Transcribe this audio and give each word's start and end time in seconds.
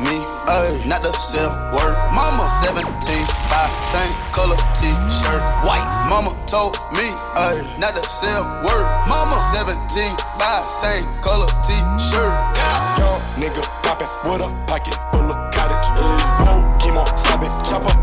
me, 0.00 0.24
ayy, 0.48 0.86
not 0.86 1.02
to 1.02 1.12
sell 1.20 1.50
word. 1.72 1.94
Mama 2.12 2.48
17, 2.62 2.82
5, 2.82 3.72
same 3.92 4.14
color 4.32 4.56
t-shirt, 4.80 5.42
white. 5.64 5.86
Mama 6.08 6.34
told 6.46 6.76
me, 6.92 7.12
ayy, 7.36 7.62
not 7.78 7.94
to 7.94 8.02
sell 8.08 8.42
word. 8.64 8.86
Mama 9.08 9.38
17, 9.54 10.16
5, 10.38 10.64
same 10.64 11.06
color 11.20 11.46
t-shirt. 11.66 12.32
Young 12.98 13.20
nigga 13.38 13.62
poppin' 13.82 14.08
with 14.26 14.42
a 14.42 14.50
pocket 14.66 14.94
full 15.10 15.30
of 15.30 15.38
cottage. 15.54 15.86
Whoa, 16.42 16.60
chemo, 16.78 17.06
stop 17.18 17.42
it, 17.42 17.52
chopper, 17.68 17.92
aiming 17.92 18.01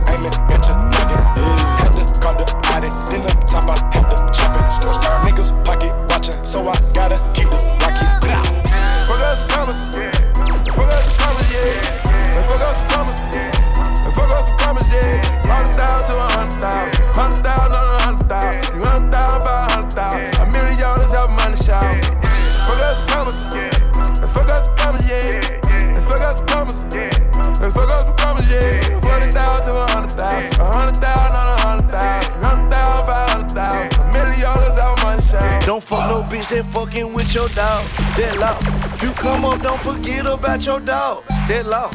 bitch 36.29 36.47
that 36.49 36.65
fucking 36.71 37.13
with 37.13 37.33
your 37.33 37.49
dog. 37.49 37.85
That 38.15 38.37
law. 38.39 38.57
If 38.93 39.03
you 39.03 39.11
come 39.13 39.45
up, 39.45 39.61
don't 39.61 39.81
forget 39.81 40.29
about 40.29 40.65
your 40.65 40.79
dog. 40.79 41.23
That 41.49 41.65
law. 41.65 41.89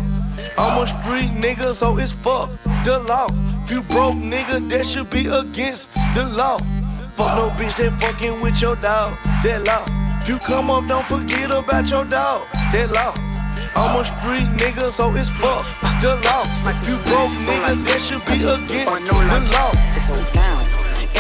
I'm 0.59 0.83
a 0.83 0.87
street 0.87 1.31
nigga, 1.41 1.73
so 1.73 1.97
it's 1.99 2.13
fuck 2.13 2.51
the 2.85 2.99
law. 3.09 3.29
If 3.65 3.71
you 3.71 3.83
broke 3.83 4.17
nigga, 4.17 4.69
that 4.71 4.87
should 4.87 5.09
be 5.11 5.27
against 5.27 5.95
the 6.15 6.25
law. 6.25 6.59
Fuck 7.17 7.37
no 7.39 7.51
bitch 7.51 7.77
that 7.79 7.93
fucking 8.01 8.41
with 8.41 8.61
your 8.61 8.77
dog. 8.77 9.17
That 9.45 9.63
law. 9.65 9.85
If 10.21 10.29
you 10.29 10.39
come 10.39 10.71
up, 10.71 10.87
don't 10.89 11.07
forget 11.07 11.55
about 11.55 11.89
your 11.89 12.05
dog. 12.05 12.43
That 12.73 12.91
law. 12.91 13.15
I'm 13.77 14.01
a 14.01 14.05
street 14.05 14.49
nigga, 14.59 14.91
so 14.91 15.15
it's 15.15 15.31
fuck 15.31 15.65
the 16.03 16.19
law. 16.27 16.43
If 16.43 16.89
you 16.89 16.97
broke 17.07 17.35
nigga, 17.47 17.85
that 17.87 18.01
should 18.03 18.25
be 18.27 18.43
against 18.43 19.07
the 19.07 19.15
law. 19.55 20.54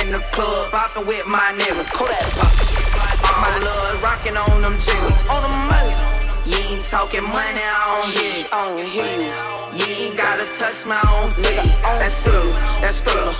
In 0.04 0.12
the 0.12 0.20
club, 0.36 0.70
poppin' 0.70 1.06
with 1.06 1.26
my 1.26 1.56
niggas. 1.56 1.88
All 1.96 2.04
my 3.40 3.56
love 3.64 4.02
rockin' 4.02 4.36
on 4.36 4.60
them 4.60 4.76
jiggers. 4.76 5.16
On 5.32 5.40
the 5.40 5.48
money. 5.48 5.96
You 6.44 6.76
ain't 6.76 6.84
talking 6.84 7.24
money, 7.24 7.64
I 7.64 8.04
don't 8.04 8.12
hear 8.12 8.44
it. 8.44 9.32
You 9.72 9.86
ain't 10.04 10.16
gotta 10.18 10.44
touch 10.60 10.84
my 10.84 11.00
own 11.08 11.32
feet. 11.40 11.56
That's 11.96 12.20
true, 12.22 12.52
that's 12.84 13.00
true. 13.00 13.32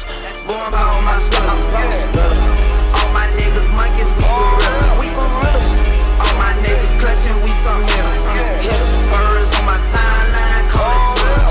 Born 0.49 0.73
by 0.73 0.81
all 0.81 1.05
my 1.05 1.21
school. 1.21 1.45
All 1.45 3.11
my 3.13 3.29
niggas 3.37 3.69
monkeys, 3.77 4.09
we 4.17 4.25
gorillas. 4.25 4.89
We 5.05 5.13
gorillas. 5.13 5.69
All 6.17 6.35
my 6.41 6.57
niggas 6.65 6.97
clutching, 6.97 7.37
we 7.45 7.53
some 7.61 7.85
hitters. 7.85 8.25
Birds 9.13 9.53
on 9.53 9.69
my 9.69 9.77
timeline, 9.93 10.65
call 10.73 10.89
it 10.97 11.05
Twitter. 11.13 11.44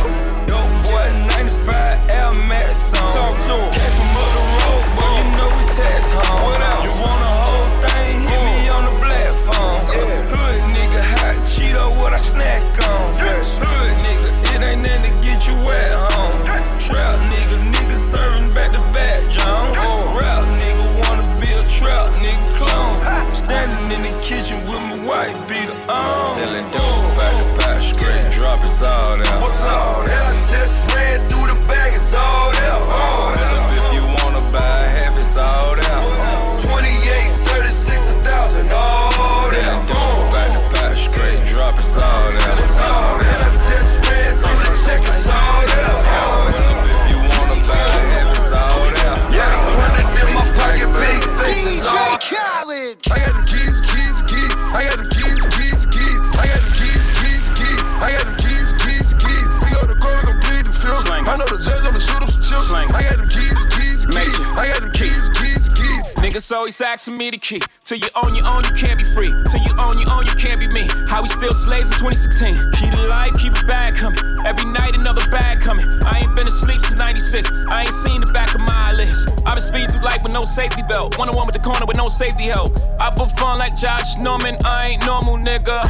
Niggas 66.34 66.52
always 66.52 66.82
asking 66.82 67.16
me 67.16 67.30
the 67.30 67.38
key. 67.38 67.62
Till 67.86 68.00
you 68.00 68.08
own 68.18 68.34
your 68.34 68.48
own, 68.48 68.64
you 68.64 68.72
can't 68.74 68.98
be 68.98 69.04
free. 69.14 69.30
Till 69.54 69.62
you 69.62 69.78
own 69.78 70.00
your 70.02 70.10
own, 70.10 70.26
you 70.26 70.34
can't 70.34 70.60
be 70.60 70.68
me. 70.68 70.88
How 71.06 71.22
we 71.22 71.28
still 71.28 71.54
slaves 71.54 71.94
in 71.94 71.98
2016. 72.02 72.72
Keep 72.74 72.90
the 72.90 73.06
light, 73.06 73.38
keep 73.38 73.54
it 73.54 73.68
bag 73.68 73.94
coming. 73.94 74.18
Every 74.44 74.66
night 74.66 75.00
another 75.00 75.22
bag 75.30 75.62
coming. 75.62 75.86
I 76.04 76.26
ain't 76.26 76.36
been 76.36 76.48
asleep 76.48 76.82
since 76.82 76.98
96. 76.98 77.52
I 77.70 77.82
ain't 77.82 77.94
seen 77.94 78.20
the 78.20 78.34
back 78.34 78.56
of 78.56 78.62
my 78.62 78.74
eyelids. 78.74 79.30
i 79.46 79.54
been 79.54 79.62
speeding 79.62 79.90
through 79.90 80.10
life 80.10 80.24
with 80.24 80.34
no 80.34 80.44
safety 80.44 80.82
belt. 80.82 81.20
One 81.20 81.30
on 81.30 81.36
one 81.36 81.46
with 81.46 81.54
the 81.54 81.62
corner 81.62 81.86
with 81.86 81.98
no 81.98 82.10
safety 82.10 82.46
help. 82.46 82.74
I 83.00 83.14
put 83.16 83.30
fun 83.38 83.60
like 83.60 83.76
Josh 83.76 84.18
Norman. 84.18 84.58
I 84.66 84.98
ain't 84.98 85.06
normal, 85.06 85.38
nigga. 85.38 85.86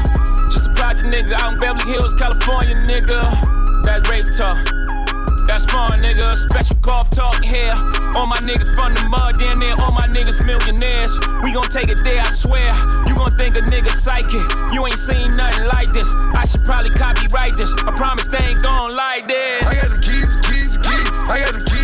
Just 0.51 0.67
a 0.67 0.73
project 0.73 1.07
nigga 1.07 1.39
out 1.39 1.53
in 1.53 1.59
Beverly 1.61 1.89
Hills, 1.89 2.15
California, 2.15 2.75
nigga. 2.83 3.23
That 3.85 4.09
rape 4.09 4.27
talk. 4.35 4.82
That's 5.47 5.65
fun, 5.65 5.99
nigga. 6.01 6.35
Special 6.37 6.77
golf 6.77 7.09
talk 7.09 7.43
here. 7.43 7.73
All 8.15 8.25
my 8.25 8.37
niggas 8.37 8.73
from 8.75 8.93
the 8.95 9.05
mud, 9.09 9.37
damn 9.39 9.59
near 9.59 9.75
all 9.79 9.91
my 9.91 10.07
niggas 10.07 10.45
millionaires. 10.45 11.19
We 11.43 11.53
gon' 11.53 11.69
take 11.69 11.89
it 11.89 12.03
there, 12.03 12.21
I 12.21 12.29
swear. 12.29 12.73
You 13.07 13.15
gon' 13.15 13.37
think 13.37 13.55
a 13.55 13.61
nigga 13.61 13.89
psychic. 13.89 14.45
You 14.73 14.85
ain't 14.85 14.97
seen 14.97 15.35
nothing 15.35 15.67
like 15.67 15.93
this. 15.93 16.13
I 16.35 16.45
should 16.45 16.63
probably 16.65 16.91
copyright 16.91 17.57
this. 17.57 17.73
I 17.85 17.91
promise 17.91 18.27
they 18.27 18.39
ain't 18.39 18.61
gon' 18.61 18.95
like 18.95 19.27
this. 19.27 19.63
I 19.65 19.75
got 19.75 19.89
the 19.91 20.01
keys, 20.01 20.33
keys, 20.47 20.77
keys. 20.77 21.09
I 21.27 21.39
got 21.43 21.53
the 21.53 21.59
keys, 21.59 21.73
keys, 21.73 21.82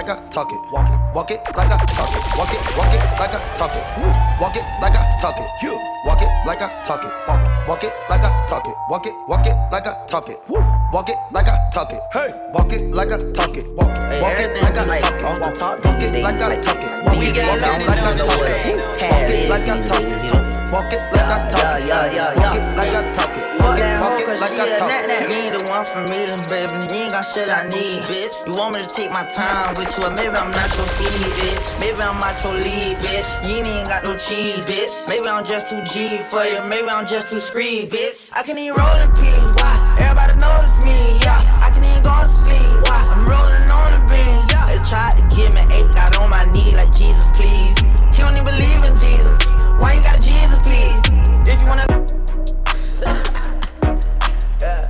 like 0.00 0.18
I 0.18 0.28
talk 0.28 0.50
it. 0.50 0.60
Walk 0.72 0.88
it. 0.88 1.14
Walk 1.14 1.30
it 1.30 1.40
like 1.54 1.70
I 1.70 1.76
talk 1.92 2.08
it. 2.16 2.24
Walk 2.38 2.52
it. 2.52 2.60
Walk 2.76 2.94
it 2.94 3.04
like 3.20 3.34
I 3.36 3.40
talk 3.54 3.76
it. 3.76 3.84
Walk 4.40 4.56
it 4.56 4.64
like 4.80 4.96
I 4.96 5.18
talk 5.20 5.36
it. 5.36 5.48
You. 5.62 5.76
Walk 6.06 6.22
it 6.22 6.30
like 6.46 6.62
I 6.62 6.82
talk 6.82 7.04
it. 7.04 7.12
Walk. 7.28 7.68
Walk 7.68 7.84
it 7.84 7.92
like 8.08 8.22
I 8.22 8.46
talk 8.46 8.66
it. 8.66 8.74
Walk 8.88 9.06
it, 9.06 9.14
walk 9.28 9.46
it 9.46 9.54
like 9.70 9.86
I 9.86 9.94
talk 10.06 10.28
it. 10.28 10.38
Walk 10.48 11.08
it 11.08 11.16
like 11.30 11.46
I 11.46 11.49
talk 11.70 11.92
it. 11.92 12.00
Hey, 12.12 12.34
walk 12.52 12.72
it 12.72 12.82
like 12.92 13.12
I 13.12 13.18
talk 13.32 13.56
it. 13.56 13.66
Walk 13.76 13.90
it, 13.96 14.04
Hey, 14.10 14.22
walk 14.22 14.38
it 14.38 14.50
everything 14.50 14.62
like 14.62 14.78
I 14.78 14.84
like 14.84 15.02
talk 15.02 15.14
it. 15.20 15.24
off 15.24 15.40
the 15.42 15.50
Walk 15.50 15.54
top 15.54 15.78
it, 15.78 15.84
walk 15.84 16.00
these 16.00 16.10
it 16.10 16.22
like 16.22 16.36
days, 16.36 16.42
I 16.42 16.48
like, 16.48 16.62
talk 16.62 16.76
it. 16.82 16.92
we 17.16 17.16
Walk 17.16 17.22
it, 17.24 17.34
got 17.34 17.48
walk 17.48 17.58
it 17.58 17.60
down 17.60 17.80
like 17.86 18.04
I 18.06 18.12
the 18.14 18.24
talk 18.24 18.40
way. 18.40 18.50
it. 18.50 18.76
Walk 19.10 19.30
it 19.30 19.36
is 19.36 19.50
like 19.50 19.68
I 19.68 19.76
these 19.76 19.88
talk 19.88 20.02
it. 20.02 20.18
you 20.24 20.30
know. 20.32 20.70
Walk 20.72 20.92
it 20.92 21.02
like 21.12 21.30
I 21.30 21.38
Yeah, 21.38 21.48
talk 21.48 21.66
it. 21.78 21.86
yeah, 21.86 22.12
yeah, 22.14 22.34
Walk 22.36 22.54
yeah. 22.54 22.60
it 22.60 22.76
like 22.78 22.94
I 22.94 23.12
talk 23.12 23.30
it. 23.36 23.46
Fuck 23.60 23.76
Walk 23.76 23.78
it, 23.78 23.80
that 23.80 24.00
walk 24.00 24.12
hoe, 24.12 24.20
it 24.20 24.26
cause 24.26 24.40
like 24.40 24.52
she 24.52 24.60
I 24.60 24.66
a 24.66 24.78
talk 24.78 24.88
nut 24.88 25.04
it. 25.04 25.08
nut. 25.08 25.30
You 25.30 25.36
ain't 25.36 25.54
the 25.56 25.62
one 25.70 25.86
for 25.86 26.02
me, 26.10 26.20
baby. 26.48 26.74
You 26.90 27.00
ain't 27.06 27.12
got 27.12 27.22
shit 27.22 27.48
I 27.52 27.68
need, 27.68 28.00
bitch. 28.10 28.34
You 28.46 28.52
want 28.56 28.74
me 28.74 28.80
to 28.82 28.88
take 28.90 29.10
my 29.12 29.24
time 29.30 29.74
with 29.76 29.92
you, 29.98 30.06
or 30.06 30.10
maybe 30.10 30.34
I'm 30.34 30.50
not 30.50 30.70
your 30.76 30.86
speed, 30.88 31.28
bitch. 31.38 31.66
Maybe 31.80 32.00
I'm 32.02 32.18
not 32.20 32.42
your 32.44 32.54
lead, 32.54 32.96
bitch. 33.04 33.30
You 33.46 33.60
ain't 33.60 33.68
even 33.68 33.86
got 33.86 34.04
no 34.04 34.16
cheese, 34.16 34.58
bitch. 34.66 34.92
Maybe 35.08 35.28
I'm 35.28 35.44
just 35.44 35.68
too 35.70 35.82
G 35.86 36.18
for 36.30 36.44
you, 36.44 36.58
maybe 36.68 36.88
I'm 36.88 37.06
just 37.06 37.30
too 37.32 37.40
screed, 37.40 37.90
bitch. 37.90 38.30
I 38.32 38.42
can 38.42 38.58
even 38.58 38.74
roll 38.78 38.96
in 39.02 39.10
peace, 39.18 39.46
why? 39.60 39.76
Everybody 40.00 40.38
notice 40.40 40.76
me, 40.84 40.96
yeah. 41.22 41.59
I 42.00 42.02
can 42.02 42.12
go 42.12 42.22
to 42.22 42.28
sleep, 42.28 42.80
why? 42.88 43.04
I'm 43.10 43.26
rolling 43.26 43.68
on 43.68 43.92
the 43.92 44.00
beam, 44.08 44.40
yeah. 44.48 44.64
They 44.66 44.78
tried 44.88 45.16
to 45.20 45.24
give 45.36 45.52
me 45.52 45.60
eight, 45.74 45.92
got 45.94 46.16
on 46.16 46.30
my 46.30 46.44
knee 46.52 46.72
like 46.74 46.94
Jesus, 46.94 47.26
please. 47.36 47.74
He 48.16 48.22
don't 48.22 48.32
even 48.32 48.44
believe 48.44 48.82
in 48.84 48.96
Jesus. 48.96 49.36
Why 49.80 49.92
you 49.94 50.02
got 50.02 50.18
a 50.18 50.22
Jesus, 50.22 50.58
please? 50.64 50.94
If 51.46 51.60
you 51.60 51.66
wanna. 51.68 51.84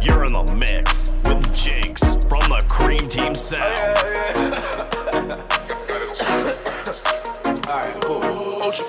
You're 0.03 0.25
in 0.25 0.33
the 0.33 0.43
mix 0.55 1.11
with 1.25 1.53
Jinx 1.55 2.17
from 2.27 2.49
the 2.49 2.65
Cream 2.69 3.09
Team 3.09 3.35
Sound. 3.35 3.61
Alright, 7.67 8.01
cool. 8.03 8.23
Ultra 8.63 8.87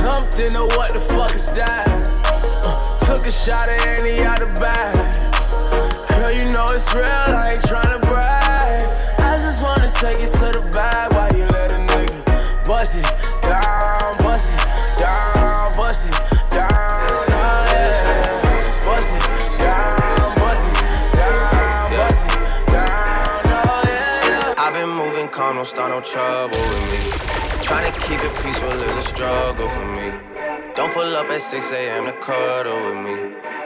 Jumped 0.00 0.38
into 0.38 0.62
what 0.76 0.92
the 0.92 1.00
fuck 1.00 1.34
is 1.34 1.50
that? 1.52 1.86
Uh, 2.64 2.94
took 3.06 3.26
a 3.26 3.30
shot 3.30 3.68
at 3.68 3.86
any 3.86 4.20
out 4.22 4.40
of 4.42 4.54
bag. 4.56 5.35
Girl, 6.26 6.34
you 6.34 6.44
know 6.48 6.66
it's 6.70 6.92
real, 6.92 7.04
I 7.06 7.52
ain't 7.52 7.62
tryna 7.62 8.02
brag. 8.02 8.82
I 9.20 9.36
just 9.36 9.62
wanna 9.62 9.88
take 9.88 10.18
it 10.18 10.30
to 10.38 10.58
the 10.58 10.70
bag 10.72 11.14
while 11.14 11.32
you 11.32 11.46
let 11.46 11.70
a 11.70 11.76
nigga 11.76 12.66
bust 12.66 12.96
it 12.96 13.04
down, 13.42 14.18
bust 14.18 14.50
it 14.50 14.98
down, 14.98 15.72
bust 15.74 16.06
it 16.08 16.18
down. 16.50 16.70
Yeah. 17.70 18.82
Bust 18.82 19.14
it 19.14 19.22
down, 19.60 20.34
bust 20.34 20.66
it 20.66 21.14
down, 21.14 21.90
bust 21.94 22.26
it 22.26 22.72
down. 22.74 23.40
Oh, 23.46 23.82
yeah. 23.86 24.54
I've 24.58 24.74
been 24.74 24.90
moving 24.90 25.28
calm, 25.28 25.54
don't 25.54 25.64
start 25.64 25.92
no 25.92 26.00
trouble 26.00 26.58
with 26.58 26.86
me. 26.90 27.62
Trying 27.62 27.92
to 27.92 28.00
keep 28.00 28.18
it 28.24 28.34
peaceful 28.42 28.72
is 28.72 28.96
a 28.96 29.02
struggle 29.02 29.68
for 29.68 29.84
me. 29.94 30.10
Don't 30.74 30.92
pull 30.92 31.14
up 31.14 31.30
at 31.30 31.40
6 31.40 31.70
a.m. 31.70 32.06
to 32.06 32.12
cuddle 32.14 32.80
with 32.86 32.98
me. 33.06 33.65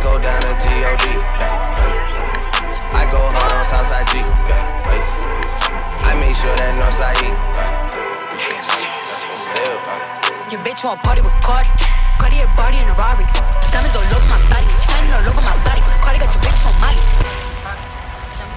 Might 0.00 0.16
go 0.16 0.18
down 0.18 0.40
to 0.40 0.56
G-O-D. 0.56 1.04
yeah, 1.36 1.76
hey. 1.76 1.92
I 2.96 3.04
go 3.12 3.20
hard 3.20 3.52
on 3.52 3.68
Southside 3.68 4.08
G. 4.08 4.24
yeah, 4.48 4.80
hey. 4.88 4.96
I 6.08 6.16
make 6.16 6.32
sure 6.32 6.56
that 6.56 6.72
Northside 6.72 7.20
E. 7.20 7.28
Still. 9.36 9.76
Your 10.48 10.64
bitch 10.64 10.88
want 10.88 11.04
party 11.04 11.20
with 11.20 11.36
Cardi. 11.44 11.68
Cardi 12.16 12.40
a 12.40 12.48
body 12.56 12.80
in 12.80 12.88
a 12.88 12.96
Rari. 12.96 13.28
Diamonds 13.68 13.92
all 13.92 14.08
over 14.08 14.24
my 14.24 14.40
body. 14.48 14.64
Shining 14.88 15.12
all 15.12 15.36
over 15.36 15.44
my 15.44 15.52
body. 15.68 15.84
Cardi 16.00 16.16
got 16.16 16.32
your 16.32 16.48
bitch 16.48 16.64
on 16.64 16.72
Molly. 16.80 17.04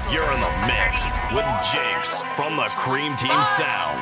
You're 0.07 0.31
in 0.31 0.40
the 0.40 0.54
mix 0.63 1.19
with 1.36 1.44
Jinx 1.60 2.24
from 2.40 2.56
the 2.56 2.72
Cream 2.80 3.19
Team 3.19 3.36
Sound. 3.44 4.00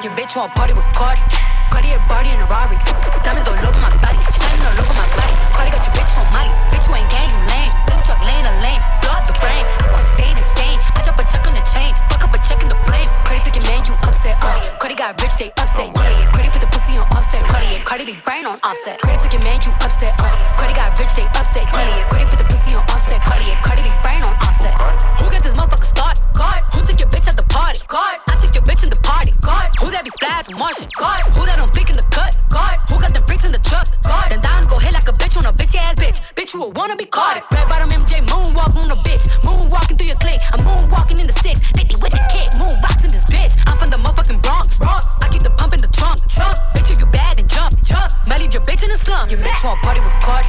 Your 0.00 0.16
bitch 0.16 0.32
want 0.32 0.56
party 0.56 0.72
with 0.72 0.88
Cardi. 0.96 1.20
Cardi 1.68 1.92
a 1.92 2.00
body 2.08 2.32
in 2.32 2.40
a 2.40 2.48
Rari. 2.48 2.72
Diamonds 3.20 3.44
all 3.44 3.52
over 3.52 3.80
my 3.84 3.92
body. 4.00 4.16
Shining 4.32 4.64
all 4.64 4.80
over 4.80 4.96
my 4.96 5.04
body. 5.12 5.36
Cardi 5.52 5.68
got 5.76 5.84
your 5.84 5.92
bitch 5.92 6.08
on 6.16 6.24
Molly. 6.32 6.48
Bitch, 6.72 6.88
you 6.88 6.96
ain't 6.96 7.04
gang, 7.12 7.28
you 7.28 7.36
lame. 7.52 7.68
Billy 7.84 8.00
truck 8.08 8.16
laying 8.24 8.48
a 8.48 8.54
lane. 8.64 8.80
Blow 9.04 9.12
out 9.12 9.28
the 9.28 9.36
brain. 9.36 9.60
I 9.60 9.92
go 9.92 10.00
insane, 10.00 10.40
insane. 10.40 10.80
I 10.96 11.04
drop 11.04 11.20
a 11.20 11.24
check 11.28 11.44
on 11.44 11.52
the 11.52 11.60
chain. 11.68 11.92
Fuck 12.08 12.24
up 12.24 12.32
a 12.32 12.40
check 12.40 12.64
in 12.64 12.72
the 12.72 12.80
flame. 12.88 13.12
Cardi 13.28 13.44
took 13.44 13.60
your 13.60 13.68
man, 13.68 13.84
you 13.84 13.92
upset. 14.08 14.40
Uh. 14.40 14.56
Cardi 14.80 14.96
got 14.96 15.20
rich, 15.20 15.36
they 15.36 15.52
upset. 15.60 15.92
Yeah. 15.92 16.32
Cardi 16.32 16.48
put 16.48 16.64
the 16.64 16.70
pussy 16.72 16.96
on 16.96 17.04
Offset. 17.12 17.44
Cardi, 17.44 17.68
Cardi 17.84 18.04
be 18.08 18.16
brain 18.24 18.48
on 18.48 18.56
Offset. 18.64 18.96
Cardi 19.04 19.20
took 19.20 19.36
your 19.36 19.44
man, 19.44 19.60
you 19.60 19.72
upset. 19.84 20.16
Uh. 20.16 20.32
Cardi 20.56 20.72
got 20.72 20.96
rich, 20.96 21.12
they 21.12 21.28
upset. 21.36 21.68
Yeah. 21.76 22.08
Cardi 22.08 22.24
put 22.24 22.40
the 22.40 22.48
pussy 22.48 22.72
on 22.72 22.88
Offset. 22.88 23.20
Cardi, 23.28 23.52
Cardi 23.60 23.84
be 23.84 23.92
brain 24.00 24.24
on 24.24 24.32
Offset. 24.48 24.72
Who 25.20 25.28
got 25.28 25.42
this 25.44 25.54
motherfucker 25.54 25.84
started? 25.84 26.20
God. 26.34 26.64
Who 26.72 26.80
took 26.80 26.98
your 26.98 27.08
bitch 27.12 27.28
at 27.28 27.36
the 27.36 27.44
party? 27.52 27.80
God. 27.86 28.18
I 28.28 28.34
took 28.40 28.54
your 28.54 28.64
bitch 28.64 28.82
in 28.82 28.90
the 28.90 29.00
party. 29.04 29.32
God. 29.44 29.68
Who 29.78 29.90
that 29.92 30.04
be 30.04 30.10
flash 30.18 30.48
Martian? 30.48 30.88
God. 30.96 31.20
Who 31.36 31.44
that 31.44 31.60
on 31.60 31.68
fleek 31.68 31.90
in 31.92 31.96
the 31.96 32.08
cut? 32.08 32.32
God. 32.48 32.80
Who 32.88 32.96
got 32.98 33.12
them 33.12 33.24
bricks 33.28 33.44
in 33.44 33.52
the 33.52 33.60
truck? 33.60 33.84
God. 34.02 34.32
Then 34.32 34.40
diamonds 34.40 34.66
go 34.72 34.78
hit 34.80 34.92
like 34.92 35.06
a 35.08 35.12
bitch 35.12 35.36
on 35.36 35.44
a 35.44 35.52
bitch 35.52 35.76
ass 35.76 35.94
bitch. 36.00 36.24
Bitch, 36.34 36.54
you 36.54 36.64
a 36.64 36.68
wanna 36.72 36.96
be 36.96 37.04
caught. 37.04 37.44
Red 37.52 37.68
bottom 37.68 37.90
MJ 37.92 38.24
moonwalk 38.32 38.72
on 38.74 38.90
a 38.90 38.98
bitch. 39.04 39.28
Moonwalking 39.44 40.00
through 40.00 40.08
your 40.08 40.20
clique. 40.24 40.40
I'm 40.52 40.64
moonwalking 40.64 41.20
in 41.20 41.26
the 41.28 41.36
six. 41.44 41.60
50 41.76 42.00
with 42.00 42.16
the 42.16 42.22
kick. 42.32 42.56
Moon 42.56 42.72
rocks 42.80 43.04
in 43.04 43.12
this 43.12 43.24
bitch. 43.28 43.60
I'm 43.68 43.76
from 43.76 43.90
the 43.90 44.00
motherfucking 44.00 44.42
Bronx. 44.42 44.78
Bronx. 44.78 45.06
I 45.20 45.28
keep 45.28 45.42
the 45.42 45.52
pump 45.52 45.74
in 45.74 45.80
the 45.80 45.92
trunk. 45.92 46.16
Trunk. 46.32 46.56
Bitch, 46.72 46.90
if 46.90 46.98
you 46.98 47.06
bad, 47.06 47.36
then 47.36 47.46
jump. 47.46 47.76
Jump. 47.84 48.08
Might 48.26 48.40
leave 48.40 48.54
your 48.54 48.64
bitch 48.64 48.82
in 48.82 48.88
the 48.88 48.96
slum. 48.96 49.28
Your 49.28 49.38
bitch 49.40 49.60
want 49.64 49.82
party 49.82 50.00
with 50.00 50.16
Cardi. 50.24 50.48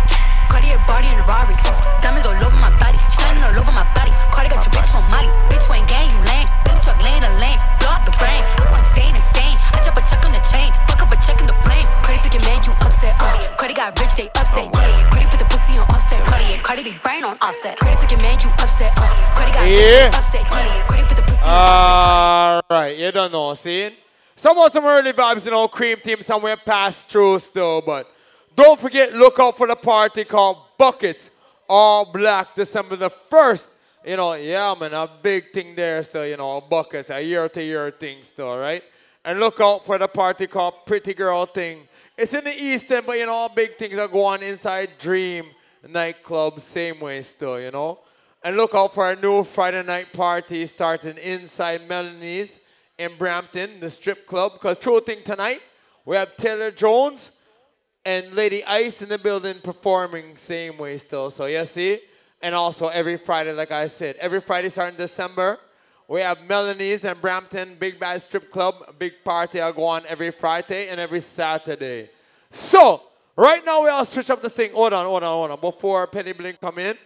Cardi 0.51 0.75
a 0.75 0.79
body 0.83 1.07
in 1.07 1.15
a 1.15 1.23
Rari. 1.23 1.55
Diamonds 2.03 2.27
all 2.27 2.35
over 2.35 2.59
my 2.59 2.71
body. 2.75 2.99
Shining 3.15 3.39
all 3.47 3.55
over 3.55 3.71
my 3.71 3.87
body. 3.95 4.11
Cardi 4.35 4.51
got 4.51 4.59
your 4.67 4.73
bitch 4.75 4.91
on 4.91 5.03
Molly. 5.07 5.31
Bitch, 5.47 5.63
you 5.71 5.79
ain't 5.79 5.87
gang, 5.87 6.11
you 6.11 6.19
lame. 6.27 6.47
Billy 6.67 6.79
truck 6.83 6.99
laying 6.99 7.23
a 7.23 7.31
lane. 7.39 7.55
Blow 7.79 7.95
out 7.95 8.03
the 8.03 8.11
brain. 8.19 8.43
I 8.43 8.67
go 8.67 8.75
insane, 8.75 9.15
insane. 9.15 9.55
I 9.71 9.79
drop 9.87 9.95
a 9.95 10.03
check 10.03 10.19
on 10.27 10.35
the 10.35 10.43
chain. 10.43 10.69
Fuck 10.91 11.07
up 11.07 11.11
a 11.11 11.17
check 11.23 11.39
in 11.39 11.47
the 11.47 11.55
flame. 11.63 11.87
Cardi 12.03 12.19
took 12.19 12.35
your 12.35 12.43
man, 12.43 12.59
you 12.67 12.75
upset. 12.83 13.15
Uh. 13.23 13.39
Cardi 13.55 13.73
got 13.73 13.95
rich, 13.99 14.13
they 14.19 14.27
upset. 14.35 14.67
Yeah. 14.75 15.07
Cardi 15.09 15.25
put 15.31 15.39
the 15.39 15.47
pussy 15.47 15.79
on 15.79 15.87
Offset. 15.95 16.19
Cardi, 16.27 16.59
Cardi 16.59 16.83
be 16.83 16.93
brain 16.99 17.23
on 17.23 17.37
Offset. 17.39 17.79
Cardi 17.79 17.95
took 17.95 18.11
your 18.11 18.21
man, 18.21 18.35
you 18.43 18.51
upset. 18.59 18.91
Uh. 18.99 19.07
Cardi 19.31 19.51
got 19.55 19.63
rich, 19.63 19.79
Yeah. 19.79 20.11
they 20.11 20.17
upset. 20.19 20.43
Yeah. 20.51 20.87
Cardi 20.91 21.03
put 21.07 21.15
the 21.15 21.23
pussy 21.23 21.47
on 21.47 21.55
Offset. 21.55 22.65
All 22.67 22.77
right, 22.77 22.97
you 22.97 23.11
don't 23.11 23.31
know, 23.31 23.53
see? 23.55 23.95
Some 24.35 24.57
of 24.57 24.71
some 24.71 24.85
early 24.85 25.13
vibes, 25.13 25.45
you 25.45 25.51
know, 25.51 25.67
Cream 25.67 25.97
Team 26.03 26.21
somewhere 26.23 26.57
past 26.57 27.07
through 27.09 27.39
still, 27.39 27.81
but 27.81 28.07
don't 28.55 28.79
forget, 28.79 29.13
look 29.13 29.39
out 29.39 29.57
for 29.57 29.67
the 29.67 29.75
party 29.75 30.23
called 30.23 30.57
Buckets, 30.77 31.29
All 31.69 32.11
Black, 32.11 32.55
December 32.55 32.95
the 32.95 33.09
1st. 33.09 33.69
You 34.05 34.17
know, 34.17 34.33
yeah, 34.33 34.73
man, 34.79 34.93
a 34.93 35.09
big 35.21 35.51
thing 35.51 35.75
there 35.75 36.01
still, 36.03 36.25
you 36.25 36.37
know, 36.37 36.61
Buckets, 36.61 37.09
a 37.09 37.21
year 37.21 37.47
to 37.49 37.63
year 37.63 37.91
thing 37.91 38.23
still, 38.23 38.57
right? 38.57 38.83
And 39.23 39.39
look 39.39 39.61
out 39.61 39.85
for 39.85 39.97
the 39.97 40.07
party 40.07 40.47
called 40.47 40.85
Pretty 40.85 41.13
Girl 41.13 41.45
Thing. 41.45 41.87
It's 42.17 42.33
in 42.33 42.43
the 42.43 42.51
East 42.51 42.91
End, 42.91 43.05
but 43.05 43.17
you 43.17 43.27
know, 43.27 43.47
big 43.55 43.77
things 43.77 43.97
are 43.97 44.07
going 44.07 44.41
inside 44.41 44.89
Dream 44.99 45.45
nightclub, 45.87 46.59
same 46.59 46.99
way 46.99 47.21
still, 47.21 47.59
you 47.59 47.71
know? 47.71 47.99
And 48.43 48.57
look 48.57 48.73
out 48.73 48.93
for 48.93 49.11
a 49.11 49.15
new 49.15 49.43
Friday 49.43 49.83
night 49.83 50.13
party 50.13 50.65
starting 50.65 51.17
inside 51.17 51.87
Melanie's 51.87 52.59
in 52.97 53.11
Brampton, 53.17 53.79
the 53.79 53.89
strip 53.89 54.25
club. 54.25 54.53
Because 54.53 54.77
true 54.77 54.99
thing 54.99 55.19
tonight, 55.23 55.61
we 56.05 56.15
have 56.15 56.35
Taylor 56.37 56.71
Jones 56.71 57.31
and 58.05 58.33
Lady 58.33 58.63
Ice 58.65 59.01
in 59.01 59.09
the 59.09 59.17
building 59.17 59.59
performing 59.63 60.35
same 60.35 60.77
way 60.77 60.97
still. 60.97 61.29
So 61.29 61.45
you 61.45 61.65
see? 61.65 61.99
And 62.41 62.55
also 62.55 62.87
every 62.87 63.17
Friday, 63.17 63.53
like 63.53 63.71
I 63.71 63.87
said, 63.87 64.15
every 64.17 64.41
Friday 64.41 64.69
starting 64.69 64.97
December, 64.97 65.59
we 66.07 66.21
have 66.21 66.39
Melanie's 66.41 67.05
and 67.05 67.21
Brampton 67.21 67.77
Big 67.79 67.99
Bad 67.99 68.21
Strip 68.21 68.51
Club. 68.51 68.75
A 68.87 68.93
big 68.93 69.23
party 69.23 69.61
I 69.61 69.71
go 69.71 69.85
on 69.85 70.03
every 70.07 70.31
Friday 70.31 70.89
and 70.89 70.99
every 70.99 71.21
Saturday. 71.21 72.09
So, 72.49 73.03
right 73.37 73.63
now 73.63 73.83
we 73.83 73.89
all 73.89 74.03
switch 74.03 74.29
up 74.29 74.41
the 74.41 74.49
thing. 74.49 74.71
Hold 74.73 74.93
on, 74.93 75.05
hold 75.05 75.23
on, 75.23 75.29
hold 75.29 75.51
on. 75.51 75.59
Before 75.61 76.05
Penny 76.07 76.33
Bling 76.33 76.57
come 76.59 76.79
in, 76.79 76.97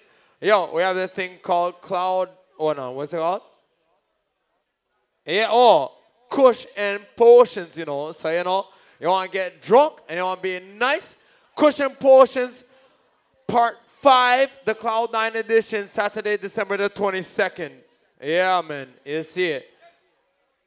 yo, 0.42 0.74
we 0.74 0.82
have 0.82 0.96
the 0.96 1.08
thing 1.08 1.38
called 1.44 1.82
Cloud. 1.82 2.30
Hold 2.58 2.80
on, 2.80 2.96
what's 2.96 3.14
it 3.14 3.18
called? 3.18 3.42
Yeah, 5.25 5.50
oh, 5.52 5.92
Kush 6.30 6.66
and 6.78 7.02
Potions, 7.16 7.78
you 7.78 7.86
know. 7.86 8.12
So, 8.14 8.30
you 8.30 8.44
know, 8.44 8.66
you 9.00 9.08
want 9.08 9.32
to 9.32 9.38
get 9.38 9.62
drunk 9.62 10.00
and 10.08 10.18
you 10.18 10.24
want 10.24 10.42
to 10.42 10.44
be 10.44 10.66
nice. 10.78 11.16
Kush 11.56 11.80
and 11.80 11.98
Potions, 12.00 12.64
part 13.48 13.78
five, 13.98 14.50
the 14.66 14.74
Cloud 14.74 15.12
Nine 15.12 15.36
edition, 15.36 15.88
Saturday, 15.88 16.38
December 16.38 16.78
the 16.78 16.90
22nd. 16.90 17.72
Yeah, 18.22 18.62
man, 18.68 18.88
you 19.06 19.24
see 19.24 19.48
it. 19.48 19.70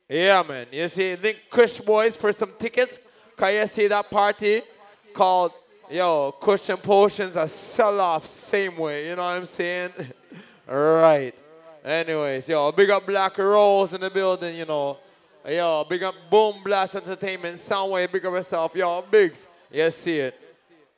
Yeah, 0.09 0.43
man, 0.47 0.67
you 0.73 0.89
see. 0.89 1.17
Link 1.17 1.39
Kush 1.51 1.79
Boys 1.81 2.17
for 2.17 2.33
some 2.33 2.53
tickets. 2.59 2.99
Can 3.37 3.55
you 3.55 3.67
see 3.67 3.87
that 3.89 4.11
party 4.11 4.63
called 5.13 5.53
yo 5.91 6.33
Cushion 6.41 6.77
Potions 6.77 7.37
a 7.37 7.47
sell 7.49 8.01
off 8.01 8.27
same 8.27 8.77
way. 8.77 9.09
You 9.09 9.17
know 9.17 9.23
what 9.23 9.37
I'm 9.37 9.47
saying? 9.47 9.93
right. 10.67 11.35
Anyways, 11.85 12.49
yo, 12.49 12.73
big 12.73 12.91
up 12.91 13.07
Black 13.07 13.37
Rose 13.39 13.93
in 13.93 14.01
the 14.01 14.11
building. 14.11 14.57
You 14.57 14.65
know. 14.65 14.99
Yo, 15.49 15.83
big 15.89 16.03
up 16.03 16.15
Boom 16.29 16.63
Blast 16.63 16.95
Entertainment, 16.97 17.57
Soundwave, 17.57 18.13
big 18.13 18.27
up 18.27 18.35
yourself. 18.35 18.75
Yo, 18.75 19.03
bigs. 19.11 19.47
You 19.73 19.91
see 19.91 20.19
it. 20.19 20.39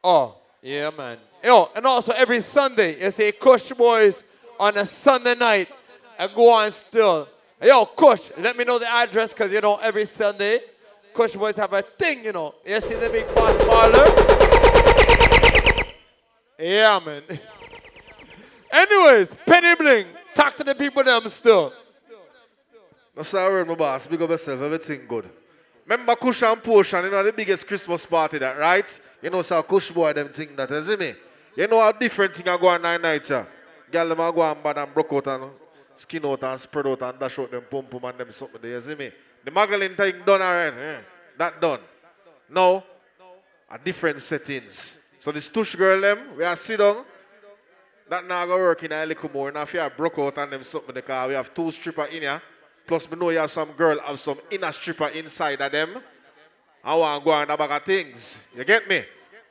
Oh, 0.02 0.34
yeah, 0.60 0.90
man. 0.90 1.18
Yo, 1.44 1.70
and 1.76 1.86
also 1.86 2.12
every 2.12 2.40
Sunday, 2.40 3.00
you 3.00 3.12
see 3.12 3.30
Kush 3.30 3.70
Boys 3.70 4.24
on 4.58 4.76
a 4.76 4.84
Sunday 4.84 5.36
night. 5.36 5.68
I 6.18 6.26
go 6.26 6.48
on 6.48 6.72
still. 6.72 7.28
Yo, 7.62 7.86
Kush, 7.86 8.32
let 8.38 8.56
me 8.56 8.64
know 8.64 8.80
the 8.80 8.90
address 8.90 9.32
because, 9.32 9.52
you 9.52 9.60
know, 9.60 9.76
every 9.76 10.04
Sunday, 10.04 10.58
Kush 11.14 11.34
Boys 11.34 11.54
have 11.54 11.72
a 11.72 11.82
thing, 11.82 12.24
you 12.24 12.32
know. 12.32 12.56
You 12.66 12.80
see 12.80 12.96
the 12.96 13.08
big 13.08 13.32
boss 13.32 13.56
baller? 13.58 14.04
Yeah, 16.58 16.98
man. 17.06 17.22
Anyways, 18.72 19.32
Penny 19.46 19.76
Bling, 19.76 20.06
talk 20.34 20.56
to 20.56 20.64
the 20.64 20.74
people 20.74 21.04
them 21.04 21.28
still. 21.28 21.72
No 23.20 23.24
sorry, 23.24 23.66
my 23.66 23.74
boss. 23.74 24.06
Big 24.06 24.22
up 24.22 24.30
yourself. 24.30 24.62
Everything 24.62 25.06
good. 25.06 25.28
Remember 25.84 26.16
Kush 26.16 26.42
and 26.42 26.62
Potion, 26.62 27.04
you 27.04 27.10
know 27.10 27.22
the 27.22 27.34
biggest 27.34 27.66
Christmas 27.66 28.06
party 28.06 28.38
that, 28.38 28.56
right? 28.56 29.00
You 29.20 29.28
know, 29.28 29.42
so 29.42 29.62
Kush 29.62 29.90
boy 29.90 30.14
them 30.14 30.30
think 30.30 30.56
that, 30.56 30.70
see 30.82 30.96
me? 30.96 31.12
You 31.54 31.68
know 31.68 31.82
how 31.82 31.92
different 31.92 32.34
thing 32.34 32.48
I 32.48 32.56
go 32.56 32.68
on 32.68 32.80
nine 32.80 33.02
nights, 33.02 33.28
yeah? 33.28 33.44
Girl 33.92 34.08
them 34.08 34.20
a 34.20 34.32
go 34.32 34.40
on 34.40 34.62
bad 34.62 34.78
and 34.78 34.94
broke 34.94 35.12
out 35.12 35.26
and 35.26 35.50
skin 35.94 36.24
out 36.24 36.42
and 36.42 36.58
spread 36.58 36.86
out 36.86 37.02
and 37.02 37.20
dash 37.20 37.38
out 37.38 37.50
them 37.50 37.62
pum 37.70 37.84
pum 37.84 38.04
and 38.06 38.16
them 38.16 38.32
something 38.32 38.58
there, 38.62 38.80
see 38.80 38.94
me? 38.94 39.12
The 39.44 39.50
Magdalene 39.50 39.94
thing 39.94 40.22
done 40.24 40.40
already, 40.40 40.80
eh? 40.80 41.00
That 41.36 41.60
done. 41.60 41.80
Now, 42.48 42.82
a 43.70 43.78
different 43.78 44.22
settings. 44.22 44.96
So 45.18 45.30
the 45.30 45.40
stush 45.40 45.76
girl 45.76 46.00
them, 46.00 46.38
we 46.38 46.44
are 46.44 46.56
sit. 46.56 46.80
That 48.08 48.26
now 48.26 48.46
go 48.46 48.56
work 48.56 48.82
in 48.82 48.92
a 48.92 49.04
little 49.04 49.30
more. 49.30 49.52
Now 49.52 49.60
if 49.60 49.74
you 49.74 49.80
are 49.80 49.90
broke 49.90 50.18
out 50.20 50.38
and 50.38 50.52
them 50.52 50.64
something 50.64 50.94
because 50.94 51.28
we 51.28 51.34
have 51.34 51.52
two 51.52 51.70
stripper 51.70 52.06
in 52.06 52.22
here. 52.22 52.40
Plus, 52.90 53.08
me 53.08 53.16
know 53.16 53.30
you 53.30 53.38
have 53.38 53.48
some 53.48 53.70
girl 53.70 54.00
have 54.00 54.18
some 54.18 54.36
inner 54.50 54.72
stripper 54.72 55.06
inside 55.10 55.60
of 55.60 55.70
them. 55.70 56.02
I 56.82 56.92
want 56.96 57.22
to 57.22 57.24
go 57.24 57.30
on 57.30 57.48
a 57.48 57.56
bag 57.56 57.70
of 57.70 57.84
things. 57.84 58.40
You 58.52 58.64
get 58.64 58.88
me? 58.88 59.04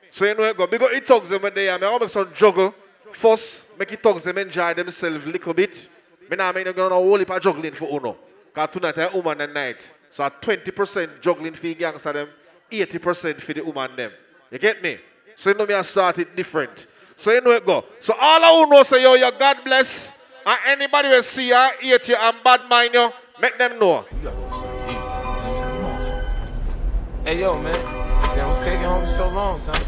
So 0.09 0.25
you 0.25 0.35
know 0.35 0.43
it 0.43 0.57
go. 0.57 0.67
Because 0.67 0.91
it 0.91 1.07
talks 1.07 1.29
them 1.29 1.41
when 1.43 1.53
they 1.53 1.69
are. 1.69 1.81
I 1.81 1.89
want 1.89 2.01
make 2.01 2.09
some 2.09 2.33
juggle. 2.33 2.75
First, 3.13 3.79
make 3.79 3.93
it 3.93 4.03
talks 4.03 4.25
them 4.25 4.37
enjoy 4.39 4.73
themselves 4.73 5.25
a 5.25 5.29
little 5.29 5.53
bit. 5.53 5.87
Me 6.29 6.35
now 6.35 6.51
make 6.51 6.65
them 6.65 6.75
go 6.75 6.87
on 6.87 6.91
a 6.91 6.95
whole 6.95 7.17
heap 7.17 7.29
of 7.29 7.41
juggling 7.41 7.71
for 7.71 7.85
Uno. 7.85 8.17
Because 8.53 8.69
tonight 8.73 8.97
I 8.97 9.07
woman 9.07 9.39
and 9.39 9.53
night. 9.53 9.89
So 10.09 10.25
at 10.25 10.41
20% 10.41 11.21
juggling 11.21 11.53
for 11.53 11.61
the 11.61 11.75
gangster 11.75 12.11
them, 12.11 12.29
80% 12.69 13.39
for 13.39 13.53
the 13.53 13.61
woman 13.61 13.95
them. 13.95 14.11
You 14.51 14.59
get 14.59 14.83
me? 14.83 14.97
So 15.37 15.51
you 15.51 15.55
know 15.55 15.65
me 15.65 15.75
I 15.75 15.81
start 15.83 16.19
it 16.19 16.35
different. 16.35 16.87
So 17.15 17.31
you 17.31 17.39
know 17.39 17.51
it 17.51 17.65
go. 17.65 17.85
So 18.01 18.13
all 18.19 18.65
I 18.65 18.69
know 18.69 18.83
say 18.83 19.01
yo, 19.01 19.13
you 19.13 19.31
God 19.39 19.63
bless. 19.63 20.11
And 20.45 20.59
anybody 20.65 21.09
will 21.09 21.23
see 21.23 21.49
you, 21.49 21.69
hate 21.79 22.09
you, 22.09 22.15
and 22.15 22.37
bad 22.43 22.67
mind 22.67 22.93
you, 22.93 23.11
make 23.41 23.57
them 23.57 23.79
know. 23.79 24.05
Hey 27.23 27.39
yo, 27.39 27.61
man. 27.61 27.73
Damn, 28.35 28.49
what's 28.49 28.59
taking 28.59 28.83
home 28.83 29.07
so 29.07 29.27
long, 29.29 29.59
son? 29.59 29.81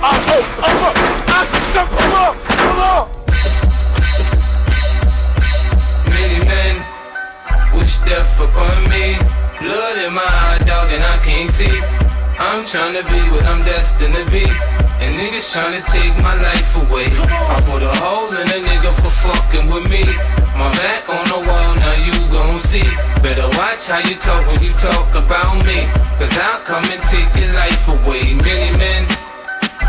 Oh, 0.00 0.14
oh, 0.28 0.44
oh, 0.62 0.92
oh, 1.28 1.44
come 1.74 2.12
on, 2.14 2.34
come 2.56 2.80
on. 2.80 3.04
Many 6.06 6.38
men 6.46 6.74
wish 7.78 7.98
death 8.00 8.40
upon 8.40 8.88
me. 8.90 9.16
Blood 9.60 9.98
in 9.98 10.12
my 10.14 10.22
eye, 10.22 10.58
dog, 10.64 10.92
and 10.92 11.02
I 11.02 11.18
can't 11.24 11.50
see. 11.50 12.07
I'm 12.38 12.64
trying 12.64 12.94
to 12.94 13.02
be 13.02 13.18
what 13.34 13.42
I'm 13.50 13.66
destined 13.66 14.14
to 14.14 14.24
be. 14.30 14.46
And 15.02 15.18
niggas 15.18 15.50
trying 15.50 15.74
to 15.74 15.82
take 15.90 16.14
my 16.22 16.38
life 16.38 16.70
away. 16.86 17.10
I 17.10 17.58
put 17.66 17.82
a 17.82 17.90
hole 17.98 18.30
in 18.30 18.46
a 18.46 18.58
nigga 18.62 18.94
for 19.02 19.10
fucking 19.10 19.66
with 19.66 19.90
me. 19.90 20.06
My 20.54 20.70
back 20.78 21.10
on 21.10 21.26
the 21.26 21.38
wall, 21.42 21.70
now 21.74 21.98
you 21.98 22.14
gon' 22.30 22.58
see. 22.62 22.86
Better 23.22 23.46
watch 23.58 23.90
how 23.90 23.98
you 24.06 24.14
talk 24.22 24.46
when 24.46 24.62
you 24.62 24.70
talk 24.78 25.10
about 25.18 25.66
me. 25.66 25.86
Cause 26.18 26.30
I'll 26.38 26.62
come 26.62 26.86
and 26.86 27.02
take 27.10 27.26
your 27.34 27.50
life 27.58 27.82
away. 27.90 28.34
Many 28.34 28.70
men, 28.78 29.02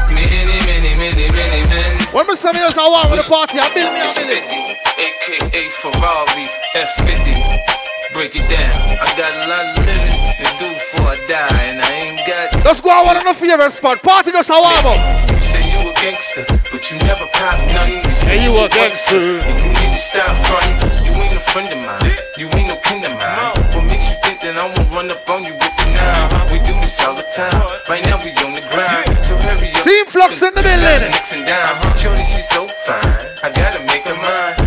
many, 0.10 0.58
many, 0.66 0.94
many, 0.98 1.26
many 1.30 1.62
men. 1.70 1.94
When 2.14 2.26
say 2.34 2.50
me 2.54 2.66
just 2.66 2.78
a 2.78 2.86
walk 2.86 3.14
with 3.14 3.22
the 3.22 3.30
party, 3.30 3.62
I 3.62 3.70
me 3.78 3.86
a 3.86 3.94
building. 3.94 4.42
AKA 4.98 5.70
Ferrari 5.82 6.46
F50. 6.74 8.14
Break 8.14 8.34
it 8.34 8.50
down. 8.50 8.74
I 8.98 9.10
got 9.18 9.34
a 9.38 9.46
lot 9.46 9.66
of 9.70 9.86
living 9.86 10.18
to 10.38 10.46
do 10.58 10.66
before 10.66 11.14
I 11.14 11.18
die, 11.30 11.62
and 11.70 11.82
I 11.82 11.89
got. 12.30 12.66
Let's 12.66 12.82
go 12.82 12.90
out 12.92 13.02
on 13.02 13.06
one 13.08 13.18
of 13.18 13.24
the 13.24 13.34
favorite 13.34 13.72
spot. 13.72 14.02
Party 14.04 14.32
just 14.32 14.50
a 14.50 14.54
warm 14.54 14.86
up. 14.86 15.00
You 15.30 15.40
say 15.42 15.64
you 15.66 15.90
a 15.90 15.94
gangster, 15.98 16.46
but 16.72 16.82
you 16.92 16.98
never 17.02 17.26
pop 17.34 17.58
nothing. 17.74 18.06
You 18.06 18.14
say 18.14 18.38
you 18.44 18.52
a 18.54 18.70
gangster. 18.70 19.42
And 19.42 19.58
you 19.60 19.70
need 19.74 19.92
to 19.94 20.02
stop 20.02 20.34
fronting. 20.46 20.78
You 21.06 21.12
ain't 21.18 21.34
a 21.34 21.42
friend 21.50 21.70
of 21.74 21.80
mine. 21.82 22.14
You 22.38 22.48
ain't 22.54 22.70
no 22.70 22.78
kin 22.86 23.02
of 23.06 23.14
mine. 23.18 23.58
What 23.74 23.86
makes 23.90 24.08
you 24.10 24.18
think 24.22 24.42
that 24.46 24.56
I 24.58 24.66
won't 24.70 24.90
run 24.94 25.08
up 25.10 25.26
on 25.30 25.44
you 25.44 25.54
with 25.54 25.74
the 25.82 25.86
nine? 25.98 26.30
We 26.54 26.58
do 26.62 26.74
this 26.80 27.00
all 27.02 27.16
the 27.16 27.26
time. 27.34 27.66
Right 27.90 28.04
now 28.06 28.22
we 28.22 28.32
on 28.46 28.54
the 28.54 28.64
grind. 28.70 29.10
So 29.26 29.36
hurry 29.42 29.74
up. 29.74 29.84
Team 29.84 30.06
Flux 30.06 30.42
in 30.42 30.54
the 30.54 30.62
building. 30.62 31.12
Mixing 31.12 31.46
down. 31.46 31.82
Shorty, 31.98 32.24
she's 32.24 32.48
so 32.50 32.68
fine. 32.86 33.18
I 33.42 33.50
gotta 33.52 33.82
make 33.90 34.06
her 34.08 34.18
mine. 34.22 34.59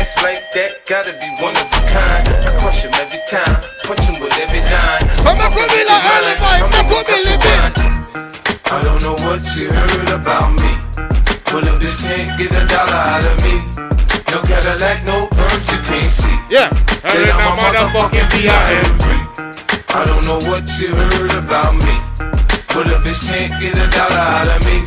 I 0.00 0.02
ass 0.02 0.16
like 0.24 0.48
that, 0.56 0.88
gotta 0.88 1.12
be 1.12 1.28
one 1.44 1.52
of 1.60 1.68
a 1.68 1.80
kind. 1.92 2.24
I 2.24 2.56
crush 2.56 2.88
him 2.88 2.94
every 2.96 3.20
time, 3.28 3.60
punch 3.84 4.00
him 4.08 4.16
with 4.16 4.32
every 4.40 4.64
dime. 4.64 5.04
We 5.28 5.60
be 5.68 5.84
like 5.84 6.08
early 6.08 6.40
boy, 6.40 6.56
make 6.72 6.88
we 6.88 7.04
be 7.04 7.16
living. 7.28 7.68
I 8.72 8.80
don't 8.80 9.04
know 9.04 9.12
what 9.28 9.44
you 9.52 9.68
heard 9.68 10.08
about 10.08 10.56
me. 10.56 10.72
Well, 11.52 11.68
if 11.68 11.76
this 11.84 12.00
can't 12.00 12.32
get 12.40 12.48
a 12.48 12.64
dollar 12.64 12.96
out 12.96 13.28
of 13.28 13.44
me, 13.44 13.60
no 14.32 14.40
Cadillac, 14.48 15.04
no 15.04 15.28
perms, 15.36 15.68
you 15.68 15.80
can't 15.84 16.08
see. 16.08 16.38
Yeah, 16.48 16.72
Then 17.04 17.36
I'm 17.36 17.44
a 17.44 17.60
motherfucking 17.60 18.28
B.I.M.B. 18.32 19.04
I 19.04 20.00
don't 20.08 20.24
know 20.24 20.40
what 20.48 20.64
you 20.80 20.96
heard 20.96 21.36
about 21.36 21.76
me. 21.76 21.92
But 22.72 22.88
a 22.88 23.04
bitch 23.04 23.20
can't 23.28 23.52
get 23.60 23.76
a 23.76 23.84
dollar 23.92 24.16
out 24.16 24.48
of 24.48 24.64
me. 24.64 24.80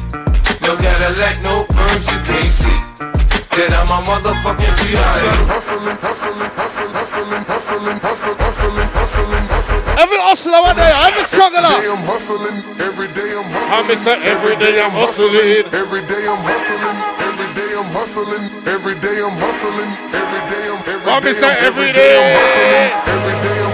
No 0.65 0.73
Cadillac, 0.73 1.37
no 1.45 1.69
perms, 1.69 2.05
you 2.09 2.19
can't 2.25 2.49
see. 2.49 3.12
Then 3.53 3.69
I'm 3.69 3.85
a 3.85 4.01
motherfucking 4.01 4.73
B.I.M.B. 4.81 4.97
Hustling, 5.45 5.93
hustling, 6.01 6.49
hustling, 6.57 6.89
hustling, 6.97 7.43
hustling, 7.45 7.99
hustling, 8.01 8.37
hustling, 8.41 8.89
hustling, 8.97 9.45
hustling. 9.53 9.83
Every 10.01 10.17
hustler 10.25 10.57
out 10.57 10.73
there, 10.75 10.89
every 11.05 11.21
struggler. 11.23 11.61
Every 11.61 11.85
day 11.85 11.93
I'm 11.93 12.01
hustling, 12.09 12.57
every 12.81 13.07
day 13.13 13.29
I'm 13.37 13.45
hustling. 13.53 13.77
I'm 13.77 13.93
say 13.93 14.17
every 14.25 14.55
day 14.57 14.81
I'm 14.81 14.91
hustling. 14.97 15.69
Every 15.69 16.01
day 16.01 16.25
I'm 16.25 16.41
hustling, 16.41 16.97
every 17.21 17.49
day 17.53 17.69
I'm 17.77 17.89
hustling, 17.93 18.43
every 18.65 18.95
day 18.97 19.17
I'm 19.21 19.37
hustling, 19.37 19.91
every 20.17 20.41
day 20.49 20.65
I'm 20.73 20.81
every 20.89 21.11
I'm 21.13 21.21
day 21.21 21.33
say 21.33 21.45
I'm- 21.53 21.61
every 21.61 21.89
every 21.89 21.93
day 21.93 22.09
I'm 22.17 22.25
day. 22.25 22.33
hustling, 22.41 22.89
every 23.13 23.37
day 23.45 23.57
I'm 23.61 23.72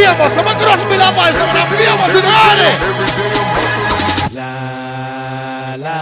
famous, 0.00 0.36
I'm 0.36 0.48
a 0.48 0.54
cross 0.56 0.82
me 0.88 0.96
that 0.96 1.12
voice, 1.12 1.36
I'm 1.36 1.52
famous 1.68 2.14
in 2.16 2.24
early. 2.24 2.72
Every 2.80 3.04
day 3.04 3.36
I'm 3.36 3.50
hustling. 3.52 4.32
La 4.32 5.76
la 5.76 6.00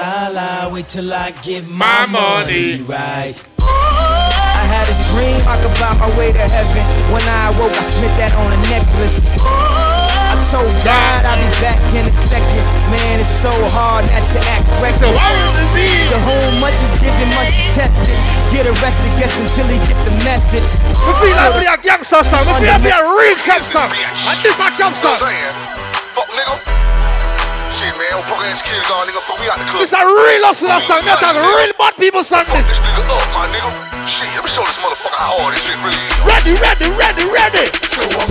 la 0.00 0.28
la, 0.28 0.72
wait 0.72 0.88
till 0.88 1.12
I 1.12 1.30
get 1.42 1.66
my, 1.68 2.06
My 2.06 2.06
money. 2.06 2.82
right. 2.82 3.36
I 3.60 4.64
had 4.64 4.86
a 4.88 4.96
dream 5.12 5.40
I 5.46 5.60
could 5.60 5.74
buy 5.80 5.92
my 6.00 6.08
way 6.18 6.32
to 6.32 6.38
heaven. 6.38 6.84
When 7.12 7.22
I 7.28 7.52
awoke, 7.52 7.72
I 7.76 7.84
spent 7.84 8.14
that 8.16 8.32
on 8.40 8.48
a 8.52 8.60
necklace. 8.72 9.36
I 9.36 10.34
told 10.50 10.72
God 10.84 11.20
I'll 11.28 11.36
be 11.36 11.48
back 11.60 11.80
in 11.94 12.06
a 12.08 12.14
second. 12.28 12.64
Man, 12.92 13.20
it's 13.20 13.32
so 13.32 13.48
hard 13.72 14.04
not 14.12 14.24
to 14.36 14.40
act 14.52 14.68
reckless. 14.76 15.08
To 15.08 16.16
whom 16.20 16.60
much 16.60 16.76
is 16.76 16.92
given, 17.00 17.28
much 17.32 17.56
is 17.56 17.72
tested. 17.72 18.18
Get 18.52 18.68
arrested, 18.68 19.10
guess 19.16 19.32
until 19.40 19.66
he 19.72 19.80
get 19.88 19.96
the 20.04 20.12
message. 20.20 20.68
We 20.92 21.12
feel 21.18 21.34
like 21.34 21.56
we 21.56 21.64
a 21.64 21.80
gangster 21.80 22.20
song, 22.22 22.44
we 22.44 22.52
feel 22.60 22.76
like 22.76 22.84
we 22.84 22.92
a 22.92 23.00
real 23.00 23.36
champ 23.40 23.64
song. 23.64 23.88
And 23.90 24.38
this 24.44 24.60
a 24.60 24.68
champ 24.76 24.94
song. 25.00 25.16
Fuck 25.16 26.28
nigga. 26.36 26.60
Shit 27.74 27.90
man, 27.98 28.20
I'm 28.20 28.22
fucking 28.28 28.54
security 28.54 28.86
guard 28.86 29.08
nigga, 29.08 29.20
fuck 29.24 29.40
me 29.40 29.48
out 29.48 29.58
the 29.58 29.64
club. 29.64 29.80
This 29.80 29.96
a 29.96 30.04
real 30.04 30.44
hustler 30.44 30.78
song, 30.78 31.02
not 31.08 31.24
a 31.24 31.34
real 31.34 31.72
bad 31.74 31.96
people 31.96 32.22
song 32.22 32.44
this. 32.52 32.68
This 32.68 32.78
nigga 32.84 33.02
up, 33.10 33.26
my 33.34 33.48
nigga. 33.50 33.72
Shit, 34.04 34.28
let 34.36 34.44
me 34.44 34.50
show 34.52 34.62
this 34.62 34.76
motherfucker 34.84 35.16
how 35.16 35.40
hard 35.40 35.56
this 35.56 35.64
shit 35.64 35.80
really 35.80 35.96
is. 35.96 36.20
Ready, 36.22 36.52
ready, 36.60 36.88
ready, 36.94 37.24
ready. 37.24 37.64
So 37.88 38.04
I'm 38.04 38.28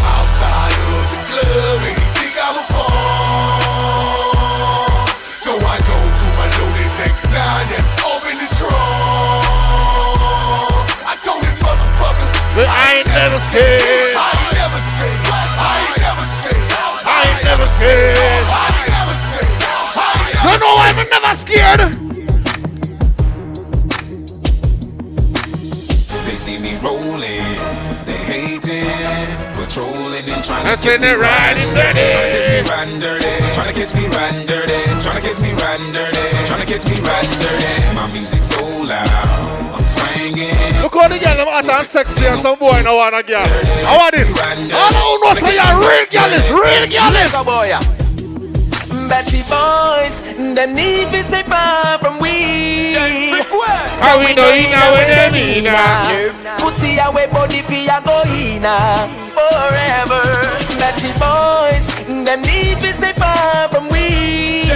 I 21.03 21.09
ain't 21.09 21.09
You 21.09 21.09
know 21.09 21.17
I'm 21.17 21.23
never 21.23 21.35
scared. 21.35 22.13
rolling. 26.83 27.43
They 28.05 28.19
hating, 28.19 28.85
patrolling 29.55 30.27
and 30.27 30.43
trying 30.43 30.65
That's 30.65 30.81
to 30.81 30.87
catch 30.89 30.95
in 30.95 31.01
me 31.01 31.07
it, 31.07 31.17
riding 31.17 31.73
dirty. 31.73 32.03
Trying 32.03 32.27
to 32.27 32.29
catch 32.33 32.45
me 32.51 32.71
riding 32.71 32.99
dirty. 32.99 33.53
Trying 33.53 33.73
to 33.73 33.79
catch 33.79 33.93
me 33.95 34.07
riding 34.07 34.47
dirty. 34.47 34.79
Trying 35.01 35.15
to 35.15 35.27
catch 35.27 35.39
me 35.39 35.51
riding 35.53 35.93
dirty. 35.93 36.45
Trying 36.47 36.59
to 36.59 36.65
catch 36.67 36.85
me 36.89 36.95
riding 37.07 37.39
dirty. 37.39 37.95
My 37.95 38.07
music's 38.13 38.47
so 38.47 38.65
loud, 38.65 39.07
I'm 39.07 39.87
swinging. 39.87 40.81
Look 40.81 40.95
how 40.95 41.07
the 41.07 41.19
girl 41.19 41.37
them 41.37 41.47
hot 41.47 41.69
and 41.69 41.87
sexy 41.87 42.25
and 42.25 42.39
some 42.39 42.59
boy 42.59 42.81
no 42.83 42.97
want 42.97 43.15
a 43.15 43.23
girl. 43.23 43.47
How 43.87 44.05
are 44.05 44.11
this? 44.11 44.35
I 44.39 44.55
don't 44.91 45.21
know 45.23 45.33
say 45.35 45.55
you're 45.55 45.79
real 45.79 46.05
girl 46.11 46.33
is 46.33 46.49
real 46.51 46.87
girl 46.87 47.15
is. 47.15 48.02
Boy. 49.03 49.09
Batty 49.09 49.43
boys, 49.43 50.21
them 50.55 50.75
need 50.75 51.13
is 51.13 51.29
they 51.29 51.43
far 51.43 51.99
from 51.99 52.19
we. 52.19 52.93
How 53.99 54.19
we 54.19 54.33
know 54.33 54.49
in 54.51 54.71
now 54.71 54.93
when 54.93 55.07
them 55.07 55.35
in 55.35 55.63
now. 55.63 56.57
Pussy 56.57 56.97
away 56.97 57.27
body 57.27 57.61
fi 57.61 57.85
a 57.87 58.01
go 58.03 58.21
in 58.27 58.65
uh, 58.65 59.07
forever. 59.31 60.23
Batty 60.79 61.11
boys, 61.19 61.87
them 62.25 62.41
need 62.41 62.83
is 62.83 62.99
they 62.99 63.13
far 63.13 63.69
from 63.69 63.89
we. 63.89 64.69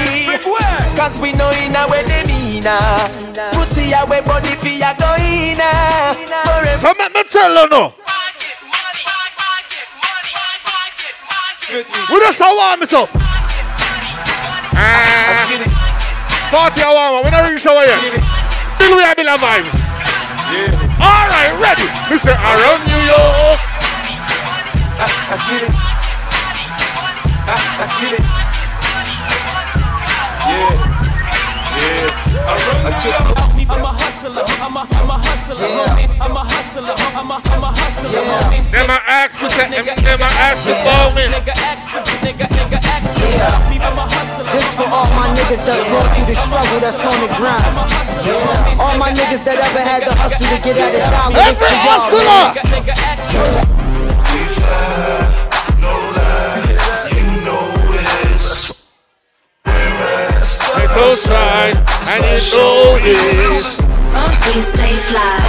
Cause 0.96 1.20
we 1.20 1.32
know 1.34 1.50
in 1.52 1.76
a 1.76 1.88
way 1.90 2.04
them 2.04 2.30
in 2.30 2.66
a. 2.66 3.52
Pussy 3.54 3.92
away 3.94 4.22
body 4.22 4.56
fi 4.62 4.82
a 4.82 4.96
go 4.98 5.16
in 5.20 5.58
uh, 5.60 6.14
forever. 6.46 6.82
So 6.82 6.94
let 6.98 7.14
me 7.14 7.24
tell 7.24 7.64
you 7.64 7.70
no. 7.70 7.94
We 12.10 12.20
just 12.22 12.40
how 12.40 12.56
warm 12.56 12.82
it 12.84 12.94
up. 12.94 13.27
Ah, 14.78 15.50
party 16.54 16.82
a 16.82 16.90
warm. 16.94 17.26
We 17.26 17.32
not 17.32 17.50
reach 17.50 17.66
over 17.66 17.82
yet. 17.82 17.98
Still 18.78 18.96
we 18.96 19.02
have 19.02 19.18
Billa 19.18 19.42
vibes. 19.42 19.74
Yeah. 20.54 21.02
All 21.02 21.26
right, 21.34 21.52
ready. 21.58 21.90
We 22.14 22.22
say 22.22 22.38
around 22.38 22.86
New 22.86 23.02
York. 23.10 23.60
I 25.02 25.36
get 25.50 25.66
it. 25.66 25.74
I, 27.48 27.58
I 27.58 27.90
get 27.98 28.14
it. 28.16 28.24
Yeah. 30.46 30.72
Yeah. 31.78 32.18
I 32.86 32.94
took 33.02 33.18
I'm 33.70 33.84
a 33.84 34.07
hustler, 34.18 34.42
I'm 34.66 34.74
a, 34.74 34.82
I'm 34.82 35.10
a 35.10 35.18
hustler, 35.22 35.62
homie. 35.62 36.10
I'm 36.18 36.34
a 36.34 36.42
hustler, 36.42 36.90
I'm 36.90 37.30
a, 37.30 37.38
I'm 37.38 37.62
a 37.62 37.70
hustler, 37.70 38.10
homie. 38.18 38.66
Them 38.74 38.90
a 38.90 38.98
ask 39.06 39.38
you, 39.42 39.50
them 39.54 39.86
them 39.86 40.22
a 40.22 40.30
ask 40.42 40.66
you 40.66 40.74
for 40.82 41.14
me. 41.14 41.30
Nigga 41.30 41.54
action, 41.62 42.02
nigga, 42.26 42.50
nigga 42.50 42.82
action. 42.82 43.30
I'm 43.78 43.94
a 43.94 44.10
hustler. 44.10 44.50
This 44.50 44.66
for 44.74 44.90
all 44.90 45.06
my 45.14 45.30
niggas 45.38 45.62
that's 45.62 45.86
going 45.86 46.10
through 46.18 46.34
the 46.34 46.36
struggle 46.42 46.80
that's 46.82 47.06
on 47.06 47.14
the 47.22 47.30
grind. 47.38 47.62
Yeah. 48.26 48.82
All 48.82 48.98
my 48.98 49.14
niggas 49.14 49.46
that 49.46 49.62
ever 49.62 49.86
had 49.86 50.02
to 50.10 50.14
hustle 50.18 50.50
to 50.50 50.58
get 50.66 50.82
at 50.82 50.98
a 50.98 51.02
dollar. 51.14 51.38
This 51.38 51.62
Every 51.62 51.70
for 51.70 51.78
y'all, 51.78 52.02
hustler. 52.02 52.26
man. 52.26 52.66
Nigga 52.74 52.98
action. 52.98 53.78
It's 60.78 60.94
so 60.94 61.14
shy, 61.30 61.70
and 62.10 62.24
you 62.26 62.58
know 62.58 62.98
this, 62.98 63.78
We 64.48 64.62
stay 64.62 64.96
fly, 65.10 65.40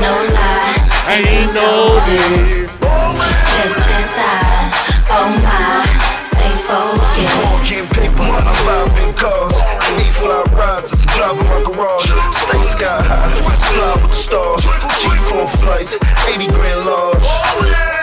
no 0.00 0.12
lie. 0.34 0.78
and 1.08 1.24
you 1.26 1.52
know 1.52 1.98
this. 2.06 2.80
Lips 2.82 3.76
and 3.76 4.08
thighs, 4.16 4.72
oh 5.10 5.28
my. 5.42 5.86
Stay 6.24 6.52
focused. 6.66 7.68
Getting 7.68 7.88
paper, 7.90 8.22
I'm 8.22 8.56
vibing 8.66 9.16
cars. 9.16 9.56
I 9.60 9.96
need 9.98 10.12
fly 10.14 10.42
rides 10.56 10.90
to 10.90 11.06
drive 11.14 11.38
in 11.38 11.46
my 11.46 11.60
garage. 11.66 12.10
Stay 12.34 12.62
sky 12.62 13.02
high, 13.02 13.32
fly 13.34 13.94
with 14.02 14.10
the 14.10 14.16
stars. 14.16 14.64
G4 15.00 15.48
flights, 15.60 15.94
80 16.28 16.46
grand 16.48 16.86
large. 16.86 18.01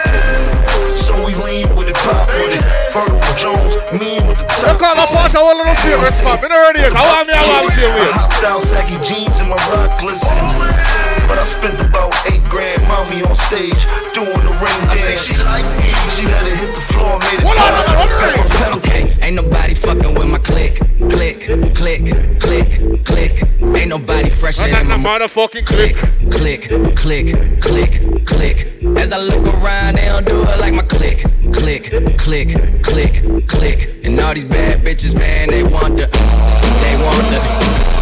Lean 1.43 1.67
with 1.75 1.89
it, 1.89 1.95
pop 1.95 2.28
with 2.28 2.52
it. 2.52 2.63
Vertical 2.91 3.36
Jones, 3.36 3.73
mean 3.93 4.28
with 4.28 4.39
the 4.39 4.45
top. 4.45 4.80
Look 4.80 4.84
on 4.84 4.97
the 4.97 5.08
part 5.08 5.36
of 5.36 5.43
one 5.43 5.60
of 5.62 5.65
the 5.67 5.75
favorite 5.82 6.12
spot. 6.13 6.41
Me 6.41 6.47
not 6.49 6.60
ready 6.60 6.80
yet. 6.80 6.93
I 6.93 7.02
want 7.02 7.28
me, 7.28 7.34
I 7.34 7.47
want 7.47 7.69
to 7.69 7.75
see 7.75 7.86
I 7.86 7.95
you. 7.95 8.12
hopped 8.12 8.43
out, 8.43 8.62
saggy 8.62 8.97
jeans 9.04 9.39
and 9.39 9.49
my 9.49 9.56
rock 9.71 9.99
glistening. 9.99 11.09
But 11.29 11.37
I 11.37 11.43
spent 11.43 11.79
about 11.79 12.11
eight 12.31 12.43
grand, 12.49 12.81
mommy 12.87 13.21
on 13.21 13.35
stage, 13.35 13.85
doing 14.15 14.33
the 14.33 14.53
ring 14.57 14.81
dance. 14.89 15.21
She 15.21 15.37
like 15.43 15.63
me. 15.77 15.93
She 16.09 16.25
let 16.25 16.43
it 16.47 16.57
hit 16.57 16.73
the 16.73 16.81
floor, 16.89 17.19
made 17.19 17.45
it 17.45 18.75
Okay, 18.77 19.15
ain't 19.21 19.35
nobody 19.35 19.75
fucking 19.75 20.15
with 20.15 20.27
my 20.27 20.39
click, 20.39 20.79
click, 21.07 21.41
click, 21.75 22.03
click, 22.39 23.05
click. 23.05 23.43
Ain't 23.61 23.89
nobody 23.89 24.29
fresher 24.31 24.63
I 24.63 24.71
got 24.71 24.79
than 24.79 24.89
the 24.89 24.97
my 24.97 25.19
motherfucking 25.19 25.67
click. 25.67 25.97
click, 26.31 26.61
click, 26.95 27.61
click, 27.61 28.25
click. 28.25 28.67
As 28.97 29.13
I 29.13 29.19
look 29.19 29.45
around, 29.53 29.97
they 29.97 30.05
don't 30.05 30.25
do 30.25 30.41
it 30.41 30.59
like 30.59 30.73
my 30.73 30.81
click, 30.81 31.19
click, 31.53 31.83
click, 32.17 32.49
click, 32.81 33.47
click. 33.47 33.99
And 34.03 34.19
all 34.19 34.33
these 34.33 34.45
bad 34.45 34.83
bitches, 34.83 35.13
man, 35.13 35.49
they 35.49 35.61
want 35.61 35.95
the, 35.95 36.07
they 36.07 36.95
want 37.05 37.25
the, 37.29 37.39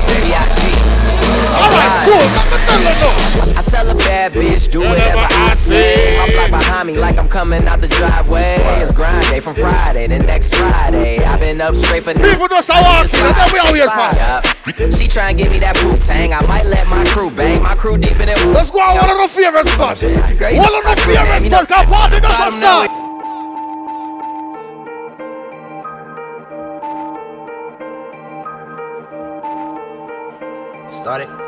baby 0.07 0.33
I 0.33 0.47
cheat. 0.55 1.06
Alright, 1.57 2.05
cool. 2.05 2.27
I 3.57 3.63
tell 3.63 3.89
a 3.89 3.95
bad 3.95 4.33
bitch, 4.33 4.71
do 4.71 4.81
whatever 4.81 5.25
I 5.29 5.53
say. 5.55 6.19
I'm 6.19 6.35
like 6.35 6.51
behind 6.51 6.87
me, 6.87 6.97
like 6.97 7.17
I'm 7.17 7.27
coming 7.27 7.65
out 7.67 7.81
the 7.81 7.87
driveway. 7.87 8.55
It's 8.81 8.91
grind 8.91 9.25
day 9.27 9.39
from 9.39 9.55
Friday 9.55 10.07
to 10.07 10.19
next 10.19 10.53
Friday. 10.55 11.17
I've 11.23 11.39
been 11.39 11.59
up 11.61 11.75
straight 11.75 12.03
for 12.03 12.13
People 12.13 12.47
just 12.47 12.69
are 12.69 12.81
walking, 12.81 13.19
and 13.19 13.35
then 13.35 13.49
we 13.53 13.59
out 13.59 13.75
here 13.75 13.89
for. 13.89 14.11
Yup. 14.17 14.93
She 14.95 15.07
try 15.07 15.29
and 15.29 15.37
give 15.37 15.49
me 15.49 15.59
that 15.59 15.75
boot 15.81 16.01
tang. 16.01 16.33
I 16.33 16.45
might 16.45 16.65
let 16.65 16.87
my 16.87 17.03
crew 17.05 17.31
bang. 17.31 17.63
My 17.63 17.73
crew 17.73 17.97
deep 17.97 18.19
in 18.19 18.29
it. 18.29 18.37
Let's 18.47 18.69
go 18.69 18.79
on 18.81 18.97
one 18.97 19.09
of 19.09 19.17
the 19.17 19.27
favorite 19.27 19.65
spots. 19.65 20.03
One 20.03 20.13
of 20.13 20.27
the 20.27 20.35
favorite 20.35 21.41
spots. 21.41 21.67
Cause 21.67 21.85
party 21.87 22.19
doesn't 22.19 22.51
start. 22.51 22.91
Started. 30.89 31.46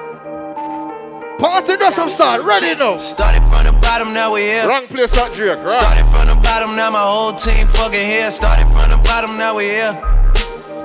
Party 1.39 1.78
doesn't 1.80 2.10
start. 2.12 2.43
Ready 2.43 2.75
now. 2.75 2.97
Started 2.99 3.39
from 3.47 3.63
the 3.63 3.71
bottom, 3.80 4.12
now 4.12 4.36
we 4.36 4.43
here. 4.43 4.67
Wrong 4.67 4.91
place 4.91 5.15
at 5.15 5.32
Drake, 5.32 5.56
right? 5.63 5.80
Started 5.80 6.04
from 6.12 6.28
the 6.28 6.36
bottom, 6.43 6.75
now 6.75 6.91
my 6.91 6.99
whole 6.99 7.32
team 7.32 7.63
fucking 7.80 7.95
here. 7.95 8.28
Started 8.28 8.67
from 8.75 8.91
the 8.91 8.99
bottom, 9.08 9.39
now 9.39 9.56
we 9.56 9.71
here. 9.71 9.95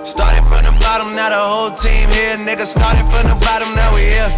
Started 0.07 0.47
from 0.47 0.62
the 0.62 0.71
bottom, 0.79 1.11
now 1.19 1.35
the 1.35 1.43
whole 1.43 1.75
team 1.75 2.07
here. 2.14 2.38
Nigga, 2.47 2.71
started 2.71 3.03
from 3.11 3.27
the 3.27 3.35
bottom, 3.43 3.67
now 3.75 3.90
we 3.99 4.07
here. 4.07 4.31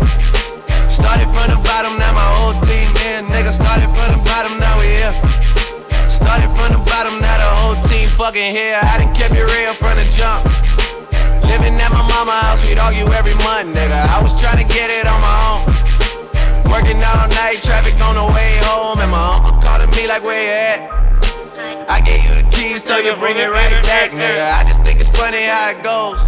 Started 0.89 1.29
from 1.37 1.53
the 1.53 1.61
bottom, 1.61 1.93
now 2.01 2.09
my 2.17 2.25
whole 2.33 2.57
team 2.65 2.89
here. 3.05 3.21
Nigga, 3.21 3.53
started 3.53 3.93
from 3.93 4.09
the 4.17 4.21
bottom, 4.25 4.57
now 4.57 4.73
we 4.81 4.89
here. 4.89 5.13
Started 6.09 6.49
from 6.57 6.73
the 6.73 6.81
bottom, 6.81 7.13
now 7.21 7.37
the 7.37 7.51
whole 7.61 7.79
team 7.93 8.09
fucking 8.09 8.57
here. 8.57 8.81
I 8.81 9.05
done 9.05 9.13
kept 9.13 9.37
it 9.37 9.45
real 9.45 9.77
from 9.77 10.01
the 10.01 10.07
jump. 10.17 10.49
Living 11.45 11.77
at 11.77 11.93
my 11.93 12.01
mama 12.09 12.33
house, 12.49 12.65
we'd 12.65 12.81
argue 12.81 13.05
every 13.13 13.37
month, 13.45 13.77
nigga. 13.77 14.01
I 14.17 14.25
was 14.25 14.33
trying 14.33 14.65
to 14.65 14.67
get 14.73 14.89
it 14.89 15.05
on 15.05 15.21
my 15.21 15.37
own. 15.53 15.77
Working 16.71 17.01
all 17.01 17.29
night, 17.33 17.63
traffic 17.63 17.97
on 18.05 18.15
the 18.17 18.27
way 18.35 18.53
home, 18.69 18.99
and 19.01 19.11
my 19.11 19.39
uncle 19.39 19.57
calling 19.63 19.89
me 19.97 20.07
like, 20.07 20.23
where 20.23 20.37
you 20.37 20.53
at? 20.53 20.81
I 21.89 22.01
gave 22.03 22.23
you 22.27 22.43
the 22.43 22.47
keys, 22.51 22.83
tell 22.83 23.03
you 23.03 23.15
bring 23.17 23.37
it 23.39 23.49
right 23.49 23.83
back, 23.85 24.11
nigga. 24.11 24.61
I 24.61 24.65
just 24.67 24.83
think 24.83 25.01
it's 25.01 25.09
funny 25.09 25.47
how 25.47 25.71
it 25.71 25.81
goes. 25.83 26.21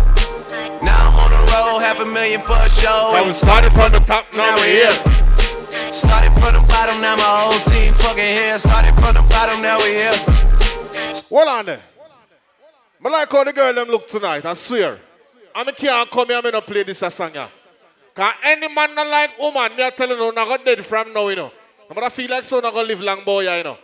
Now 0.81 1.11
I'm 1.11 1.19
on 1.19 1.31
the 1.31 1.43
road, 1.53 1.83
half 1.83 2.01
a 2.01 2.07
million 2.07 2.41
for 2.41 2.57
a 2.57 2.69
show. 2.69 3.13
Now 3.13 3.27
we 3.27 3.35
started 3.35 3.73
from 3.73 3.93
the 3.93 3.99
top, 3.99 4.27
now 4.33 4.57
we 4.57 4.81
here. 4.81 4.97
Started 5.93 6.33
from 6.39 6.55
the 6.55 6.65
bottom, 6.69 7.01
now 7.03 7.17
my 7.17 7.29
whole 7.45 7.59
team 7.69 7.93
fucking 7.93 8.23
here. 8.23 8.59
Started 8.59 8.95
from 8.95 9.15
the 9.15 9.25
bottom, 9.29 9.61
now 9.61 9.79
we 9.79 9.91
here. 10.01 10.17
Hold 11.29 11.49
on 11.49 11.67
there. 11.67 11.83
I 13.05 13.09
like 13.09 13.31
how 13.31 13.45
the 13.45 13.53
girl 13.53 13.75
them 13.75 13.89
look 13.89 14.09
tonight, 14.09 14.45
I 14.45 14.55
swear. 14.55 14.99
And 15.55 15.69
I 15.69 15.73
can't 15.73 16.11
come 16.11 16.29
here 16.29 16.41
and 16.43 16.53
not 16.53 16.67
play 16.67 16.85
this 16.85 16.99
song 16.99 17.33
here. 17.33 17.49
Cause 18.19 18.35
any 18.43 18.67
man 18.67 18.97
not 18.97 19.07
like 19.07 19.39
woman, 19.39 19.77
me 19.77 19.83
are 19.85 19.93
telling 19.93 20.19
you 20.19 20.25
no, 20.25 20.31
not 20.33 20.49
got 20.49 20.67
dead 20.67 20.85
from 20.85 21.13
now, 21.13 21.29
you 21.29 21.37
know. 21.37 21.53
But 21.89 22.03
I 22.03 22.09
feel 22.09 22.29
like 22.29 22.43
so 22.43 22.59
not 22.59 22.75
gonna 22.75 22.89
live 22.89 23.01
long 23.01 23.23
boy, 23.25 23.43
you 23.43 23.63
know. 23.63 23.79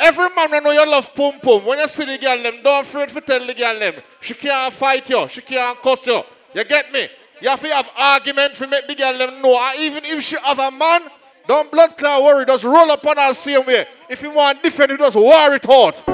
Every 0.00 0.30
man 0.34 0.64
know 0.64 0.70
you 0.70 0.90
love 0.90 1.14
pum 1.14 1.38
pum. 1.38 1.66
When 1.66 1.78
you 1.78 1.86
see 1.86 2.06
the 2.06 2.16
girl 2.16 2.42
them, 2.42 2.62
don't 2.62 2.80
afraid 2.80 3.10
to 3.10 3.20
tell 3.20 3.46
the 3.46 3.52
girl 3.52 3.78
them. 3.78 3.96
She 4.22 4.32
can't 4.32 4.72
fight 4.72 5.10
you, 5.10 5.28
she 5.28 5.42
can't 5.42 5.82
cuss 5.82 6.06
you. 6.06 6.22
You 6.54 6.64
get 6.64 6.90
me? 6.92 7.10
You 7.42 7.50
have 7.50 7.60
to 7.60 7.68
have 7.74 7.90
argument 7.94 8.54
to 8.54 8.66
make 8.66 8.88
the 8.88 8.94
girl 8.94 9.18
them 9.18 9.42
know. 9.42 9.60
And 9.60 9.78
even 9.78 10.02
if 10.06 10.24
she 10.24 10.38
have 10.42 10.58
a 10.58 10.70
man, 10.70 11.02
don't 11.46 11.70
blood 11.70 11.94
clot 11.98 12.22
worry, 12.22 12.46
just 12.46 12.64
roll 12.64 12.90
up 12.90 13.06
on 13.06 13.18
her 13.18 13.34
same 13.34 13.66
way. 13.66 13.84
If 14.08 14.22
you 14.22 14.30
want 14.30 14.62
different, 14.62 14.92
you 14.92 14.96
just 14.96 15.14
war 15.14 15.54
it 15.54 15.68
out. 15.68 16.13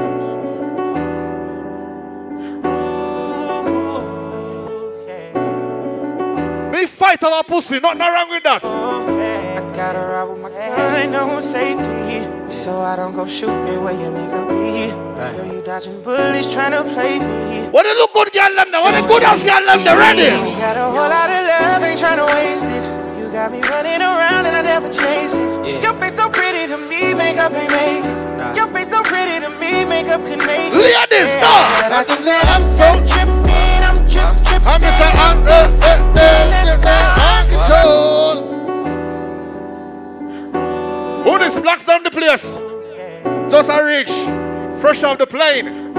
Fight 6.90 7.22
our 7.24 7.42
pussy, 7.44 7.80
nothing 7.80 8.00
wrong 8.00 8.28
with 8.30 8.42
that. 8.42 8.64
I 8.64 9.60
gotta 9.74 9.98
ride 10.00 10.24
with 10.24 10.38
my 10.40 10.50
gun 10.50 11.14
on 11.14 11.42
safety. 11.42 12.26
So 12.52 12.80
I 12.80 12.96
don't 12.96 13.14
go 13.14 13.26
shooting 13.26 13.82
where 13.82 13.94
your 13.94 14.10
nigga 14.10 14.42
be. 14.50 14.90
Yo, 14.90 15.52
you 15.54 15.62
dodging 15.62 16.02
bullies 16.02 16.46
trying 16.52 16.72
to 16.72 16.82
play 16.94 17.18
me. 17.18 17.68
What 17.70 17.84
they 17.84 17.94
look 17.94 18.12
good, 18.12 18.32
girl, 18.32 18.54
them 18.54 18.70
there? 18.72 18.80
What 18.82 18.92
the 19.00 19.06
good 19.08 19.22
ass 19.22 19.42
girl, 19.42 19.64
them 19.64 19.78
there? 19.84 19.96
Ready? 19.96 20.22
You 20.50 20.56
got 20.58 20.76
a 20.76 20.84
whole 20.90 21.08
lot 21.08 21.30
of 21.30 21.40
love, 21.46 21.82
ain't 21.84 22.00
trying 22.00 22.18
to 22.18 22.26
waste 22.34 22.66
it. 22.66 22.84
You 23.22 23.30
got 23.32 23.52
me 23.52 23.60
running 23.62 24.02
around 24.02 24.46
and 24.46 24.56
I 24.56 24.62
never 24.62 24.88
chase 24.88 25.34
it. 25.34 25.82
Your 25.82 25.94
face 25.94 26.16
so 26.16 26.28
pretty, 26.28 26.66
to 26.66 26.76
me, 26.90 27.14
makeup 27.14 27.52
ain't 27.52 27.70
made 27.70 28.02
it. 28.04 28.56
Your 28.56 28.66
face 28.74 28.90
so 28.90 29.02
pretty 29.04 29.38
to 29.40 29.50
me, 29.62 29.84
makeup 29.84 30.24
could 30.26 30.42
make 30.44 30.72
it. 30.72 30.74
Ladies, 30.74 31.30
Yeah, 31.30 31.38
stop. 31.38 31.82
but 31.86 31.92
After 32.02 32.18
that, 32.26 32.44
I'm 32.50 32.64
so 32.74 32.88
tripping, 33.06 33.29
I'm 33.29 33.29
trip, 34.62 34.80
tripping. 34.80 35.20
I'm 35.20 35.44
Mr. 35.44 35.98
Uncontrol. 37.30 38.36
Who 41.24 41.38
this 41.38 41.58
blocks 41.58 41.84
down 41.84 42.02
the 42.02 42.10
place? 42.10 42.58
Just 43.50 43.70
a 43.70 43.84
reach. 43.84 44.12
Fresh 44.80 45.02
off 45.02 45.18
the 45.18 45.26
plane. 45.26 45.92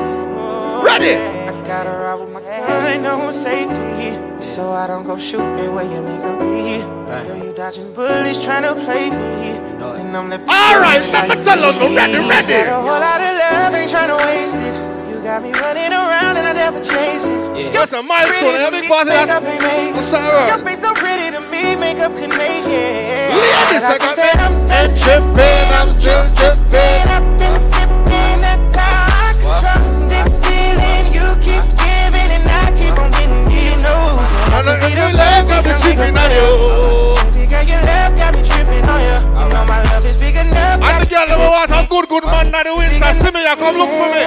Ready. 0.84 1.16
I 1.16 1.52
gotta 1.66 1.90
ride 1.90 2.16
with 2.16 2.30
my 2.30 2.42
gun 2.42 3.06
on 3.06 3.34
safety, 3.34 4.18
so 4.44 4.72
I 4.72 4.88
don't 4.88 5.06
go 5.06 5.18
shooting 5.18 5.74
where 5.74 5.86
your 5.86 6.02
nigga 6.02 6.40
be. 6.40 6.82
Girl, 6.82 7.38
you 7.46 7.54
dodging 7.54 7.94
bullets 7.94 8.44
trying 8.44 8.64
to 8.64 8.74
play 8.84 9.10
me, 9.10 9.58
and 9.58 10.18
I'm 10.18 10.30
left. 10.30 10.50
All 10.50 10.82
right, 10.82 11.02
let 11.12 11.30
me 11.30 11.36
tell 11.44 11.72
them, 11.72 11.96
ready, 11.96 12.18
ready. 12.28 12.66
Got 12.66 12.68
a 12.68 12.74
whole 12.74 13.00
lot 13.00 13.22
of 13.22 13.28
love, 13.28 13.76
ain't 13.76 13.92
trying 13.92 14.10
to 14.10 14.16
waste 14.26 14.58
it. 14.58 15.01
Got 15.24 15.44
me 15.44 15.52
running 15.52 15.94
around 15.94 16.38
and 16.38 16.48
I 16.48 16.54
never 16.54 16.80
chase 16.80 17.26
it. 17.26 17.56
Yeah. 17.56 17.70
That's 17.72 17.94
a 17.94 18.02
milestone. 18.02 18.72
Big 18.72 18.90
part 18.90 19.06
of 19.06 19.14
that. 19.14 19.30
Makeup 19.30 19.44
ain't 19.46 19.62
made. 19.62 19.94
What's 19.94 20.10
that 20.10 20.26
word? 20.26 20.50
Your 20.50 20.66
face 20.66 20.82
so 20.82 20.94
pretty 20.98 21.30
to 21.30 21.42
me, 21.46 21.76
makeup 21.78 22.18
could 22.18 22.34
make 22.34 22.66
it. 22.66 23.30
Ladies, 23.30 23.86
I 23.86 24.02
got 24.02 24.18
that. 24.18 24.42
I'm 24.42 24.50
And 24.74 24.98
tripping, 24.98 25.70
I'm 25.78 25.86
still 25.94 26.26
tripping. 26.26 27.06
I've 27.06 27.38
been 27.38 27.54
sipping, 27.62 28.42
that's 28.42 28.74
how 28.74 29.14
I 29.14 29.30
control 29.38 30.10
this 30.10 30.42
feeling 30.42 31.14
you 31.14 31.30
keep 31.38 31.70
giving, 31.78 32.34
and 32.34 32.50
I 32.50 32.74
keep 32.74 32.98
on 32.98 33.14
getting 33.14 33.46
you 33.54 33.78
know. 33.78 34.18
I 34.18 34.66
know 34.66 34.74
your 34.90 35.14
love 35.14 35.46
got 35.46 35.62
me 35.62 35.78
tripping 35.86 36.18
on 36.18 36.34
you. 36.34 37.31
Girl, 37.66 37.84
love 37.86 38.18
got 38.18 38.34
me 38.34 38.42
tripping 38.44 38.88
on. 38.90 39.02
You 39.02 39.50
know 39.54 39.66
my 39.66 39.84
love 39.94 40.06
is 40.06 40.20
big 40.20 40.36
enough. 40.36 40.82
And 40.82 41.04
the 41.04 41.08
girl 41.10 41.28
never 41.28 41.50
want 41.50 41.72
a 41.72 41.88
good, 41.90 42.10
good 42.10 42.26
man 42.26 42.46
in 42.48 42.52
the 42.52 42.74
winter. 42.76 43.14
See 43.14 43.32
me, 43.32 43.46
come 43.56 43.78
look 43.78 43.92
for 43.94 44.10
me. 44.10 44.24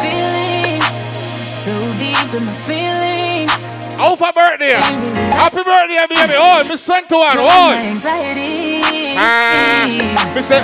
Feelings 0.00 1.04
so 1.64 1.72
deep 1.96 2.34
in 2.34 2.44
my 2.44 2.52
feelings. 2.52 3.70
For 4.18 4.32
birthday? 4.32 4.74
Happy 5.32 5.62
birthday, 5.64 6.06
baby. 6.08 6.34
Oh, 6.36 6.62
Miss 6.68 6.84
21. 6.84 7.36
Oh. 7.36 7.72
anxiety. 7.74 9.16
Ah, 9.16 10.32
Miss 10.34 10.50
it. 10.50 10.62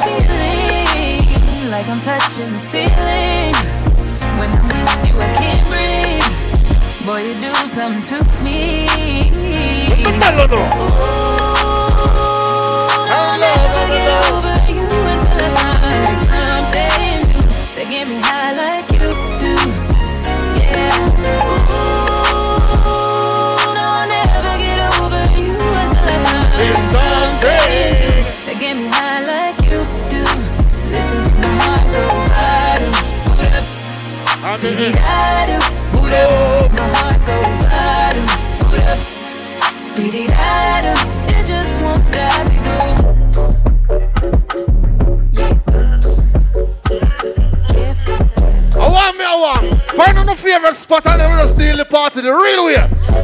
Like 1.70 1.88
I'm 1.88 2.00
touching 2.00 2.52
the 2.52 2.58
ceiling. 2.58 3.54
When 4.38 4.50
I'm 4.50 4.68
with 4.68 5.08
you, 5.08 5.20
I 5.20 5.32
can't 5.34 5.62
breathe. 5.68 7.06
Boy, 7.06 7.26
you 7.26 7.40
do 7.40 7.52
something 7.66 8.02
to 8.02 8.44
me. 8.44 9.39
Ooh, 10.10 10.16
I'll 13.14 13.38
never 13.38 13.86
get 13.94 14.08
over 14.26 14.58
you 14.66 14.82
until 14.82 15.38
I 15.38 15.48
find 15.54 16.18
something 16.26 17.22
new 17.30 17.46
that 17.76 17.86
get 17.88 18.04
me 18.08 18.18
high 18.18 18.50
like 18.58 18.90
you 18.90 19.06
do. 19.38 19.54
Yeah. 20.58 20.90
Ooh, 21.30 21.70
I'll 23.78 24.10
never 24.10 24.54
get 24.58 24.82
over 24.98 25.24
you 25.38 25.54
until 25.78 26.02
I 26.02 26.18
find 26.26 26.74
something 26.90 27.94
that 28.46 28.56
get 28.58 28.74
me 28.74 28.86
high 28.90 29.22
like 29.22 29.62
you 29.62 29.86
do. 30.10 30.22
Listen 30.90 31.22
to 31.22 31.30
my 31.38 31.54
heart 31.62 31.86
go 31.94 32.02
bottom, 32.34 32.90
boot 33.30 33.46
up, 33.46 33.62
beat 34.60 34.80
it 34.80 34.98
boot 35.92 36.12
up. 36.12 36.72
My 36.72 36.86
heart 36.98 37.19
beat 39.96 40.14
it 40.14 40.30
It 40.30 41.46
just 41.46 41.82
won't 41.82 42.04
stop 42.04 42.48
me 42.48 42.56
going. 42.66 42.98
I 48.76 48.88
want 48.88 49.16
me, 49.18 49.24
I 49.24 49.36
want. 49.36 49.82
Find 49.82 50.18
on 50.18 50.26
the 50.26 50.34
favorite 50.34 50.74
spot 50.74 51.06
and 51.06 51.20
then 51.20 51.30
we'll 51.30 51.40
just 51.40 51.58
the 51.58 51.84
party 51.84 52.20
the 52.20 52.32
real 52.32 52.66
way. 52.66 52.76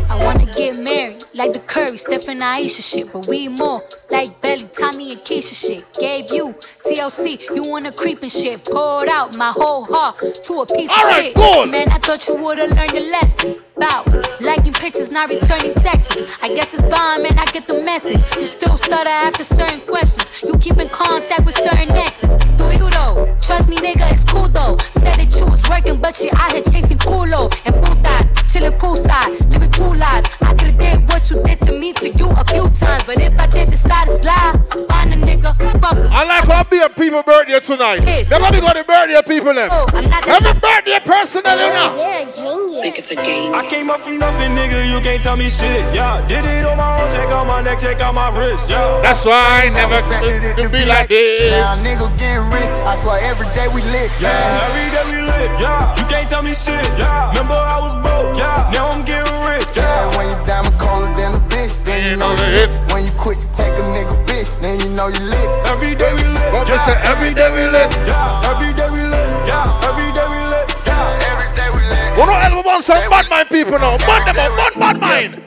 I 0.09 0.22
wanna 0.24 0.46
get 0.46 0.76
married, 0.76 1.22
like 1.35 1.52
the 1.52 1.61
Curry, 1.61 1.96
Steph 1.96 2.29
and 2.29 2.42
Ayesha 2.42 2.83
shit, 2.83 3.12
but 3.12 3.26
we 3.29 3.48
more 3.48 3.83
like 4.11 4.40
Belly, 4.40 4.64
Tommy 4.79 5.12
and 5.12 5.20
Keisha 5.20 5.55
shit. 5.55 5.85
Gave 6.00 6.33
you 6.33 6.55
TLC, 6.85 7.55
you 7.55 7.70
wanna 7.70 7.92
creep 7.92 8.22
and 8.22 8.33
shit. 8.33 8.64
Poured 8.64 9.09
out 9.09 9.37
my 9.37 9.52
whole 9.55 9.85
heart 9.85 10.18
to 10.18 10.52
a 10.61 10.66
piece 10.66 10.90
of 10.90 10.98
Alright, 10.98 11.24
shit. 11.24 11.35
good. 11.37 11.70
Man, 11.70 11.88
I 11.88 11.98
thought 11.98 12.26
you 12.29 12.35
would've 12.37 12.70
learned 12.70 12.92
a 12.92 13.11
lesson. 13.11 13.65
About 13.77 14.07
liking 14.41 14.73
pictures, 14.73 15.11
not 15.11 15.29
returning 15.29 15.75
texts. 15.75 16.17
I 16.41 16.49
guess 16.49 16.73
it's 16.73 16.83
fine, 16.85 17.23
man, 17.23 17.39
I 17.39 17.45
get 17.53 17.67
the 17.67 17.83
message. 17.83 18.23
You 18.41 18.47
still 18.47 18.79
stutter 18.79 19.11
after 19.11 19.45
certain 19.45 19.81
questions. 19.83 20.43
You 20.43 20.57
keep 20.59 20.79
in 20.79 20.89
contact 20.89 21.45
with 21.45 21.57
certain 21.57 21.91
exes. 21.91 22.35
Do 22.57 22.65
you 22.73 22.89
though? 22.91 23.37
Trust 23.43 23.69
me, 23.69 23.77
nigga, 23.77 24.11
it's 24.12 24.25
cool 24.25 24.49
though. 24.49 24.79
Said 24.93 25.17
that 25.21 25.37
you 25.39 25.45
was 25.47 25.62
working, 25.69 26.01
but 26.01 26.19
you 26.23 26.31
out 26.33 26.53
here 26.53 26.62
chasing 26.62 26.97
culo 26.99 27.53
and 27.67 27.75
putas. 27.85 28.46
Chillin' 28.57 28.79
poolside, 28.79 29.38
living 29.53 29.71
two 29.71 29.85
lives. 29.85 30.27
I 30.40 30.55
could've 30.55 30.79
did 30.79 31.07
what 31.11 31.31
you 31.31 31.42
did 31.42 31.61
to 31.61 31.73
me 31.73 31.92
to 31.92 32.09
you 32.09 32.31
a 32.31 32.45
few 32.49 32.71
times, 32.71 33.05
but 33.05 33.21
if 33.21 33.38
I 33.38 33.47
did 33.47 33.69
decide 33.69 34.09
to 34.09 34.16
slide, 34.16 34.57
find 34.88 35.12
a 35.12 35.16
nigga, 35.16 35.53
fuck 35.79 35.99
him. 35.99 36.09
I 36.11 36.25
like 36.25 36.45
how 36.49 36.64
be 36.64 36.81
a 36.81 36.88
people 36.88 37.23
birthday 37.23 37.61
tonight. 37.61 38.01
They're 38.01 38.40
gonna 38.40 38.53
be 38.53 38.61
got 38.61 38.77
the 38.77 38.85
birthday 38.85 39.21
people 39.29 39.53
them. 39.53 39.69
Oh, 39.71 39.85
Every 39.92 40.55
birthday 40.59 41.01
person 41.05 41.42
that 41.45 41.61
you 41.61 41.69
know. 41.69 42.01
You're 42.01 42.16
a 42.16 42.33
genius. 42.33 42.83
Think 42.83 42.99
it's 42.99 43.11
a 43.11 43.16
game. 43.16 43.53
I 43.53 43.66
came 43.69 43.90
up 43.90 44.01
from 44.01 44.19
nothing, 44.19 44.57
nigga. 44.57 44.88
You 44.88 45.01
can't 45.05 45.21
tell 45.21 45.37
me 45.37 45.51
shit. 45.51 45.85
Yeah, 45.92 46.27
did 46.27 46.47
it 46.47 46.64
on 46.64 46.79
my 46.79 47.03
own. 47.03 47.12
Check 47.12 47.29
out 47.29 47.47
my 47.47 47.61
neck, 47.61 47.79
check 47.79 48.01
out 48.01 48.14
my 48.14 48.33
wrist. 48.33 48.71
Yeah. 48.71 49.01
That's 49.03 49.25
why 49.27 49.64
I 49.64 49.69
never 49.69 50.01
could 50.09 50.57
to 50.57 50.69
be 50.71 50.87
like 50.87 51.09
this. 51.09 51.53
Now 51.53 51.77
nigga 51.85 52.09
getting 52.16 52.49
rich. 52.49 52.73
I 52.88 52.97
swear 52.97 53.21
every 53.21 53.49
day 53.53 53.69
we 53.69 53.83
lit. 53.92 54.11
Yeah, 54.19 54.33
every 54.64 54.88
day 54.97 55.05
we 55.12 55.19
lit. 55.29 55.51
Yeah, 55.61 55.92
you 56.01 56.05
can't 56.09 56.29
tell 56.29 56.42
me 56.42 56.55
shit. 56.55 56.81
Yeah, 56.97 57.29
remember 57.37 57.55
I 57.55 57.79
was 57.85 57.92
broke. 58.01 58.38
Yeah, 58.38 58.46
now 58.73 58.91
I'm 58.91 59.05
getting 59.05 59.39
rich. 59.49 59.69
Yeah, 59.77 60.17
when 60.17 60.27
you 60.31 60.39
diamond 60.47 60.79
colder 60.79 61.13
than 61.15 61.35
a 61.35 61.43
bitch, 61.51 61.83
then 61.85 61.99
you 62.11 62.17
know 62.17 62.33
you 62.33 62.49
lit. 62.57 62.71
When 62.93 63.05
you 63.05 63.13
quit 63.19 63.39
to 63.39 63.49
take 63.53 63.75
a 63.75 63.85
nigga 63.95 64.17
bitch, 64.27 64.49
then 64.61 64.81
you 64.81 64.89
know 64.97 65.09
you 65.09 65.21
lit. 65.21 65.49
Every 65.67 65.95
day 65.95 66.13
we 66.15 66.25
lit. 66.25 66.53
What 66.53 66.69
we 66.69 66.79
say? 66.87 66.97
Every 67.05 67.33
day 67.35 67.49
we 67.53 67.65
lit. 67.71 67.91
Yeah, 68.07 68.51
every 68.51 68.73
day 68.73 68.89
we 68.91 69.03
lit. 69.03 69.29
Yeah, 69.47 69.89
every 69.89 70.09
day 70.17 70.27
we 70.33 70.41
lit. 70.53 70.67
Yeah, 70.87 71.29
every 71.31 71.49
day 71.59 71.69
we 71.75 71.83
lit. 71.91 72.13
We 72.17 72.23
don't 72.25 72.41
help 72.41 72.65
about 72.65 72.85
some 72.85 73.11
bad 73.11 73.29
mind 73.31 73.49
people 73.49 73.79
now. 73.79 73.99
Bad 73.99 74.35
them 74.35 74.53
up, 74.53 74.57
bad 74.57 74.75
bad 74.79 75.01
mind. 75.01 75.43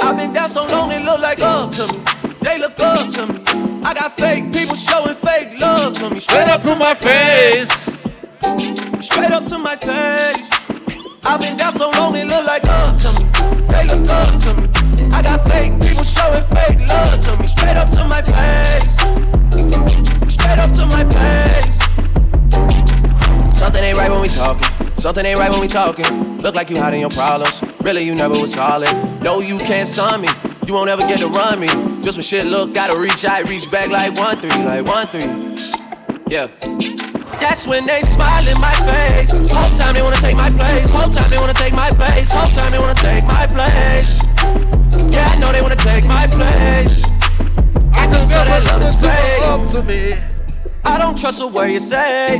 I've 0.00 0.16
been 0.16 0.32
down 0.32 0.48
so 0.48 0.66
long 0.66 0.92
it 0.92 1.04
look 1.04 1.20
like 1.20 1.40
up 1.40 1.72
to 1.72 1.86
me. 1.86 1.98
They 2.40 2.58
look 2.58 2.78
up 2.80 3.10
to 3.14 3.26
me. 3.26 3.40
I 3.84 3.94
got 3.94 4.16
fake 4.16 4.52
people 4.52 4.76
showing 4.76 5.16
fake 5.16 5.58
love 5.60 5.94
to 5.98 6.10
me. 6.10 6.20
Straight 6.20 6.48
up 6.48 6.62
to 6.62 6.76
my 6.76 6.94
face. 6.94 7.98
Straight 9.00 9.32
up 9.32 9.44
to 9.46 9.58
my 9.58 9.76
face. 9.76 10.48
I've 11.24 11.40
been 11.40 11.56
down 11.56 11.72
so 11.72 11.90
long 11.92 12.16
it 12.16 12.26
look 12.26 12.46
like 12.46 12.64
up 12.68 12.96
to 12.98 13.12
me. 13.12 13.24
They 13.68 13.84
look 13.86 14.08
up 14.08 14.40
to 14.42 14.54
me. 14.54 14.68
I 15.12 15.22
got 15.22 15.46
fake 15.48 15.72
people 15.80 16.04
showing 16.04 16.44
fake 16.54 16.88
love 16.88 17.20
to 17.24 17.36
me. 17.40 17.46
Straight 17.46 17.76
up 17.76 17.90
to 17.90 18.04
my 18.04 18.22
face. 18.22 18.96
Straight 20.32 20.58
up 20.58 20.72
to 20.72 20.86
my 20.86 21.04
face. 21.04 21.78
Something 23.58 23.82
ain't 23.84 23.98
right 23.98 24.10
when 24.10 24.20
we 24.20 24.28
talking. 24.28 24.68
Something 24.96 25.26
ain't 25.26 25.38
right 25.38 25.50
when 25.50 25.60
we 25.60 25.68
talking. 25.68 26.38
Look 26.38 26.54
like 26.54 26.70
you 26.70 26.76
hiding 26.78 27.00
your 27.00 27.10
problems. 27.10 27.62
Really, 27.82 28.02
you 28.02 28.14
never 28.14 28.38
was 28.38 28.52
solid. 28.54 28.92
No, 29.22 29.40
you 29.40 29.58
can't 29.58 29.88
sun 29.88 30.20
me. 30.20 30.28
You 30.66 30.74
won't 30.74 30.90
ever 30.90 31.02
get 31.02 31.20
to 31.20 31.28
run 31.28 31.60
me. 31.60 31.68
Just 32.02 32.16
when 32.16 32.22
shit 32.22 32.46
look, 32.46 32.74
gotta 32.74 32.98
reach 32.98 33.24
out, 33.24 33.48
reach 33.48 33.70
back 33.70 33.88
like 33.88 34.14
one 34.16 34.36
three, 34.36 34.50
like 34.64 34.84
one 34.84 35.06
three. 35.06 35.28
Yeah. 36.28 36.48
That's 37.40 37.66
when 37.66 37.86
they 37.86 38.02
smile 38.02 38.46
in 38.46 38.60
my 38.60 38.74
face. 38.86 39.30
Whole 39.50 39.70
time 39.70 39.94
they 39.94 40.02
wanna 40.02 40.16
take 40.16 40.36
my 40.36 40.50
place. 40.50 40.92
Whole 40.92 41.10
time 41.10 41.30
they 41.30 41.38
wanna 41.38 41.54
take 41.54 41.74
my 41.74 41.90
place. 41.90 42.30
Whole 42.32 42.50
time 42.50 42.72
they 42.72 42.78
wanna 42.78 42.94
take 42.94 43.26
my 43.26 43.46
place. 43.46 44.18
Yeah, 45.12 45.28
I 45.32 45.36
know 45.38 45.52
they 45.52 45.62
wanna 45.62 45.76
take 45.76 46.06
my 46.06 46.26
place. 46.26 47.02
I 47.94 48.06
can 48.06 48.28
tell 48.28 48.44
that 48.44 48.64
love 48.66 48.82
is 48.82 48.94
fake. 48.94 49.42
Up 49.42 49.70
to 49.72 49.82
me. 49.82 50.14
I 50.84 50.98
don't 50.98 51.16
trust 51.16 51.40
a 51.42 51.46
word 51.46 51.70
you 51.70 51.80
say. 51.80 52.38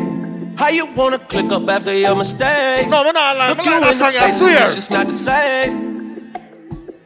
How 0.57 0.69
you 0.69 0.87
wanna 0.87 1.19
click 1.19 1.53
up 1.53 1.69
after 1.69 1.95
your 1.95 2.17
mistake? 2.17 2.89
No, 2.91 3.05
I'm 3.05 3.15
not 3.15 3.37
lying. 3.37 3.57
Look 3.57 3.65
you 3.65 3.71
not 3.71 3.93
in 3.93 3.99
the 3.99 4.21
face, 4.21 4.39
swear. 4.39 4.63
it's 4.63 4.75
just 4.75 4.91
not 4.91 5.07
the 5.07 5.13
same. 5.13 6.33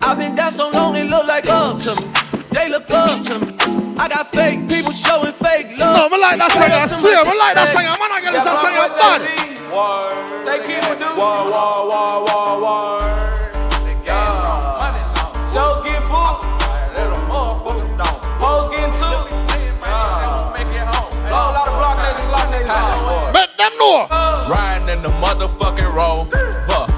I've 0.01 0.19
been 0.19 0.35
down 0.35 0.51
so 0.51 0.71
long 0.71 0.97
it 0.97 1.05
look 1.05 1.27
like 1.27 1.49
up 1.49 1.79
to 1.81 1.95
me. 1.97 2.09
They 2.51 2.69
look 2.71 2.91
up 2.91 3.23
to 3.23 3.39
me. 3.39 3.72
I 3.99 4.09
got 4.09 4.31
fake 4.33 4.69
people 4.69 4.93
showing 4.93 5.33
fake 5.33 5.79
love. 5.79 6.11
No, 6.11 6.17
I 6.17 6.19
like 6.19 6.39
that 6.39 6.53
song. 6.53 6.73
I 6.73 6.87
swear. 6.87 7.19
I 7.19 7.35
like 7.35 7.55
that 7.55 7.69
song. 7.73 7.85
Man, 7.85 8.13
I 8.13 8.21
get 8.21 8.33
this 8.33 8.45
song. 8.45 8.57
I'm 8.63 8.93
bad. 8.93 9.21
Take 10.45 10.69
it 10.69 10.85
with 10.89 10.99
dudes. 10.99 11.17
War, 11.17 11.51
war, 11.51 11.89
war, 11.89 12.25
war, 12.25 12.61
war. 12.61 13.01
Shows 15.53 15.85
get 15.85 16.01
booked. 16.09 16.45
Hoes 18.41 18.69
getting 18.71 18.95
took. 18.97 19.31
A 21.29 21.35
lot 21.35 21.67
of 21.69 21.75
block 21.81 21.97
nation, 22.03 22.27
block 22.29 22.49
nation. 22.51 22.69
Let 23.33 23.57
them 23.57 23.73
know. 23.79 24.07
Riding 24.49 24.89
in 24.89 25.03
the 25.03 25.11
motherfucking 25.21 25.93
road. 25.95 26.29
Fuck. 26.67 26.89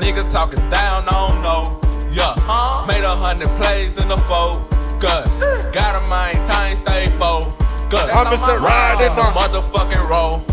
Niggas 0.00 0.30
talking 0.30 0.66
down, 0.70 1.08
I 1.08 1.10
don't 1.28 1.42
know. 1.42 1.80
Yeah. 2.10 2.34
Made 2.86 3.04
a 3.04 3.16
hundred 3.16 3.50
plays 3.56 3.96
in 3.96 4.08
the 4.08 4.18
fold. 4.18 4.71
Cause 5.02 5.34
gotta 5.74 6.06
maintain, 6.06 6.76
stay 6.76 7.10
focused. 7.18 8.14
I'm 8.14 8.26
Mr. 8.30 8.62
Riding 8.62 9.10
on. 9.18 9.34
Motherfucking 9.34 10.08
rover. 10.08 10.44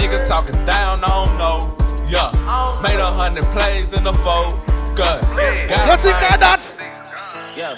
Niggas 0.00 0.26
talking 0.26 0.54
down, 0.64 1.04
I 1.04 1.08
don't 1.08 1.36
know. 1.36 1.76
Yeah. 2.08 2.32
Made 2.82 2.98
a 2.98 3.04
hundred 3.04 3.44
plays 3.52 3.92
in 3.92 4.04
the 4.04 4.14
fold. 4.24 4.54
Good. 4.96 5.20
You 5.84 5.96
think 6.00 6.16
I 6.24 6.38
that? 6.40 6.64
Yeah. 7.54 7.74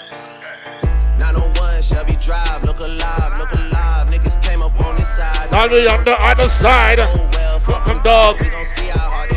901 1.19 1.81
Shelby 1.81 2.15
Drive, 2.21 2.63
look 2.63 2.79
alive, 2.79 3.37
look 3.37 3.51
alive. 3.51 4.07
Niggas 4.07 4.41
came 4.41 4.61
up 4.61 4.79
on 4.85 4.95
this 4.95 5.17
side. 5.17 5.51
Now 5.51 5.67
we 5.67 5.85
on 5.85 6.05
the 6.05 6.15
other 6.21 6.47
side. 6.47 6.99
Oh, 7.01 7.59
fuck 7.59 7.85
them 7.85 8.01
dog. 8.03 8.39
We 8.39 8.47
gon' 8.49 8.63
see 8.63 8.87
how 8.87 9.09
hard 9.11 9.31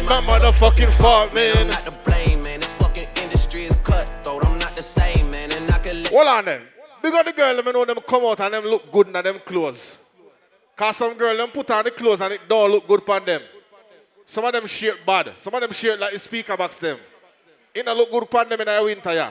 it 0.00 0.08
my 0.08 0.20
motherfucking 0.20 0.90
fault, 0.92 1.34
man. 1.34 1.56
I'm 1.56 1.68
not 1.68 1.86
to 1.86 1.96
blame, 2.04 2.42
man. 2.42 2.60
This 2.60 2.70
fucking 2.72 3.08
industry 3.22 3.64
is 3.64 3.76
cutthroat. 3.76 4.44
I'm 4.44 4.58
not 4.58 4.76
the 4.76 4.82
same, 4.82 5.30
man. 5.30 5.52
And 5.52 5.70
I 5.70 5.78
can 5.78 6.02
let 6.02 6.12
Hold 6.12 6.28
on 6.28 6.44
them. 6.44 6.62
Big 7.02 7.14
up 7.14 7.26
the 7.26 7.32
girl, 7.32 7.54
let 7.54 7.64
me 7.64 7.72
know 7.72 7.84
them 7.84 7.98
come 8.06 8.24
out 8.24 8.40
and 8.40 8.54
them 8.54 8.64
look 8.64 8.90
good 8.92 9.06
in 9.06 9.12
them 9.12 9.40
clothes. 9.44 9.98
Cause 10.76 10.96
some 10.96 11.14
girl 11.16 11.36
them 11.36 11.48
put 11.48 11.70
on 11.70 11.84
the 11.84 11.90
clothes 11.90 12.20
and 12.20 12.34
it 12.34 12.40
don't 12.48 12.70
look 12.70 12.86
good 12.86 13.08
on 13.08 13.24
them. 13.24 13.42
Some 14.24 14.44
of 14.44 14.52
them 14.52 14.66
shape 14.66 15.04
bad. 15.06 15.32
Some 15.38 15.54
of 15.54 15.60
them 15.60 15.72
shape 15.72 15.98
like 15.98 16.12
the 16.12 16.18
speaker 16.18 16.56
box 16.56 16.78
them. 16.78 16.98
It 17.74 17.84
don't 17.84 17.96
look 17.96 18.10
good 18.10 18.34
on 18.34 18.48
them 18.48 18.60
in 18.60 18.66
the 18.66 18.82
winter, 18.84 19.12
yeah. 19.12 19.30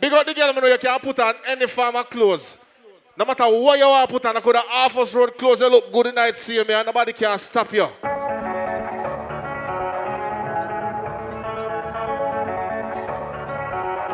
Big 0.00 0.12
up 0.12 0.26
the 0.26 0.34
girl, 0.34 0.52
me 0.52 0.60
know 0.60 0.66
you 0.66 0.78
can 0.78 0.98
put 1.00 1.18
on 1.20 1.34
any 1.46 1.66
farmer 1.66 2.04
clothes. 2.04 2.58
No 3.18 3.24
matter 3.24 3.44
what 3.44 3.78
you 3.78 3.88
want 3.88 4.08
to 4.08 4.12
put 4.12 4.26
on, 4.26 4.36
I 4.36 4.40
could 4.40 4.56
have 4.56 4.66
half 4.66 4.96
us 4.98 5.14
road 5.14 5.38
clothes, 5.38 5.60
you 5.60 5.70
look 5.70 5.90
good 5.90 6.08
in 6.08 6.14
night, 6.14 6.36
see 6.36 6.62
me, 6.62 6.74
and 6.74 6.86
nobody 6.86 7.14
can 7.14 7.38
stop 7.38 7.72
you. 7.72 7.88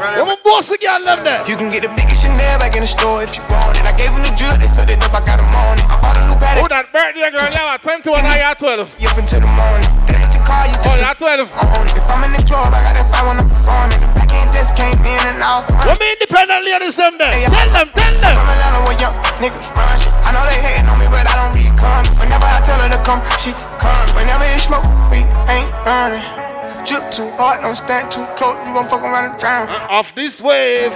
Woman 0.03 0.39
boss 0.43 0.71
again, 0.71 1.05
them 1.05 1.23
there. 1.23 1.47
You 1.47 1.57
can 1.57 1.71
get 1.71 1.83
the 1.87 1.93
biggest 1.95 2.23
Chanel 2.23 2.59
back 2.59 2.75
in 2.75 2.83
the 2.83 2.91
store 2.91 3.23
if 3.23 3.35
you 3.39 3.43
want 3.47 3.79
it. 3.79 3.87
I 3.87 3.95
gave 3.95 4.11
them 4.11 4.23
the 4.27 4.35
drill, 4.35 4.59
they 4.59 4.67
set 4.67 4.91
it 4.91 4.99
up, 5.03 5.15
I 5.15 5.23
got 5.23 5.39
them 5.39 5.47
on 5.55 5.79
it. 5.79 5.87
I 5.87 5.95
bought 6.03 6.19
a 6.19 6.23
new 6.27 6.35
paddock. 6.43 6.63
Who 6.63 6.69
that 6.75 6.91
birthday 6.91 7.31
girl 7.31 7.47
now? 7.55 7.79
21 7.79 8.19
and 8.27 8.35
you're 8.43 8.59
12. 8.59 8.99
You 8.99 9.09
up 9.09 9.19
until 9.19 9.41
the 9.43 9.51
morning. 9.55 9.87
Then 10.11 10.19
at 10.19 10.35
your 10.35 10.43
car, 10.43 10.67
you 10.67 10.75
Oh, 10.83 10.99
you're 10.99 11.15
12. 11.15 11.55
on 11.55 11.87
it. 11.87 11.95
If 11.95 12.07
I'm 12.11 12.23
in 12.27 12.33
the 12.35 12.43
club, 12.43 12.75
I 12.75 12.83
got 12.83 12.95
that 12.99 13.07
five 13.15 13.25
when 13.31 13.39
I'm 13.39 13.47
performing. 13.51 13.99
The 14.03 14.11
back 14.19 14.31
end 14.35 14.51
just 14.51 14.75
came 14.75 14.99
in 15.07 15.23
and 15.31 15.39
out. 15.39 15.71
Women 15.87 16.03
independent 16.19 16.63
ladies, 16.67 16.99
them 16.99 17.15
there. 17.19 17.31
Tell 17.47 17.71
them, 17.71 17.89
tell 17.95 18.15
them. 18.19 18.35
From 18.35 18.49
Atlanta 18.51 18.81
where 18.83 18.99
young 18.99 19.15
niggas 19.39 19.67
run 19.71 19.95
shit. 20.03 20.11
I 20.27 20.31
know 20.35 20.43
they 20.51 20.59
hating 20.59 20.91
on 20.91 20.99
me, 20.99 21.07
but 21.07 21.27
I 21.31 21.35
don't 21.39 21.55
read 21.55 21.73
comments. 21.79 22.19
Whenever 22.19 22.47
I 22.47 22.59
tell 22.67 22.79
her 22.83 22.91
to 22.91 23.01
come, 23.07 23.23
she 23.39 23.55
comes. 23.79 24.11
Whenever 24.19 24.43
it 24.51 24.59
smoke, 24.59 24.83
we 25.15 25.23
ain't 25.47 25.71
running. 25.87 26.52
Drip 26.87 27.11
too 27.13 27.31
hard, 27.33 27.61
don't 27.63 27.77
stand 27.77 28.11
too 28.11 28.27
close. 28.37 28.57
You 28.67 28.75
gon' 28.75 28.89
fuck 28.89 29.03
around 29.03 29.31
and 29.33 29.41
drown. 29.41 29.69
Off 29.89 30.15
this 30.15 30.41
wave. 30.41 30.93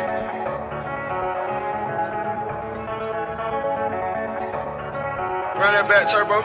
Run 5.57 5.73
that 5.73 5.89
back, 5.89 6.05
turbo. 6.05 6.45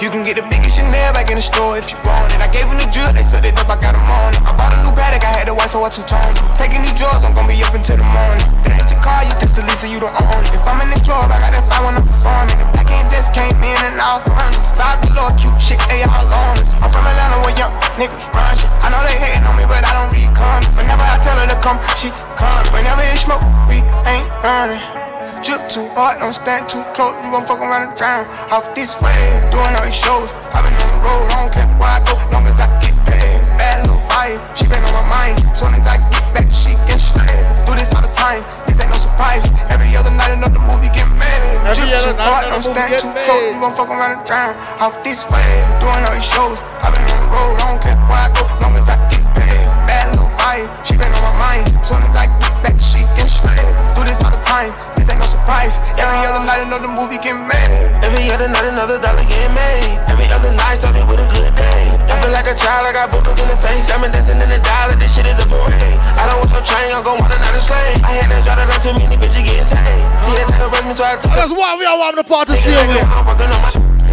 You 0.00 0.08
can 0.08 0.24
get 0.24 0.40
the 0.40 0.46
biggest 0.48 0.80
Chanel 0.80 1.12
back 1.12 1.28
in 1.28 1.36
the 1.36 1.44
store 1.44 1.76
if 1.76 1.92
you 1.92 2.00
want 2.00 2.32
it. 2.32 2.40
I 2.40 2.48
gave 2.48 2.64
them 2.64 2.80
the 2.80 2.88
drill, 2.88 3.12
they 3.12 3.20
set 3.20 3.44
it 3.44 3.52
up, 3.60 3.68
I 3.68 3.76
got 3.76 3.92
them 3.92 4.08
on 4.08 4.32
it. 4.32 4.40
I 4.40 4.56
bought 4.56 4.72
a 4.72 4.80
new 4.80 4.88
paddock, 4.96 5.20
I 5.20 5.36
had 5.36 5.52
the 5.52 5.54
white, 5.54 5.68
so 5.68 5.84
I 5.84 5.92
two-toned 5.92 6.32
it. 6.32 6.40
Taking 6.56 6.80
these 6.80 6.96
drugs, 6.96 7.28
I'm 7.28 7.36
gonna 7.36 7.44
be 7.44 7.60
up 7.60 7.76
until 7.76 8.00
the 8.00 8.08
morning. 8.08 8.48
Then 8.64 8.80
at 8.80 8.88
your 8.88 9.04
car, 9.04 9.20
you 9.20 9.36
just 9.36 9.60
a 9.60 9.62
Lisa, 9.68 9.84
you 9.92 10.00
don't 10.00 10.16
own 10.16 10.40
it. 10.48 10.56
If 10.56 10.64
I'm 10.64 10.80
in 10.80 10.88
the 10.88 11.00
club, 11.04 11.28
I 11.28 11.44
got 11.44 11.52
that 11.52 11.64
fire 11.68 11.92
when 11.92 12.00
I'm 12.00 12.08
performing. 12.08 12.56
The 12.56 12.66
back 12.72 12.88
end 12.88 13.12
just 13.12 13.36
came 13.36 13.52
in 13.60 13.80
and 13.84 14.00
out 14.00 14.24
hundreds. 14.24 14.72
Vibes 14.80 15.04
galore, 15.04 15.36
cute 15.36 15.60
shit, 15.60 15.80
they 15.92 16.08
all 16.08 16.24
on 16.24 16.56
us. 16.56 16.72
I'm 16.80 16.88
from 16.88 17.04
Atlanta 17.04 17.44
where 17.44 17.52
young 17.52 17.76
niggas 18.00 18.16
run 18.32 18.56
shit. 18.56 18.72
I 18.80 18.88
know 18.88 19.04
they 19.04 19.20
hating 19.20 19.44
on 19.44 19.60
me, 19.60 19.68
but 19.68 19.84
I 19.84 19.92
don't 19.92 20.08
read 20.08 20.32
comments. 20.32 20.72
Whenever 20.72 21.04
I 21.04 21.20
tell 21.20 21.36
her 21.36 21.44
to 21.44 21.58
come, 21.60 21.76
she 22.00 22.08
comes. 22.40 22.64
Whenever 22.72 23.04
it 23.04 23.20
smoke, 23.20 23.44
we 23.68 23.84
ain't 24.08 24.24
running. 24.40 25.07
Drip 25.42 25.68
too 25.70 25.86
hard, 25.94 26.18
don't 26.18 26.34
stand 26.34 26.68
too 26.68 26.82
close, 26.98 27.14
you 27.22 27.30
gon' 27.30 27.46
fuck 27.46 27.62
around 27.62 27.88
and 27.88 27.96
drown. 27.96 28.26
Off 28.50 28.74
this 28.74 28.98
way, 28.98 29.14
doing 29.54 29.70
all 29.78 29.86
these 29.86 29.94
shows. 29.94 30.26
i 30.50 30.58
been 30.58 30.74
on 30.74 30.90
the 30.90 30.98
road, 31.06 31.24
I 31.30 31.36
don't 31.38 31.52
care 31.54 31.70
where 31.78 31.94
I 31.94 32.02
go, 32.02 32.18
long 32.34 32.42
as 32.50 32.58
I 32.58 32.66
get 32.82 32.92
paid. 33.06 33.38
Bad 33.54 33.86
little 33.86 34.02
vibe, 34.10 34.42
she 34.58 34.66
been 34.66 34.82
on 34.82 34.92
my 34.98 35.06
mind. 35.06 35.38
Soon 35.54 35.78
as 35.78 35.86
I 35.86 36.02
get 36.10 36.26
back, 36.34 36.50
she 36.50 36.74
get 36.90 36.98
straight. 36.98 37.38
Do 37.64 37.78
this 37.78 37.94
all 37.94 38.02
the 38.02 38.10
time, 38.18 38.42
this 38.66 38.82
ain't 38.82 38.90
no 38.90 38.98
surprise. 38.98 39.46
Every 39.70 39.94
other 39.94 40.10
night, 40.10 40.34
another 40.34 40.58
movie 40.58 40.90
get 40.90 41.06
made. 41.14 41.30
Every 41.62 41.86
Drip 41.86 42.02
too 42.02 42.18
hard, 42.18 42.50
don't 42.50 42.66
stand 42.66 42.98
too 42.98 43.14
close, 43.14 43.54
you 43.54 43.62
gon' 43.62 43.72
fuck 43.78 43.94
around 43.94 44.18
and 44.18 44.24
drown. 44.26 44.58
Off 44.82 44.98
this 45.06 45.22
way, 45.30 45.46
doing 45.78 46.02
all 46.02 46.18
these 46.18 46.26
shows. 46.26 46.58
i 46.82 46.90
been 46.90 46.98
on 47.14 47.14
the 47.14 47.30
road, 47.30 47.54
I 47.62 47.64
don't 47.70 47.78
care 47.78 47.98
where 48.10 48.26
I 48.26 48.28
go, 48.34 48.42
long 48.58 48.74
as 48.74 48.90
I 48.90 48.98
get 49.06 49.22
paid. 49.38 49.62
Bad 49.86 50.18
little 50.18 50.34
vibe, 50.34 50.66
she 50.82 50.98
been 50.98 51.14
on 51.14 51.22
my 51.22 51.34
mind. 51.38 51.70
Soon 51.86 52.02
as 52.02 52.18
I 52.18 52.26
get 52.42 52.52
back, 52.58 52.74
she 52.82 53.06
get 53.14 53.30
straight. 53.30 53.70
Do 53.94 54.02
this 54.02 54.18
all 54.18 54.34
the 54.34 54.42
time, 54.42 54.74
this 54.98 55.06
ain't 55.06 55.22
no 55.22 55.27
surprise. 55.48 55.80
Every 55.96 56.20
other 56.28 56.44
night, 56.44 56.60
another 56.60 56.92
movie 56.92 57.16
get 57.16 57.32
made. 57.32 57.88
Every 58.04 58.28
other 58.28 58.48
night, 58.48 58.68
another 58.68 59.00
dollar 59.00 59.24
get 59.24 59.48
made. 59.56 59.96
Every 60.04 60.28
other 60.28 60.52
night, 60.52 60.76
started 60.76 61.08
with 61.08 61.24
a 61.24 61.28
good 61.32 61.56
day. 61.56 61.88
I 62.12 62.20
feel 62.20 62.32
like 62.36 62.44
a 62.44 62.54
child, 62.54 62.84
I 62.84 62.92
got 62.92 63.08
boogers 63.08 63.40
in 63.40 63.48
the 63.48 63.56
face. 63.64 63.88
I'm 63.88 64.04
a 64.04 64.12
dancing 64.12 64.36
in 64.36 64.48
the 64.52 64.60
dollar, 64.60 64.96
this 65.00 65.16
shit 65.16 65.24
is 65.24 65.40
a 65.40 65.48
parade. 65.48 65.96
I 66.20 66.28
don't 66.28 66.44
want 66.44 66.52
no 66.52 66.60
train, 66.60 66.92
I'm 66.92 67.02
gon' 67.02 67.16
want 67.16 67.32
another 67.32 67.60
slave. 67.64 67.96
I 68.04 68.20
had 68.20 68.28
that 68.28 68.44
drop, 68.44 68.60
not 68.60 68.84
too 68.84 68.92
many 68.92 69.16
bitches 69.16 69.40
getting 69.40 69.64
saved. 69.64 70.04
TS 70.28 70.52
arrest 70.60 70.84
me, 70.84 70.92
so 70.92 71.04
I 71.08 71.16
took 71.16 71.32
That's 71.32 71.52
why 71.52 71.72
we 71.80 71.84
all 71.88 71.98
want 71.98 72.16
the 72.20 72.24
party 72.24 72.52
to 72.52 72.58
see 72.60 72.76
you. 72.76 73.00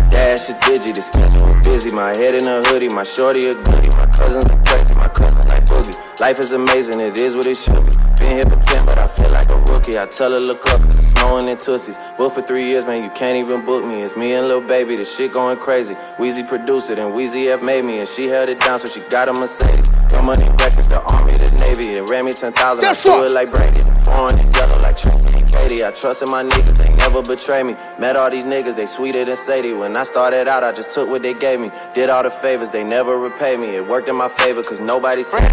Dash 0.08 0.48
a 0.48 0.54
digi, 0.63 0.95
the 0.95 1.04
schedule 1.04 1.52
busy. 1.63 1.91
My 1.91 2.15
head 2.15 2.36
in 2.36 2.48
a 2.48 2.63
hoodie, 2.71 2.88
my 2.88 3.04
shorty 3.04 3.52
a 3.52 3.56
goodie. 3.56 3.91
My 4.00 4.08
cousins 4.08 4.48
are 4.48 4.63
crazy, 4.63 4.95
my 4.95 5.10
cousin 5.10 5.43
like 5.50 5.65
boogie. 5.65 6.05
Life 6.19 6.39
is 6.39 6.54
amazing, 6.54 7.01
it 7.01 7.19
is 7.19 7.36
what 7.36 7.45
it 7.45 7.56
should 7.56 7.86
be. 7.86 7.91
Been 8.17 8.38
here 8.38 8.43
for 8.45 8.56
10, 8.56 8.86
but 8.86 8.97
I 8.97 9.06
feel 9.06 9.30
like 9.32 9.49
a 9.49 9.58
rookie. 9.71 9.99
I 9.99 10.06
tell 10.06 10.32
her, 10.32 10.39
look 10.39 10.65
up, 10.71 10.80
cause 10.82 10.95
it's 10.97 11.08
snowing 11.08 11.49
in 11.49 11.58
Tussies. 11.58 11.99
Booked 12.17 12.36
for 12.36 12.41
three 12.41 12.63
years, 12.63 12.86
man, 12.86 13.04
you 13.04 13.10
can't 13.10 13.36
even 13.38 13.65
book 13.65 13.84
me. 13.84 14.01
It's 14.01 14.15
me 14.15 14.34
and 14.34 14.47
Lil 14.47 14.62
Baby, 14.62 14.95
the 14.95 15.04
shit 15.04 15.34
going 15.34 15.58
crazy. 15.58 15.93
Weezy 16.17 16.47
produced 16.47 16.89
it, 16.89 16.99
and 16.99 17.13
Weezy 17.13 17.47
F 17.47 17.62
made 17.62 17.84
me, 17.84 17.99
and 17.99 18.08
she 18.08 18.28
held 18.28 18.47
it 18.47 18.62
down, 18.62 18.80
so 18.80 18.88
she 18.88 19.01
got 19.10 19.28
a 19.28 19.34
Mercedes. 19.34 19.89
No 20.13 20.21
money 20.21 20.47
records, 20.58 20.88
the 20.88 21.01
army, 21.13 21.34
the 21.34 21.51
navy. 21.60 21.93
They 21.95 22.01
ran 22.01 22.23
me 22.23 22.32
10,000, 22.32 22.86
I 22.86 22.93
threw 22.93 23.25
it 23.25 23.34
like 23.34 23.51
Brady. 23.51 23.82
Foreign 24.06 24.39
and 24.39 24.56
yellow 24.56 24.78
like 24.80 24.95
Tracy 24.95 25.38
and 25.38 25.51
Katie. 25.51 25.84
I 25.84 25.91
trusted 25.91 26.30
my 26.30 26.43
niggas, 26.43 26.78
they 26.78 26.95
never 26.95 27.21
betray 27.21 27.62
me. 27.62 27.75
Met 27.99 28.15
all 28.15 28.32
these 28.32 28.45
niggas, 28.45 28.78
they 28.78 28.86
sweeter 28.86 29.25
than 29.25 29.36
Sadie. 29.36 29.73
When 29.73 29.97
I 29.97 30.04
started 30.04 30.47
out, 30.47 30.63
I 30.63 30.71
just 30.71 30.91
took 30.91 31.10
what 31.10 31.21
they 31.23 31.34
gave 31.34 31.60
me. 31.60 31.71
Did 31.93 32.10
all 32.10 32.23
the 32.23 32.32
favors, 32.32 32.71
they 32.71 32.86
never 32.86 33.17
repay 33.19 33.58
me. 33.58 33.75
It 33.75 33.86
worked 33.86 34.08
in 34.08 34.15
my 34.15 34.30
favor, 34.30 34.63
cause 34.63 34.80
nobody 34.80 35.21
said 35.23 35.43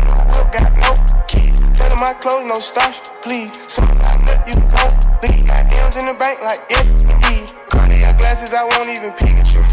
got 0.53 0.71
no 0.77 0.93
keys. 1.27 1.57
Tell 1.73 1.89
them 1.89 2.01
my 2.01 2.15
clothes, 2.15 2.47
no 2.47 2.59
starch, 2.61 3.01
please. 3.25 3.51
Some 3.67 3.89
I 4.05 4.21
let 4.29 4.47
you 4.47 4.55
don't 4.55 4.95
leave. 5.25 5.47
Got 5.49 5.73
M's 5.73 5.97
in 5.97 6.07
the 6.07 6.15
bank 6.15 6.41
like 6.43 6.61
F 6.71 6.87
and 6.89 7.25
E. 7.33 7.49
Cartier 7.71 8.13
glasses, 8.21 8.53
I 8.53 8.65
won't 8.65 8.89
even 8.93 9.11
Pikachu. 9.17 9.65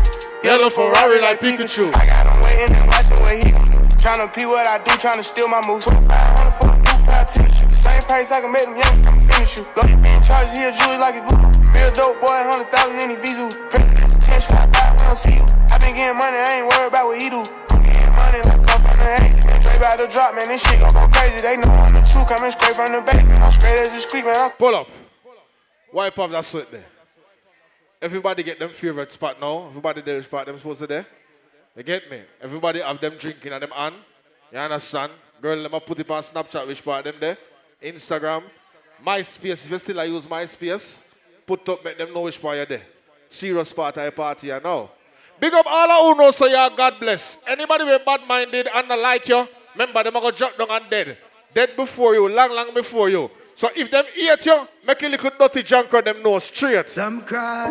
Yellow 0.43 0.69
Ferrari 0.69 1.19
like 1.19 1.41
Pikachu. 1.41 1.91
I 1.95 2.05
got 2.07 2.25
him 2.25 2.39
waiting 2.41 2.75
and 2.75 2.87
watching 2.87 3.19
what 3.19 3.35
he 3.35 3.51
gon' 3.51 3.65
do. 3.67 3.79
Tryna 3.99 4.33
pee 4.33 4.45
what 4.45 4.65
I 4.65 4.79
do, 4.79 4.91
tryna 4.95 5.23
steal 5.23 5.49
my 5.49 5.61
moves. 5.67 5.85
2500 5.85 6.51
for 6.55 6.71
a 6.71 6.77
new. 6.79 6.89
Same 7.75 8.01
price 8.07 8.31
I 8.31 8.41
can 8.41 8.51
make 8.51 8.63
them 8.63 8.75
youngsters 8.75 9.05
come 9.05 9.19
finish 9.27 9.57
you. 9.57 9.67
Low 9.75 9.83
you 9.87 9.97
being 9.99 10.21
charged 10.23 10.55
here, 10.55 10.71
jewelry 10.71 10.97
like 10.97 11.15
a 11.19 11.23
voodoo. 11.27 11.51
Real 11.75 11.91
dope 11.91 12.19
boy, 12.21 12.39
100,000 12.47 12.99
in 12.99 13.09
the 13.13 13.17
visu. 13.19 13.51
President's 13.69 14.15
attention, 14.17 14.55
I 14.55 14.65
buy 14.71 14.89
when 14.95 15.05
I 15.05 15.13
see 15.13 15.35
you. 15.35 15.45
I 15.69 15.77
been 15.77 15.95
getting 15.95 16.17
money, 16.17 16.37
I 16.39 16.63
ain't 16.63 16.67
worried 16.67 16.87
about 16.87 17.07
what 17.07 17.21
he 17.21 17.29
do. 17.29 17.43
Drop, 20.07 20.35
man. 20.35 20.47
This 20.47 20.63
shit 20.63 20.79
gon' 20.79 20.93
go 20.93 21.07
crazy. 21.07 21.41
They 21.41 21.57
know 21.57 21.69
I'm 21.69 21.93
the 21.93 22.03
straight 22.03 22.75
from 22.75 22.91
the 22.93 23.01
basement. 23.01 23.41
I'm 23.41 23.51
straight 23.51 23.79
as 23.79 23.93
a 23.93 23.99
squeak, 23.99 24.25
man. 24.25 24.35
I'm 24.37 24.51
Pull 24.51 24.75
up. 24.75 24.87
Wipe 25.91 26.19
off 26.19 26.31
that 26.31 26.45
sweat 26.45 26.71
there. 26.71 26.85
Everybody 28.01 28.43
get 28.43 28.59
them 28.59 28.69
favorite 28.69 29.09
spot 29.09 29.39
now. 29.41 29.67
Everybody 29.67 30.01
there 30.01 30.21
spot 30.21 30.45
them 30.45 30.57
supposed 30.57 30.79
to 30.79 30.87
there. 30.87 31.05
You 31.75 31.83
get 31.83 32.09
me? 32.09 32.21
Everybody 32.41 32.81
have 32.81 32.99
them 33.01 33.15
drinking 33.17 33.51
and 33.51 33.63
them 33.63 33.73
on. 33.73 33.93
You 34.51 34.59
understand? 34.59 35.11
Girl, 35.41 35.57
let 35.57 35.71
me 35.71 35.79
put 35.79 35.99
it 35.99 36.09
on 36.09 36.21
Snapchat 36.21 36.67
which 36.67 36.83
part 36.83 37.05
them 37.05 37.15
there. 37.19 37.37
Instagram. 37.81 38.43
MySpace. 39.05 39.65
If 39.65 39.71
you 39.71 39.79
still 39.79 39.99
I 39.99 40.05
use 40.05 40.25
MySpace, 40.25 41.01
put 41.45 41.67
up, 41.69 41.83
make 41.83 41.97
them 41.97 42.13
know 42.13 42.21
which 42.21 42.41
part 42.41 42.57
you're 42.57 42.65
there. 42.65 42.83
Serious 43.27 43.71
part 43.73 43.95
your 43.95 44.11
party 44.11 44.47
you 44.47 44.59
know. 44.59 44.89
Big 45.39 45.53
up 45.53 45.65
all 45.69 45.91
of 45.91 46.17
who 46.17 46.23
know 46.23 46.31
so 46.31 46.45
you 46.45 46.75
God 46.75 46.99
bless. 46.99 47.37
Anybody 47.47 47.85
with 47.85 48.03
bad 48.05 48.27
minded 48.27 48.67
and 48.73 48.87
not 48.89 48.99
like 48.99 49.27
you, 49.27 49.47
remember 49.75 50.03
them 50.03 50.15
are 50.15 50.21
gonna 50.21 50.35
drop 50.35 50.57
down 50.57 50.67
and 50.69 50.89
dead. 50.89 51.17
Dead 51.53 51.75
before 51.75 52.13
you, 52.13 52.29
long, 52.29 52.51
long 52.51 52.73
before 52.73 53.09
you. 53.09 53.29
So 53.55 53.69
if 53.75 53.89
them 53.91 54.05
hate 54.13 54.45
you, 54.45 54.67
make 54.87 55.03
a 55.03 55.09
little 55.09 55.31
dirty 55.37 55.63
junk 55.63 55.93
on 55.93 56.03
them 56.03 56.23
know 56.23 56.39
straight. 56.39 56.89
Some 56.89 57.21
cry, 57.21 57.67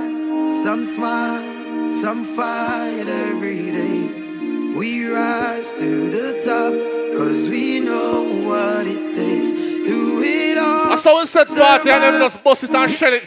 some 0.62 0.84
smile, 0.84 1.90
some 1.90 2.24
fight 2.36 3.06
every 3.08 3.72
day. 3.72 4.74
We 4.76 5.08
rise 5.08 5.72
to 5.74 6.10
the 6.10 6.40
top, 6.42 6.72
cause 7.18 7.48
we 7.48 7.80
know 7.80 8.22
what 8.48 8.86
it 8.86 9.14
takes. 9.14 9.50
Through 9.50 10.22
it 10.22 10.58
all, 10.58 10.92
I 10.92 10.96
saw 10.96 11.22
a 11.22 11.26
set 11.26 11.48
party 11.48 11.90
and 11.90 12.02
them 12.02 12.20
just 12.20 12.44
bust 12.44 12.64
it 12.64 12.74
and 12.74 12.90
shell 12.92 13.12
it. 13.14 13.24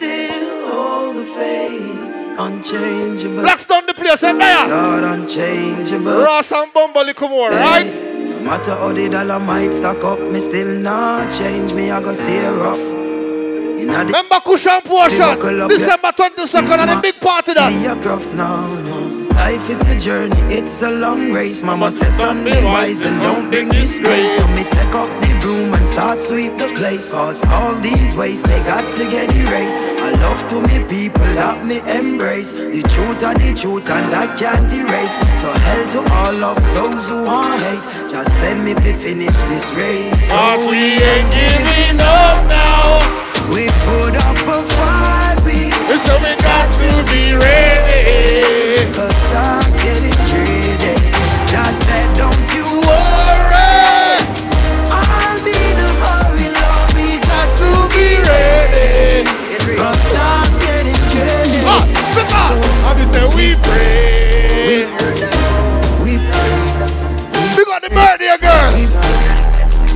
all 0.71 1.13
the 1.13 1.25
faith, 1.25 2.37
unchangeable. 2.39 3.41
Blaxz 3.43 3.67
dun 3.67 3.85
the 3.87 3.93
place, 3.95 4.21
eh, 4.21 4.29
and 4.29 4.39
there. 4.39 4.67
Lord, 4.67 5.03
unchangeable. 5.03 6.21
Ross 6.23 6.51
and 6.51 6.71
Bumble 6.73 7.11
come 7.15 7.31
on, 7.33 7.51
right? 7.53 8.20
Matter 8.43 8.71
how 8.75 8.91
the 8.91 9.07
dollar 9.09 9.39
might 9.39 9.73
stack 9.73 10.03
up, 10.03 10.19
me 10.19 10.39
still 10.39 10.79
not 10.79 11.29
change. 11.31 11.73
Me, 11.73 11.91
I 11.91 12.01
go 12.01 12.13
stay 12.13 12.47
rough. 12.47 12.79
Remember 13.81 14.39
Kush 14.45 14.67
and 14.67 14.83
Potions, 14.83 15.67
December 15.69 16.11
22nd, 16.11 16.77
and 16.79 16.91
a 16.91 17.01
big 17.01 17.19
party 17.19 17.53
that. 17.53 17.69
be 17.69 17.85
a 17.85 17.95
gruff 17.95 18.25
now, 18.33 18.67
no. 18.81 19.27
Life 19.31 19.69
it's 19.69 19.87
a 19.87 19.97
journey, 19.97 20.39
it's 20.53 20.81
a 20.81 20.89
long 20.89 21.31
race. 21.31 21.63
Mama 21.63 21.89
says, 21.89 22.15
son, 22.15 22.43
be 22.43 22.51
wise 22.63 23.01
and 23.01 23.19
don't 23.21 23.49
bring 23.49 23.69
disgrace. 23.69 24.37
So 24.37 24.47
me 24.55 24.63
take 24.65 24.93
up 24.93 25.09
the 25.21 25.37
broom 25.41 25.73
start 25.91 26.19
sweep 26.21 26.57
the 26.57 26.73
place. 26.75 27.11
Cause 27.11 27.43
all 27.47 27.75
these 27.79 28.15
ways 28.15 28.41
they 28.43 28.59
got 28.63 28.85
to 28.95 29.03
get 29.09 29.29
erased. 29.35 29.83
I 30.05 30.11
love 30.23 30.41
to 30.49 30.57
me 30.67 30.79
people 30.87 31.29
that 31.35 31.65
me 31.65 31.77
embrace. 31.99 32.55
The 32.55 32.81
truth 32.93 33.21
are 33.23 33.35
the 33.35 33.51
truth 33.53 33.89
and 33.89 34.11
that 34.13 34.39
can't 34.39 34.71
erase. 34.71 35.17
So 35.41 35.51
hell 35.51 35.85
to 35.95 36.01
all 36.19 36.37
of 36.51 36.57
those 36.73 37.03
who 37.07 37.23
want 37.25 37.61
hate. 37.61 38.09
Just 38.09 38.31
send 38.39 38.63
me 38.63 38.73
to 38.73 38.93
finish 39.05 39.37
this 39.51 39.67
race. 39.75 40.29
Cause 40.31 40.63
we 40.69 40.95
ain't 40.95 41.29
giving 41.31 41.99
up 41.99 42.39
now. 42.47 42.99
We 43.51 43.67
put 43.83 44.15
up 44.15 44.39
a 44.47 44.59
fight, 44.75 45.37
we 45.45 45.71
So 46.07 46.13
we 46.23 46.31
got 46.39 46.67
to 46.81 46.89
be 47.11 47.35
ready. 47.35 49.10
Be 63.41 63.47
we 63.47 63.61
pray. 63.65 64.85
We 66.03 66.11
We 67.57 67.65
got 67.65 67.81
the 67.81 67.89
birthday 67.89 68.37
girl. 68.37 68.69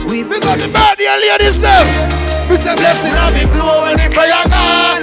We 0.09 0.39
got 0.39 0.57
the 0.57 0.67
birthday 0.67 1.13
ladies 1.21 1.61
them. 1.61 1.85
We 2.49 2.57
say 2.57 2.75
blessing 2.75 3.13
on 3.13 3.33
the 3.33 3.45
floor 3.53 3.83
when 3.83 3.97
the 3.97 4.09
prayer 4.15 4.43
gone. 4.49 5.01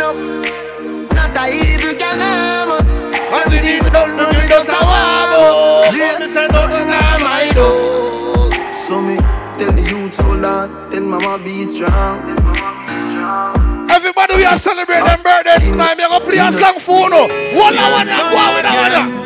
Not 1.14 1.36
a 1.38 1.44
evil 1.54 1.94
can 1.94 2.18
harm 2.18 2.70
us. 2.82 2.90
And 3.30 3.46
we 3.52 3.60
deep 3.60 3.84
don't 3.92 4.16
know 4.16 4.30
we 4.30 4.48
just 4.48 4.68
a 4.68 4.80
warm 4.90 5.32
up. 5.38 5.94
Me 5.94 6.26
say 6.26 6.48
nothing 6.48 6.88
na 6.90 7.18
my 7.22 7.46
door. 7.54 8.50
So 8.88 9.00
me 9.00 9.18
tell 9.56 9.70
the 9.70 9.82
youth 9.88 10.18
hold 10.18 10.44
on, 10.44 10.90
tell 10.90 11.00
mama 11.00 11.38
be 11.44 11.64
strong. 11.64 13.61
Everybody 13.92 14.36
we 14.36 14.44
are 14.44 14.56
celebrating 14.56 15.04
them 15.04 15.22
birthdays 15.22 15.68
tonight. 15.68 15.98
We're 15.98 16.08
gonna 16.08 16.24
play 16.24 16.38
a 16.38 16.50
song 16.50 16.80
for 16.80 17.10
no. 17.10 17.28
One 17.52 17.76
hour 17.76 18.00
and 18.00 18.08
go 18.08 18.36
on 18.40 18.54
with 18.56 18.64
that 18.64 18.76
one. 18.80 19.22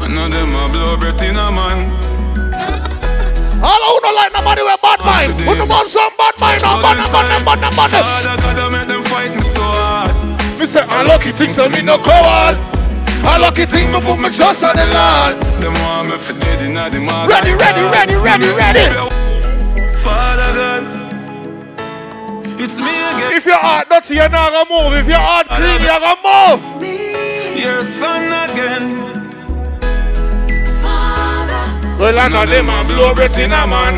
None 0.00 0.24
of 0.24 0.32
them 0.32 0.54
a 0.56 0.68
blow 0.72 0.96
breath 0.96 1.22
in 1.22 1.36
a 1.36 1.52
man. 1.52 1.92
All 3.62 3.82
who 3.92 4.00
don't 4.00 4.16
like 4.16 4.32
nobody 4.32 4.62
with 4.62 4.80
bad 4.80 5.00
mind. 5.04 5.38
Who 5.38 5.54
don't 5.54 5.68
want 5.68 5.88
some 5.88 6.16
bad 6.16 6.34
mind? 6.40 6.62
No 6.62 6.80
bad, 6.80 6.96
bad, 7.12 7.44
bad, 7.44 7.60
no 7.60 7.68
bad. 7.76 7.90
Father 7.92 8.36
God, 8.40 8.58
I 8.58 8.68
make 8.72 8.88
them 8.88 9.02
fight 9.04 9.36
me 9.36 9.42
so 9.42 9.60
hard. 9.60 10.58
Me 10.58 10.64
say, 10.64 10.80
I 10.80 11.02
lucky 11.02 11.30
things 11.32 11.54
so 11.56 11.68
me 11.68 11.82
no 11.82 11.98
coward. 11.98 12.56
I 13.22 13.36
lucky 13.36 13.66
thing 13.66 13.92
me 13.92 14.00
put 14.00 14.18
my 14.18 14.30
trust 14.30 14.64
on 14.64 14.74
the 14.76 14.86
Lord. 14.88 15.36
Them 15.60 15.74
want 15.84 16.08
me 16.08 16.16
for 16.16 16.32
dead 16.40 16.62
in 16.64 16.72
the 16.72 17.00
mark. 17.00 17.28
Ready, 17.28 17.52
ready, 17.52 17.82
ready, 17.92 18.16
ready, 18.16 18.48
ready. 18.48 18.88
Father 20.00 20.50
God, 20.56 20.79
it's 22.62 22.78
me 22.78 22.84
again. 22.86 23.32
If 23.32 23.46
your 23.46 23.56
heart 23.56 23.88
dirty, 23.88 24.14
you're 24.16 24.28
not 24.28 24.52
gonna 24.52 24.68
move. 24.68 24.92
If 25.00 25.08
your 25.08 25.18
heart 25.18 25.48
clean, 25.48 25.80
you're 25.80 26.00
gonna 26.00 26.20
move. 26.20 26.62
Your 27.58 27.82
son 27.82 28.50
again. 28.50 28.84
Well, 31.98 32.18
I 32.18 32.28
know 32.28 32.46
them 32.46 32.68
a 32.68 32.84
blow 32.84 33.14
breath 33.14 33.38
in 33.38 33.52
a 33.52 33.66
man. 33.66 33.96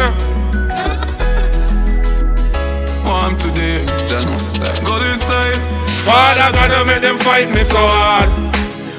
Want 3.05 3.41
today, 3.41 3.85
just 4.07 4.27
no. 4.27 4.39
Go 4.87 4.97
inside. 5.03 5.59
Father 6.07 6.51
God, 6.53 6.71
you 6.79 6.85
make 6.85 7.03
them 7.03 7.19
fight 7.19 7.49
me 7.51 7.63
so 7.65 7.79
hard. 7.79 8.29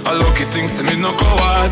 A 0.08 0.16
lucky 0.16 0.46
thing 0.46 0.68
to 0.68 0.84
me 0.84 0.96
no 1.02 1.12
coward. 1.18 1.72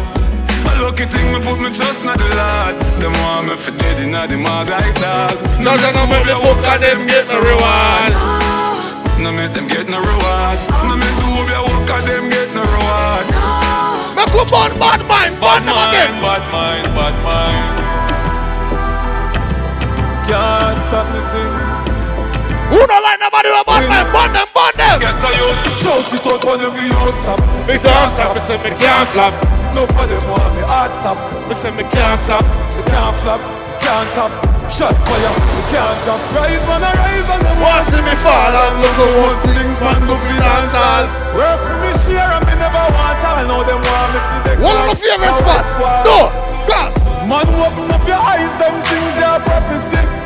A 0.69 0.71
lucky 0.83 1.05
thing 1.05 1.31
me 1.33 1.39
put 1.39 1.59
me 1.59 1.69
trust 1.71 2.01
in 2.01 2.13
the 2.13 2.29
Lord. 2.37 2.75
Them 3.01 3.13
want 3.23 3.47
me 3.47 3.55
for 3.55 3.71
dead 3.71 3.99
in 3.99 4.11
the 4.11 4.37
mark 4.37 4.69
like 4.69 4.95
dog. 5.01 5.35
No, 5.59 5.75
no, 5.75 5.89
no, 5.91 6.03
make 6.07 6.25
the 6.25 6.35
fuck 6.35 6.61
of 6.61 6.81
them 6.81 7.07
get 7.07 7.27
no 7.27 7.39
reward. 7.39 8.13
No 9.21 9.31
make 9.31 9.53
them 9.53 9.67
get 9.67 9.87
no 9.87 9.99
reward. 9.99 10.57
No 10.87 10.95
make 10.97 11.17
do 11.21 11.29
be 11.45 11.53
a 11.53 11.61
work 11.61 11.89
of 11.89 12.01
them 12.07 12.29
get 12.29 12.49
no 12.53 12.61
reward. 12.65 13.25
Make 14.17 14.33
you 14.33 14.45
bad, 14.49 14.71
bad 14.81 15.01
mind, 15.05 15.39
bad 15.39 15.61
again. 15.61 16.21
Bad 16.21 16.43
mind, 16.51 16.87
bad 16.97 17.15
mind. 17.21 17.73
Can't 20.25 20.77
stop 20.85 21.05
me 21.13 21.21
thing. 21.31 21.50
Who 22.71 22.79
don't 22.87 23.03
like 23.03 23.19
nobody 23.19 23.51
with 23.51 23.67
bad 23.67 23.83
mind? 23.91 24.07
Bad 24.15 24.31
them, 24.31 24.47
bad 24.55 24.73
them. 24.79 24.97
Get 25.03 25.19
a 25.19 25.29
youth, 25.35 25.59
shout 25.75 26.07
it 26.07 26.23
out 26.23 26.39
whenever 26.39 26.79
you 26.79 27.11
stop. 27.11 27.39
Me 27.67 27.75
can't 27.75 28.07
stop, 28.07 28.31
me 28.31 28.39
say 28.39 28.55
me 28.63 28.71
can't 28.79 29.09
stop. 29.11 29.35
No 29.75 29.83
for 29.91 30.07
them 30.07 30.23
want 30.31 30.55
me 30.55 30.63
hard 30.63 30.91
stop. 30.95 31.19
Me 31.51 31.53
say 31.53 31.71
me 31.75 31.83
can't 31.91 32.15
stop. 32.15 32.47
Me 32.71 32.81
can't 32.87 33.15
flop, 33.19 33.43
me 33.43 33.75
can't 33.83 34.07
top. 34.15 34.31
Shot 34.71 34.95
fire, 35.03 35.35
me 35.35 35.63
can't 35.67 35.99
jump. 35.99 36.23
Rise 36.31 36.63
man, 36.63 36.79
I 36.79 36.95
rise 36.95 37.27
and 37.27 37.43
them 37.43 37.59
Want 37.59 37.83
see 37.91 37.99
me 37.99 38.15
fall 38.23 38.55
and 38.55 38.75
look 38.79 38.99
at 39.03 39.11
what 39.19 39.37
things 39.43 39.79
man 39.83 39.99
do 40.07 40.15
fi 40.15 40.35
dance 40.39 40.71
all. 40.71 41.05
Work 41.35 41.59
for 41.67 41.75
me 41.83 41.91
share 41.99 42.23
and 42.23 42.43
me 42.47 42.55
never 42.55 42.85
want 42.95 43.19
all. 43.19 43.43
Now 43.51 43.61
them 43.67 43.83
want 43.83 44.09
me 44.15 44.19
fi 44.31 44.37
beg. 44.47 44.57
One 44.63 44.79
of 44.79 44.87
my 44.87 44.95
favorite 44.95 45.35
spots. 45.35 45.75
No, 46.07 46.31
cause 46.71 46.95
Man, 47.27 47.47
open 47.47 47.91
up 47.91 48.07
your 48.07 48.17
eyes, 48.17 48.51
them 48.57 48.81
things 48.83 49.15
they 49.15 49.23
are 49.23 49.39
prophecy. 49.39 50.20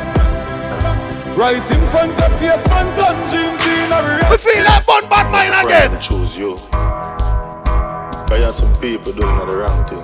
Right 1.36 1.70
in 1.70 1.86
front 1.88 2.18
of 2.18 2.32
face, 2.40 2.66
man, 2.68 2.96
done 2.96 3.20
dreams 3.28 3.60
in 3.60 3.92
a 3.92 4.00
real. 4.00 4.30
we 4.30 4.38
feel 4.38 4.64
like 4.64 4.86
bun 4.86 5.06
bad 5.06 5.30
mind 5.30 5.52
again. 5.52 5.90
Friend 5.90 6.02
choose 6.02 6.34
you. 6.38 6.56
I 6.72 8.40
have 8.40 8.54
some 8.54 8.72
people 8.80 9.12
doing 9.12 9.36
the 9.44 9.54
wrong 9.54 9.84
thing. 9.84 10.00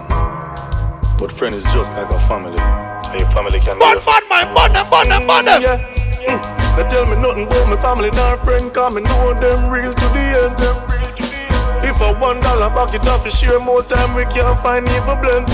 But 1.16 1.32
friend 1.32 1.54
is 1.54 1.64
just 1.72 1.90
like 1.94 2.10
a 2.10 2.20
family. 2.28 2.60
And 2.60 3.18
your 3.18 3.30
family 3.30 3.60
can 3.60 3.78
Bad 3.78 4.04
bad 4.04 4.28
mind, 4.28 4.54
bad 4.54 4.74
them, 4.74 4.90
bad 4.90 5.06
them, 5.08 5.26
bad 5.26 5.46
them. 5.46 5.62
Yeah. 5.62 5.80
Mm. 6.28 6.76
They 6.76 6.88
tell 6.90 7.06
me 7.06 7.16
nothing 7.16 7.46
about 7.46 7.66
my 7.66 7.76
family, 7.80 8.10
nor 8.10 8.36
friend, 8.36 8.72
come 8.74 8.98
and 8.98 9.06
know 9.06 9.32
them 9.32 9.70
real 9.70 9.94
to 9.94 10.06
the 10.12 10.24
end. 10.36 10.58
Them 10.58 10.76
real 10.84 11.16
to 11.16 11.22
the 11.22 11.32
end. 11.48 11.84
If 11.88 11.98
a 12.02 12.12
one 12.12 12.40
dollar 12.40 12.68
back 12.68 12.92
it 12.92 13.08
off, 13.08 13.24
you 13.24 13.30
share 13.30 13.58
more 13.58 13.82
time, 13.82 14.14
we 14.14 14.24
can't 14.26 14.60
find 14.60 14.86
even 14.86 15.18
blend. 15.22 15.48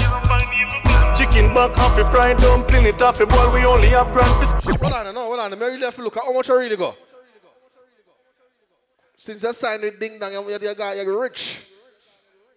Chicken 1.38 1.54
back 1.54 1.78
off, 1.78 1.96
a 1.96 2.10
fried 2.10 2.36
dumpling, 2.38 2.86
it 2.86 3.00
off, 3.00 3.20
a 3.20 3.26
boy, 3.26 3.54
we 3.54 3.64
only 3.64 3.90
have 3.90 4.12
grand 4.12 4.34
fish. 4.40 4.76
Hold 4.80 4.92
on, 4.92 5.14
no, 5.14 5.20
hold 5.26 5.38
on. 5.38 5.54
I 5.54 5.56
really 5.56 5.80
have 5.82 5.94
to 5.94 6.02
look 6.02 6.16
at 6.16 6.24
how 6.24 6.32
much 6.32 6.50
I 6.50 6.54
really 6.54 6.76
go. 6.76 6.96
Since 9.16 9.44
I 9.44 9.52
signed 9.52 9.82
with 9.82 10.00
Ding 10.00 10.18
Dong, 10.18 10.32
you're 10.32 10.58
the 10.58 10.74
guy, 10.76 10.94
you're 10.94 11.20
rich. 11.20 11.60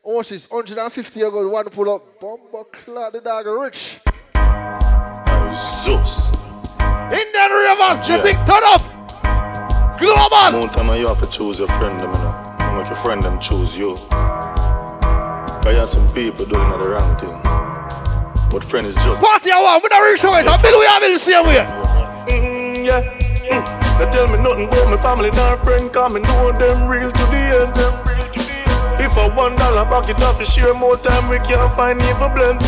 How 0.04 0.16
much 0.16 0.32
is 0.32 0.50
150 0.50 1.20
you 1.20 1.30
go, 1.30 1.48
one 1.48 1.70
pull 1.70 1.94
up, 1.94 2.20
bomber 2.20 2.64
cloud, 2.72 3.14
the 3.14 3.22
dog 3.22 3.46
rich. 3.46 4.00
Zeus. 5.84 6.32
Indian 7.14 7.52
Rivers, 7.52 8.10
you 8.10 8.18
think 8.24 8.40
turn 8.48 8.64
up? 8.66 8.82
Global. 10.00 10.60
More 10.60 10.70
time 10.70 11.00
you 11.00 11.08
have 11.08 11.20
to 11.20 11.28
choose 11.28 11.60
your 11.60 11.68
friend, 11.68 12.00
them, 12.00 12.12
you 12.12 12.18
know. 12.18 12.56
You 12.62 12.80
make 12.80 12.88
your 12.88 12.96
friend 12.96 13.22
them 13.22 13.40
choose 13.40 13.78
you. 13.78 13.96
I 14.10 15.74
have 15.74 15.88
some 15.88 16.12
people 16.16 16.46
doing 16.46 16.70
the 16.72 16.90
wrong 16.90 17.16
thing. 17.20 17.61
But 18.52 18.66
friend 18.66 18.86
is 18.86 18.96
just. 18.96 19.24
Party 19.24 19.50
I 19.50 19.64
want, 19.64 19.82
we 19.82 19.88
don't 19.88 20.04
reach 20.04 20.24
away. 20.26 20.44
I 20.44 20.60
build 20.60 20.76
we 20.76 20.86
have 20.86 21.00
the 21.00 21.16
same 21.16 21.48
way. 21.48 21.64
Mm, 22.28 22.84
yeah. 22.84 23.00
Mm. 23.48 23.64
They 23.96 24.12
tell 24.12 24.28
me 24.28 24.44
nothing 24.44 24.68
about 24.68 24.92
my 24.92 25.00
family, 25.00 25.32
nor 25.32 25.56
friend, 25.64 25.88
come 25.88 26.18
and 26.18 26.26
know 26.28 26.52
them 26.52 26.84
real 26.92 27.12
to 27.12 27.24
the 27.32 27.64
end. 27.64 27.72
Them 27.72 27.96
real 28.04 28.28
to 28.28 28.44
the 28.44 28.60
end. 28.68 29.00
If 29.00 29.16
a 29.16 29.32
one 29.32 29.56
dollar 29.56 29.88
back 29.88 30.10
it 30.10 30.20
off, 30.20 30.40
you 30.40 30.46
share 30.46 30.74
more 30.74 30.98
time, 30.98 31.30
we 31.32 31.40
can't 31.48 31.72
find 31.80 32.02
even 32.04 32.32
blend. 32.36 32.60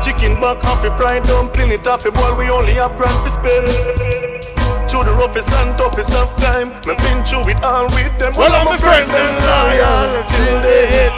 Chicken 0.00 0.40
back 0.40 0.64
off, 0.64 0.80
a 0.84 0.90
fried 0.96 1.24
dumpling, 1.24 1.70
it 1.70 1.86
off, 1.86 2.06
a 2.06 2.10
boy, 2.10 2.32
we 2.40 2.48
only 2.48 2.72
have 2.80 2.96
grand 2.96 3.12
for 3.20 3.28
spend. 3.28 3.68
Through 4.88 5.04
the 5.04 5.12
roughest 5.20 5.52
and 5.52 5.76
toughest 5.76 6.12
of 6.16 6.34
time, 6.36 6.72
me 6.88 6.96
been 6.96 7.20
through 7.28 7.52
it 7.52 7.60
all 7.60 7.92
with 7.92 8.12
them. 8.18 8.32
Well, 8.32 8.56
I'm 8.56 8.64
my 8.64 8.80
friends, 8.80 9.12
them 9.12 9.36
loyal 9.36 10.24
till 10.32 10.56
the 10.64 10.78
hit. 10.88 11.12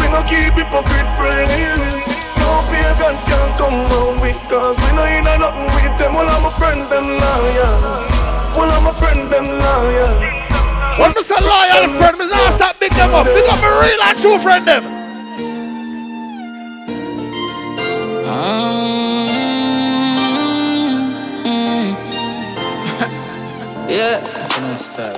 We 0.00 0.08
no 0.08 0.24
keep 0.24 0.56
hypocrite 0.56 1.08
friends 1.20 1.87
pagans 2.70 3.22
can't 3.24 3.52
come 3.58 3.78
round 3.90 4.20
we 4.20 4.32
Cause 4.48 4.78
we 4.78 4.88
no 4.96 5.04
you 5.04 5.22
know 5.22 5.36
nothing 5.36 5.68
with 5.76 5.94
them 5.98 6.16
All 6.16 6.28
of 6.28 6.42
my 6.42 6.50
friends 6.58 6.88
them 6.88 7.04
liars. 7.04 8.56
All 8.56 8.70
of 8.70 8.82
my 8.82 8.92
friends 8.92 9.28
them 9.28 9.44
liars. 9.44 10.38
When 10.98 11.12
me 11.14 11.22
say 11.22 11.36
loyal 11.40 11.86
friend, 11.96 12.18
me 12.18 12.26
say 12.26 12.50
stop 12.50 12.80
big 12.80 12.92
them 12.92 13.14
up 13.14 13.26
Big 13.26 13.48
up 13.48 13.60
my 13.60 13.70
real 13.80 14.02
and 14.02 14.18
true 14.18 14.38
friend 14.38 14.66
them. 14.66 14.84
Ah. 18.26 18.94
Yeah, 23.88 24.20
I'm 24.20 24.74
style. 24.74 25.16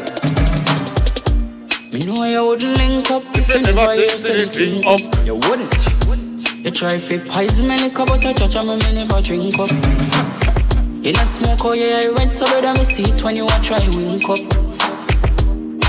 Me 1.92 1.98
know 2.06 2.24
you 2.24 2.46
wouldn't 2.46 2.78
link 2.78 3.10
up 3.10 3.24
if 3.34 3.48
you 3.48 3.62
never 3.62 3.96
tasted 3.96 4.38
the 4.38 4.46
thing 4.46 4.86
up. 4.86 5.00
You 5.26 5.34
wouldn't. 5.34 5.99
You 6.62 6.70
try 6.70 6.98
fi 6.98 7.18
poison 7.18 7.68
me 7.68 7.78
liquor, 7.80 8.04
but 8.04 8.24
I 8.26 8.34
touch 8.34 8.54
me, 8.56 8.76
me 8.76 8.92
never 8.92 9.22
drink 9.22 9.58
up. 9.58 9.70
You 11.02 11.12
not 11.12 11.26
smoke, 11.26 11.64
oh 11.64 11.72
yeah, 11.72 12.02
you 12.02 12.14
rent 12.16 12.32
so 12.32 12.44
brother 12.44 12.78
me 12.78 12.84
see 12.84 13.02
it 13.02 13.24
when 13.24 13.36
you 13.36 13.46
a 13.46 13.58
try 13.62 13.80
wink 13.96 14.28
up. 14.28 14.38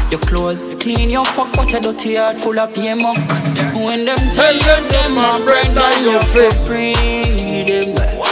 Your 0.09 0.22
clothes 0.22 0.76
clean, 0.80 1.09
your 1.09 1.26
fuck, 1.26 1.53
but 1.57 1.69
your 1.74 1.82
dirty 1.82 2.15
heart 2.15 2.39
full 2.39 2.57
of 2.57 2.74
pain 2.74 3.01
muck. 3.01 3.17
When 3.76 4.05
them 4.05 4.17
tell 4.32 4.55
you 4.55 4.88
them 4.88 5.17
a 5.19 5.43
brother, 5.43 5.91
you 5.99 6.19
fi 6.32 6.47
free 6.63 7.63
them. 7.67 7.91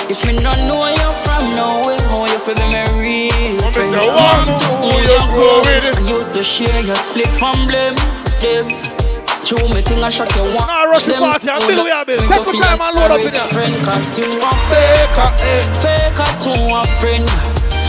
If 0.10 0.26
me 0.26 0.40
not 0.40 0.58
know 0.60 0.80
where 0.80 0.96
you 0.96 1.12
from 1.28 1.44
nowhere, 1.60 2.00
how 2.08 2.24
you 2.26 2.40
fi 2.40 2.54
be 2.56 2.66
me 2.72 2.84
real 2.96 3.72
friend? 3.74 4.00
say 4.00 4.08
one, 4.08 4.48
to 4.48 4.66
who 4.80 4.96
you 4.96 5.12
you 5.12 5.20
grow 5.36 5.60
with. 5.60 5.98
and 5.98 6.10
used 6.10 6.32
to 6.32 6.42
share 6.42 6.80
your 6.80 6.96
split 6.96 7.28
from 7.28 7.68
blame 7.68 7.96
them. 8.40 8.99
True, 9.50 9.66
me 9.74 9.82
think 9.82 10.06
I 10.06 10.14
shot 10.14 10.30
you 10.38 10.46
one. 10.46 10.70
Nah, 10.70 10.86
rush 10.86 11.10
the 11.10 11.18
party, 11.18 11.50
I'm 11.50 11.58
Bill, 11.66 11.82
we 11.84 11.90
are 11.90 12.06
Bill. 12.06 12.22
Take 12.22 12.46
your 12.46 12.62
time 12.62 12.78
and 12.86 12.94
load 12.94 13.10
up 13.10 13.18
in 13.18 13.34
there. 13.34 13.50
Friend, 13.50 13.74
cause 13.82 14.14
you 14.14 14.30
a 14.30 14.52
faker, 14.70 15.30
eh. 15.42 15.66
faker 15.82 16.32
to 16.46 16.54
a 16.70 16.86
friend. 17.02 17.26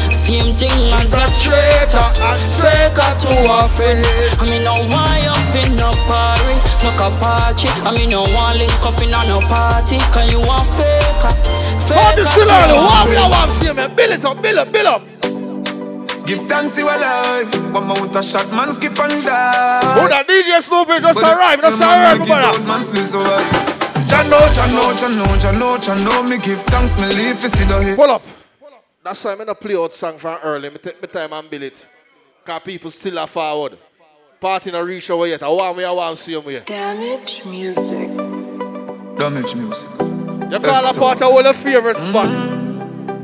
Same 0.09 0.57
thing 0.57 0.73
as 0.97 1.13
a 1.13 1.29
traitor, 1.37 2.01
a 2.01 2.33
faker 2.57 3.13
to 3.29 3.33
a 3.45 3.69
friend. 3.77 4.01
I 4.41 4.49
mean, 4.49 4.65
no 4.65 4.81
why 4.89 5.21
you 5.21 5.37
fin 5.53 5.77
no 5.77 5.93
party, 6.09 6.57
no 6.81 7.13
party. 7.21 7.69
I 7.85 7.93
mean, 7.93 8.09
no 8.09 8.25
one 8.33 8.57
link 8.57 8.73
up 8.81 8.97
in 9.05 9.13
a 9.13 9.21
no 9.29 9.45
party, 9.45 10.01
cause 10.17 10.33
you 10.33 10.41
a 10.41 10.57
faker. 10.81 11.33
Faker 11.85 12.25
still 12.25 12.49
to 12.49 12.57
early. 12.57 12.73
a 12.73 12.89
What 12.89 13.05
we 13.05 13.21
friend. 13.21 13.21
are 13.21 13.37
want 13.37 13.51
to 13.53 13.57
see, 13.61 13.73
man? 13.77 13.93
Bill 13.95 14.13
it 14.13 14.25
up, 14.25 14.41
bill 14.41 14.59
up, 14.61 14.73
bill 14.73 14.89
up. 14.89 15.20
Give 16.31 16.47
thanks 16.47 16.79
you 16.79 16.85
alive. 16.87 17.53
One 17.75 17.89
mount 17.89 18.15
a 18.15 18.23
shot, 18.23 18.49
man 18.53 18.71
skip 18.71 18.97
and 19.01 19.27
die. 19.27 19.81
Oh, 19.99 20.07
that 20.07 20.29
DJ 20.29 20.63
Snoopy 20.63 21.01
just 21.01 21.21
But 21.21 21.37
arrived, 21.37 21.63
just 21.63 21.81
the 21.81 21.87
man 21.87 22.01
arrived, 22.01 22.21
make 22.21 22.29
it 22.29 22.33
brother. 22.33 22.61
out, 22.61 22.69
man 22.69 22.83
still 22.85 23.05
survive. 23.05 23.51
Jah 24.07 24.23
know, 24.31 24.39
Jah 24.55 24.67
know, 24.71 24.95
Jah 24.95 25.51
know, 25.51 25.77
know, 25.77 26.05
know. 26.05 26.23
Me 26.23 26.39
give 26.39 26.63
thanks, 26.71 26.95
me 27.01 27.09
leave 27.09 27.41
to 27.41 27.49
see 27.49 27.65
the 27.65 27.83
hit. 27.83 27.97
Pull 27.97 28.13
up. 28.13 28.23
That's 29.03 29.25
why 29.25 29.33
I'm 29.33 29.45
not 29.45 29.61
play 29.61 29.75
out 29.75 29.93
song 29.93 30.19
from 30.19 30.39
early. 30.45 30.71
Me 30.71 30.79
take 30.79 31.03
my 31.03 31.09
time 31.09 31.33
and 31.33 31.51
build 31.51 31.65
it. 31.65 31.89
Cause 32.45 32.63
people 32.65 32.93
still 32.93 33.19
are 33.19 33.27
forward. 33.27 33.77
Party 34.41 34.71
not 34.71 34.85
reach 34.85 35.11
over 35.11 35.27
yet. 35.27 35.43
I 35.43 35.49
want 35.49 35.79
me, 35.79 35.83
I 35.83 35.91
want 35.91 36.17
to 36.17 36.23
see 36.23 36.35
them 36.35 36.45
here. 36.45 36.61
Damage 36.61 37.45
music. 37.45 38.09
Damage 39.19 39.57
music. 39.57 39.89
You 40.49 40.61
call 40.61 40.91
a 40.91 40.95
part 40.97 41.23
of 41.23 41.23
all 41.23 41.43
your 41.43 41.55
favorite 41.55 41.97
spots. 41.97 42.31
Mm. 42.31 42.50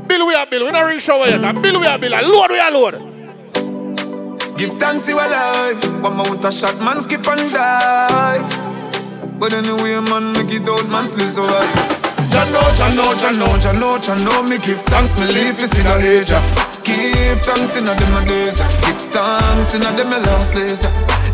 Bill 0.07 0.25
we 0.27 0.33
are 0.35 0.45
Bill, 0.45 0.65
we 0.65 0.71
not 0.71 0.81
reach 0.83 1.09
over 1.09 1.29
yet. 1.29 1.43
And 1.43 1.61
Bill 1.61 1.79
we 1.79 1.85
are 1.87 1.97
Bill, 1.99 2.13
and 2.13 2.27
load 2.27 2.51
we 2.51 2.59
are 2.59 2.71
load. 2.71 2.95
Give 4.57 4.73
thanks 4.79 5.07
you 5.07 5.15
alive. 5.15 5.77
One 6.01 6.17
mount 6.17 6.43
a 6.45 6.51
shot, 6.51 6.79
man 6.81 6.99
skip 7.01 7.27
and 7.27 7.51
dive. 7.51 8.47
But 9.39 9.53
anyway, 9.53 9.99
man, 10.09 10.33
make 10.33 10.49
it 10.53 10.67
out, 10.67 10.87
man 10.89 11.05
still 11.05 11.29
survive. 11.29 11.69
Jah 12.31 12.43
know, 12.51 12.65
Jah 12.75 12.89
know, 12.95 13.15
Jah 13.15 13.31
know, 13.31 13.57
Jah 13.59 13.71
know, 13.73 13.97
Jah 13.99 14.15
know. 14.25 14.43
Me 14.43 14.57
give 14.57 14.81
thanks, 14.89 15.19
me 15.19 15.27
leave 15.27 15.57
to 15.59 15.67
see 15.67 15.83
the 15.83 15.95
age. 16.01 16.33
Give 16.83 17.39
thanks 17.41 17.75
in 17.77 17.87
a 17.87 17.93
a 17.93 18.25
days. 18.25 18.59
Give 18.81 19.01
thanks 19.13 19.73
in 19.75 19.83
a 19.83 19.91
a 19.91 20.19
last 20.25 20.53
days. 20.53 20.81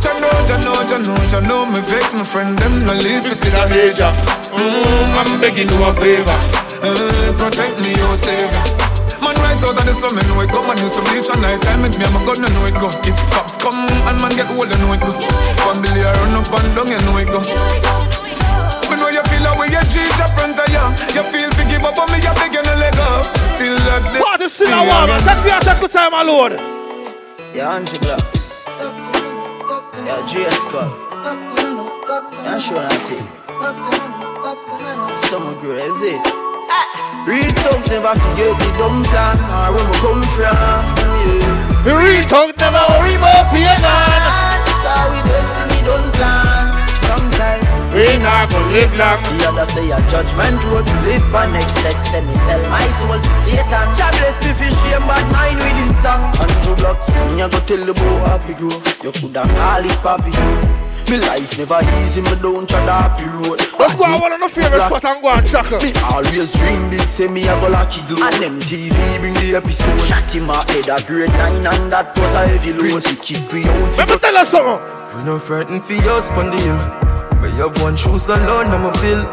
Jah 0.03 0.13
know, 0.19 0.33
Jah 0.45 0.59
know, 0.65 0.83
Jah 0.85 0.99
know, 0.99 1.15
Jah 1.27 1.39
know. 1.41 1.65
Me 1.65 1.79
vex 1.81 2.13
my 2.13 2.23
friend, 2.23 2.57
them 2.59 2.85
no 2.85 2.93
leave 2.93 3.23
to 3.23 3.35
see 3.35 3.49
the 3.49 3.63
age. 3.71 3.99
yeah. 3.99 4.13
Mm, 4.51 5.15
I'm 5.17 5.41
begging 5.41 5.69
you 5.69 5.83
a 5.83 5.93
favor. 5.93 6.62
Uh, 6.83 7.31
protect 7.39 7.79
me, 7.79 7.95
oh 8.11 8.15
savior. 8.15 8.51
Man 9.23 9.35
rise 9.39 9.63
out 9.63 9.79
of 9.79 9.85
the 9.87 9.93
slum 9.95 10.17
and 10.19 10.27
know 10.27 10.41
it 10.43 10.51
go 10.51 10.59
Man 10.67 10.75
use 10.83 10.99
some 10.99 11.07
bleach 11.07 11.31
at 11.31 11.39
night 11.39 11.61
time 11.63 11.79
Make 11.79 11.95
me 11.95 12.03
and 12.03 12.11
my 12.11 12.19
gun 12.27 12.43
and 12.43 12.51
know 12.51 12.67
it 12.67 12.75
go 12.75 12.91
If 13.07 13.15
cops 13.31 13.55
come 13.55 13.87
and 13.87 14.19
man 14.19 14.35
get 14.35 14.51
old 14.51 14.67
and 14.67 14.75
know 14.83 14.91
it 14.91 14.99
go 14.99 15.15
Family 15.63 16.03
I 16.03 16.11
run 16.11 16.35
up 16.35 16.51
and 16.51 16.75
down 16.75 16.91
and 16.91 16.99
know 17.07 17.15
it 17.23 17.31
go 17.31 17.39
Me 18.91 18.99
know 18.99 19.07
you 19.07 19.23
feel 19.31 19.47
away 19.47 19.71
you 19.71 19.79
cheat 19.87 20.11
your 20.19 20.27
front 20.35 20.59
of 20.59 20.67
you 20.67 20.83
You 21.15 21.23
feel 21.23 21.47
to 21.55 21.63
give 21.71 21.87
up 21.87 21.95
on 21.95 22.11
me 22.11 22.19
you 22.19 22.35
beg 22.35 22.51
you 22.51 22.63
no 22.67 22.75
let 22.75 22.91
go 22.99 23.23
Till 23.55 23.79
that 23.87 24.03
day 24.11 24.19
Party 24.19 24.47
still 24.51 24.67
a 24.67 24.83
warm. 24.83 25.07
Take 25.23 25.39
your 25.47 25.59
take 25.63 25.79
your 25.79 25.87
time 25.87 26.13
and 26.13 26.27
load. 26.27 26.51
Yeah, 27.55 27.79
Angie 27.79 27.95
Blocks. 28.03 28.67
Yeah, 30.03 30.19
J 30.27 30.49
Scott. 30.51 30.91
Yeah, 32.43 32.59
sure, 32.59 32.83
Auntie. 32.83 33.23
Summer 35.31 35.55
crazy. 35.63 36.42
Real 37.25 37.51
thugs 37.63 37.87
never 37.89 38.13
forget 38.19 38.51
the 38.59 38.69
dumb 38.77 39.03
plan 39.07 39.39
or 39.39 39.75
where 39.75 39.85
we 39.87 39.95
come 40.03 40.23
from. 40.35 40.51
Yeah. 41.23 41.83
The 41.87 41.95
real 41.95 42.23
thug 42.27 42.51
never 42.59 42.83
worry 42.95 43.15
about 43.15 43.47
pain 43.51 43.79
man. 43.79 44.59
Cause 44.83 45.07
we 45.07 45.19
destiny 45.23 45.79
don't 45.87 46.11
plan. 46.19 46.67
Sometimes 47.07 47.63
we 47.95 48.19
not 48.19 48.51
gonna 48.51 48.75
live 48.75 48.91
long. 48.99 49.23
The 49.23 49.47
other 49.47 49.67
say 49.71 49.87
a 49.87 49.99
judgment 50.11 50.59
road 50.67 50.83
to 50.83 50.95
live 51.07 51.23
by 51.31 51.47
next 51.51 51.75
set. 51.79 51.95
Say 52.11 52.19
me 52.27 52.33
sell 52.43 52.59
my 52.67 52.83
soul 52.99 53.15
to 53.15 53.33
Satan. 53.47 53.87
Jah 53.95 54.11
bless 54.19 54.35
me 54.43 54.51
for 54.51 54.71
shame, 54.83 55.05
bad 55.07 55.23
mind 55.31 55.63
with 55.63 55.79
it 55.79 55.95
song. 56.03 56.27
Andrew 56.43 56.75
Blocks, 56.75 57.07
me 57.31 57.39
a 57.39 57.47
go 57.47 57.59
tell 57.63 57.85
the 57.85 57.93
boy 57.95 58.19
happy 58.27 58.53
grow. 58.59 58.75
You 58.99 59.11
coulda 59.15 59.47
call 59.47 59.85
it 59.85 59.95
papi. 60.03 60.82
Me 61.09 61.19
life 61.19 61.57
never 61.57 61.81
easy, 62.01 62.21
me 62.21 62.35
don't 62.41 62.67
try 62.67 62.83
the 62.85 62.91
happy 62.91 63.25
road. 63.25 63.59
Let's 63.77 63.95
go 63.95 64.05
on 64.05 64.21
one 64.21 64.31
of 64.33 64.39
the 64.39 64.49
favorite 64.49 64.81
spot 64.81 65.05
and 65.05 65.21
go 65.21 65.29
and 65.29 65.47
check 65.47 65.69
Me 65.83 65.91
always 66.09 66.51
dream 66.51 66.89
big, 66.89 67.07
say 67.07 67.27
me 67.27 67.43
a 67.43 67.59
go 67.59 67.69
lucky 67.69 68.01
glow. 68.07 68.25
And 68.25 68.61
MTV 68.61 69.19
bring 69.19 69.33
the 69.33 69.55
episode. 69.57 69.99
Shot 70.01 70.31
him 70.31 70.49
a 70.49 70.63
head 70.71 70.87
a 70.87 71.03
grade 71.05 71.29
nine 71.31 71.67
and 71.67 71.91
that 71.91 72.17
was 72.17 72.33
a 72.33 72.47
heavy 72.47 72.73
load. 72.73 73.03
Prince 73.03 73.19
kick 73.21 73.51
we 73.51 73.65
out. 73.65 73.97
Let 73.97 74.09
me 74.09 74.17
tell 74.17 74.33
you 74.33 74.45
something. 74.45 75.17
We 75.17 75.23
no 75.23 75.39
frightened 75.39 75.83
for 75.83 75.93
your 75.93 76.21
on 76.39 76.51
the 76.51 76.57
hill. 76.57 76.79
But 77.41 77.51
you 77.53 77.67
have 77.67 77.81
one 77.81 77.97
shoes 77.97 78.29
alone, 78.29 78.67
I'm 78.71 78.85
a 78.85 78.91
bill. 79.03 79.27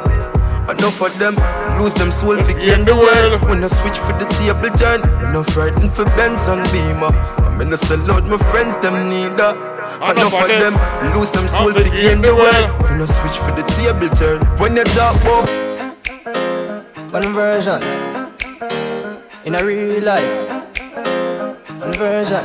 Enough 0.68 1.00
of 1.02 1.18
them 1.18 1.34
lose 1.80 1.94
them 1.94 2.10
soul 2.10 2.36
for 2.42 2.58
gain 2.58 2.84
the 2.84 2.94
world. 2.94 3.42
When 3.48 3.62
I 3.62 3.68
switch 3.68 3.98
for 3.98 4.12
the 4.12 4.26
table 4.38 4.70
turn, 4.76 5.02
we 5.22 5.32
no 5.32 5.42
frightened 5.42 5.92
for 5.92 6.04
Benz 6.18 6.48
and 6.48 6.62
Beamer. 6.70 7.14
I'm 7.46 7.60
in 7.60 7.72
a 7.72 7.76
sell 7.76 8.10
out 8.10 8.24
my 8.24 8.36
friends, 8.36 8.76
them 8.78 9.08
neither. 9.08 9.69
Enough 9.80 10.34
of 10.34 10.48
them 10.48 10.74
lose 11.14 11.30
them 11.30 11.48
soul 11.48 11.72
for 11.72 11.82
gain 11.96 12.20
the 12.20 12.34
world. 12.36 12.68
When 12.84 13.00
I 13.00 13.06
switch 13.06 13.38
for 13.38 13.52
the 13.52 13.64
table 13.72 14.14
turn, 14.14 14.40
when 14.58 14.76
you 14.76 14.84
talk 14.84 15.16
about 15.22 15.48
One 17.12 17.32
version. 17.32 17.82
In 19.44 19.54
a 19.54 19.64
real 19.64 20.02
life. 20.02 20.68
One 21.80 21.94
version, 21.94 22.44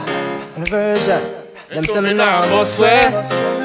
one 0.56 0.66
version. 0.66 1.22
Them 1.70 1.84
say 1.84 2.00
me 2.00 2.14
nah 2.14 2.46
go 2.48 2.64
swear. 2.64 3.12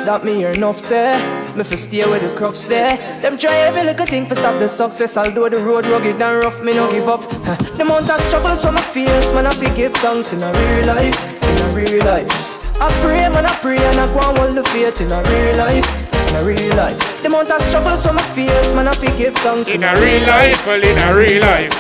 That 0.05 0.25
me 0.25 0.35
hear 0.35 0.51
enough 0.51 0.81
say. 0.81 1.21
Me 1.55 1.63
fi 1.63 1.77
stay 1.77 2.05
where 2.07 2.21
the 2.21 2.35
crops 2.37 2.65
there 2.65 2.97
Them 3.23 3.37
try 3.37 3.57
every 3.57 3.83
little 3.83 4.07
thing 4.07 4.27
for 4.27 4.35
stop 4.35 4.59
the 4.59 4.69
success. 4.69 5.17
Although 5.17 5.49
the 5.49 5.59
road 5.59 5.87
rugged 5.87 6.21
and 6.21 6.45
rough 6.45 6.63
me 6.63 6.75
no 6.75 6.91
give 6.91 7.09
up. 7.09 7.23
The 7.77 7.83
amount 7.83 8.11
of 8.11 8.21
struggles 8.21 8.65
from 8.65 8.75
my 8.75 8.83
fears 8.83 9.33
Man 9.33 9.47
I 9.47 9.55
fi 9.55 9.75
give 9.75 9.95
thanks. 9.95 10.33
In 10.33 10.43
a 10.43 10.51
real 10.53 10.87
life. 10.87 11.43
In 11.43 11.59
a 11.59 11.77
real 11.77 12.05
life 12.05 12.50
I 12.81 12.89
pray 13.03 13.29
man 13.29 13.47
I 13.47 13.55
pray 13.61 13.77
and 13.77 14.01
I 14.01 14.07
go 14.09 14.21
and 14.25 14.39
hold 14.39 14.53
the 14.53 14.65
faith 14.73 15.01
In 15.01 15.13
a 15.13 15.21
real 15.29 15.57
life 15.57 15.87
In 16.31 16.37
a 16.37 16.43
real 16.47 16.77
life. 16.77 16.99
The 17.23 17.29
amount 17.29 17.51
of 17.51 17.61
struggles 17.63 18.05
from 18.07 18.17
my 18.17 18.23
fears 18.33 18.73
Man 18.73 18.89
I 18.89 18.95
fi 18.95 19.07
give 19.17 19.35
thanks 19.37 19.69
In 19.69 19.83
a 19.85 19.93
real 20.01 20.25
life, 20.27 20.67
well, 20.67 20.83
in 20.83 20.99
a 20.99 21.09
real 21.17 21.43
life. 21.43 21.75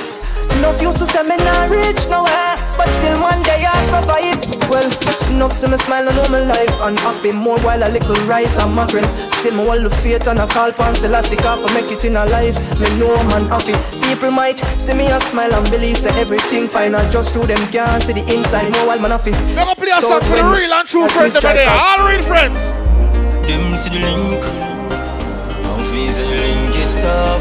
Enough 0.59 0.83
used 0.83 0.99
to 0.99 1.07
say 1.07 1.23
me 1.23 1.37
not 1.37 1.71
reach 1.71 2.05
nowhere 2.11 2.55
But 2.77 2.89
still 2.99 3.17
one 3.23 3.41
day 3.43 3.65
I 3.65 3.81
survive. 3.87 4.41
Well, 4.69 4.87
enough 5.31 5.53
see 5.53 5.69
me 5.71 5.79
smile 5.79 6.09
and 6.09 6.17
know 6.17 6.29
my 6.29 6.41
life 6.45 6.75
And 6.83 6.99
happy 6.99 7.33
more 7.33 7.59
while 7.61 7.83
a 7.83 7.89
little 7.89 8.15
rice 8.27 8.59
and 8.59 8.75
mackerel 8.75 9.07
Still 9.41 9.57
me 9.57 9.65
hold 9.65 9.85
the 9.85 9.91
faith 10.05 10.29
and 10.29 10.39
I 10.39 10.47
call 10.47 10.71
pan 10.71 10.95
Selassie 10.95 11.37
Car 11.37 11.57
for 11.57 11.73
make 11.73 11.91
it 11.91 12.05
in 12.05 12.15
a 12.15 12.27
life 12.27 12.61
Me 12.79 12.85
know 13.01 13.17
man 13.33 13.49
happy 13.49 13.73
People 14.05 14.31
might 14.31 14.59
see 14.77 14.93
me 14.93 15.07
and 15.07 15.23
smile 15.23 15.55
and 15.55 15.65
believe 15.71 15.97
Say 15.97 16.11
everything 16.21 16.69
fine 16.69 16.95
and 16.95 17.11
just 17.11 17.33
through 17.33 17.47
them 17.47 17.57
can't 17.73 18.03
see 18.03 18.13
the 18.13 18.21
inside 18.37 18.71
More 18.73 18.89
while 18.89 19.01
man 19.01 19.13
happy 19.13 19.31
Gonna 19.57 19.75
play 19.75 19.93
a 19.97 20.01
song 20.03 20.21
for 20.21 20.37
the 20.37 20.45
real 20.45 20.71
and 20.75 20.87
true 20.87 21.09
friends 21.09 21.37
over 21.37 21.55
there. 21.55 21.71
All 21.71 22.07
real 22.07 22.21
friends. 22.23 22.61
Them 23.49 23.77
see 23.79 23.89
the 23.89 24.05
link. 24.05 24.45
Don't 25.65 25.85
feel 25.89 26.13
the 26.13 26.25
link 26.37 26.77
it's 26.77 27.03
off. 27.03 27.41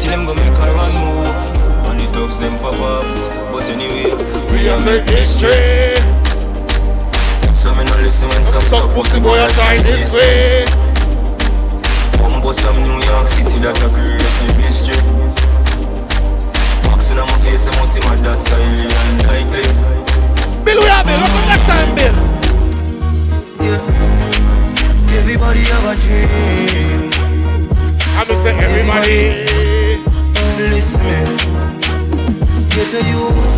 Till 0.00 0.08
them 0.08 0.24
go 0.24 0.32
make 0.34 0.56
a 0.56 0.72
run 0.72 0.92
move. 1.04 1.28
And 1.84 2.00
the 2.00 2.06
dogs 2.16 2.38
them 2.40 2.56
pop 2.60 2.80
up 2.80 3.04
But 3.52 3.68
anyway, 3.68 4.08
We 4.50 4.70
are 4.70 4.80
make 4.80 5.06
history. 5.10 6.00
So 7.52 7.74
me 7.74 7.84
no 7.84 7.94
listen 8.00 8.30
when 8.30 8.42
some 8.42 8.62
Some 8.62 8.88
pussy 8.94 9.20
boy 9.20 9.44
a 9.44 9.48
try 9.50 9.82
this 9.82 10.14
way. 10.14 10.64
One 12.24 12.40
bust 12.40 12.60
some 12.60 12.80
New 12.80 13.04
York 13.04 13.28
City 13.28 13.60
that 13.60 13.76
a 13.84 13.88
create 13.92 14.32
the 14.40 14.48
mystery. 14.56 14.96
Boxing 16.88 17.18
on 17.20 17.28
my 17.28 17.36
face, 17.44 17.68
I 17.68 17.76
must 17.76 17.92
see 17.92 18.00
my 18.00 18.16
dad 18.24 18.40
highly 18.48 18.88
unlikely 18.88 19.68
Bill, 20.64 20.80
we 20.80 20.88
are 20.88 21.04
Bill, 21.04 21.20
look 21.20 21.36
at 21.36 21.44
next 21.52 21.66
time, 21.68 21.90
Bill. 21.92 22.16
Yeah. 23.60 25.20
Everybody 25.20 25.60
have 25.68 25.84
a 25.84 25.94
dream. 26.00 27.12
I'm 28.16 28.26
gonna 28.26 28.42
say 28.42 28.56
everybody, 28.56 29.44
everybody 29.44 30.70
Listen 30.70 31.26
Get 32.70 32.94
a 32.94 33.00
youth 33.10 33.52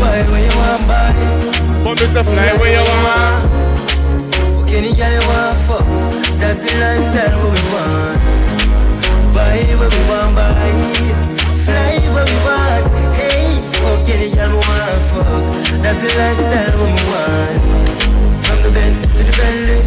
Buy 0.00 0.22
where 0.30 0.44
you 0.46 0.54
want 0.56 0.86
buy 0.86 1.12
But 1.84 1.98
Mr. 1.98 2.24
Fly 2.24 2.52
where 2.56 2.72
you 2.72 2.84
want? 2.88 3.44
Fuck 4.54 4.70
any 4.70 4.94
girl 4.94 5.12
you 5.12 5.28
want 5.28 5.58
fuck. 5.66 6.07
That's 6.40 6.58
the 6.58 6.72
lifestyle 6.78 7.36
what 7.42 7.52
we 7.54 7.62
want. 7.74 8.20
Buy 9.34 9.58
where 9.78 9.90
we 9.90 10.02
want, 10.10 10.34
buy. 10.36 10.72
Fly 11.64 11.98
where 12.14 12.28
we 12.30 12.38
want. 12.46 12.84
Hey, 13.18 13.60
fuck 13.78 14.08
any 14.08 14.30
girl 14.34 14.50
we 14.50 14.60
want, 14.68 15.00
fuck. 15.10 15.44
That's 15.82 16.00
the 16.00 16.10
lifestyle 16.18 16.76
we 16.82 16.92
want. 17.10 17.62
From 18.44 18.58
the 18.62 18.70
Benz 18.70 19.00
to 19.02 19.22
the 19.28 19.34
Bentley, 19.38 19.80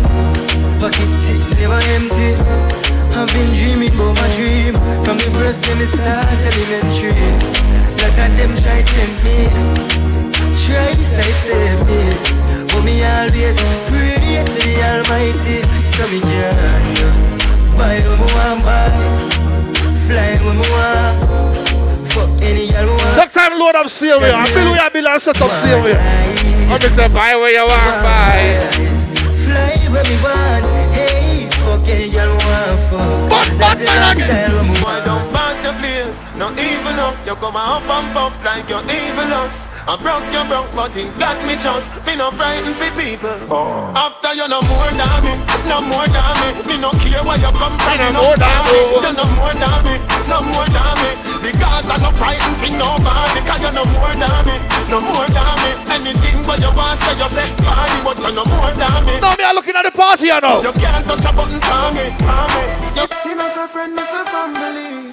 pocket 0.79 1.11
tick 1.25 1.41
never 1.59 1.81
empty. 1.95 2.81
I've 3.13 3.27
been 3.33 3.53
dreaming 3.53 3.93
about 3.93 4.15
my 4.15 4.35
dream 4.35 4.73
From 5.03 5.17
the 5.17 5.29
first 5.37 5.61
day 5.63 5.75
me 5.75 5.85
start 5.85 6.25
elementary 6.47 7.11
Lot 7.99 8.17
of 8.17 8.31
them 8.39 8.55
try 8.63 8.81
tempt 8.81 9.23
me 9.23 9.51
Try 10.63 10.95
sidestep 10.95 11.85
me 11.85 12.01
But 12.71 12.81
me 12.81 13.03
always 13.03 13.59
pray 13.91 14.43
to 14.47 14.59
the 14.63 14.73
Almighty 14.81 15.80
So 15.91 16.07
me 16.07 16.19
can 16.21 16.95
Buy 17.77 17.99
what 18.07 18.19
me 18.19 18.27
want 18.33 18.63
buy. 18.63 18.89
Fly 20.07 20.39
what 20.43 20.55
me 20.55 20.65
want 20.71 21.17
Fuck 22.11 22.29
any 22.41 22.71
girl 22.71 22.85
me 22.85 22.91
want. 22.91 23.15
Take 23.19 23.31
time 23.31 23.59
load 23.59 23.75
up 23.75 23.89
see 23.89 24.07
we 24.07 24.29
are. 24.29 24.47
Bill 24.47 24.71
we 24.71 24.77
are 24.77 24.89
bill 24.89 25.07
and 25.07 25.21
set 25.21 25.41
up 25.41 25.51
see 25.61 25.73
I'm 26.71 26.79
just 26.79 26.95
say 26.95 27.07
buy 27.09 27.35
where 27.35 27.51
you 27.51 27.67
want, 27.67 28.03
buy. 28.03 28.69
Fly 29.43 29.75
where 29.91 30.03
me 30.03 30.15
want. 30.23 30.65
Hey, 30.95 31.49
fuck 31.63 31.87
any 31.87 32.09
girl 32.09 32.27
me 32.27 32.45
want 32.45 32.79
fuck. 32.87 33.57
That's 33.59 33.79
the 33.79 33.85
lifestyle 33.85 34.61
what 34.83 35.30
me 36.11 36.19
Why 36.19 36.19
don't 36.19 36.19
pass 36.19 36.23
your 36.23 36.31
place? 36.31 36.35
No 36.35 36.51
even 36.51 36.99
up. 36.99 37.15
You 37.25 37.35
come 37.35 37.55
off 37.55 37.87
and 37.87 38.13
puff 38.13 38.35
like 38.43 38.69
you're 38.69 38.83
evil 38.83 39.33
us. 39.33 39.69
I 39.87 39.95
broke 39.97 40.27
your 40.31 40.45
broke, 40.45 40.71
but 40.75 40.95
it 40.97 41.07
got 41.19 41.37
me 41.45 41.55
just. 41.55 42.05
Me 42.05 42.15
no 42.15 42.31
frightened 42.31 42.75
for 42.75 42.91
people. 42.99 43.37
Oh. 43.49 43.91
After 43.95 44.33
you 44.33 44.47
no 44.47 44.61
more 44.61 44.91
than 44.91 45.17
me, 45.23 45.33
no 45.67 45.81
more 45.81 46.07
than 46.07 46.33
me. 46.41 46.49
Me 46.67 46.75
no 46.77 46.91
care 46.99 47.23
where 47.23 47.39
you 47.39 47.51
come 47.55 47.77
from. 47.79 47.97
no 47.97 48.21
more 48.21 48.37
than 48.37 48.59
me. 48.67 48.77
You 48.91 49.13
no 49.13 49.25
more 49.37 49.53
than 49.53 49.79
me, 49.85 49.95
no 50.27 50.37
more 50.51 50.67
than 50.67 50.93
me. 50.99 51.11
Because 51.41 51.87
I 51.89 51.97
no 51.97 52.11
frightened 52.15 52.57
for 52.57 52.71
nobody. 52.75 53.39
Cause 53.47 53.61
you 53.61 53.71
no 53.71 53.83
more 53.95 54.13
than 54.13 54.41
me, 54.45 54.55
no 54.91 54.97
more 55.01 55.27
than 55.27 55.53
me. 55.63 55.71
Anything 55.91 56.39
but 56.45 56.59
you 56.61 56.71
want 56.75 56.99
say 57.01 57.15
you 57.17 57.29
say 57.29 57.47
party, 57.63 57.97
but 58.03 58.17
you 58.19 58.31
no 58.35 58.43
more 58.45 58.73
than 58.73 58.99
me. 59.05 59.19
Now 59.19 59.35
me 59.35 59.43
are 59.43 59.55
looking 59.55 59.75
at 59.75 59.83
the 59.83 59.91
party 59.91 60.27
you 60.27 60.39
know. 60.41 60.61
You 60.61 60.73
can't 60.73 61.05
touch 61.07 61.25
a 61.25 61.31
button 61.33 61.59
for 61.61 61.87
me, 61.95 62.05
for 62.21 62.45
me. 62.53 62.63
You, 62.95 63.05
you 63.25 63.35
know, 63.35 63.49
say 63.49 63.67
friend, 63.67 63.95
me 63.95 64.03
say 64.03 64.23
family. 64.29 65.10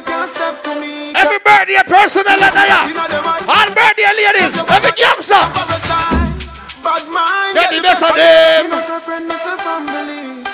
Boy 0.00 0.06
can't 0.06 0.30
step 0.30 0.62
to 0.64 0.80
me. 0.80 1.12
Every 1.14 1.38
birthday 1.38 1.82
person 1.86 2.24
in 2.24 2.40
the 2.40 2.48
All 3.48 3.68
birthday 3.74 4.08
ladies, 4.16 4.56
every 4.56 4.92
youngster. 4.96 5.44
Bad 6.80 7.04
mind, 7.08 7.54
Get 7.54 7.70
the 7.70 7.82
best 7.82 8.02
of 8.02 8.14
them. 8.16 8.64
You 8.64 8.70
know, 8.70 8.80
say 8.80 9.00
friend, 9.00 9.28
me 9.28 9.34
say 9.36 9.56
family. 9.60 10.44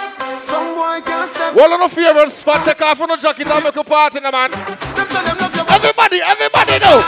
Some 0.40 0.74
boy 0.74 1.01
can't 1.07 1.30
step 1.30 1.55
Well, 1.55 1.72
on 1.74 1.80
the 1.80 1.88
favorite 1.88 2.30
spot, 2.30 2.64
take 2.64 2.82
off 2.82 3.01
on 3.01 3.09
the 3.09 3.16
jacket 3.16 3.47
and 3.47 3.64
make 3.64 3.76
a 3.76 3.84
party, 3.84 4.20
man. 4.20 4.51
Everybody, 5.70 6.20
everybody 6.22 6.78
know. 6.82 6.99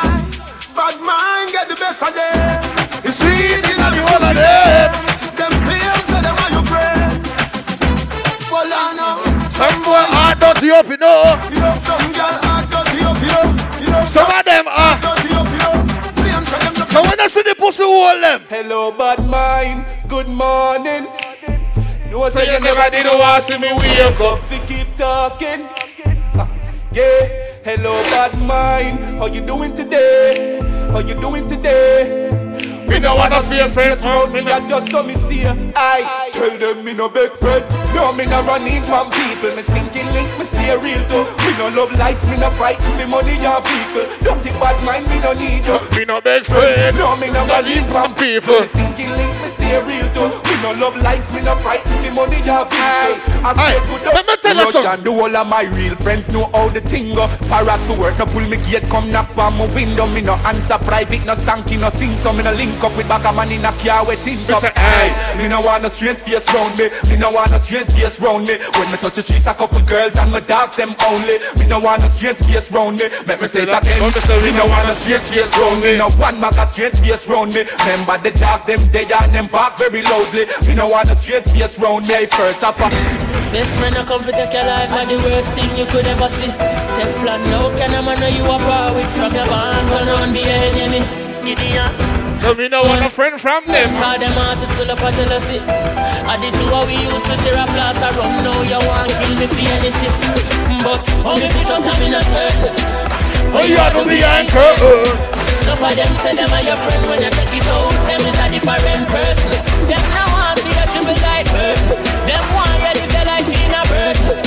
Bad 0.77 1.01
mind, 1.01 1.51
get 1.51 1.69
the 1.69 1.75
best 1.75 2.03
of 2.03 2.15
them. 2.15 3.05
You 3.05 3.11
see, 3.11 3.57
these 3.61 3.79
are 3.79 3.91
the 3.91 4.07
whole 4.07 4.23
of 4.23 4.37
them. 4.37 5.18
Some 9.59 9.83
boy 9.83 9.91
are 9.91 10.35
dirty 10.37 10.71
up, 10.71 10.87
you 10.87 10.97
know. 10.99 11.35
You 11.51 11.59
know, 11.59 11.75
some 11.77 12.13
girl 12.13 12.39
are 12.47 12.63
dirty 12.71 13.03
up, 13.03 13.19
you 13.19 13.27
know. 13.27 13.81
You 13.83 13.91
know, 13.91 14.05
Some 14.07 14.31
of 14.31 14.45
them 14.45 14.67
are. 14.69 15.01
dirty 15.01 15.35
up, 15.35 15.49
you 15.51 15.59
know. 15.59 15.75
Claim 16.15 16.45
say 16.47 16.59
them 16.63 16.87
So 16.87 17.03
when 17.03 17.19
I 17.21 17.27
see 17.27 17.43
the 17.43 17.57
pussy, 17.59 17.83
hold 17.83 18.23
them. 18.23 18.41
Hello, 18.49 18.93
bad 18.93 19.19
mind. 19.27 19.85
Good 20.09 20.29
morning. 20.29 21.09
No, 22.11 22.29
Say 22.31 22.53
you 22.53 22.61
never 22.61 22.89
did 22.91 23.07
want 23.07 23.43
see 23.43 23.59
me 23.59 23.69
wake 23.75 24.21
up. 24.21 24.39
We 24.49 24.59
keep 24.71 24.87
talking. 24.97 25.67
Ah, 26.39 26.49
yeah. 26.93 27.29
Hello, 27.65 28.01
bad 28.15 28.39
mind. 28.41 28.99
How 29.19 29.27
you 29.27 29.41
doing 29.41 29.75
today? 29.75 30.61
How 30.93 31.01
you 31.01 31.15
doing 31.21 31.49
today? 31.49 32.31
Me 32.89 32.99
no 33.01 33.17
wanna 33.17 33.43
see 33.43 33.59
your 33.59 33.69
friends 33.69 34.05
round 34.05 34.33
me. 34.33 34.41
I 34.41 34.67
just 34.67 34.91
saw 34.91 35.03
me 35.03 35.15
steer. 35.15 35.53
I 35.77 36.31
tell 36.33 36.57
them 36.57 36.85
me 36.85 36.95
no 36.95 37.09
big 37.11 37.33
friend. 37.33 37.65
No, 37.99 38.13
me 38.13 38.27
no 38.27 38.41
running 38.47 38.83
from 38.85 39.11
people. 39.11 39.55
Me 39.57 39.63
stinky 39.63 40.05
link, 40.15 40.31
me 40.39 40.45
stay 40.45 40.71
real 40.79 41.03
too. 41.11 41.27
Me 41.43 41.51
no 41.59 41.69
love 41.75 41.91
lights, 41.99 42.25
me 42.31 42.37
no 42.39 42.49
frighten 42.53 42.87
for 42.95 43.09
money 43.09 43.35
or 43.43 43.59
vehicle. 43.67 44.07
Don't 44.23 44.41
think 44.41 44.55
bad 44.63 44.79
mind, 44.87 45.03
me 45.11 45.19
no 45.19 45.33
need 45.35 45.67
you. 45.67 45.79
Me 45.99 46.05
no 46.05 46.21
big 46.21 46.47
friend. 46.47 46.97
No, 46.97 47.17
me 47.17 47.27
no 47.27 47.45
running 47.47 47.85
from 47.91 48.15
people. 48.15 48.61
Me 48.61 48.67
stinky 48.67 49.07
link, 49.11 49.35
me 49.43 49.49
stay 49.49 49.83
real 49.83 50.07
too. 50.15 50.31
Me 50.47 50.55
no 50.63 50.73
love 50.79 50.97
lights, 51.03 51.35
me 51.35 51.43
no 51.43 51.57
frighten 51.57 51.91
for 51.99 52.15
money 52.15 52.39
or 52.47 52.65
vehicle. 52.71 53.19
I 53.43 53.51
stay 53.59 53.81
good 53.91 54.07
up. 54.07 54.15
Let 54.15 54.27
me 54.27 54.37
tell 54.43 54.57
you 54.57 54.73
something. 54.73 54.91
and 54.95 55.05
the 55.05 55.13
whole 55.13 55.37
of 55.37 55.47
my 55.49 55.63
real 55.63 55.97
friends 55.97 56.31
know 56.31 56.47
how 56.55 56.69
the 56.69 56.81
thing 56.81 57.15
go. 57.17 57.27
Parrot 57.51 57.83
to 57.91 58.01
work, 58.01 58.17
no 58.19 58.27
pull 58.27 58.47
me 58.47 58.59
gate, 58.71 58.89
come 58.89 59.11
knock 59.11 59.37
on 59.37 59.59
my 59.59 59.67
window. 59.75 60.07
Me 60.07 60.23
no 60.23 60.35
answer 60.47 60.79
private, 60.79 61.27
no 61.27 61.35
sanky, 61.35 61.79
no 61.79 61.91
sing. 61.91 62.17
So 62.19 62.33
me 62.33 62.45
no 62.45 62.53
link 62.53 62.79
up 62.83 62.97
with 62.97 63.09
back 63.09 63.27
a 63.27 63.35
man 63.35 63.51
in 63.51 63.65
a 63.65 63.73
car 63.83 64.07
with 64.07 64.23
tint 64.23 64.49
up. 64.51 64.63
aye. 64.65 65.35
Me 65.37 65.49
no 65.49 65.61
want 65.61 65.83
no 65.83 65.89
strange 65.89 66.21
face 66.21 66.47
round 66.55 66.79
me. 66.79 66.89
Me 67.11 67.17
no 67.19 67.31
want 67.33 67.51
no 67.51 67.59
strange 67.59 67.88
face 67.93 68.21
round 68.21 68.47
me. 68.47 68.59
When 68.77 68.87
me 68.91 68.97
touch 68.99 69.15
the 69.15 69.23
streets, 69.23 69.47
a 69.47 69.55
couple 69.55 69.81
girls 69.87 70.17
and 70.17 70.33
my 70.33 70.41
dogs 70.41 70.77
them 70.77 70.95
only. 71.07 71.39
Me 71.59 71.67
no 71.67 71.81
want 71.81 72.03
no 72.03 72.09
strange 72.09 72.39
face 72.45 72.71
round 72.71 72.99
me. 72.99 73.07
Make 73.27 73.41
me 73.41 73.49
say 73.49 73.63
it 73.63 73.73
again. 73.73 73.99
Me 74.01 74.51
no 74.53 74.67
want 74.67 74.89
no 74.89 74.95
strange 74.95 75.29
face 75.29 75.55
round 75.59 75.81
me. 75.83 75.97
No 75.97 76.09
one 76.21 76.41
mag 76.41 76.57
a 76.57 76.67
strange 76.67 76.99
face 77.01 77.27
round 77.29 77.55
me. 77.55 77.65
Remember 77.87 78.17
the 78.19 78.33
dog 78.39 78.67
them 78.67 78.81
they 78.93 79.05
and 79.09 79.35
them 79.35 79.47
bark 79.49 79.79
very 79.79 80.03
loudly. 80.03 80.47
Me 80.67 80.75
no 80.75 80.89
want 80.89 81.09
no 81.09 81.15
strange 81.15 81.47
face 81.51 81.79
round 81.79 82.07
me. 82.09 82.27
First 82.27 82.65
of 82.65 82.81
all. 82.81 82.91
Best 83.53 83.73
friend, 83.81 83.97
I 83.97 84.05
come 84.05 84.23
to 84.25 84.33
take 84.33 84.53
your 84.53 84.65
life 84.65 84.93
are 84.93 85.07
the 85.07 85.17
worst 85.25 85.53
thing 85.55 85.75
you 85.77 85.87
could 85.87 86.07
ever 86.07 86.29
see. 86.29 86.53
Teflon, 86.97 87.41
no 87.51 87.75
can 87.79 87.95
a 87.95 88.03
man 88.03 88.21
know 88.21 88.29
you 88.29 88.45
are 88.45 88.59
proud 88.59 88.95
with 88.95 89.11
from 89.17 89.35
your 89.35 89.47
band, 89.47 89.89
turn 89.89 90.09
on 90.09 90.33
the 90.35 90.43
enemy. 90.43 91.01
Gideon. 91.45 92.18
So 92.41 92.55
me 92.55 92.69
no 92.69 92.83
want 92.83 93.05
a 93.05 93.11
friend 93.11 93.41
from 93.41 93.67
them. 93.67 93.99
Call 93.99 94.19
them 94.19 94.33
out 94.39 94.61
to 94.63 94.67
fill 94.79 94.91
up 94.91 95.03
a 95.03 95.11
jealousy. 95.13 95.59
I 95.59 96.39
did 96.41 96.55
two 96.55 96.71
how 96.71 96.87
we 96.87 96.95
used 96.95 97.27
to 97.27 97.37
share 97.43 97.59
a 97.59 97.67
glass 97.75 97.99
of 97.99 98.15
rum. 98.15 98.45
Now 98.47 98.63
you 98.63 98.79
want 98.87 99.11
kill 99.19 99.35
me 99.37 99.47
for 99.51 99.59
anything. 99.59 100.15
But 100.87 101.03
how 101.27 101.35
me 101.35 101.49
fit 101.51 101.67
us 101.67 101.83
I'm 101.83 102.03
in 102.07 102.15
a. 102.15 102.23
Oh, 103.51 103.65
you 103.65 103.81
are 103.81 103.91
the 103.91 104.05
curtain. 104.49 105.39
Enough 105.67 105.83
of 105.83 105.93
them 105.99 106.13
say 106.23 106.33
them 106.37 106.53
are 106.53 106.63
your 106.63 106.79
friend 106.79 107.03
when 107.11 107.21
you 107.27 107.31
take 107.35 107.59
it 107.59 107.67
out. 107.69 107.93
Them 108.07 108.23
is 108.23 108.39
a 108.39 108.47
different 108.55 109.05
person. 109.11 109.53
Them 109.91 110.05
now 110.15 110.29
want 110.33 110.59
see 110.63 110.73
that 110.79 110.95
you 110.95 111.03
be 111.03 111.15
like 111.19 111.49
burden. 111.53 112.01
Them 112.23 112.45
want 112.55 112.81
you 112.87 112.93
live 113.03 113.13
your 113.13 113.27
life 113.27 113.51
in 113.51 113.75
a 113.75 113.83
burden. 113.89 114.41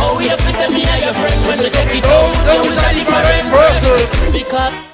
Oh, 0.00 0.16
we 0.16 0.26
have 0.32 0.40
to 0.40 0.50
say 0.56 0.68
me 0.72 0.82
are 0.86 1.00
your 1.02 1.14
friend 1.14 1.40
when 1.46 1.58
we 1.60 1.70
take 1.70 1.92
it 1.92 2.06
out. 2.08 2.24
Oh, 2.24 2.56
them 2.56 2.66
is 2.72 2.78
a 2.78 2.90
different 2.96 3.46
person. 3.52 4.32
Because 4.32 4.87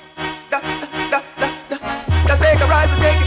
that's 2.27 2.41
it, 2.41 2.59
can 2.59 2.69
rise 2.69 2.91
and 2.91 3.03
take 3.03 3.24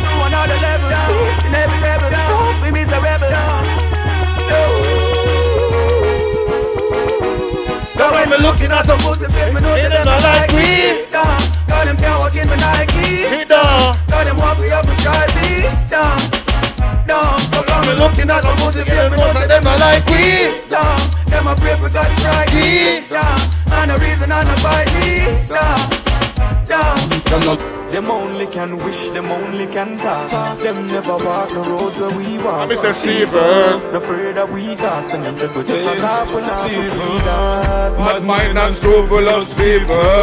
can 29.78 29.97
talk. 29.97 30.57
Them 30.59 30.88
never 30.88 31.17
walk 31.17 31.49
the 31.49 31.61
roads 31.69 31.99
where 31.99 32.09
we 32.17 32.38
walk. 32.39 32.61
I'm 32.61 32.69
Mr. 32.69 32.91
Steven. 32.93 33.78
The 33.93 33.97
afraid 33.97 34.36
that 34.36 34.49
we 34.51 34.75
got, 34.75 35.13
and 35.13 35.23
them 35.23 35.38
just 35.38 35.53
go 35.53 35.61
just 35.61 35.86
a 35.86 35.93
laugh 36.01 36.34
when 36.34 36.43
I 36.45 36.47
see 36.65 36.82
that. 37.28 37.97
Bad 37.97 38.23
mind 38.23 38.57
and 38.57 38.73
scrupulous 38.73 39.53
people. 39.53 40.13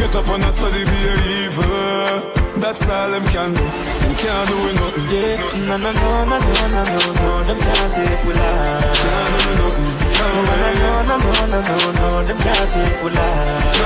Get 0.00 0.14
up 0.16 0.28
and 0.28 0.44
a 0.44 0.52
study 0.52 0.84
be 0.92 1.00
a 1.12 1.16
evil. 1.36 2.60
That's 2.62 2.82
all 2.88 3.10
them 3.10 3.26
can 3.34 3.52
do. 3.52 3.64
Them 4.02 4.14
can't 4.22 4.48
do 4.48 4.58
nothing. 4.80 5.06
Yeah, 5.12 5.66
no, 5.68 5.76
no, 5.76 5.92
no, 5.92 6.24
no, 6.30 6.38
no, 6.38 6.64
no, 6.74 6.82
no, 6.94 7.12
no, 7.20 7.44
them 7.44 7.58
can't 7.58 7.92
take 7.96 8.24
we 8.24 8.32
life. 8.32 8.96
Can't 9.02 9.42
do 9.44 9.62
nothing. 9.62 10.05
No, 10.26 10.42
no, 10.42 10.54
no, 10.56 11.02
no, 11.02 11.16
no, 11.16 11.46
no, 11.46 11.60
no, 11.62 11.92
no, 11.92 12.08
them 12.24 12.38
can't 12.38 12.68
take 12.70 13.02
we 13.02 13.10
life. 13.10 13.78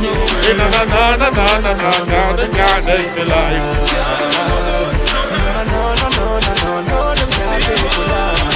No 0.00 0.12
Na 0.56 0.66
na 0.68 0.82
na 0.84 1.16
na 1.16 1.28
na 1.30 1.60
na 1.60 1.72
na 1.74 1.90
na, 2.04 2.46
can't 2.48 2.84
take 2.84 3.12
me 3.16 3.24
life. 3.24 3.60
no, 5.68 5.82
no, 5.92 6.06
no, 6.16 6.16
no, 6.16 6.52
no, 6.62 6.72
no, 6.88 6.98
them 7.14 7.30
can't 7.30 7.62
take 7.64 7.98
we 7.98 8.04
life. 8.08 8.50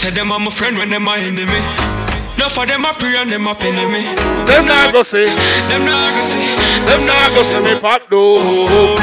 Say 0.00 0.10
them 0.10 0.32
are 0.32 0.40
my 0.40 0.50
friend 0.50 0.76
when 0.78 0.90
them 0.90 1.06
are 1.08 1.16
enemy. 1.16 1.60
No 2.38 2.48
for 2.48 2.66
them 2.66 2.84
a 2.86 2.92
pray 2.94 3.16
and 3.16 3.30
them 3.30 3.46
a 3.46 3.54
me. 3.54 4.02
Them 4.46 4.64
not 4.66 4.92
go 4.92 5.02
see. 5.02 5.26
Them 5.70 5.84
not 5.84 6.14
go 6.14 6.22
see. 6.24 6.56
Them 6.86 7.06
not 7.06 7.34
go 7.34 7.42
see 7.44 7.60
me 7.60 7.78
pop 7.78 8.08
though. 8.08 8.96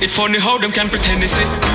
It 0.00 0.10
funny 0.10 0.38
how 0.38 0.58
them 0.58 0.72
can 0.72 0.88
pretend 0.90 1.22
they 1.22 1.28
see. 1.28 1.65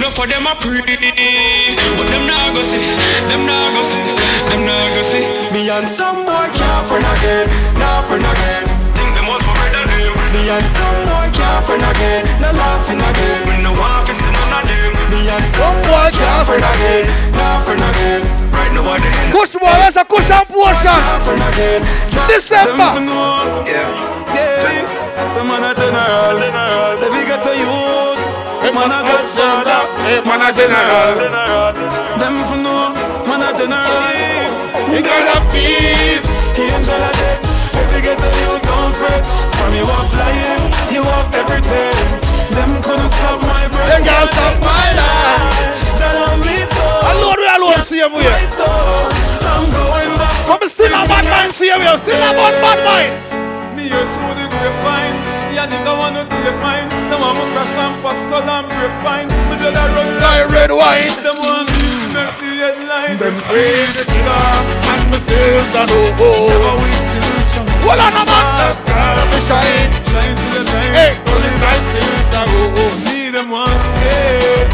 No 0.00 0.10
for 0.10 0.26
them 0.26 0.46
a 0.46 0.54
pray, 0.56 0.80
but 0.80 2.06
them 2.08 2.26
not 2.26 2.54
go 2.54 2.62
see. 2.64 2.80
Them 3.28 3.44
not 3.44 3.72
go 3.74 3.82
see. 3.84 4.04
Them 4.48 4.64
not 4.64 4.88
go 4.96 5.02
see. 5.10 5.24
Me 5.52 5.68
and 5.70 5.88
some 5.88 6.24
boy 6.24 6.48
can't 6.54 6.86
friend 6.88 7.04
again, 7.04 7.46
not 7.78 8.06
friend 8.08 8.24
again. 8.24 8.64
Think 8.96 9.10
them 9.14 9.26
was 9.28 9.42
for 9.44 9.54
better 9.60 9.84
them. 9.84 10.12
Me 10.32 10.48
and 10.48 10.66
some 10.72 10.98
boy 11.04 11.28
can't 11.36 11.64
friend 11.64 11.84
again, 11.84 12.24
no 12.40 12.50
laughing 12.56 13.00
again. 13.00 13.40
We 13.46 13.62
no 13.62 13.72
want 13.76 14.06
to 14.08 14.12
see 14.16 14.32
none 14.32 14.52
of 14.58 14.64
them. 14.64 14.90
Me 15.12 15.28
and 15.28 15.46
some 15.52 15.78
boy 15.84 16.08
can't 16.10 16.46
friend 16.48 16.64
again, 16.64 17.04
not 17.36 17.64
friend 17.64 17.84
again. 17.84 18.22
Right 18.52 18.72
now 18.72 18.82
what 18.82 19.00
they 19.00 19.12
Push 19.30 19.54
more, 19.60 19.76
that's 19.76 19.96
a 19.96 20.04
Kush 20.04 20.30
and 20.30 20.48
Potions. 20.48 21.04
Friend 21.24 21.42
again. 21.52 21.80
December. 22.26 22.90
Yeah. 23.68 24.12
Yeah, 24.32 25.26
some 25.26 25.48
man 25.48 25.62
a 25.62 25.74
general, 25.74 26.40
they 26.40 27.08
we 27.10 27.26
get 27.28 27.44
the 27.44 27.52
youth. 28.64 28.74
Man 28.74 28.90
a 28.90 29.00
godfather, 29.02 29.82
man 30.24 30.40
a 30.40 30.48
general. 30.52 31.72
Them 32.18 32.44
for 32.46 32.56
know, 32.56 32.94
man 33.26 33.42
a 33.42 33.50
general. 33.54 34.90
We 34.90 35.02
got 35.02 35.26
a 35.26 35.38
peace, 35.50 36.26
angel 36.58 36.94
of 36.94 37.12
death. 37.12 37.52
Get 38.02 38.18
the 38.18 38.26
youth, 38.26 38.62
don't 38.62 38.92
fret. 38.94 39.22
From 39.54 39.74
you 39.74 39.86
have 39.86 40.10
life, 40.18 40.90
you 40.90 41.02
have 41.04 41.32
everything. 41.34 41.94
Them 42.50 42.82
couldn't 42.82 43.10
stop 43.10 43.40
my 43.42 43.68
breath. 43.68 43.88
They 43.94 44.02
can't 44.02 44.28
stop 44.28 44.58
my 44.58 44.86
life. 44.98 45.96
Tell 45.96 46.36
me 46.38 46.66
so. 46.66 46.82
Alone 46.82 47.38
we 47.38 47.46
alone 47.46 47.82
see 47.82 48.00
him 48.02 48.10
here. 48.10 48.34
I'm 49.46 49.70
going 49.70 50.18
back. 50.18 50.32
From 50.46 50.68
still 50.68 50.90
a 50.90 51.06
bad 51.06 51.24
mind 51.30 51.52
see 51.52 51.70
him 51.70 51.80
here. 51.80 51.96
Still 51.96 52.16
a 52.16 52.34
bad 52.34 52.54
bad 52.58 52.78
mind. 52.82 53.76
Me 53.76 53.88
here 53.88 54.10
through 54.10 54.34
the 54.34 54.48
grapevine 54.50 55.31
a 55.58 55.64
nigga 55.66 55.92
wanna 55.98 56.24
take 56.28 56.58
mine. 56.60 56.88
Them 57.10 57.20
want 57.20 57.38
me 57.38 57.44
crash 57.52 57.76
and 57.78 57.94
pop 58.02 58.16
skull 58.24 58.42
and 58.42 58.66
break 58.68 58.92
spine. 58.92 59.28
Me 59.48 59.54
blood 59.60 59.76
a 59.76 59.84
run 59.94 60.08
like 60.20 60.46
red 60.50 60.70
wine. 60.70 61.12
Them 61.24 61.36
want 61.40 61.68
make 62.14 62.34
the 62.40 62.50
headline. 62.62 63.16
Them 63.18 63.36
sweet. 63.40 63.92
the 63.96 64.04
cigar 64.10 64.54
And 64.90 65.10
me 65.10 65.18
still 65.18 65.58
stand 65.70 65.90
up 65.90 66.18
Never 66.18 66.74
waste 66.80 67.08
the 67.12 67.18
illusion 67.22 67.64
Hold 67.84 68.00
on 68.00 68.14
a 68.18 68.22
man 68.24 68.72
star 68.72 69.16
me 69.30 69.38
shine 69.48 69.90
Shine 70.10 70.36
to 70.36 70.46
the 70.56 70.62
time 70.70 70.92
Hey, 70.96 71.12
only 71.30 71.52
I 71.60 71.76
still 71.88 72.14
stand 72.28 72.50
up 72.50 72.76
Me 73.06 73.30
them 73.30 73.48
want 73.50 73.78
stay 73.78 74.66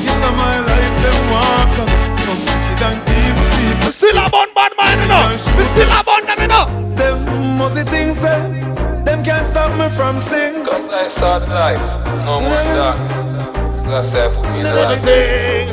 This 0.00 0.14
is 0.14 0.22
my 0.38 0.56
life 0.64 0.94
them 1.02 1.18
want 1.32 1.68
plan 1.74 1.90
Some 2.24 2.40
wicked 2.46 2.82
and 2.88 2.98
evil 3.04 3.48
people. 3.58 3.92
Still 3.92 4.18
a 4.18 4.26
bun 4.30 4.48
bad 4.54 4.72
mind 4.78 5.00
you 5.02 5.08
know. 5.08 5.36
Still 5.36 5.90
a 5.90 6.00
bun 6.04 6.22
them 6.26 6.38
you 6.40 6.48
know. 6.48 6.66
Them 6.96 7.58
must 7.58 7.74
the 7.74 7.84
things 7.84 8.18
say 8.18 8.38
Them 8.38 8.93
can't 9.24 9.46
stop 9.46 9.72
me 9.78 9.88
from 9.88 10.18
sing 10.18 10.64
Cause 10.64 10.92
I 10.92 11.08
saw 11.08 11.38
the 11.38 11.48
light, 11.48 11.80
no 12.24 12.40
more 12.40 12.64
darkness. 12.76 13.80
So 13.80 13.90
I 13.90 14.04
said, 14.10 14.28
put 14.36 14.44
me 14.52 14.58
in 14.58 14.64
the 14.64 14.74
light. 14.74 14.98
Everything 15.00 15.68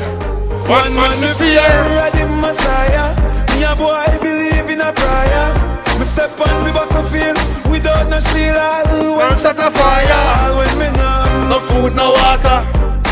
One 0.68 0.94
man 0.96 1.20
me 1.20 1.28
fear 1.36 1.60
Ready 2.00 2.24
Messiah 2.40 3.12
Me 3.52 3.64
a 3.64 3.76
boy 3.76 4.08
believe 4.24 4.70
in 4.72 4.80
a 4.80 4.92
prayer 4.92 5.52
Me 5.98 6.04
step 6.04 6.32
on 6.40 6.64
the 6.64 6.72
battlefield 6.72 7.36
Without 7.68 8.08
no 8.08 8.20
shield 8.20 8.56
All 8.56 9.16
when 9.18 9.36
set 9.36 9.58
a 9.60 9.70
fire 9.70 10.48
All 10.48 10.56
when 10.56 10.72
me 10.80 10.88
know 10.96 11.48
No 11.52 11.60
food, 11.60 11.94
no 11.94 12.10
water 12.16 12.64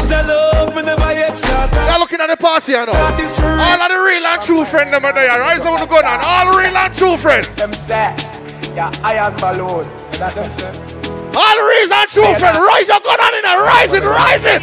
Jah 0.08 0.24
love 0.26 0.74
me 0.74 0.82
never 0.82 1.12
yet 1.12 1.36
shot 1.36 1.68
You're 1.74 2.00
looking 2.00 2.20
at 2.20 2.28
the 2.28 2.36
party, 2.36 2.72
you 2.72 2.86
know. 2.86 2.92
All 2.92 3.80
of 3.82 3.88
the 3.92 4.00
real 4.08 4.24
and 4.24 4.42
true 4.42 4.64
friend 4.64 4.92
them 4.92 5.04
are 5.04 5.12
there. 5.12 5.28
Rise 5.28 5.60
up 5.60 5.72
with 5.72 5.82
the 5.82 5.86
gun 5.86 6.04
on. 6.04 6.20
All 6.24 6.58
real 6.58 6.74
and 6.74 6.94
true 6.96 7.16
friend. 7.16 7.44
Them 7.56 7.72
sex. 7.72 8.38
Yeah, 8.74 8.90
iron 9.04 9.36
balloon. 9.36 10.09
That 10.20 10.34
them 10.34 10.44
say. 10.50 10.76
All 11.34 11.56
and 11.90 12.10
true 12.10 12.34
friend. 12.36 12.58
Rise 12.58 12.88
your 12.88 13.00
gun 13.00 13.18
on 13.18 13.34
in 13.34 13.40
there. 13.40 13.62
Rise 13.64 13.94
it, 13.94 14.04
rise 14.04 14.44
it. 14.44 14.60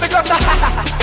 Because 0.00 0.92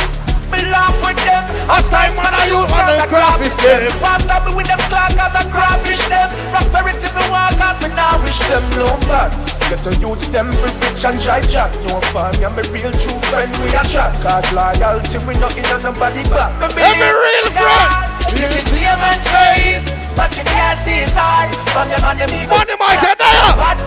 laugh 0.69 0.95
with 1.03 1.19
them. 1.23 1.43
I 1.67 1.79
say 1.79 2.11
man 2.19 2.33
I 2.35 2.51
use 2.51 2.69
man 2.71 2.95
I 2.95 3.07
crawfish 3.07 3.57
them. 3.63 3.91
Why 4.03 4.19
stop 4.19 4.45
me 4.45 4.51
with 4.55 4.67
them 4.67 4.79
clock 4.91 5.15
cause 5.15 5.35
I 5.35 5.43
crawfish 5.49 6.03
them. 6.07 6.29
Prosperity 6.51 7.07
me 7.07 7.23
cause 7.57 7.79
me 7.83 7.89
now 7.95 8.19
wish 8.21 8.39
them 8.47 8.63
no 8.77 8.87
bad. 9.07 9.31
Get 9.71 9.79
to 9.87 9.91
use 9.97 10.27
them 10.29 10.51
for 10.53 10.69
rich 10.83 11.03
and 11.07 11.17
dry 11.19 11.41
jack. 11.41 11.71
No 11.87 11.99
yeah, 12.39 12.51
me 12.51 12.63
real 12.69 12.91
true 12.93 13.19
friend 13.31 13.49
we 13.63 13.71
a 13.73 13.83
chat. 13.87 14.11
Cause 14.19 14.47
loyalty 14.53 15.17
we 15.25 15.33
not 15.39 15.55
in 15.55 15.65
nobody 15.81 16.23
back. 16.29 16.51
Me 16.75 16.81
Every 16.83 17.11
real 17.11 17.47
friend. 17.51 18.13
You 18.33 18.49
can 18.49 18.65
see 18.65 18.83
a 18.83 18.95
man's 18.97 19.27
face, 19.29 19.87
but 20.15 20.35
you 20.35 20.43
can't 20.43 20.79
see 20.79 21.05
his 21.05 21.15
heart. 21.15 21.53
From 21.71 21.89
your 21.89 22.01
man, 22.01 22.17
you 22.17 22.27
be 22.27 22.41
good. 22.43 22.65
Money 22.65 22.75
might 22.79 22.99
get 23.01 23.19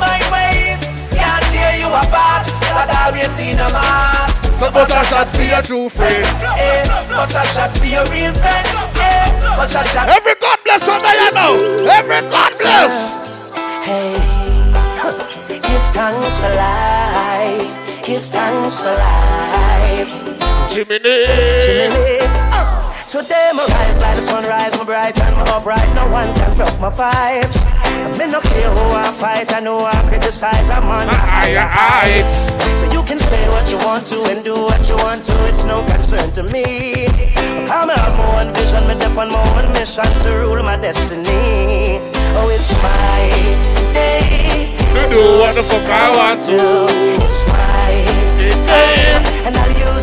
my 0.00 0.20
ways, 0.32 0.80
can't 1.12 1.44
tear 1.50 1.76
you 1.78 1.88
apart. 1.88 2.46
God 2.70 2.88
always 2.90 3.30
seen 3.32 3.58
a 3.58 3.68
heart. 3.68 4.45
So 4.58 4.70
bust 4.70 4.90
a 4.90 5.04
shot 5.04 5.28
for 5.28 5.42
your 5.42 5.62
true 5.62 5.88
friend. 5.90 6.26
Eh, 6.56 6.88
bust 7.10 7.36
a 7.36 7.44
shot 7.46 7.76
for 7.76 7.84
your 7.84 8.04
real 8.06 8.32
friend. 8.32 8.66
Eh, 8.96 9.56
bust 9.56 9.74
a 9.74 9.84
shot. 9.84 10.08
Every 10.08 10.34
God 10.40 10.58
bless 10.64 10.88
on 10.88 11.02
there 11.02 11.32
now. 11.32 11.52
Every 11.98 12.22
God 12.28 12.52
bless. 12.58 13.12
Hey, 13.84 14.16
give 15.48 15.86
thanks 15.92 16.38
for 16.38 16.48
life. 16.56 18.04
Give 18.04 18.22
thanks 18.22 18.80
for 18.80 18.94
life. 18.94 20.10
Jiminy. 20.72 21.26
Jiminy. 21.66 22.45
Today 23.16 23.50
my 23.54 23.64
rise 23.64 23.98
like 24.02 24.14
the 24.14 24.20
sunrise, 24.20 24.76
my 24.76 24.84
bright 24.84 25.18
and 25.18 25.36
my 25.36 25.42
upright. 25.48 25.88
No 25.94 26.04
one 26.12 26.28
can 26.36 26.52
stop 26.52 26.78
my 26.78 26.90
vibes. 26.90 27.56
I 27.64 28.12
me 28.12 28.30
no 28.30 28.42
care 28.42 28.68
who 28.68 28.92
I 28.92 29.10
fight, 29.10 29.54
I 29.54 29.60
know 29.60 29.78
I 29.78 29.96
criticize. 30.06 30.68
I'm 30.68 30.84
on 30.84 31.08
higher 31.08 31.64
heights. 31.64 32.44
So 32.78 32.84
you 32.92 33.02
can 33.08 33.18
say 33.18 33.48
what 33.48 33.72
you 33.72 33.78
want 33.78 34.06
to 34.08 34.20
and 34.24 34.44
do 34.44 34.52
what 34.52 34.86
you 34.90 34.96
want 34.96 35.24
to. 35.24 35.48
It's 35.48 35.64
no 35.64 35.82
concern 35.86 36.30
to 36.32 36.42
me. 36.42 37.06
I'm 37.72 37.88
on 37.88 37.96
my 38.20 38.44
own 38.44 38.52
vision, 38.52 38.86
me 38.86 38.92
dip 39.00 39.16
on 39.16 39.32
my 39.32 39.40
own 39.64 39.72
mission 39.72 40.04
to 40.04 40.30
rule 40.36 40.62
my 40.62 40.76
destiny. 40.76 42.04
Oh, 42.36 42.52
it's 42.52 42.68
my 42.84 43.32
day. 43.96 44.76
To 44.92 45.08
do 45.08 45.24
what 45.40 45.54
the 45.54 45.62
fuck 45.62 45.88
I 45.88 46.12
want 46.12 46.42
to. 46.52 46.58
It's 47.24 47.40
my 47.48 47.96
day, 48.68 49.24
and 49.48 49.56
I'll 49.56 49.72
use 49.72 49.95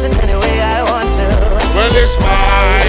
Well, 1.73 1.91
it's 1.95 2.19
my 2.19 2.85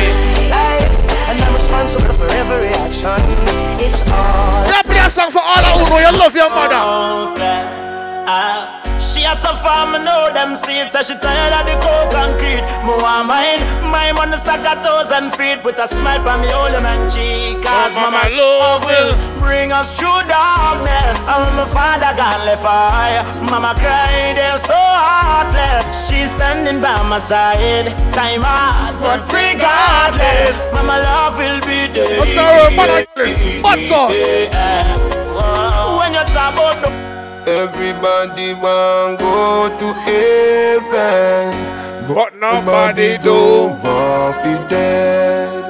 life, 0.51 0.93
and 1.28 1.43
I'm 1.43 1.55
responsible 1.55 2.14
for 2.14 2.26
every 2.26 2.68
action. 2.68 3.16
It's 3.80 4.07
all. 4.09 4.66
Yeah, 4.66 4.82
play 4.82 4.99
a 4.99 5.09
song 5.09 5.30
for 5.30 5.41
all 5.41 5.64
of 5.64 5.89
who 5.89 5.95
know 5.95 6.01
you 6.01 6.18
love 6.18 6.35
your 6.37 6.51
mother. 6.51 7.35
Some 9.33 9.57
farm, 9.57 9.95
I 9.97 9.99
know 10.05 10.33
them 10.33 10.55
seeds, 10.57 10.93
so 10.93 11.03
she 11.03 11.14
tired 11.20 11.53
of 11.53 11.64
the 11.66 11.77
cold 11.85 12.09
concrete. 12.12 12.64
Want 12.85 13.27
mine, 13.29 13.61
my 13.91 14.12
money 14.12 14.37
stack 14.37 14.64
a 14.64 14.77
thousand 14.81 15.33
feet 15.37 15.62
with 15.64 15.77
a 15.79 15.89
smile 15.89 16.27
on 16.29 16.41
me 16.41 16.49
old 16.53 16.72
man 16.85 17.11
cheek. 17.11 17.61
Cause 17.64 17.93
Oh, 17.97 18.01
mama 18.09 18.25
mama 18.25 18.37
love 18.37 18.85
will 18.85 19.12
bring 19.41 19.72
us 19.72 19.99
through 19.99 20.22
darkness. 20.29 21.18
And 21.29 21.57
my 21.57 21.66
father 21.66 22.12
gone 22.16 22.47
left 22.47 22.64
high, 22.64 23.20
mama 23.51 23.75
cry, 23.77 24.33
they're 24.33 24.57
so 24.59 24.72
heartless. 24.77 26.09
She's 26.09 26.31
standing 26.31 26.81
by 26.81 27.03
my 27.09 27.18
side, 27.18 27.93
time 28.16 28.41
hard, 28.45 28.97
but 29.01 29.20
regardless, 29.33 30.57
mama 30.72 31.01
love 31.05 31.37
will 31.37 31.61
be 31.68 31.93
there. 31.93 32.20
Oh, 32.20 32.25
sorry, 32.25 32.77
mother, 32.77 33.05
what's 33.61 33.91
up? 33.91 34.11
When 35.99 36.12
you 36.12 36.25
talk 36.33 36.55
about 36.55 36.81
the 36.81 37.14
Everybody 37.47 38.55
want 38.55 39.18
go 39.18 39.68
to 39.78 39.92
heaven, 40.09 41.53
but 42.09 42.34
nobody 42.40 43.18
do. 43.18 43.68
Want 43.84 44.36
fi 44.36 44.66
dead. 44.68 45.64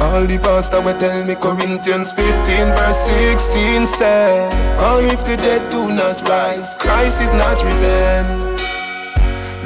All 0.00 0.24
the 0.24 0.38
pastor 0.38 0.80
will 0.80 0.98
tell 0.98 1.24
me 1.26 1.34
Corinthians 1.34 2.12
15 2.12 2.32
verse 2.76 2.96
16 2.96 3.86
said, 3.86 4.50
For 4.80 5.04
if 5.06 5.20
the 5.26 5.36
dead 5.36 5.70
do 5.70 5.92
not 5.92 6.26
rise, 6.28 6.78
Christ 6.78 7.20
is 7.20 7.32
not 7.34 7.62
risen. 7.62 8.52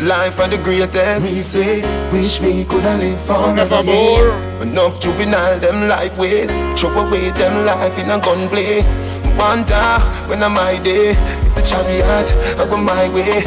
Life 0.04 0.40
are 0.40 0.48
the 0.48 0.58
greatest. 0.58 1.26
Me 1.26 1.40
say, 1.42 1.80
wish 2.12 2.42
me 2.42 2.64
coulda 2.64 2.98
live 2.98 3.20
forever 3.20 3.66
Forevermore. 3.66 4.34
Enough 4.62 5.00
juvenile 5.00 5.58
them 5.58 5.88
life 5.88 6.18
waste. 6.18 6.68
Throw 6.76 6.90
away 7.06 7.30
them 7.30 7.64
life 7.64 7.98
in 7.98 8.10
a 8.10 8.18
gunplay. 8.20 8.82
Wonder 9.36 10.00
when 10.28 10.42
am 10.42 10.54
my 10.54 10.78
day? 10.82 11.10
If 11.10 11.54
the 11.54 11.62
chariot 11.62 12.32
I 12.58 12.64
go 12.68 12.76
my 12.76 13.08
way. 13.12 13.44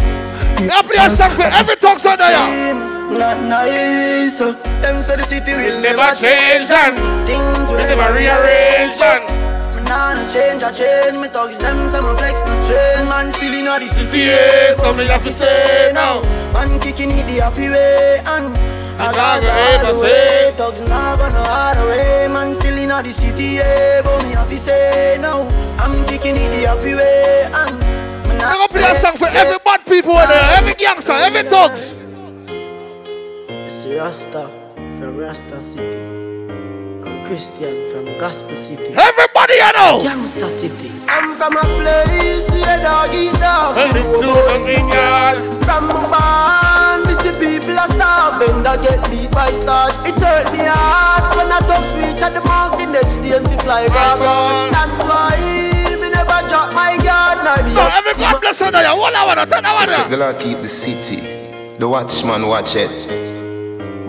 Play 0.86 1.10
song 1.10 1.32
for 1.32 1.44
every 1.44 1.76
talk 1.78 2.00
so 2.00 2.16
there. 2.16 2.74
Not 3.10 3.42
nice. 3.42 4.40
Them 4.82 5.02
say 5.02 5.18
the 5.18 5.24
city 5.24 5.52
will 5.54 5.82
Never 5.82 6.14
change 6.16 6.70
and 6.70 6.96
things 7.26 7.72
will 7.72 7.82
never 7.82 8.14
rearrange 8.14 9.02
and 9.02 9.50
nah 9.90 10.14
no 10.14 10.24
change, 10.30 10.62
I 10.62 10.72
change. 10.72 11.18
Me 11.18 11.28
thugs 11.28 11.58
them 11.58 11.90
some 11.90 12.06
flex 12.16 12.46
no 12.46 12.54
strain. 12.64 13.10
Man 13.10 13.32
still 13.32 13.54
in 13.54 13.66
the 13.66 13.88
city. 13.88 14.30
Yeah, 14.30 14.74
so 14.78 14.94
me 14.94 15.06
have 15.08 15.24
to 15.24 15.32
say 15.32 15.92
now. 15.94 16.22
Man 16.54 16.80
kicking 16.80 17.10
it 17.12 17.26
the 17.26 17.42
happy 17.42 17.68
way 17.70 18.22
and 18.38 18.54
I 19.02 19.14
got 19.14 19.44
all 19.44 19.94
the 19.94 20.02
way. 20.02 20.52
Thugs 20.58 20.82
not 20.82 21.18
gonna 21.18 21.44
hard 21.48 21.78
away. 21.78 22.28
Man 22.32 22.54
still 22.54 22.78
in 22.78 22.90
the 22.90 23.12
city, 23.12 23.56
yeah. 23.56 24.02
But 24.04 24.24
me 24.24 24.32
have 24.34 24.50
to 24.50 24.56
say 24.56 25.18
no. 25.22 25.48
I'm 25.80 26.06
picking 26.06 26.36
it 26.36 26.52
the 26.52 26.68
happy 26.68 26.96
way. 26.96 27.46
And 27.46 28.42
I'm 28.44 28.58
gonna 28.58 28.68
play 28.68 28.92
a 28.92 28.96
song 28.96 29.16
for 29.16 29.28
every 29.28 29.60
bad 29.64 29.86
people 29.86 30.12
in 30.12 30.28
there, 30.28 30.58
every 30.58 30.74
gangster, 30.74 31.14
every 31.14 31.44
thugs. 31.44 31.98
It's 33.48 33.86
Rasta 33.86 34.48
from 34.98 35.18
Rasta 35.18 35.62
City. 35.62 36.39
I'm 37.30 37.36
Christian 37.36 37.92
from 37.92 38.18
Gospel 38.18 38.56
City. 38.56 38.90
Everybody 38.98 39.54
you 39.54 39.72
know. 39.78 40.02
Gangster 40.02 40.50
City. 40.50 40.90
I'm 41.08 41.38
from 41.38 41.54
a 41.58 41.62
place 41.78 42.50
where 42.50 42.82
dog 42.82 43.14
eat 43.14 43.38
dog. 43.38 43.78
And 43.78 43.94
the 43.94 44.02
two 44.18 44.34
of. 44.34 45.62
From 45.62 45.90
barn, 46.10 47.06
we 47.06 47.14
see 47.14 47.30
people 47.38 47.78
are 47.78 47.86
starving. 47.94 48.66
That 48.66 48.82
get 48.82 48.98
beat 49.14 49.30
by 49.30 49.54
Sarge. 49.62 49.94
It 50.10 50.18
hurt 50.18 50.50
me 50.58 50.66
hard 50.66 51.38
when 51.38 51.54
I 51.54 51.62
don't 51.70 52.02
reach 52.02 52.18
at 52.18 52.34
the 52.34 52.42
mark. 52.50 52.82
The 52.82 52.90
next 52.90 53.22
day, 53.22 53.38
we 53.38 53.56
fly 53.62 53.86
around. 53.86 54.74
That's 54.74 54.98
why 55.06 55.38
me 56.02 56.10
never 56.10 56.42
drop 56.50 56.74
my 56.74 56.98
guard. 56.98 57.46
Now 57.46 57.62
me 57.62 57.78
So 57.78 57.86
every 57.94 58.14
God 58.18 58.42
bless 58.42 58.60
you 58.60 58.72
there. 58.72 58.98
One 58.98 59.14
hour, 59.14 59.36
ten 59.46 59.64
hour 59.70 59.84
Except 59.84 60.10
the 60.10 60.18
Lord 60.18 60.40
keep 60.40 60.58
the 60.66 60.68
city. 60.68 61.22
The 61.78 61.88
watchman 61.88 62.48
watch 62.48 62.74
it. 62.76 63.19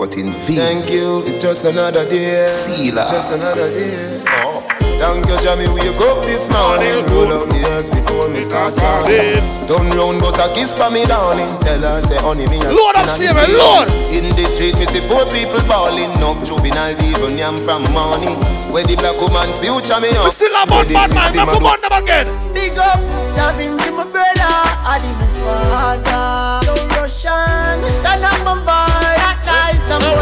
But 0.01 0.17
in 0.17 0.33
vain. 0.33 0.57
Thank 0.57 0.91
you. 0.91 1.21
It's 1.29 1.43
just 1.43 1.67
another 1.67 2.09
day. 2.09 2.47
Sealer. 2.47 3.05
It's 3.05 3.11
just 3.11 3.37
another 3.37 3.69
day. 3.69 4.25
Oh. 4.41 4.65
Thank 4.97 5.29
you, 5.29 5.37
Jamie. 5.45 5.69
Wake 5.69 5.93
up 6.01 6.25
this 6.25 6.49
morning. 6.49 7.05
Roll 7.13 7.29
out 7.29 7.45
the 7.53 7.61
earth 7.69 7.93
before 7.93 8.25
me 8.33 8.41
start 8.41 8.73
calling. 8.81 9.37
Turn 9.69 9.93
round, 9.93 10.25
bust 10.25 10.41
a 10.41 10.49
kiss 10.57 10.73
for 10.73 10.89
me, 10.89 11.05
darling. 11.05 11.53
Tell 11.61 11.85
her, 11.85 12.01
say, 12.01 12.17
honey, 12.17 12.49
me. 12.49 12.57
Lord 12.65 12.97
of 12.97 13.05
in 13.05 13.13
the 13.13 13.29
Savior, 13.29 13.45
street. 13.45 13.61
Lord. 13.61 13.89
In 14.09 14.25
the 14.41 14.45
street, 14.49 14.75
me 14.81 14.87
see 14.89 15.05
poor 15.05 15.29
people 15.29 15.61
balling. 15.69 16.09
Enough 16.17 16.49
juvenile 16.49 16.97
people 16.97 17.29
yam 17.37 17.61
from 17.61 17.85
morning. 17.93 18.41
Where 18.73 18.89
the 18.89 18.97
black 18.97 19.21
woman 19.21 19.53
future 19.61 20.01
me 20.01 20.17
up. 20.17 20.25
We 20.25 20.33
still 20.33 20.57
have 20.57 20.71
one 20.73 20.89
the 20.89 20.97
bad 20.97 21.13
man. 21.13 21.29
system 21.29 21.45
Now 21.45 21.53
come 21.53 21.69
on 21.69 21.81
them 21.85 21.93
again. 21.93 22.27
Big 22.57 22.73
up, 22.81 22.97
Davin 23.37 23.77
to 23.77 23.93
my 23.93 24.09
brother, 24.09 24.49
I 24.49 24.97
did 24.97 25.13
my 25.13 25.61
father. 25.69 26.65
No 26.65 26.73
Russian, 26.97 27.85
stand 28.01 28.25
up 28.25 28.41
my 28.49 28.65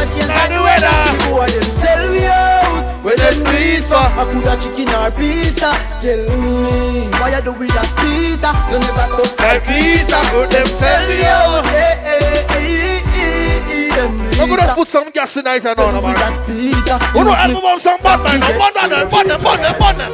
boy. 0.08 0.26
That 0.26 0.48
nice, 0.48 0.48
I'm 0.48 0.48
watching 0.48 0.48
Now 0.48 0.48
the 0.48 0.60
weather. 0.62 0.96
People 1.12 1.36
want 1.36 1.52
them 1.52 1.68
sell 1.76 2.02
we 2.10 2.24
out. 2.26 3.04
Where 3.04 3.16
them 3.16 3.44
breed 3.44 3.84
for? 3.84 4.00
I 4.00 4.24
could 4.28 4.44
have 4.44 4.58
chicken 4.60 4.88
or 4.92 5.10
pizza. 5.12 5.70
Tell 6.00 6.22
me, 6.38 7.08
why 7.18 7.30
you 7.34 7.40
do 7.44 7.52
with 7.52 7.72
that 7.74 7.88
pizza? 7.98 8.50
You 8.72 8.78
never 8.80 9.06
took 9.16 9.32
My 9.38 9.58
pizza, 9.60 10.18
put 10.32 10.50
them 10.50 10.66
sell 10.66 11.02
me 11.08 11.24
out. 11.24 11.64
Hey, 11.66 11.96
hey, 12.04 12.44
hey, 12.48 13.00
hey, 13.12 13.90
hey, 13.92 14.40
I'm 14.40 14.48
gonna 14.48 14.74
put 14.74 14.88
some 14.88 15.10
gas 15.10 15.36
in 15.36 15.46
it 15.46 15.64
and 15.64 15.78
on, 15.78 15.94
man. 16.02 16.44
Pizza. 16.44 16.98
Who 17.12 17.24
know 17.24 17.32
help 17.32 17.52
me 17.54 17.60
want 17.62 17.80
some 17.80 18.00
bad 18.00 18.20
man? 18.22 18.40
Now 18.40 18.58
burn 18.58 18.72
them, 18.74 19.08
burn 19.10 19.26
them, 19.28 19.40
burn 19.42 19.60
them, 19.60 19.74
burn 19.78 19.96
them. 19.98 20.12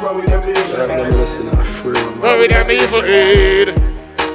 Where 0.00 0.14
we 2.38 2.46
them 2.48 2.70
evil 2.70 3.02
head. 3.02 3.93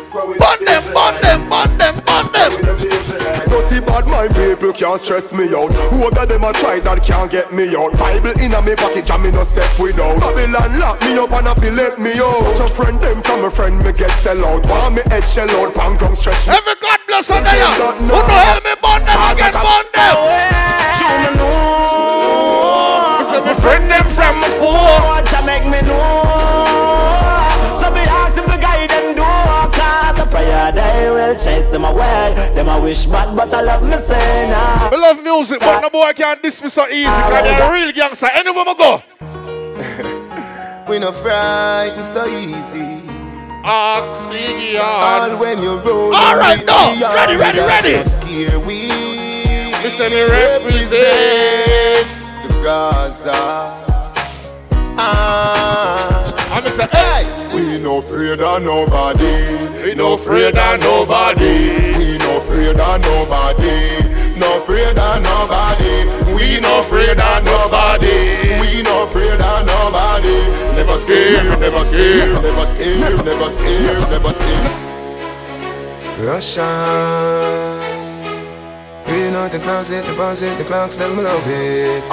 Burn 0.09 0.65
them, 0.65 0.83
burn 0.93 1.21
them, 1.21 1.49
burn 1.49 1.77
them, 1.77 1.95
burn 2.03 2.31
them. 2.33 2.51
Dirty 3.45 3.79
bad 3.79 4.07
mind 4.07 4.33
people 4.33 4.73
can't 4.73 4.99
stress 4.99 5.33
me 5.33 5.53
out. 5.53 5.71
Whoever 5.93 6.25
them 6.25 6.43
a 6.43 6.53
try 6.53 6.79
that 6.79 7.03
can't 7.03 7.29
get 7.29 7.53
me 7.53 7.75
out. 7.75 7.93
Bible 7.93 8.33
in 8.41 8.53
a 8.53 8.61
me 8.61 8.75
pocket 8.75 9.09
and 9.11 9.23
me 9.23 9.31
no 9.31 9.43
step 9.43 9.69
without. 9.77 10.19
Babylon 10.19 10.79
lock 10.79 10.99
me 11.01 11.17
up 11.17 11.31
and 11.31 11.47
a 11.47 11.53
feel 11.53 11.73
let 11.73 11.99
me 11.99 12.17
out. 12.17 12.41
Watch 12.41 12.59
a 12.59 12.67
friend 12.67 12.97
them 12.97 13.21
from 13.21 13.45
a 13.45 13.51
friend 13.51 13.77
me 13.85 13.91
get 13.93 14.09
sell 14.17 14.43
out. 14.45 14.65
Want 14.65 14.95
me 14.95 15.01
head 15.13 15.27
shell 15.27 15.49
out, 15.61 15.75
bang 15.75 15.95
ground 15.97 16.17
stretch 16.17 16.47
me. 16.47 16.53
Every 16.57 16.75
God 16.81 16.99
bless 17.05 17.27
her 17.29 17.41
there. 17.45 17.69
Who 18.01 18.09
know 18.09 18.25
help 18.25 18.63
me 18.65 18.73
burn 18.81 19.05
them 19.05 19.13
again, 19.29 19.53
burn 19.53 19.85
them. 19.93 20.15
This 23.19 23.29
is 23.37 23.41
my 23.45 23.53
friend 23.61 23.85
them 23.85 24.09
from 24.09 24.41
before. 24.41 24.89
Watch 25.05 25.33
I 25.37 25.45
make 25.45 25.65
me 25.69 25.85
know. 25.85 26.28
Chase 31.43 31.67
them 31.67 31.85
away. 31.85 32.33
Them 32.55 32.69
I 32.69 32.79
wish 32.79 33.05
bad, 33.05 33.35
but 33.35 33.53
I 33.53 33.61
love 33.61 33.83
me 33.83 33.93
say 33.97 34.49
nah. 34.49 34.89
I 34.91 34.95
love 34.95 35.23
music, 35.23 35.59
but 35.59 35.81
no 35.81 35.89
boy 35.89 36.11
can't 36.13 36.41
diss 36.43 36.61
me 36.61 36.69
so 36.69 36.87
easy. 36.87 37.05
Cause 37.05 37.43
they're 37.43 37.69
a 37.69 37.73
real 37.73 37.91
gangster. 37.91 38.29
Anywhere 38.33 38.65
I 38.67 38.73
go. 38.73 39.03
We 40.89 40.97
no 40.97 41.11
frightened 41.11 42.03
so 42.03 42.25
easy. 42.25 42.99
Ask 43.63 44.27
me, 44.29 44.77
All 44.77 45.37
when 45.37 45.61
you 45.61 45.77
roll. 45.81 46.15
All 46.15 46.35
right, 46.35 46.57
with 46.57 46.65
now. 46.65 46.95
the 46.95 47.05
Ready, 47.13 47.33
arms 47.33 47.41
ready, 47.41 47.59
that 47.59 47.83
ready. 47.83 47.95
no 47.97 48.01
Scare 48.01 48.59
we. 48.65 48.89
Listen, 49.83 50.09
me 50.11 50.23
represent 50.23 52.07
the 52.41 52.49
Gaza. 52.63 53.31
Ah. 54.97 56.18
No 57.89 57.97
afraid 57.97 58.39
of 58.39 58.61
nobody. 58.61 59.33
We 59.83 59.95
no 59.95 60.13
afraid 60.13 60.55
of 60.55 60.79
nobody. 60.79 61.97
We 61.97 62.17
no 62.19 62.37
afraid 62.37 62.79
of 62.79 63.01
nobody. 63.01 63.73
No 64.39 64.57
afraid 64.57 64.97
of 64.97 65.21
nobody. 65.23 66.05
We 66.35 66.59
no 66.61 66.81
afraid 66.81 67.19
of 67.19 67.43
nobody. 67.43 68.17
We 68.61 68.83
no 68.83 69.05
afraid 69.05 69.41
of 69.41 69.65
nobody. 69.65 70.37
Never 70.77 70.97
scared, 70.97 71.59
never 71.59 71.83
scared. 71.83 72.43
Never 72.43 72.65
scared, 72.67 73.25
never 73.25 73.49
scared, 73.49 74.09
never 74.11 74.33
scared. 74.37 74.71
Russian. 76.19 77.98
Clean 79.19 79.35
out 79.35 79.51
the 79.51 79.59
closet, 79.59 80.07
deposit 80.07 80.57
the 80.57 80.63
clocks, 80.63 80.95
them 80.95 81.17
love 81.17 81.43
it. 81.43 82.07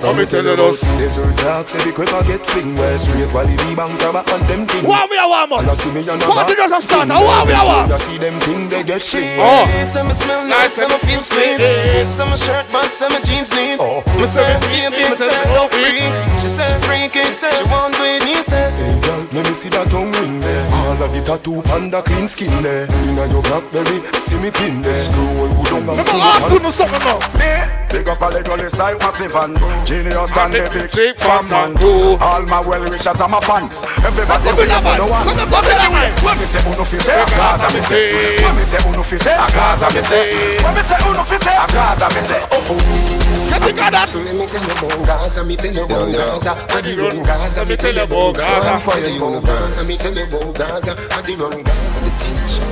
So 0.00 0.14
me 0.14 0.24
tell 0.24 0.42
you 0.42 0.56
those. 0.56 0.80
Desert 0.96 1.36
dogs 1.36 1.72
say 1.72 1.84
the 1.84 1.92
quicker 1.92 2.24
get 2.24 2.46
fling 2.46 2.74
where 2.74 2.96
straight 2.96 3.28
while 3.28 3.44
the 3.44 3.74
bank 3.76 4.00
robber 4.00 4.24
and 4.32 4.48
them 4.48 4.64
thing. 4.64 4.88
What 4.88 5.10
we 5.10 5.20
a 5.20 5.28
want, 5.28 5.50
man? 5.50 5.60
And 5.60 5.70
I 5.70 5.74
see 5.74 5.92
me 5.92 6.00
on 6.08 6.16
the 6.16 6.24
Party 6.24 6.56
back. 6.56 6.72
just 6.72 6.72
a 6.72 6.80
start. 6.80 7.08
What 7.12 7.44
we 7.44 7.52
a 7.52 7.60
want? 7.60 7.92
I 7.92 8.00
see 8.00 8.16
them 8.16 8.40
thing 8.40 8.70
they 8.70 8.80
get 8.88 9.02
fling. 9.04 9.36
Oh. 9.36 9.68
Some 9.84 10.08
smell 10.16 10.48
nice, 10.48 10.80
some 10.80 10.96
feel 11.04 11.20
sweet. 11.20 11.60
Some 12.08 12.32
shirt, 12.32 12.64
but 12.72 12.88
some 12.88 13.12
jeans 13.20 13.52
neat. 13.52 13.76
Oh. 13.76 14.00
Me 14.16 14.24
say, 14.24 14.56
baby, 14.72 14.96
me 14.96 15.12
say, 15.12 15.36
no 15.52 15.68
freak. 15.68 16.08
She 16.40 16.48
said, 16.48 16.72
freaky, 16.88 17.36
say, 17.36 17.52
she 17.52 17.68
want 17.68 18.00
with 18.00 18.24
me, 18.24 18.40
say. 18.40 18.72
Hey 18.80 18.96
girl, 19.04 19.28
let 19.36 19.44
me 19.44 19.52
see 19.52 19.68
that 19.76 19.92
tongue 19.92 20.08
ring 20.24 20.40
there. 20.40 20.64
All 20.88 21.04
of 21.04 21.12
the 21.12 21.20
tattoo 21.20 21.60
panda 21.68 22.00
clean 22.00 22.24
skin 22.24 22.64
there. 22.64 22.88
Inna 23.04 23.28
your 23.28 23.44
blackberry, 23.44 24.00
see 24.24 24.40
me 24.40 24.48
pin 24.48 24.80
there. 24.80 24.96
Scroll 24.96 25.52
good 25.52 25.84
on 25.84 25.84
and 25.92 26.06
Remember 26.48 26.58
pull 26.58 26.58
last 26.58 26.58
it 26.58 26.62
one 26.62 26.72
something 26.72 27.04
now. 27.04 27.86
Big 27.90 28.08
up 28.08 28.20
a 28.20 28.26
little 28.26 28.56
list 28.56 28.80
I 28.80 28.94
massive 28.98 29.34
and 29.36 29.56
Genius 29.86 30.36
And 30.36 30.54
and 30.54 30.66
the 30.66 30.70
big 30.74 30.90
big 30.92 31.16
from 31.16 31.46
and 31.52 31.80
two. 31.80 32.18
All 32.20 32.42
my 32.42 32.60
well 32.60 32.82
wishers 32.90 33.20
and 33.20 33.30
my 33.30 33.40
fans 33.40 33.82
Everybody 34.02 34.68
up 34.68 34.84
man. 34.84 34.98
no 34.98 35.06
one 35.06 35.22
Come 35.24 35.38
in, 35.38 35.48
come 35.48 35.64
in, 35.64 35.92
man. 35.94 36.10
When 36.20 36.36
me 36.38 36.44
say 36.44 36.60
uno 36.66 36.84
fi 36.84 36.98
say 36.98 37.14
a 37.14 37.24
Gaza 37.30 37.70
me 37.74 37.80
say 37.80 38.42
When 38.42 38.56
me 38.58 38.64
say 38.64 38.82
uno 38.88 39.02
fi 39.02 39.16
say 39.16 39.34
a 39.34 39.46
Gaza 39.48 39.86
me 39.94 40.02
say 40.02 40.58
When 40.60 40.74
me 40.74 40.82
say 40.82 40.98
uno 41.08 41.22
fi 41.22 41.36
say 41.38 41.56
a 41.56 41.66
Gaza 41.70 42.06
me 42.14 42.20
say 42.20 42.42
Oh 42.50 42.74
oh 42.74 43.36
Get 43.46 43.62
the 43.62 43.82
out. 43.82 44.14
Let 44.14 44.34
me 44.34 44.46
tell 44.46 44.62
you 44.62 44.72
about 44.74 45.06
Gaza, 45.06 45.44
me 45.44 45.56
tell 45.56 45.72
you 45.72 45.84
about 45.84 46.12
Gaza. 46.12 46.50
I 46.50 46.80
the 46.82 46.96
run 47.00 47.22
Gaza, 47.22 47.64
me 47.64 47.76
tell 47.76 47.94
you 47.94 48.02
about 48.02 48.34
Gaza. 48.34 48.78
For 48.84 49.00
the 49.00 49.10
universe, 49.10 49.88
me 49.88 49.96
tell 49.96 50.14
you 50.14 50.24
about 50.26 50.54
Gaza. 50.58 50.92
I 51.14 51.22
the 51.22 51.36
run 51.36 51.62
Gaza, 51.62 52.00
the 52.02 52.10
teacher. 52.20 52.66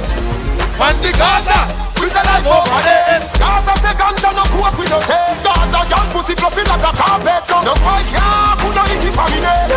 Man, 0.78 1.00
the 1.00 1.12
Gaza. 1.16 1.83
We 2.04 2.12
say 2.12 2.20
life 2.28 2.44
over 2.44 2.80
there 2.84 3.16
Gaza 3.40 3.72
say 3.80 3.96
ganja 3.96 4.28
no 4.36 4.44
coke 4.52 4.76
we 4.76 4.84
no 4.92 5.00
take 5.08 5.40
Gaza 5.40 5.88
young 5.88 6.08
pussy 6.12 6.36
fluffy 6.36 6.60
like 6.68 6.84
a 6.84 6.92
carpet 6.92 7.48
No 7.64 7.72
boy 7.80 8.04
can't 8.12 8.60
put 8.60 8.76
no 8.76 8.84
icky 8.92 9.08
for 9.08 9.24
me 9.32 9.40
there 9.40 9.72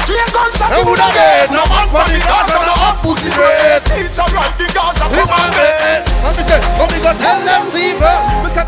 Straight 0.00 0.32
gunshot 0.32 0.72
They 0.72 0.80
would 0.80 0.96
have 0.96 1.12
dead. 1.12 1.52
No 1.52 1.60
man 1.68 1.92
from 1.92 2.08
the 2.08 2.24
Gaza, 2.24 2.56
no 2.56 2.74
up 2.88 2.96
pussy 3.04 3.28
bread. 3.36 3.84
Teacher 3.84 4.24
right 4.32 4.54
the 4.56 4.64
Gaza 4.72 5.04
Come 5.12 5.28
on, 5.28 5.52
man. 5.52 6.00
Let 6.24 6.32
me 6.32 6.42
say, 6.48 6.56
let 6.56 6.88
me 6.88 6.98
go 7.04 7.12
tell 7.20 7.40
them 7.44 7.62
fever. 7.68 8.16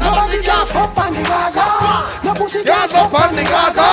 Nobody 0.05 0.45
can 0.45 0.69
up 0.77 0.99
on 1.01 1.15
the 1.17 1.23
Gaza. 1.25 1.65
No 2.21 2.35
pussy 2.37 2.65
gas 2.65 2.95
up 2.95 3.15
on 3.17 3.35
the 3.35 3.45
Gaza. 3.49 3.89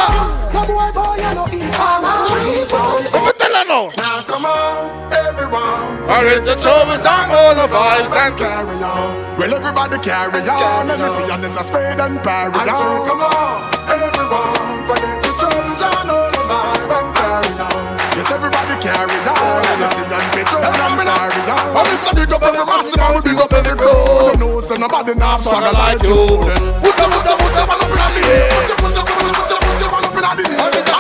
No 0.51 0.67
boy, 0.67 0.91
boy, 0.91 1.15
you 1.15 1.31
no 1.31 1.47
informer. 1.47 2.27
Let 2.27 3.23
me 3.23 3.31
tell 3.39 3.55
her 3.55 3.63
now. 3.63 3.87
Now 3.95 4.23
come 4.27 4.45
on 4.45 5.11
All 5.51 6.23
right, 6.23 6.39
the 6.39 6.55
troubles 6.55 7.03
are 7.03 7.27
all 7.27 7.59
of 7.59 7.73
us 7.73 8.07
and 8.13 8.37
carry 8.39 8.79
on. 8.83 9.37
Well 9.37 9.53
everybody 9.53 9.97
carry 9.99 10.47
on. 10.47 10.87
Let 10.87 10.99
me 10.99 11.07
see 11.11 11.27
and 11.27 11.43
it's 11.43 11.59
a 11.59 11.63
spade 11.63 11.99
and 11.99 12.19
parry 12.23 12.55
on 12.55 12.67
so 12.71 12.87
come 13.03 13.19
on 13.19 13.67
everyone 13.91 14.87
Forget 14.87 15.19
the 15.19 15.31
troubles 15.35 15.81
and 15.83 16.07
all 16.07 16.31
the 16.31 16.39
vibe 16.47 16.87
and 16.87 17.09
carry 17.19 17.51
on. 17.67 17.83
Yes 18.15 18.31
everybody 18.31 18.75
carry 18.79 19.19
on. 19.27 19.59
Let 19.59 19.75
me 19.75 19.87
see 19.91 20.07
and 20.07 20.27
petrol 20.31 20.63
and 20.63 21.03
carry 21.03 21.43
on. 21.51 21.67
Oh 21.75 21.83
me 21.83 21.95
say 21.99 22.13
big 22.15 22.31
up 22.31 22.43
every 22.47 22.63
massive 22.63 23.01
and 23.03 23.11
we 23.11 23.19
big 23.27 23.39
up 23.43 23.51
every 23.51 23.75
crew 23.75 24.31
You 24.31 24.37
know 24.39 24.59
say 24.63 24.77
nobody 24.79 25.15
now 25.19 25.35
swagger 25.35 25.75
like 25.75 25.99
you 26.07 26.47
Put 26.79 26.95
your 26.95 27.11
put 27.11 27.27
your 27.27 27.35
put 27.43 27.51
your 27.59 27.67
man 27.67 27.83
up 27.83 27.91
in 27.91 27.99
a 27.99 28.07
me 28.15 28.23
Put 28.55 28.71
your 28.71 28.77
put 28.79 28.95
your 28.95 29.03
put 29.03 29.51
your 29.51 29.59
put 29.59 29.79
your 29.83 29.91
man 29.91 30.07
up 30.07 30.15
in 30.15 30.23
a 30.23 30.31
me 30.39 30.90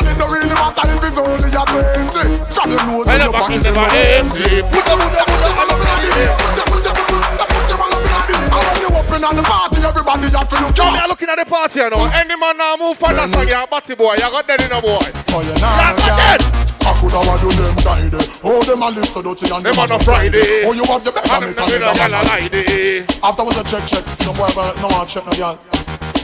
And 0.81 0.97
it 0.97 1.13
don't 1.13 1.29
really 1.29 1.51
matter 1.53 1.79
if 1.79 2.01
it's 2.01 2.17
only 2.17 2.33
a 2.33 2.45
twenty 2.49 2.73
your 2.73 2.85
nose 2.89 3.05
to 3.05 3.13
When 3.13 3.21
your 3.21 3.33
pocket 3.33 3.61
never 3.61 3.85
empty. 3.85 4.65
Put 4.65 4.83
your 4.89 4.97
put 4.97 5.13
your 5.13 5.25
put 5.29 5.41
your 5.45 5.53
man 5.53 5.69
up 5.69 5.77
in 5.77 6.09
me 6.09 6.25
Put 6.41 6.57
your 6.57 6.65
put 6.67 6.81
your 6.81 6.93
put 6.97 7.13
your 7.13 7.47
put 7.47 7.69
your 7.69 7.77
man 7.77 7.93
up 7.93 8.01
in 8.01 8.11
a 8.11 8.21
me 8.25 8.35
And 8.49 8.63
when 8.65 8.79
you 8.81 8.89
open 8.97 9.21
on 9.21 9.35
the 9.37 9.45
party 9.45 9.77
you 9.81 9.87
have 9.87 10.47
to 10.49 10.57
look 10.59 10.77
Now 10.77 10.91
me 10.91 11.01
looking 11.07 11.29
at 11.29 11.37
the 11.37 11.45
party, 11.45 11.79
you 11.79 11.89
know. 11.89 12.05
Any 12.13 12.35
man 12.35 12.57
now 12.57 12.75
move 12.77 12.97
for 12.97 13.13
that 13.13 13.29
song, 13.29 13.47
you're 13.47 13.61
a 13.63 13.67
batty 13.67 13.95
boy. 13.95 14.15
You 14.15 14.27
got 14.31 14.47
dead 14.47 14.61
in 14.61 14.71
a 14.71 14.81
boy. 14.81 14.99
Oh, 15.31 15.41
you 15.41 15.53
know, 15.55 15.71
You 15.71 15.93
got 16.01 16.17
dead. 16.17 16.41
I 16.81 16.93
could 16.97 17.11
have 17.13 17.39
do 17.39 17.49
them 17.51 17.75
guide 17.85 18.15
Oh, 18.43 18.63
them 18.63 18.81
a 18.81 18.89
live 18.89 19.05
so 19.05 19.21
dirty 19.21 19.53
and 19.53 19.63
Them 19.63 19.77
on 19.77 19.91
a 19.91 19.99
Friday. 19.99 20.65
Oh, 20.65 20.73
you 20.73 20.83
have 20.85 21.03
the 21.03 21.11
better 21.11 21.39
make 21.45 21.57
a 21.57 21.61
nigga 21.61 21.93
gal 21.93 22.15
a 22.17 22.21
lady. 22.25 23.05
Afterwards 23.21 23.57
a 23.57 23.63
check, 23.63 23.85
check 23.85 24.03
Some 24.21 24.33
boy 24.33 24.49
no 24.81 24.87
one 24.89 25.07
check 25.07 25.25
no 25.25 25.31
girl 25.33 25.59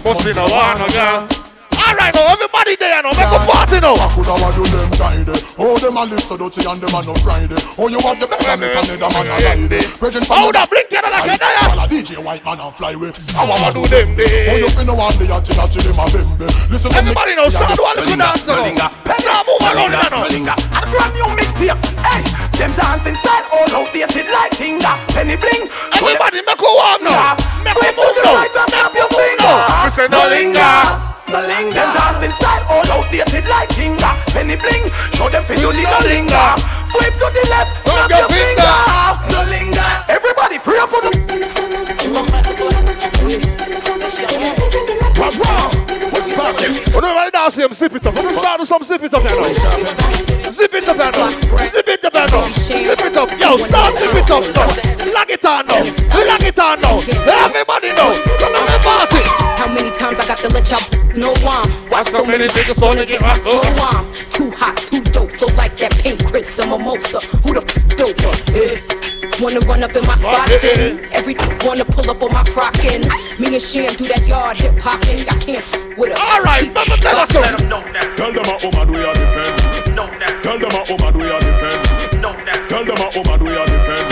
Must 0.03 0.25
be 0.25 0.33
no 0.33 0.49
one, 0.49 0.79
no 0.79 0.87
girl. 0.89 1.46
All 1.87 1.95
right, 1.95 2.11
now 2.13 2.27
everybody 2.35 2.75
there, 2.75 2.99
now 3.01 3.15
make 3.15 3.31
a 3.31 3.39
party 3.47 3.79
now. 3.79 3.95
I 3.95 4.11
could 4.11 4.27
have 4.27 4.55
do 4.55 4.63
them 4.67 4.91
guide 4.99 5.29
Oh, 5.55 5.79
them 5.79 5.95
a 5.95 6.03
live 6.03 6.19
so 6.19 6.35
dirty 6.35 6.67
and 6.67 6.81
them 6.83 6.91
a 6.91 6.99
no 6.99 7.15
Friday 7.23 7.55
Oh, 7.79 7.87
you 7.87 7.99
have 8.03 8.19
the 8.19 8.27
better 8.27 8.59
make 8.59 8.75
a 8.75 8.81
nigga 8.83 9.07
man 9.07 9.23
a 9.23 9.35
ride 9.39 9.71
Bridging 9.95 10.25
from 10.27 10.37
Hold 10.37 10.55
up, 10.59 10.69
blink 10.69 10.91
it 10.91 10.99
like 10.99 11.31
a 11.31 11.39
there. 11.39 11.63
While 11.71 11.79
a 11.79 11.85
DJ 11.87 12.19
white 12.19 12.43
man 12.43 12.59
and 12.59 12.75
fly 12.75 12.93
with 12.95 13.15
I 13.35 13.47
wanna 13.47 13.71
do 13.71 13.87
them 13.87 14.19
day. 14.19 14.51
Oh, 14.51 14.57
you 14.59 14.69
finna 14.75 14.91
want 14.97 15.15
the 15.15 15.25
yachty 15.31 15.55
yachty 15.55 15.79
them 15.79 15.95
a 15.95 16.05
bimbe 16.11 16.47
Listen 16.67 16.91
to 16.91 17.01
me 17.01 17.07
Everybody 17.07 17.35
know, 17.35 17.47
start 17.47 17.79
one 17.79 17.95
little 17.95 18.17
dance 18.17 18.47
now. 18.47 18.91
Start 19.15 19.47
move 19.47 19.63
around 19.63 19.91
there 19.95 20.11
now. 20.11 20.27
And 20.27 20.83
a 20.83 20.83
brand 20.91 21.13
new 21.15 21.29
mixtape. 21.39 21.79
Hey, 22.03 22.21
them 22.59 22.71
dancing 22.75 23.15
style 23.15 23.47
all 23.55 23.87
outdated 23.87 24.27
like 24.27 24.51
Tinga. 24.59 24.91
Penny 25.15 25.35
Bling. 25.39 25.63
Everybody 25.95 26.43
make 26.43 26.61
a 26.61 26.67
warm 26.67 27.01
now. 27.03 27.35
Make 27.63 27.75
a 27.75 27.79
Sweep 27.79 27.95
to 27.95 28.01
move 28.03 28.15
the 28.15 28.23
now. 28.27 28.35
right 28.35 28.55
and 28.55 28.69
tap 28.71 28.93
your 28.93 29.07
Move 29.07 29.39
now. 29.39 29.83
We 29.85 29.89
say 29.89 30.07
no 30.11 30.27
linger. 30.27 31.16
No 31.29 31.39
linger. 31.41 31.73
Them 31.73 31.93
dancing 31.93 32.31
style 32.31 32.65
all 32.69 32.89
outdated 32.91 33.45
like 33.47 33.69
Tinga. 33.69 34.15
Penny 34.31 34.55
Bling. 34.55 34.89
Show 35.13 35.29
them 35.29 35.43
for 35.43 35.53
you 35.53 35.71
need 35.73 35.83
no 35.83 35.99
linger. 35.99 36.55
Sweep 36.91 37.13
to 37.13 37.29
the 37.35 37.45
left. 37.49 37.83
Tap 37.83 37.83
Tap 37.83 38.09
your 38.09 38.19
your 38.19 38.29
finger. 38.31 38.73
No 39.31 39.41
linger. 39.49 40.05
Everybody 40.07 40.57
free 40.57 40.79
up 40.79 40.93
on 40.93 41.01
the. 41.11 41.17
What's 46.37 46.61
poppin'? 46.61 46.93
When 46.93 47.03
everybody 47.03 47.31
dance 47.31 47.55
here, 47.55 47.67
sip 47.71 47.93
it 47.93 48.05
up. 48.05 48.13
Let 48.13 48.25
me 48.25 48.33
start 48.33 48.59
with 48.59 48.69
some 48.69 48.83
sip 48.83 49.01
it 49.01 49.13
up 49.13 49.23
here 49.23 49.41
now. 49.41 50.51
Zip 50.51 50.73
it 50.73 50.87
up 50.87 50.95
here 50.95 51.11
now. 51.11 51.67
Zip 51.67 51.87
it 51.87 52.05
up 52.05 52.13
here 52.13 52.27
now. 52.27 52.51
Zip 52.51 52.99
it 52.99 53.17
up. 53.17 53.31
Yo, 53.39 53.57
start 53.57 53.97
zip 53.97 54.13
it 54.13 54.29
up 54.29 54.43
now. 54.53 55.13
Lock 55.13 55.29
it 55.31 55.45
on 55.45 55.65
now. 55.65 55.79
Lock 56.25 56.43
it 56.43 56.59
on 56.59 56.81
now. 56.81 56.99
Everybody 56.99 57.89
know. 57.89 58.13
Come 58.37 58.53
on, 58.53 58.65
the 58.69 58.79
party. 58.83 59.47
How 59.57 59.67
many 59.73 59.89
times 59.97 60.19
I 60.19 60.27
got 60.27 60.37
to 60.39 60.49
let 60.49 60.69
y'all 60.69 61.17
know 61.17 61.33
I'm 61.41 61.89
Why 61.89 62.03
so 62.03 62.23
many 62.23 62.47
niggas 62.47 62.79
wanna 62.79 63.05
get 63.05 63.21
my 63.21 63.33
so 63.33 63.59
I'm 63.59 64.13
too 64.29 64.51
hot, 64.51 64.77
too 64.77 65.01
dope, 65.01 65.35
so 65.35 65.47
like 65.55 65.75
that 65.77 65.91
pink 65.93 66.23
Chris 66.27 66.59
and 66.59 66.69
mimosa. 66.69 67.19
Who 67.19 67.53
the 67.55 67.61
f 67.61 67.73
doper? 67.97 68.55
Eh. 68.55 69.16
Wanna 69.39 69.59
run 69.61 69.83
up 69.83 69.95
in 69.95 70.05
my 70.05 70.15
spots 70.17 70.51
and 70.63 70.99
every 71.13 71.35
wanna 71.63 71.85
pull 71.85 72.09
up 72.09 72.23
on 72.23 72.33
my 72.33 72.43
frockin'. 72.43 73.05
Me 73.39 73.53
and 73.53 73.61
Sham 73.61 73.93
do 73.95 74.05
that 74.05 74.25
yard 74.27 74.59
hip 74.59 74.79
hopping. 74.81 75.19
I 75.29 75.37
can't 75.37 75.57
f- 75.57 75.97
with 75.97 76.09
her. 76.11 76.17
All 76.17 76.41
right, 76.41 76.73
mama, 76.73 76.97
tell 76.97 77.17
us 77.17 77.29
something. 77.29 77.69
Tell 78.17 78.33
them 78.33 78.45
a 78.49 78.57
woman 78.65 78.91
we 78.91 78.97
are 79.05 79.13
defend 79.13 79.57
Tell 80.41 80.57
them 80.57 80.71
a 80.73 80.81
woman 80.89 81.13
we 81.19 81.29
are 81.29 81.39
defend 81.39 81.83
Tell 82.67 82.83
them 82.83 82.97
a 82.97 83.11
woman 83.13 83.43
we 83.45 83.55
are 83.55 83.65
defend 83.67 84.09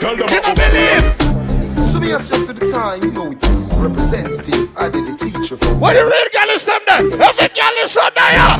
Tell 0.00 0.16
them 0.16 0.26
a 0.26 0.40
woman 0.42 0.72
we 0.72 0.78
are 0.90 1.00
defend 1.00 1.92
So 1.92 2.00
me 2.00 2.12
ask 2.12 2.32
you 2.32 2.40
up 2.40 2.46
to 2.46 2.52
the 2.52 2.72
time, 2.72 3.02
you 3.04 3.12
know 3.12 3.30
it's 3.30 3.72
representative. 3.76 4.76
I 4.76 4.88
did 4.90 5.06
the 5.06 5.16
teacher 5.16 5.56
for 5.56 5.74
What 5.76 5.94
the 5.94 6.02
real 6.02 6.28
girl 6.34 6.50
is 6.50 6.64
there? 6.66 6.80
Every 6.98 7.48
girl 7.54 7.76
is 7.78 7.92
so 7.92 8.08
there. 8.14 8.58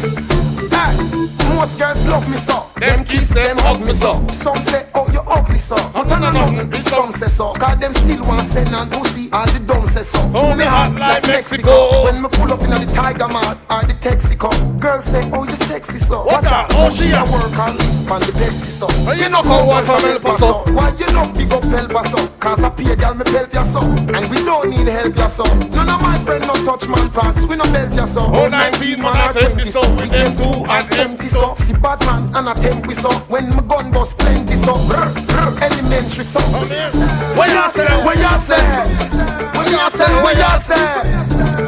Hey, 0.70 1.32
most 1.62 1.78
girls 1.78 2.04
love 2.08 2.28
me 2.28 2.36
so. 2.36 2.66
Them 2.76 3.04
kiss, 3.04 3.28
them 3.28 3.56
hug 3.58 3.80
me 3.86 3.92
so. 3.92 4.12
Some 4.32 4.56
say, 4.56 4.88
oh, 4.96 5.08
you 5.12 5.20
ugly 5.20 5.58
so. 5.58 5.76
But 5.92 6.10
I 6.10 6.32
don't 6.32 6.34
know, 6.56 6.80
some 6.80 7.12
say 7.12 7.28
so. 7.28 7.52
Cause 7.52 7.78
them 7.78 7.92
still 7.92 8.20
want 8.22 8.48
send 8.48 8.74
and 8.74 8.90
pussy, 8.90 9.28
as 9.32 9.52
the 9.54 9.60
dumb 9.60 9.86
say 9.86 10.02
so. 10.02 10.18
Oh, 10.34 10.56
me 10.56 10.64
hot 10.64 10.92
like 10.98 11.24
Mexico. 11.28 12.02
When 12.04 12.20
me 12.22 12.28
pull 12.32 12.52
up 12.52 12.62
in 12.62 12.70
the 12.70 12.92
Tiger 12.92 13.28
Mart 13.28 13.58
or 13.70 13.82
the 13.86 13.94
Texaco, 13.94 14.50
girls 14.80 15.04
say, 15.04 15.22
oh, 15.32 15.44
you 15.44 15.52
sexy 15.52 15.98
so. 15.98 16.24
What's 16.24 16.50
out, 16.50 16.66
Oh, 16.74 16.90
she 16.90 17.12
a- 17.12 17.22
work 17.30 17.54
and 17.56 17.78
lips 17.78 18.10
on 18.10 18.20
the 18.20 18.32
Pepsi 18.34 18.70
so. 18.82 18.86
Oh, 18.90 19.12
you 19.12 19.28
know 19.28 19.42
how 19.42 19.64
one 19.64 19.84
from 19.84 20.04
El 20.04 20.18
Paso. 20.18 20.64
Why 20.74 20.90
you 20.98 21.06
know 21.14 21.30
big 21.32 21.52
up 21.52 21.62
help 21.62 21.94
us 21.94 22.10
so? 22.10 22.26
Cause 22.42 22.64
I 22.64 22.70
pay 22.70 22.96
girl 22.96 23.14
me 23.14 23.22
help 23.30 23.54
ya 23.54 23.62
so. 23.62 23.80
And 23.82 24.26
we 24.28 24.42
don't 24.42 24.68
need 24.68 24.88
help 24.88 25.14
ya 25.14 25.28
so. 25.28 25.44
None 25.70 25.88
of 25.88 26.02
my 26.02 26.18
friend 26.24 26.42
no 26.42 26.54
touch 26.66 26.88
man 26.88 27.08
pants, 27.10 27.46
we 27.46 27.54
no 27.54 27.64
belt 27.70 27.94
ya 27.94 28.04
so. 28.04 28.22
Oh, 28.34 28.48
19 28.48 29.00
man 29.00 29.30
a 29.30 29.32
20 29.32 29.70
so. 29.70 29.80
With 29.94 30.10
them 30.10 30.36
two 30.36 30.66
and 30.66 30.92
empty 30.98 31.28
so. 31.28 31.51
See 31.57 31.74
bad 31.74 32.00
man 32.07 32.34
and 32.34 32.48
a 32.48 32.55
tempi 32.55 32.94
so 32.94 33.11
When 33.28 33.50
my 33.50 33.62
gun 33.62 33.90
bust 33.90 34.16
plenty 34.18 34.57
so 34.57 34.74
brr, 34.86 35.12
brr, 35.26 35.62
Elementary 35.62 36.24
so 36.24 36.40
What 36.40 37.50
y'all 37.50 37.68
say? 37.68 37.86
What 38.05 38.18
y'all 38.18 38.38
say? 38.38 38.57
What 39.55 39.70
y'all 39.70 39.90
say? 39.90 40.22
What 40.22 40.36
y'all 40.38 40.59
say? 40.59 41.22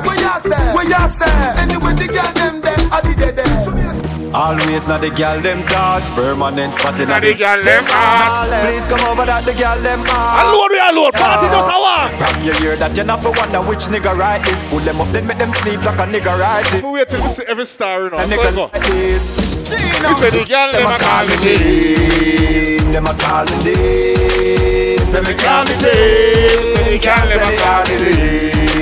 What 0.05 0.21
y'all 0.21 0.41
say? 0.41 0.73
What 0.73 0.89
y'all 0.89 1.09
say? 1.09 1.31
Anyway 1.61 1.95
the 1.95 2.07
girl 2.09 2.33
them 2.33 2.61
them 2.61 2.93
I 2.93 3.01
did 3.03 3.21
it 3.21 3.44
Always 4.35 4.89
not 4.89 5.01
the 5.01 5.11
girl 5.11 5.41
them 5.41 5.63
thoughts, 5.63 6.11
permanent 6.11 6.75
spot 6.75 6.99
in 6.99 7.07
Now 7.09 7.21
the 7.21 7.35
girl 7.35 7.63
them 7.63 7.85
hearts. 7.87 8.43
Please 8.67 8.85
come 8.91 9.07
over 9.07 9.25
that 9.25 9.47
the 9.47 9.55
girl 9.55 9.79
them 9.79 10.03
hearts. 10.03 10.51
Alone 10.51 10.75
we 10.75 10.81
alone. 10.83 11.13
Party 11.15 11.47
just 11.55 11.71
a 11.71 11.79
walk. 11.79 12.11
From 12.19 12.43
your 12.43 12.59
ear 12.67 12.75
that 12.77 12.97
you 12.97 13.05
never 13.05 13.31
wonder 13.31 13.63
which 13.63 13.87
nigga 13.87 14.11
write 14.11 14.43
this. 14.45 14.67
Pull 14.67 14.81
them 14.81 15.01
up, 15.01 15.07
then 15.13 15.27
make 15.29 15.39
them 15.39 15.53
sleep 15.63 15.85
like 15.87 16.03
a 16.03 16.07
nigga 16.11 16.35
write 16.35 16.67
it. 16.75 16.83
We 16.83 16.91
wait 16.99 17.09
till 17.09 17.23
we 17.23 17.29
see 17.31 17.45
every 17.47 17.65
star, 17.65 18.07
in 18.07 18.11
know. 18.11 18.19
A 18.19 18.27
So 18.27 18.35
nigga 18.35 18.51
you 18.51 18.57
go. 18.59 18.67
like 18.75 18.83
this. 18.91 19.31
You 19.71 20.15
say 20.19 20.31
the 20.35 20.43
girl 20.51 20.73
them 20.75 20.83
a 20.83 20.99
call 20.99 21.25
me 21.31 21.37
name. 21.47 22.91
Them 22.91 23.07
a 23.07 23.15
call 23.15 23.47
me 23.47 23.57
name. 23.63 24.99
Say 25.07 25.23
me 25.23 25.35
call 25.39 25.63
me 25.63 25.75
name. 25.79 26.75
Say 26.75 26.91
the 26.91 26.99
girl 26.99 27.23
them 27.31 27.39
a 27.39 27.51
call 27.63 27.87
me 27.87 27.97
name. 28.03 28.74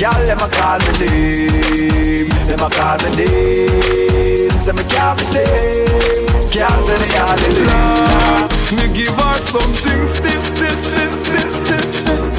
Girl 0.00 0.24
them 0.24 0.38
a 0.38 0.48
call 0.48 0.78
me 0.78 0.92
name. 1.04 2.28
Them 2.46 2.60
a 2.60 2.70
call 2.70 2.96
me 3.04 3.10
name. 3.20 4.48
Say 4.56 4.72
me 4.72 4.82
call 4.88 5.14
me 5.16 5.24
name. 5.28 6.24
Can't 6.48 6.80
say 6.80 6.96
the 6.96 7.08
holiday. 7.20 8.48
Me 8.76 8.84
give 8.96 9.14
her 9.14 9.34
something 9.34 10.08
stiff, 10.08 10.42
stiff, 10.42 10.78
stiff, 10.78 11.10
stiff, 11.10 11.50
stiff, 11.50 11.84
stiff. 11.84 12.32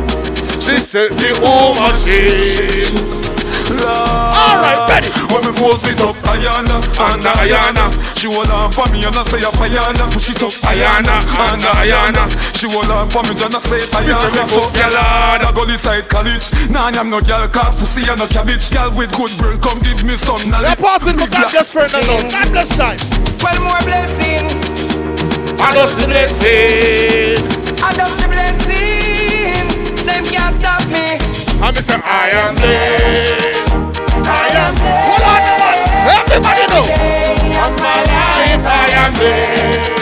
This 0.55 0.95
is 0.95 1.15
the 1.15 1.39
home 1.45 1.77
machine. 1.77 3.20
Alright, 3.79 4.81
ready. 4.89 5.09
When 5.31 5.41
me 5.47 5.51
force 5.55 5.85
it 5.87 6.01
up, 6.01 6.15
Ayana, 6.27 6.77
and 6.81 7.23
Ayana. 7.23 7.85
She 8.17 8.27
hold 8.27 8.49
on 8.51 8.71
for 8.71 8.87
me 8.91 9.03
and 9.03 9.15
I 9.15 9.23
say 9.23 9.39
Ayana. 9.39 10.11
Push 10.11 10.29
it 10.29 10.43
up, 10.43 10.53
Ayana, 10.67 11.23
and 11.47 11.63
Ayana. 11.79 12.27
She 12.57 12.67
hold 12.69 12.89
on 12.91 13.09
for 13.09 13.23
me 13.23 13.31
and 13.31 13.55
I 13.55 13.59
say 13.59 13.79
Ayana. 13.95 14.47
Fuck 14.49 14.75
your 14.75 14.91
lad, 14.91 15.41
I 15.43 15.51
go 15.53 15.63
inside 15.63 16.07
college. 16.09 16.51
Nah, 16.69 16.91
I'm 16.91 17.09
no 17.09 17.21
girl, 17.21 17.47
cause 17.47 17.75
pussy 17.75 18.07
and 18.09 18.19
no 18.19 18.27
cabbage. 18.27 18.69
Girl 18.71 18.91
with 18.95 19.11
good 19.15 19.31
brain, 19.37 19.59
come 19.59 19.79
give 19.79 20.03
me 20.03 20.17
some 20.17 20.49
knowledge. 20.49 20.77
The 20.77 20.81
party 20.81 21.13
for 21.13 21.27
God 21.29 21.51
just 21.51 21.71
friend 21.71 21.93
alone. 21.93 22.29
God 22.29 22.49
bless 22.51 22.69
time. 22.75 22.97
Well, 23.41 23.59
more 23.63 23.81
blessing. 23.83 24.47
I 25.59 25.73
lost 25.75 25.97
the 25.99 26.07
blessing. 26.07 27.37
I 27.83 27.93
love 27.97 28.13
the 28.21 28.27
blessing. 28.27 29.65
Them 30.05 30.25
can't 30.25 30.55
stop 30.55 30.85
me. 30.89 31.00
I'm 31.63 31.75
Mr. 31.75 32.01
I 32.03 32.29
am 32.31 32.55
blessed. 32.55 33.69
I 34.25 34.47
am 34.63 34.73
blessed. 34.73 35.09
Hold 35.09 35.23
on. 35.29 35.41
Everybody 36.17 36.65
know. 36.73 36.85
Of 37.61 37.73
my 37.77 37.99
life, 38.09 38.65
I 38.65 38.89
am 39.05 39.13
blessed. 39.13 40.00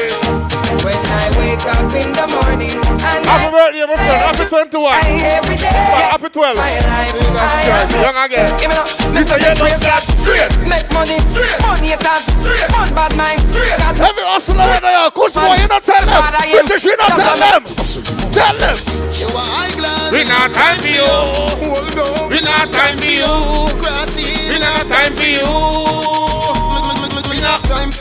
When 0.86 0.94
I 0.94 1.26
wake 1.42 1.66
up 1.66 1.90
in 1.98 2.14
the 2.14 2.26
morning 2.30 2.78
and 2.78 3.26
Happy 3.26 3.50
birthday, 3.50 3.86
my 3.90 3.96
friend. 3.98 4.22
Happy 4.22 4.46
21. 4.46 4.94
every 5.26 5.58
day. 5.58 5.66
Happy 6.14 6.30
12. 6.30 6.58
My 6.58 6.62
life, 6.62 7.10
I 7.42 7.66
am 7.74 7.90
Young 7.98 8.18
again. 8.26 8.50
Give 8.62 8.70
me 8.70 8.78
up. 8.78 8.86
This 9.10 9.32
a 9.34 9.42
young 9.42 9.58
boy 9.58 9.74
straight. 10.22 10.54
Make 10.70 10.86
money, 10.94 11.18
Straight. 11.34 11.58
money 11.66 11.90
haters, 11.98 12.30
fun 12.70 12.94
bad 12.94 13.18
mind. 13.18 13.42
Straight. 13.50 13.82
Every 13.82 14.24
hustler 14.30 14.70
in 14.78 14.82
there, 14.86 15.10
Kush 15.10 15.34
boy, 15.34 15.58
you 15.58 15.68
not 15.68 15.82
tell 15.84 16.06
them. 16.06 16.24
British, 16.54 16.86
you 16.86 16.96
not 16.98 17.18
tell 17.18 17.38
them. 17.42 17.62
Tell 18.30 18.56
them. 18.62 18.78
We 20.14 20.22
not 20.30 20.54
time 20.54 20.78
for 20.78 20.88
you. 20.88 21.10
We 22.30 22.40
not 22.46 22.70
time 22.70 22.98
for 23.02 23.10
you. 23.10 23.34
We 24.54 24.60
not 24.62 24.86
time 24.86 25.14
for 25.18 25.26
you. 25.26 26.29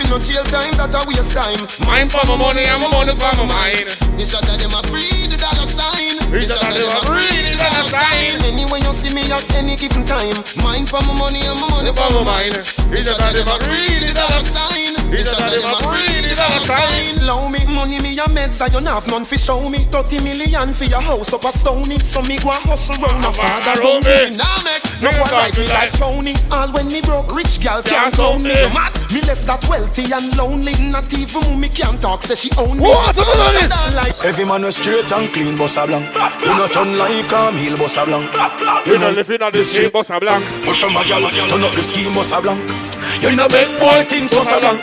No 0.08 0.18
jail 0.18 0.44
time, 0.44 0.74
that 0.80 0.94
a 0.94 1.00
waste 1.06 1.32
time 1.32 1.60
Mine 1.86 2.08
for 2.08 2.24
my 2.26 2.36
money 2.36 2.64
and 2.64 2.80
my 2.82 2.88
money 2.88 3.12
for 3.12 3.32
my 3.36 3.44
mind. 3.44 3.88
The 4.16 4.24
shot 4.24 4.48
of 4.48 4.56
them 4.58 4.72
a 4.72 4.80
free 4.88 5.28
the 5.28 5.36
dollar 5.36 5.68
sign 5.68 6.16
The 6.32 6.48
shot 6.48 6.64
of 6.64 6.74
them 6.74 6.88
a 6.88 7.00
free 7.06 7.52
the 7.52 7.58
dollar 7.60 7.86
sign. 7.86 8.40
Anyway 8.44 8.80
you 8.80 8.92
see 8.92 9.12
me 9.14 9.28
at 9.30 9.44
any 9.54 9.76
given 9.76 10.04
time 10.04 10.36
Mine 10.58 10.86
for 10.86 11.00
my 11.04 11.14
money 11.14 11.44
and 11.44 11.60
my 11.60 11.68
money 11.70 11.92
For 11.92 12.10
my 12.10 12.24
mind. 12.24 12.56
The 12.90 13.02
shot 13.04 13.20
of 13.20 13.32
them 13.36 13.48
a 13.48 13.56
free 13.62 14.08
the 14.08 14.14
dollar 14.14 14.44
sign. 14.44 14.97
The 15.10 15.24
shot 15.24 15.40
of 15.40 15.50
them 15.50 15.64
a 15.64 15.76
free 15.82 16.28
the 16.28 16.34
dollar 16.36 16.60
sign. 16.60 17.18
allow 17.22 17.48
me. 17.48 17.58
Money 17.66 18.00
me 18.00 18.18
a 18.18 18.24
meds, 18.24 18.60
I 18.60 18.66
you 18.66 18.84
have 18.86 19.06
none 19.08 19.24
fi 19.24 19.36
show 19.36 19.68
me. 19.68 19.84
30 19.90 20.22
million 20.22 20.72
for 20.72 20.84
your 20.84 21.00
house 21.00 21.32
up 21.32 21.44
a 21.44 21.52
stony. 21.52 21.98
So 21.98 22.22
me 22.22 22.38
go 22.38 22.50
a 22.50 22.52
hustle 22.52 22.96
round 22.96 23.24
a 23.24 23.32
father 23.32 23.80
round 23.80 24.04
me. 24.04 24.36
Nah 24.36 24.62
make 24.64 24.88
no 25.00 25.10
one 25.20 25.30
like 25.30 25.56
me 25.56 25.66
like 25.68 25.92
Tony. 25.92 26.34
All 26.50 26.72
when 26.72 26.88
me 26.88 27.00
broke, 27.00 27.34
rich 27.34 27.60
gal 27.60 27.82
can't 27.82 28.18
own 28.18 28.42
me. 28.42 28.54
No 28.54 28.68
mad, 28.70 28.92
me 29.12 29.20
left 29.22 29.46
that 29.46 29.66
wealthy 29.68 30.10
and 30.12 30.36
lonely. 30.36 30.74
Not 30.74 31.12
even 31.14 31.60
me 31.60 31.68
can't 31.68 32.00
talk, 32.02 32.22
say 32.22 32.34
she 32.34 32.50
own 32.58 32.78
me. 32.78 32.84
What? 32.84 33.16
What 33.16 33.62
is 33.62 33.70
this? 33.70 34.24
Every 34.24 34.44
man 34.44 34.62
was 34.62 34.76
straight 34.76 35.10
and 35.12 35.32
clean, 35.32 35.56
boss 35.56 35.76
a 35.76 35.86
blanc. 35.86 36.04
You 36.42 36.52
not 36.58 36.72
turn 36.72 36.98
like 36.98 37.30
a 37.32 37.52
meal, 37.52 37.76
boss 37.76 37.96
a 37.96 38.04
blanc. 38.04 38.28
You 38.86 38.98
know 38.98 39.10
living 39.10 39.42
on 39.42 39.52
the 39.52 39.64
street, 39.64 39.92
boss 39.92 40.10
a 40.10 40.18
blanc. 40.18 40.44
Push 40.64 40.84
on 40.84 40.92
my 40.92 41.04
gal, 41.04 41.30
turn 41.30 41.62
up 41.62 41.74
the 41.74 41.82
scheme, 41.82 42.14
boss 42.14 42.32
a 42.32 42.40
blanc. 42.40 42.60
You 43.22 43.36
know 43.36 43.48
make 43.48 43.70
boy 43.78 44.02
things, 44.04 44.34
boss 44.34 44.50
a 44.50 44.58
blanc. 44.58 44.82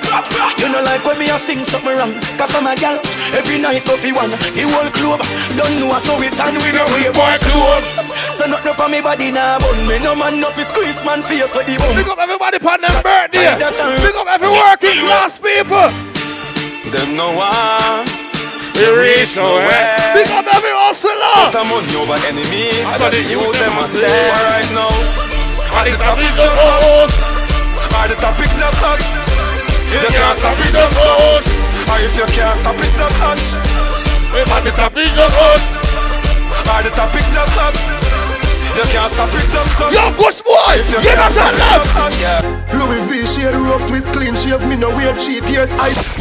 You 0.56 0.72
know 0.72 0.80
like 0.80 1.04
when 1.04 1.20
me 1.20 1.28
a 1.30 1.38
sing 1.38 1.64
something 1.66 1.92
wrong. 1.92 2.14
Cause 2.40 2.52
for 2.52 2.62
my 2.64 2.76
gal, 2.76 2.96
every 3.36 3.60
night 3.60 3.84
go 3.84 3.98
fi 4.00 4.16
one. 4.16 4.32
The 4.32 4.64
whole 4.64 4.88
club 4.96 5.20
don't 5.60 5.76
know 5.76 5.92
so 6.00 6.16
it's 6.24 6.40
and 6.40 6.56
we 6.56 6.72
know 6.72 6.88
we 6.96 7.12
boy 7.12 7.36
close. 7.44 8.00
So 8.32 8.48
not 8.48 8.66
up 8.66 8.80
on 8.80 8.92
me 8.92 9.02
body 9.02 9.32
now, 9.32 9.60
but 9.60 9.76
me 9.88 10.00
no 10.00 10.16
man 10.16 10.40
no 10.40 10.50
fi 10.52 10.64
squeeze 10.64 11.04
man 11.04 11.22
face 11.22 11.56
with 11.56 11.68
the 11.68 11.76
bum. 11.76 11.96
Pick 11.96 12.08
up 12.08 12.20
everybody 12.20 12.58
upon 12.58 12.82
them 12.82 12.96
birthday. 13.04 13.60
Pick 13.60 14.16
up 14.16 14.28
every 14.28 14.48
working 14.48 15.04
class 15.04 15.36
people. 15.38 15.92
Them 16.96 17.16
no 17.20 17.36
one. 17.36 18.08
We 18.76 18.88
reach 18.92 19.36
nowhere. 19.36 20.16
Big 20.16 20.32
up 20.32 20.48
every 20.48 20.72
hustler. 20.76 21.52
Put 21.52 21.60
a 21.60 21.64
money 21.64 21.96
over 21.96 22.20
enemy. 22.28 22.72
I 22.88 23.00
So 23.00 23.08
the 23.12 23.20
youth 23.28 23.56
them 23.60 23.80
a 23.80 23.86
stay 23.88 24.32
right 24.32 24.72
now. 24.72 24.92
And 25.76 25.92
the 25.92 26.00
topic 26.00 26.32
just 26.36 26.60
us. 26.64 27.12
Or 27.96 28.08
the 28.08 28.16
topic 28.16 28.52
just 28.56 28.84
us. 28.84 29.35
You 29.96 30.12
can't 30.12 30.38
stop 30.40 30.60
it 30.60 30.72
just 30.76 30.98
us. 31.00 31.46
Or 31.88 31.98
if 32.04 32.14
you 32.18 32.28
can't 32.36 32.58
stop 32.60 32.76
it 32.76 32.92
just 33.00 33.22
us. 33.24 33.42
And 34.36 34.66
the 34.66 34.72
topic 34.76 35.08
just 35.16 35.38
us. 35.40 35.64
Or 36.68 36.82
the 36.84 36.90
topic 36.92 37.24
just 37.32 37.58
us. 37.58 37.78
You 38.76 38.84
can't 38.92 39.12
stop 39.14 39.30
it 39.32 39.48
just 39.48 39.82
us. 39.82 39.94
Yo, 39.96 40.04
Kush 40.20 40.42
boy, 40.42 40.76
If 40.76 40.92
you 40.92 41.00
give 41.02 41.16
can't 41.16 41.32
us 41.32 41.36
a 41.36 41.40
stop 41.40 41.54
it 41.54 41.60
love. 41.64 41.84
just 41.88 41.96
us. 41.96 42.76
Louis 42.76 43.02
V 43.08 43.26
shade 43.28 43.56
rope 43.56 43.88
twist 43.88 44.12
clean 44.12 44.36
shave 44.36 44.62
me 44.68 44.76
no 44.76 44.90
wear 44.90 45.16
cheap 45.18 45.48
ears 45.50 45.72
ice. 45.74 46.18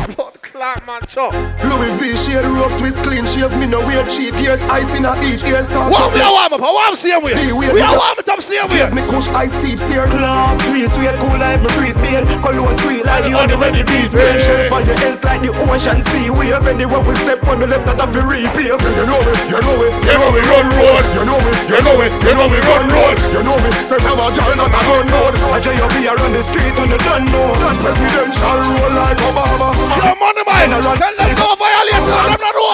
Blood 0.55 0.87
man 0.87 1.03
chop. 1.11 1.35
Louis 1.67 1.91
V 1.99 2.15
shade 2.15 2.47
rope 2.47 2.71
twist 2.79 3.03
clean 3.03 3.27
shave 3.27 3.51
me 3.59 3.67
no 3.67 3.81
wear 3.83 4.07
cheap 4.07 4.39
ears 4.39 4.63
ice 4.71 4.95
in 4.95 5.03
a 5.05 5.11
each 5.27 5.43
ear 5.51 5.67
start. 5.67 5.91
What 5.91 6.15
we 6.15 6.23
are 6.23 6.31
warm 6.31 6.55
up? 6.55 6.63
I 6.63 6.71
want 6.71 6.95
to 6.95 7.01
see 7.01 7.11
him 7.11 7.27
with. 7.27 7.35
Hey, 7.35 7.51
wait, 7.51 7.75
We 7.75 7.83
wait. 7.83 7.91
are 7.91 7.99
warm 7.99 8.15
up. 8.15 8.23
See 8.39 8.55
him 8.63 8.71
Give 8.71 8.87
with. 8.95 9.03
me 9.03 9.03
kush 9.11 9.27
ice 9.35 9.51
teeth 9.59 9.83
stairs. 9.83 10.15
Clock 10.15 10.55
sweet, 10.63 10.87
sweet, 10.95 11.11
cool 11.19 11.35
like 11.43 11.59
my 11.59 11.67
freeze 11.75 11.99
beard. 11.99 12.23
Cologne 12.39 12.79
sweet 12.87 13.03
like 13.03 13.27
the 13.27 13.35
honey 13.35 13.59
when 13.59 13.75
the 13.75 13.83
bees 13.83 14.15
burn. 14.15 14.39
Shape 14.47 14.71
on 14.71 14.87
your 14.87 14.95
ends 15.03 15.27
like 15.27 15.43
the 15.43 15.51
ocean 15.59 15.99
sea 16.15 16.31
wave. 16.31 16.63
Anywhere 16.71 17.03
we 17.03 17.15
step 17.27 17.43
on 17.51 17.59
the 17.59 17.67
left, 17.67 17.91
that 17.91 17.99
have 17.99 18.15
to 18.15 18.23
repave. 18.23 18.79
You 18.79 19.07
know 19.11 19.19
it, 19.19 19.39
you 19.51 19.59
know 19.59 19.75
it, 19.83 19.91
You 20.07 20.15
know 20.23 20.31
we 20.31 20.39
run 20.55 20.67
road. 20.79 21.03
you 21.19 21.25
know 21.27 21.39
it, 21.51 21.57
You 21.67 21.81
know 21.83 21.99
it. 21.99 22.13
You 22.23 22.31
know 22.39 22.47
we 22.47 22.59
run 22.63 22.87
road. 22.95 23.19
you 23.35 23.43
know 23.43 23.59
me. 23.59 23.71
Say 23.91 23.99
I'm 24.07 24.23
a 24.23 24.31
girl 24.31 24.55
not 24.55 24.71
a 24.71 24.81
gun 24.87 25.07
road. 25.11 25.35
I 25.51 25.59
tell 25.59 25.75
you 25.75 25.87
be 25.99 26.07
around 26.07 26.31
the 26.31 26.43
street 26.47 26.75
when 26.79 26.95
you 26.95 27.01
don't 27.03 27.27
know. 27.35 27.51
Presidential 27.83 28.55
roll 28.71 28.93
like 28.95 29.19
Obama. 29.19 29.75
Yo, 29.99 30.15
money 30.23 30.43
man. 30.47 30.69
Tell 30.69 31.15
them 31.17 31.57
violate. 31.59 32.05
Them 32.05 32.41
not 32.41 32.55
know. 32.55 32.73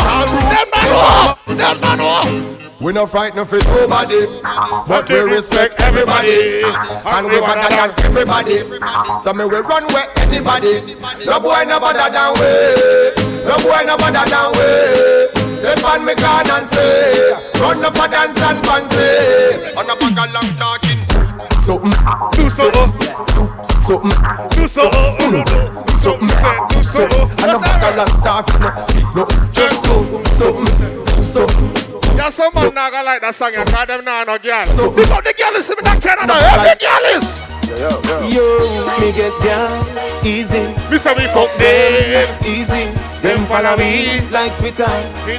Them 0.50 0.68
not 0.70 0.86
know. 1.46 1.54
Them 1.56 1.80
not 1.80 1.98
know. 1.98 2.56
We 2.80 2.94
no 2.94 3.06
frightened 3.06 3.46
for 3.46 3.58
nobody, 3.58 4.24
but 4.88 5.06
we 5.10 5.20
respect 5.20 5.78
everybody, 5.82 6.62
and 6.64 7.26
we 7.28 7.38
better 7.40 7.68
than 7.68 7.90
everybody. 8.06 8.58
So 9.20 9.34
me 9.34 9.44
we 9.44 9.58
run 9.58 9.84
where 9.92 10.08
anybody. 10.16 10.96
No 11.26 11.40
boy 11.40 11.64
no 11.68 11.78
better 11.78 12.08
than 12.08 12.32
we. 12.40 12.48
No 13.44 13.56
boy 13.60 13.84
no 13.84 13.96
better 13.98 14.24
than 14.24 14.48
we. 14.56 15.50
Step 15.60 15.84
on 15.84 16.04
me 16.06 16.14
can 16.14 16.50
and 16.50 16.70
say, 16.72 17.32
run 17.60 17.84
up 17.84 17.94
a 17.94 18.08
dance 18.08 18.40
and 18.40 18.64
fancy. 18.64 19.76
On 19.76 19.84
a 19.84 19.94
bag 19.94 20.18
of 20.18 20.32
long 20.32 20.56
talking. 20.56 21.00
Something, 21.60 21.92
mm, 21.92 22.32
Do 22.32 22.48
something. 22.48 23.29
Something, 23.90 24.10
Do 24.54 24.68
something. 24.68 24.90
Oh, 24.94 25.84
something, 25.98 26.28
Do 26.70 26.82
something. 26.82 27.30
and 27.42 27.50
a 27.50 27.58
bag 27.58 27.82
of 27.82 27.96
long 27.98 28.22
talking. 28.22 28.60
No, 29.14 29.26
just 29.50 29.82
do 29.82 29.94
something, 30.38 31.04
do 31.06 31.24
something. 31.24 32.16
Yeah, 32.16 32.28
some 32.30 32.52
man 32.54 32.74
not 32.74 32.92
gonna 32.92 33.04
like 33.04 33.20
that 33.22 33.34
song. 33.34 33.52
You 33.52 33.64
call 33.64 33.86
them 33.86 34.04
now 34.04 34.24
no 34.24 34.38
girl. 34.38 34.66
So 34.66 34.90
big 34.90 35.08
up 35.10 35.24
the 35.24 35.32
girl 35.32 35.56
is 35.56 35.70
in 35.70 35.76
that 35.82 36.02
Canada. 36.02 36.34
Every 36.36 36.76
girl 36.78 37.04
is. 37.16 37.50
Yo, 37.70 38.58
me 39.00 39.12
get 39.12 39.32
down 39.42 39.70
easy, 40.26 40.58
Me 40.90 40.98
say 40.98 41.14
we 41.14 41.24
fuck 41.30 41.48
them. 41.56 42.28
easy. 42.44 42.90
Them 43.22 43.44
follow 43.46 43.76
me. 43.76 44.20
like 44.30 44.52
Twitter. 44.58 44.90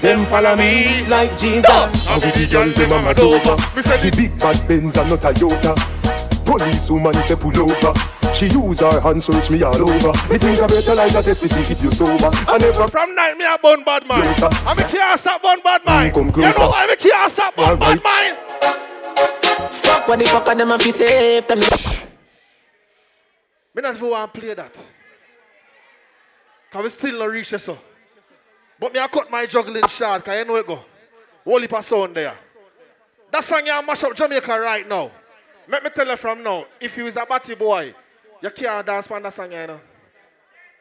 Them 0.02 0.26
follow 0.26 0.56
me. 0.56 1.06
like 1.08 1.32
Jesus. 1.38 1.68
Now 1.68 2.16
we 2.20 2.32
the 2.32 2.47
girl 2.52 2.70
them 2.70 2.91
a 2.91 3.02
mad 3.04 3.20
over. 3.20 3.56
Me 3.76 3.82
say 3.84 3.97
The 3.97 4.10
the 4.10 4.18
big 4.18 4.39
bad 4.39 4.68
Benz 4.68 4.97
and 4.97 5.10
not 5.10 5.24
a 5.24 5.34
Toyota. 5.34 6.31
Police 6.52 6.89
woman 6.89 7.14
say 7.14 7.36
pull 7.38 7.58
over. 7.62 7.93
She 8.34 8.47
use 8.47 8.82
her 8.82 8.99
hand 8.99 9.24
search 9.24 9.49
me 9.52 9.64
all 9.64 9.76
over. 9.89 10.12
Me 10.30 10.38
think 10.38 10.60
I 10.60 10.68
better 10.68 10.95
like 10.95 11.16
a 11.16 11.24
test 11.24 11.41
to 11.43 11.47
see 11.47 11.62
if 11.62 11.82
you 11.82 11.91
sober. 11.91 12.30
I 12.47 12.58
never 12.58 12.88
From 12.89 13.16
night 13.16 13.38
me 13.38 13.45
a 13.45 13.58
bun 13.58 13.84
bad 13.86 14.06
man. 14.06 14.22
Closer. 14.22 14.49
And 14.68 14.78
me 14.78 14.84
can't 14.84 15.18
stop 15.18 15.41
bun 15.41 15.62
bad 15.64 15.86
man. 15.86 16.12
Come 16.12 16.28
You 16.28 16.32
closer. 16.34 16.60
know 16.60 16.70
why 16.70 16.88
me 16.88 16.95
can't 16.97 17.32
stop 17.32 17.56
bun 17.56 17.80
bad 17.80 18.04
man? 18.04 18.36
Fuck 19.72 20.08
what 20.10 20.20
the 20.20 20.26
fuck 20.26 20.47
are 20.47 20.56
them 20.56 20.72
a 20.72 20.78
fi 20.80 20.89
safe? 20.89 21.47
Tell 21.47 21.58
me. 21.58 21.68
Me 23.74 23.82
not 23.82 23.95
even 23.95 24.10
want 24.10 24.34
to 24.34 24.39
play 24.41 24.54
that. 24.54 24.76
Cause 26.70 26.84
we 26.84 26.89
still 26.89 27.20
not 27.20 27.30
reach 27.32 27.49
this 27.52 27.64
so. 27.64 27.78
But 28.78 28.93
me 28.93 28.99
I 28.99 29.08
cut 29.08 29.32
my 29.32 29.45
juggling 29.45 29.88
short, 29.88 30.26
cause 30.26 30.38
you 30.38 30.43
know 30.45 30.56
it 30.58 30.68
go. 30.68 30.84
Whole 31.45 31.60
heap 31.62 31.72
of 31.74 31.86
sound 31.86 32.14
there. 32.16 32.38
That 33.32 33.43
song 33.45 33.66
you 33.66 33.82
mash 33.86 34.04
up 34.04 34.14
Jamaica 34.16 34.60
right 34.60 34.88
now. 34.88 35.12
Let 35.68 35.84
me 35.84 35.89
tell 35.89 36.07
you 36.07 36.18
from 36.18 36.43
now, 36.43 36.66
if 36.80 36.97
you 36.97 37.05
is 37.07 37.16
a 37.18 37.26
batty 37.26 37.55
boy, 37.55 37.93
you 38.41 38.49
can't 38.49 38.86
dance 38.86 39.09
on 39.09 39.22
that 39.24 39.34
song, 39.34 39.51
you 39.51 39.68
know. 39.68 39.80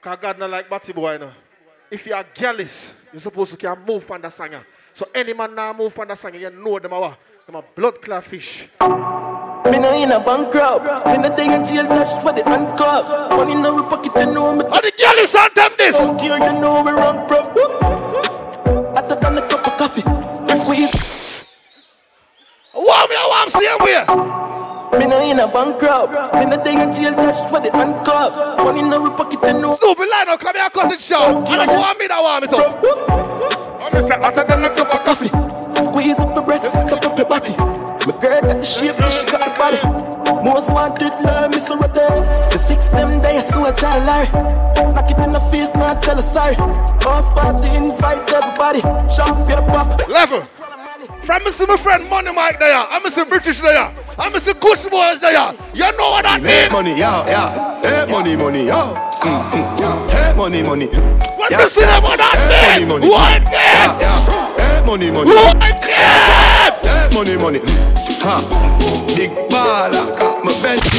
Cause 0.01 0.19
God 0.21 0.39
not 0.39 0.51
like 0.51 0.71
batty 0.71 0.93
boy, 0.93 1.13
you 1.13 1.19
know. 1.21 1.33
If 1.91 2.07
you 2.07 2.15
are 2.15 2.25
girlish, 2.35 2.93
you're 3.13 3.21
supposed 3.21 3.53
to 3.53 3.57
can 3.57 3.77
move 3.87 4.11
on 4.11 4.21
that 4.23 4.33
song. 4.33 4.51
So 4.93 5.09
any 5.15 5.35
man 5.35 5.55
now 5.55 5.73
move 5.73 5.99
on 5.99 6.09
that 6.09 6.19
song, 6.19 6.35
you 6.35 6.51
know 6.51 6.79
them 6.79 6.93
are? 6.93 7.17
Them 7.47 7.57
are 7.57 7.65
blood 7.75 8.01
clot 8.01 8.25
fish. 8.25 8.69
Me 8.81 9.79
no 9.79 9.93
in 9.95 10.11
a 10.11 10.19
bankrupt. 10.19 11.07
Me 11.07 11.19
no 11.19 11.37
day 11.37 11.55
in 11.55 11.65
jail, 11.65 11.87
that's 11.87 12.25
what 12.25 12.39
it 12.39 12.47
handcuff. 12.47 13.31
Money 13.31 13.53
in 13.53 13.67
our 13.67 13.83
pocket, 13.89 14.13
you 14.17 14.35
know 14.35 14.55
me. 14.55 14.65
And 14.65 14.73
the 14.73 14.93
girl 14.97 15.19
is 15.19 15.35
on 15.35 15.51
them 15.55 15.73
this. 15.77 15.97
Out 15.97 16.21
here, 16.21 16.37
you 16.39 16.61
know 16.61 16.83
we 16.83 16.93
run 16.93 17.27
prof. 17.29 17.47
Hotter 18.95 19.17
than 19.21 19.39
a 19.39 19.49
cup 19.49 19.67
of 19.67 19.77
coffee. 19.79 20.03
Squeeze. 20.57 21.45
What 22.73 23.11
me 23.11 23.17
I 23.17 23.27
want 23.29 23.51
to 23.51 23.59
see 23.59 23.67
him 23.67 23.79
with? 23.81 24.50
Me 24.93 25.07
no 25.07 25.21
in 25.21 25.39
a 25.39 25.47
bankrupt. 25.47 26.35
Me 26.35 26.45
no 26.47 26.63
day 26.63 26.83
in 26.83 26.93
jail, 26.93 27.15
that's 27.15 27.51
what 27.51 27.65
it 27.65 27.75
handcuff. 27.75 28.35
Money 28.59 28.81
in 28.81 28.93
our 28.93 29.11
pocket, 29.17 29.41
you 29.43 29.61
know. 29.61 29.75
Snoopy 29.75 30.07
line 30.07 30.29
up, 30.29 30.41
come 30.41 30.57
here, 30.57 30.71
cousin 30.71 30.99
show. 30.99 31.39
And 31.39 31.47
that's 31.47 31.71
what 31.71 31.99
me 31.99 32.09
that 32.09 32.21
want 32.21 32.43
me 32.43 32.49
to. 32.49 32.57
I'm 33.81 34.03
say 34.03 34.19
hotter 34.19 34.45
than 34.45 34.65
a 34.65 34.71
cup 34.71 34.93
of 34.93 35.05
coffee. 35.05 35.31
Squeeze 35.85 36.19
up 36.19 36.35
the 36.35 36.43
breast, 36.43 36.65
suck 36.65 37.05
up 37.07 37.17
your 37.17 37.27
body. 37.27 37.55
My 38.07 38.19
girl 38.21 38.41
got 38.41 38.57
the 38.59 38.65
shape, 38.65 38.99
and 38.99 39.13
she 39.13 39.25
got 39.27 39.45
the 39.45 39.51
body. 39.59 39.81
Most 40.45 40.73
wanted, 40.73 41.13
love 41.23 41.51
me 41.51 41.61
so 41.61 41.77
right. 41.77 41.93
The 41.93 42.59
six 42.59 42.89
them 42.89 43.23
days, 43.23 43.47
so 43.49 43.65
I 43.65 43.73
tell 43.73 43.99
Larry. 44.01 44.29
Knock 44.93 45.11
it 45.11 45.19
in 45.19 45.31
the 45.31 45.41
face, 45.51 45.73
not 45.75 46.03
tell 46.03 46.17
her 46.17 46.23
sorry. 46.23 46.57
Boss 47.05 47.31
party, 47.31 47.69
invite 47.77 48.33
everybody. 48.33 48.81
Champagne 49.13 49.65
pop. 49.71 50.09
Level. 50.09 50.43
Me 51.39 51.51
see 51.53 51.65
my 51.65 51.77
friend 51.77 52.09
Money 52.11 52.33
Mike 52.33 52.59
there. 52.59 52.75
I'm 52.77 53.09
see 53.11 53.25
British 53.25 53.61
there. 53.61 53.91
I'm 54.19 54.39
see 54.41 54.53
Kush 54.55 54.85
Boys 54.87 55.21
there. 55.21 55.53
You 55.73 55.91
know 55.97 56.11
what 56.11 56.25
Make 56.43 56.43
mean? 56.65 56.73
money, 56.73 56.99
yeah, 56.99 57.25
yeah. 57.27 57.81
Hey, 57.83 58.11
money, 58.13 58.37
money, 58.37 58.67
yeah. 58.67 58.93
Yeah. 59.25 60.09
Hey, 60.11 60.35
money, 60.37 60.63
money. 60.63 60.87
When 60.87 61.51
Yeah, 61.51 61.67
them 61.67 61.69
yeah. 61.81 62.11
on 62.11 62.17
that 62.19 62.35
Hey, 62.51 62.85
mean? 62.85 62.89
money, 62.89 63.07
money. 63.07 63.09
What? 63.11 63.43
Yeah, 63.51 64.01
yeah. 64.01 64.27
Hey, 64.59 64.87
money, 64.87 65.11
money. 65.11 65.31
What 65.31 65.57
mean? 65.57 65.81
Hey, 66.83 67.09
money, 67.15 67.37
money. 67.39 67.61
Ha. 68.23 69.07
Big 69.17 69.31
baller, 69.49 70.19
got 70.19 70.45
my 70.45 70.53
bench. 70.63 70.91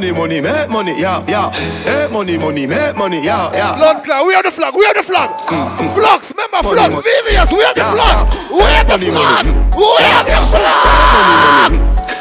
Money, 0.00 0.12
money, 0.16 0.40
make 0.40 0.70
money, 0.70 0.96
yeah, 0.98 1.20
yeah. 1.28 1.52
Hey, 1.84 2.08
money, 2.10 2.38
money, 2.38 2.66
make 2.66 2.96
money, 2.96 3.20
yeah, 3.22 3.52
yeah. 3.52 3.76
Blood 3.76 4.02
clot, 4.02 4.24
we 4.24 4.32
are 4.34 4.42
the 4.42 4.50
flag, 4.50 4.72
we 4.74 4.80
are 4.86 4.94
the 4.94 5.02
flag. 5.02 5.28
Mm, 5.52 5.76
mm. 5.76 5.92
Flags, 5.92 6.32
remember 6.32 6.62
Money, 6.64 6.72
flags, 6.72 6.94
money. 6.96 7.04
VVS, 7.04 7.52
we 7.52 7.60
are 7.60 7.74
the 7.76 7.80
Yeah, 7.84 7.92
flag. 7.92 8.16
yeah. 8.16 8.48
We 8.48 8.64
are 8.64 8.80
the 8.80 8.96
Money, 8.96 9.10
flag. 9.12 9.44
money. 9.44 9.52
We 9.76 10.00
are 10.00 10.24
the 10.24 10.40
flag. 10.48 11.72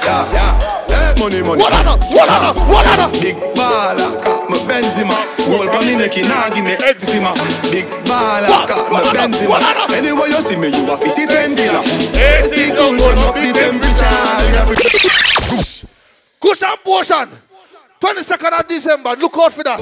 Yeah, 0.03 0.36
yeah. 0.36 0.59
Hey, 0.91 1.15
money, 1.23 1.39
money. 1.39 1.61
What 1.63 1.71
other? 1.71 1.95
What 2.11 2.27
other? 2.27 2.51
What 2.67 2.84
other? 2.84 3.07
Big 3.23 3.39
baller, 3.55 4.11
got 4.27 4.49
my 4.51 4.59
Benzema. 4.67 5.15
Hold 5.47 5.71
for 5.71 5.80
me 5.88 5.95
neck, 5.95 6.19
nah 6.27 6.51
give 6.51 6.67
me 6.67 6.75
eczema. 6.84 7.32
Big 7.71 7.88
baller, 8.03 8.59
got 8.67 8.91
my 8.91 8.99
Benzema. 9.15 9.55
Anyway 9.95 10.27
you 10.27 10.41
see 10.43 10.59
me, 10.59 10.67
you 10.67 10.84
a 10.84 10.97
fi 10.99 11.07
see 11.07 11.27
ten 11.32 11.55
dealer. 11.55 11.80
AC 11.80 12.75
cool, 12.75 12.99
turn 12.99 13.23
up 13.23 13.39
the 13.39 13.55
temperature. 13.55 14.19
Kush 16.43 16.63
and 16.63 16.80
Potions. 16.84 17.47
22nd 18.02 18.60
of 18.60 18.68
December. 18.68 19.16
Look 19.18 19.38
out 19.38 19.54
for 19.54 19.64
that. 19.64 19.80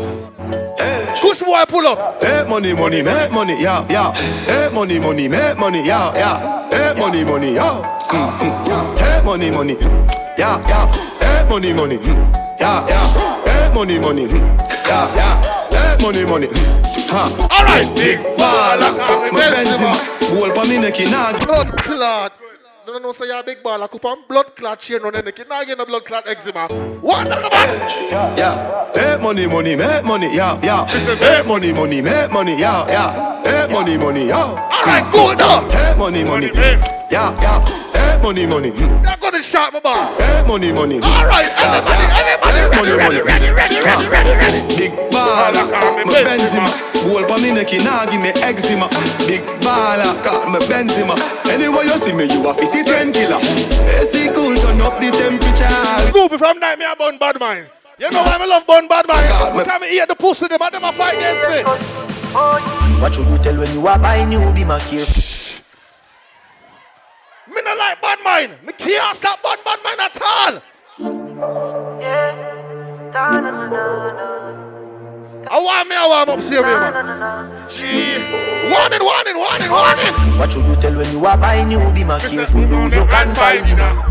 Hey. 0.78 1.05
Kush 1.22 1.41
boy 1.41 1.63
pull 1.68 1.86
up. 1.88 2.22
Hey, 2.22 2.45
money, 2.49 2.74
money, 2.74 3.01
make 3.03 3.32
money, 3.32 3.61
yeah, 3.61 3.86
yeah. 3.89 4.11
Hey, 4.45 4.70
money, 4.74 4.99
money, 4.99 5.28
make 5.28 5.57
money, 5.57 5.86
yeah, 5.86 6.13
yeah. 6.15 6.70
Hey, 6.70 6.99
money, 6.99 7.24
money, 7.24 7.53
yeah. 7.53 7.82
Mm, 8.09 8.39
mm, 8.39 8.68
yeah. 8.68 8.97
Hey, 8.97 9.26
money, 9.26 9.51
money, 9.51 9.74
yeah, 10.38 10.57
yeah. 10.68 10.91
Hey, 11.20 11.47
money, 11.49 11.74
money, 11.74 11.95
yeah, 12.59 12.88
yeah. 12.88 13.13
Hey, 13.45 13.74
money, 13.74 13.99
money, 13.99 14.24
yeah, 14.26 15.15
yeah. 15.15 15.41
Hey, 15.70 16.03
money, 16.03 16.26
money. 16.26 16.47
Ha. 17.09 17.47
All 17.51 17.63
right, 17.63 17.88
big 17.95 18.20
baller. 18.36 18.91
My 19.32 19.47
Benzema, 19.53 19.95
goal 20.30 20.49
for 20.49 20.68
me 20.68 20.82
neck 20.82 20.99
in 20.99 21.09
Blood 21.45 21.78
clot. 21.78 22.46
No, 22.88 22.93
no, 22.93 22.99
no, 22.99 23.11
so 23.11 23.25
you're 23.25 23.38
a 23.38 23.43
big 23.43 23.61
baller. 23.61 23.89
Could 23.89 24.01
put 24.01 24.27
blood 24.29 24.55
clot 24.55 24.79
chain 24.79 25.03
on 25.03 25.11
the 25.11 25.21
neck. 25.21 25.38
Now 25.49 25.59
you're 25.59 25.81
a 25.81 25.85
blood 25.85 26.05
clot 26.05 26.25
eczema. 26.25 26.69
What? 27.01 27.27
Yeah, 27.27 28.38
yeah. 28.38 28.93
Hey, 28.93 29.21
money, 29.21 29.45
money, 29.45 29.75
make 29.75 30.05
money, 30.05 30.33
yeah, 30.33 30.57
yeah. 30.63 30.88
Hey, 30.88 31.43
money, 31.45 31.73
money, 31.73 32.01
make 32.01 32.31
money, 32.31 32.57
yeah, 32.57 32.88
yeah. 32.88 33.43
Hey, 33.43 33.73
money, 33.73 33.97
money, 33.97 34.27
yeah. 34.27 34.38
All 34.38 34.83
right, 34.85 35.11
good 35.11 35.38
now. 35.38 35.69
Hey, 35.69 35.99
money, 35.99 36.23
money, 36.23 36.49
yeah, 37.11 37.38
yeah. 37.41 37.86
Hey, 38.18 38.24
money, 38.24 38.47
money. 38.47 38.70
You're 38.74 39.18
gonna 39.22 39.43
shot 39.43 39.74
my 39.74 39.80
bar. 39.80 39.95
Hey, 40.18 40.41
money, 40.47 40.72
money. 40.72 40.97
All 40.97 41.28
right, 41.28 41.45
everybody, 41.61 42.01
everybody, 42.49 43.22
ready, 43.22 43.22
ready, 43.22 43.49
ready, 43.53 43.78
ready, 43.78 44.07
ready, 44.09 44.34
ready. 44.34 44.76
Big 44.76 44.91
baller, 45.13 45.70
my 46.01 46.26
Benzema. 46.26 46.74
Goal 47.05 47.22
for 47.30 47.38
me 47.38 47.53
neck, 47.53 47.70
nah 47.86 48.09
give 48.09 48.20
me 48.20 48.34
eczema. 48.41 48.89
Big 49.30 49.45
baller, 49.61 50.18
got 50.26 50.49
me 50.49 50.57
Benzema. 50.65 51.13
Anywhere 51.45 51.84
you 51.86 51.93
see 51.93 52.11
me, 52.11 52.26
you 52.26 52.41
a 52.49 52.53
fizzy 52.55 52.84
trend 52.84 53.13
killer. 53.13 53.38
AC 54.01 54.34
cool, 54.34 54.55
turn 54.57 54.82
up 54.82 54.99
the 54.99 55.11
temperature. 55.13 56.09
Snoopy 56.09 56.38
from 56.39 56.59
Nightmare 56.59 56.95
Bun 56.97 57.20
Bad 57.20 57.39
Mind. 57.39 57.70
You 57.99 58.09
know 58.09 58.24
why 58.24 58.38
I 58.39 58.45
love 58.47 58.65
Bun 58.65 58.88
Bad 58.88 59.07
Mind? 59.07 59.30
Come 59.63 59.84
here, 59.84 60.07
the 60.07 60.15
pussy, 60.15 60.47
them 60.47 60.59
and 60.59 60.74
them 60.74 60.84
a 60.86 60.91
fight 60.91 61.18
against 61.18 61.47
me. 61.49 61.61
What 62.99 63.13
should 63.13 63.28
you 63.28 63.38
tell 63.38 63.57
when 63.57 63.72
you 63.74 63.86
are 63.86 63.99
buying 63.99 64.30
new 64.30 64.51
be 64.53 64.63
my 64.63 64.80
careful? 64.80 65.26
Me 67.57 67.63
not 67.63 67.75
like 67.75 67.99
Bad 67.99 68.19
Mind. 68.23 68.51
Me 68.63 68.71
can't 68.73 69.17
stop 69.17 69.41
Bun 69.41 69.57
Bad 69.65 69.79
Mind 69.83 69.99
at 69.99 70.21
all. 70.21 70.61
yeah 71.99 72.53
I 75.49 75.59
want 75.59 75.89
me, 75.89 75.95
I 75.95 76.05
want 76.05 76.29
up, 76.29 76.39
see 76.39 76.53
me, 76.53 76.61
man. 76.61 77.49
Gee. 77.67 78.21
Warning, 78.69 79.01
warning, 79.01 79.37
warning, 79.41 79.71
warning. 79.73 80.13
What 80.37 80.53
should 80.53 80.67
you 80.67 80.75
tell 80.75 80.95
when 80.95 81.11
you 81.11 81.25
are 81.25 81.35
buying 81.35 81.69
new 81.69 81.79
be 81.93 82.03
my 82.03 82.19
careful? 82.19 82.61
Do 82.69 82.95
you 82.95 83.05
can 83.09 83.33
find 83.33 83.65
dinner? 83.65 84.05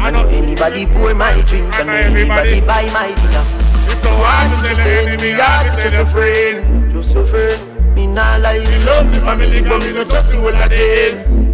I 0.00 0.10
know 0.10 0.24
anybody 0.28 0.86
pour 0.86 1.12
my 1.12 1.38
drink 1.44 1.74
and 1.74 1.90
anybody 1.90 2.62
buy 2.62 2.88
my 2.96 3.12
dinner. 3.12 3.44
It's 3.92 4.00
so 4.00 4.08
hard 4.08 4.64
to 4.64 4.66
just 4.66 4.80
enemy, 4.80 5.32
hard 5.32 5.76
to 5.76 5.82
just 5.82 5.96
a 5.96 6.06
friend, 6.06 6.92
just 6.92 7.14
a 7.14 7.26
friend. 7.26 7.94
Me 7.94 8.06
not 8.06 8.40
lie, 8.40 8.60
me 8.60 8.84
love 8.84 9.04
me 9.12 9.18
family, 9.18 9.60
but 9.60 9.84
me 9.84 9.92
not 9.92 10.08
just 10.08 10.32
see 10.32 10.38
all 10.38 10.48
of 10.48 10.70
them. 10.70 11.47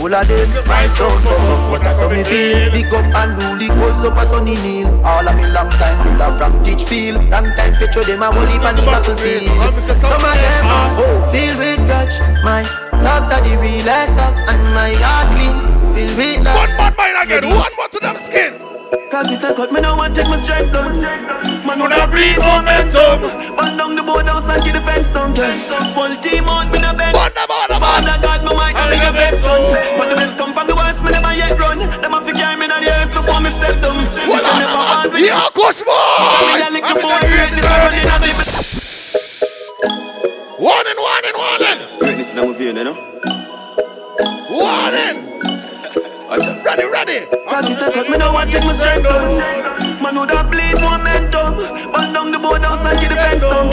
All 0.00 0.14
of 0.14 0.26
them 0.26 0.48
rise 0.64 0.96
down 0.96 1.12
up, 1.12 1.70
what 1.70 1.82
that's 1.82 2.00
how 2.00 2.08
me 2.08 2.24
feel. 2.24 2.72
Big 2.72 2.88
up 2.88 3.04
and 3.04 3.36
rule, 3.36 3.60
it 3.60 3.68
goes 3.68 4.02
up 4.02 4.16
a 4.16 4.24
sunny 4.24 4.54
kneel 4.64 4.88
All 5.04 5.28
of 5.28 5.36
me 5.36 5.44
long 5.52 5.68
time 5.76 6.16
brother 6.16 6.38
from 6.38 6.62
Ditchfield 6.62 7.16
Long 7.28 7.52
time 7.52 7.74
picture 7.76 8.02
them 8.02 8.22
a 8.22 8.32
whole 8.32 8.46
heap 8.46 8.64
on 8.64 8.76
the 8.76 8.82
battlefield. 8.82 9.44
Some 10.00 10.24
of 10.24 10.34
them 10.40 10.64
oh, 10.96 11.28
filled 11.30 11.58
with 11.58 11.84
grudge. 11.84 12.16
My 12.42 12.64
dogs 13.04 13.28
are 13.28 13.44
the 13.44 13.58
realest 13.60 14.16
dogs 14.16 14.40
And 14.48 14.62
my 14.72 14.90
heart 15.04 15.36
clean, 15.36 15.94
filled 15.94 16.16
with 16.16 16.44
love. 16.44 16.56
One 16.56 16.76
bad 16.80 16.96
mind 16.96 17.16
again, 17.20 17.54
one 17.54 17.76
more 17.76 17.88
to 17.88 17.98
them 18.00 18.16
skin 18.16 18.79
Cause 18.90 19.30
if 19.30 19.44
I 19.44 19.54
cut 19.54 19.70
me 19.72 19.80
now 19.80 19.96
want 19.96 20.16
take 20.16 20.26
my 20.26 20.40
strength 20.42 20.72
done 20.72 20.98
Man 21.62 21.78
would 21.78 21.92
have 21.94 22.10
breathe 22.10 22.42
momentum. 22.42 23.22
Burn 23.54 23.78
down 23.78 23.94
the 23.94 24.02
board 24.02 24.26
house 24.26 24.48
and 24.50 24.62
keep 24.62 24.74
the 24.74 24.80
fence 24.82 25.10
down. 25.14 25.30
Pull 25.94 26.10
team 26.18 26.48
on 26.50 26.70
me 26.74 26.78
the 26.82 26.90
bench 26.98 27.14
Father 27.14 28.18
God 28.18 28.42
me 28.42 28.50
might 28.50 28.74
not 28.74 28.90
be 28.90 28.98
the 28.98 29.12
best 29.14 29.38
son 29.46 29.62
But 29.94 30.10
the 30.10 30.16
best 30.18 30.38
come 30.38 30.52
from 30.52 30.66
the 30.66 30.74
worst 30.74 31.02
me 31.04 31.10
never 31.14 31.34
yet 31.34 31.54
run. 31.58 31.78
Them 31.78 32.10
have 32.10 32.26
to 32.26 32.32
carry 32.34 32.58
me 32.58 32.66
in 32.66 32.74
the 32.74 32.82
ears 32.82 33.10
before 33.14 33.38
me 33.38 33.50
step 33.54 33.78
down. 33.78 33.94
If 34.02 34.42
I 34.42 34.58
never 34.58 34.82
born 34.82 35.06
with 35.14 35.22
Yeah, 35.22 35.46
Cosmo 35.54 35.94
Me 35.94 36.62
a 36.66 36.70
little 36.74 36.98
boy 36.98 37.20
greatness 37.30 37.66
I 37.70 37.76
run 37.86 37.94
in 37.94 38.10
a 38.10 38.18
big 38.18 38.34
Warning, 40.58 40.98
warning, 40.98 41.36
warning. 41.38 41.78
Greatness 42.00 42.32
in 42.32 42.38
our 42.42 42.52
vein, 42.52 42.76
you 42.76 42.84
know? 42.84 42.96
Warning 44.50 45.30
Ready, 46.30 46.86
ready. 46.86 47.26
Cause 47.26 47.66
it 47.66 47.82
a 47.82 47.90
cut 47.90 48.06
me 48.06 48.14
now 48.14 48.30
want 48.30 48.54
take 48.54 48.62
my 48.62 48.70
strength 48.78 49.02
done 49.02 49.42
Man 49.98 50.14
would 50.14 50.30
have 50.30 50.46
bleed 50.46 50.78
momentum? 50.78 51.58
Burn 51.90 52.14
down 52.14 52.30
the 52.30 52.38
board 52.38 52.62
and 52.62 52.98
keep 53.02 53.10
the 53.10 53.18
fence 53.18 53.42
down. 53.42 53.66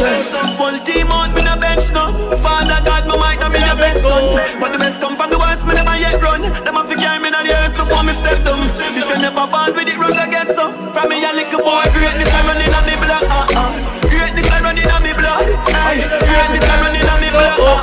Pull 0.57 0.73
team 0.81 1.13
on 1.13 1.37
me 1.37 1.45
no 1.45 1.53
bench 1.53 1.93
now 1.93 2.09
Father 2.41 2.81
God 2.81 3.05
me 3.05 3.13
might 3.13 3.37
not 3.37 3.53
be 3.53 3.61
the 3.61 3.77
best 3.77 4.01
son 4.01 4.41
But 4.57 4.73
the 4.73 4.81
best 4.81 4.97
come 4.97 5.13
from 5.13 5.29
the 5.29 5.37
worst 5.37 5.69
me 5.69 5.77
never 5.77 6.01
yet 6.01 6.17
run. 6.17 6.41
Them 6.41 6.81
to 6.81 6.95
carry 6.97 7.21
me 7.21 7.29
in 7.29 7.37
the 7.45 7.53
earth 7.53 7.77
before 7.77 8.01
me 8.01 8.17
step 8.17 8.41
down. 8.41 8.65
If 8.97 9.05
you 9.05 9.17
never 9.21 9.45
born 9.45 9.77
with 9.77 9.93
it 9.93 9.97
run 10.01 10.17
get 10.17 10.49
some. 10.57 10.73
From 10.97 11.13
me 11.13 11.21
a 11.21 11.29
little 11.37 11.61
boy 11.61 11.85
greatness 11.93 12.33
I 12.33 12.41
running 12.41 12.73
on 12.73 12.83
me 12.89 12.97
blood. 12.97 13.21
Uh 13.21 13.53
uh. 13.53 13.69
Greatness 14.09 14.49
I 14.49 14.65
running 14.65 14.89
on 14.89 15.05
me 15.05 15.13
blood. 15.13 15.45
Aye 15.77 16.01
Greatness 16.25 16.65
I 16.65 16.73
running 16.81 16.86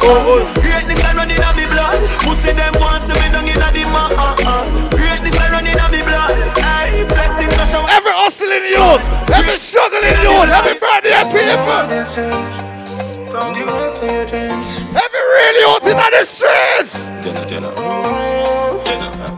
on 0.02 0.10
me 0.10 0.26
blood 0.26 0.54
Greatness 0.58 1.04
I 1.04 1.12
running 1.14 1.42
on 1.42 1.54
me 1.54 1.66
blood 1.70 1.98
Pussy 2.24 2.52
them 2.52 2.74
want 2.80 3.02
to 3.06 3.14
me 3.14 3.26
down 3.30 3.46
in 3.46 3.58
the 3.58 3.82
ma 3.92 4.10
uh 4.10 4.34
uh 4.42 4.64
Greatness 4.90 5.36
I 5.38 5.50
running 5.52 5.78
on 5.78 5.90
me 5.92 6.02
blood 6.02 6.34
Aye 6.58 7.04
Blessings 7.06 7.54
I 7.54 7.64
shower 7.68 7.88
Every 7.90 8.12
hustling 8.12 8.66
youth, 8.66 9.02
every 9.30 9.56
struggling 9.56 10.18
youth, 10.24 10.50
every 10.50 10.74
birthday 10.78 11.14
people. 11.30 12.74
Every 13.34 15.22
real 15.34 15.56
youth 15.62 15.86
in 15.86 15.96
the 15.98 16.22
streets. 16.24 17.10
Jenna, 17.22 17.44
Jenna. 17.46 17.70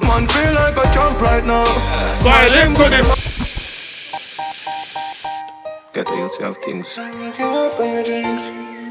Man 0.04 0.26
feel 0.28 0.52
like 0.54 0.76
a 0.76 0.84
jump 0.92 1.20
right 1.20 1.44
now. 1.44 1.64
Smiling 2.14 2.74
to 2.74 2.88
the 2.90 3.00
Get 5.92 6.06
the 6.06 6.12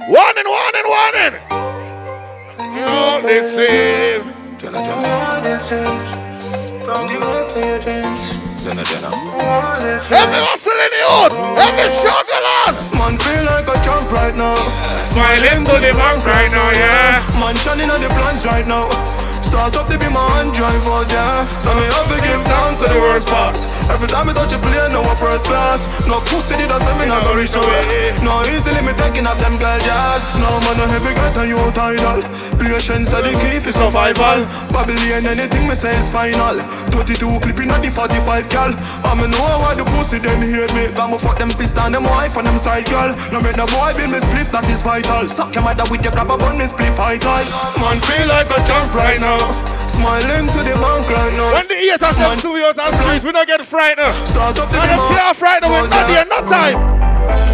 youth 0.07 0.35
to 0.35 0.41
have 0.41 0.45
things. 0.45 0.45
warning, 0.45 0.47
warning, 0.47 0.85
warning. 0.85 1.33
You 2.75 3.21
deceive. 3.25 4.23
Jenna, 4.59 4.79
Jenna. 4.83 5.05
Jenna, 8.65 8.83
Jenna. 8.83 9.09
Every 10.09 10.41
hustling 10.41 10.93
youth, 10.93 11.33
every 11.57 11.89
strugglers. 11.89 12.77
Man 12.93 13.17
feel 13.17 13.45
like 13.45 13.67
a 13.69 13.77
jump 13.85 14.11
right 14.11 14.35
now. 14.35 14.57
Smiling 15.05 15.65
to 15.65 15.75
the 15.81 15.93
bank 15.93 16.25
right 16.25 16.51
now, 16.51 16.69
yeah. 16.71 17.21
Man 17.39 17.55
shining 17.57 17.89
on 17.89 18.01
the 18.01 18.09
plans 18.09 18.45
right 18.45 18.67
now. 18.67 18.89
Start 19.41 19.77
up 19.77 19.87
to 19.87 19.97
be 19.97 20.09
my 20.09 20.25
hand 20.35 20.53
drive 20.53 20.85
out, 20.89 21.09
yeah. 21.11 21.45
So 21.61 21.73
me 21.77 21.85
have 21.93 22.09
to 22.09 22.17
give 22.21 22.43
down 22.45 22.73
to 22.81 22.85
the 22.89 22.99
worst 22.99 23.27
parts. 23.27 23.65
Every 23.89 24.07
time 24.09 24.29
I 24.29 24.33
touch 24.33 24.53
a 24.53 24.59
plane, 24.59 24.91
no 24.91 25.01
one 25.01 25.15
No 26.07 26.23
pussy 26.31 26.55
did 26.55 26.71
I 26.71 26.79
say 26.79 26.95
me 26.99 27.05
not 27.09 27.23
go 27.27 27.35
reach 27.35 27.51
nowhere. 27.51 28.15
No 28.23 28.43
easily 28.47 28.81
me 28.85 28.93
taking 28.95 29.27
up 29.27 29.37
them 29.37 29.57
girl 29.59 29.79
jazz. 29.83 30.23
No 30.39 30.47
man 30.63 30.77
no 30.79 30.85
heavy 30.87 31.11
get 31.11 31.35
a 31.35 31.43
you 31.43 31.59
title. 31.75 32.23
Patience 32.55 33.11
are 33.11 33.21
the 33.21 33.33
key 33.43 33.59
for 33.59 33.75
survival. 33.75 34.47
Babylon 34.71 35.27
anything 35.27 35.67
me 35.67 35.75
say 35.75 35.95
is 35.97 36.07
final. 36.09 36.59
22 36.95 37.27
clipping 37.43 37.71
at 37.71 37.83
the 37.83 37.91
45 37.91 38.49
gal. 38.49 38.71
I 39.03 39.11
me 39.19 39.27
know 39.27 39.43
why 39.59 39.75
the 39.75 39.83
pussy 39.83 40.19
them 40.19 40.39
hate 40.39 40.71
me. 40.71 40.87
Got 40.95 41.11
me 41.11 41.17
fuck 41.19 41.37
them 41.37 41.51
sister 41.51 41.81
and 41.83 41.93
them 41.93 42.07
wife 42.07 42.37
and 42.37 42.47
them 42.47 42.57
side 42.57 42.87
girl. 42.87 43.11
No 43.35 43.41
make 43.41 43.59
the 43.59 43.67
boy 43.75 43.91
be 43.99 44.07
me 44.07 44.23
spliff 44.23 44.51
that 44.55 44.63
is 44.71 44.81
vital. 44.81 45.27
Suck 45.27 45.53
your 45.53 45.63
mother 45.63 45.83
with 45.91 46.03
your 46.03 46.13
grab 46.15 46.31
a 46.31 46.37
bun 46.37 46.57
me 46.57 46.65
spliff 46.65 46.95
vital. 46.95 47.43
Man 47.83 47.97
feel 48.07 48.27
like 48.31 48.47
a 48.47 48.59
jump 48.63 48.93
right 48.95 49.19
now. 49.19 49.74
Smiling 49.87 50.47
to 50.47 50.59
the 50.65 50.75
bank 50.81 51.09
right 51.09 51.33
now. 51.33 51.53
When 51.53 51.67
the 51.67 51.75
ears 51.75 52.01
are 52.01 52.13
set 52.13 52.39
to 52.39 52.49
and 52.53 52.95
streets, 52.95 53.23
we 53.23 53.31
don't 53.31 53.47
get 53.47 53.65
frightened. 53.65 54.27
Start 54.27 54.59
up 54.59 54.69
the 54.69 54.81
And 54.81 54.91
if 54.91 55.09
you 55.11 55.17
are 55.17 55.33
frightened, 55.33 55.71
we're 55.71 55.87
not 55.87 56.09
here, 56.09 56.25
not 56.25 56.47
time. 56.47 57.05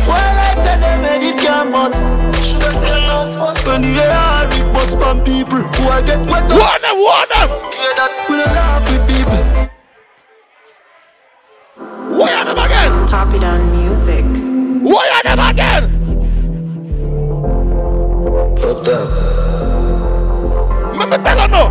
Well, 0.07 0.17
I 0.17 0.55
said 0.63 0.79
they 0.81 0.97
made 1.01 1.23
it 1.29 1.37
can 1.39 1.71
bust 1.71 2.03
Shoulda 2.43 2.71
feel 2.71 2.99
sounds 3.07 3.35
first 3.35 3.65
When 3.65 3.81
the 3.81 3.87
air 4.03 4.47
it 4.51 4.73
bust 4.73 4.97
from 4.97 5.23
people 5.23 5.59
Who 5.59 5.83
I 5.87 6.01
get 6.01 6.19
wet 6.27 6.43
up 6.43 6.59
Warn 6.59 6.81
them, 6.81 6.97
warn 6.97 7.29
them. 7.29 7.47
Hear 7.71 7.93
that? 7.95 8.11
We 8.29 8.35
don't 8.35 8.51
laugh 8.51 8.83
with 8.91 9.03
people 9.07 9.43
Why 12.17 12.33
are 12.33 12.45
them 12.45 12.57
again? 12.57 13.07
Pop 13.07 13.33
it 13.33 13.43
on 13.43 13.71
music. 13.71 14.25
Why 14.83 15.09
are 15.15 15.23
them 15.23 15.39
again? 15.39 15.83
Fucked 18.57 18.87
up 18.89 19.09
Remember, 20.91 21.17
tell 21.17 21.39
her 21.39 21.47
no. 21.47 21.63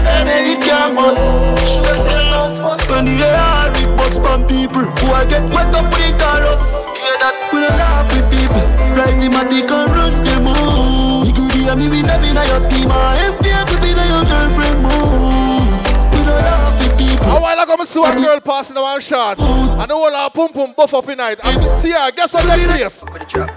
Well, 0.00 0.08
I 0.08 0.24
said 0.24 0.24
they 0.24 0.24
made 0.24 0.52
it 0.56 0.60
can 0.64 0.94
bust 0.94 1.20
Shoulda 1.68 1.94
feel 1.94 2.24
sounds 2.30 2.88
When 2.88 3.04
the 3.04 3.20
air 3.20 3.68
it 3.76 3.96
bust 3.96 4.20
from 4.20 4.46
people 4.46 4.88
Who 4.88 5.06
I 5.12 5.24
get 5.26 5.44
wet 5.52 5.74
up 5.74 5.92
with 5.92 6.00
the 6.00 6.16
chorus 6.16 6.64
Hear 6.96 7.16
that? 7.20 7.34
We 7.52 7.60
don't 7.60 7.76
laugh 7.76 8.08
with 8.08 8.28
people 8.32 8.64
Rise 8.96 9.20
him 9.20 9.34
at 9.34 9.48
the 9.48 9.60
can 9.66 9.90
run 9.92 10.12
the 10.24 10.40
moon 10.40 11.26
You 11.26 11.32
could 11.36 11.52
hear 11.52 11.76
me 11.76 11.88
with 11.88 12.06
them 12.06 12.24
in 12.24 12.36
your 12.36 12.60
schema 12.64 13.20
Empty 13.20 13.50
to 13.50 13.76
be 13.80 13.90
your 13.92 14.24
girlfriend 14.24 14.80
moon 14.80 15.68
We 16.16 16.24
don't 16.24 16.40
laugh 16.40 16.80
with 16.80 16.96
people 16.96 17.26
A 17.26 17.40
while 17.40 17.60
ago, 17.60 17.76
gonna 17.76 17.86
see 17.86 18.00
one 18.00 18.16
girl 18.16 18.40
passing 18.40 18.74
the 18.74 18.82
one 18.82 19.00
shots. 19.00 19.40
And 19.40 19.90
the 19.90 19.94
whole 19.94 20.14
our 20.14 20.30
pum 20.30 20.52
pum 20.52 20.74
buff 20.76 20.94
up 20.94 21.08
in 21.08 21.18
night. 21.18 21.38
And 21.44 21.60
we 21.60 21.68
see 21.68 21.92
her. 21.92 22.10
Guess 22.10 22.34
what 22.34 22.44
that 22.44 22.58
place? 22.58 23.02
Girl, 23.02 23.48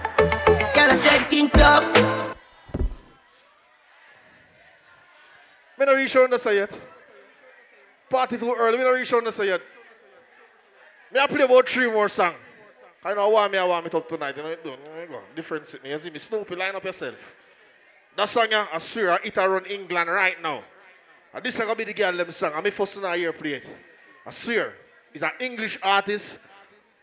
I 0.91 0.95
said 0.95 1.21
the 1.21 1.25
thing 1.25 1.49
tough. 1.49 2.32
Me 5.83 5.91
not 5.91 5.97
reach 5.97 6.15
on 6.15 6.29
the 6.29 6.39
say 6.39 6.55
yet. 6.55 6.79
Party 8.09 8.37
too 8.37 8.55
early. 8.57 8.77
Me 8.77 8.85
not 8.85 8.91
reach 8.91 9.11
on 9.11 9.25
the 9.25 9.33
say 9.33 9.47
yet. 9.47 9.61
Me 11.13 11.19
I 11.19 11.27
play 11.27 11.43
about 11.43 11.67
three 11.67 11.91
more 11.91 12.07
songs. 12.07 12.37
I 13.03 13.13
know 13.13 13.27
why 13.27 13.49
me 13.49 13.57
I 13.57 13.65
want 13.65 13.85
it 13.85 13.93
up 13.93 14.07
tonight. 14.07 14.37
You 14.37 14.43
know 14.43 14.49
it 14.49 14.65
know, 14.65 15.19
Different 15.35 15.67
Sydney. 15.67 15.89
You 15.89 15.97
see 15.97 16.09
me 16.09 16.19
Snoopy 16.19 16.55
line 16.55 16.73
up 16.73 16.85
yourself. 16.85 17.15
That 18.15 18.29
song 18.29 18.47
yeah, 18.49 18.67
I 18.71 18.77
swear 18.77 19.19
it 19.25 19.37
around 19.37 19.67
England 19.67 20.09
right 20.09 20.41
now. 20.41 20.63
And 21.33 21.43
this 21.43 21.55
is 21.55 21.59
gonna 21.59 21.75
be 21.75 21.83
the 21.83 21.93
girl 21.93 22.13
them 22.13 22.31
song. 22.31 22.53
I'm 22.55 22.71
first 22.71 22.95
in 22.95 23.03
a 23.03 23.17
year 23.17 23.33
play 23.33 23.55
it. 23.55 23.69
I 24.25 24.31
swear. 24.31 24.73
It's 25.13 25.21
an 25.21 25.31
English 25.41 25.79
artist 25.83 26.39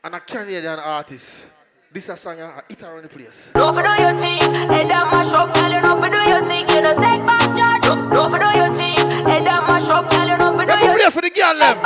and 0.02 0.14
a 0.14 0.20
Canadian 0.20 0.78
artist. 0.78 1.44
This 1.92 2.04
is 2.04 2.10
a 2.10 2.16
song 2.16 2.38
yeah, 2.38 2.60
it 2.68 2.80
around 2.84 3.02
the 3.02 3.08
place. 3.08 3.50
Don't 3.52 3.74
for 3.74 3.82
do 3.82 3.90
your 4.00 4.16
thing, 4.16 4.38
head 4.38 4.88
that 4.90 5.10
mash 5.10 5.34
up, 5.34 5.52
girl. 5.52 5.72
You 5.72 5.82
know 5.82 5.98
for 5.98 6.08
do 6.08 6.22
your 6.22 6.46
thing, 6.46 6.68
you 6.68 6.82
know 6.82 6.94
take 6.94 7.26
back 7.26 7.50
charge. 7.58 7.82
Don't 7.82 8.30
for 8.30 8.38
do 8.38 8.46
your 8.46 8.72
thing, 8.78 8.94
head 9.26 9.44
that 9.44 9.66
mash 9.66 9.90
up, 9.90 10.08
girl. 10.08 10.28
You 10.28 10.38
know 10.38 10.54
for 10.54 10.64
do 10.66 10.78
your 10.78 10.94
play 10.94 11.10
for 11.10 11.20
the 11.20 11.30
girl 11.30 11.58
them. 11.58 11.82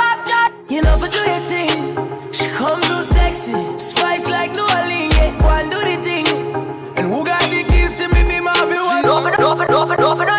You 0.69 0.83
know 0.85 0.95
for 1.01 1.09
do 1.09 1.17
your 1.25 1.41
thing. 1.41 1.97
She 2.31 2.45
come 2.53 2.81
too 2.85 3.01
sexy, 3.01 3.57
spice 3.79 4.29
like 4.29 4.53
New 4.53 4.69
Orleans. 4.77 5.17
Yeah, 5.17 5.41
go 5.41 5.49
and 5.49 5.71
do 5.73 5.79
the 5.81 5.97
thing. 5.97 6.27
And 7.01 7.09
who 7.09 7.25
got 7.25 7.41
the 7.49 7.63
keys 7.65 7.97
to 7.97 8.07
me? 8.13 8.21
Me 8.29 8.39
mommy 8.39 8.77
one. 8.77 9.01
Don't 9.01 9.25
for 9.25 9.35
don't 9.35 9.57
for 9.57 9.65
don't 9.65 9.87
for 9.87 9.97
don't 9.97 10.17
for 10.17 10.25
do 10.29 10.34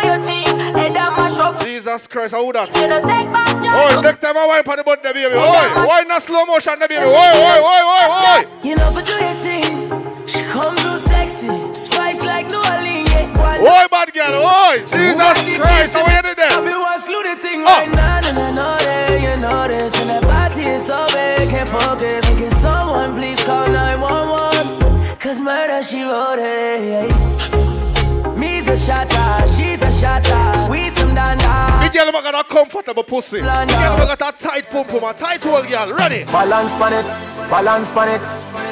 Jesus 1.77 2.07
Christ, 2.07 2.33
how 2.33 2.51
that? 2.53 2.73
You 2.73 2.87
know 2.89 2.97
take 3.05 3.29
back 3.29 3.53
charge. 3.61 3.97
Oh, 3.97 4.01
take 4.01 4.19
time 4.19 4.35
I 4.35 4.47
wipe 4.47 4.67
on 4.67 4.77
the 4.77 4.83
butt, 4.83 5.03
the 5.03 5.13
baby. 5.13 5.35
Oi, 5.35 5.85
why 5.85 6.01
not 6.07 6.23
slow 6.23 6.43
motion, 6.45 6.73
the 6.79 6.87
baby? 6.87 7.05
Oi, 7.05 7.13
oi, 7.13 7.59
oi, 7.61 7.83
oi, 7.93 8.05
oi. 8.17 8.41
You 8.65 8.73
know 8.73 8.89
for 8.89 9.05
do 9.05 9.13
your 9.13 9.37
thing. 9.37 9.93
She 10.25 10.41
come 10.49 10.75
too 10.75 10.97
sexy, 10.97 11.53
spice 11.77 12.25
like 12.25 12.49
New 12.49 12.57
Orleans. 12.57 13.13
Yeah, 13.13 13.29
go 13.29 13.45
and 13.45 13.61
Oi, 13.61 13.85
bad 13.93 14.09
girl, 14.09 14.41
oi. 14.41 14.81
Jesus 14.89 15.37
Christ, 15.53 15.93
how 15.93 16.01
you 16.01 16.21
did 16.25 16.39
I 16.41 16.49
that? 16.49 16.65
be 16.65 16.73
one 16.73 16.97
slew 16.97 17.21
the 17.21 17.35
thing 17.37 17.61
ah. 17.61 17.77
right 17.77 17.93
now, 17.93 18.25
and 18.25 18.39
I 18.39 18.49
know 18.57 18.77
that 18.81 19.21
you 19.21 19.37
know 19.37 19.67
this. 19.69 19.93
And 20.01 20.09
that 20.09 20.23
body 20.23 20.65
is 20.65 20.87
so 20.87 21.05
big, 21.13 21.45
can't 21.47 21.69
focus. 21.69 22.25
Can 22.25 22.49
someone 22.57 23.13
please 23.13 23.37
call 23.43 23.69
911? 23.69 25.17
Cause 25.19 25.39
murder, 25.39 25.83
she 25.83 26.01
wrote 26.01 26.41
it. 26.41 27.86
Me's 28.67 28.81
a 28.81 28.85
shatter, 28.85 29.47
she's 29.47 29.81
a 29.81 29.91
shatter. 29.93 30.71
We 30.71 30.83
some 30.89 31.15
The 31.15 31.21
danda. 31.21 31.93
girl 31.93 32.11
got 32.11 32.35
a 32.35 32.43
comfortable 32.43 33.03
pussy. 33.03 33.39
The 33.39 33.45
girl 33.47 34.15
got 34.15 34.21
a 34.21 34.37
tight 34.37 34.69
pum 34.69 34.85
pum, 34.85 35.03
a 35.05 35.13
tight 35.13 35.41
hole 35.41 35.63
girl. 35.63 35.93
Ready? 35.93 36.25
Balance 36.25 36.75
pan 36.75 36.93
it, 36.99 37.05
balance 37.49 37.91
pan 37.91 38.19
it. 38.19 38.21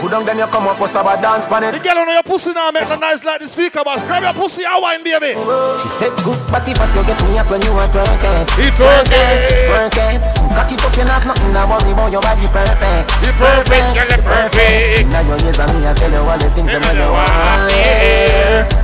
Put 0.01 0.11
down 0.11 0.25
then 0.25 0.37
you 0.37 0.45
come 0.47 0.67
up, 0.67 0.77
what's 0.81 0.95
about 0.95 1.21
dance 1.21 1.47
pan 1.47 1.63
The 1.63 1.79
it. 1.79 1.83
girl 1.83 1.97
on 1.99 2.11
your 2.11 2.23
pussy 2.23 2.51
now 2.51 2.71
make 2.71 2.89
a 2.89 2.97
nice 2.97 3.23
like 3.23 3.39
the 3.39 3.47
speaker 3.47 3.83
boss. 3.85 4.03
Grab 4.03 4.23
your 4.23 4.33
pussy 4.33 4.65
and 4.67 4.81
wine, 4.83 5.01
baby. 5.01 5.31
She 5.79 5.87
said 5.87 6.11
good 6.27 6.43
body, 6.51 6.75
but 6.75 6.91
you 6.91 7.01
get 7.07 7.15
me 7.23 7.39
up 7.39 7.47
when 7.49 7.61
you 7.63 7.71
are 7.71 7.87
twerking. 7.87 8.43
He 8.59 8.67
twerking. 8.75 9.47
Twerking. 9.71 10.19
Cock 10.55 10.71
it 10.71 10.83
up, 10.83 10.95
you 10.95 11.03
not 11.07 11.23
nothing. 11.23 11.55
I 11.55 11.63
worry 11.67 11.91
about 11.95 12.11
your 12.11 12.21
body 12.21 12.47
perfect. 12.51 13.07
You 13.23 13.31
perfect, 13.39 13.87
girl, 13.95 14.07
you 14.11 14.19
perfect. 14.23 15.07
Now 15.07 15.23
your 15.23 15.39
years 15.39 15.59
and 15.59 15.71
me, 15.71 15.87
I 15.87 15.93
tell 15.95 16.11
you 16.11 16.19
all 16.19 16.37
the 16.37 16.49
things 16.51 16.71
that 16.71 16.83
make 16.83 16.95
you 16.99 17.07
want. 17.07 17.31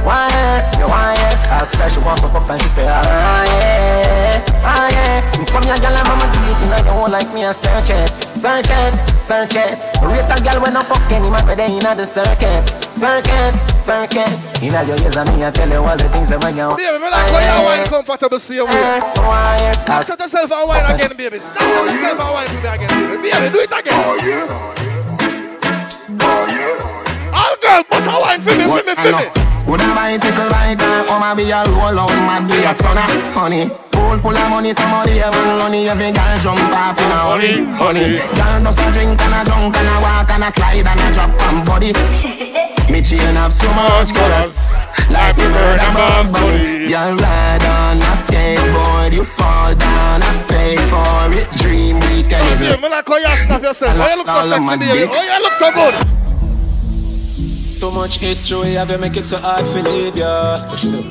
Want 0.07 0.31
hear, 0.31 0.63
you 0.79 0.87
want 0.87 1.00
hear. 1.17 1.33
Ask 1.51 1.79
her 1.79 1.89
she 1.89 1.99
want 2.05 2.21
to 2.21 2.29
fuck 2.29 2.49
and 2.49 2.61
she 2.61 2.69
say, 2.69 2.87
ah 2.87 3.01
yeah, 3.01 4.61
ah 4.63 4.87
yeah. 4.89 5.45
Come 5.51 5.63
here, 5.63 5.75
girl, 5.83 5.97
and 5.97 6.07
mama 6.07 6.25
do 6.31 6.39
it, 6.47 6.57
you 6.61 6.67
know 6.69 6.79
you 6.85 7.11
like 7.11 7.27
me, 7.33 7.43
I 7.43 7.51
search 7.51 7.89
it, 7.89 8.07
search 8.37 8.69
it, 8.71 8.93
search 9.19 9.55
it. 9.55 9.75
Rate 9.99 10.29
a 10.29 10.37
girl 10.39 10.61
when 10.63 10.77
I 10.77 10.83
fuck 10.83 11.03
any 11.11 11.29
man, 11.29 11.43
but 11.45 11.57
they 11.57 11.67
inna 11.67 11.95
the 11.95 12.05
circuit, 12.05 12.63
circuit, 12.93 13.51
circuit. 13.81 14.31
Inna 14.63 14.85
your 14.87 14.95
years 15.03 15.17
and 15.17 15.27
me, 15.35 15.43
I 15.43 15.51
tell 15.51 15.67
you 15.67 15.83
all 15.83 15.97
the 15.97 16.07
things 16.09 16.29
that 16.29 16.39
make 16.39 16.55
you 16.55 16.71
Baby, 16.77 17.03
me 17.03 17.09
like 17.09 17.29
how 17.29 17.59
you 17.59 17.65
wine 17.65 17.85
comfortable 17.87 18.39
same 18.39 18.63
way. 18.63 18.99
Want 19.19 19.59
hear. 19.59 19.73
Snapchat 19.73 20.19
yourself 20.19 20.51
and 20.51 20.67
wine 20.67 20.85
again, 20.95 21.17
baby. 21.17 21.39
Snapchat 21.39 21.85
yourself 21.91 22.19
and 22.19 22.31
wine 22.31 22.47
for 22.47 22.61
me 22.61 22.69
again, 22.69 22.89
baby. 23.11 23.31
Baby, 23.31 23.49
do 23.51 23.59
it 23.59 23.71
again. 23.75 24.49
All 24.51 24.80
girls, 27.61 27.85
bust 27.89 28.09
a 28.09 28.17
wine 28.17 28.41
for 28.41 28.51
me, 28.57 28.65
for 28.65 28.83
me, 28.83 28.93
for 28.97 29.11
me. 29.13 29.25
Would 29.69 29.81
a 29.81 29.93
bicycle 29.93 30.49
rider, 30.49 31.05
come 31.05 31.23
and 31.23 31.37
be 31.37 31.45
a 31.53 31.61
roll 31.69 32.01
out 32.01 32.11
mad 32.25 32.49
be 32.49 32.57
a 32.65 32.73
stunner, 32.73 33.05
honey. 33.31 33.69
Pool 33.93 34.17
full 34.17 34.35
of 34.35 34.49
money, 34.49 34.73
somebody 34.73 35.21
have 35.21 35.37
money, 35.61 35.87
every 35.87 36.11
girl 36.11 36.35
jump 36.41 36.59
off 36.73 36.97
in 36.97 37.13
a 37.13 37.19
hurry, 37.29 37.53
honey. 37.77 38.17
Girl 38.33 38.57
does 38.65 38.79
a 38.81 38.91
drink 38.91 39.21
and 39.21 39.35
a 39.37 39.41
drunk 39.45 39.77
and 39.77 39.87
a 39.87 39.95
walk 40.01 40.29
and 40.33 40.43
a 40.43 40.49
slide 40.51 40.81
and 40.81 40.99
a 40.99 41.07
drop 41.13 41.31
on 41.45 41.63
body. 41.63 41.93
Me 42.89 42.99
chain 42.99 43.37
have 43.37 43.53
so 43.53 43.69
much 43.77 44.11
colors, 44.11 44.73
like 45.13 45.37
me 45.37 45.45
bird 45.53 45.79
a 45.79 45.89
Bugs 45.93 46.31
Bunny. 46.33 46.89
Girl 46.89 47.15
ride 47.15 47.63
on 47.63 48.01
a 48.01 48.13
skateboard, 48.17 49.13
you 49.13 49.23
fall 49.23 49.75
down, 49.77 50.19
I 50.25 50.31
pay 50.49 50.75
for 50.89 51.31
it. 51.37 51.47
Dream 51.61 52.01
weekend 52.09 52.81
me 52.81 52.89
like 52.89 53.07
how 53.07 53.17
you 53.17 53.29
snap 53.45 53.61
yourself. 53.61 53.95
How 53.95 54.05
oh, 54.05 54.09
you 54.09 54.17
look 54.17 54.27
so 54.27 54.41
sexy, 54.41 54.77
baby. 54.77 55.05
How 55.05 55.13
oh, 55.13 55.37
you 55.37 55.43
look 55.43 55.53
so 55.53 55.71
good. 55.71 56.20
Too 57.81 57.89
much 57.89 58.19
history, 58.19 58.73
have 58.73 58.91
you 58.91 58.99
make 58.99 59.17
it 59.17 59.25
so 59.25 59.37
hard 59.37 59.65
to 59.65 59.81
leave 59.81 60.15
ya? 60.15 60.69
What 60.69 60.83
you 60.83 60.91
do? 60.91 61.01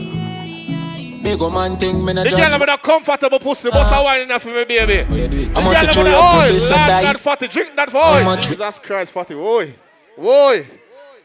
Big 1.21 1.43
old 1.43 1.53
man 1.53 1.77
thing, 1.77 2.05
me 2.05 2.13
not 2.13 2.23
The 2.23 2.31
girl 2.31 2.61
with 2.61 2.69
a 2.69 2.79
comfortable 2.79 3.41
pussy, 3.41 3.71
bust 3.71 3.91
a 3.91 3.97
ah. 3.97 4.05
wine 4.05 4.21
enough 4.21 4.43
for 4.43 4.51
me, 4.51 4.65
baby. 4.65 5.03
The 5.03 5.51
I 5.59 5.65
must 5.65 5.83
girl 5.83 5.93
show 5.93 6.05
with 6.05 6.13
you 6.13 6.17
a- 6.17 6.31
a 6.31 6.43
pussy 6.43 6.59
so 6.61 6.75
lad, 6.77 7.19
fatty, 7.19 7.49
drink 7.49 7.75
that 7.75 7.91
for 7.91 8.01
How 8.01 8.37
Jesus 8.37 8.79
Christ, 8.79 9.11
fatty, 9.11 9.35
oi. 9.35 9.75
Oi. 10.17 10.67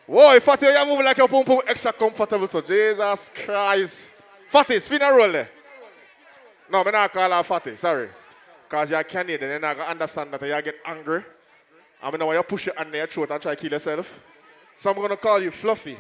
Oi, 0.10 0.40
fatty, 0.40 0.66
you 0.66 0.86
move 0.88 1.06
like 1.06 1.16
your 1.16 1.28
pum 1.28 1.46
pum 1.46 1.60
extra 1.68 1.94
comfortable, 1.94 2.48
so 2.48 2.62
Jesus 2.62 3.30
Christ. 3.46 4.16
Fatty, 4.48 4.80
spin 4.80 5.04
a 5.04 5.14
roll 5.14 5.32
there. 5.32 5.50
No, 6.72 6.84
me 6.84 6.90
not 6.90 7.14
call 7.14 7.30
her 7.30 7.44
fatty, 7.44 7.76
sorry. 7.76 8.10
Because 8.68 8.90
you're 8.90 9.04
Canadian, 9.04 9.52
you're 9.52 9.60
going 9.60 9.76
to 9.76 9.90
understand 9.90 10.32
that 10.32 10.42
you 10.42 10.62
get 10.64 10.78
angry. 10.84 11.24
I 12.02 12.10
mean, 12.10 12.26
when 12.26 12.36
you 12.36 12.42
push 12.42 12.68
it 12.68 12.74
under 12.80 12.98
your 12.98 13.06
throat 13.06 13.30
and 13.30 13.40
try 13.40 13.54
to 13.54 13.62
kill 13.62 13.72
yourself. 13.72 14.20
So 14.76 14.90
I'm 14.90 14.96
going 14.98 15.10
to 15.10 15.18
call 15.18 15.42
you 15.42 15.52
Fluffy. 15.52 15.98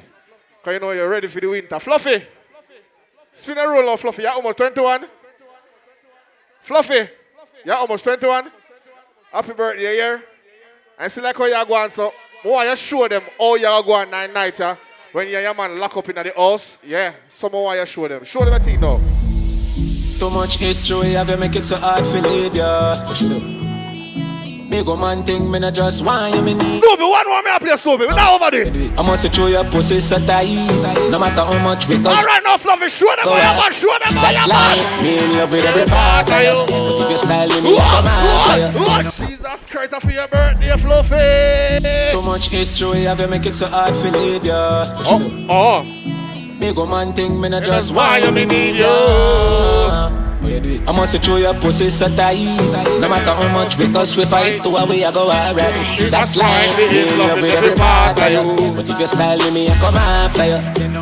Because 0.59 0.73
you 0.73 0.79
know 0.79 0.91
you're 0.91 1.09
ready 1.09 1.27
for 1.27 1.39
the 1.39 1.47
winter. 1.47 1.79
Fluffy. 1.79 2.25
Spin 3.33 3.57
a 3.57 3.67
roll 3.67 3.85
now, 3.85 3.95
Fluffy. 3.95 4.23
You're 4.23 4.31
almost 4.31 4.57
21. 4.57 5.05
Fluffy. 6.61 7.09
You're 7.65 7.75
almost 7.75 8.03
21. 8.03 8.51
Happy 9.31 9.53
birthday, 9.53 9.97
yeah? 9.97 10.19
And 10.97 11.11
see 11.11 11.21
like 11.21 11.37
how 11.37 11.45
you're 11.45 11.65
going, 11.65 11.89
so 11.89 12.13
I 12.43 12.47
want 12.47 12.69
you 12.69 12.75
show 12.75 13.07
them 13.07 13.23
how 13.37 13.55
you're 13.55 13.83
going 13.83 14.09
nine 14.09 14.31
nights, 14.31 14.59
yeah? 14.59 14.77
When 15.11 15.27
you're 15.29 15.41
your 15.41 15.53
man 15.53 15.77
lock 15.77 15.97
up 15.97 16.07
in 16.09 16.15
the 16.15 16.33
house. 16.35 16.77
Yeah, 16.85 17.13
some 17.27 17.51
more 17.51 17.75
you 17.75 17.85
show 17.85 18.07
them. 18.07 18.23
Show 18.23 18.45
them 18.45 18.53
a 18.53 18.59
thing 18.59 18.79
now. 18.79 18.99
Too 20.19 20.29
much 20.29 20.57
history, 20.57 21.11
have 21.13 21.29
you 21.29 21.37
make 21.37 21.55
it 21.55 21.65
so 21.65 21.75
hard 21.75 22.05
to 22.05 22.21
leave 22.21 22.55
ya? 22.55 23.64
You? 24.75 24.81
Big 24.81 24.89
old 24.89 24.99
man 24.99 25.23
thing, 25.23 25.49
me 25.49 25.59
not 25.59 25.73
just 25.73 26.03
want 26.03 26.35
you, 26.35 26.41
me 26.41 26.53
need. 26.53 26.81
Snoopy, 26.81 27.03
one 27.03 27.27
more 27.27 27.41
me 27.41 27.51
I 27.51 27.59
play 27.59 27.75
Snoopy. 27.75 28.05
We're 28.07 28.15
not 28.15 28.41
over 28.41 28.51
there. 28.51 28.99
I 28.99 29.01
must 29.01 29.33
show 29.33 29.47
your 29.47 29.63
pussy 29.65 29.99
tight. 30.01 31.09
No 31.09 31.17
matter 31.17 31.43
how 31.43 31.57
much 31.63 31.87
we 31.87 31.95
All 31.95 32.03
right, 32.03 32.41
now, 32.43 32.57
Fluffy, 32.57 32.89
show 32.89 33.07
them 33.15 33.25
how 33.25 33.35
you 33.35 33.61
man. 33.61 33.71
Show 33.71 33.87
them 33.87 34.13
you 34.13 34.21
That's 34.21 34.47
man. 34.47 34.77
life. 34.77 35.01
Me 35.01 35.17
in 35.17 35.31
love 35.33 35.51
with 35.51 35.63
every 35.63 35.85
part 35.85 36.29
of 36.29 36.41
you. 36.41 36.75
If 36.75 37.09
you 37.11 37.17
style 37.17 37.61
me, 37.61 37.77
I 37.77 38.01
come 38.01 38.07
after 38.07 38.57
you. 38.59 38.85
What? 38.85 39.29
Jesus 39.29 39.65
Christ, 39.65 39.93
I 39.93 39.99
for 39.99 40.11
your 40.11 40.27
birthday, 40.27 40.77
Fluffy. 40.77 42.11
Too 42.11 42.21
much 42.21 42.49
history, 42.49 43.03
have 43.03 43.19
you 43.19 43.27
make 43.27 43.45
it 43.45 43.55
so 43.55 43.67
hard 43.67 43.93
to 43.93 44.11
leave 44.11 44.43
ya? 44.43 44.99
You 44.99 45.19
do? 45.19 45.45
Oh. 45.49 45.83
Big 46.59 46.77
old 46.77 46.89
man 46.89 47.13
thing, 47.13 47.39
me 47.39 47.49
not 47.49 47.63
just 47.63 47.93
why 47.93 48.19
want 48.19 48.37
you 48.37 48.75
you, 48.75 50.24
me 50.45 50.53
me 50.53 50.59
need 50.59 50.79
need. 50.81 50.87
I 50.87 50.91
must 50.91 51.23
show 51.23 51.37
your 51.37 51.53
pussy 51.55 51.89
so 51.89 52.07
tight. 52.15 52.37
No 53.01 53.09
matter 53.09 53.33
how 53.33 53.47
much 53.53 53.77
we 53.77 53.91
cause 53.91 54.15
we 54.15 54.25
fight, 54.25 54.61
to 54.63 54.69
a 54.69 54.85
way 54.87 55.03
I 55.03 55.11
go 55.11 55.29
alright. 55.29 56.11
That's 56.11 56.35
life. 56.35 56.77
Me 56.77 57.03
in 57.03 57.17
love 57.19 57.41
with 57.41 57.53
every 57.53 57.73
part 57.75 58.19
of 58.21 58.31
you. 58.31 58.75
But 58.75 58.89
if 58.89 58.99
you 58.99 59.07
style 59.07 59.37
with 59.37 59.53
me, 59.53 59.69
I 59.69 59.75
come 59.79 59.95
after 59.95 60.45
you. 60.45 60.95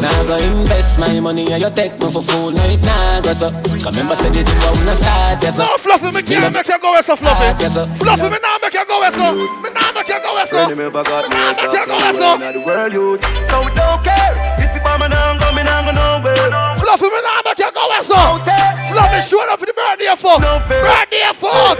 Now 0.00 0.10
I 0.20 0.26
go 0.26 0.36
invest 0.36 0.98
my 0.98 1.18
money 1.20 1.50
and 1.52 1.62
you 1.62 1.70
take 1.70 1.92
me 2.00 2.10
for 2.12 2.22
fool. 2.22 2.50
No, 2.50 2.62
it 2.64 2.82
nah 2.84 3.20
go 3.20 3.32
so. 3.32 3.50
Cause 3.50 3.96
remember 3.96 4.16
said 4.16 4.36
it 4.36 4.46
was 4.46 4.78
no 4.84 4.94
start, 4.94 5.42
yes. 5.42 5.58
No, 5.58 5.76
Fluffy, 5.78 6.10
me 6.12 6.22
can't 6.22 6.52
make 6.54 6.68
you 6.68 6.78
go 6.78 6.88
eh, 6.88 6.92
where 6.92 7.02
so, 7.02 7.16
Fluffy. 7.16 7.68
Fluffy, 7.98 8.28
me 8.30 8.38
not 8.42 8.62
make 8.62 8.74
you 8.74 8.86
go 8.86 9.00
where 9.00 9.10
so. 9.10 9.34
Me 9.34 9.70
not 9.70 9.94
make 9.94 10.08
you 10.08 10.20
go 10.22 10.34
where 10.34 10.46
so. 10.46 10.68
Me 10.68 10.90
forgot 10.90 11.30
Nah, 11.30 11.52
make 11.52 11.62
you 11.62 11.86
go 11.86 11.96
where 11.96 12.12
the 12.12 12.18
so. 12.18 12.28
world, 12.28 12.40
not 12.40 12.54
the 12.54 12.60
world 12.60 12.92
youth. 12.92 13.22
So 13.48 13.58
we 13.60 13.70
don't 13.74 14.04
care 14.04 14.67
if 14.78 14.84
you 14.84 14.90
bomb 14.90 15.00
me 15.00 15.08
now, 15.08 15.38
go 15.38 15.52
me 15.52 15.62
now, 15.62 15.82
go 15.82 15.92
nowhere. 15.92 16.76
Fluffy, 16.78 17.08
me 17.08 17.22
not 17.22 17.44
make 17.44 17.58
you 17.58 17.72
go 17.72 17.88
where 17.88 18.02
so. 18.02 18.14
Fluffy, 18.14 19.20
show 19.20 19.50
up 19.50 19.58
for 19.58 19.66
the 19.66 19.72
birthday 19.72 20.14
fuck. 20.16 20.40
Birthday 20.68 21.32
fuck. 21.34 21.78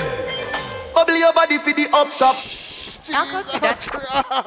Bubble 0.95 1.17
your 1.17 1.33
body 1.33 1.59
for 1.59 1.73
the 1.73 1.89
up 1.93 2.11
top. 2.19 2.37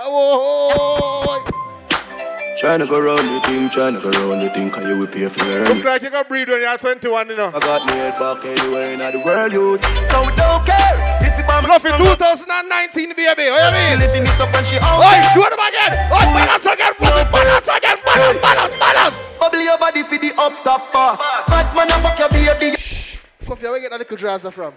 Oh, 0.03 1.44
Tryna 2.60 2.88
go 2.88 2.99
round 2.99 3.23
the 3.23 3.40
thing, 3.48 3.69
tryna 3.69 4.02
go 4.03 4.11
round 4.11 4.41
the 4.41 4.49
thing, 4.49 4.69
cause 4.69 4.84
you 4.84 4.98
will 4.99 5.07
pay 5.07 5.28
for 5.28 5.44
Looks 5.72 5.86
like 5.86 6.02
you 6.02 6.10
can 6.11 6.26
breathe 6.28 6.49
when 6.49 6.60
you're 6.60 6.78
21, 6.78 7.30
you 7.30 7.38
know. 7.38 7.48
I 7.48 7.60
got 7.60 7.88
me 7.88 7.94
head 7.94 8.19
back 8.19 8.44
anywhere 8.45 8.91
in 8.91 8.99
the 8.99 9.19
world, 9.23 9.52
youth. 9.53 9.82
So 10.11 10.19
we 10.28 10.36
don't 10.36 10.60
care 10.68 10.94
if 11.23 11.38
you 11.40 11.44
bomb 11.48 11.64
Fluffy 11.64 11.95
2019, 11.95 13.15
baby. 13.15 13.49
What 13.49 13.64
you 13.64 13.72
mean? 13.72 13.88
She 13.88 13.95
living 13.95 14.23
it 14.28 14.41
up 14.41 14.53
and 14.53 14.65
she 14.65 14.78
out 14.84 14.99
Oi, 14.99 15.15
there. 15.15 15.32
show 15.32 15.48
them 15.48 15.64
again. 15.64 15.91
Oi, 16.11 16.23
balance 16.36 16.65
again, 16.68 16.94
Fluffy. 16.99 17.32
Balance 17.32 17.68
again. 17.72 17.98
Balance, 18.03 18.41
balance, 18.41 18.76
balance. 18.76 19.40
Bubble 19.40 19.64
your 19.64 19.78
body 19.80 20.03
for 20.03 20.18
the 20.19 20.32
up 20.38 20.64
top 20.64 20.91
pass. 20.91 21.19
Fat 21.48 21.73
man, 21.73 21.88
I 21.90 21.99
fuck 22.03 22.19
your 22.19 22.30
baby. 22.30 22.76
Fluffy, 23.40 23.64
where 23.64 23.76
you 23.78 23.82
get 23.88 23.91
that 23.91 23.99
little 23.99 24.18
trouser 24.18 24.52
from? 24.52 24.73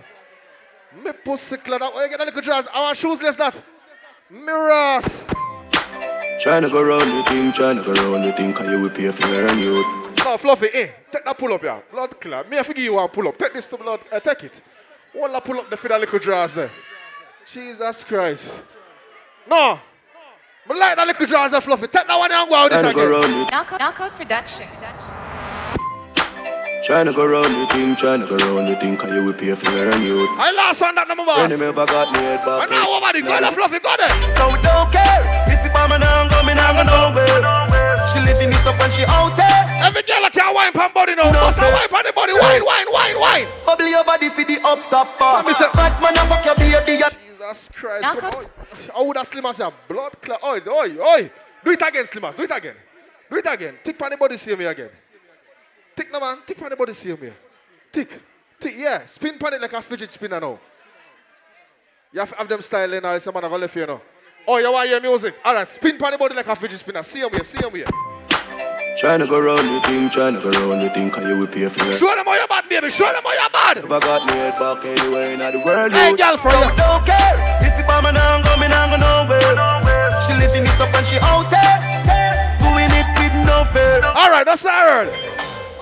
Me 1.02 1.10
pussy 1.24 1.56
clad 1.56 1.82
out. 1.82 1.92
Where 1.92 2.04
you 2.04 2.10
get 2.10 2.18
that 2.18 2.26
little 2.26 2.40
trouser? 2.42 2.70
I 2.72 2.80
want 2.82 2.96
shoesless 2.96 3.36
that. 3.36 3.60
Mirrors. 4.30 5.26
Tryna 6.42 6.70
go 6.70 6.82
round 6.82 7.02
the 7.10 7.22
thing, 7.24 7.52
tryna 7.52 7.84
go 7.84 7.92
round 7.92 8.24
the 8.24 8.32
thing, 8.32 8.52
cause 8.52 8.68
you 8.68 8.80
will 8.80 8.90
pay 8.90 9.10
for 9.10 9.26
your 9.28 9.48
own 9.50 9.58
youth. 9.60 10.18
No, 10.18 10.36
Fluffy, 10.36 10.66
eh. 10.74 10.88
Take 11.10 11.24
that 11.24 11.38
pull 11.38 11.52
up, 11.52 11.62
yeah. 11.62 11.80
Blood 11.90 12.20
clot. 12.20 12.48
Me, 12.50 12.58
I 12.58 12.62
forgive 12.62 12.84
you 12.84 12.94
one 12.94 13.08
pull 13.08 13.28
up. 13.28 13.38
Take 13.38 13.54
this 13.54 13.66
to 13.68 13.76
blood. 13.76 14.00
Uh, 14.10 14.20
take 14.20 14.44
it. 14.44 14.60
All 15.14 15.28
that 15.28 15.44
pull 15.44 15.58
up 15.60 15.70
the 15.70 15.76
for 15.76 15.88
that 15.88 16.00
little 16.00 16.18
drawers 16.18 16.54
there. 16.54 16.70
Jesus 17.46 18.04
Christ. 18.04 18.60
No. 19.48 19.78
Me 20.68 20.78
like 20.78 20.96
that 20.96 21.06
little 21.06 21.26
drawers 21.26 21.52
there, 21.52 21.60
Fluffy. 21.60 21.86
Take 21.86 22.06
that 22.06 22.18
one 22.18 22.32
and 22.32 22.48
go 22.48 22.56
out 22.56 22.72
it 22.72 22.76
Tryna 22.76 22.94
go 22.94 23.10
round 23.10 23.24
again. 23.26 23.38
the 23.38 23.50
Narco, 23.50 23.76
Narco 23.76 24.08
Production. 24.10 24.66
Tryna 26.84 27.14
go 27.16 27.24
round 27.24 27.48
the 27.56 27.66
thing, 27.72 27.96
tryna 27.96 28.28
go 28.28 28.36
round 28.36 28.68
the 28.68 28.76
thing, 28.76 28.96
cause 28.96 29.10
you 29.10 29.24
will 29.24 29.32
pay 29.32 29.54
for 29.54 29.70
your 29.72 29.88
own 29.94 30.02
youth. 30.04 30.28
I 30.36 30.52
lost 30.52 30.82
on 30.82 30.94
that 30.96 31.08
number, 31.08 31.24
boss. 31.24 31.40
Enemy 31.48 31.72
ever 31.72 31.86
got 31.86 32.12
me 32.12 32.20
head 32.20 32.44
back. 32.44 32.68
And 32.68 32.70
now 32.76 32.92
over 32.92 33.08
the 33.08 33.22
go 33.24 33.40
there, 33.40 33.52
Fluffy, 33.56 33.80
go 33.80 33.94
there. 33.96 34.12
So 34.36 34.52
we 34.52 34.60
don't 34.60 34.92
care 34.92 35.24
if 35.48 35.64
you 35.64 35.72
bomb 35.72 35.96
and 35.96 36.04
I'm 36.04 36.28
coming, 36.28 36.60
I'm 36.60 36.76
going 36.76 36.84
nowhere. 36.92 38.04
She 38.04 38.20
living 38.20 38.52
it 38.52 38.66
up 38.68 38.76
and 38.76 38.92
she 38.92 39.08
out 39.08 39.32
there. 39.32 39.64
Every 39.80 40.04
girl 40.04 40.28
can 40.28 40.52
wine 40.52 40.76
pan 40.76 40.92
body 40.92 41.14
now. 41.16 41.32
Bust 41.32 41.56
a 41.64 41.72
wine 41.72 41.88
pan 41.88 42.04
the 42.04 42.12
body. 42.12 42.36
Wine, 42.36 42.60
wine, 42.60 42.88
wine, 42.92 43.16
wine. 43.16 43.46
Bubble 43.64 43.88
your 43.88 44.04
body 44.04 44.28
for 44.28 44.44
the 44.44 44.60
up 44.60 44.84
top 44.92 45.16
pass. 45.16 45.40
Let 45.40 45.48
me 45.48 45.54
say- 45.56 45.72
Fat 45.72 45.96
man, 46.04 46.12
I 46.20 46.26
fuck 46.28 46.44
your 46.44 46.56
baby. 46.56 47.00
Jesus 47.00 47.70
Christ. 47.72 48.04
Come 48.20 48.44
on. 48.44 48.46
How 48.92 49.04
would 49.08 49.16
that 49.16 49.24
Slimmers 49.24 49.56
have 49.56 49.72
blood 49.88 50.20
clot? 50.20 50.44
Oi, 50.44 50.60
oi, 50.68 50.88
oi. 51.00 51.30
Do 51.64 51.70
it 51.72 51.80
again, 51.80 52.04
Slimmers. 52.04 52.36
Do 52.36 52.42
it 52.44 52.52
again. 52.52 52.76
Do 53.30 53.36
it 53.40 53.46
again. 53.48 53.78
Tick 53.82 53.98
pan 53.98 54.10
the 54.12 54.16
body, 54.18 54.36
see 54.36 54.54
me 54.54 54.66
again. 54.66 54.90
Tick 55.96 56.12
no 56.12 56.20
man. 56.20 56.38
Tick 56.46 56.58
pan 56.58 56.70
the 56.70 56.76
body, 56.76 56.92
see 56.92 57.14
me. 57.14 57.30
Tick. 57.92 58.20
Tick, 58.60 58.74
yeah. 58.76 59.04
Spin 59.04 59.38
pan 59.38 59.54
it 59.54 59.60
like 59.60 59.72
a 59.72 59.82
fidget 59.82 60.10
spinner 60.10 60.40
now. 60.40 60.58
You 62.12 62.20
have 62.20 62.30
have 62.32 62.48
them 62.48 62.60
style 62.62 62.92
in 62.92 63.02
now. 63.02 63.16
Some 63.18 63.34
man 63.34 63.44
are 63.44 63.48
going 63.48 63.60
left 63.62 63.74
here 63.74 63.86
now. 63.86 64.00
Oh, 64.46 64.58
you 64.58 64.70
want 64.72 64.88
your 64.88 65.00
music? 65.00 65.34
All 65.44 65.54
right. 65.54 65.66
Spin 65.68 65.96
pan 65.98 66.12
the 66.12 66.18
body 66.18 66.34
like 66.34 66.46
a 66.46 66.56
fidget 66.56 66.78
spinner. 66.78 67.02
See 67.02 67.20
him 67.20 67.30
here. 67.30 67.44
See 67.44 67.58
him 67.64 67.72
here. 67.74 67.86
Tryna 68.94 69.28
go 69.28 69.40
round 69.40 69.58
the 69.66 69.80
thing, 69.88 70.08
tryna 70.08 70.40
go 70.40 70.50
round 70.70 70.80
the 70.80 70.88
thing, 70.90 71.10
cause 71.10 71.26
you 71.26 71.36
will 71.36 71.48
pay 71.48 71.66
for 71.66 71.82
your 71.84 71.94
Show 71.94 72.14
them 72.14 72.24
how 72.26 72.34
you're 72.34 72.46
bad, 72.46 72.68
baby. 72.68 72.90
Show 72.90 73.10
them 73.10 73.24
how 73.24 73.32
you're 73.32 73.50
bad. 73.50 73.78
Ever 73.78 73.98
got 73.98 74.24
me 74.24 74.32
head 74.34 74.54
back 74.54 74.84
anywhere 74.86 75.32
in 75.32 75.38
the 75.40 75.58
world, 75.66 75.90
Hey, 75.92 76.14
girl, 76.14 76.36
for 76.36 76.50
So 76.50 76.58
you. 76.62 76.76
don't 76.78 77.02
care 77.04 77.58
if 77.66 77.76
you 77.76 77.84
bomb 77.90 78.06
and 78.06 78.16
I'm 78.16 78.42
coming, 78.44 78.70
I'm 78.70 78.90
going 78.94 79.00
nowhere. 79.02 80.20
She 80.22 80.32
living 80.34 80.62
it 80.62 80.78
up 80.80 80.94
and 80.94 81.04
she 81.04 81.18
out 81.26 81.50
there. 81.50 81.74
Doing 82.62 82.86
it 82.94 83.08
with 83.18 83.34
no 83.44 83.64
fear. 83.66 83.98
All 84.14 84.30
right, 84.30 84.46
that's 84.46 84.64
all 84.64 84.70
right. 84.86 85.10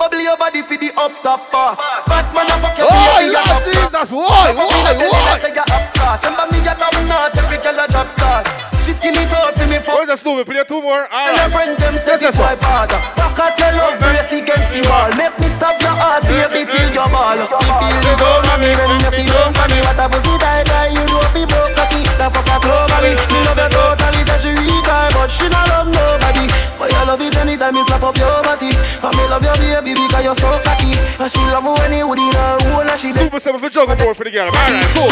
Bubble 0.03 0.19
your 0.19 0.35
body 0.35 0.59
for 0.59 0.75
the 0.75 0.91
up 0.99 1.15
top 1.23 1.47
pass. 1.47 1.79
Fat 2.03 2.27
man, 2.35 2.43
I 2.51 2.59
fuck 2.59 2.75
your 2.75 2.91
baby. 2.91 3.31
You 3.31 3.39
top 3.39 3.63
Jesus, 3.63 4.11
why, 4.11 4.51
why, 4.51 4.91
you, 4.99 5.07
why? 5.07 5.31
I 5.31 5.39
say 5.39 5.55
you 5.55 5.63
upstart. 5.63 6.19
Remember 6.27 6.45
me, 6.51 6.59
you 6.59 6.75
top 6.75 6.91
notch. 7.07 7.39
Every 7.39 7.55
girl 7.63 7.79
a 7.79 7.87
drop 7.87 8.11
class. 8.19 8.43
She 8.83 8.91
skinny 8.91 9.23
tall 9.31 9.55
for 9.55 9.63
me 9.63 9.79
for. 9.79 9.95
Where's 9.95 10.11
the 10.11 10.19
Snoopy? 10.19 10.43
Play 10.43 10.63
two 10.67 10.83
more. 10.83 11.07
All 11.07 11.23
And 11.23 11.39
her 11.39 11.47
right. 11.47 11.55
friend 11.55 11.71
them 11.79 11.95
say 11.95 12.19
this 12.19 12.35
sir. 12.35 12.51
father 12.59 12.99
Back 13.15 13.39
at 13.39 13.55
your 13.55 13.71
love 13.79 13.95
brace 13.95 14.27
against 14.35 14.75
the 14.75 14.83
wall 14.91 15.07
Make 15.15 15.39
me 15.39 15.47
stop 15.47 15.79
your 15.79 15.95
heart 15.95 16.27
baby 16.27 16.67
till 16.67 16.91
you 16.91 17.07
ball 17.07 17.39
You 17.39 17.47
feel 17.47 17.95
you 18.03 18.13
go 18.19 18.43
mommy 18.43 18.75
when 18.75 18.99
you 18.99 19.11
see 19.15 19.23
don't 19.23 19.55
for 19.55 19.63
me 19.71 19.79
What 19.87 19.95
a 20.03 20.11
pussy 20.11 20.35
die 20.35 20.67
die 20.67 20.91
you 20.91 21.03
know 21.07 21.23
fi 21.31 21.47
broke 21.47 21.71
cocky 21.79 22.03
The 22.19 22.27
fuck 22.27 22.42
a 22.53 22.59
clove 22.61 22.93
me 23.01 23.39
love 23.45 23.57
you 23.57 23.69
totally 23.69 24.21
say 24.25 24.37
she 24.37 24.51
retire 24.53 25.09
But 25.13 25.27
she 25.27 25.49
not 25.49 25.67
love 25.69 25.89
nobody 25.89 26.45
But 26.77 26.91
you 26.93 27.03
love 27.05 27.21
it 27.21 27.35
anytime 27.35 27.75
you 27.75 27.83
slap 27.85 28.03
up 28.03 28.17
your 28.17 28.41
body 28.43 28.71
And 28.75 29.13
me 29.17 29.23
love 29.27 29.43
your 29.43 29.81
baby 29.81 29.93
because 29.93 30.23
you're 30.23 30.37
so 30.37 30.49
cocky 30.61 30.93
And 31.17 31.29
she 31.29 31.41
love 31.49 31.65
you 31.65 31.73
when 31.73 31.93
you 31.93 32.07
would 32.07 32.19
in 32.19 32.33
her 32.33 32.57
hole 32.69 32.85
And 32.85 32.99
she 32.99 33.11
Super 33.13 33.39
seven 33.39 33.59
for 33.59 33.69
juggle 33.69 33.95
board 33.95 34.17
for 34.17 34.23
the 34.23 34.31
girl. 34.31 34.47
All 34.47 34.53
right, 34.53 34.85
cool. 34.93 35.09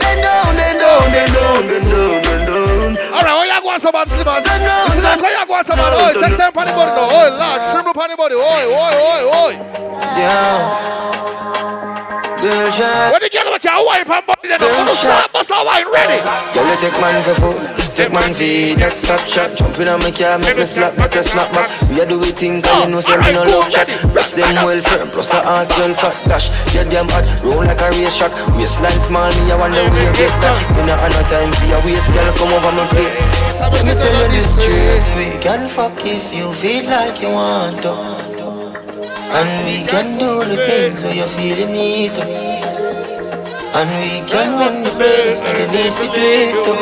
Bend 0.00 0.20
down, 0.22 0.56
bend 0.56 0.80
down, 0.80 1.10
bend 1.12 1.32
down, 1.32 1.66
bend 1.66 1.84
down, 1.84 2.22
bend 2.22 2.46
down 2.46 2.96
All 3.14 3.22
right, 3.22 3.64
what 3.64 3.72
you 3.72 3.78
some 3.78 3.92
bad 3.92 4.08
slippers? 4.08 4.44
Down, 4.44 4.88
Listen, 4.88 5.02
like, 5.02 5.48
what 5.48 5.58
you 5.58 5.64
some 5.64 5.76
bad? 5.76 5.92
Oi, 5.94 6.12
take 6.20 6.36
time 6.38 6.52
on 6.56 6.66
the 6.66 6.72
body. 6.72 6.90
Oi, 6.96 7.28
lad, 7.36 7.60
shrimp 7.70 7.88
up 7.88 7.96
on 7.96 8.08
the 8.10 8.16
body. 8.16 8.34
Oi, 8.34 8.40
oi, 8.40 8.94
oi, 9.04 9.22
oi. 9.36 9.52
Yeah. 10.16 11.95
When 12.46 13.18
the 13.18 13.26
girl 13.26 13.50
make 13.50 13.66
a 13.66 13.74
wine 13.82 14.06
pan 14.06 14.22
body, 14.22 14.46
then 14.46 14.62
I'm 14.62 14.86
gonna 14.86 15.26
bust 15.34 15.50
a 15.50 15.58
wine 15.66 15.90
ready. 15.90 16.22
Girl, 16.54 16.62
you 16.62 16.78
take 16.78 16.94
man 17.02 17.18
for 17.26 17.34
food, 17.42 17.58
take 17.98 18.14
man 18.14 18.30
for 18.30 18.46
that 18.78 18.94
stop 18.94 19.26
shot. 19.26 19.50
Jump 19.58 19.74
in 19.82 19.90
on 19.90 19.98
my 19.98 20.14
car, 20.14 20.38
make 20.38 20.54
me 20.54 20.62
slap, 20.62 20.94
make 20.94 21.18
a 21.18 21.26
snap 21.26 21.50
back. 21.50 21.66
We 21.90 21.98
are 21.98 22.06
do 22.06 22.22
we 22.22 22.30
think, 22.30 22.62
cause 22.62 22.86
you 22.86 22.94
know 22.94 23.02
say 23.02 23.18
me 23.18 23.34
no 23.34 23.42
love 23.50 23.66
chat. 23.66 23.90
Breast 24.14 24.38
them 24.38 24.62
well 24.62 24.78
firm, 24.78 25.10
plus 25.10 25.34
the 25.34 25.42
ass 25.42 25.74
well 25.74 25.90
fat. 25.98 26.14
Dash, 26.30 26.46
you 26.70 26.86
damn 26.86 27.10
hot, 27.10 27.26
roll 27.42 27.66
like 27.66 27.82
a 27.82 27.90
race 27.98 28.14
track. 28.14 28.30
Waistline 28.54 29.00
small, 29.02 29.26
me 29.42 29.50
I 29.50 29.58
wonder 29.58 29.82
where 29.82 30.06
you 30.06 30.14
get 30.14 30.30
that. 30.38 30.54
Me 30.78 30.86
not 30.86 31.02
have 31.02 31.18
no 31.18 31.22
time 31.26 31.50
for 31.50 31.66
your 31.66 31.82
waist, 31.82 32.06
girl, 32.14 32.30
come 32.38 32.54
over 32.54 32.70
my 32.70 32.86
place. 32.94 33.18
Let 33.58 33.82
me 33.82 33.94
tell 33.98 34.14
you 34.22 34.30
this 34.30 34.54
truth, 34.54 35.06
we 35.18 35.34
can 35.42 35.66
fuck 35.66 35.98
if 36.06 36.30
you 36.30 36.54
feel 36.54 36.86
like 36.86 37.18
you 37.18 37.34
want 37.34 37.82
to. 37.82 38.35
And 39.28 39.64
we 39.66 39.84
can 39.86 40.18
do 40.18 40.44
the 40.44 40.56
things 40.64 41.02
where 41.02 41.14
you 41.14 41.26
feel 41.26 41.58
you 41.58 41.66
need 41.66 42.14
to. 42.14 42.22
And 42.22 43.90
we 44.00 44.22
can 44.30 44.58
run 44.58 44.84
the 44.84 44.90
place 44.90 45.42
like 45.42 45.58
you 45.58 45.68
need 45.68 45.92
for 45.94 46.06
do 46.06 46.20
it 46.20 46.64
to. 46.64 46.72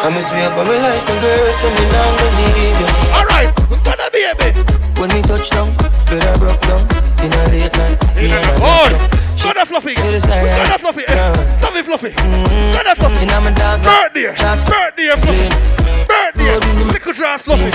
Come 0.00 0.14
and 0.14 0.24
swear 0.24 0.50
by 0.50 0.64
my 0.64 0.76
life, 0.76 1.04
my 1.08 1.20
girl, 1.20 1.54
so 1.54 1.68
me 1.70 1.84
not 1.92 2.18
gonna 2.18 2.36
leave 2.40 2.80
you. 2.80 2.88
Alright, 3.16 3.50
gonna 3.84 4.08
baby. 4.10 4.50
When 4.98 5.10
me 5.10 5.22
touch 5.22 5.50
down, 5.50 5.76
better 6.08 6.38
broke 6.38 6.60
down. 6.62 6.82
In 7.24 7.32
a 7.32 7.42
late 7.52 7.76
night, 7.76 8.16
me 8.16 8.30
and 8.32 8.50
a 8.50 9.23
go 9.42 9.52
there, 9.52 9.64
Fluffy. 9.66 9.94
Go 9.94 10.10
there, 10.10 10.78
Fluffy. 10.78 11.02
Eh, 11.06 11.58
Fluffy, 11.58 11.82
Fluffy. 11.82 12.10
Go 12.10 12.80
there, 12.82 12.94
Fluffy. 12.94 13.26
Birthday, 13.84 14.30
birthday, 14.64 15.14
Fluffy. 15.16 15.48
Birthday, 16.06 16.58
little 16.84 17.12
dress, 17.12 17.42
Fluffy. 17.42 17.70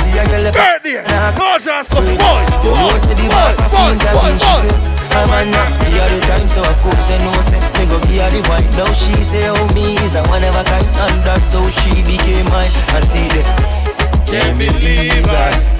Birthday, 0.51 1.03
gorgeous, 1.37 1.87
Fluffy. 1.89 2.15
Boy, 2.17 2.41
You 2.63 2.71
know, 2.71 2.89
say 3.03 3.13
the 3.15 3.27
boss 3.29 3.55
a 3.57 3.65
boy, 3.69 3.93
boy, 3.99 4.33
she 4.37 4.45
boy. 4.45 4.61
say 4.63 4.75
I'm 5.11 5.31
a 5.33 5.51
knock 5.51 5.73
the 5.81 5.99
other 5.99 6.21
time, 6.21 6.47
so 6.49 6.61
of 6.61 6.77
course 6.85 7.09
I 7.09 7.17
know 7.25 7.33
say 7.49 7.59
Me 7.81 7.85
go 7.89 7.99
give 8.05 8.21
her 8.21 8.29
the 8.29 8.41
wine, 8.47 8.69
now 8.77 8.93
she 8.93 9.13
say 9.23 9.49
oh 9.49 9.65
me 9.73 9.97
is 9.97 10.13
a 10.13 10.21
one 10.29 10.43
of 10.43 10.53
a 10.55 10.63
kind. 10.63 10.85
And 10.85 11.23
that's 11.25 11.51
how 11.51 11.67
she 11.67 12.03
became 12.03 12.45
mine. 12.45 12.71
And 12.93 13.05
see 13.09 13.27
the 13.33 13.41
Can't 14.29 14.57
believe 14.57 15.25
I 15.27 15.78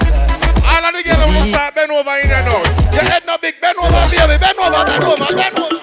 bend 1.80 1.92
over 1.92 2.16
in 2.18 2.28
there 2.28 2.42
now. 2.44 2.62
Your 2.92 3.04
head 3.04 3.22
no 3.26 3.38
big, 3.38 3.60
bend 3.60 3.78
over, 3.78 3.90
baby. 4.10 4.36
Bend 4.38 4.58
over, 4.58 4.84
bend 4.84 5.04
over, 5.04 5.26
bend 5.34 5.58
over. 5.58 5.80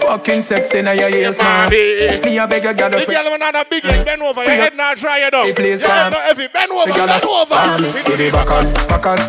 Fucking 0.00 0.40
sexy 0.40 0.82
now 0.82 0.92
your 0.92 1.10
ears, 1.10 1.38
man. 1.38 1.70
Me 1.70 2.38
a 2.38 2.46
beg 2.48 2.64
a 2.64 2.74
girl 2.74 2.90
to 2.90 2.96
The 2.96 3.04
sweat. 3.04 3.24
girl 3.24 3.38
not 3.38 3.54
a 3.54 3.64
big 3.70 3.84
head, 3.84 4.04
bend 4.04 4.22
over. 4.22 4.42
Your 4.42 4.52
head 4.52 4.74
not 4.74 4.96
dry 4.96 5.18
it 5.26 5.34
up. 5.34 5.46
Hey, 5.46 5.52
please, 5.54 5.82
Your 5.82 5.90
head 5.90 6.10
not 6.12 6.22
heavy, 6.22 6.48
bend 6.48 6.72
over, 6.72 6.92
girl 6.92 7.06
bend 7.06 7.22
a- 7.24 7.28
over. 7.28 7.54
Fam, 7.54 7.84
ah, 7.84 8.02
to 8.04 8.16
the 8.16 8.30
backers, 8.30 8.72
backers, 8.88 9.20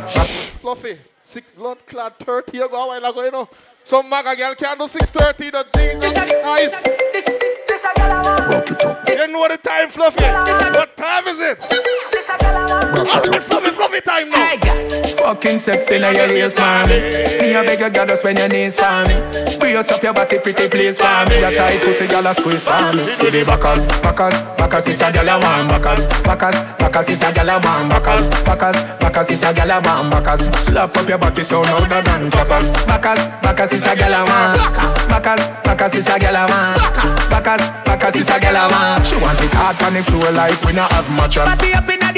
Fluffy, 0.62 0.98
sick 1.22 1.44
blood 1.56 1.78
clad 1.86 2.18
30 2.20 2.58
you 2.58 2.70
go 2.70 2.76
a 2.84 2.88
while 2.88 3.06
ago, 3.12 3.24
you 3.24 3.32
know. 3.32 3.48
Some 3.84 4.10
maga 4.10 4.36
girl 4.36 4.56
can 4.56 4.78
do 4.78 4.88
630, 4.88 5.50
the 5.52 5.66
Jesus 5.76 6.14
Christ. 6.44 6.88
You 9.20 9.28
know 9.28 9.48
the 9.48 9.58
time, 9.58 9.90
Fluffy. 9.90 10.24
What 10.24 10.96
time 10.98 11.26
is 12.96 13.04
it? 13.04 13.14
Alright, 13.14 13.44
Fluffy, 13.44 13.72
Fluffy 13.72 14.02
time 14.02 14.30
now. 14.30 14.50
Fucking 15.20 15.58
sexy 15.58 16.00
now 16.00 16.10
your 16.10 16.30
ears, 16.32 16.56
man. 16.58 16.90
Me 16.90 17.54
a 17.54 17.62
beg 17.64 17.82
a 17.82 17.90
girl 17.90 18.08
to 18.08 18.18
spend 18.18 18.40
your 18.40 18.48
knees 18.48 18.76
for 18.76 19.06
me. 19.06 19.14
Brace 19.60 19.92
up 19.92 20.02
your 20.02 20.14
body, 20.14 20.40
pretty 20.40 20.70
please 20.70 20.98
for 20.98 21.26
me. 21.30 21.40
Your 21.40 21.52
tight 21.52 21.82
pussy, 21.82 22.08
girl 22.08 22.26
a 22.26 22.34
squeeze 22.34 22.64
for 22.64 22.94
me. 22.96 23.06
To 23.18 23.30
the 23.30 23.44
backers, 23.46 23.86
backers, 24.02 24.34
backers 24.58 24.88
is 24.88 25.02
a 25.02 25.12
girl 25.12 25.30
a 25.30 25.40
man. 25.40 25.68
Backers, 25.68 26.08
backers, 26.24 26.58
backers 26.80 27.10
is 27.10 27.22
a 27.22 27.32
girl 27.34 27.50
a 27.50 27.60
man. 27.62 27.90
Backers, 27.90 28.26
backers, 28.42 28.80
backers 28.98 29.30
is 29.30 29.44
a 29.44 29.54
girl 29.54 29.70
a 29.70 29.82
man. 29.82 30.10
Backers, 30.10 30.42
slap 30.58 30.96
up 30.98 31.10
your 31.10 31.18
body 31.18 31.44
so 31.44 31.62
louder 31.62 32.02
than 32.02 32.32
clappers. 32.32 32.72
Backers, 32.88 33.22
backers 33.44 33.74
is 33.74 33.86
a 33.86 33.96
girl 33.96 34.14
a 34.14 34.26
man. 34.26 34.58
Backers, 35.10 35.46
backers 35.62 35.94
is 35.94 36.08
a 36.08 36.18
girl 36.18 36.36
a 36.36 36.48
man. 36.48 36.74
Backers, 37.30 37.64
backers 37.86 38.16
is 38.16 38.30
a 38.30 38.40
girl 38.40 38.56
a 38.56 38.66
man. 38.72 39.04
She 39.06 39.16
want 39.18 39.42
it 39.44 39.54
hard 39.54 39.78
on 39.84 39.94
the 39.94 40.04
floor 40.04 40.32
like 40.32 40.58
we 40.64 40.74
not 40.74 40.92
have 40.94 41.10
mattress. 41.12 41.46
Party 41.46 41.74
up 41.74 41.90
in 41.90 42.00
the 42.00 42.10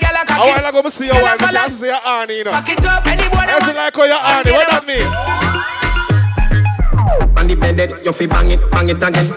Fluffy, 0.00 0.34
a 0.34 0.38
while 0.38 0.68
ago, 0.68 0.82
I 0.84 0.88
see 0.90 1.06
your 1.06 1.22
wife, 1.22 1.42
I 1.42 1.52
can't 1.52 1.72
see 1.72 1.86
your 1.86 2.06
auntie, 2.06 2.34
you 2.34 2.44
know. 2.44 2.50
Back 2.52 2.68
it 2.68 2.84
up, 2.84 3.06
anyone 3.06 3.48
I 3.48 3.58
see 3.60 3.72
like 3.72 3.96
how 3.96 4.04
your 4.04 4.16
auntie, 4.16 4.52
what 4.52 4.68
that 4.70 4.86
mean? 4.86 5.06
On 7.38 7.46
the 7.46 7.54
bed, 7.54 8.04
you 8.04 8.12
fi 8.12 8.26
bang 8.26 8.50
it, 8.50 8.70
bang 8.70 8.88
it 8.88 9.02
again. 9.02 9.34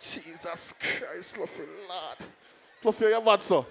Jesus 0.00 0.74
Christ, 0.78 1.36
Fluffy, 1.36 1.62
Lord. 1.88 2.18
Fluffy, 2.80 3.04
you're 3.06 3.20
bad, 3.20 3.42
sir. 3.42 3.64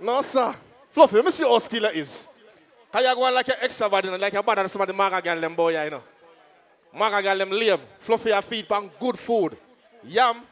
No, 0.00 0.22
sir. 0.22 0.54
Fluffy, 0.90 1.16
let 1.16 1.24
me 1.24 1.30
see 1.30 1.44
how 1.44 1.58
skiller 1.58 1.94
is. 1.94 2.28
How 2.92 3.00
you 3.00 3.14
going 3.14 3.34
like 3.34 3.48
an 3.48 3.54
extrovert, 3.62 4.04
you 4.04 4.10
know, 4.10 4.16
like 4.16 4.32
you're 4.32 4.42
better 4.42 4.62
than 4.62 4.68
some 4.68 4.80
of 4.82 4.88
the 4.88 4.94
maga 4.94 5.20
girl, 5.20 5.40
them 5.40 5.54
boy, 5.54 5.82
you 5.82 5.90
know. 5.90 6.02
Maga 6.94 7.22
gal 7.22 7.38
them 7.38 7.50
lame. 7.50 7.80
Fluffy 7.98 8.30
a 8.30 8.40
feed 8.40 8.68
pan 8.68 8.90
good 8.98 9.18
food. 9.18 9.56
Yam, 10.04 10.42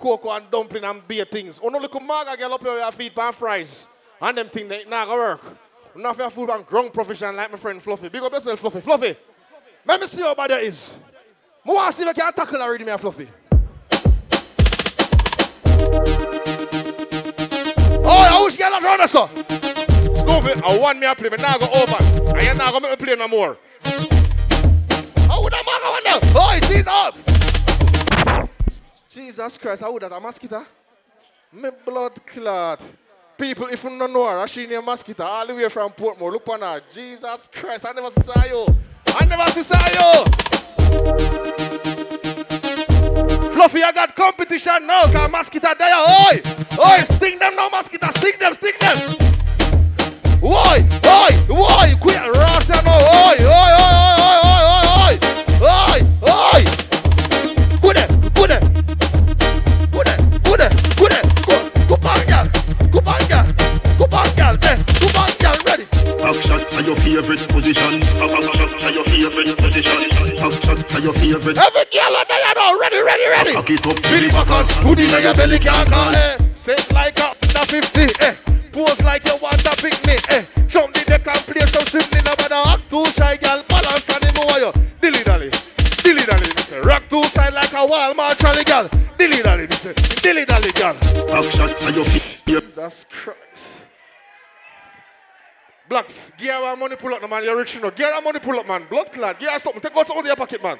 cocoa 0.00 0.32
and 0.32 0.50
dumpling 0.50 0.84
and 0.84 1.06
beer 1.06 1.24
things. 1.24 1.60
Only 1.62 1.80
look 1.80 2.02
maga 2.02 2.36
gal 2.36 2.54
up 2.54 2.62
here 2.62 2.78
your 2.78 2.92
feed 2.92 3.14
pan 3.14 3.32
fries. 3.32 3.86
And 4.20 4.36
them 4.36 4.48
thing 4.48 4.68
they 4.68 4.84
not 4.84 5.06
gonna 5.06 5.20
work. 5.20 5.58
Enough 5.94 6.18
your 6.18 6.30
food 6.30 6.48
pan 6.48 6.62
grown 6.62 6.90
professional 6.90 7.34
like 7.34 7.50
my 7.50 7.58
friend 7.58 7.82
Fluffy. 7.82 8.08
Big 8.08 8.22
up 8.22 8.32
yourself, 8.32 8.58
Fluffy. 8.58 8.80
Fluffy. 8.80 9.16
Let 9.84 10.00
me 10.00 10.06
see 10.06 10.22
how 10.22 10.34
bad 10.34 10.50
that 10.50 10.62
is. 10.62 10.96
I 11.66 11.72
want 11.72 11.90
to 11.90 11.96
see 11.96 12.02
if 12.02 12.08
I 12.08 12.12
can 12.12 12.32
tackle 12.32 12.62
already, 12.62 12.84
me 12.84 12.90
and 12.90 13.00
Fluffy. 13.00 13.28
Oh, 18.02 18.28
I 18.30 18.42
wish 18.44 18.56
get 18.56 18.82
around 18.82 19.00
us, 19.00 19.12
sir. 19.12 19.28
Snoopy, 19.28 20.62
I 20.64 20.78
want 20.78 20.98
me 20.98 21.06
to 21.06 21.14
play, 21.14 21.28
but 21.28 21.40
now 21.40 21.54
I 21.54 21.58
go 21.58 21.66
over. 21.66 22.36
I 22.36 22.48
ain't 22.48 22.58
not 22.58 22.72
to 22.74 22.80
make 22.80 22.98
me 22.98 23.06
play 23.06 23.16
no 23.16 23.28
more. 23.28 23.58
How 25.28 25.42
would 25.42 25.54
I 25.54 25.62
man 25.62 26.20
go 26.22 26.28
Oh, 26.34 26.58
Jesus 26.62 26.86
up. 26.86 27.39
Jesus 29.20 29.58
Christ, 29.58 29.82
how 29.82 29.92
would 29.92 30.00
that 30.02 30.12
a 30.12 30.18
mosquito? 30.18 30.64
Me 31.52 31.68
blood 31.84 32.24
clot. 32.24 32.80
People, 33.36 33.66
if 33.66 33.84
you 33.84 33.98
don't 33.98 34.10
know 34.10 34.26
her, 34.26 34.48
she 34.48 34.66
named 34.66 34.86
Mosquito 34.86 35.22
all 35.22 35.46
the 35.46 35.54
way 35.54 35.68
from 35.68 35.92
Portmore. 35.92 36.32
Look 36.32 36.48
on 36.48 36.62
her. 36.62 36.80
Jesus 36.90 37.46
Christ, 37.52 37.84
I 37.86 37.92
never 37.92 38.10
saw 38.10 38.44
you. 38.46 38.74
I 39.08 39.26
never 39.26 39.46
saw 39.62 39.76
you. 39.98 40.24
Fluffy, 43.52 43.82
I 43.82 43.92
got 43.92 44.16
competition 44.16 44.86
now, 44.86 45.02
cause 45.02 45.30
mosquito 45.30 45.68
there. 45.78 45.96
Oi! 45.96 46.40
Oi, 46.78 46.98
sting 47.04 47.38
them 47.38 47.56
now, 47.56 47.68
mosquito. 47.68 48.08
Sting 48.12 48.38
them, 48.38 48.54
sting 48.54 48.72
them. 48.80 48.96
Oi! 50.42 50.82
Oi! 51.04 51.32
Oi! 51.50 51.94
Quit 52.00 52.22
Rasta 52.36 52.82
now. 52.84 52.96
Oi! 52.96 53.36
Oi! 53.38 53.70
Oi! 53.76 54.00
Oi! 54.00 54.64
Oi! 54.80 55.18
Oi! 55.60 55.68
Oi! 55.68 55.89
Action 66.30 66.62
are 66.78 66.82
your 66.86 66.94
favorite 66.94 67.42
position. 67.48 68.02
Action 68.22 68.46
are 68.86 68.94
your 68.94 69.02
favorite 69.02 69.58
position. 69.58 69.98
Action 70.38 70.78
are 70.78 71.00
your 71.02 71.12
favorite. 71.12 71.58
Every 71.58 71.84
girl 71.90 72.14
on 72.14 72.24
there 72.28 72.54
now, 72.54 72.78
ready, 72.78 73.02
ready, 73.02 73.26
ready. 73.26 73.52
Cock 73.52 73.70
it 73.70 73.84
up, 73.84 74.00
Billy 74.02 74.28
Backers, 74.30 74.70
it 74.70 74.98
in 75.00 75.22
your 75.24 75.34
belly, 75.34 75.58
can't 75.58 75.90
call 75.90 76.14
it. 76.14 76.56
Sit 76.56 76.86
like 76.92 77.18
a 77.18 77.34
under 77.34 77.66
50, 77.66 78.00
eh. 78.22 78.34
Pose 78.70 79.02
like 79.02 79.24
you 79.26 79.36
want 79.42 79.58
to 79.58 79.74
pick 79.82 79.98
me, 80.06 80.14
eh. 80.30 80.44
Jump 80.68 80.94
the 80.94 81.02
deck 81.04 81.26
and 81.26 81.42
play 81.50 81.66
some 81.66 81.86
swimming, 81.90 82.22
no 82.22 82.30
matter 82.38 82.62
act 82.62 82.88
too 82.88 83.04
shy, 83.10 83.36
girl. 83.36 83.64
Balance 83.66 84.10
on 84.14 84.20
the 84.20 84.30
moyo. 84.38 84.70
Dilly 85.00 85.24
dally, 85.24 85.50
dilly 86.06 86.22
dally. 86.30 86.86
Rock 86.86 87.08
two 87.10 87.24
side 87.24 87.54
like 87.54 87.72
a 87.72 87.82
Walmart 87.82 88.38
trolley, 88.38 88.62
girl. 88.62 88.86
Dilly 89.18 89.42
dally. 89.42 89.66
Dilly 90.22 90.44
dally, 90.44 90.70
girl. 90.78 90.94
Action 91.34 91.66
are 91.66 91.90
your 91.90 92.04
favorite. 92.04 92.42
Jesus 92.46 93.04
Christ. 93.10 93.39
Blaxz, 95.90 96.30
give 96.38 96.54
her 96.54 96.76
money 96.76 96.94
pull 96.94 97.12
up, 97.12 97.20
no 97.20 97.26
man. 97.26 97.42
You're 97.42 97.58
rich, 97.58 97.74
you 97.74 97.80
know. 97.80 97.90
Give 97.90 98.06
her 98.06 98.22
money 98.22 98.38
pull 98.38 98.60
up, 98.60 98.66
man. 98.68 98.86
Blood 98.88 99.10
clot. 99.10 99.40
Give 99.40 99.50
her 99.50 99.58
something. 99.58 99.82
Take 99.82 99.96
out 99.96 100.06
something 100.06 100.24
in 100.24 100.26
your 100.26 100.36
pocket, 100.36 100.62
man. 100.62 100.78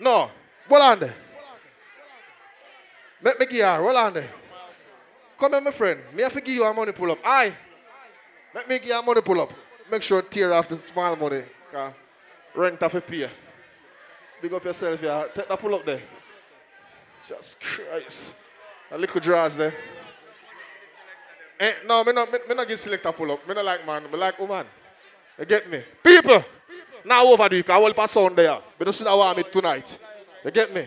No. 0.00 0.30
Hold 0.66 0.82
on 0.82 1.00
there. 1.00 1.14
Let 3.22 3.38
me 3.38 3.44
give. 3.44 3.66
Hold 3.66 3.96
on 3.96 4.14
there. 4.14 4.30
Come 5.38 5.52
here, 5.52 5.60
my 5.60 5.70
friend. 5.70 6.00
Me 6.14 6.22
have 6.22 6.32
to 6.32 6.40
give 6.40 6.54
you 6.54 6.64
a 6.64 6.72
money 6.72 6.92
pull 6.92 7.10
up. 7.10 7.18
Aye. 7.22 7.54
Let 8.54 8.66
me 8.66 8.78
give 8.78 8.88
you 8.88 8.98
a 8.98 9.02
money 9.02 9.20
pull 9.20 9.42
up. 9.42 9.52
Make 9.90 10.02
sure 10.02 10.22
tear 10.22 10.54
off 10.54 10.66
the 10.66 10.76
small 10.76 11.14
money. 11.14 11.42
Rent 12.54 12.82
off 12.82 12.94
a 12.94 13.00
pay. 13.02 13.28
Big 14.40 14.54
up 14.54 14.64
yourself, 14.64 15.02
yeah. 15.02 15.26
Take 15.34 15.48
that 15.48 15.60
pull 15.60 15.74
up 15.74 15.84
there. 15.84 16.00
Just 17.28 17.60
Christ. 17.60 18.34
A 18.90 18.96
little 18.96 19.20
draws 19.20 19.56
there. 19.56 19.74
Eh, 21.60 21.72
no, 21.86 22.04
me 22.04 22.12
not, 22.12 22.32
me, 22.32 22.38
me 22.48 22.54
not 22.54 22.68
give 22.68 22.78
selector 22.78 23.12
pull 23.12 23.32
up. 23.32 23.46
Me 23.48 23.54
not 23.54 23.64
like 23.64 23.84
man. 23.84 24.04
Me 24.10 24.16
like 24.16 24.38
woman. 24.38 24.66
You 25.38 25.44
get 25.44 25.68
me? 25.70 25.82
People. 26.02 26.44
Now 27.04 27.26
overdo 27.26 27.56
it. 27.56 27.70
I 27.70 27.78
will 27.78 27.94
pass 27.94 28.16
on 28.16 28.34
there. 28.34 28.58
But 28.78 28.86
this 28.86 29.00
is 29.00 29.06
how 29.06 29.20
I 29.20 29.34
meet 29.34 29.50
tonight. 29.52 29.98
You 30.44 30.50
get 30.50 30.72
me? 30.72 30.86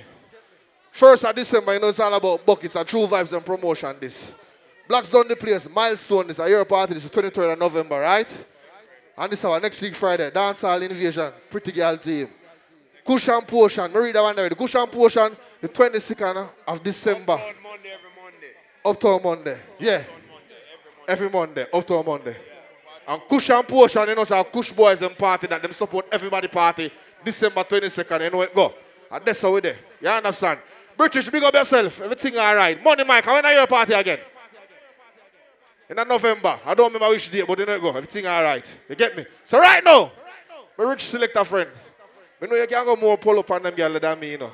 First 0.91 1.26
of 1.26 1.35
December, 1.35 1.73
you 1.73 1.80
know 1.80 1.88
it's 1.88 1.99
all 1.99 2.14
about 2.14 2.45
buckets 2.45 2.76
and 2.76 2.88
true 2.88 3.07
vibes 3.07 3.34
and 3.35 3.45
promotion. 3.45 3.95
This. 3.99 4.35
Blaxz 4.89 5.11
dun 5.11 5.27
the 5.27 5.35
place. 5.35 5.69
Milestone. 5.69 6.27
This 6.27 6.39
is 6.39 6.45
a 6.45 6.49
year 6.49 6.65
party. 6.65 6.93
This 6.93 7.06
is 7.06 7.10
23rd 7.10 7.53
of 7.53 7.60
November, 7.60 7.99
right? 7.99 8.45
And 9.18 9.31
this 9.31 9.39
is 9.39 9.45
our 9.45 9.60
next 9.60 9.81
week 9.81 9.95
Friday. 9.95 10.30
Dancehall 10.31 10.81
Invasion. 10.81 11.31
Pretty 11.49 11.72
girl 11.72 11.98
team. 11.98 12.27
Kush 13.06 13.30
and 13.30 13.48
Potions. 13.48 13.93
Me 13.93 13.99
read 13.99 14.15
that 14.15 14.22
one 14.22 14.38
already. 14.38 14.56
Kush 14.56 14.76
and 14.76 14.91
Potions. 14.91 15.35
The 15.60 15.69
22nd 15.69 16.49
of 16.68 16.84
December. 16.84 17.38
monday, 17.38 17.89
every 17.89 18.10
monday. 18.22 18.52
Uptown 18.84 19.22
Monday. 19.23 19.60
Yeah. 19.80 20.03
Every 21.12 21.30
Monday. 21.30 21.66
Uptown 21.74 22.06
Monday. 22.06 22.38
And 23.06 23.22
Kush 23.28 23.50
and 23.50 23.68
Potions, 23.68 24.08
you 24.08 24.16
know, 24.16 24.24
so 24.24 24.42
Kush 24.46 24.72
Boys 24.72 25.02
and 25.02 25.18
party 25.18 25.46
that 25.48 25.62
them 25.62 25.74
support 25.74 26.06
everybody 26.10 26.48
party 26.48 26.90
December 27.26 27.66
22nd. 27.66 28.24
You 28.24 28.30
know 28.30 28.42
it 28.44 28.56
go. 28.56 28.74
And 29.12 29.26
that's 29.26 29.42
how 29.42 29.52
we 29.52 29.60
there. 29.60 29.78
You 30.00 30.08
understand? 30.08 30.60
British, 30.96 31.30
big 31.30 31.44
up 31.44 31.54
yourself. 31.54 32.00
Everything 32.00 32.38
all 32.38 32.56
right. 32.56 32.82
Money, 32.82 33.04
Mike. 33.04 33.26
When 33.26 33.46
are 33.46 33.54
your 33.54 33.68
party 33.68 33.92
again? 33.92 34.20
In 35.90 35.98
November. 35.98 36.58
I 36.66 36.74
don't 36.74 36.94
remember 36.94 37.10
which 37.10 37.30
date, 37.30 37.44
but 37.46 37.60
you 37.60 37.66
know 37.66 37.74
it 37.74 37.82
go. 37.82 37.90
Everything 37.90 38.26
all 38.28 38.44
right. 38.44 38.80
You 38.88 38.96
get 38.96 39.18
me? 39.18 39.26
So 39.44 39.60
right 39.60 39.84
now, 39.84 40.14
my 40.78 40.86
rich 40.86 41.04
selector 41.04 41.44
friend. 41.44 41.70
You 42.40 42.48
know 42.48 42.56
you 42.56 42.68
can 42.68 42.86
go 42.86 42.96
more 42.96 43.18
pull 43.18 43.38
up 43.38 43.52
on 43.52 43.64
them 43.64 43.76
girl 43.76 44.00
than 44.00 44.18
me, 44.18 44.32
you 44.32 44.38
know. 44.38 44.54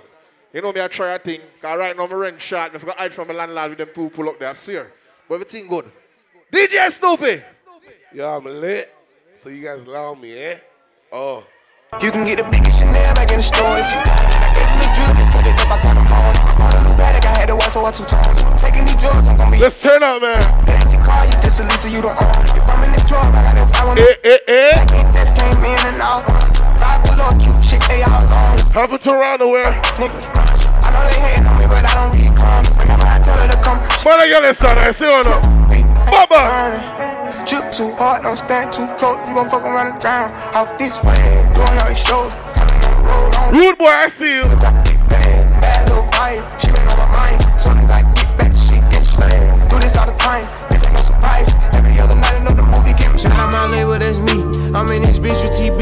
You 0.51 0.61
know 0.63 0.73
me, 0.73 0.81
I 0.81 0.87
try 0.87 1.13
a 1.13 1.19
thing. 1.19 1.41
Cause 1.61 1.77
right 1.77 1.95
now, 1.95 2.07
my 2.07 2.15
rent 2.15 2.41
short. 2.41 2.73
I 2.73 2.79
forgot 2.79 2.97
hide 2.97 3.13
from 3.13 3.27
my 3.27 3.35
landlord 3.35 3.69
with 3.69 3.77
them 3.77 3.89
two 3.93 4.09
pull 4.09 4.29
up 4.29 4.39
there. 4.39 4.49
I 4.49 4.53
swear. 4.53 4.91
But 5.29 5.35
everything 5.35 5.67
good. 5.67 5.91
DJ 6.51 6.89
Snoopy. 6.89 7.43
Yo, 8.13 8.23
I'm 8.23 8.45
lit. 8.45 8.93
So 9.33 9.49
you 9.49 9.65
guys 9.65 9.83
allow 9.83 10.15
me, 10.15 10.31
eh? 10.33 10.57
Oh. 11.11 11.45
You 12.01 12.09
can 12.09 12.23
get 12.23 12.39
a 12.39 12.49
biggest 12.49 12.79
Chanel 12.79 13.13
back 13.15 13.31
in 13.31 13.37
the 13.37 13.43
store 13.43 13.75
if 13.75 13.83
you 13.91 13.99
got 14.07 14.15
it. 14.23 14.31
I 14.31 14.49
gave 14.55 14.67
them 14.71 14.79
the 14.79 14.89
drill, 14.95 15.11
they 15.11 15.27
set 15.27 15.43
it 15.43 15.59
up, 15.59 15.75
I 15.75 15.77
turned 15.83 15.99
them 15.99 16.07
on. 16.07 16.35
I 16.39 16.55
bought 16.55 16.75
a 16.75 16.81
new 16.87 16.95
bag, 16.95 17.19
I 17.25 17.35
had 17.35 17.47
to 17.51 17.55
watch, 17.55 17.75
so 17.75 17.83
I 17.83 17.91
two 17.91 18.07
tones. 18.07 18.39
Taking 18.63 18.87
these 18.87 18.95
drugs, 18.95 19.27
I'm 19.27 19.35
gonna 19.35 19.51
be. 19.51 19.59
Let's 19.59 19.75
turn 19.83 20.03
up, 20.03 20.21
man. 20.23 20.39
That 20.63 20.87
empty 20.87 20.97
car, 21.03 21.19
you 21.27 21.35
just 21.43 21.59
a 21.59 21.63
Lisa, 21.67 21.91
you 21.91 21.99
don't 21.99 22.15
own. 22.15 22.43
If 22.55 22.63
I'm 22.63 22.79
in 22.83 22.91
this 22.95 23.03
club, 23.03 23.27
I 23.27 23.43
got 23.43 23.55
that 23.59 23.67
fire 23.75 23.91
Eh, 23.99 24.15
eh, 24.23 24.39
eh. 24.47 24.71
Back 24.71 24.91
in, 24.95 25.05
just 25.11 25.35
came 25.35 25.59
in 25.67 25.79
and 25.83 25.99
out. 25.99 26.23
Five 26.79 27.03
below, 27.11 27.31
cute 27.43 27.59
shit, 27.59 27.83
they 27.91 28.07
all 28.07 28.23
long. 28.23 28.55
Half 28.71 28.95
a 28.95 28.97
Toronto 28.97 29.51
where? 29.51 29.75
Nigga, 29.99 30.15
I 30.15 30.87
know 30.95 31.03
they 31.11 31.19
hating 31.27 31.43
on 31.43 31.59
me, 31.59 31.67
but 31.67 31.83
I 31.83 31.91
don't 31.91 32.11
read 32.15 32.31
comments. 32.39 32.79
Whenever 32.79 33.03
I 33.03 33.19
tell 33.19 33.35
her 33.35 33.51
to 33.51 33.59
come, 33.59 33.79
Man, 34.07 34.23
I 34.23 34.27
get 34.31 34.41
this 34.47 34.57
son, 34.63 34.77
I 34.79 34.91
see 34.95 35.11
one 35.11 35.27
up. 35.27 35.67
Baba. 36.09 37.45
Drip 37.45 37.71
too 37.71 37.91
hard, 37.93 38.23
don't 38.23 38.37
stand 38.37 38.73
too 38.73 38.87
close. 38.97 39.17
You 39.27 39.33
gon' 39.35 39.49
fuck 39.49 39.63
around 39.63 39.93
and 39.93 40.01
drown 40.01 40.31
off 40.53 40.77
this 40.77 41.01
way. 41.03 41.15
Doing 41.53 41.77
all 41.79 41.89
these 41.89 41.99
shows. 41.99 42.33
Rude 43.53 43.77
boy, 43.77 43.87
I 43.87 44.09
see 44.11 44.35
you. 44.35 44.43
Cause 44.43 44.63
I 44.63 44.83
get 44.83 44.97
Bad 45.09 45.89
little 45.89 46.03
vibe. 46.11 46.43
She 46.59 46.67
been 46.67 46.87
on 46.87 46.97
my 46.97 47.07
mind. 47.15 47.39
Soon 47.59 47.77
as 47.77 47.89
I 47.89 48.01
get 48.13 48.37
back, 48.37 48.53
she 48.55 48.75
get 48.91 49.03
slammed. 49.03 49.69
Do 49.69 49.79
this 49.79 49.95
all 49.95 50.05
the 50.05 50.17
time. 50.17 50.45
This 50.69 50.83
ain't 50.83 50.93
no 50.93 51.01
surprise. 51.01 51.49
Every 51.73 51.99
other 51.99 52.15
night, 52.15 52.39
another 52.39 52.63
movie 52.63 52.93
game. 52.93 53.17
Shout 53.17 53.31
out 53.31 53.51
my 53.51 53.65
label, 53.67 53.97
that's 53.97 54.19
me. 54.19 54.43
I'm 54.75 54.87
in 54.91 55.01
this 55.01 55.19
bitch 55.19 55.41
with 55.43 55.55
TB. 55.55 55.81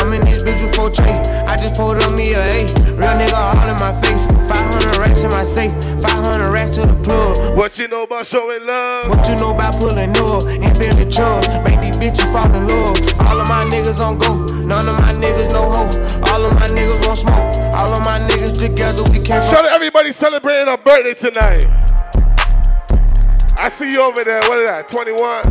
I'm 0.00 0.12
in 0.12 0.20
this 0.22 0.42
bitch 0.42 0.62
with 0.64 0.74
4 0.74 0.90
tray. 0.90 1.20
I 1.52 1.56
just 1.58 1.76
pulled 1.76 2.02
on 2.02 2.16
me 2.16 2.32
a 2.32 2.40
A. 2.40 2.64
Real 2.96 3.12
nigga 3.12 3.36
all 3.36 3.68
in 3.68 3.76
my 3.76 3.92
face. 4.00 4.24
500 4.24 4.96
racks 4.96 5.22
in 5.22 5.28
my 5.28 5.44
safe. 5.44 5.70
500 6.00 6.48
racks 6.48 6.70
to 6.76 6.80
the 6.80 6.94
plug. 7.04 7.36
What 7.54 7.78
you 7.78 7.88
know 7.88 8.04
about 8.04 8.24
showing 8.24 8.64
love? 8.64 9.10
What 9.10 9.28
you 9.28 9.36
know 9.36 9.52
about 9.52 9.76
pulling 9.76 10.16
up 10.16 10.48
and 10.48 10.72
building 10.80 11.10
chugs? 11.12 11.44
Make 11.62 11.82
these 11.84 11.98
bitches 12.00 12.24
fall 12.32 12.48
in 12.56 12.66
love. 12.68 12.96
All 13.28 13.38
of 13.38 13.46
my 13.52 13.68
niggas 13.68 14.00
on 14.00 14.16
go. 14.16 14.40
None 14.64 14.88
of 14.88 14.96
my 15.04 15.12
niggas 15.20 15.52
no 15.52 15.68
hoe. 15.68 15.92
All 16.32 16.42
of 16.42 16.54
my 16.54 16.68
niggas 16.72 17.04
gon' 17.04 17.20
smoke. 17.20 17.52
All 17.76 17.92
of 17.92 18.00
my 18.00 18.16
niggas 18.32 18.56
together, 18.58 19.04
we 19.12 19.20
can't 19.22 19.44
Shout 19.44 19.66
out 19.66 19.72
everybody 19.72 20.10
celebrating 20.10 20.72
a 20.72 20.78
birthday 20.78 21.12
tonight. 21.12 21.66
I 23.60 23.68
see 23.68 23.92
you 23.92 24.00
over 24.00 24.24
there. 24.24 24.40
What 24.48 24.56
is 24.56 24.70
that? 24.70 24.88
21. 24.88 25.44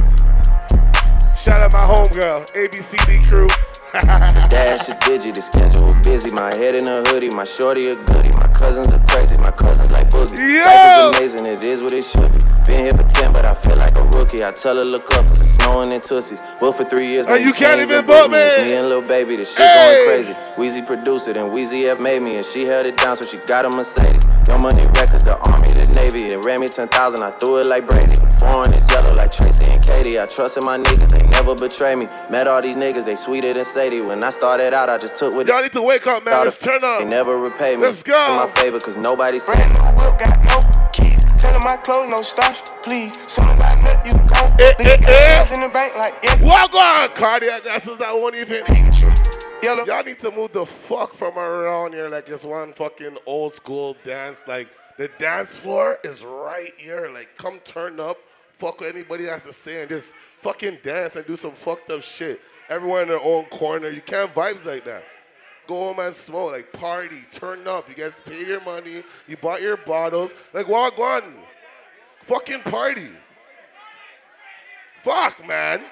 Shout 1.37 1.61
out 1.61 1.73
my 1.73 1.85
homegirl, 1.85 2.49
ABCD 2.57 3.21
crew. 3.29 3.47
The 3.93 4.47
dash 4.49 4.87
a 4.87 4.97
digit, 5.05 5.35
the 5.35 5.41
schedule 5.41 5.93
busy. 6.01 6.31
My 6.33 6.55
head 6.57 6.75
in 6.75 6.87
a 6.87 7.03
hoodie, 7.09 7.29
my 7.29 7.43
shorty 7.43 7.89
a 7.89 7.95
goodie. 7.95 8.31
My 8.37 8.47
cousins 8.51 8.87
are 8.87 9.03
crazy, 9.07 9.37
my 9.41 9.51
cousins 9.51 9.91
like 9.91 10.09
boogie. 10.09 10.37
Yo! 10.37 10.63
Life 10.63 10.85
is 10.87 11.17
amazing, 11.17 11.45
it 11.47 11.65
is 11.65 11.81
what 11.83 11.93
it 11.93 12.03
should 12.03 12.31
be. 12.31 12.39
Been 12.65 12.85
here 12.85 12.93
for 12.93 13.03
10, 13.03 13.33
but 13.33 13.43
I 13.45 13.53
feel 13.53 13.75
like 13.77 13.95
a 13.97 14.03
rookie. 14.15 14.43
I 14.43 14.51
tell 14.51 14.75
her, 14.77 14.85
look 14.85 15.11
up, 15.15 15.25
cause 15.27 15.41
it's 15.41 15.51
snowing 15.51 15.91
in 15.91 16.01
Tussies. 16.01 16.41
Booked 16.59 16.77
for 16.77 16.83
three 16.85 17.07
years, 17.07 17.27
man, 17.27 17.41
you 17.41 17.53
can't 17.53 17.79
even 17.81 18.05
book 18.05 18.29
me. 18.31 18.37
It's 18.37 18.61
me 18.61 18.73
and 18.75 18.89
Lil 18.89 19.01
Baby, 19.01 19.35
the 19.37 19.45
shit 19.45 19.57
Hey! 19.65 20.05
going 20.05 20.07
crazy. 20.07 20.33
Weezy 20.55 20.85
produced 20.85 21.27
it, 21.27 21.37
and 21.37 21.51
Weezy 21.51 21.85
F 21.85 21.99
made 21.99 22.21
me, 22.21 22.35
and 22.37 22.45
she 22.45 22.65
held 22.65 22.85
it 22.85 22.97
down, 22.97 23.15
so 23.15 23.25
she 23.25 23.37
got 23.47 23.65
a 23.65 23.69
Mercedes. 23.69 24.23
Young 24.47 24.61
Money 24.61 24.85
Records, 24.97 25.23
the 25.23 25.37
Army, 25.51 25.69
the 25.73 25.87
Navy. 25.93 26.29
They 26.29 26.37
ran 26.37 26.61
me 26.61 26.67
10,000, 26.67 27.21
I 27.23 27.31
threw 27.31 27.57
it 27.59 27.67
like 27.67 27.87
Brady. 27.87 28.15
Foreign 28.39 28.73
is 28.73 28.89
yellow 28.89 29.13
like 29.13 29.31
Tracy 29.31 29.65
and 29.65 29.83
Katie. 29.85 30.19
I 30.19 30.25
trusted 30.25 30.63
my 30.63 30.77
niggas, 30.77 31.09
they 31.09 31.25
never 31.29 31.55
betray 31.55 31.95
me. 31.95 32.07
Met 32.29 32.47
all 32.47 32.61
these 32.61 32.75
niggas, 32.75 33.05
they 33.05 33.15
sweeter 33.15 33.53
than 33.53 33.65
Sadie. 33.65 34.01
When 34.01 34.23
I 34.23 34.29
started 34.31 34.73
out, 34.73 34.89
I 34.89 34.97
just 34.97 35.15
took 35.15 35.33
what 35.33 35.47
Y'all 35.47 35.61
need 35.61 35.73
to 35.73 35.81
wake 35.81 36.07
up, 36.07 36.25
man. 36.25 36.43
Let's 36.43 36.57
turn 36.57 36.83
up. 36.83 36.99
They 36.99 37.05
never 37.05 37.37
repay 37.37 37.75
me. 37.75 37.83
Let's 37.83 38.01
go. 38.03 38.13
In 38.41 38.47
my 38.47 38.53
favor, 38.55 38.79
cause 38.79 38.97
nobody 38.97 39.37
said 39.37 39.53
Brand 39.53 39.73
new 39.73 40.01
whip, 40.01 40.17
got 40.17 40.43
no 40.45 40.89
keys. 40.93 41.23
Tell 41.39 41.53
them 41.53 41.61
my 41.63 41.77
clothes, 41.77 42.09
no 42.09 42.21
starch, 42.21 42.63
please. 42.81 43.13
Soon 43.29 43.45
as 43.45 43.61
I 43.61 43.79
nut, 43.83 44.03
you 44.03 44.13
gon' 44.13 44.51
Eh, 44.59 44.73
eh, 44.79 44.97
eh. 45.07 45.53
in 45.53 45.61
the 45.61 45.69
bank 45.69 45.95
like 45.95 46.15
yes. 46.23 46.41
Walk 46.41 46.73
on, 46.73 47.09
cardiac 47.09 47.67
asses 47.67 47.99
that 47.99 48.11
won't 48.11 48.33
even. 48.33 48.63
Yellow. 49.61 49.85
Y'all 49.85 50.03
need 50.03 50.19
to 50.21 50.31
move 50.31 50.53
the 50.53 50.65
fuck 50.65 51.13
from 51.13 51.37
around 51.37 51.93
here 51.93 52.09
like 52.09 52.29
it's 52.29 52.43
one 52.43 52.73
fucking 52.73 53.15
old 53.27 53.53
school 53.53 53.95
dance. 54.03 54.43
Like 54.47 54.69
the 54.97 55.07
dance 55.19 55.59
floor 55.59 55.99
is 56.03 56.23
right 56.23 56.73
here. 56.77 57.11
Like 57.13 57.37
come 57.37 57.59
turn 57.59 57.99
up, 57.99 58.17
fuck 58.57 58.81
what 58.81 58.89
anybody 58.89 59.25
has 59.25 59.43
to 59.43 59.53
say, 59.53 59.81
and 59.81 59.89
just 59.89 60.15
fucking 60.41 60.79
dance 60.81 61.15
and 61.15 61.27
do 61.27 61.35
some 61.35 61.51
fucked 61.51 61.91
up 61.91 62.01
shit. 62.01 62.41
Everyone 62.69 63.03
in 63.03 63.09
their 63.09 63.19
own 63.23 63.45
corner. 63.45 63.89
You 63.89 64.01
can't 64.01 64.33
vibes 64.33 64.65
like 64.65 64.83
that. 64.85 65.03
Go 65.71 65.77
home 65.77 65.99
and 65.99 66.13
smoke, 66.13 66.51
like 66.51 66.73
party, 66.73 67.23
turn 67.31 67.65
up. 67.65 67.87
You 67.87 67.95
guys 67.95 68.19
paid 68.19 68.45
your 68.45 68.59
money, 68.59 69.03
you 69.25 69.37
bought 69.37 69.61
your 69.61 69.77
bottles. 69.77 70.35
Like 70.51 70.67
walk 70.67 70.99
on, 70.99 71.33
fucking 72.25 72.63
party. 72.63 73.07
Fuck, 75.01 75.47
man. 75.47 75.85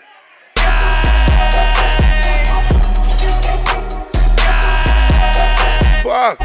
Fuck. 6.04 6.40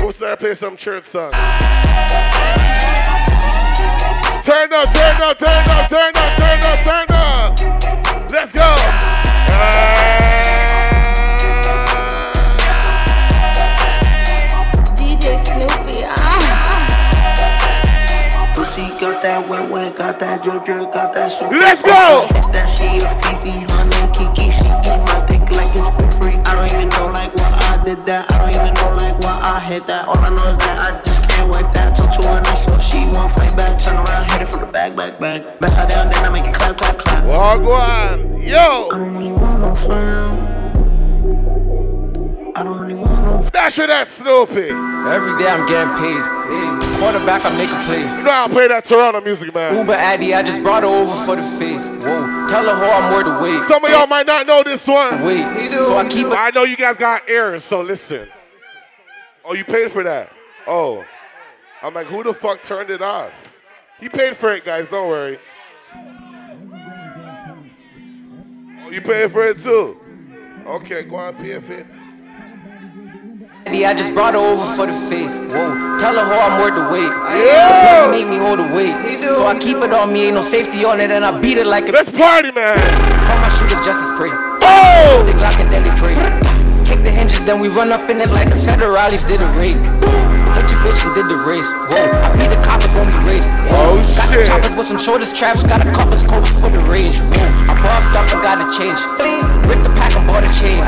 We'll 0.00 0.36
playing 0.38 0.54
some 0.54 0.78
church 0.78 1.04
song. 1.04 1.32
Turn 4.44 4.72
up, 4.72 4.88
turn 4.88 5.20
up, 5.20 5.38
turn 5.38 5.68
up, 5.68 5.90
turn 5.90 6.12
up, 6.16 6.36
turn 6.38 6.60
up, 6.64 6.78
turn 6.86 7.06
up. 7.10 8.32
Let's 8.32 8.54
go. 8.54 8.62
DJ 9.52 10.61
got 19.22 19.46
that 19.46 19.48
wet 19.48 19.70
wet, 19.70 19.94
got 19.94 20.18
that 20.18 20.42
drip 20.42 20.64
drip, 20.64 20.90
got 20.90 21.14
that 21.14 21.30
super. 21.30 21.54
Let's 21.54 21.78
go! 21.78 22.26
That 22.50 22.66
she 22.66 22.90
a 22.98 23.06
Fifi, 23.22 23.62
name 23.62 24.10
Kiki, 24.10 24.50
she 24.50 24.66
eat 24.66 24.98
my 25.06 25.14
dick 25.30 25.46
like 25.54 25.70
it's 25.70 25.86
for 25.94 26.10
free. 26.10 26.34
I 26.42 26.58
don't 26.58 26.66
even 26.74 26.90
know 26.90 27.06
like 27.14 27.30
why 27.38 27.46
I 27.70 27.78
did 27.86 28.02
that. 28.10 28.26
I 28.26 28.42
don't 28.42 28.50
even 28.50 28.74
know 28.74 28.90
like 28.98 29.14
why 29.22 29.30
I 29.46 29.62
hit 29.62 29.86
that. 29.86 30.10
All 30.10 30.18
I 30.18 30.26
know 30.26 30.50
is 30.50 30.58
that 30.58 30.74
I 30.74 30.98
just 31.06 31.30
can't 31.30 31.46
wipe 31.46 31.70
that. 31.70 31.94
Talk 31.94 32.10
to 32.18 32.20
her 32.26 32.42
nice, 32.42 32.66
so 32.66 32.74
she 32.82 33.06
won't 33.14 33.30
fight 33.30 33.54
back. 33.54 33.78
Turn 33.78 33.94
around, 33.94 34.26
hit 34.26 34.42
it 34.42 34.48
from 34.50 34.66
the 34.66 34.72
back, 34.74 34.96
back, 34.98 35.14
back. 35.22 35.46
Back 35.62 35.70
her 35.78 35.86
down, 35.86 36.10
then 36.10 36.18
I 36.18 36.30
make 36.34 36.42
it 36.42 36.54
clap, 36.58 36.74
clap, 36.74 36.98
clap. 36.98 37.22
Walk 37.22 37.62
on, 37.62 38.42
yo. 38.42 38.90
I 38.90 38.98
don't 38.98 39.14
really 39.14 39.30
want 39.38 39.62
no 39.62 39.70
frown. 39.78 40.51
Really 43.54 43.62
want 43.62 43.78
with 43.78 43.88
that 43.88 44.08
Snoopy. 44.08 44.70
Every 45.10 45.38
day 45.38 45.48
I'm 45.48 45.66
getting 45.66 45.94
paid. 45.96 46.22
Hey, 46.52 47.00
quarterback, 47.00 47.44
I 47.44 47.50
make 47.56 47.70
a 47.70 47.78
play. 47.86 48.00
You 48.00 48.24
know 48.24 48.30
how 48.30 48.46
to 48.46 48.52
play 48.52 48.68
that 48.68 48.84
Toronto 48.84 49.20
music, 49.20 49.54
man. 49.54 49.76
Uber 49.76 49.92
Addy, 49.94 50.34
I 50.34 50.42
just 50.42 50.62
brought 50.62 50.82
her 50.82 50.88
over 50.88 51.24
for 51.24 51.36
the 51.36 51.42
face. 51.58 51.84
Whoa, 51.86 52.46
tell 52.48 52.64
her 52.64 52.74
how 52.74 53.00
I'm 53.00 53.12
worth 53.12 53.24
the 53.26 53.38
wait. 53.42 53.60
Some 53.68 53.84
of 53.84 53.90
y'all 53.90 54.06
might 54.06 54.26
not 54.26 54.46
know 54.46 54.62
this 54.62 54.86
one. 54.86 55.22
Wait, 55.22 55.70
so 55.72 55.96
I 55.96 56.08
keep 56.08 56.26
it. 56.26 56.32
I 56.32 56.50
know 56.50 56.64
you 56.64 56.76
guys 56.76 56.96
got 56.96 57.28
ears, 57.28 57.64
so 57.64 57.82
listen. 57.82 58.28
Oh, 59.44 59.54
you 59.54 59.64
paid 59.64 59.90
for 59.90 60.04
that? 60.04 60.30
Oh. 60.66 61.04
I'm 61.82 61.94
like, 61.94 62.06
who 62.06 62.22
the 62.22 62.32
fuck 62.32 62.62
turned 62.62 62.90
it 62.90 63.02
off? 63.02 63.32
He 63.98 64.08
paid 64.08 64.36
for 64.36 64.52
it, 64.52 64.64
guys. 64.64 64.88
Don't 64.88 65.08
worry. 65.08 65.40
Oh, 68.84 68.90
you 68.90 69.00
paid 69.00 69.32
for 69.32 69.44
it 69.44 69.58
too? 69.58 69.98
Okay, 70.64 71.02
go 71.02 71.16
on, 71.16 71.34
pay 71.36 71.58
for 71.58 71.72
it. 71.72 71.86
I 73.66 73.94
just 73.94 74.12
brought 74.14 74.34
her 74.34 74.40
over 74.40 74.64
for 74.76 74.86
the 74.86 74.92
face. 75.08 75.34
Whoa, 75.36 75.98
tell 75.98 76.14
her 76.14 76.24
how 76.24 76.48
I'm 76.48 76.60
worth 76.60 76.74
the 76.74 76.92
wait. 76.92 77.10
Yeah. 77.44 78.08
Make 78.10 78.28
me 78.28 78.36
hold 78.36 78.58
the 78.58 78.68
weight. 78.74 78.94
So 79.22 79.46
I 79.46 79.58
keep 79.58 79.76
it 79.78 79.92
on 79.92 80.12
me, 80.12 80.26
ain't 80.26 80.34
no 80.34 80.42
safety 80.42 80.84
on 80.84 81.00
it, 81.00 81.10
and 81.10 81.24
I 81.24 81.38
beat 81.40 81.58
it 81.58 81.66
like 81.66 81.88
a. 81.88 81.92
Let's 81.92 82.10
party, 82.10 82.52
man. 82.52 82.78
Call 83.26 83.38
my 83.38 83.48
shooters 83.50 83.84
just 83.84 84.00
as 84.00 84.10
pray. 84.18 84.30
Oh! 84.32 85.22
They 85.26 85.32
Glock 85.32 85.60
and 85.60 85.72
then 85.72 85.84
they 85.84 85.94
pray. 85.98 86.14
Kick 86.84 87.04
the 87.04 87.10
hinges, 87.10 87.40
then 87.44 87.60
we 87.60 87.68
run 87.68 87.92
up 87.92 88.08
in 88.10 88.20
it 88.20 88.30
like 88.30 88.48
the 88.48 88.56
federales 88.56 89.26
did 89.26 89.40
a 89.40 89.48
raid. 89.58 89.76
Hit 90.62 90.70
your 90.70 90.80
bitch 90.86 91.02
and 91.02 91.14
did 91.18 91.26
the 91.26 91.34
race. 91.42 91.66
Whoa, 91.90 92.06
I 92.22 92.30
beat 92.38 92.46
the 92.46 92.60
coppers 92.62 92.94
when 92.94 93.10
we 93.10 93.34
race. 93.34 93.46
Oh, 93.74 93.98
got 94.14 94.30
shit. 94.30 94.38
the 94.38 94.46
choppers 94.46 94.70
with 94.78 94.86
some 94.86 94.98
shortest 94.98 95.34
traps. 95.34 95.66
got 95.66 95.82
a 95.82 95.90
couple 95.90 96.14
scopes 96.14 96.54
for 96.54 96.70
the 96.70 96.78
range. 96.86 97.18
Whoa, 97.18 97.50
I 97.66 97.74
bossed 97.82 98.14
up, 98.14 98.30
I 98.30 98.38
got 98.38 98.62
a 98.62 98.70
change. 98.70 99.02
Ripped 99.66 99.82
the 99.82 99.90
pack 99.98 100.14
and 100.14 100.22
bought 100.22 100.46
a 100.46 100.52
chain. 100.54 100.78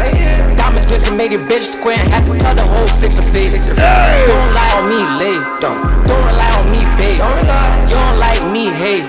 Diamonds 0.54 0.86
glisten, 0.86 1.16
made 1.16 1.32
your 1.32 1.42
bitch 1.50 1.74
square 1.74 1.98
and 1.98 2.06
had 2.06 2.22
to 2.22 2.38
cut 2.38 2.54
the 2.54 2.62
whole 2.62 2.86
fix 3.02 3.18
her 3.18 3.26
face. 3.34 3.58
Don't 3.58 4.50
lie 4.54 4.70
on 4.78 4.86
me, 4.86 5.00
lay. 5.18 5.42
Don't, 5.58 5.82
don't 6.06 6.22
rely 6.22 6.50
on 6.54 6.70
me, 6.70 6.86
babe. 6.94 7.18
You 7.90 7.98
don't 7.98 8.18
like 8.22 8.46
me, 8.54 8.70
hey. 8.70 9.02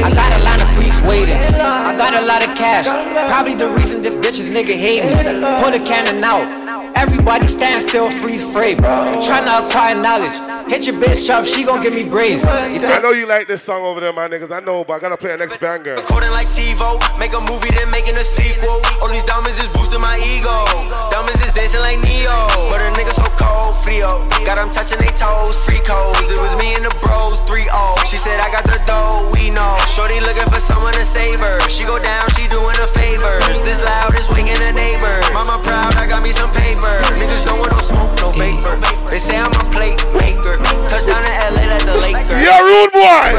I 0.00 0.08
got 0.16 0.32
a 0.32 0.40
line 0.44 0.64
of 0.64 0.68
freaks 0.72 1.00
waiting. 1.04 1.36
I 1.36 1.92
got 1.92 2.16
a 2.16 2.24
lot 2.24 2.40
of 2.40 2.56
cash. 2.56 2.88
Probably 3.28 3.54
the 3.54 3.68
reason 3.68 4.00
this 4.00 4.16
bitch 4.16 4.40
is 4.40 4.48
nigga 4.48 4.80
hating. 4.80 5.12
Pull 5.60 5.76
the 5.76 5.84
cannon 5.84 6.24
out. 6.24 6.65
Everybody 6.94 7.46
stand 7.46 7.88
still, 7.88 8.10
freeze 8.10 8.44
frame. 8.52 8.78
Trying 8.78 9.44
to 9.44 9.66
acquire 9.66 9.94
knowledge. 9.94 10.36
Hit 10.68 10.84
your 10.84 10.96
bitch 10.96 11.30
up, 11.30 11.46
she 11.46 11.64
gon' 11.64 11.82
give 11.82 11.94
me 11.94 12.02
brains. 12.02 12.44
I 12.44 13.00
know 13.00 13.10
you 13.10 13.26
like 13.26 13.46
this 13.48 13.62
song 13.62 13.82
over 13.82 14.00
there, 14.00 14.12
my 14.12 14.28
niggas. 14.28 14.50
I 14.50 14.60
know, 14.60 14.84
but 14.84 14.94
I 14.94 14.98
gotta 14.98 15.16
play 15.16 15.30
the 15.30 15.38
next 15.38 15.58
banger. 15.60 15.96
Coding 16.10 16.32
like 16.32 16.48
TiVo, 16.48 16.98
make 17.18 17.32
a 17.32 17.40
movie, 17.40 17.70
then 17.70 17.90
making 17.90 18.14
a 18.18 18.24
sequel. 18.24 18.82
All 19.00 19.08
these 19.08 19.24
diamonds 19.24 19.58
is 19.58 19.68
boosting 19.72 20.00
my 20.00 20.18
ego. 20.20 20.66
Diamonds 21.14 21.40
is 21.40 21.52
dancing 21.52 21.80
like 21.80 22.02
Neo. 22.02 22.50
But 22.68 22.82
a 22.82 22.90
nigga 22.98 23.14
so 23.14 23.30
cold, 23.38 23.78
Frio. 23.80 24.26
Got 24.44 24.58
them 24.58 24.70
touching 24.70 24.98
they 24.98 25.14
toes, 25.14 25.56
free 25.64 25.80
codes. 25.80 26.28
It 26.30 26.40
was 26.42 26.52
me 26.58 26.74
and 26.74 26.84
the 26.84 26.92
bros, 27.00 27.38
3 27.46 27.70
0. 27.70 27.94
She 28.04 28.18
said, 28.18 28.42
I 28.42 28.50
got 28.50 28.66
the 28.66 28.82
dough, 28.84 29.30
we 29.32 29.50
know. 29.50 29.78
Shorty 29.86 30.18
looking 30.20 30.50
for 30.50 30.60
someone 30.60 30.94
to 30.94 31.06
save 31.06 31.40
her. 31.40 31.62
She 31.70 31.86
go 31.86 32.02
down, 32.02 32.26
she 32.34 32.50
doing 32.50 32.74
her 32.76 32.90
favors. 32.90 33.62
This 33.62 33.82
loud 33.82 34.18
is 34.18 34.28
waking 34.34 34.58
the 34.58 34.74
neighbor. 34.74 35.22
Mama 35.30 35.62
proud, 35.62 35.94
I 35.94 36.06
got 36.10 36.22
me 36.22 36.32
some 36.34 36.50
paper. 36.50 36.65
Niggas 36.74 37.44
don't 37.44 37.58
want 37.60 37.72
no 37.72 37.80
smoke, 37.80 38.18
no 38.20 38.30
vapor. 38.32 38.76
They 39.08 39.18
say 39.18 39.38
I'm 39.38 39.52
a 39.52 39.64
plate 39.70 40.02
maker. 40.14 40.56
Touchdown 40.88 41.22
in 41.24 41.32
LA 41.54 41.66
like 41.70 41.84
the 41.86 41.94
Lakers. 42.02 42.28
Yeah, 42.28 42.60
rude 42.60 42.92
boy. 42.92 43.32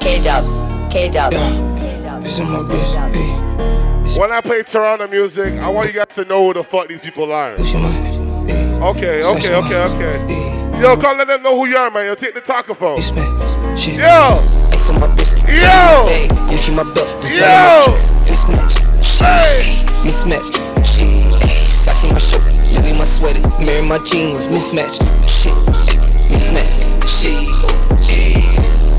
K-Dub, 0.00 0.44
K-Dub. 0.92 1.32
This 2.22 2.38
is 2.38 2.48
my 2.48 2.58
bitch. 2.68 4.16
When 4.16 4.32
I 4.32 4.40
play 4.40 4.62
Toronto 4.62 5.06
music, 5.08 5.54
I 5.60 5.68
want 5.68 5.88
you 5.88 5.94
guys 5.94 6.14
to 6.16 6.24
know 6.24 6.46
who 6.46 6.54
the 6.54 6.64
fuck 6.64 6.88
these 6.88 7.00
people 7.00 7.32
are. 7.32 7.52
Okay, 7.52 9.22
okay, 9.24 9.54
okay, 9.54 9.76
okay. 9.76 10.80
Yo, 10.80 10.96
come 10.96 11.18
let 11.18 11.26
them 11.26 11.42
know 11.42 11.56
who 11.56 11.66
you 11.66 11.76
are, 11.76 11.90
man. 11.90 12.06
Yo, 12.06 12.14
take 12.14 12.34
the 12.34 12.40
talkaphone. 12.40 12.98
Yo! 13.96 14.38
Ice 14.72 14.90
on 14.90 15.00
my 15.00 15.06
wrist, 15.14 15.38
Yo! 15.38 16.06
bag, 16.06 16.30
my 16.74 16.84
belt, 16.94 17.08
Yo! 17.22 17.96
designer 18.28 18.48
my 18.48 18.66
kicks, 18.66 18.80
mismatch, 20.02 20.77
my 22.98 23.04
sweater, 23.04 23.40
Amiri 23.62 23.86
my 23.88 23.98
jeans, 23.98 24.48
mismatch, 24.48 24.98
shit, 25.30 25.54
mismatch, 26.26 27.06
shit, 27.06 27.46
ayy, 28.10 28.42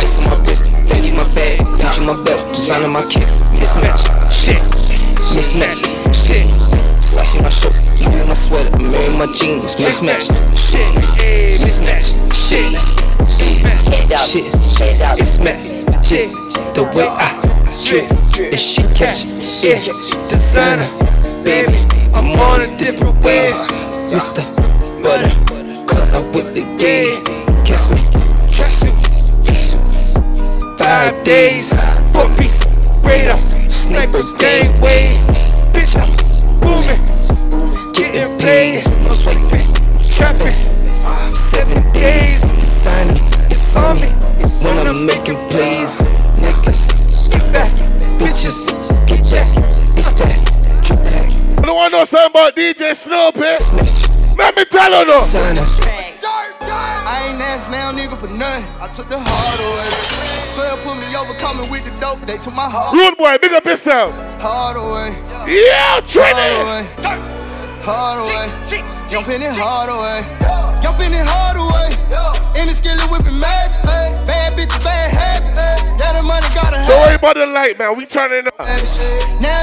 ice 0.02 0.20
on 0.20 0.30
my 0.30 0.36
wrist, 0.46 0.64
Fendi 0.88 1.12
my 1.16 1.28
bag, 1.36 1.60
Gucci 1.60 2.06
my 2.08 2.16
belt, 2.24 2.48
designer 2.50 2.88
my 2.88 3.04
kicks, 3.12 3.42
mismatch, 3.60 4.00
shit, 4.32 4.62
mismatch, 5.36 5.84
shit, 6.16 6.48
Sashi 7.04 7.42
my 7.44 7.50
shirt, 7.50 7.76
Louis 8.00 8.26
my 8.26 8.34
sweater, 8.34 8.70
Amiri 8.78 9.18
my 9.20 9.26
jeans, 9.34 9.76
mismatch, 9.76 10.32
shit, 10.56 10.88
mismatch, 11.60 12.16
shit, 12.34 12.72
shit, 14.26 14.46
it's 15.20 15.40
mad, 15.40 15.60
shit, 16.06 16.32
the 16.74 16.84
way 16.96 17.08
I 17.10 17.36
drip, 17.84 18.10
and 18.40 18.60
she 18.60 18.82
catch, 18.96 19.26
yeah, 19.62 19.80
designer, 20.30 20.88
baby, 21.44 21.76
I'm 22.14 22.40
on 22.40 22.62
a 22.62 22.78
different 22.78 23.22
wave, 23.22 23.54
Mr. 24.10 24.42
butter, 25.04 25.30
cause 25.86 26.14
I 26.14 26.20
with 26.34 26.56
the 26.56 26.64
gig. 26.80 27.24
Kiss 27.64 27.90
me, 27.92 28.02
trust 28.52 28.84
me. 28.84 28.92
Five 30.78 31.24
days, 31.24 31.70
four 32.12 32.28
piece, 32.36 32.66
radar, 33.04 33.38
sniper 33.70 34.24
gateway. 34.40 35.14
Bitch, 35.72 35.94
I'm 35.96 36.10
booming, 36.60 37.06
getting 37.94 38.36
paid, 38.40 38.84
no 39.04 39.12
swiping, 39.14 39.72
trapping. 40.10 40.58
Seven 41.32 41.84
days, 41.94 42.42
designing, 42.42 43.22
it's 43.52 43.76
on 43.76 44.02
me. 44.02 44.10
When 44.66 44.88
I'm 44.88 45.06
making 45.06 45.36
plays, 45.50 46.00
niggas, 46.42 47.30
get 47.30 47.54
back, 47.54 47.72
bitches, 48.18 48.66
get 49.06 49.24
that, 49.30 49.98
it's 49.98 50.14
that, 50.14 50.82
drip 50.82 51.00
that. 51.04 51.60
I 51.60 51.66
don't 51.68 51.76
want 51.76 51.92
no 51.92 52.06
something 52.06 52.32
about 52.32 52.56
DJ 52.56 52.96
Snoopy. 52.96 53.89
Let 54.40 54.56
me 54.56 54.64
tell 54.64 54.90
you 54.90 55.06
no. 55.06 55.20
I 57.12 57.28
ain't 57.28 57.42
asked 57.42 57.70
now, 57.70 57.92
nigga, 57.92 58.16
for 58.16 58.28
nothing. 58.28 58.64
I 58.80 58.88
took 58.96 59.10
the 59.10 59.20
hard 59.20 59.60
away. 59.60 59.90
12 60.56 60.84
put 60.84 60.96
me 60.98 61.14
over, 61.16 61.34
coming 61.38 61.70
with 61.70 61.84
the 61.84 61.92
dope. 62.00 62.22
They 62.26 62.38
took 62.38 62.54
my 62.54 62.70
heart. 62.70 62.94
Rude 62.96 63.18
boy, 63.18 63.38
big 63.42 63.52
up 63.52 63.66
yourself. 63.66 64.16
Hard 64.40 64.78
away. 64.78 65.12
Yeah, 65.46 66.00
Trinity. 66.08 66.56
Hard 66.56 66.64
away. 66.64 67.20
Hard 67.84 68.20
away. 68.24 68.99
Jumping 69.10 69.42
it 69.42 69.56
hard 69.56 69.90
away. 69.90 70.22
Eh? 70.22 70.82
Jumping 70.82 71.14
it 71.14 71.26
hard 71.26 71.58
away. 71.58 71.90
Eh? 72.14 72.62
In 72.62 72.68
the 72.68 72.76
skillet 72.76 73.10
whipping 73.10 73.40
magic. 73.40 73.80
Eh? 73.86 74.14
Bad 74.26 74.54
bitch, 74.54 74.70
bad 74.84 75.10
habits. 75.10 75.58
That 75.98 76.14
the 76.14 76.22
money 76.22 76.46
gotta 76.54 76.78
have. 76.78 76.88
Don't 76.88 77.02
worry 77.02 77.16
about 77.16 77.36
the 77.36 77.48
light, 77.48 77.80
man. 77.80 77.98
We 77.98 78.06
turning 78.06 78.46
up. 78.46 78.54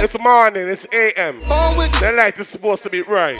It's 0.02 0.18
morning. 0.18 0.68
It's 0.68 0.86
AM. 0.92 1.40
The 1.40 2.12
light 2.16 2.38
is 2.38 2.48
supposed 2.48 2.82
to 2.82 2.90
be 2.90 3.02
right. 3.02 3.38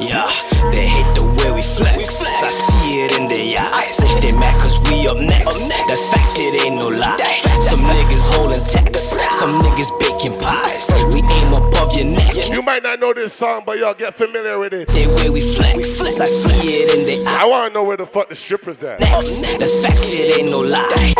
Yeah, 0.00 0.26
they 0.72 0.88
hate 0.88 1.14
the 1.14 1.22
way 1.22 1.54
we 1.54 1.62
flex. 1.62 2.22
I 2.42 2.48
see 2.48 3.06
it 3.06 3.14
in 3.18 3.26
their 3.26 3.62
eyes. 3.62 3.98
They 4.20 4.32
mad 4.32 4.60
cause 4.60 4.78
we 4.90 5.06
up 5.06 5.16
next. 5.16 5.68
That's 5.86 6.04
facts, 6.10 6.38
it 6.38 6.60
ain't 6.60 6.76
no 6.76 6.88
lie. 6.88 7.16
Some 7.62 7.80
niggas 7.80 8.26
holding 8.34 8.64
tax, 8.66 9.16
some 9.38 9.62
niggas 9.62 9.90
baking 10.00 10.38
pies. 10.40 10.90
We 11.14 11.22
aim 11.22 11.52
above 11.54 11.94
your 11.96 12.06
neck. 12.06 12.50
You 12.50 12.62
might 12.62 12.82
not 12.82 13.00
know 13.00 13.14
this 13.14 13.32
song, 13.32 13.62
but 13.64 13.78
y'all 13.78 13.94
get 13.94 14.14
familiar 14.14 14.58
with 14.58 14.74
it. 14.74 14.88
The 15.20 15.26
way 15.26 15.30
we 15.30 15.40
flex, 15.40 16.00
I 16.18 16.24
see 16.24 16.82
it 16.82 16.98
in 16.98 17.04
their 17.04 17.28
eyes. 17.28 17.36
I 17.36 17.44
wanna 17.44 17.74
know 17.74 17.84
where 17.84 17.96
the 17.98 18.06
fuck 18.06 18.30
the 18.30 18.34
strippers 18.34 18.82
at. 18.82 19.00
Next, 19.00 19.42
that's 19.58 19.82
facts, 19.82 20.14
it 20.14 20.38
ain't 20.38 20.50
no 20.50 20.60
lie. 20.60 21.14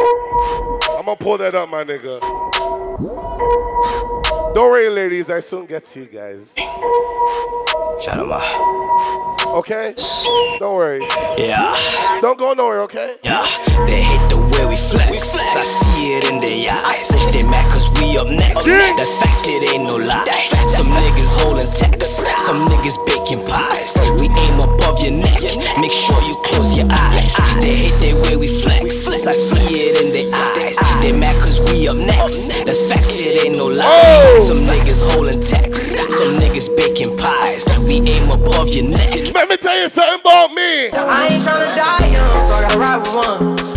I'm 0.96 1.04
gonna 1.04 1.16
pull 1.16 1.36
that 1.36 1.54
up, 1.54 1.68
my 1.68 1.84
nigga. 1.84 2.18
Don't 4.54 4.70
worry, 4.70 4.88
ladies. 4.88 5.28
I 5.30 5.40
soon 5.40 5.66
get 5.66 5.84
to 5.84 6.00
you 6.00 6.06
guys. 6.06 6.54
Shout 8.02 8.18
out. 8.18 9.46
Okay? 9.58 9.94
Don't 10.58 10.76
worry. 10.76 11.06
Yeah. 11.36 11.76
Don't 12.22 12.38
go 12.38 12.54
nowhere, 12.54 12.80
okay? 12.82 13.16
Yeah, 13.22 13.42
they 13.86 14.00
hate 14.02 14.28
the 14.30 14.38
way 14.38 14.66
we 14.66 14.76
flex. 14.76 15.36
I 15.54 15.60
see 15.60 16.14
it 16.14 16.24
in 16.30 16.38
their 16.38 16.72
eyes. 16.72 17.08
They 17.32 17.42
mad 17.42 17.70
cause 17.70 17.88
we 18.00 18.16
up 18.16 18.26
next. 18.28 18.64
That's 18.64 19.12
facts, 19.20 19.46
it 19.46 19.62
ain't 19.70 19.84
no 19.84 19.96
lie. 19.96 20.24
Some 20.68 20.86
niggas 20.88 21.34
holding 21.42 21.70
tax, 21.76 22.09
some 22.50 22.66
niggas 22.66 22.98
baking 23.06 23.46
pies. 23.46 23.94
We 24.18 24.26
aim 24.26 24.58
above 24.58 24.98
your 24.98 25.12
neck. 25.12 25.40
Make 25.78 25.92
sure 25.92 26.20
you 26.26 26.34
close 26.42 26.76
your 26.76 26.88
eyes. 26.90 27.34
They 27.60 27.76
hate 27.76 27.98
the 28.02 28.20
way 28.22 28.36
we 28.36 28.48
flex. 28.48 29.06
I 29.24 29.30
see 29.30 29.86
it 29.86 29.94
in 30.02 30.08
their 30.10 30.28
eyes. 30.34 30.76
They 31.00 31.12
mad 31.12 31.36
cause 31.40 31.60
we 31.70 31.86
up 31.86 31.96
next. 31.96 32.48
That's 32.64 32.82
facts, 32.88 33.20
it 33.20 33.44
ain't 33.44 33.56
no 33.56 33.66
lie. 33.66 33.84
Oh! 33.86 34.44
Some 34.44 34.66
niggas 34.66 35.00
holding 35.12 35.40
tax, 35.40 35.94
some 36.18 36.40
niggas 36.42 36.74
baking 36.76 37.16
pies. 37.16 37.68
We 37.86 38.02
aim 38.10 38.28
above 38.30 38.68
your 38.68 38.88
neck. 38.90 39.32
Let 39.32 39.48
me 39.48 39.56
tell 39.56 39.80
you 39.80 39.88
something 39.88 40.20
about 40.20 40.52
me. 40.52 40.90
I 40.90 41.28
ain't 41.30 41.44
tryna 41.44 41.70
die 41.76 42.06
young, 42.08 42.34
so 42.34 42.52
I 42.52 42.60
gotta 42.62 42.78
ride 42.78 42.98
with 42.98 43.60
one. 43.60 43.69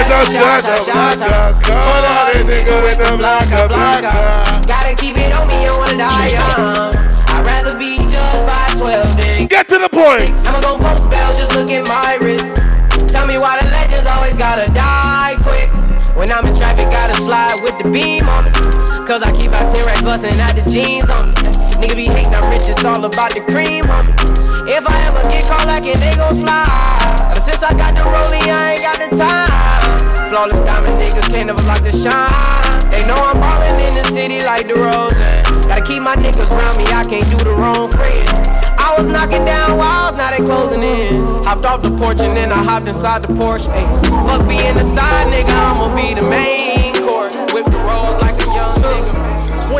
That's 0.00 0.30
a 0.30 0.32
shot 0.32 0.78
of 0.78 0.86
vodka. 0.86 1.72
Call 1.72 2.04
out 2.04 2.34
a 2.34 2.38
nigga 2.38 2.82
with 2.82 2.96
the 2.96 3.20
blocka, 3.20 3.68
blocka. 3.68 4.66
Gotta 4.66 4.96
keep 4.96 5.18
it 5.18 5.36
on 5.36 5.46
me, 5.46 5.66
I 5.66 5.78
wanna 5.78 5.98
die 5.98 6.28
young. 6.32 6.94
I'd 7.36 7.46
rather 7.46 7.78
be 7.78 7.98
judged 8.08 8.46
by 8.48 8.82
12 8.82 9.04
niggas. 9.20 9.48
Get 9.50 9.68
to 9.68 9.78
the 9.78 9.90
point. 9.90 10.32
I'ma 10.46 10.62
go 10.62 10.78
post 10.78 11.10
bail, 11.10 11.28
just 11.32 11.54
look 11.54 11.70
at 11.70 11.86
my 11.86 12.14
wrist. 12.14 12.56
Tell 13.12 13.26
me 13.26 13.36
why 13.36 13.60
the 13.60 13.68
legends 13.68 14.06
always 14.06 14.36
gotta 14.36 14.72
die. 14.72 15.09
When 16.20 16.30
I'm 16.30 16.44
in 16.44 16.54
traffic, 16.54 16.84
gotta 16.92 17.16
slide 17.16 17.64
with 17.64 17.80
the 17.80 17.88
beam 17.88 18.28
on 18.28 18.44
me. 18.44 18.52
Cause 19.08 19.22
I 19.22 19.32
keep 19.32 19.56
out 19.56 19.74
10 19.74 19.86
racks 19.86 20.02
bustin' 20.02 20.36
out 20.44 20.52
the 20.52 20.60
jeans 20.68 21.08
on 21.08 21.32
me. 21.32 21.34
Nigga 21.80 21.96
be 21.96 22.12
hating, 22.12 22.34
I'm 22.34 22.44
rich, 22.52 22.68
it's 22.68 22.84
all 22.84 23.02
about 23.02 23.32
the 23.32 23.40
cream 23.40 23.88
on 23.88 24.04
me. 24.04 24.12
If 24.68 24.84
I 24.84 25.00
ever 25.08 25.24
get 25.32 25.48
caught 25.48 25.64
like 25.64 25.88
it, 25.88 25.96
they 25.96 26.12
gon' 26.20 26.36
slide. 26.36 27.32
But 27.32 27.40
since 27.40 27.62
I 27.62 27.72
got 27.72 27.96
the 27.96 28.04
rollie, 28.04 28.52
I 28.52 28.76
ain't 28.76 28.84
got 28.84 29.00
the 29.00 29.16
time. 29.16 30.28
Flawless 30.28 30.60
diamond 30.68 31.00
niggas 31.00 31.24
can't 31.32 31.46
never 31.46 31.62
block 31.64 31.80
the 31.80 31.90
shine. 31.96 32.28
They 32.92 33.00
know 33.08 33.16
I'm 33.16 33.40
ballin' 33.40 33.80
in 33.80 33.94
the 33.96 34.04
city 34.12 34.44
like 34.44 34.68
the 34.68 34.76
rose. 34.76 35.16
Gotta 35.64 35.80
keep 35.80 36.02
my 36.02 36.16
niggas 36.16 36.52
around 36.52 36.76
me, 36.76 36.84
I 36.92 37.00
can't 37.08 37.24
do 37.32 37.40
the 37.40 37.56
wrong 37.56 37.88
friend. 37.88 38.59
I 38.90 38.98
was 38.98 39.08
knocking 39.08 39.44
down 39.44 39.78
walls, 39.78 40.16
now 40.16 40.30
they 40.32 40.38
closing 40.38 40.82
in. 40.82 41.22
Hopped 41.44 41.64
off 41.64 41.80
the 41.80 41.92
porch 41.92 42.18
and 42.20 42.36
then 42.36 42.50
I 42.50 42.60
hopped 42.60 42.88
inside 42.88 43.22
the 43.22 43.28
Porsche. 43.28 43.70
Fuck 44.26 44.48
being 44.48 44.74
the 44.74 44.82
side 44.94 45.28
nigga, 45.28 45.54
I'ma 45.54 45.94
be 45.94 46.14
the 46.14 46.22
main 46.22 46.69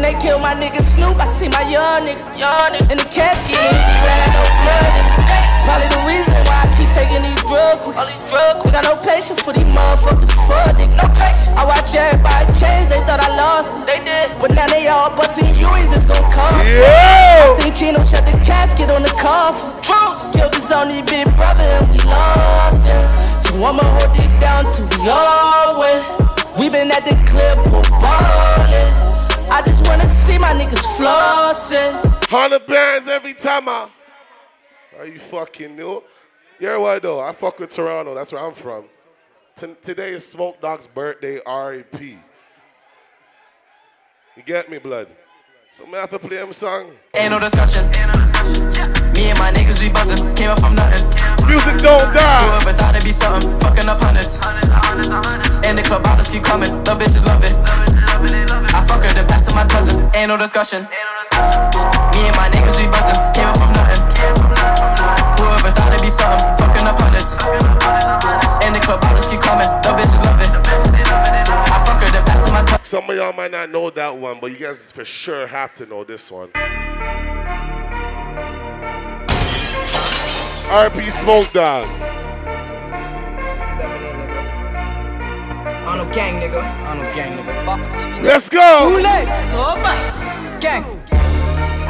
When 0.00 0.16
they 0.16 0.18
kill 0.18 0.40
my 0.40 0.56
nigga 0.56 0.80
Snoop, 0.80 1.20
I 1.20 1.28
see 1.28 1.52
my 1.52 1.60
young 1.68 2.08
nigga, 2.08 2.24
young 2.32 2.72
nigga 2.72 2.88
in 2.88 2.96
the 2.96 3.04
casket. 3.12 3.52
Glad 3.52 4.32
no 4.32 4.42
blood 4.64 4.96
in 4.96 5.04
it. 5.04 5.28
Probably 5.68 5.88
the 5.92 6.00
reason 6.08 6.40
why 6.48 6.64
I 6.64 6.66
keep 6.72 6.88
taking 6.96 7.20
these 7.20 7.36
drugs. 7.44 7.84
All 7.84 8.08
these 8.08 8.24
drugs. 8.24 8.64
We 8.64 8.72
got 8.72 8.88
no 8.88 8.96
patience 8.96 9.44
for 9.44 9.52
these 9.52 9.68
motherfuckers. 9.68 10.32
Fuck 10.48 10.80
nigga, 10.80 10.96
no 10.96 11.04
patience. 11.20 11.52
I 11.52 11.68
watch 11.68 11.92
everybody 11.92 12.48
change, 12.56 12.88
they 12.88 13.04
thought 13.04 13.20
I 13.20 13.28
lost 13.36 13.76
it. 13.76 13.84
They 13.84 14.00
did. 14.00 14.32
But 14.40 14.56
now 14.56 14.72
they 14.72 14.88
all 14.88 15.12
busting 15.12 15.52
U's, 15.60 15.92
it's 15.92 16.08
gon' 16.08 16.24
cost. 16.32 16.64
Yeah. 16.64 17.52
I 17.52 17.60
seen 17.60 17.76
Chino 17.76 18.00
shut 18.00 18.24
the 18.24 18.32
casket 18.40 18.88
on 18.88 19.04
the 19.04 19.12
coffin. 19.20 19.68
Truth. 19.84 20.32
Killed 20.32 20.56
his 20.56 20.72
only 20.72 21.04
big 21.04 21.28
brother 21.36 21.68
and 21.76 21.84
we 21.92 22.00
lost 22.08 22.88
him. 22.88 23.04
So 23.36 23.52
I'ma 23.60 23.84
hold 23.84 24.16
it 24.16 24.32
down 24.40 24.64
till 24.72 24.88
we 24.96 25.12
all 25.12 25.76
win. 25.76 26.00
We 26.56 26.72
been 26.72 26.88
at 26.88 27.04
the 27.04 27.12
clip, 27.28 27.60
ballin'. 28.00 29.09
I 29.50 29.62
just 29.62 29.86
wanna 29.86 30.06
see 30.06 30.38
my 30.38 30.52
niggas 30.52 30.84
flossing. 30.96 32.24
Hundred 32.28 32.66
bands 32.66 33.08
every 33.08 33.34
time 33.34 33.68
I. 33.68 33.88
Are 34.98 35.06
you 35.06 35.18
fucking 35.18 35.74
new? 35.74 36.02
Yeah, 36.58 36.76
what 36.76 37.02
though? 37.02 37.20
I 37.20 37.32
fuck 37.32 37.58
with 37.58 37.70
Toronto. 37.70 38.14
That's 38.14 38.32
where 38.32 38.42
I'm 38.42 38.54
from. 38.54 38.84
T- 39.56 39.74
today 39.82 40.10
is 40.10 40.26
Smoke 40.26 40.60
Dawg's 40.60 40.86
birthday, 40.86 41.40
R.A.P. 41.44 42.18
You 44.36 44.42
get 44.44 44.70
me, 44.70 44.78
blood? 44.78 45.08
So 45.72 45.84
I 45.92 45.96
have 45.98 46.10
to 46.10 46.18
play 46.18 46.38
him 46.38 46.52
song. 46.52 46.92
Ain't 47.14 47.30
no 47.30 47.40
discussion. 47.40 47.86
Me 49.14 49.28
and 49.30 49.38
my 49.38 49.50
niggas, 49.52 49.80
we 49.80 49.90
buzzin'. 49.90 50.34
Came 50.36 50.50
up 50.50 50.60
from 50.60 50.74
nothing. 50.74 51.08
Music 51.46 51.78
don't 51.78 52.12
die. 52.14 52.60
Whoever 52.60 52.76
thought 52.76 52.94
it'd 52.94 53.04
be 53.04 53.12
something, 53.12 53.58
fucking 53.60 53.88
up 53.88 54.00
hundreds. 54.00 54.38
And 55.66 55.76
the 55.76 55.82
club 55.82 56.02
bottles 56.02 56.28
keep 56.28 56.44
coming. 56.44 56.70
The 56.84 56.94
bitches 56.94 57.24
love 57.26 57.42
it. 57.44 57.89
Fuck 58.90 59.04
her, 59.06 59.54
my 59.54 59.66
cousin. 59.66 60.10
Ain't 60.14 60.28
no 60.28 60.36
discussion. 60.36 60.82
Me 60.82 62.26
and 62.26 62.36
my 62.36 62.50
niggas, 62.50 62.74
we. 62.74 62.90
Came 63.34 63.46
up 63.46 63.56
from 63.56 63.70
nothing. 63.72 64.02
Whoever 65.38 65.70
thought 65.70 65.94
it'd 65.94 66.02
be 66.02 66.10
something, 66.10 66.42
fucking 66.58 66.86
up 66.90 66.98
hundreds. 66.98 67.38
And 68.66 68.74
the 68.74 68.80
club 68.80 69.00
bottles 69.00 69.26
keep 69.28 69.40
coming. 69.40 69.68
The 69.86 69.94
bitches 69.94 70.20
love 70.24 70.40
it. 70.42 70.50
I 70.50 71.78
fuck 71.86 72.02
her, 72.02 72.52
my 72.52 72.64
cousin. 72.64 72.84
Some 72.84 73.08
of 73.08 73.16
y'all 73.16 73.32
might 73.32 73.52
not 73.52 73.70
know 73.70 73.90
that 73.90 74.16
one, 74.16 74.38
but 74.40 74.50
you 74.50 74.56
guys 74.56 74.90
for 74.90 75.04
sure 75.04 75.46
have 75.46 75.72
to 75.76 75.86
know 75.86 76.02
this 76.02 76.30
one. 76.30 76.48
RP 80.70 81.10
Smoke 81.10 81.50
Dawg. 81.52 81.86
I 85.90 85.98
no 85.98 86.12
gang 86.12 86.38
nigga. 86.38 86.62
I 86.62 86.96
no 86.96 87.02
gang 87.14 87.36
nigga. 87.36 88.22
Let's 88.22 88.48
go. 88.48 88.94
Roulette. 88.94 89.26
Soba. 89.50 89.90
Gang. 90.60 90.84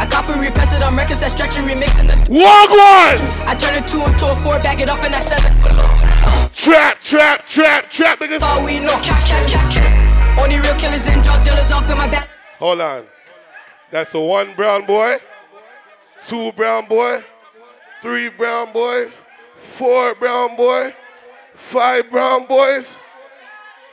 I 0.01 0.07
copy 0.07 0.33
repass 0.41 0.73
it 0.73 0.83
on 0.83 0.97
records 0.97 1.21
that 1.21 1.33
stretch 1.33 1.59
and 1.59 1.69
remix 1.69 2.01
in 2.01 2.07
the 2.09 2.17
Walk 2.33 2.73
one. 2.73 3.21
I 3.45 3.53
turn 3.61 3.77
it 3.77 3.85
two 3.85 4.01
into 4.01 4.25
a 4.25 4.35
four, 4.41 4.57
back 4.65 4.81
it 4.81 4.89
up 4.89 5.05
and 5.05 5.15
I 5.15 5.21
seven. 5.21 5.53
Trap, 6.51 7.01
trap, 7.01 7.47
trap, 7.47 7.91
trap, 7.91 8.19
niggas. 8.21 8.41
That's 8.41 8.43
all 8.43 8.65
we 8.65 8.81
know. 8.81 8.97
Trap, 9.05 9.21
trap, 9.29 9.47
trap, 9.47 9.71
trap. 9.71 10.39
Only 10.39 10.57
real 10.57 10.75
killers 10.81 11.07
and 11.07 11.23
drug 11.23 11.45
dealers 11.45 11.71
up 11.71 11.85
in 11.91 11.99
my 11.99 12.09
back. 12.09 12.31
Hold 12.59 12.81
on. 12.81 13.05
That's 13.91 14.15
a 14.15 14.21
one 14.21 14.55
brown 14.57 14.87
boy, 14.87 15.19
two 16.27 16.53
brown 16.53 16.87
boy, 16.89 17.23
three 18.01 18.31
brown 18.31 18.73
boys, 18.73 19.21
four 19.57 20.15
brown 20.15 20.57
boy, 20.57 20.95
five 21.53 22.09
brown 22.09 22.47
boys. 22.47 22.97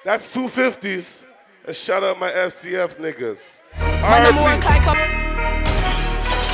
That's 0.07 0.33
two 0.33 0.47
fifties. 0.47 1.25
And 1.65 1.75
shout 1.75 2.01
out 2.01 2.17
my 2.17 2.31
FCF 2.31 2.95
niggas. 2.95 3.61
My 4.01 4.23
number 4.23 4.41
one 4.41 4.57
RP. 4.57 4.61
kind 4.61 4.83
come. 4.85 4.97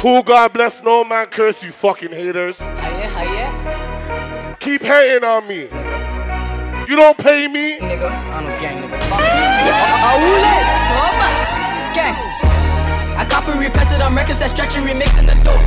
Who 0.01 0.23
God 0.23 0.53
bless 0.53 0.81
no 0.81 1.03
man 1.03 1.27
curse 1.27 1.63
you 1.63 1.71
fucking 1.71 2.13
haters. 2.13 2.57
Keep 4.59 4.81
hating 4.81 5.23
on 5.23 5.47
me. 5.47 5.69
You 6.89 6.95
don't 6.95 7.15
pay 7.15 7.47
me. 7.47 7.77
Nigga, 7.77 8.09
I 8.09 8.41
no 8.41 8.49
gang 8.59 8.89
nigga. 8.89 9.03
Roulette. 13.33 13.41
Soba. 13.41 13.41
Copy 13.41 13.57
repass 13.57 13.93
it 13.93 14.01
on 14.01 14.15
records 14.15 14.39
that 14.39 14.49
stretch 14.49 14.75
and 14.77 14.85
remix 14.85 15.17
in 15.17 15.25
the 15.25 15.33
dope. 15.41 15.57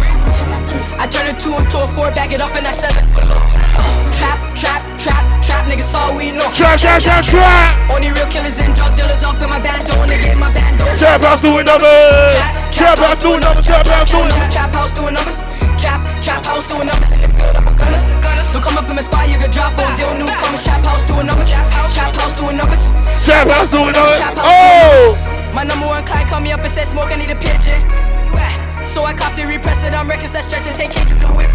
I 0.99 1.07
turn 1.11 1.27
it 1.27 1.39
two 1.43 1.55
into 1.59 1.79
a 1.83 1.89
four, 1.95 2.11
back 2.15 2.33
it 2.33 2.41
up 2.41 2.55
and 2.55 2.67
I 2.67 2.73
seven. 2.73 3.03
Trap, 4.15 4.39
trap, 4.55 4.55
trap, 4.55 4.83
trap. 5.01 5.25
trap 5.43 5.63
niggas 5.67 5.93
all 5.95 6.17
we 6.17 6.31
know. 6.33 6.47
Trap, 6.55 6.79
trap, 6.79 7.03
trap, 7.03 7.25
trap. 7.25 7.91
Only 7.91 8.11
real 8.15 8.27
killers 8.31 8.59
and 8.59 8.75
drug 8.75 8.97
dealers 8.97 9.23
up 9.23 9.37
in 9.43 9.51
my 9.51 9.59
band, 9.59 9.87
don't 9.87 10.09
nigga 10.09 10.33
in 10.33 10.39
my 10.39 10.53
band, 10.53 10.79
don't. 10.79 10.99
Trap 10.99 11.21
house 11.21 11.43
doing 11.43 11.67
numbers. 11.67 12.33
Trap 12.73 12.99
house 12.99 13.19
doing 13.21 13.41
numbers. 13.43 13.67
Trap 13.67 13.87
house 13.87 14.11
doing 14.11 14.31
numbers. 14.31 14.55
Trap 14.55 14.71
house 14.73 14.93
doing 14.95 15.15
numbers. 15.15 15.39
Trap, 15.77 16.01
trap 16.25 16.43
house 16.47 16.67
doing 16.69 16.87
numbers 16.87 17.13
in 17.13 17.21
the 17.21 17.29
field 17.29 17.57
up 17.57 17.65
with 17.67 17.77
gunners. 17.77 18.07
Don't 18.55 18.63
come 18.63 18.79
up 18.79 18.89
in 18.89 18.97
my 18.97 19.03
spot, 19.05 19.29
you 19.29 19.37
get 19.37 19.53
drop 19.53 19.77
on 19.77 19.93
deal 19.99 20.15
newcomers. 20.17 20.63
Trap 20.65 20.81
house 20.81 21.05
doing 21.05 21.27
numbers. 21.27 21.51
Trap 21.51 22.15
house 22.17 22.37
doing 22.39 22.57
numbers. 22.57 22.89
Trap 23.27 23.49
house 23.51 23.69
oh! 23.69 23.77
doing 23.77 23.93
numbers. 23.93 24.23
Oh. 24.41 25.46
My 25.57 25.65
number 25.65 25.89
one 25.89 26.05
client 26.05 26.29
called 26.29 26.45
me 26.45 26.53
up 26.53 26.61
and 26.61 26.69
said, 26.69 26.85
Smoke, 26.85 27.09
I 27.09 27.17
need 27.17 27.33
a 27.33 27.39
pigeon. 27.41 27.81
So 28.93 29.09
I 29.09 29.17
copped 29.17 29.41
it, 29.41 29.49
repress 29.49 29.81
it, 29.89 29.97
I'm 29.97 30.05
wrecking, 30.05 30.29
set 30.29 30.45
stretch 30.45 30.69
and 30.69 30.77
take 30.77 30.93
K 30.93 31.01
do 31.09 31.17
the 31.17 31.33
whip. 31.33 31.49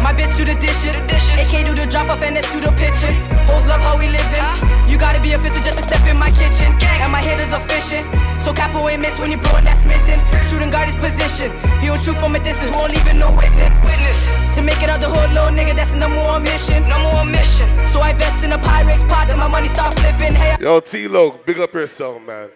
My 0.00 0.16
bitch 0.16 0.32
do 0.40 0.44
the 0.48 0.56
dishes, 0.56 0.96
AK 1.36 1.68
do 1.68 1.76
the 1.76 1.84
drop 1.84 2.08
off 2.08 2.24
and 2.24 2.32
let's 2.32 2.48
do 2.48 2.64
the 2.64 2.72
pitching. 2.80 3.12
Hoes 3.44 3.68
love 3.68 3.84
how 3.84 4.00
we 4.00 4.08
living. 4.08 4.48
You 4.88 4.96
gotta 4.96 5.20
be 5.20 5.36
official 5.36 5.60
just 5.60 5.76
to 5.76 5.84
step 5.84 6.00
in 6.08 6.16
my 6.16 6.32
kitchen. 6.32 6.72
And 7.04 7.12
my 7.12 7.20
hitters 7.20 7.52
are 7.52 7.60
fishing. 7.60 8.08
So 8.40 8.56
capo 8.56 8.88
ain't 8.88 9.04
miss 9.04 9.20
when 9.20 9.28
you 9.28 9.36
blowing 9.36 9.68
that 9.68 9.76
Smithin. 9.84 10.20
Shooting 10.48 10.72
guard 10.72 10.88
his 10.88 10.96
position. 10.96 11.52
He 11.84 11.92
don't 11.92 12.00
shoot 12.00 12.16
from 12.16 12.32
a 12.32 12.40
distance, 12.40 12.72
won't 12.72 12.88
leave 12.88 13.04
no 13.20 13.36
witness. 13.36 13.72
Witness. 13.84 14.20
To 14.56 14.64
make 14.64 14.80
it 14.80 14.88
out 14.88 15.04
the 15.04 15.12
hood, 15.12 15.28
little 15.36 15.52
nigga, 15.52 15.76
that's 15.76 15.92
the 15.92 16.00
number 16.00 16.24
one 16.24 16.40
mission. 16.40 16.88
Number 16.88 17.12
one 17.12 17.28
mission. 17.28 17.68
So 17.92 18.00
I 18.00 18.16
vest 18.16 18.40
in 18.44 18.52
a 18.52 18.60
Pyrex 18.60 19.04
pot, 19.12 19.28
then 19.28 19.36
my 19.36 19.48
money 19.48 19.68
start 19.68 19.92
flipping. 20.00 20.32
Hey, 20.32 20.56
Yo, 20.60 20.80
T-Lo, 20.80 21.36
big 21.44 21.60
up 21.60 21.72
yourself, 21.72 22.16
man. 22.24 22.48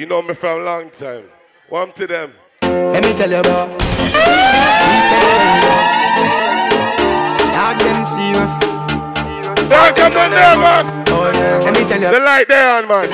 You 0.00 0.06
know 0.06 0.22
me 0.22 0.32
from 0.32 0.62
a 0.62 0.64
long 0.64 0.88
time. 0.88 1.24
One 1.68 1.92
to 1.92 2.06
them. 2.06 2.32
Let 2.62 3.04
me 3.04 3.12
tell 3.12 3.30
you 3.30 3.36
about 3.36 3.68
Dog 7.52 7.76
them 7.76 8.04
serious. 8.08 8.58
Dog 9.68 9.92
them 10.00 10.14
not 10.16 10.30
nervous. 10.32 10.88
Let 11.04 11.76
me 11.76 11.84
tell 11.84 12.00
you. 12.00 12.10
The 12.16 12.20
light 12.24 12.48
there 12.48 12.76
on, 12.76 12.88
man. 12.88 13.10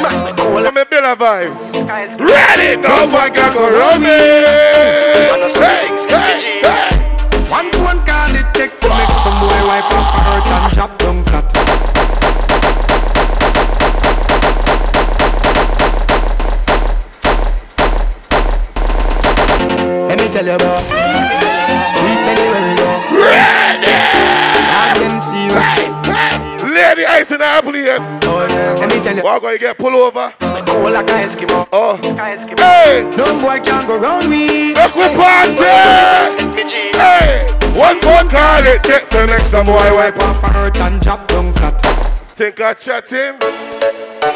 Let 0.62 0.74
me 0.74 0.84
build 0.88 1.04
a 1.04 1.16
vibes. 1.16 1.74
Ready? 2.20 2.80
No 2.80 3.06
one 3.10 3.34
can 3.34 3.52
go 3.52 3.98
me. 3.98 4.06
Hey, 5.58 5.90
hey, 6.06 6.62
hey. 6.62 7.50
One 7.50 7.68
phone 7.72 8.06
call 8.06 8.30
it 8.30 8.46
take 8.54 8.78
to 8.78 8.88
make 8.90 9.16
some 9.16 9.34
boy 9.40 9.58
wipe 9.66 9.90
up 9.90 10.06
her 10.14 10.22
hurt 10.22 10.46
and 10.46 10.72
drop 10.72 10.98
down 11.00 11.24
flat. 11.24 11.95
Tell 20.36 20.44
you 20.44 20.52
about 20.52 20.84
streets 21.88 22.26
anywhere 22.28 22.60
we 22.68 22.76
go. 22.76 22.88
Ready! 23.24 23.88
I'm 24.68 25.00
them 25.00 25.16
serious. 25.16 25.64
Lady 26.60 27.06
ice 27.06 27.32
in 27.32 27.40
our 27.40 27.62
place. 27.62 28.04
Let 28.76 28.92
me 28.92 29.00
tell 29.02 29.16
you. 29.16 29.22
Walk 29.22 29.42
you 29.44 29.58
get 29.58 29.78
pull 29.78 29.96
over. 29.96 30.34
Cool 30.38 30.90
like 30.90 31.08
a 31.08 31.24
Eskimo. 31.24 31.66
Oh. 31.72 31.96
Hey. 32.58 33.08
No 33.16 33.24
boy 33.40 33.60
can 33.64 33.86
go 33.86 33.96
round 33.96 34.28
me. 34.28 34.74
Make 34.74 34.94
we 34.94 35.08
party. 35.16 35.54
Hey. 37.00 37.46
One 37.72 37.98
phone 38.02 38.28
call 38.28 38.66
it 38.66 38.82
take 38.84 39.08
to 39.10 39.26
make 39.26 39.46
some 39.46 39.64
boy 39.64 39.94
wipe 39.94 40.18
up. 40.18 40.36
hurt 40.52 40.76
and 40.80 41.00
drop 41.00 41.26
down 41.28 41.54
flat. 41.54 41.80
Think 42.34 42.60
of 42.60 42.78
chattings. 42.78 43.42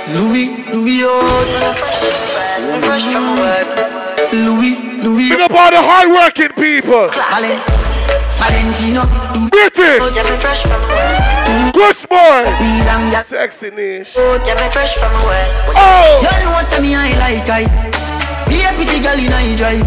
Louis, 0.08 0.64
Louis, 0.72 1.02
oh. 1.04 2.40
Louis, 4.32 4.78
Louis. 5.02 5.28
Big 5.28 5.40
up 5.40 5.50
all 5.50 5.70
the 5.70 5.82
hard-working 5.82 6.54
people. 6.54 7.10
Valentino. 8.38 9.02
British. 9.50 9.98
Good 11.74 11.98
boy. 12.08 12.46
Sexy 13.22 13.70
niche. 13.70 14.14
Oh. 14.16 14.38
You 14.44 14.54
know 16.44 16.62
say 16.70 16.80
me 16.80 16.94
I 16.94 17.10
like 17.18 17.50
I. 17.50 17.64
Be 18.48 18.62
a 18.62 18.72
pretty 18.74 19.02
girl 19.02 19.18
in 19.18 19.32
I 19.32 19.56
drive. 19.56 19.86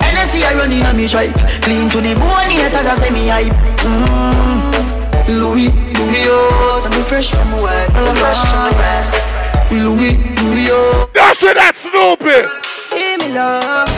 NSC 0.00 0.16
I 0.16 0.26
see 0.32 0.44
I 0.44 0.54
run 0.54 0.72
in 0.72 0.86
a 0.86 0.94
me 0.94 1.06
stripe. 1.06 1.34
Clean 1.62 1.88
to 1.90 2.00
the 2.00 2.14
bone, 2.14 2.50
haters 2.50 2.86
I 2.86 2.94
say 2.94 3.10
me 3.10 3.28
hype. 3.28 3.52
Mm. 3.84 5.38
Louis, 5.40 5.68
Louis, 5.68 6.24
oh. 6.28 6.80
So 6.82 6.88
me 6.90 7.02
fresh 7.02 7.30
from 7.30 7.52
work. 7.60 7.90
I'm 7.92 8.16
fresh 8.16 8.40
from 8.48 8.72
work. 8.80 9.28
Louis, 9.70 10.16
Louis, 10.42 10.68
oh. 10.70 11.10
That's 11.12 11.42
it, 11.42 11.54
that's 11.56 11.80
Snoopy. 11.80 12.48
Give 13.18 13.34
me 13.34 13.34
love. 13.34 13.90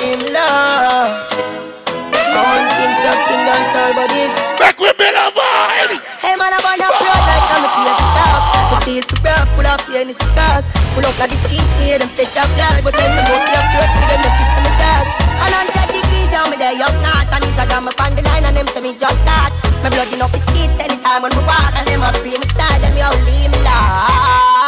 Give 0.00 0.16
me 0.16 0.32
love. 0.32 1.12
I 1.44 2.40
want 2.40 2.64
to 2.72 2.84
talk 3.04 3.20
in 3.28 3.40
dancehall 3.44 3.92
bodies. 4.00 4.32
Make 4.56 4.80
we 4.80 4.88
build 4.96 5.12
a 5.12 5.28
vibes. 5.28 6.00
Hey 6.24 6.32
man, 6.32 6.48
I 6.48 6.58
wanna 6.64 6.88
blood 6.88 7.24
like 7.28 7.48
I'm 7.52 7.68
a 7.68 7.70
play 7.76 7.92
talk. 8.00 8.42
The 8.72 8.76
feel 8.80 9.04
for 9.04 9.20
breath, 9.20 9.44
pull 9.52 9.68
off 9.68 9.84
the 9.84 10.00
any 10.00 10.16
stock. 10.16 10.64
Pull 10.96 11.04
up 11.04 11.20
at 11.20 11.28
the 11.28 11.36
streets, 11.44 11.68
hear 11.84 12.00
them 12.00 12.08
set 12.16 12.32
up 12.40 12.48
blood. 12.56 12.80
But 12.80 12.96
then 12.96 13.12
some 13.12 13.28
more 13.28 13.44
up 13.44 13.66
church 13.76 13.92
with 13.92 14.08
them 14.08 14.20
message 14.24 14.50
from 14.56 14.64
the 14.64 14.74
dad. 14.80 15.04
And 15.44 15.52
on 15.60 15.66
10 15.84 15.92
degrees, 15.92 16.30
yeah, 16.32 16.48
me 16.48 16.56
there 16.56 16.80
up 16.80 16.96
not. 17.04 17.28
And 17.28 17.44
it's 17.44 17.60
a 17.60 17.68
got 17.68 17.84
me 17.84 17.92
on 17.92 18.10
the 18.16 18.24
line 18.24 18.48
and 18.48 18.56
them 18.56 18.68
say 18.72 18.80
me 18.80 18.96
just 18.96 19.20
start. 19.20 19.52
My 19.84 19.92
blood 19.92 20.08
in 20.08 20.24
up 20.24 20.32
the 20.32 20.40
streets 20.40 20.80
anytime 20.80 21.20
when 21.20 21.32
we 21.36 21.44
walk. 21.44 21.76
And 21.76 21.84
them 21.84 22.00
a 22.00 22.08
pray 22.16 22.40
me 22.40 22.48
them 22.48 22.94
yo 22.96 23.08
leave 23.28 23.52
me 23.52 23.60
laugh. 23.68 24.63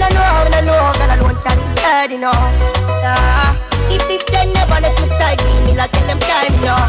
Hey, 0.00 0.08
me 0.08 0.16
no 0.16 0.24
know, 0.24 0.44
me 0.44 0.50
no 0.50 0.60
know, 0.64 0.92
God 0.96 1.12
alone 1.20 1.36
can 1.44 1.58
decide, 1.60 2.10
you 2.10 2.18
know. 2.18 2.32
Yeah. 3.04 3.92
If 3.92 4.08
it 4.08 4.26
ten 4.28 4.52
never 4.52 4.80
left 4.80 5.00
me 5.00 5.08
side, 5.08 5.40
leave 5.44 5.60
me 5.64 5.76
like 5.76 5.92
tell 5.92 6.06
them 6.06 6.18
time, 6.20 6.52
you 6.56 6.64
know. 6.64 6.80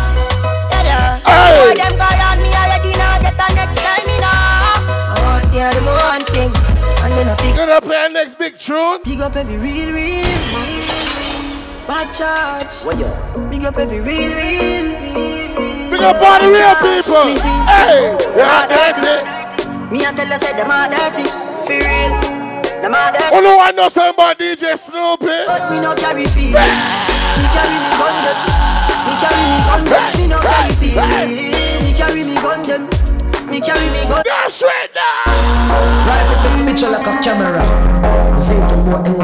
Yeah, 0.71 0.87
yeah. 0.87 1.19
Hey. 1.27 1.59
Oh, 1.59 1.75
them 1.75 1.99
go 1.99 2.07
on 2.07 2.39
me 2.39 2.49
already 2.55 2.95
now, 2.95 3.19
get 3.19 3.35
the 3.35 3.47
next 3.51 3.75
time, 3.83 4.07
you 4.07 4.19
know. 4.23 4.39
Oh, 5.19 5.41
yeah, 5.51 5.75
the 5.75 5.83
one 5.83 6.23
thing. 6.31 6.51
And 7.03 7.11
then 7.11 7.27
I 7.27 7.35
pick 7.35 7.55
Gonna 7.55 7.81
play 7.81 7.97
our 7.97 8.09
next 8.09 8.39
big 8.39 8.57
tune. 8.57 9.01
Big 9.03 9.19
up 9.19 9.35
every 9.35 9.57
real, 9.57 9.91
real, 9.91 10.23
real. 10.23 10.87
Bad 11.87 12.15
charge. 12.15 12.67
What 12.85 12.97
yo? 12.97 13.11
Big 13.49 13.65
up 13.65 13.77
every 13.77 13.99
real, 13.99 14.31
real, 14.31 14.85
real. 14.85 15.91
Big 15.91 16.01
up 16.01 16.21
all 16.21 16.39
the 16.39 16.47
real 16.47 16.75
people. 16.79 17.27
Hey, 17.67 18.15
yeah, 18.37 18.67
that's 18.67 19.03
it. 19.03 19.91
Me 19.91 20.05
I 20.05 20.13
tell 20.13 20.27
you, 20.27 20.37
say 20.37 20.53
them 20.55 20.71
are 20.71 20.87
dirty. 20.87 21.27
For 21.67 21.75
real. 21.75 22.30
Them 22.81 22.95
are 22.95 23.11
dirty. 23.11 23.29
Oh 23.29 23.41
no, 23.41 23.59
I 23.61 23.71
know 23.71 23.87
somebody 23.89 24.55
DJ 24.55 24.75
Snoopy. 24.75 25.45
But 25.45 25.69
me 25.69 25.79
no 25.79 25.93
carry 25.93 26.25
feelings. 26.25 26.57
Me 27.37 27.45
carry 27.53 27.77
me 27.77 27.89
gun 27.93 28.15
them. 28.25 28.37
Me 29.05 29.13
carry 29.21 29.43
me 29.45 29.57
gun 29.69 29.85
them. 29.85 30.01
Me 30.17 30.25
no 30.25 30.39
carry 30.41 30.73
feelings. 30.81 31.37
Me 31.85 31.93
carry 31.93 32.23
me 32.25 32.35
gun 32.41 32.63
them. 32.65 32.89
Me 33.45 33.61
carry 33.61 33.89
me 33.93 34.01
gun. 34.09 34.23
That's 34.25 34.63
right 34.63 34.89
now. 34.97 35.29
Right 36.09 36.25
with 36.25 36.41
the 36.41 36.49
picture 36.71 36.89
like 36.89 37.05
a 37.05 37.13
camera. 37.21 37.61
Say 38.41 38.57
the 38.57 38.77
boy 38.81 39.20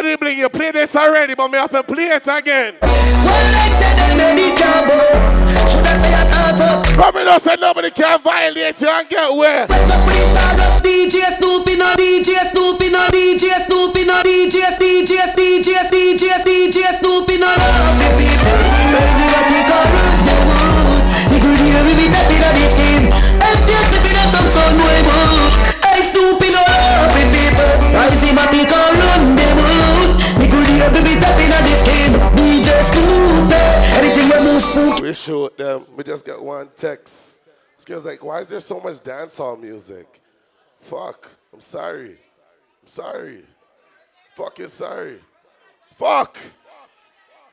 Teddy 0.00 0.16
Bling, 0.16 0.38
you 0.38 0.48
played 0.48 0.72
this 0.72 0.96
already, 0.96 1.34
but 1.34 1.48
me 1.48 1.58
have 1.58 1.70
to 1.72 1.82
play 1.82 2.08
it 2.08 2.24
again. 2.24 2.72
One 2.80 3.44
leg 3.52 3.72
said 3.76 4.00
them 4.00 4.16
baby 4.16 4.56
troubles. 4.56 5.28
Should 5.68 5.84
I 5.84 5.92
say 6.00 6.12
I 6.16 6.24
thought 6.24 6.56
us? 6.56 6.80
Probably 6.96 7.24
not 7.28 7.42
say 7.42 7.60
nobody 7.60 7.90
can 7.90 8.16
violate 8.24 8.80
you 8.80 8.88
and 8.88 9.06
get 9.10 9.28
where. 9.36 9.68
Wake 9.68 9.92
up 9.92 10.00
with 10.08 10.16
the 10.16 10.24
stardust 10.32 10.80
DJ 10.80 11.20
Snoopy 11.36 11.76
no 11.76 11.92
DJ 12.00 12.32
Snoopy 12.48 12.88
no 12.88 13.12
DJ 13.12 13.44
Snoopy 13.68 14.08
no 14.08 14.24
DJ 14.24 14.72
DJ 14.80 15.36
DJ 15.36 15.68
DJ 15.92 16.24
DJ 16.48 16.78
Snoopy 16.96 17.36
no 17.36 17.52
love 17.52 18.00
the 18.00 18.08
people. 18.16 18.56
Crazy 18.96 19.26
what 19.28 19.44
they 19.52 19.64
call 19.68 19.84
us 19.84 20.16
the. 20.24 20.36
We 21.28 21.36
could 21.44 21.60
hear 21.60 21.84
me 21.84 21.92
be 21.92 22.08
tapping 22.08 22.40
on 22.40 22.56
this 22.56 22.72
game. 22.72 23.12
I'm 23.12 23.58
just 23.68 23.84
stepping 23.92 24.16
on 24.16 24.28
some 24.32 24.48
sun 24.48 24.80
way 24.80 25.04
mood. 25.04 25.60
Hey 25.84 26.00
Snoopy 26.08 26.48
no 26.56 26.64
love 26.64 27.12
the 27.12 27.20
people. 27.36 27.68
Rising 27.92 28.32
but 28.32 28.48
they 28.48 28.64
call 28.64 28.96
run 28.96 29.36
the 29.36 29.49
We 35.10 35.48
them. 35.56 35.78
Um, 35.78 35.96
we 35.96 36.04
just 36.04 36.24
got 36.24 36.40
one 36.40 36.68
text. 36.76 37.40
This 37.74 37.84
girl's 37.84 38.04
like, 38.04 38.22
why 38.22 38.42
is 38.42 38.46
there 38.46 38.60
so 38.60 38.78
much 38.78 38.98
dancehall 38.98 39.60
music? 39.60 40.06
Fuck. 40.78 41.28
I'm 41.52 41.60
sorry. 41.60 42.10
I'm 42.10 42.86
sorry. 42.86 43.42
Fucking 44.36 44.68
sorry. 44.68 45.18
Fuck. 45.96 46.38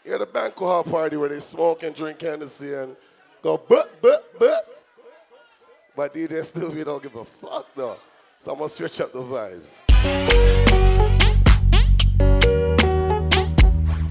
You're 0.06 0.16
at 0.16 0.22
a 0.22 0.28
banquet 0.28 0.70
hall 0.70 0.84
party 0.84 1.18
where 1.18 1.30
they 1.30 1.40
smoke 1.40 1.82
and 1.82 1.96
drink 1.96 2.22
Hennessy 2.22 2.76
and 2.76 2.96
go 3.42 3.58
but 3.58 4.04
but 4.04 4.38
but. 4.38 4.84
But 5.96 6.14
DJ 6.14 6.46
still 6.46 6.70
we 6.70 6.84
don't 6.84 7.02
give 7.02 7.16
a 7.16 7.26
fuck 7.26 7.74
though. 7.76 7.98
So 8.40 8.52
I'm 8.52 8.60
gonna 8.60 8.70
switch 8.70 9.02
up 9.02 9.14
the 9.14 9.24
vibes. 9.24 9.80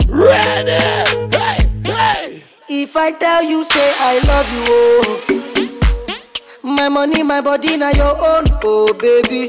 Ready? 0.08 1.25
If 2.68 2.96
I 2.96 3.12
tell 3.12 3.44
you, 3.44 3.64
say 3.64 3.92
I 3.98 4.18
love 4.26 4.50
you, 4.52 4.64
oh. 4.68 5.22
My 6.62 6.88
money, 6.88 7.22
my 7.22 7.40
body, 7.40 7.76
now 7.76 7.90
your 7.90 8.08
own, 8.08 8.44
oh 8.64 8.92
baby. 8.98 9.46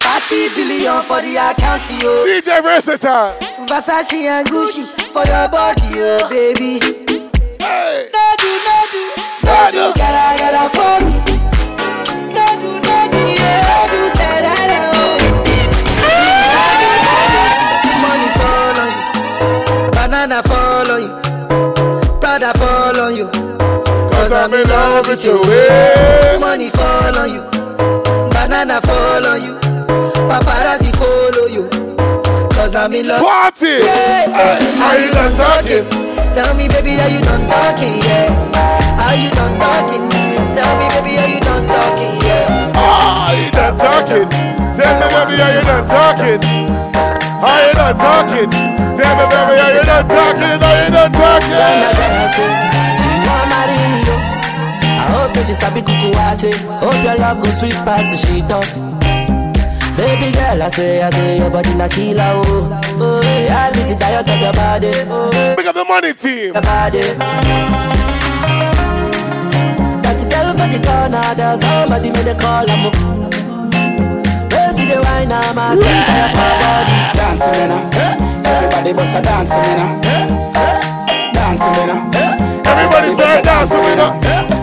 30 0.00 0.54
billion 0.54 1.02
for 1.02 1.20
the 1.20 1.36
account, 1.36 1.82
yo. 2.02 2.24
DJ 2.24 2.62
Versatile. 2.62 3.36
Versace 3.66 4.22
and 4.24 4.48
Gucci 4.48 4.84
for 5.12 5.24
your 5.26 5.48
body, 5.48 6.00
oh 6.00 6.28
baby. 6.30 6.80
Hey. 7.62 8.08
No 8.12 8.34
do, 8.38 8.50
no 8.64 8.86
do. 8.90 9.10
Nada. 9.44 9.76
you 9.76 9.94
gotta, 9.94 10.38
gotta 10.38 10.70
for 10.74 11.04
me. 11.04 11.29
I'm 24.40 24.54
in 24.54 24.66
love 24.68 25.06
with 25.06 25.22
you. 25.22 25.36
way. 25.42 26.38
Money 26.40 26.70
fall 26.70 27.12
on 27.18 27.28
you, 27.28 27.44
banana 28.32 28.80
fall 28.80 29.26
on 29.26 29.36
you, 29.36 29.52
paparazzi 30.32 30.96
follow 30.96 31.44
you. 31.44 31.68
Cause 32.48 32.74
I'm 32.74 32.94
in 32.94 33.06
love. 33.06 33.20
Party! 33.20 33.84
Yeah. 33.84 34.32
Are 34.80 34.96
you 34.96 35.12
done 35.12 35.36
talking? 35.36 35.84
Tell 36.32 36.54
me, 36.56 36.68
baby, 36.68 36.96
are 36.96 37.10
you 37.12 37.20
done 37.20 37.44
talking? 37.52 38.00
Yeah. 38.00 38.32
Are 39.04 39.14
you 39.14 39.28
done 39.28 39.60
talking? 39.60 40.08
Tell 40.08 40.72
me, 40.80 40.88
baby, 40.88 41.18
are 41.20 41.28
you 41.28 41.40
done 41.44 41.66
talking? 41.68 42.16
Yeah. 42.24 42.80
Are 42.80 43.36
you 43.36 43.50
done 43.52 43.76
talking? 43.76 44.24
Tell 44.72 44.96
me, 44.96 45.06
baby, 45.20 45.36
are 45.36 45.52
you 45.52 45.62
done 45.68 45.84
talking? 45.84 46.40
Are 47.44 47.60
you 47.68 47.72
done 47.76 47.92
talking? 47.92 48.48
Tell 48.96 49.12
me, 49.20 49.24
baby, 49.28 49.60
are 49.60 49.74
you 49.76 49.82
done 49.84 50.08
talking? 50.08 50.64
Are 50.64 50.80
you 50.80 50.90
done 50.96 51.12
talking? 51.12 52.70
I 55.40 55.42
hope 55.42 55.48
so 55.48 55.54
she 55.54 55.60
sabi 55.60 55.80
kuku 55.80 56.12
wache. 56.12 56.52
Hope 56.80 57.02
your 57.02 57.16
love 57.16 57.42
go 57.42 57.50
sweet 57.58 57.72
past 57.88 58.04
the 58.12 58.16
sheet 58.26 58.50
up. 58.52 58.64
Baby 59.96 60.32
girl, 60.32 60.62
I 60.62 60.68
say, 60.68 61.00
I 61.02 61.08
say 61.10 61.38
your 61.38 61.48
body 61.50 61.74
na 61.74 61.88
killer, 61.88 62.32
oh. 62.44 62.80
Oh, 63.00 63.22
yeah, 63.24 63.70
I 63.72 63.76
need 63.76 63.88
to 63.88 63.94
die 63.98 64.14
out 64.16 64.28
of 64.28 64.38
your 64.38 64.52
body. 64.52 64.92
Oh, 65.08 65.54
Pick 65.56 65.66
up 65.66 65.74
the 65.74 65.84
money 65.84 66.12
team. 66.12 66.52
Your 66.52 66.60
body. 66.60 67.00
That 70.04 70.20
girl 70.28 70.52
for 70.60 70.68
the 70.68 70.78
corner, 70.84 71.34
there's 71.34 71.60
somebody 71.64 72.10
made 72.12 72.28
a 72.28 72.34
call, 72.36 72.68
I'm 72.68 72.86
up. 72.86 72.94
Where 74.52 74.72
see 74.74 74.84
the 74.92 75.00
wine, 75.00 75.32
I'm 75.32 75.56
a 75.56 75.72
fire 75.80 76.28
for 76.36 76.52
body. 76.60 76.96
Dancing, 77.16 77.48
ah. 77.48 77.60
you 77.60 77.66
know. 77.72 78.44
Everybody 78.44 78.92
bust 78.92 79.16
a 79.16 79.22
dancing, 79.22 79.56
ah. 79.56 79.64
you 79.64 79.76
know. 79.80 81.32
Dancing, 81.32 81.64
ah. 81.64 81.80
you 81.80 81.86
know. 81.88 82.70
Everybody 82.70 83.08
start 83.16 83.44
dancing, 83.44 83.84
you 83.88 84.59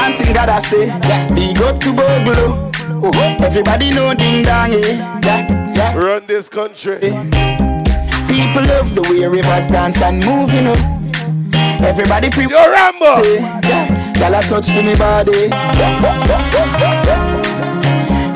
Dancing, 0.00 0.32
gotta 0.32 0.66
say, 0.66 0.86
big 1.34 1.60
up 1.60 1.78
to 1.80 1.92
Bogolo. 1.92 2.72
Oh, 3.04 3.08
uh-huh. 3.10 3.44
everybody 3.44 3.90
know 3.90 4.14
ding 4.14 4.42
dong, 4.42 4.72
yeah. 4.72 5.20
yeah, 5.22 5.74
yeah. 5.74 5.94
Run 5.94 6.24
this 6.26 6.48
country. 6.48 6.96
Eh. 7.02 7.12
People 8.26 8.64
love 8.64 8.94
the 8.94 9.06
way 9.10 9.26
rivers 9.26 9.66
dance 9.66 10.00
and 10.00 10.24
move, 10.24 10.54
you 10.54 10.62
know. 10.62 10.78
Everybody 11.84 12.30
pre- 12.30 12.48
Yo, 12.48 12.70
Rambo. 12.72 13.20
Eh, 13.28 13.60
yeah, 13.68 14.18
y'all 14.18 14.34
a 14.34 14.40
touch 14.40 14.70
for 14.70 14.82
me 14.82 14.96
body. 14.96 15.50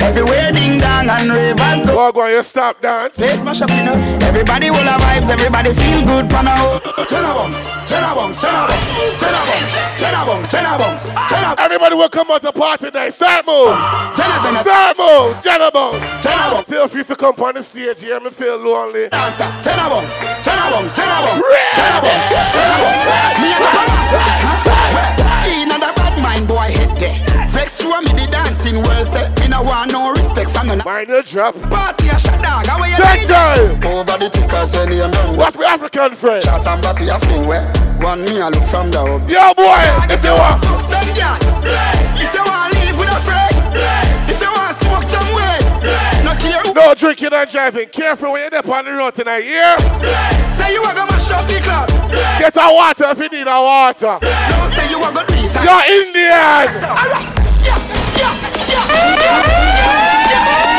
Everywhere 0.05 0.51
ding 0.51 0.74
Babylon 1.05 1.37
and 1.37 1.59
ravers 1.59 1.81
go. 1.83 1.93
Go, 1.95 2.11
go 2.11 2.21
on, 2.21 2.31
you 2.31 2.43
stop 2.43 2.81
dance. 2.81 3.15
They 3.15 3.37
smash 3.37 3.61
up, 3.61 3.69
you 3.69 3.83
know. 3.83 3.93
Everybody 4.25 4.69
will 4.71 4.85
have 4.89 5.01
vibes, 5.01 5.29
everybody 5.29 5.73
feel 5.73 6.03
good, 6.03 6.29
pana 6.29 6.57
ho. 6.57 6.79
Turn 7.05 7.23
a 7.23 7.33
bombs, 7.33 7.61
turn 7.85 8.03
a 8.03 8.15
bombs, 8.15 8.41
turn 8.41 8.55
a 8.55 8.65
bombs, 8.65 9.21
turn 9.21 9.29
a 9.29 9.41
bombs, 9.45 9.73
turn 10.01 10.15
a 10.15 10.25
bombs, 10.25 10.49
turn 10.49 10.65
a 10.65 10.77
bombs, 10.77 11.03
turn 11.05 11.43
a 11.45 11.55
Everybody 11.61 11.95
will 11.95 12.09
come 12.09 12.31
out 12.31 12.41
to 12.41 12.51
party 12.51 12.89
night. 12.89 13.13
Start 13.13 13.45
moves. 13.45 13.85
Turn 14.17 14.29
bombs. 14.41 14.59
Start 14.59 14.97
moves. 14.97 15.41
Turn 15.45 15.61
a 15.61 15.71
bombs. 15.71 16.01
Turn 16.25 16.39
a 16.41 16.49
bombs. 16.51 16.65
Feel 16.65 16.87
free 16.87 17.03
to 17.03 17.15
come 17.15 17.35
on 17.37 17.53
the 17.53 17.61
stage 17.61 18.01
You 18.01 18.09
hear 18.09 18.19
Me 18.19 18.29
feel 18.31 18.57
lonely. 18.57 19.09
Dancer. 19.09 19.45
Turn 19.61 19.77
a 19.77 19.89
bombs. 19.89 20.13
Turn 20.41 20.57
a 20.57 20.71
bombs. 20.73 20.93
Turn 20.95 21.05
a 21.05 21.21
bombs. 21.21 21.41
Turn 21.77 21.93
a 21.93 22.01
bombs. 22.01 22.25
Turn 22.33 22.71
a 22.73 22.77
bombs. 22.81 23.05
Me 23.41 23.49
a 23.53 23.57
turn 23.61 23.77
a 23.77 23.97
bombs. 24.09 25.45
Inna 25.53 25.77
the 25.77 25.93
bad 25.95 26.21
mind 26.21 26.47
boy 26.47 26.84
head 27.85 27.85
there. 27.85 27.85
Vex 27.85 27.85
you 27.85 27.93
and 27.93 28.05
me 28.05 28.25
the 28.25 28.31
dancing 28.31 28.75
world 28.83 29.07
say 29.07 29.29
me 29.41 29.47
no 29.49 29.61
want 29.61 29.91
no 29.91 30.11
respect 30.11 30.51
from 30.51 30.67
no. 30.67 30.75
Mind 30.83 31.09
your 31.09 31.23
drop. 31.23 31.55
Party 31.69 32.07
a 32.07 32.19
shut 32.19 32.41
down. 32.41 32.65
How 32.65 32.83
you 32.83 32.95
time. 33.27 33.83
Over 33.83 34.17
the 34.17 34.29
tickers 34.29 34.73
when 34.73 34.91
you 34.91 35.11
done. 35.11 35.37
What's 35.37 35.55
my 35.55 35.65
African 35.65 36.15
friend? 36.15 36.43
Shot 36.43 36.65
and 36.67 36.81
body 36.81 37.09
a 37.09 37.19
fling 37.19 37.47
where. 37.47 37.65
One 38.01 38.25
me 38.25 38.39
a 38.39 38.49
look 38.49 38.65
from 38.67 38.91
the 38.91 39.01
up. 39.01 39.29
Yo, 39.29 39.53
boy, 39.53 39.81
if 40.13 40.23
you 40.23 40.33
want. 40.33 40.61
Fuck 40.63 40.81
some 40.81 41.09
girl. 41.15 41.37
If 42.19 42.33
you 42.33 42.43
want 42.43 42.73
live 42.73 42.97
with 42.99 43.09
a 43.09 43.19
friend. 43.21 43.55
If 44.29 44.41
you 44.41 44.51
want 44.51 44.75
smoke 44.77 45.03
some 45.09 45.29
way. 45.33 45.57
No 46.23 46.35
care 46.37 46.61
who. 46.61 46.73
No 46.73 46.93
drinking 46.93 47.33
and 47.33 47.49
driving. 47.49 47.89
Careful 47.89 48.33
when 48.33 48.49
you're 48.51 48.59
up 48.59 48.69
on 48.69 48.85
the 48.85 48.91
road 48.91 49.15
tonight, 49.15 49.45
yeah? 49.45 49.77
Say 50.49 50.73
you 50.73 50.83
are 50.83 50.93
gonna 50.93 51.19
shop 51.19 51.47
the 51.47 51.59
club. 51.61 51.89
Get 52.37 52.55
a 52.57 52.67
water 52.73 53.05
if 53.09 53.19
you 53.19 53.29
need 53.29 53.47
a 53.47 53.61
water. 53.61 54.19
No 54.21 54.69
say 54.75 54.89
you 54.89 54.99
are 54.99 55.13
gonna 55.13 55.25
it. 55.29 55.53
You're 55.63 55.85
Indian. 56.01 56.83
Alright. 56.83 57.34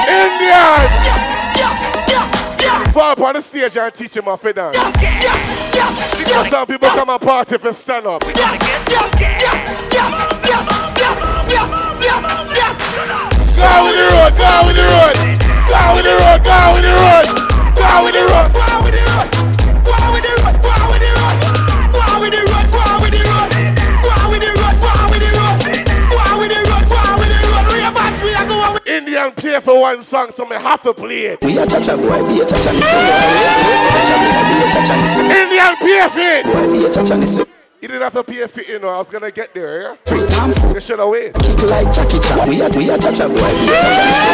Indian! 0.08 0.88
Fall 2.92 3.12
up 3.12 3.20
on 3.20 3.34
the 3.34 3.42
stage 3.42 3.76
and 3.76 3.94
teach 3.94 4.16
him 4.16 4.26
a 4.28 4.36
fit 4.36 4.56
dance. 4.56 4.78
Because 6.18 6.48
some 6.48 6.66
people 6.66 6.88
come 6.88 7.10
and 7.10 7.20
party 7.20 7.58
for 7.58 7.72
stand 7.72 8.06
up. 8.06 8.22
Down 8.22 8.32
with 13.86 13.96
the 13.96 14.06
road, 14.12 14.34
down 14.36 14.66
with 14.66 14.76
the 14.76 14.82
road, 14.82 15.14
down 15.68 15.96
with 15.96 16.04
the 16.04 16.12
road, 16.12 16.42
down 16.42 16.74
with 16.74 16.84
the 16.84 16.92
road, 16.92 17.26
down 17.76 18.04
with 18.04 18.14
the 18.14 18.20
road. 18.20 18.75
Play 29.60 29.74
for 29.74 29.80
one 29.80 30.02
song, 30.02 30.30
so 30.30 30.44
me 30.44 30.56
have 30.56 30.82
to 30.82 30.94
play 30.94 31.32
it. 31.32 31.40
We 31.42 31.58
are 31.58 31.66
chacha 31.66 31.96
boy, 31.96 32.26
be 32.26 32.40
a 32.40 32.46
chacha 32.46 32.72
ni 32.72 32.80
so. 32.80 32.98
Chacha 33.92 34.16
boy, 34.20 34.42
be 34.48 34.56
a 34.60 34.68
chacha. 34.72 34.94
Indian 35.20 35.74
it. 35.80 36.44
Boy, 36.46 36.66
be 36.72 36.84
a 36.84 36.90
chacha. 36.92 37.46
You 37.80 37.88
didn't 37.88 38.02
have 38.02 38.14
to 38.14 38.24
pay 38.24 38.46
for 38.46 38.62
you 38.62 38.78
know. 38.78 38.88
I 38.88 38.98
was 38.98 39.10
gonna 39.10 39.30
get 39.30 39.54
there, 39.54 39.82
yeah? 39.82 39.96
Free 40.06 40.26
time 40.26 40.52
food. 40.52 40.74
You 40.74 40.80
should 40.80 40.98
have 40.98 41.08
waited. 41.08 41.34
Kick 41.34 41.62
like 41.70 41.92
Jackie 41.92 42.18
Chan. 42.18 42.48
We 42.48 42.60
are 42.62 42.70
we 42.72 42.90
are 42.90 42.98
chacha 42.98 43.28
boy, 43.28 43.36
be 43.36 43.68
a 43.68 43.80
chacha 43.80 44.00
ni 44.00 44.12
so. 44.16 44.24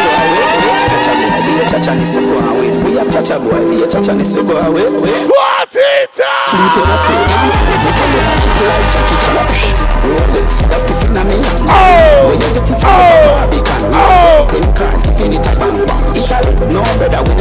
Chacha 1.02 1.14
boy, 1.18 1.42
be 1.42 1.52
a 1.58 1.64
chacha 1.68 1.94
ni 1.94 2.04
so. 2.04 2.20
Go 2.22 2.38
away. 2.38 2.70
We 2.82 2.98
are 2.98 3.10
chacha 3.10 3.38
boy, 3.38 3.62
be 3.68 3.82
a 3.82 3.86
chacha 3.88 4.14
ni 4.14 4.24
so. 4.24 4.42
Go 4.46 4.56
away. 4.56 4.86
Party 5.28 6.06
time! 6.14 6.48
Sleep 6.48 6.76
in 6.78 6.86
a 6.86 6.96
free 7.02 7.24
time 7.30 7.50
food. 7.52 7.68
We 7.68 7.90
and 8.22 8.40
kick 8.42 8.58
like 8.62 8.86
Jackie 8.90 9.16
Chan. 9.16 9.21
Roll 9.21 9.21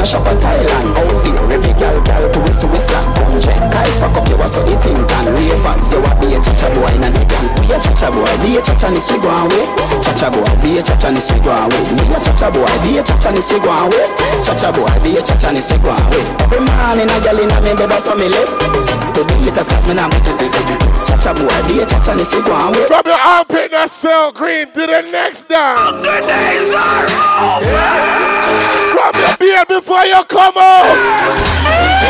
brother, 0.01 0.09
shop 0.09 0.25
at 0.27 0.37
Thailand. 0.41 0.97
Out 0.97 1.23
there, 1.23 1.53
every 1.53 1.73
gal 1.77 2.01
gal 2.01 2.29
to 2.31 2.39
whistle 2.41 2.69
whistle. 2.69 3.01
Come 3.13 3.39
check, 3.41 3.61
guys, 3.71 3.97
pack 3.97 4.17
up 4.17 4.27
your 4.27 4.37
what's 4.37 4.53
so 4.53 4.63
the 4.65 4.75
thing 4.81 4.97
can. 5.07 5.25
Ravens, 5.33 5.91
you 5.93 6.01
want 6.01 6.19
be 6.21 6.33
a 6.33 6.39
chacha 6.41 6.69
boy 6.73 6.89
in 6.93 7.03
a 7.03 7.09
nigga. 7.13 7.39
We 7.59 7.69
a 7.69 7.77
chacha 7.79 8.09
boy, 8.09 8.25
be 8.41 8.57
a 8.57 8.61
chacha 8.61 8.89
ni 8.89 8.99
swigo 8.99 9.29
away. 9.29 9.65
Chacha 10.01 10.29
boy, 10.31 10.45
be 10.61 10.79
a 10.79 10.81
chacha 10.83 11.11
ni 11.11 11.21
swigo 11.21 11.51
away. 11.53 11.81
Me 11.93 12.03
a 12.09 12.19
chacha 12.19 12.49
boy, 12.51 12.65
be 12.81 12.97
a 12.97 13.03
chacha 13.03 13.31
ni 13.31 13.41
swigo 13.41 13.69
away. 13.69 14.07
Chacha 14.43 14.71
boy, 14.73 14.89
be 15.03 15.17
a 15.17 15.21
chacha 15.21 15.51
ni 15.51 15.61
swigo 15.61 15.93
away. 15.93 16.23
Every 16.41 16.59
man 16.65 16.99
in 16.99 17.09
a 17.09 17.17
gal 17.21 17.39
in 17.39 17.51
a 17.51 17.57
me 17.61 17.73
bed, 17.77 17.93
so 17.99 18.15
me 18.15 18.27
live. 18.29 18.49
To 19.13 19.21
the 19.23 19.35
haters, 19.45 19.67
cause 19.69 19.85
me 19.85 19.93
now. 19.93 20.09
Chacha 21.05 21.33
boy, 21.33 21.57
be 21.67 21.81
a 21.81 21.85
chacha 21.85 22.15
ni 22.15 22.23
swigo 22.23 22.53
away. 22.53 22.85
From 22.89 23.05
your 23.05 23.21
armpit 23.21 23.71
that 23.71 23.89
cell 23.89 24.31
green 24.31 24.65
to 24.73 24.83
the 24.87 25.01
next 25.11 25.45
dance. 25.45 26.01
The 26.01 26.17
days 26.25 26.73
are 26.73 27.05
over. 27.59 28.40
Drop 28.91 29.15
your 29.15 29.37
beard 29.37 29.67
before 29.67 30.05
you 30.05 30.23
come 30.27 30.57
out. 30.57 32.01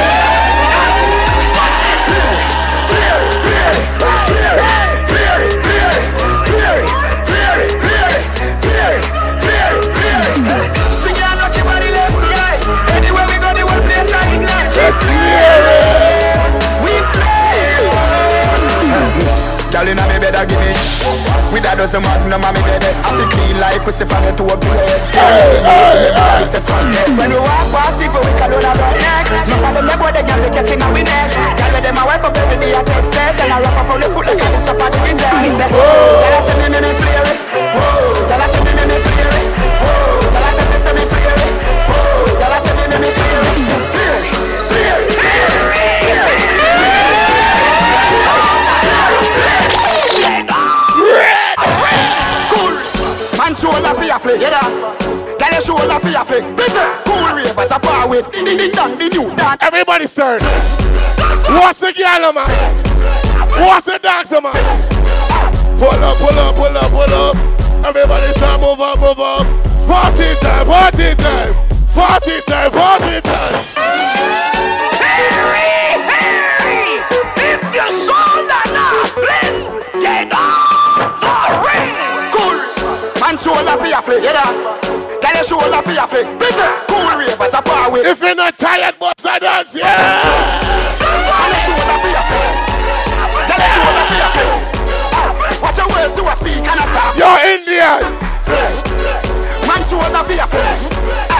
Let's 14.73 15.03
hear 15.03 15.67
it. 15.67 15.91
Girl 19.71 19.87
inna 19.87 20.05
me 20.07 20.19
bed 20.19 20.35
a 20.35 20.45
give 20.45 20.59
me 20.59 20.90
with 21.51 21.67
a 21.67 21.75
dozen 21.75 21.99
magnum 22.07 22.47
on 22.47 22.55
me 22.55 22.63
bed 22.63 22.79
I 22.79 23.11
feel 23.11 23.27
clean 23.27 23.59
like 23.59 23.83
pussy 23.83 24.07
from 24.07 24.23
the 24.23 24.31
up 24.31 24.55
to 24.55 24.71
the 24.71 24.79
head 24.87 26.39
This 26.39 26.55
is 26.55 26.63
one 26.71 26.87
neck 26.95 27.11
When 27.19 27.27
we 27.27 27.43
walk 27.43 27.67
past 27.75 27.99
people 27.99 28.23
we 28.23 28.31
call 28.39 28.55
on 28.55 28.63
our 28.63 28.95
neck. 28.95 29.27
No 29.51 29.59
for 29.59 29.71
them 29.75 29.83
they 29.83 29.97
boy 29.99 30.15
they 30.15 30.23
they 30.23 30.47
catching 30.47 30.79
on 30.79 30.95
we 30.95 31.03
neck. 31.03 31.27
Girl 31.59 31.71
with 31.75 31.83
them 31.83 31.99
a 31.99 32.07
wife 32.07 32.23
up 32.23 32.39
every 32.39 32.55
day 32.55 32.71
I 32.71 32.79
take 32.87 33.03
set. 33.11 33.35
And 33.43 33.51
I 33.51 33.59
wrap 33.59 33.83
up 33.83 33.91
on 33.91 33.99
the 33.99 34.07
foot 34.15 34.31
like 34.31 34.39
I 34.39 34.47
just 34.55 34.71
up 34.71 34.79
on 34.79 34.95
the 34.95 34.99
ginger 35.03 35.27
And 35.27 35.43
he 35.43 35.51
say 35.51 35.67
Tell 35.67 36.35
us 36.39 36.47
me 36.55 36.65
me 36.71 36.79
me 36.79 36.91
flare 36.95 37.27
it 37.27 37.37
Tell 38.31 38.39
us 38.39 38.55
me 38.55 38.71
me 38.71 38.83
me 38.87 38.97
flare 39.03 39.35
it 39.35 39.47
Tell 40.31 40.45
us 40.47 40.55
me 40.71 40.77
say 40.79 40.93
me 40.95 41.03
flare 41.03 41.35
it 41.35 41.55
Tell 42.39 42.53
us 42.55 42.63
me 42.63 42.83
me 42.87 42.95
me 42.95 43.09
flare 43.11 43.43
it 43.43 43.90
fi 56.01 56.13
a 56.15 56.25
flick. 56.25 56.43
Listen, 56.57 56.87
cool 57.05 57.35
ravers 57.35 57.71
a 57.71 57.79
par 57.79 58.07
with. 58.09 58.31
Ding 58.31 58.45
ding 58.45 58.57
ding 58.57 58.71
dong, 58.71 58.97
the 58.97 59.09
new 59.09 59.35
dance. 59.35 59.61
Everybody 59.61 60.05
start. 60.05 60.41
What's 60.41 61.79
the 61.79 61.93
girl, 61.93 62.33
man? 62.33 62.47
What's 63.61 63.87
the 63.87 63.99
dancer, 63.99 64.41
man? 64.41 64.53
Pull 65.79 65.89
up, 65.89 66.17
pull 66.17 66.39
up, 66.39 66.55
pull 66.55 66.77
up, 66.77 66.91
pull 66.91 67.13
up. 67.13 67.35
Everybody 67.85 68.31
start 68.33 68.61
move 68.61 68.79
up, 68.79 68.99
move 68.99 69.19
up. 69.19 69.45
Party 69.87 70.35
time, 70.41 70.65
party 70.67 71.15
time. 71.15 71.53
Party 71.93 72.41
time, 72.47 72.71
party 72.71 73.21
time. 73.21 73.55
Harry, 75.01 75.80
shoulder 83.61 83.83
fi 83.83 83.91
a 83.91 84.01
flick. 84.01 84.23
Tell 85.21 85.35
your 85.35 85.43
shoulder 85.43 85.81
fi 85.81 85.97
a 85.97 86.07
flick. 86.07 86.27
Listen, 86.39 86.71
cool 86.87 87.17
ravers 87.17 87.53
a 87.53 87.61
par 87.61 87.91
with. 87.91 88.05
If 88.05 88.21
you're 88.21 88.35
not 88.35 88.57
tired, 88.57 88.97
bust 88.99 89.25
a 89.25 89.39
dance, 89.39 89.75
yeah. 89.75 89.85
Tell 90.99 91.49
your 91.49 91.61
shoulder 91.65 91.97
fi 92.01 92.09
a 92.17 92.23
flick. 92.29 92.53
Tell 93.47 93.59
your 93.61 93.71
shoulder 93.75 94.05
fi 94.09 94.17
a 94.21 94.29
flick. 94.33 95.61
Watch 95.61 95.77
your 95.77 95.87
words 95.89 96.15
to 96.17 96.23
a 96.25 96.35
speak 96.35 96.65
and 96.65 96.79
a 96.79 96.85
talk. 96.89 97.13
You're 97.17 97.39
Indian. 97.53 98.01
Man 99.67 99.81
shoulder 99.85 100.23
fi 100.25 100.35
a 100.39 100.47
flick. 100.47 101.30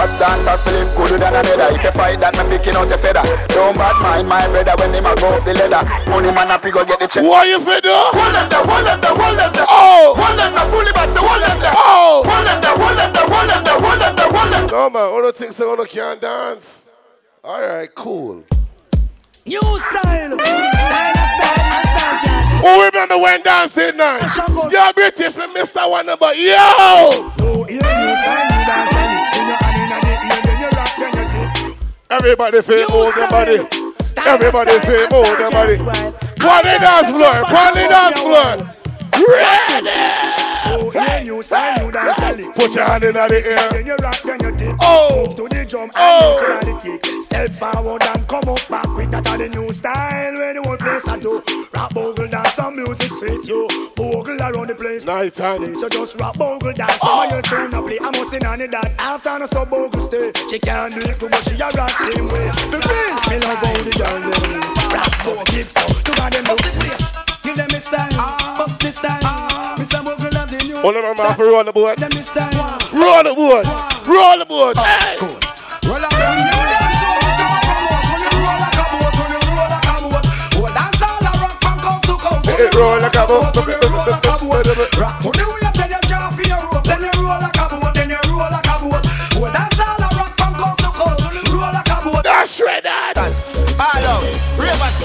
Dancers, 0.00 0.18
dancers, 0.18 0.62
Philip 0.64 0.96
cooler 0.96 1.18
than 1.18 1.34
a 1.36 1.42
leather. 1.44 1.76
If 1.76 1.84
you 1.84 1.92
fight, 1.92 2.20
that 2.24 2.32
me 2.32 2.56
picking 2.56 2.72
out 2.72 2.88
a 2.88 2.96
feather. 2.96 3.20
Don't 3.52 3.76
bad 3.76 4.00
mind 4.00 4.32
my 4.32 4.48
brother 4.48 4.72
when 4.80 4.96
him 4.96 5.04
a 5.04 5.12
go 5.12 5.28
up 5.28 5.44
the 5.44 5.52
ladder. 5.52 5.84
Money 6.08 6.32
man 6.32 6.48
up, 6.48 6.64
he 6.64 6.72
go 6.72 6.88
get 6.88 7.00
the 7.00 7.06
check. 7.06 7.20
What 7.20 7.44
you 7.44 7.60
fi 7.60 7.84
do? 7.84 7.92
Hold 7.92 8.32
them 8.32 8.48
there, 8.48 8.64
hold 8.64 8.80
them 8.88 8.96
there, 8.96 9.12
hold 9.12 9.36
them 9.36 9.52
there. 9.52 9.68
Oh. 9.68 10.16
Hold 10.16 10.40
them 10.40 10.56
there, 10.56 10.68
fully 10.72 10.92
back, 10.96 11.12
so 11.12 11.20
hold 11.20 11.44
them 11.44 11.58
there. 11.60 11.76
Oh. 11.76 12.24
Hold 12.24 12.48
them 12.48 12.58
there, 12.64 12.76
hold 12.80 12.96
them 12.96 13.12
there, 13.12 13.28
hold 13.28 13.44
them 13.44 13.60
there, 13.60 13.76
hold 13.76 14.00
them 14.00 14.14
there, 14.16 14.30
hold 14.32 14.48
them 14.48 14.64
there. 14.72 14.80
No 14.80 14.88
man, 14.88 15.04
all 15.04 15.20
the 15.20 15.32
things 15.36 15.56
say 15.56 15.68
you 15.68 15.84
can't 15.84 16.16
dance. 16.16 16.88
All 17.44 17.60
right, 17.60 17.92
cool. 17.92 18.40
New 19.44 19.60
style. 19.60 20.32
Style, 20.32 21.12
style, 21.28 21.84
style, 21.84 22.40
can't 22.64 22.88
remember 22.88 23.20
when 23.20 23.44
dancing 23.44 24.00
night? 24.00 24.24
You're 24.72 24.92
British, 24.96 25.36
me 25.36 25.44
Mr. 25.52 25.84
One 25.84 26.08
but 26.16 26.40
yo! 26.40 27.36
No, 27.36 27.68
Everybody 32.10 32.60
feel 32.60 32.88
move 32.90 33.14
their 33.14 33.28
body. 33.30 33.58
Everybody 34.16 34.80
feel 34.80 35.06
move 35.12 35.38
their 35.38 35.50
body. 35.50 35.76
Pon 35.76 36.62
the 36.64 36.76
dance 36.80 37.08
floor, 37.08 37.44
the 37.72 37.86
dance 37.88 38.18
floor. 38.18 38.70
Ready! 39.28 40.49
Oh, 40.92 41.06
here 41.06 41.24
new 41.24 41.42
style, 41.42 41.84
new 41.84 41.92
dance, 41.92 42.18
it. 42.40 42.54
Put 42.54 42.74
your 42.74 42.84
hand 42.84 43.04
in 43.04 43.14
the 43.14 43.42
air. 43.46 43.68
Then 43.70 43.86
you 43.86 43.96
rock, 43.96 44.20
then 44.24 44.38
you 44.40 44.56
dip. 44.56 44.76
Oh. 44.80 45.26
Move 45.26 45.36
to 45.36 45.48
the 45.56 45.64
drum 45.64 45.90
Oh. 45.94 46.58
and 46.60 46.66
you 46.66 46.74
the 46.74 46.98
kick. 46.98 47.22
Step 47.22 47.50
forward 47.50 48.02
and 48.02 48.26
come 48.28 48.48
up 48.48 48.68
back 48.68 48.86
quick. 48.88 49.10
That's 49.10 49.30
the 49.30 49.48
new 49.48 49.72
style 49.72 50.34
where 50.34 50.54
the 50.54 50.62
whole 50.62 50.76
place 50.76 51.06
I 51.08 51.18
do. 51.18 51.42
Rap 51.74 51.94
bogle 51.94 52.26
dance 52.28 52.54
some 52.54 52.76
music 52.76 53.10
sweet 53.12 53.46
you. 53.46 53.68
Bogle 53.94 54.40
around 54.40 54.68
the 54.68 54.74
place. 54.74 55.04
Night 55.04 55.34
time. 55.34 55.76
So 55.76 55.88
just 55.88 56.18
rap 56.18 56.36
bogle 56.36 56.72
dance. 56.72 57.00
Some 57.00 57.18
of 57.20 57.30
your 57.30 57.42
tune 57.42 57.74
a 57.74 57.82
play. 57.82 57.98
I'm 58.02 58.12
missing 58.12 58.44
on 58.44 58.60
it 58.60 58.70
that 58.72 58.94
after 58.98 59.38
no 59.38 59.46
so 59.46 59.64
bogle 59.64 60.00
stay. 60.00 60.32
She 60.50 60.58
can't 60.58 60.94
do 60.94 61.00
it 61.02 61.18
too 61.20 61.28
much. 61.28 61.44
She 61.48 61.54
a 61.54 61.70
rock 61.70 61.90
same 61.98 62.26
way. 62.26 62.50
For 62.66 62.82
real, 62.82 63.14
me 63.30 63.36
love 63.38 63.62
how 63.62 63.78
the 63.78 63.92
girl 63.94 64.18
them 64.26 64.60
rock 64.90 65.14
so 65.22 65.44
gives 65.54 65.72
so. 65.72 65.86
To 65.86 66.12
them 66.18 66.44
bust 66.44 66.62
this 66.64 66.78
way. 66.78 67.29
Give 67.42 67.56
them 67.56 67.70
a 67.70 67.80
style, 67.80 68.10
bust 68.58 68.80
this 68.80 68.96
style. 68.96 69.18
Ah. 69.24 69.74
Mr. 69.78 70.04
Bogle 70.04 70.28
love 70.34 70.50
the 70.50 70.58
new. 70.64 70.76
Hold 70.76 70.96
on, 70.96 71.16
man, 71.16 71.34
for 71.36 71.46
roll 71.46 71.64
the 71.64 71.72
board. 71.72 71.98
Them 71.98 72.10
this 72.10 72.28
style. 72.28 72.78
Roll 72.92 73.22
the 73.24 73.34
board. 73.34 73.64
Roll 74.06 74.38
the 74.38 74.44
board. 74.46 74.76
Hey. 74.76 75.16
Roll 75.88 76.04
up, 76.04 76.12
roll 76.12 76.34
new 76.36 76.64
dance, 76.68 77.00
so 77.00 77.08
just 77.16 77.38
come 77.40 77.52
up 77.56 77.64
and 77.64 77.80
walk. 77.88 78.04
When 78.06 78.20
you 78.20 78.28
roll 78.36 78.60
like 78.60 78.76
a 78.76 78.84
boat, 78.92 79.16
roll 79.16 79.68
like 79.72 79.88
a 79.88 79.96
boat. 80.04 80.26
All 80.56 80.68
rock 81.40 81.56
from 81.62 81.80
coast 81.80 82.04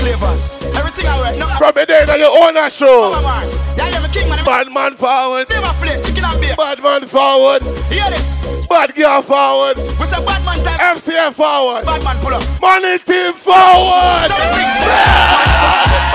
clavers, 0.05 0.49
everything 0.77 1.07
I 1.07 1.19
wear. 1.19 1.33
No, 1.39 1.47
From 1.57 1.73
the 1.73 1.85
day 1.85 2.05
that 2.05 2.19
you 2.21 2.29
own 2.29 2.55
a 2.57 2.69
show. 2.69 3.09
Mama 3.11 3.21
Mars. 3.25 3.57
Yeah, 3.77 3.89
you're 3.89 4.05
the 4.05 4.11
king, 4.13 4.29
man. 4.29 4.45
Bad 4.45 4.69
man 4.71 4.93
forward. 4.93 5.49
Never 5.49 5.73
flip, 5.81 6.03
chicken 6.05 6.25
and 6.25 6.39
beer. 6.39 6.55
Bad 6.55 6.81
man 6.83 7.01
forward. 7.09 7.63
Hear 7.89 8.09
this. 8.13 8.37
Bad 8.69 8.93
girl 8.93 9.21
forward. 9.21 9.77
We 9.97 10.05
say 10.05 10.21
bad 10.21 10.41
man 10.45 10.61
time. 10.61 10.77
FCF 10.93 11.33
forward. 11.33 11.85
Bad 11.85 12.03
man 12.03 12.17
pull 12.21 12.33
up. 12.37 12.43
Money 12.61 12.97
team 13.01 13.33
forward. 13.33 14.29
Bad 14.29 14.69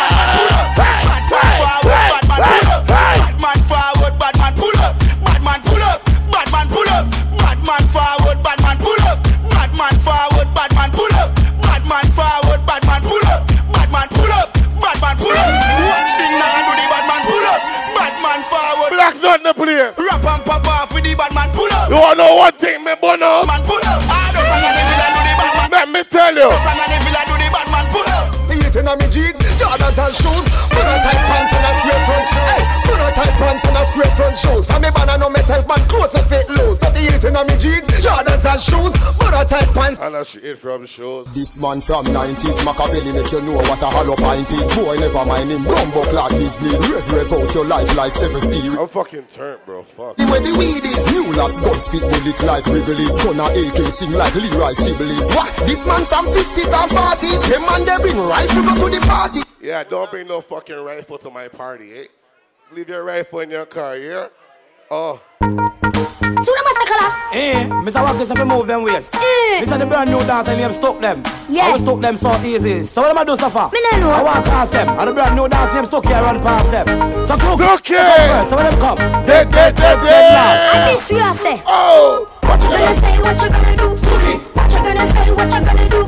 man 0.07 0.27
pull 0.39 0.55
up. 0.55 0.79
Bad 0.79 1.03
man 1.11 1.23
forward, 1.27 2.15
bad 2.31 2.39
pull 2.47 2.71
up. 2.71 2.87
Bad 2.87 3.35
man 3.43 3.59
forward, 3.67 4.15
bad 4.19 4.35
man 4.39 4.55
pull 4.55 4.79
up. 4.79 4.95
Bad 5.27 5.43
man 5.43 5.61
pull 5.67 5.83
up. 5.83 5.99
Bad 6.31 6.49
man 6.55 6.67
pull 6.71 6.91
up. 6.95 7.05
Bad 7.43 7.59
man 7.67 7.85
forward, 7.91 8.39
bad 8.43 8.59
man 8.63 8.77
pull 8.79 9.03
up. 9.11 9.19
Bad 9.51 9.71
man 9.75 9.95
forward, 10.07 10.49
bad 10.55 10.71
man 10.79 10.91
pull 10.95 11.15
up. 11.19 11.31
Bad 11.63 11.83
man 11.87 12.07
forward, 12.19 12.50
Bad 15.01 15.17
man 15.17 15.17
pull 15.17 15.33
up. 15.33 15.49
Watch 15.49 16.13
thing 16.21 16.35
now 16.37 16.57
and 16.61 16.65
do 16.69 16.73
the 16.77 16.87
bad 16.93 17.05
man 17.09 17.23
pull 17.25 17.47
up. 17.49 17.61
Bad 17.97 18.15
man 18.21 18.41
forward. 18.53 18.91
Black's 18.93 19.23
not 19.25 19.41
the 19.43 19.53
place. 19.57 19.97
Rap 19.97 20.25
and 20.25 20.45
pop 20.45 20.67
off 20.69 20.93
with 20.93 21.05
the 21.05 21.15
bad 21.17 21.33
man 21.35 21.49
pull 21.57 21.73
up. 21.73 21.89
You 21.89 21.97
wanna 21.97 22.21
know 22.21 22.37
one 22.37 22.53
thing, 22.61 22.85
me 22.85 22.93
bono? 23.01 23.49
Man 23.49 23.65
pull 23.65 23.81
up. 23.81 24.01
Hard 24.05 24.37
up 24.37 24.45
and 24.45 24.61
the 24.61 24.83
villain 24.85 25.11
do 25.17 25.21
the 25.25 25.35
bad 25.41 25.53
man. 25.57 25.69
Let 25.73 25.89
me 25.89 26.03
tell 26.05 26.35
you. 26.37 26.53
Up 26.53 26.69
and 26.69 26.81
the 26.85 26.99
villain 27.01 27.25
do 27.25 27.35
the 27.41 27.49
bad 27.49 27.69
man 27.73 27.87
pull 27.89 28.09
up. 28.13 28.29
Me 28.45 28.55
eating 28.61 28.87
on 28.89 28.97
me 29.01 29.09
jeans, 29.09 29.41
Jordans 29.57 29.97
and 29.97 30.15
shoes. 30.21 30.45
Monotype 30.69 31.25
pants 31.33 31.53
and 31.57 31.65
a 31.65 31.73
straight 31.81 32.03
front 32.05 32.27
shoes. 32.29 32.45
Hey, 32.53 32.63
monotype 32.85 33.35
pants 33.41 33.65
and 33.65 33.79
a 33.81 33.83
straight 33.89 34.15
front 34.21 34.37
shoes. 34.37 34.65
For 34.69 34.79
me 34.79 34.89
banana 34.93 35.17
know 35.17 35.31
myself, 35.33 35.65
man, 35.65 35.81
clothes 35.89 36.13
a 36.13 36.21
fit 36.29 36.45
loose. 36.53 36.77
But 36.77 36.93
he 36.97 37.09
eating 37.09 37.35
on 37.41 37.49
me 37.49 37.57
jeans, 37.57 37.89
Jordans 38.51 38.55
and 38.55 38.61
shoes. 38.61 39.19
Monotype 39.19 39.75
pants. 39.75 40.01
And 40.01 40.15
that's 40.15 40.31
shit 40.31 40.59
from 40.59 40.87
shows. 40.87 41.33
This 41.35 41.59
man 41.59 41.81
from 41.81 42.05
90s, 42.07 42.65
Machiavelli 42.65 43.13
make 43.13 43.31
you 43.33 43.41
know 43.43 43.55
what 43.55 43.83
a 43.83 43.87
hollow 43.87 44.17
pint 44.17 44.51
is. 44.51 44.75
Boy, 44.77 44.97
never 44.97 45.25
mind 45.25 45.51
him, 45.51 45.65
bumbo 45.65 46.03
clock 46.05 46.31
business. 46.31 46.89
Rev, 46.89 47.13
rev 47.13 47.33
out 47.33 47.55
your 47.55 47.65
life 47.65 47.97
like 47.97 48.13
seven 48.13 48.41
series. 48.41 48.77
I'm 48.77 48.89
fucking 48.89 49.27
turned, 49.27 49.65
bro. 49.65 49.83
Fuck. 49.83 50.17
The 50.17 50.27
way 50.27 50.41
the 50.41 50.57
weed 50.59 50.85
is 50.85 51.13
New 51.13 51.33
laps 51.33 51.61
gun 51.61 51.79
spit 51.81 52.01
bullet 52.01 52.43
like 52.43 52.67
Wrigley's 52.67 53.23
Gunna 53.23 53.45
AK 53.45 53.93
sing 53.93 54.13
like 54.13 54.35
Leroy 54.35 54.73
Sibbles 54.73 55.35
What? 55.37 55.57
This 55.67 55.87
man 55.87 56.05
from 56.05 56.27
50s 56.27 56.83
and 56.83 56.91
40s 56.91 57.49
Them 57.49 57.63
man 57.63 57.85
they 57.85 57.97
bring 58.03 58.27
rifle 58.27 58.63
go 58.63 58.89
to 58.89 58.99
the 58.99 59.07
party 59.07 59.41
Yeah, 59.61 59.85
don't 59.85 60.11
bring 60.11 60.29
no 60.29 60.41
fucking 60.41 60.77
rifle 60.77 61.19
to 61.19 61.31
my 61.31 61.49
party, 61.49 61.93
eh? 61.93 62.05
Leave 62.73 62.89
your 62.89 63.05
rifle 63.05 63.41
in 63.41 63.51
your 63.51 63.67
car, 63.67 63.97
yeah? 63.97 64.29
Oh. 64.93 65.21
Eh, 67.33 67.63
Mr. 67.87 68.03
Rock 68.03 68.19
this 68.19 68.29
if 68.29 68.37
you 68.37 68.45
move 68.45 68.67
them 68.67 68.83
ways. 68.83 69.07
Eh. 69.15 69.61
This 69.61 69.71
is 69.71 69.79
the 69.79 69.87
brand 69.87 70.11
new 70.11 70.19
dance 70.19 70.49
and 70.49 70.59
name 70.59 70.73
stuck 70.73 71.01
them. 71.01 71.23
Yeah. 71.49 71.67
I 71.67 71.71
will 71.71 71.79
stuck 71.79 72.01
them 72.01 72.17
so 72.17 72.35
easy. 72.45 72.83
So 72.87 73.03
what 73.03 73.13
am 73.13 73.19
I 73.19 73.23
do 73.23 73.37
so 73.37 73.49
far? 73.51 73.71
Me 73.71 73.81
no 73.93 74.01
know. 74.01 74.11
I 74.11 74.21
walk 74.21 74.45
past 74.45 74.73
them. 74.73 74.89
And 74.89 75.09
the 75.09 75.13
brand 75.15 75.37
new 75.37 75.47
dance 75.47 75.73
name 75.75 75.87
stuck 75.87 76.05
here 76.07 76.21
run 76.21 76.41
past 76.41 76.73
them. 76.73 76.87
So 77.25 77.37
crook. 77.37 77.61
Stuck 77.61 77.85
come 77.85 78.19
here. 78.19 78.51
So 78.51 78.57
when 78.57 78.67
them 78.67 78.79
come. 78.81 78.99
Dead, 79.27 79.49
dead, 79.53 79.77
dead, 79.77 79.99
I 79.99 80.75
dead. 80.75 80.97
miss 80.97 81.11
you, 81.11 81.19
I 81.19 81.37
say. 81.37 81.63
Oh. 81.67 82.27
What 82.43 82.61
you 82.61 82.71
Gonna 82.71 82.87
gonna 82.87 83.01
say 83.01 83.19
what 83.23 83.43
you 83.43 83.49
gonna 83.49 83.77
do. 83.77 83.89
What 84.59 84.73
you 84.73 84.79
gonna 84.83 85.07
say, 85.07 85.31
what 85.31 85.55
you 85.55 85.61
gonna 85.71 85.89
do. 85.89 86.03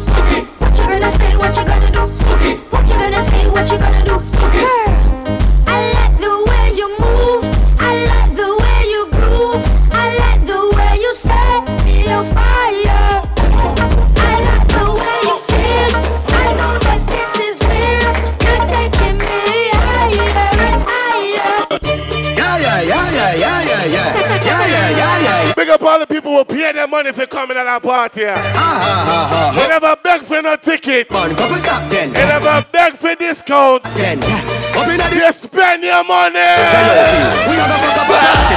What 0.59 0.75
you 0.75 0.85
gonna 0.91 1.11
say, 1.23 1.37
what 1.39 1.57
you 1.57 1.65
gonna 1.71 1.91
do. 1.93 2.03
What 2.67 2.89
you 2.89 2.95
gonna 2.99 3.31
say, 3.31 3.49
what 3.49 3.71
you 3.71 3.79
gonna 3.79 4.05
do. 4.05 4.82
Yeah 25.83 25.89
all 25.89 25.99
the 25.99 26.07
people 26.07 26.33
who 26.33 26.45
pay 26.45 26.73
their 26.73 26.87
money 26.87 27.13
for 27.13 27.27
coming 27.27 27.57
to 27.57 27.63
that 27.63 27.83
party. 27.83 28.25
Ah, 28.25 28.39
ha, 28.39 28.53
ha, 28.55 28.97
ha, 29.05 29.21
ha, 29.29 29.53
They 29.55 29.69
never 29.69 29.97
beg 30.03 30.23
for 30.23 30.43
no 30.43 30.57
ticket. 30.57 31.11
Man, 31.11 31.35
couple 31.35 31.57
stop 31.57 31.91
then 31.91 32.13
They 32.13 32.27
never 32.27 32.65
beg 32.73 32.95
for 32.95 33.15
discounts. 33.15 33.93
Then, 33.95 34.23
up 34.23 34.87
in 34.89 34.99
the 34.99 35.09
You 35.13 35.33
spend 35.33 35.83
your 35.83 36.05
money. 36.05 36.39
We 37.51 37.55
have 37.59 37.71
a 37.71 37.79
fuck 37.83 37.99
up 37.99 38.11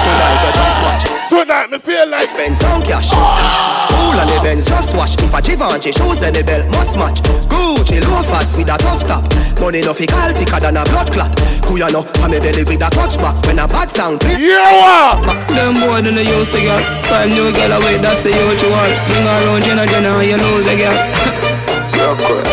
tonight, 0.06 0.54
just 0.54 0.80
watch 0.86 1.04
Tonight, 1.30 1.70
me 1.72 1.80
feel 1.80 2.08
like 2.08 2.28
Spend 2.28 2.58
some 2.58 2.82
cash 2.84 3.10
Cool 3.10 4.20
on 4.20 4.28
the 4.28 4.40
Benz, 4.42 4.66
just 4.66 4.96
watch. 4.96 5.16
If 5.22 5.34
a 5.34 5.42
Givenchy 5.42 5.92
shoes, 5.92 6.20
then 6.20 6.34
the 6.34 6.44
belt 6.44 6.70
must 6.72 6.98
match. 6.98 7.22
Gucci 7.50 8.02
loafers 8.06 8.56
with 8.56 8.70
a 8.70 8.78
tough 8.78 9.06
top. 9.08 9.24
Money 9.60 9.82
no 9.82 9.94
fi 9.94 10.06
call 10.06 10.34
thicker 10.34 10.60
than 10.60 10.78
a 10.78 10.84
blood 10.84 11.12
clot. 11.12 11.40
Who 11.66 11.78
you 11.78 11.88
know? 11.90 12.06
I'm 12.22 12.34
a 12.34 12.40
belly 12.40 12.64
with 12.64 12.82
a 12.82 12.90
touchback. 12.90 13.46
When 13.48 13.60
a 13.60 13.68
bad 13.68 13.90
sound 13.90 14.22
flip. 14.22 14.40
Yeah, 14.40 15.20
Them 15.50 15.76
boy 15.82 16.02
don't 16.02 16.18
use 16.18 16.50
the 16.50 16.62
girl. 16.62 16.82
Five 17.04 17.30
new 17.30 17.52
girl 17.52 17.72
away, 17.74 17.98
that's 17.98 18.22
the 18.22 18.30
usual. 18.30 18.70
Bring 19.08 19.26
her 19.26 19.46
around, 19.46 19.64
Jenna 19.64 19.86
Jenna, 19.88 20.24
you 20.24 20.38
lose 20.38 20.68
a 20.68 21.62
girl. 22.14 22.46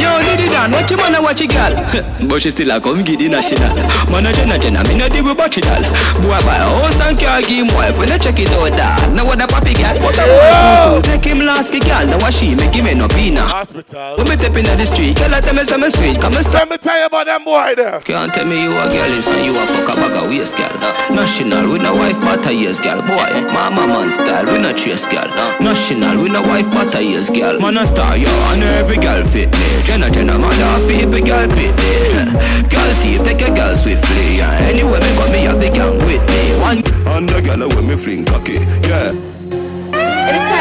Yo, 0.00 0.10
Diddy 0.24 0.48
Dan, 0.48 0.72
what 0.72 0.88
you 0.90 0.96
wanna 0.96 1.20
watch 1.20 1.40
a 1.42 1.46
girl? 1.46 1.74
but 2.28 2.40
she 2.40 2.50
still 2.50 2.70
a 2.70 2.80
come 2.80 3.04
the 3.04 3.28
national. 3.28 3.74
Man 4.08 4.26
a 4.26 4.32
Jenna 4.32 4.56
Jenna, 4.58 4.80
me 4.88 4.96
no 4.96 5.08
deal 5.08 5.24
with 5.24 5.36
bachelor. 5.36 5.84
Boy 6.24 6.40
buy 6.48 6.56
a 6.56 6.66
house 6.80 7.00
and 7.00 7.18
car, 7.18 7.40
give 7.42 7.66
him 7.66 7.68
wife 7.76 7.98
when 7.98 8.08
you 8.08 8.18
check 8.18 8.38
it 8.38 8.50
out 8.56 8.72
that. 8.72 9.12
Now 9.12 9.26
what 9.26 9.42
a 9.42 9.46
papi 9.46 9.76
girl? 9.76 10.00
What 10.00 10.16
a 10.16 10.24
boy 10.24 11.02
Take 11.04 11.24
him 11.28 11.44
last 11.44 11.72
the 11.72 11.80
girl, 11.80 12.06
now 12.06 12.18
what 12.18 12.32
she 12.32 12.54
make 12.54 12.72
him 12.72 12.86
no 12.96 13.08
peanut. 13.08 13.44
Hospital. 13.44 14.16
When 14.16 14.28
me 14.28 14.36
step 14.36 14.56
inna 14.56 14.76
the 14.76 14.86
street, 14.86 15.18
girl 15.18 15.34
a 15.34 15.40
tell 15.40 15.54
me 15.54 15.64
some 15.64 15.84
sweet. 15.90 16.16
Come 16.20 16.34
and 16.34 16.46
Let 16.54 16.70
me 16.70 16.78
tell 16.78 16.98
you 16.98 17.06
about 17.06 17.26
them 17.26 17.44
boy 17.44 17.74
there. 17.76 18.00
Can't 18.00 18.32
tell 18.32 18.46
me 18.46 18.62
you 18.62 18.70
a 18.70 18.86
girl 18.88 19.12
is 19.12 19.26
and 19.28 19.44
you 19.44 19.52
a 19.52 19.66
fuck 19.66 19.90
a 19.90 20.00
bag 20.00 20.16
of 20.22 20.30
waist, 20.30 20.56
girl. 20.56 20.70
National, 21.10 21.66
we 21.68 21.78
no 21.78 21.94
wife 21.94 22.18
but 22.20 22.46
a 22.46 22.52
years, 22.54 22.80
girl. 22.80 23.02
Boy, 23.02 23.28
mama 23.52 23.86
man 23.86 24.10
style, 24.12 24.46
we 24.46 24.58
no 24.58 24.72
chase, 24.72 25.04
girl. 25.06 25.28
National, 25.60 26.22
we 26.22 26.30
no 26.30 26.42
wife 26.42 26.70
but 26.70 26.94
a 26.94 27.02
years, 27.02 27.28
girl. 27.28 27.58
Man 27.58 27.76
a 27.76 27.86
star, 27.86 28.16
yo, 28.16 28.28
and 28.54 28.62
every 28.62 28.93
girl 28.96 29.24
fit 29.24 29.50
me. 29.52 29.82
Jenna, 29.84 30.10
Jenna, 30.10 30.38
man 30.38 30.52
a 30.60 30.86
people, 30.86 31.20
girl 31.20 31.48
fit 31.50 31.74
me. 31.76 32.68
Girl 32.68 32.94
thief, 33.02 33.22
take 33.24 33.42
a 33.42 33.54
girl 33.54 33.76
swiftly. 33.76 34.38
Yeah. 34.38 34.50
Anyway, 34.62 35.00
me 35.00 35.16
got 35.16 35.30
me 35.32 35.38
have 35.44 35.60
the 35.60 35.68
gang 35.68 35.98
with 36.06 36.22
me. 36.28 36.60
One 36.60 36.82
and 37.14 37.28
the 37.28 37.40
girl 37.42 37.68
when 37.68 37.86
me 37.86 37.96
fling 37.96 38.24
cocky, 38.24 38.54
yeah. 38.88 39.33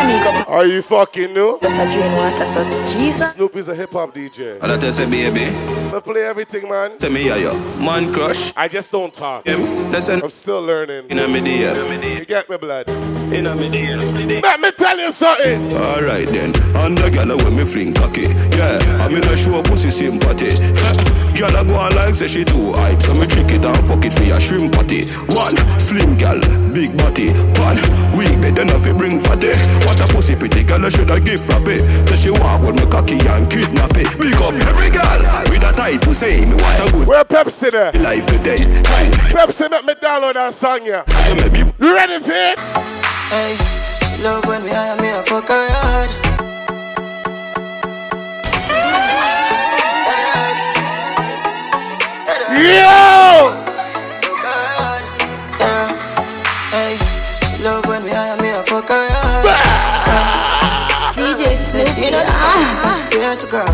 Anytime 0.03 0.35
you 0.39 0.45
go, 0.45 0.51
Are 0.51 0.65
you 0.65 0.81
fucking 0.81 1.33
new? 1.33 1.59
just 1.61 1.79
a 1.79 1.91
drain 1.97 2.11
water, 2.13 2.45
so 2.47 2.63
Jesus. 2.99 3.31
Snoopy's 3.33 3.69
a 3.69 3.75
hip 3.75 3.93
hop 3.93 4.13
DJ. 4.13 4.61
And 4.61 4.71
I 4.71 4.77
tell 4.77 4.91
say, 4.91 5.09
baby, 5.09 5.45
I 5.95 5.99
play 6.01 6.23
everything, 6.23 6.67
man. 6.67 6.97
tell 6.97 7.09
me, 7.09 7.25
yeah, 7.27 7.37
yo, 7.37 7.53
man 7.79 8.11
crush. 8.13 8.51
I 8.57 8.67
just 8.67 8.91
don't 8.91 9.13
talk. 9.13 9.45
Listen, 9.45 10.21
I'm 10.21 10.29
still 10.29 10.61
learning. 10.61 11.05
inna 11.09 11.27
me 11.27 11.39
dear, 11.41 11.73
You 12.19 12.25
get 12.25 12.49
me, 12.49 12.57
blood? 12.57 12.89
inna 13.33 13.55
me 13.55 13.69
dear. 13.69 13.97
Let 14.41 14.59
me 14.59 14.71
tell 14.71 14.97
you 14.99 15.11
something. 15.11 15.73
Alright 15.73 16.27
then, 16.27 16.53
and 16.75 16.97
the 16.97 17.09
gyal 17.09 17.41
when 17.43 17.55
me 17.55 17.63
fling 17.65 17.93
cocky 17.93 18.23
Yeah, 18.23 19.03
I 19.03 19.07
mean 19.07 19.23
I 19.23 19.35
show 19.35 19.61
pussy 19.63 19.89
sympathy 19.89 20.49
Gyal 21.33 21.59
a 21.59 21.65
go 21.65 21.75
on 21.75 21.95
like 21.95 22.15
say 22.15 22.27
she 22.27 22.45
too 22.45 22.73
hype 22.73 23.01
So 23.01 23.13
me 23.19 23.25
trick 23.25 23.49
it 23.49 23.65
and 23.65 23.85
fuck 23.85 24.05
it 24.05 24.13
for 24.13 24.23
your 24.23 24.39
shrimp 24.39 24.73
party. 24.73 25.01
One, 25.33 25.57
slim 25.79 26.15
gyal, 26.15 26.39
big 26.73 26.95
body 26.97 27.33
One, 27.57 27.81
weak 28.13 28.37
bed 28.41 28.55
then 28.55 28.69
if 28.69 28.83
bring 28.97 29.19
fatty 29.19 29.49
What 29.85 29.99
a 29.99 30.07
pussy 30.13 30.35
pretty 30.35 30.63
gyal 30.63 30.85
I 30.85 30.89
should 30.89 31.09
I 31.09 31.19
give 31.19 31.41
frappe 31.41 31.81
So 32.07 32.15
she 32.15 32.29
walk 32.29 32.61
with 32.61 32.75
me 32.77 32.85
cocky 32.89 33.17
and 33.17 33.49
kidnap 33.49 33.97
it 33.97 34.09
Big 34.19 34.37
up 34.37 34.53
every 34.69 34.89
gyal 34.93 35.49
with 35.49 35.63
a 35.63 35.71
tight 35.73 36.01
pussy 36.01 36.45
Me 36.45 36.55
want 36.55 36.89
a 36.89 36.91
good 36.91 37.07
Where 37.07 37.25
Pepsi 37.25 37.71
there? 37.71 37.91
life 37.93 38.25
today 38.27 38.61
Hey, 38.85 39.09
Pepsi, 39.33 39.69
make 39.71 39.85
me 39.85 39.93
download 39.95 40.35
that 40.35 40.53
song, 40.53 40.85
yeah. 40.85 41.03
You 41.79 41.93
ready 41.95 42.19
for 42.23 42.31
it? 42.31 42.59
Hey, 43.33 43.55
she 44.05 44.21
love 44.23 44.45
when 44.45 44.63
me 44.63 44.69
hire 44.69 44.95
me 45.01 45.09
a 45.09 45.23
fuck 45.23 45.47
her 45.47 45.67
hard. 45.69 46.32
Yo! 52.53 53.49
Hey, 56.69 56.97
she 57.45 57.63
love 57.63 57.85
when 57.87 58.03
me 58.03 58.11
me 58.41 58.49
a 58.49 58.61
fuck 58.63 58.89
her. 58.89 59.07
DJ 61.15 61.57
swear 61.57 63.35
to 63.35 63.47
God. 63.47 63.73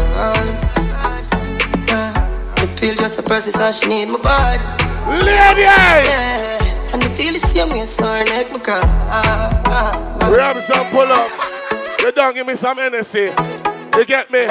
The 2.56 2.68
pill 2.80 2.95
just 2.95 3.19
a 3.19 3.23
process 3.23 3.60
and 3.60 3.76
she 3.76 3.89
need 3.89 4.11
my 4.14 4.22
body. 4.22 4.64
Ladies! 5.26 5.65
Yeah. 5.65 6.93
And 6.93 7.01
the 7.01 7.10
feel 7.10 7.34
the 7.34 7.39
same 7.39 7.69
way, 7.72 7.84
so 7.85 8.06
her 8.06 8.23
neck 8.26 8.47
cry. 8.64 8.80
Grab 10.34 10.57
some 10.61 10.88
pull 10.91 11.11
up. 11.11 11.30
You 12.01 12.11
don't 12.14 12.34
give 12.34 12.47
me 12.47 12.56
some 12.56 12.80
energy. 12.80 13.31
You 13.97 14.06
get 14.06 14.31
me? 14.31 14.47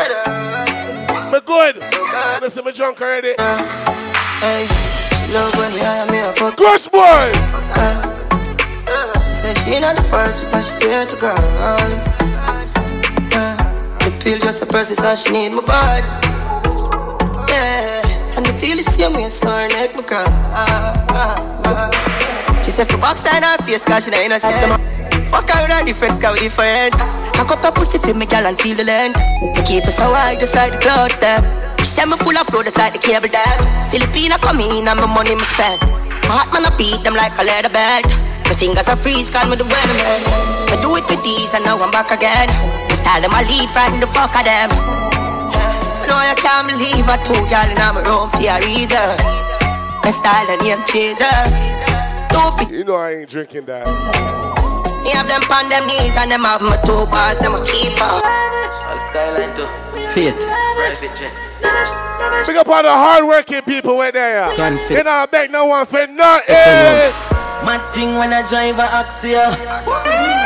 Me 1.33 1.41
good. 1.45 1.83
Listen, 2.43 2.65
me 2.65 2.73
drunk 2.73 3.01
already. 3.01 3.35
Hey, 4.41 4.67
she 5.19 5.33
love 5.35 5.51
when 5.59 5.75
me 5.75 5.81
hire 5.83 6.07
me 6.07 6.19
a 6.21 6.33
fuck. 6.33 6.57
Crush 6.57 6.87
boys! 6.87 7.35
Uh, 7.75 7.99
uh, 8.87 9.19
say 9.35 9.53
she 9.67 9.81
not 9.81 9.97
the 9.97 10.03
first, 10.05 10.39
she 10.39 10.45
said 10.45 10.63
she 10.63 10.87
swear 10.87 11.07
to 11.07 11.17
God. 11.17 11.43
Yeah. 13.35 13.35
Uh, 13.35 13.99
the 13.99 14.11
pill 14.23 14.39
just 14.39 14.63
a 14.63 14.67
process 14.67 15.03
and 15.03 15.19
she 15.19 15.33
need 15.33 15.59
my 15.59 15.63
body. 15.67 16.07
Yeah, 17.51 18.39
and 18.39 18.47
the 18.47 18.53
feel 18.53 18.77
the 18.77 18.85
same 18.85 19.13
way, 19.15 19.29
so 19.29 19.51
her 19.51 19.67
neck 19.75 19.97
me 19.97 20.03
cry. 20.07 20.23
She 22.63 22.71
said 22.71 22.89
for 22.89 22.99
box 22.99 23.27
and 23.27 23.45
her 23.45 23.59
face, 23.67 23.85
cause 23.85 24.05
she 24.05 24.13
not 24.13 24.21
innocent. 24.23 24.55
Fuck 25.35 25.51
her 25.51 25.63
with 25.67 25.75
her 25.75 25.85
difference, 25.85 26.23
cause 26.23 26.39
we 26.39 26.47
different. 26.47 26.95
Cock 27.35 27.51
up 27.51 27.65
her 27.65 27.73
pussy 27.73 27.99
for 27.99 28.15
me, 28.15 28.25
girl, 28.27 28.47
and 28.47 28.57
feel 28.57 28.77
the 28.77 28.85
length. 28.85 29.19
Keep 29.67 29.85
her 29.85 29.91
so 29.91 30.15
high, 30.15 30.37
just 30.37 30.55
like 30.55 30.71
the 30.71 30.79
clouds, 30.79 31.19
them. 31.19 31.43
She 31.79 31.87
said 31.87 32.07
me 32.07 32.17
full 32.19 32.37
of 32.37 32.47
flow, 32.51 32.63
just 32.63 32.79
like 32.79 32.93
the 32.93 32.99
cable 32.99 33.29
dam. 33.31 33.59
Filipina 33.91 34.37
come 34.43 34.61
in 34.61 34.87
and 34.87 34.99
my 34.99 35.07
money 35.07 35.35
me 35.35 35.47
spend. 35.47 35.81
My 36.29 36.43
heart 36.43 36.53
man 36.53 36.67
I 36.67 36.71
beat 36.77 37.01
them 37.07 37.15
like 37.15 37.33
a 37.39 37.45
leather 37.47 37.73
belt. 37.73 38.07
My 38.45 38.55
fingers 38.55 38.89
are 38.89 38.97
freeze, 38.97 39.31
call 39.31 39.49
me 39.49 39.57
the 39.57 39.65
weatherman. 39.65 40.21
I 40.69 40.77
do 40.81 40.93
it 40.97 41.05
with 41.09 41.23
these 41.25 41.55
and 41.55 41.65
now 41.65 41.79
I'm 41.81 41.91
back 41.91 42.11
again. 42.11 42.49
My 42.89 42.95
style 42.97 43.23
them 43.23 43.33
I 43.33 43.45
lead, 43.49 43.69
frighten 43.71 44.01
the 44.01 44.11
fuck 44.11 44.35
of 44.35 44.45
them. 44.45 44.69
I 44.73 46.05
know 46.09 46.21
you 46.25 46.37
can't 46.37 46.67
believe 46.67 47.07
I 47.09 47.17
two 47.25 47.37
girl 47.49 47.69
in 47.69 47.77
my 47.77 48.01
room 48.05 48.29
for 48.33 48.45
a 48.45 48.57
reason. 48.65 49.09
My 50.05 50.11
style 50.13 50.49
and 50.49 50.61
name 50.65 50.81
chaser. 50.89 51.29
You 52.73 52.85
know 52.85 52.97
I 52.97 53.21
ain't 53.21 53.29
drinking 53.29 53.67
that. 53.67 53.85
me 55.03 55.11
have 55.11 55.27
them 55.27 55.43
on 55.51 55.69
them 55.69 55.85
knees 55.89 56.15
and 56.17 56.31
them 56.31 56.45
have 56.45 56.63
my 56.63 56.77
two 56.87 57.05
balls, 57.11 57.41
them 57.41 57.55
a 57.55 57.61
keeper. 57.65 58.13
Skyline 59.09 59.57
to 59.57 59.67
Faith. 60.13 60.37
private 60.37 61.17
jets. 61.17 61.41
Big 62.47 62.57
up 62.57 62.69
all 62.69 62.83
the 62.83 62.91
hard-working 62.91 63.63
people 63.63 63.97
went 63.97 64.15
there. 64.15 64.49
Confit. 64.53 64.91
You 64.99 65.05
know, 65.05 65.11
I 65.11 65.27
beg 65.27 65.51
no 65.51 65.67
one 65.67 65.87
for 65.87 66.07
nothing. 66.07 66.55
Mad 67.65 67.93
thing 67.95 68.15
when 68.17 68.33
I 68.33 68.47
drive 68.47 68.79
a 68.79 68.87
Axia. 68.87 69.49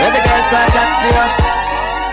Every 0.01 0.23
guy 0.23 0.41
saw 0.51 0.67
Axia. 0.83 1.53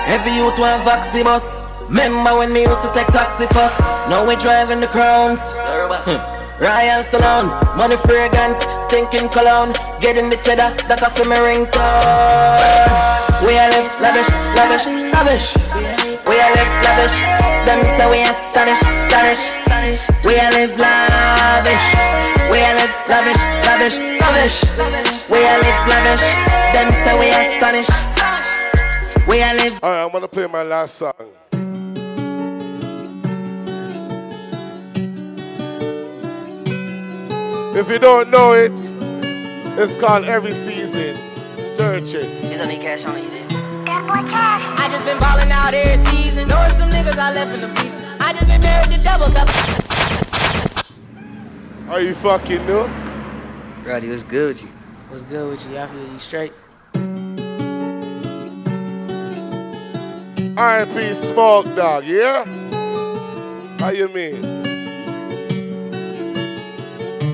Every 0.10 0.34
youth 0.34 0.58
want 0.58 0.84
vaxi 0.86 1.24
bus. 1.24 1.46
Remember 1.88 2.38
when 2.38 2.52
me 2.52 2.62
used 2.62 2.82
to 2.82 2.92
take 2.94 3.08
taxi 3.08 3.46
first? 3.48 3.80
Now 4.10 4.26
we 4.28 4.36
driving 4.36 4.80
the 4.80 4.88
crowns. 4.88 5.40
Royal 6.60 7.04
salons, 7.04 7.54
money 7.78 7.96
fragrance, 7.98 8.58
stinking 8.86 9.30
cologne, 9.30 9.72
getting 10.02 10.30
the 10.30 10.36
cheddar, 10.36 10.76
that 10.88 11.02
off 11.02 11.18
my 11.26 11.38
ringtone. 11.40 11.70
We 13.48 13.58
are 13.58 13.70
live 13.72 14.02
lavish, 14.02 14.30
lavish, 14.58 14.86
lavish. 15.14 15.99
We 16.30 16.36
are 16.40 16.54
live 16.54 16.70
lavish, 16.86 17.18
them 17.66 17.82
say 17.98 18.06
we 18.08 18.22
astonish, 18.22 18.78
astonish. 18.78 19.42
We 20.24 20.38
are 20.38 20.52
live 20.52 20.78
lavish, 20.78 21.86
we 22.52 22.60
are 22.62 22.76
live 22.76 22.96
lavish, 23.10 23.42
lavish, 23.66 23.98
lavish. 24.22 24.64
We 25.28 25.40
are 25.44 25.58
live 25.58 25.88
lavish, 25.90 26.22
them 26.72 26.94
say 27.04 27.14
we 27.18 27.30
astonish. 27.34 27.90
We 29.28 29.42
are 29.42 29.56
live. 29.56 29.84
All 29.84 29.90
right, 29.90 30.04
I'm 30.04 30.12
gonna 30.12 30.28
play 30.28 30.46
my 30.46 30.62
last 30.62 30.96
song. 30.96 31.14
If 37.76 37.90
you 37.90 37.98
don't 37.98 38.30
know 38.30 38.54
it, 38.54 38.78
it's 39.80 39.98
called 39.98 40.26
Every 40.26 40.54
Season. 40.54 41.18
Search 41.76 42.14
it. 42.14 42.26
It's 42.46 42.62
only 42.62 42.78
cash 42.78 43.06
on 43.06 43.18
you 43.18 43.30
there. 43.32 43.40
I 44.12 44.88
just 44.90 45.06
been 45.06 45.20
ballin' 45.20 45.52
out 45.52 45.74
every 45.74 46.04
season. 46.12 46.48
Knowing 46.48 46.72
some 46.72 46.90
niggas 46.90 47.18
I 47.18 47.32
left 47.32 47.54
in 47.54 47.62
the 47.62 47.68
beach. 47.68 47.94
I 48.20 48.34
just 48.34 48.48
been 48.48 48.62
married 48.62 48.92
to 48.92 49.04
double 49.04 49.30
cup. 49.30 49.50
Are 51.90 52.02
you 52.02 52.14
fucking 52.16 52.66
new? 52.66 52.90
Roddy, 53.84 54.10
what's 54.10 54.24
good 54.24 54.48
with 54.50 54.64
you? 54.64 54.70
What's 55.10 55.24
good 55.24 55.50
with 55.50 55.70
you? 55.70 55.78
I 55.78 55.88
feel 55.88 56.12
you 56.12 56.20
straight. 56.20 56.54
R.I.P. 60.58 61.14
Smoke 61.14 61.66
Dawg, 61.76 62.06
yeah? 62.06 62.46
How 63.80 63.90
you 63.90 64.08
mean? 64.10 64.44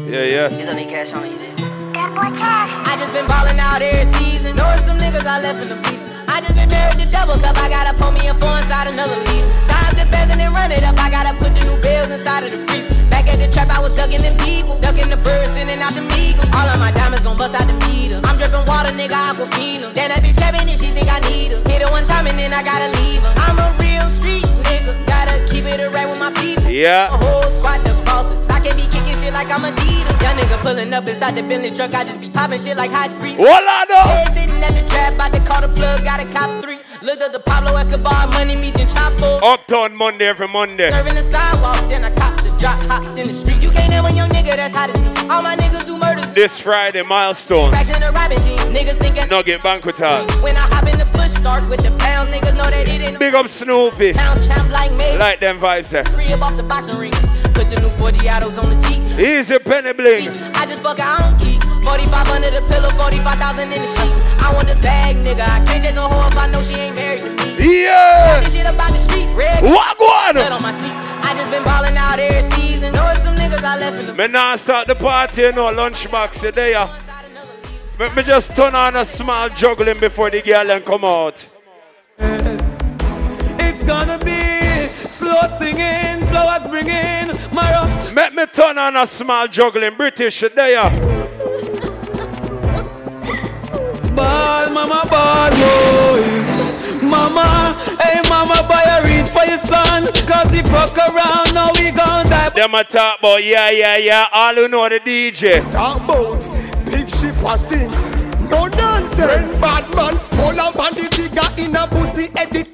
Yeah, 0.07 0.23
yeah. 0.23 0.49
It's 0.49 0.69
only 0.69 0.85
cash 0.85 1.13
on 1.13 1.25
you 1.25 1.37
there. 1.37 1.55
I 1.57 2.95
just 2.99 3.11
been 3.13 3.25
ballin' 3.27 3.59
out 3.59 3.81
every 3.81 4.13
season. 4.19 4.55
Knowing 4.55 4.79
some 4.79 4.97
niggas 4.97 5.25
I 5.25 5.41
left 5.41 5.61
in 5.63 5.69
the 5.69 5.75
beach. 5.89 6.14
I 6.45 6.53
just 6.53 6.61
been 6.61 6.69
married 6.69 6.99
to 6.99 7.09
double 7.09 7.41
cup. 7.41 7.57
I 7.57 7.69
gotta 7.69 7.97
pour 7.97 8.11
me 8.11 8.27
a 8.27 8.33
four 8.37 8.53
inside 8.61 8.85
another 8.85 9.17
lead. 9.17 9.49
Time 9.65 9.97
to 9.97 10.05
best 10.13 10.29
and 10.29 10.53
run 10.53 10.71
it 10.71 10.83
up. 10.83 10.93
I 10.99 11.09
gotta 11.09 11.33
put 11.41 11.57
the 11.57 11.65
new 11.65 11.77
bills 11.81 12.11
inside 12.11 12.43
of 12.43 12.51
the 12.51 12.61
freezer. 12.69 12.93
Back 13.09 13.25
at 13.27 13.41
the 13.41 13.49
trap, 13.51 13.69
I 13.73 13.81
was 13.81 13.93
ducking 13.93 14.21
them 14.21 14.37
people. 14.37 14.77
Ducking 14.77 15.09
the 15.09 15.17
birds, 15.17 15.51
sending 15.53 15.81
out 15.81 15.93
the 15.93 16.05
meagles. 16.13 16.45
All 16.53 16.69
of 16.69 16.77
my 16.77 16.91
diamonds 16.91 17.25
gon' 17.25 17.35
bust 17.35 17.55
out 17.55 17.65
the 17.65 17.73
meter. 17.89 18.21
I'm 18.23 18.37
dripping 18.37 18.65
water, 18.69 18.93
nigga, 18.93 19.17
aquafina. 19.17 19.89
Then 19.93 20.13
that 20.13 20.21
bitch 20.21 20.37
cabin 20.37 20.69
if 20.69 20.79
she 20.79 20.93
think 20.93 21.09
I 21.09 21.17
need 21.25 21.51
her. 21.51 21.61
Hit 21.65 21.81
her 21.81 21.89
one 21.89 22.05
time 22.05 22.27
and 22.27 22.37
then 22.37 22.53
I 22.53 22.61
gotta 22.61 22.93
leave 22.93 23.23
her 23.23 23.45
nigga. 24.69 24.93
Gotta 25.05 25.35
keep 25.51 25.65
it 25.65 25.79
with 25.79 26.19
my 26.19 26.31
people. 26.41 26.69
Yeah. 26.69 27.09
My 27.11 27.17
whole 27.17 27.49
squad 27.49 27.79
the 27.85 27.93
bosses. 28.05 28.49
I 28.49 28.59
can't 28.59 28.77
be 28.77 28.85
kicking 28.87 29.15
shit 29.21 29.33
like 29.33 29.49
I'm 29.51 29.63
Young 30.25 30.37
nigga 30.37 30.57
pulling 30.61 30.93
up 30.93 31.07
inside 31.07 31.35
the 31.35 31.43
Bentley 31.43 31.71
truck. 31.71 31.93
I 31.93 32.03
just 32.03 32.19
be 32.19 32.29
popping 32.29 32.59
shit 32.59 32.77
like 32.77 32.91
hot 32.91 33.09
grease. 33.19 33.37
Sitting 34.33 34.61
at 34.63 34.73
the 34.73 34.83
trap. 34.89 35.13
About 35.15 35.33
to 35.33 35.39
call 35.41 35.61
the 35.61 35.69
plug. 35.69 36.03
Got 36.03 36.21
a 36.21 36.31
cop 36.31 36.61
three. 36.61 36.79
Looked 37.01 37.31
the 37.31 37.39
Pablo 37.39 37.75
Escobar. 37.77 38.27
Money 38.29 38.55
meeting 38.55 38.87
Uptown 39.43 39.95
Monday 39.95 40.25
every 40.25 40.47
Monday. 40.47 40.89
Serving 40.91 41.15
the 41.15 41.23
sidewalk. 41.23 41.77
Then 41.89 42.03
I 42.03 42.11
cop 42.15 42.41
the 42.41 42.49
drop. 42.57 42.81
Hopped 42.85 43.19
in 43.19 43.27
the 43.27 43.33
street. 43.33 43.61
You 43.61 43.69
can't 43.69 43.89
name 43.89 44.05
a 44.05 44.11
young 44.11 44.29
nigga 44.29 44.55
that's 44.55 44.75
hot 44.75 44.89
as 44.89 44.99
me. 44.99 45.29
All 45.29 45.41
my 45.41 45.55
niggas 45.55 45.85
do 45.85 45.94
this 46.35 46.59
Friday, 46.59 47.01
milestone. 47.01 47.71
Racks 47.71 47.89
in 47.89 48.01
the 48.01 48.11
rabbit 48.11 48.43
jeans. 48.43 48.61
Niggas 48.65 48.99
thinking. 48.99 49.27
Nugget 49.29 49.63
banquet 49.63 49.95
hall. 49.95 50.27
When 50.43 50.55
I 50.55 50.67
hop 50.67 50.87
in 50.87 50.99
the 50.99 51.05
push 51.17 51.31
start 51.31 51.67
with 51.69 51.81
the 51.81 51.91
pounds, 51.97 52.29
niggas 52.29 52.55
know 52.55 52.69
that 52.69 52.87
it 52.87 53.01
ain't. 53.01 53.19
Big 53.19 53.33
up 53.33 53.47
Snoopy. 53.47 54.13
Town 54.13 54.37
champ 54.41 54.69
like 54.69 54.91
me. 54.91 55.17
Like 55.17 55.39
them 55.39 55.59
vibes 55.59 55.89
there. 55.89 56.03
Free 56.05 56.31
up 56.33 56.41
off 56.41 56.57
the 56.57 56.63
boxing 56.63 56.97
ring. 56.99 57.13
Put 57.55 57.69
the 57.71 57.79
new 57.81 57.89
40 57.97 58.29
autos 58.29 58.59
on 58.59 58.69
the 58.69 58.75
Jeep. 58.87 59.01
Easy 59.17 59.57
Penny 59.59 59.93
Bling. 59.93 60.29
I 60.53 60.65
just 60.67 60.83
fuck, 60.83 60.99
I 60.99 61.23
don't 61.23 61.39
keep. 61.39 61.63
45 61.85 62.27
under 62.29 62.51
the 62.51 62.61
pillow, 62.67 62.89
45,000 62.89 63.63
in 63.63 63.69
the 63.69 63.87
sheets. 63.87 64.21
I 64.43 64.51
want 64.53 64.67
the 64.67 64.75
bag, 64.81 65.15
nigga. 65.15 65.41
I 65.41 65.63
can't 65.65 65.81
take 65.81 65.95
no 65.95 66.09
hoe 66.09 66.27
if 66.27 66.37
I 66.37 66.47
know 66.51 66.61
she 66.61 66.75
ain't 66.75 66.95
married 66.95 67.21
to 67.21 67.29
me. 67.31 67.55
Yeah. 67.83 68.41
Talking 68.41 68.51
shit 68.51 68.67
about 68.67 68.91
the 68.91 68.99
street, 68.99 69.29
red. 69.33 69.63
What 69.63 69.97
going 69.97 70.43
on? 70.43 70.51
on 70.51 70.61
my 70.61 70.73
seat. 70.83 71.04
I 71.25 71.33
just 71.33 71.49
been 71.49 71.63
balling 71.63 71.97
out 71.97 72.19
every 72.19 72.49
season. 72.51 72.93
Know 72.93 73.11
it's 73.11 73.23
some 73.23 73.35
niggas 73.35 73.63
I 73.63 73.79
left 73.79 73.99
in 73.99 74.05
the. 74.05 74.13
Me 74.13 74.27
now 74.27 74.55
start 74.57 74.85
the 74.87 74.93
party, 74.93 75.41
you 75.41 75.51
know, 75.53 75.73
lunchbox 75.73 76.39
today. 76.39 76.71
Yeah. 76.71 77.01
Me, 77.99 78.09
me 78.15 78.21
just 78.21 78.55
turn 78.55 78.75
on 78.75 78.95
a 78.95 79.03
small 79.03 79.49
juggling 79.49 79.99
before 79.99 80.29
the 80.29 80.41
girl 80.41 80.69
and 80.69 80.85
come 80.85 81.03
out. 81.03 81.43
It's 82.19 83.83
gonna 83.83 84.19
be 84.19 84.87
slow 85.09 85.41
singing, 85.57 86.27
flowers 86.27 86.67
bringing, 86.67 87.27
my 87.53 88.11
Let 88.13 88.35
me 88.35 88.45
turn 88.45 88.77
on 88.77 88.95
a 88.95 89.07
small 89.07 89.47
juggling 89.47 89.95
British 89.95 90.41
there. 90.55 90.89
Ball, 94.15 94.69
mama, 94.69 95.07
ball, 95.09 95.49
boy. 95.49 96.54
Mama, 97.09 97.75
hey 98.01 98.21
mama, 98.29 98.65
buy 98.67 98.83
a 98.83 99.03
read 99.03 99.29
for 99.29 99.45
your 99.45 99.59
son. 99.59 100.07
Cause 100.25 100.49
he 100.49 100.61
fuck 100.63 100.97
around, 100.97 101.53
now 101.53 101.71
we 101.73 101.91
gon' 101.91 102.27
die. 102.27 102.49
Them 102.49 102.75
a 102.75 102.83
talk 102.83 103.19
about, 103.19 103.43
yeah, 103.43 103.69
yeah, 103.69 103.97
yeah. 103.97 104.27
All 104.33 104.55
who 104.55 104.67
know 104.67 104.89
the 104.89 104.99
DJ. 104.99 105.61
Talk 105.71 106.03
about 106.03 106.41
big 106.85 107.09
ship 107.09 107.35
a 107.45 107.57
sink. 107.57 107.91
No 108.49 108.67
nonsense. 108.67 109.59
Bad 109.59 109.89
man, 109.95 110.15
hold 110.39 110.59
up 110.59 110.75
on 110.77 110.93
the 110.93 111.07
jigger 111.09 111.61
in 111.61 111.75
a 111.75 111.87
pussy 111.87 112.29
edit. 112.35 112.69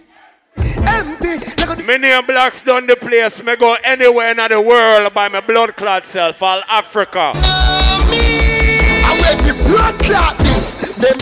Empty. 0.58 1.84
Me 1.86 1.98
name 1.98 2.24
Blaxz 2.24 2.64
dun 2.64 2.88
the 2.88 2.96
place. 2.96 3.42
Me 3.44 3.56
go 3.56 3.76
anywhere 3.84 4.32
in 4.32 4.38
the 4.38 4.62
world 4.62 5.14
by 5.14 5.28
my 5.28 5.42
blood 5.42 5.76
clot 5.76 6.06
self. 6.06 6.42
All 6.42 6.62
Africa. 6.70 7.34
I 7.36 9.18
wear 9.20 9.36
the 9.38 9.54
blood 9.64 10.00
clot 10.00 10.38
this. 10.40 10.76
Them 10.98 11.20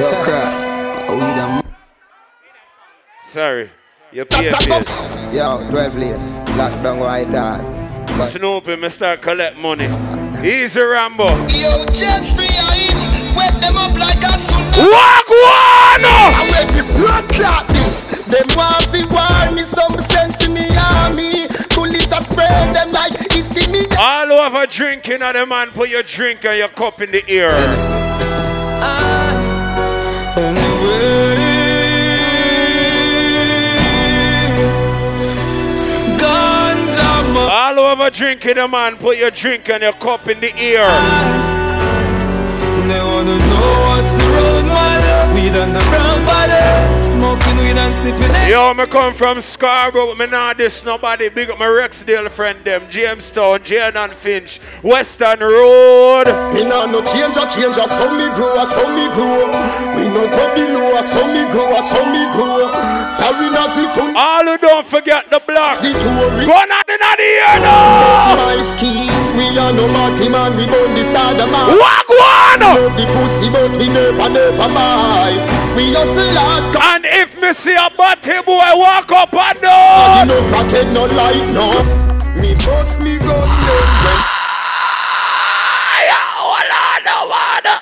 Yo, 0.00 0.10
Cross. 0.22 0.64
Oh, 1.10 1.12
you 1.12 1.34
done. 1.36 1.62
Sorry. 3.22 3.70
You 4.10 4.24
pay 4.24 4.48
a 4.48 4.56
bill. 4.56 4.82
Yo, 5.30 5.68
12 5.68 5.96
lane. 5.96 6.14
Lockdown 6.56 7.02
right 7.02 7.28
hard. 7.28 8.22
Snoopy, 8.30 8.76
me 8.76 8.88
start 8.88 9.20
collect 9.20 9.58
money. 9.58 9.90
Easy 10.42 10.80
Rambo. 10.80 11.28
Yo, 11.48 11.84
Jeffrey, 11.92 12.48
I 12.48 13.34
wet 13.36 13.60
them 13.60 13.76
up 13.76 13.92
like 13.98 14.24
a 14.24 14.40
tsunami. 14.40 14.88
Walk 14.88 15.28
one! 15.28 16.04
I 16.08 16.48
wear 16.50 16.64
the 16.64 16.98
blood 16.98 17.28
clot 17.32 17.68
this. 17.68 18.06
Them 18.24 18.48
want 18.56 18.90
to 18.94 19.06
warn 19.12 19.54
me 19.54 19.64
some 19.64 20.00
sense 20.08 20.38
to 20.38 20.48
me 20.48 20.66
army. 20.78 21.46
Bullet 21.74 22.10
a 22.10 22.24
spread 22.24 22.74
them 22.74 22.90
like 22.90 23.12
it's 23.36 23.54
in 23.54 23.70
me. 23.70 23.84
All 23.98 24.32
over 24.32 24.64
drinking 24.64 25.20
at 25.20 25.32
the 25.32 25.44
man, 25.44 25.72
put 25.72 25.90
your 25.90 26.04
drink 26.04 26.46
and 26.46 26.56
your 26.56 26.68
cup 26.68 27.02
in 27.02 27.12
the 27.12 27.22
ear. 27.30 27.50
All 37.52 37.78
over 37.80 38.10
drinking 38.10 38.54
the 38.54 38.68
man, 38.68 38.96
put 38.96 39.18
your 39.18 39.32
drink 39.32 39.68
and 39.68 39.82
your 39.82 39.92
cup 39.94 40.28
in 40.28 40.40
the 40.40 40.54
ear. 40.56 40.86
They 42.86 43.00
wanna 43.00 43.38
know 43.38 43.70
what's 43.88 44.12
the 44.12 44.28
road. 44.30 44.64
We 45.34 45.50
done 45.50 45.72
the 45.72 45.80
brown. 45.90 46.99
Smoking 47.70 47.76
weed 47.76 47.80
and 47.80 47.94
sipping 47.94 48.34
it. 48.34 48.50
Yo, 48.50 48.74
me 48.74 48.86
come 48.86 49.14
from 49.14 49.40
Scarborough, 49.40 50.06
but 50.06 50.18
me 50.18 50.26
not 50.26 50.56
this 50.56 50.84
nobody. 50.84 51.28
Big 51.28 51.50
up 51.50 51.58
my 51.58 51.66
Rexdale 51.66 52.30
friend 52.30 52.64
them, 52.64 52.88
Jamestown, 52.90 53.62
Jane 53.62 53.96
and 53.96 54.14
Finch, 54.14 54.60
Weston 54.82 55.40
Road. 55.40 56.26
Me 56.54 56.64
nah 56.64 56.86
no 56.86 57.02
change 57.04 57.36
a 57.36 57.46
change 57.46 57.76
a 57.76 57.86
so 57.88 58.10
me 58.16 58.26
grow 58.34 58.60
a 58.60 58.66
so 58.66 58.88
me 58.94 59.06
grow. 59.14 59.46
We 59.94 60.08
no 60.08 60.26
go 60.26 60.54
below 60.54 60.98
a 60.98 61.02
so 61.04 61.26
me 61.26 61.46
grow 61.50 61.70
a 61.70 61.82
so 61.82 62.04
me 62.10 62.26
grow. 62.32 63.00
Foreigners 63.20 63.76
if 63.76 63.96
un 63.98 64.16
All 64.16 64.44
who 64.44 64.58
don't 64.58 64.86
forget 64.86 65.30
the 65.30 65.40
block. 65.46 65.78
the 65.78 65.92
tourist. 65.92 66.46
Go 66.46 66.54
on 66.54 66.70
in 66.88 66.98
the 66.98 67.22
ear 67.22 67.60
now. 67.60 68.36
My 68.36 68.62
scheme, 68.62 69.12
we 69.36 69.58
are 69.58 69.72
no 69.72 69.86
party 69.88 70.28
man, 70.28 70.56
we 70.56 70.66
burn 70.66 70.94
the 70.94 71.04
side 71.04 71.38
of 71.38 71.50
man. 71.50 71.78
Walk 71.78 72.08
one! 72.08 72.60
Love 72.60 72.96
the 72.96 73.06
pussy, 73.06 73.50
but 73.50 73.70
we 73.72 73.86
never, 73.88 74.28
never 74.28 74.68
buy. 74.74 75.32
We 75.76 75.92
hustle 75.92 76.34
hard, 76.34 76.76
And 76.76 77.04
if 77.06 77.38
me 77.40 77.52
see 77.60 77.76
a 77.76 77.90
body 77.94 78.40
boy 78.40 78.72
walk 78.74 79.12
up 79.12 79.34
and 79.34 79.56
you 79.56 79.62
down. 79.62 80.28
no 80.28 80.40
pretend 80.48 80.94
no 80.94 81.04
light, 81.04 81.46
no. 81.52 81.68
Me 82.40 82.54
bust 82.54 83.00
me 83.02 83.18
gun, 83.18 83.28
then 83.28 84.16
ah. 84.16 84.40
when 86.56 86.70
oh, 87.12 87.28
oh, 87.66 87.80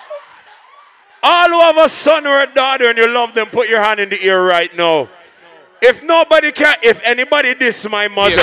All 1.23 1.49
who 1.49 1.61
have 1.61 1.79
a 1.87 1.89
son 1.89 2.27
or 2.27 2.41
a 2.41 2.47
daughter 2.53 2.89
and 2.91 2.99
you 2.99 3.07
love 3.07 3.35
them, 3.35 3.47
put 3.51 3.69
your 3.69 3.81
hand 3.81 4.01
in 4.01 4.09
the 4.11 4.21
ear 4.25 4.45
right 4.45 4.75
now. 4.77 5.09
If 5.81 6.03
nobody 6.03 6.51
can, 6.51 6.77
if 6.83 7.01
anybody 7.05 7.55
diss 7.55 7.89
my 7.89 8.09
mother, 8.09 8.37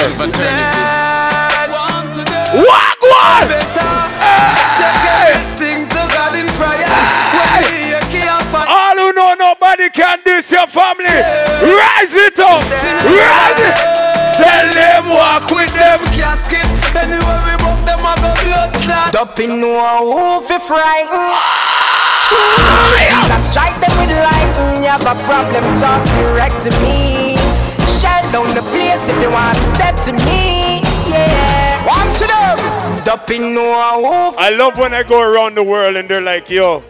walk 2.64 3.02
one! 3.02 3.52
All 5.38 5.45
nobody 9.86 9.90
can 9.90 10.20
diss 10.24 10.52
your 10.52 10.68
family, 10.68 11.06
rise 11.06 12.14
it 12.14 12.40
up, 12.40 12.64
rise 13.06 13.60
it. 13.60 13.76
Tell 14.38 14.74
them 14.74 15.10
walk 15.10 15.50
with 15.52 15.74
them. 15.74 16.00
Casket, 16.14 16.66
anywhere 16.96 17.42
we 17.46 17.56
broke 17.64 17.86
them, 17.86 18.00
I 18.02 18.16
go 18.18 18.34
blood 18.44 18.74
clot. 18.84 19.14
Dumping 19.14 19.62
no 19.62 19.78
who 20.12 20.46
fi 20.48 20.60
frighten. 20.60 21.26
Jesus 22.98 23.52
strike 23.52 23.80
them 23.80 23.94
with 24.00 24.12
lightning. 24.12 24.84
You 24.84 24.90
have 24.90 25.06
a 25.06 25.16
problem, 25.24 25.64
talk 25.80 26.04
direct 26.20 26.62
to 26.64 26.72
me. 26.82 27.38
Shell 28.00 28.32
down 28.32 28.48
the 28.56 28.64
place 28.74 29.08
if 29.08 29.22
you 29.22 29.30
want 29.30 29.56
to 29.56 29.64
step 29.76 29.96
to 30.06 30.14
me. 30.26 30.82
Yeah, 31.08 31.86
one 31.86 32.12
to 32.20 32.28
them. 32.28 33.04
Dumping 33.04 33.54
no 33.54 34.02
who 34.02 34.38
I 34.38 34.50
love 34.50 34.78
when 34.78 34.94
I 34.94 35.04
go 35.04 35.22
around 35.22 35.56
the 35.56 35.64
world 35.64 35.96
and 35.96 36.10
they're 36.10 36.22
like, 36.22 36.50
yo, 36.50 36.84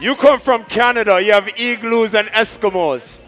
you 0.00 0.14
come 0.14 0.40
from 0.40 0.64
Canada, 0.64 1.20
you 1.22 1.32
have 1.32 1.48
igloos 1.58 2.14
and 2.14 2.28
Eskimos. 2.28 3.20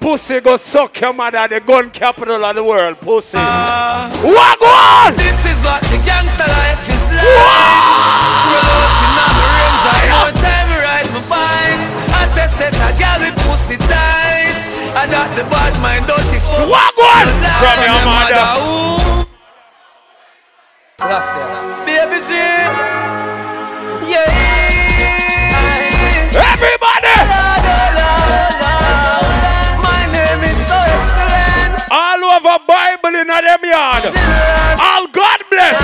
Pussy 0.00 0.40
go 0.40 0.56
suck 0.56 1.00
your 1.00 1.12
mother, 1.12 1.46
the 1.48 1.60
gun 1.60 1.90
capital 1.90 2.44
of 2.44 2.54
the 2.54 2.62
world, 2.62 3.00
pussy. 3.00 3.38
Ah. 3.38 4.10
Walk 4.22 4.60
on! 4.62 5.16
This 5.16 5.40
is 5.46 5.64
what 5.64 5.80
the 5.82 5.98
gangster 6.04 6.46
life 6.46 6.88
is 6.88 7.00
like. 7.14 7.24
Roll 8.46 8.70
out 8.76 8.98
in 9.02 9.12
the 9.16 9.46
rims, 9.56 9.84
I 9.86 10.02
know 10.10 10.28
time 10.36 10.68
to 10.68 10.78
ride 10.84 11.08
my 11.14 11.22
bike. 11.30 11.80
I 12.12 12.22
test 12.34 12.58
set 12.58 12.74
a 12.76 12.90
girl 12.98 13.18
with 13.24 13.36
pussy 13.46 13.76
tight. 13.88 14.54
I 14.96 15.06
got 15.08 15.30
the 15.36 15.44
bad 15.48 15.74
mind, 15.80 16.06
dirty 16.06 16.40
fuck. 16.44 16.68
Walk 16.68 16.98
on! 16.98 17.26
From 17.62 17.78
your 17.86 18.00
mother. 18.04 18.46
Baby 21.86 22.18
G. 22.26 22.32
Yeah. 24.10 24.55
Yard. 33.68 34.04
All 34.80 35.06
God 35.08 35.40
bless. 35.50 35.78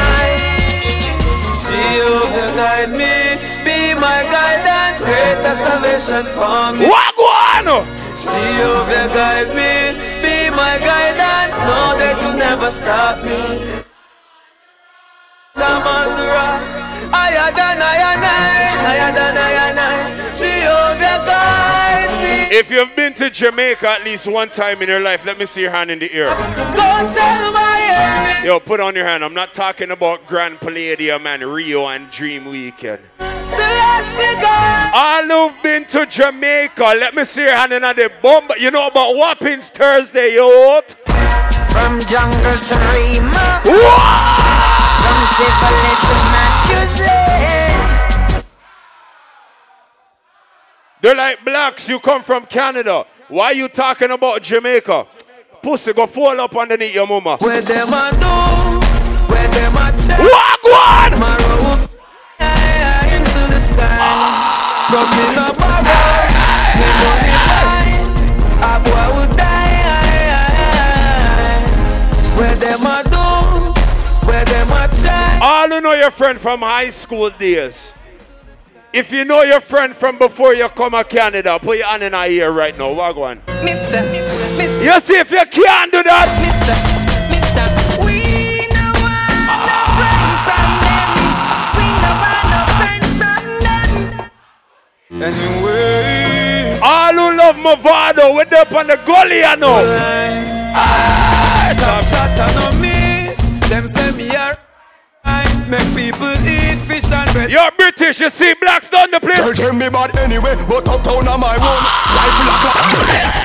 She 1.64 1.82
will 2.02 2.52
guide 2.54 2.90
me, 2.90 3.40
be 3.64 3.94
my 3.94 4.20
guidance, 4.30 4.98
greater 5.02 5.54
salvation 5.64 6.24
for 6.36 6.72
me. 6.76 6.86
Walk 6.86 7.18
on! 7.18 7.66
She 8.14 8.28
will 8.28 9.08
guide 9.16 9.50
me, 9.58 9.98
be 10.22 10.50
my 10.50 10.74
guidance, 10.78 11.54
know 11.66 11.96
that 12.00 12.16
you 12.22 12.30
never 12.36 12.70
stop 12.70 13.16
me. 13.24 13.82
The 15.54 15.68
rock, 16.34 16.62
higher 17.12 17.50
than 17.52 17.78
I 17.80 17.96
I, 18.02 18.16
higher 18.84 19.12
than 19.12 19.36
I 19.36 19.51
If 22.62 22.70
you've 22.70 22.94
been 22.94 23.12
to 23.14 23.28
Jamaica 23.28 23.88
at 23.88 24.04
least 24.04 24.28
one 24.28 24.48
time 24.48 24.82
in 24.82 24.88
your 24.88 25.00
life, 25.00 25.26
let 25.26 25.36
me 25.36 25.46
see 25.46 25.62
your 25.62 25.72
hand 25.72 25.90
in 25.90 25.98
the 25.98 26.08
air. 26.12 26.28
Yo, 28.46 28.60
put 28.60 28.78
on 28.78 28.94
your 28.94 29.04
hand. 29.04 29.24
I'm 29.24 29.34
not 29.34 29.52
talking 29.52 29.90
about 29.90 30.28
Grand 30.28 30.60
Palladium 30.60 31.26
and 31.26 31.42
Rio 31.42 31.88
and 31.88 32.08
Dream 32.12 32.44
Weekend. 32.44 33.02
All 34.94 35.24
who've 35.24 35.60
been 35.60 35.86
to 35.86 36.06
Jamaica, 36.06 36.94
let 37.00 37.16
me 37.16 37.24
see 37.24 37.42
your 37.42 37.56
hand 37.56 37.72
in 37.72 37.82
the 37.82 38.12
bomb. 38.22 38.48
You 38.56 38.70
know 38.70 38.86
about 38.86 39.16
Wappings 39.16 39.68
Thursday, 39.70 40.36
yo. 40.36 40.82
From 41.66 41.98
jungle 42.02 42.38
to 42.38 42.76
Rema. 42.94 43.60
From 43.64 45.18
Tivoli 45.34 45.94
to 46.06 46.14
Massachusetts. 46.30 47.21
They're 51.02 51.16
like 51.16 51.44
Blaxz, 51.44 51.88
you 51.88 51.98
come 51.98 52.22
from 52.22 52.46
Canada. 52.46 53.04
Why 53.26 53.50
you 53.50 53.68
talking 53.68 54.12
about 54.12 54.40
Jamaica? 54.40 55.06
Pussy 55.60 55.92
go 55.92 56.06
fall 56.06 56.40
up 56.40 56.56
underneath 56.56 56.94
your 56.94 57.08
mama. 57.08 57.38
Where 57.40 57.60
them 57.60 57.88
a 57.88 58.12
do? 58.12 58.78
Where 59.26 59.48
them 59.48 59.76
a 59.76 59.90
check? 59.98 60.16
Walk 60.20 60.62
one! 60.62 61.18
My 61.18 61.36
roof 61.36 61.88
yeah, 62.38 63.16
into 63.16 63.40
the 63.52 63.58
sky. 63.58 63.98
From 64.92 65.10
me 65.10 65.26
no 65.34 65.50
borrow, 65.58 66.22
me 66.78 66.86
money 67.02 67.34
buy. 67.66 67.90
A 68.62 68.78
boy 68.84 69.06
would 69.18 69.32
die. 69.36 69.82
Where 72.38 72.54
them 72.54 72.86
a 72.86 73.02
do? 73.10 73.26
Where 74.28 74.44
them 74.44 74.70
a 74.70 74.86
check? 75.02 75.42
All 75.42 75.68
who 75.68 75.80
know 75.80 75.94
your 75.94 76.12
friend 76.12 76.38
from 76.38 76.60
high 76.60 76.90
school 76.90 77.30
days. 77.30 77.92
If 78.94 79.10
you 79.10 79.24
know 79.24 79.40
your 79.42 79.62
friend 79.62 79.96
from 79.96 80.18
before 80.18 80.54
you 80.54 80.68
come 80.68 80.92
to 80.92 81.02
Canada, 81.02 81.58
put 81.58 81.78
your 81.78 81.86
hand 81.86 82.02
in 82.02 82.12
our 82.12 82.26
ear 82.26 82.52
right 82.52 82.76
now. 82.76 82.92
Walk 82.92 83.16
one. 83.16 83.40
Mister, 83.64 84.02
Mister. 84.58 84.84
You 84.84 85.00
see 85.00 85.16
if 85.16 85.30
you 85.30 85.42
can't 85.46 85.90
do 85.90 86.02
that. 86.02 86.28
Mister, 86.44 86.76
Mister. 87.32 87.64
We 88.04 88.68
no 88.68 88.92
want 89.00 89.64
no 89.64 89.80
friend 89.96 90.28
from 90.44 90.68
them. 90.84 91.08
We 91.72 91.88
no 92.04 92.12
want 92.20 92.52
no 92.52 92.60
friend 92.76 93.04
from 93.16 93.44
them. 93.64 94.28
Anyway. 95.24 96.76
All 96.84 97.14
who 97.14 97.26
love 97.38 97.56
Mavado, 97.56 98.34
we're 98.34 98.52
up 98.60 98.72
on 98.72 98.88
the 98.88 98.96
gully, 99.06 99.40
you 99.40 99.56
know. 99.56 99.80
Ah, 100.74 101.72
top 101.80 102.04
shot 102.04 102.28
and 102.44 102.54
no 102.60 102.66
miss. 102.78 103.40
Them 103.70 103.86
say 103.88 104.10
me 104.12 104.28
a 104.34 104.58
Make 105.66 105.88
people 105.96 106.36
eat 106.46 106.61
fish 106.82 107.10
and 107.10 107.30
bread. 107.32 107.50
You're 107.50 107.70
British, 107.72 108.20
you 108.20 108.28
see 108.28 108.54
Blaxz 108.54 108.90
dun 108.90 109.10
the 109.10 109.20
place. 109.20 109.38
Tell 109.38 109.54
them 109.54 109.78
me 109.78 109.88
bad 109.88 110.16
anyway, 110.18 110.56
but 110.68 110.86
uptown 110.88 111.28
on 111.28 111.40
my 111.40 111.54
own. 111.54 111.82
Rifle 112.16 112.48
a 112.48 112.56
clap. 112.60 112.76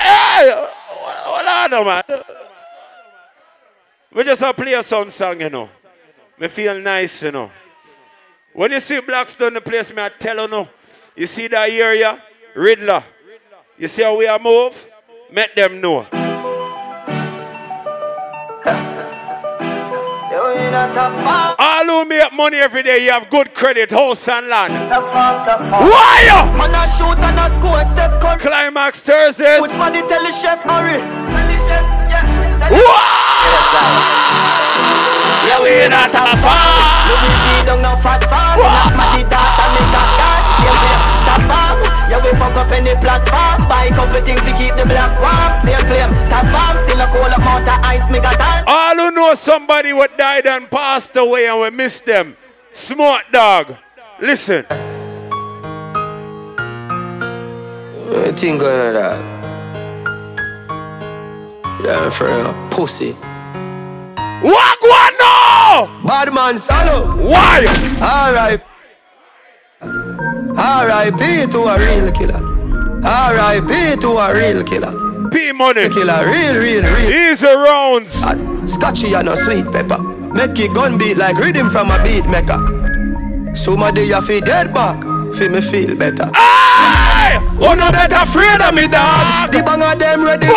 Hey, 0.02 0.68
hold 1.26 1.74
on, 1.74 1.86
man. 1.86 2.04
We 4.14 4.24
just 4.24 4.42
a 4.42 4.54
play 4.54 4.82
some 4.82 5.10
song, 5.10 5.42
you 5.42 5.50
know. 5.50 5.70
Me 6.40 6.48
feel 6.48 6.80
nice, 6.80 7.24
you 7.24 7.32
know. 7.32 7.52
When 8.54 8.72
you 8.72 8.80
see 8.80 9.00
Blaxz 9.00 9.38
dun 9.38 9.54
the 9.54 9.62
place, 9.62 9.94
me 9.94 10.02
I 10.02 10.10
tell 10.10 10.42
you 10.42 10.48
no. 10.48 10.68
You 11.16 11.28
see 11.28 11.48
that 11.48 11.70
area, 11.70 12.22
Riddler. 12.56 13.04
You 13.78 13.88
see 13.88 14.04
how 14.04 14.18
we 14.18 14.28
are 14.28 14.40
move? 14.40 14.86
Make 15.32 15.56
them 15.56 15.82
know. 15.82 16.08
All 20.74 21.86
who 21.86 22.06
make 22.06 22.34
money 22.34 22.58
every 22.58 22.84
day, 22.84 23.06
you 23.06 23.12
have 23.12 23.30
good 23.30 23.54
credit, 23.54 23.92
house 23.92 24.28
and 24.28 24.48
land. 24.48 24.74
Why? 24.74 26.28
Man 26.58 26.76
a 26.76 26.88
shoot 26.88 27.20
and 27.20 27.40
a 27.40 27.48
score, 27.56 27.84
Steph 27.86 28.20
Curry. 28.22 28.40
Climax 28.40 29.02
Thursdays. 29.04 29.60
Put 29.60 29.78
money, 29.78 30.02
tell 30.08 30.24
the 30.24 30.32
chef 30.32 30.62
hurry. 30.64 31.00
Tell 31.00 31.48
the 31.48 31.58
chef, 31.68 31.84
yeah. 32.12 32.22
Tell 32.60 32.72
Yeah, 35.48 35.62
we 35.64 35.88
not 35.88 36.14
a. 36.14 36.24
Look 37.08 37.22
me 37.24 37.30
feed 37.48 37.66
down 37.66 37.82
no 37.82 37.96
fat 38.04 38.24
farm. 38.26 38.60
Not 38.60 38.92
smarty 38.92 39.24
data, 39.24 39.66
make 39.72 39.92
that 39.96 40.27
Yeah, 42.10 42.24
we 42.24 42.32
fuck 42.40 42.56
up 42.56 42.72
any 42.72 42.96
platform. 42.96 43.68
Buy 43.68 43.90
couple 43.90 44.22
things 44.22 44.42
to 44.42 44.54
keep 44.56 44.76
the 44.76 44.86
black 44.86 45.12
warm. 45.20 45.52
Same 45.66 45.84
flame, 45.88 46.14
top 46.30 46.46
farm. 46.54 46.78
Still 46.88 47.02
a 47.02 47.08
cold 47.12 47.34
amount 47.34 47.68
of 47.68 47.80
ice, 47.84 48.10
me 48.10 48.20
got 48.20 48.40
on. 48.40 48.64
All 48.68 48.96
who 48.96 49.12
know 49.12 49.34
somebody 49.34 49.92
what 49.94 50.18
died 50.18 50.48
and 50.48 50.70
passed 50.72 51.16
away 51.18 51.48
and 51.48 51.60
we 51.60 51.70
miss 51.70 52.02
them. 52.02 52.38
Smoke 52.72 53.24
Dawg. 53.32 53.78
Listen. 54.22 54.66
What 58.08 58.40
thing 58.40 58.58
going 58.58 58.80
on 58.80 58.94
that? 58.94 59.38
Yeah, 61.84 62.10
for 62.10 62.26
real. 62.26 62.54
Pussy. 62.70 63.14
Walk 64.44 64.82
one 64.82 65.18
now! 65.20 66.02
Bad 66.06 66.34
man, 66.34 66.58
salo. 66.58 67.18
Why? 67.18 67.66
Alright. 68.02 68.62
R.I.P. 70.58 71.48
to 71.52 71.60
a 71.64 71.78
real 71.80 72.12
killer. 72.12 72.42
R.I.P. 73.06 74.02
to 74.02 74.10
a 74.18 74.34
real 74.34 74.64
killer. 74.64 75.30
P 75.30 75.52
money. 75.54 75.90
Killer, 75.90 76.26
real, 76.26 76.56
real, 76.56 76.84
real. 76.84 77.10
Easy 77.10 77.46
rounds. 77.46 78.14
Hot, 78.16 78.38
Scotchy 78.68 79.14
and 79.14 79.30
a 79.30 79.36
sweet 79.38 79.66
pepper. 79.72 80.00
Make 80.34 80.60
it 80.60 80.74
gun 80.74 80.98
beat 80.98 81.18
like 81.18 81.38
rhythm 81.38 81.70
from 81.70 81.92
a 81.92 82.02
beat 82.04 82.26
maker. 82.26 82.58
Somebody 83.56 84.04
you 84.04 84.22
feel 84.22 84.42
dead 84.42 84.74
back. 84.74 85.02
Feel 85.36 85.50
me 85.50 85.62
feel 85.62 85.96
better. 85.96 86.30
Aye! 86.34 87.40
Oh 87.60 87.74
no 87.76 87.92
better 87.92 88.16
afraid 88.16 88.62
of 88.62 88.74
me 88.74 88.88
dog. 88.88 89.52
The 89.52 89.62
bang 89.64 89.82
of 89.82 90.00
them 90.00 90.24
ready. 90.24 90.48
Tint 90.48 90.56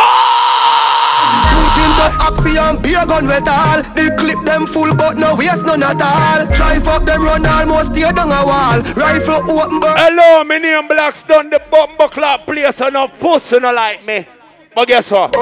up 2.01 2.19
oxy 2.21 2.57
and 2.57 2.83
beer 2.83 3.05
gun 3.07 3.27
wet 3.27 3.47
all. 3.47 3.83
The 3.83 4.15
clip 4.19 4.45
them 4.45 4.67
full 4.67 4.95
but 4.95 5.17
no 5.19 5.35
waste 5.37 5.65
none 5.67 5.83
at 5.83 6.01
all. 6.01 6.47
Drive 6.55 6.89
up 6.89 7.05
them 7.05 7.23
run 7.23 7.47
almost 7.47 7.95
tear 7.95 8.13
down 8.13 8.33
a 8.33 8.45
wall. 8.45 8.81
Rifle 8.95 9.51
open 9.51 9.81
burn. 9.81 9.97
Hello, 9.97 10.45
me 10.45 10.59
name 10.59 10.89
Blaxz 10.89 11.27
dun 11.27 11.51
the 11.51 11.61
bumper 11.71 12.09
club 12.09 12.47
place 12.47 12.81
and 12.81 12.95
no 12.95 13.09
pussy 13.09 13.59
no 13.61 13.73
like 13.73 14.05
me. 14.07 14.27
But 14.75 14.89
guess 14.89 15.11
what? 15.11 15.35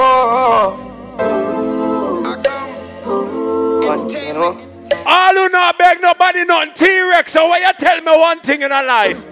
You 4.09 4.33
know? 4.33 4.65
All 5.05 5.33
who 5.33 5.49
not 5.49 5.77
beg 5.77 6.01
nobody 6.01 6.45
nothing 6.45 6.73
T-Rex, 6.75 7.31
so 7.31 7.47
why 7.47 7.59
you 7.59 7.73
tell 7.79 8.01
me 8.01 8.11
one 8.11 8.39
thing 8.41 8.61
in 8.61 8.71
a 8.71 8.83
life? 8.83 9.23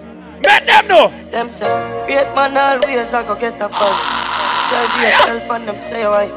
Make 0.44 0.66
them 0.66 0.88
know. 0.88 1.08
Them 1.30 1.48
say, 1.48 1.68
great 2.06 2.34
man 2.34 2.56
always 2.56 3.12
I 3.12 3.22
go 3.26 3.34
get 3.34 3.60
a 3.60 3.68
fun. 3.68 3.94
Try 4.68 4.84
be 4.94 5.00
yourself 5.06 5.50
and 5.50 5.68
them 5.68 5.78
say 5.78 6.04
why. 6.06 6.28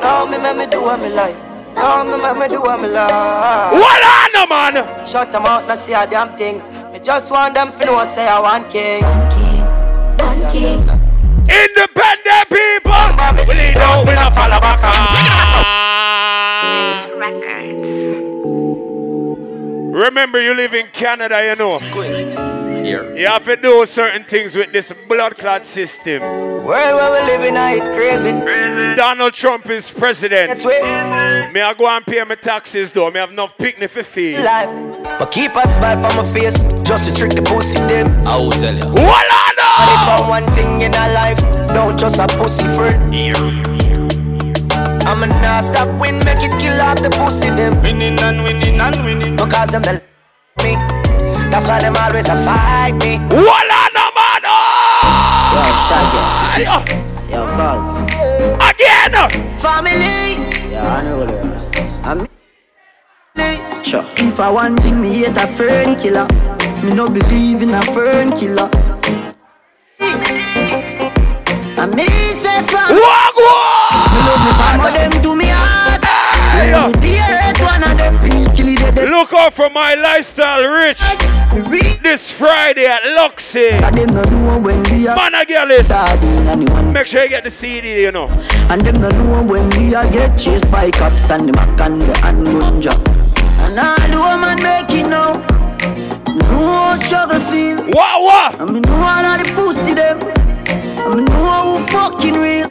Now 0.00 0.26
me 0.26 0.38
make 0.38 0.56
me 0.56 0.66
do 0.66 0.82
what 0.82 1.00
me 1.00 1.08
like. 1.10 1.36
Now 1.74 2.04
me 2.04 2.16
make 2.22 2.36
me 2.38 2.48
do 2.48 2.60
what 2.62 2.80
me 2.80 2.88
like. 2.88 3.10
What 3.72 4.02
on, 4.02 4.32
no, 4.32 4.46
man? 4.46 5.06
Shut 5.06 5.30
them 5.32 5.44
out, 5.44 5.66
not 5.68 5.78
see 5.78 5.92
a 5.92 6.06
damn 6.06 6.36
thing. 6.36 6.62
Me 6.92 6.98
just 6.98 7.30
want 7.30 7.54
them 7.54 7.72
to 7.72 7.86
know 7.86 8.04
say 8.14 8.26
I 8.26 8.40
want 8.40 8.70
king. 8.70 9.02
One 10.24 10.40
king. 10.52 10.80
Independent 11.44 12.48
people. 12.48 13.04
We 13.46 13.54
lead 13.54 13.76
out, 13.76 14.06
we 14.06 14.14
not 14.14 14.34
follow 14.34 14.60
back. 14.60 14.80
Remember, 19.94 20.40
you 20.42 20.54
live 20.54 20.74
in 20.74 20.86
Canada, 20.88 21.40
you 21.48 21.54
know. 21.56 21.78
Here. 22.84 23.16
You 23.16 23.26
have 23.28 23.46
to 23.46 23.56
do 23.56 23.86
certain 23.86 24.24
things 24.24 24.54
with 24.54 24.70
this 24.70 24.92
blood 25.08 25.36
clot 25.36 25.64
system. 25.64 26.20
World 26.20 26.66
where 26.66 27.12
we 27.12 27.32
living, 27.32 27.56
I 27.56 27.76
it 27.76 27.94
crazy. 27.94 28.32
Donald 28.94 29.32
Trump 29.32 29.70
is 29.70 29.90
president. 29.90 30.48
That's 30.48 30.66
way. 30.66 30.82
Me 31.50 31.62
I 31.62 31.72
go 31.72 31.88
and 31.88 32.04
pay 32.04 32.22
my 32.24 32.34
taxes 32.34 32.92
though. 32.92 33.10
Me 33.10 33.20
have 33.20 33.30
enough 33.30 33.56
picnic 33.56 33.90
for 33.90 34.02
fee. 34.02 34.36
Life. 34.36 34.68
But 35.18 35.32
keep 35.32 35.56
a 35.56 35.66
smile 35.66 36.04
on 36.04 36.16
my 36.16 36.32
face 36.34 36.64
just 36.82 37.08
to 37.08 37.14
trick 37.14 37.32
the 37.32 37.42
pussy 37.42 37.78
them. 37.88 38.06
I 38.26 38.36
will 38.36 38.50
tell 38.52 38.74
you. 38.74 38.86
What 38.86 39.26
on 39.32 39.54
And 39.80 39.90
if 39.96 40.04
I 40.12 40.28
one 40.28 40.54
thing 40.54 40.82
in 40.82 40.92
a 40.92 41.12
life, 41.14 41.40
don't 41.68 41.98
just 41.98 42.18
a 42.18 42.26
pussy 42.36 42.68
friend. 42.68 43.00
I'ma 45.06 45.26
not 45.40 45.64
stop 45.64 45.88
win, 45.98 46.18
make 46.18 46.42
it 46.42 46.52
kill 46.60 46.78
off 46.82 47.00
the 47.02 47.08
pussy 47.08 47.48
them. 47.48 47.80
Winning 47.82 48.18
and 48.20 48.44
winning 48.44 48.78
and 48.78 49.04
winning. 49.04 49.36
Because 49.36 49.70
them 49.70 49.82
the 49.82 49.94
me. 49.94 50.13
That's 51.54 51.68
why 51.68 51.78
them 51.78 51.94
always 51.94 52.28
a 52.28 52.34
fight 52.42 52.94
me. 52.98 53.18
What 53.30 53.70
on 53.70 53.90
no 53.94 54.10
man? 54.10 54.42
Oh! 54.42 55.54
Yo, 55.54 55.62
Shaggy. 55.86 56.66
Oh! 56.66 56.82
Yo, 57.30 57.46
cuz. 57.54 57.86
Again! 58.58 59.14
Oh. 59.14 59.30
Family. 59.62 60.50
Yo, 60.72 60.80
honorables. 60.82 61.70
I'm 62.02 62.26
Sure. 63.84 64.04
If 64.16 64.40
I 64.40 64.50
want 64.50 64.82
thing, 64.82 65.00
me 65.00 65.14
hate 65.14 65.36
a 65.36 65.46
fern 65.46 65.94
killer. 65.94 66.26
Me 66.82 66.92
no 66.92 67.08
believe 67.08 67.62
in 67.62 67.72
a 67.72 67.82
fern 67.82 68.32
killer. 68.32 68.68
And 71.78 71.94
me 71.94 72.08
say 72.42 72.64
from 72.66 72.98
Walk 72.98 73.36
Me 74.10 74.18
love 74.26 74.42
me 74.42 74.52
fam, 74.58 74.80
but 74.82 74.92
them 74.92 75.22
do 75.22 75.36
me 75.36 75.46
hard. 75.46 76.04
Hey, 76.04 76.70
yo. 76.72 77.33
Look 78.92 79.32
out 79.32 79.54
for 79.54 79.70
my 79.70 79.94
lifestyle 79.94 80.62
rich. 80.64 81.00
This 82.02 82.30
Friday 82.30 82.86
at 82.86 83.02
Luxy. 83.02 83.70
Man, 83.80 85.34
I 85.34 85.44
get 85.44 85.68
this. 85.68 85.88
Make 86.92 87.06
sure 87.06 87.22
you 87.22 87.28
get 87.28 87.44
the 87.44 87.50
CD, 87.50 88.02
you 88.02 88.12
know. 88.12 88.28
And 88.68 88.80
them 88.82 89.00
no 89.00 89.08
know 89.10 89.42
when 89.44 89.68
we 89.70 89.94
are 89.94 90.10
get 90.10 90.36
chased 90.36 90.70
by 90.70 90.90
cops 90.90 91.30
and 91.30 91.48
the 91.48 91.52
mac 91.52 91.80
and 91.80 92.02
the 92.02 92.12
and 92.26 92.46
gunja. 92.46 92.94
And 93.66 93.78
all 93.78 94.08
the 94.08 94.18
woman 94.18 94.62
make 94.62 94.90
it 94.90 95.08
now. 95.08 95.32
No 96.50 96.96
struggle 96.96 97.40
feel. 97.40 97.78
What 97.92 98.20
what? 98.20 98.60
I 98.60 98.64
mean 98.64 98.82
know 98.82 98.96
all 98.96 99.24
of 99.24 99.38
the 99.38 99.52
pussy 99.54 99.94
them. 99.94 100.18
I 101.06 101.14
mean 101.14 101.24
know 101.24 101.78
who 101.78 101.86
fucking 101.86 102.34
real. 102.34 102.70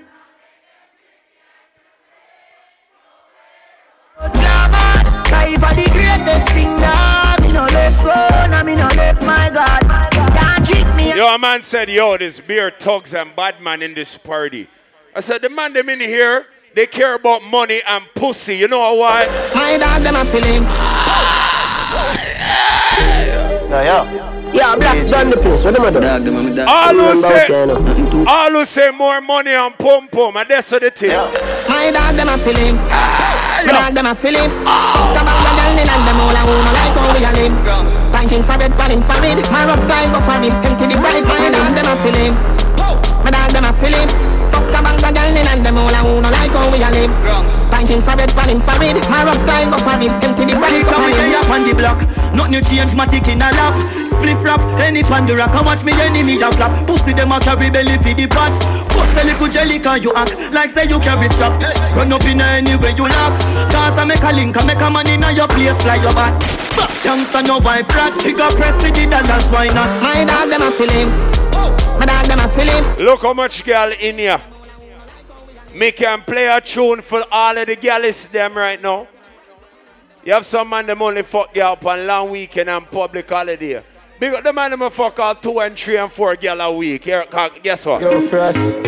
Cause 5.34 5.54
for 5.58 5.74
the 5.74 5.90
greatest 5.90 6.48
thing 6.54 6.76
now, 6.78 7.36
me 7.42 7.52
no 7.52 7.66
left 7.66 8.04
road, 8.06 8.54
and 8.54 8.68
me 8.68 8.76
no 8.76 8.88
left 8.96 9.22
my 9.24 9.50
God. 9.50 9.82
Can't 10.12 10.66
trick 10.66 10.88
me. 10.96 11.16
Yo, 11.16 11.34
a 11.34 11.38
man 11.40 11.64
said, 11.64 11.90
yo, 11.90 12.18
this 12.18 12.40
beer 12.40 12.70
thugs 12.70 13.14
and 13.14 13.36
bad 13.36 13.60
man 13.62 13.82
in 13.82 13.94
this 13.96 14.18
party. 14.18 14.68
I 15.16 15.20
said, 15.22 15.42
the 15.42 15.50
man 15.50 15.74
them 15.74 15.90
in 15.90 16.00
here, 16.00 16.46
they 16.76 16.86
care 16.86 17.16
about 17.16 17.44
money 17.44 17.82
and 17.88 18.06
pussy. 18.16 18.56
You 18.58 18.68
know 18.68 18.94
why? 18.94 19.26
My 19.56 19.78
dog 19.78 20.02
them 20.04 20.16
a 20.16 20.26
feeling. 20.26 20.64
Yeah, 23.70 23.84
yeah. 23.84 24.30
Yeah, 24.54 24.76
Blaxz 24.76 25.10
dun 25.10 25.32
the 25.32 25.38
place. 25.38 25.64
What 25.64 25.74
them 25.74 25.84
a 25.86 25.92
do? 25.92 26.00
Dog 26.00 26.24
them 26.24 26.38
a 26.38 26.56
dog. 26.56 26.68
All 26.70 26.94
who 26.94 27.22
say, 27.22 27.48
all 28.28 28.52
who 28.52 28.66
say 28.66 28.92
more 28.92 29.20
money 29.20 29.52
and 29.52 29.76
pum 29.80 30.08
pum, 30.10 30.38
and 30.38 30.48
that's 30.48 30.72
what 30.72 30.82
they 30.82 30.92
think. 30.92 31.14
My 31.84 31.92
dog 31.92 32.16
them 32.16 32.30
a 32.30 32.38
feeling. 32.38 32.80
My 32.80 33.68
dog 33.68 33.94
them 33.94 34.08
a 34.08 34.16
feeling. 34.16 34.48
Come 34.48 35.28
on, 35.28 35.36
the 35.44 35.52
girl 35.52 35.76
and 35.84 36.08
them 36.08 36.16
all 36.16 36.32
a 36.32 36.42
woman 36.48 36.74
like 36.80 36.96
how 36.96 37.12
we 37.12 37.28
a 37.28 37.32
live. 37.36 37.56
Punching 38.16 38.42
for 38.42 38.56
bed, 38.56 38.72
panning 38.80 39.02
for 39.04 39.20
bed. 39.20 39.44
My 39.52 39.68
rough 39.68 39.84
style 39.84 40.08
go 40.16 40.20
for 40.24 40.40
it. 40.40 40.56
Empty 40.64 40.88
the 40.88 40.96
bright. 40.96 41.28
My 41.28 41.52
dog 41.52 41.76
them 41.76 41.84
a 41.84 41.96
feeling. 42.00 42.36
My 43.20 43.32
dog 43.36 43.52
them 43.52 43.66
a 43.68 43.74
feeling. 43.76 44.08
Fuck 44.48 44.72
a 44.72 44.80
bang 44.80 44.96
the 44.96 45.12
girl 45.12 45.36
and 45.36 45.66
them 45.66 45.78
all 45.78 45.92
a 45.92 46.02
woman 46.08 46.32
like 46.32 46.56
how 46.56 46.72
we 46.72 46.80
a 46.80 46.90
live. 46.90 47.63
Punching 47.74 48.06
for 48.06 48.14
bed, 48.14 48.30
panning 48.38 48.62
for 48.62 48.78
bed. 48.78 49.02
My 49.10 49.26
rough 49.26 49.42
style 49.42 49.66
go 49.74 49.82
for 49.82 49.98
it. 49.98 50.14
Empty 50.22 50.46
the 50.46 50.54
bright. 50.54 50.86
Come 50.86 51.10
here 51.10 51.42
up 51.42 51.50
on 51.50 51.66
the 51.66 51.74
block. 51.74 52.06
Nothing 52.38 52.54
you 52.54 52.62
change, 52.62 52.94
my 52.94 53.10
tick 53.10 53.26
in 53.28 53.42
a 53.42 53.50
lap. 53.50 53.74
Spliff 54.14 54.44
rap, 54.46 54.62
any 54.78 55.02
pan 55.02 55.26
the 55.26 55.34
rock. 55.36 55.58
Watch 55.66 55.84
me 55.84 55.92
enemy 55.98 56.38
a 56.38 56.54
flap. 56.54 56.86
Pussy 56.86 57.18
them 57.18 57.34
a 57.34 57.40
carry 57.42 57.74
belly 57.74 57.98
for 57.98 58.14
the 58.14 58.30
pot. 58.30 58.54
Bust 58.94 59.18
a 59.18 59.26
little 59.26 59.48
jelly 59.50 59.80
can 59.80 60.04
you 60.04 60.14
act 60.14 60.38
like 60.54 60.70
say 60.70 60.86
you 60.86 61.00
carry 61.00 61.28
strap. 61.34 61.58
Run 61.98 62.14
up 62.14 62.24
in 62.30 62.42
any 62.42 62.78
way 62.78 62.94
you 62.94 63.10
lock. 63.10 63.34
Cause 63.74 63.98
I 63.98 64.06
make 64.06 64.22
a 64.22 64.30
link, 64.30 64.54
I 64.54 64.62
make 64.70 64.80
a 64.80 64.90
man 64.94 65.10
in 65.10 65.26
your 65.36 65.50
place 65.50 65.74
like 65.90 66.06
your 66.06 66.14
back. 66.14 66.38
Youngster 67.04 67.42
no 67.42 67.58
wife 67.58 67.90
flat. 67.90 68.14
He 68.22 68.34
got 68.34 68.54
press 68.54 68.78
with 68.86 68.94
the 68.94 69.10
dollars, 69.10 69.50
why 69.50 69.74
not? 69.74 69.90
My 69.98 70.22
dog 70.30 70.46
them 70.54 70.62
a 70.62 70.70
feeling. 70.70 71.10
My 71.98 72.06
dog 72.06 72.30
them 72.30 72.38
a 72.38 72.48
feeling. 72.54 72.86
Look 73.04 73.24
how 73.24 73.34
much 73.34 73.66
girl 73.66 73.90
in 74.00 74.20
here. 74.20 74.53
Me 75.74 75.92
can 75.92 76.22
play 76.22 76.46
a 76.46 76.62
tune 76.62 77.02
for 77.02 77.24
all 77.32 77.58
of 77.58 77.66
the 77.66 77.76
girls 77.76 78.28
them 78.28 78.56
right 78.56 78.82
now. 78.82 79.08
You 80.24 80.34
have 80.34 80.46
some 80.46 80.70
man 80.70 80.86
them 80.86 81.02
only 81.02 81.24
fuck 81.24 81.56
you 81.56 81.64
up 81.64 81.86
on 81.86 82.06
long 82.06 82.30
weekend 82.30 82.70
and 82.70 82.86
public 82.90 83.28
holiday. 83.28 83.84
Big 84.20 84.44
the 84.44 84.54
man 84.54 84.72
them 84.72 84.90
fuck 84.92 85.18
out 85.20 85.42
two 85.42 85.60
and 85.60 85.78
three 85.78 85.98
and 85.98 86.12
four 86.12 86.36
girl 86.36 86.62
a 86.62 86.72
week. 86.72 87.04
Here, 87.06 87.26
guess 87.64 87.86
what? 87.88 88.02
Yo, 88.02 88.22
Frost, 88.22 88.82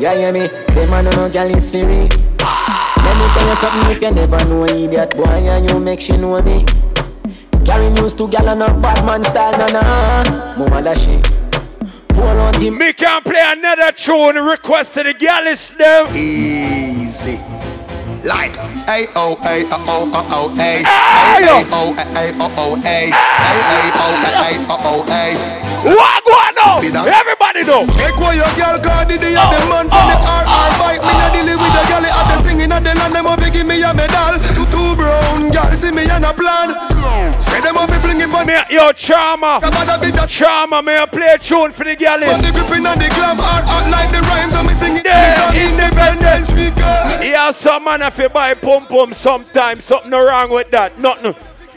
yeah, 0.00 0.14
hear 0.14 0.32
me? 0.32 0.48
Them 0.48 0.90
man 0.90 1.04
no 1.04 1.30
gal 1.30 1.48
is 1.48 1.70
free. 1.70 1.80
Let 1.82 2.08
me 2.08 3.26
tell 3.34 3.48
you 3.48 3.54
something 3.54 3.90
if 3.92 4.02
you 4.02 4.10
never 4.10 4.44
know 4.46 4.64
idiot 4.64 5.16
boy 5.16 5.24
and 5.24 5.70
you 5.70 5.78
make 5.78 6.00
she 6.00 6.16
know 6.16 6.42
me. 6.42 6.64
Carry 7.64 7.88
news 7.90 8.12
to 8.14 8.28
gal 8.28 8.48
and 8.48 8.62
a 8.64 8.74
bad 8.80 9.06
man 9.06 9.22
style, 9.22 9.56
na 9.56 9.68
na. 9.68 10.58
Mama 10.58 10.82
da 10.82 10.94
she. 10.94 11.22
Pour 12.22 12.38
on 12.38 12.52
team. 12.54 12.78
Me 12.78 12.92
can't 12.92 13.24
play 13.24 13.42
another 13.44 13.90
tune 13.90 14.36
request 14.36 14.94
to 14.94 15.02
the 15.02 15.14
girls 15.14 15.70
them. 15.74 16.14
Easy. 16.14 17.38
Like 18.22 18.54
A 18.86 19.10
O 19.18 19.34
A 19.42 19.66
O 19.66 19.78
O 19.90 19.98
O 20.14 20.22
O 20.30 20.42
A 20.54 20.86
Hey, 20.86 21.42
yo. 21.42 21.58
A 21.58 21.74
O 21.74 21.90
A 21.98 22.04
A 22.14 22.30
O 22.38 22.46
O 22.62 22.78
A 22.78 23.10
A 23.10 23.50
A 23.66 23.86
O 23.98 24.08
A 24.22 24.46
A 24.46 24.54
O 24.70 24.78
O 24.86 25.02
A 25.10 25.34
What 25.82 26.22
go 26.22 26.30
on 26.30 26.54
now? 26.54 26.78
See 26.78 26.94
that? 26.94 27.10
Everybody 27.10 27.66
know. 27.66 27.82
Take 27.98 28.14
away 28.14 28.38
your 28.38 28.52
girl 28.54 28.78
card, 28.78 29.10
the 29.10 29.18
day 29.18 29.34
of 29.34 29.50
the 29.50 29.58
oh, 29.58 29.72
month 29.74 29.90
for 29.90 30.06
the 30.06 30.14
oh, 30.14 30.46
RR 30.46 30.70
bike. 30.78 31.02
Oh, 31.02 31.10
me 31.10 31.12
not 31.18 31.30
dealing 31.34 31.58
with 31.58 31.74
the 31.74 31.82
girl, 31.90 32.06
at 32.06 32.26
the 32.30 32.36
thing 32.46 32.60
in 32.62 32.70
the 32.70 32.78
land. 32.78 33.12
Them 33.12 33.26
up 33.26 33.42
give 33.42 33.66
me 33.66 33.82
a 33.82 33.90
medal. 33.90 34.38
Two 34.54 34.70
two 34.70 34.94
brown 34.94 35.50
girl 35.50 35.74
see 35.74 35.90
me 35.90 36.06
on 36.06 36.22
a 36.22 36.30
plan. 36.32 36.91
Say 37.40 37.60
them 37.60 37.76
up 37.76 37.90
be 37.90 37.98
flinging 37.98 38.30
for 38.30 38.44
me. 38.44 38.54
Yo, 38.70 38.90
Charma. 38.92 39.60
Charma, 39.60 40.84
may 40.84 40.98
I 40.98 41.06
play 41.06 41.34
a 41.34 41.38
tune 41.38 41.72
for 41.72 41.84
the 41.84 41.96
On 42.06 42.20
girls? 42.20 42.42
the 42.42 42.52
gripping 42.52 42.86
and 42.86 43.00
the 43.00 43.08
glam, 43.14 43.40
art 43.40 43.64
art 43.66 43.90
like 43.90 44.10
the 44.10 44.20
rhymes. 44.22 44.54
Me 44.66 44.74
singing. 44.74 45.02
Yeah, 45.04 45.52
independence 45.52 46.48
speaker. 46.48 47.20
Yeah, 47.22 47.50
some 47.50 47.84
man 47.84 48.00
have 48.00 48.16
to 48.16 48.28
buy 48.28 48.54
pum 48.54 48.86
pum 48.86 49.12
sometimes. 49.12 49.84
Something 49.84 50.12
wrong 50.12 50.50
with 50.50 50.70
that. 50.70 50.98
Nothing. 50.98 51.34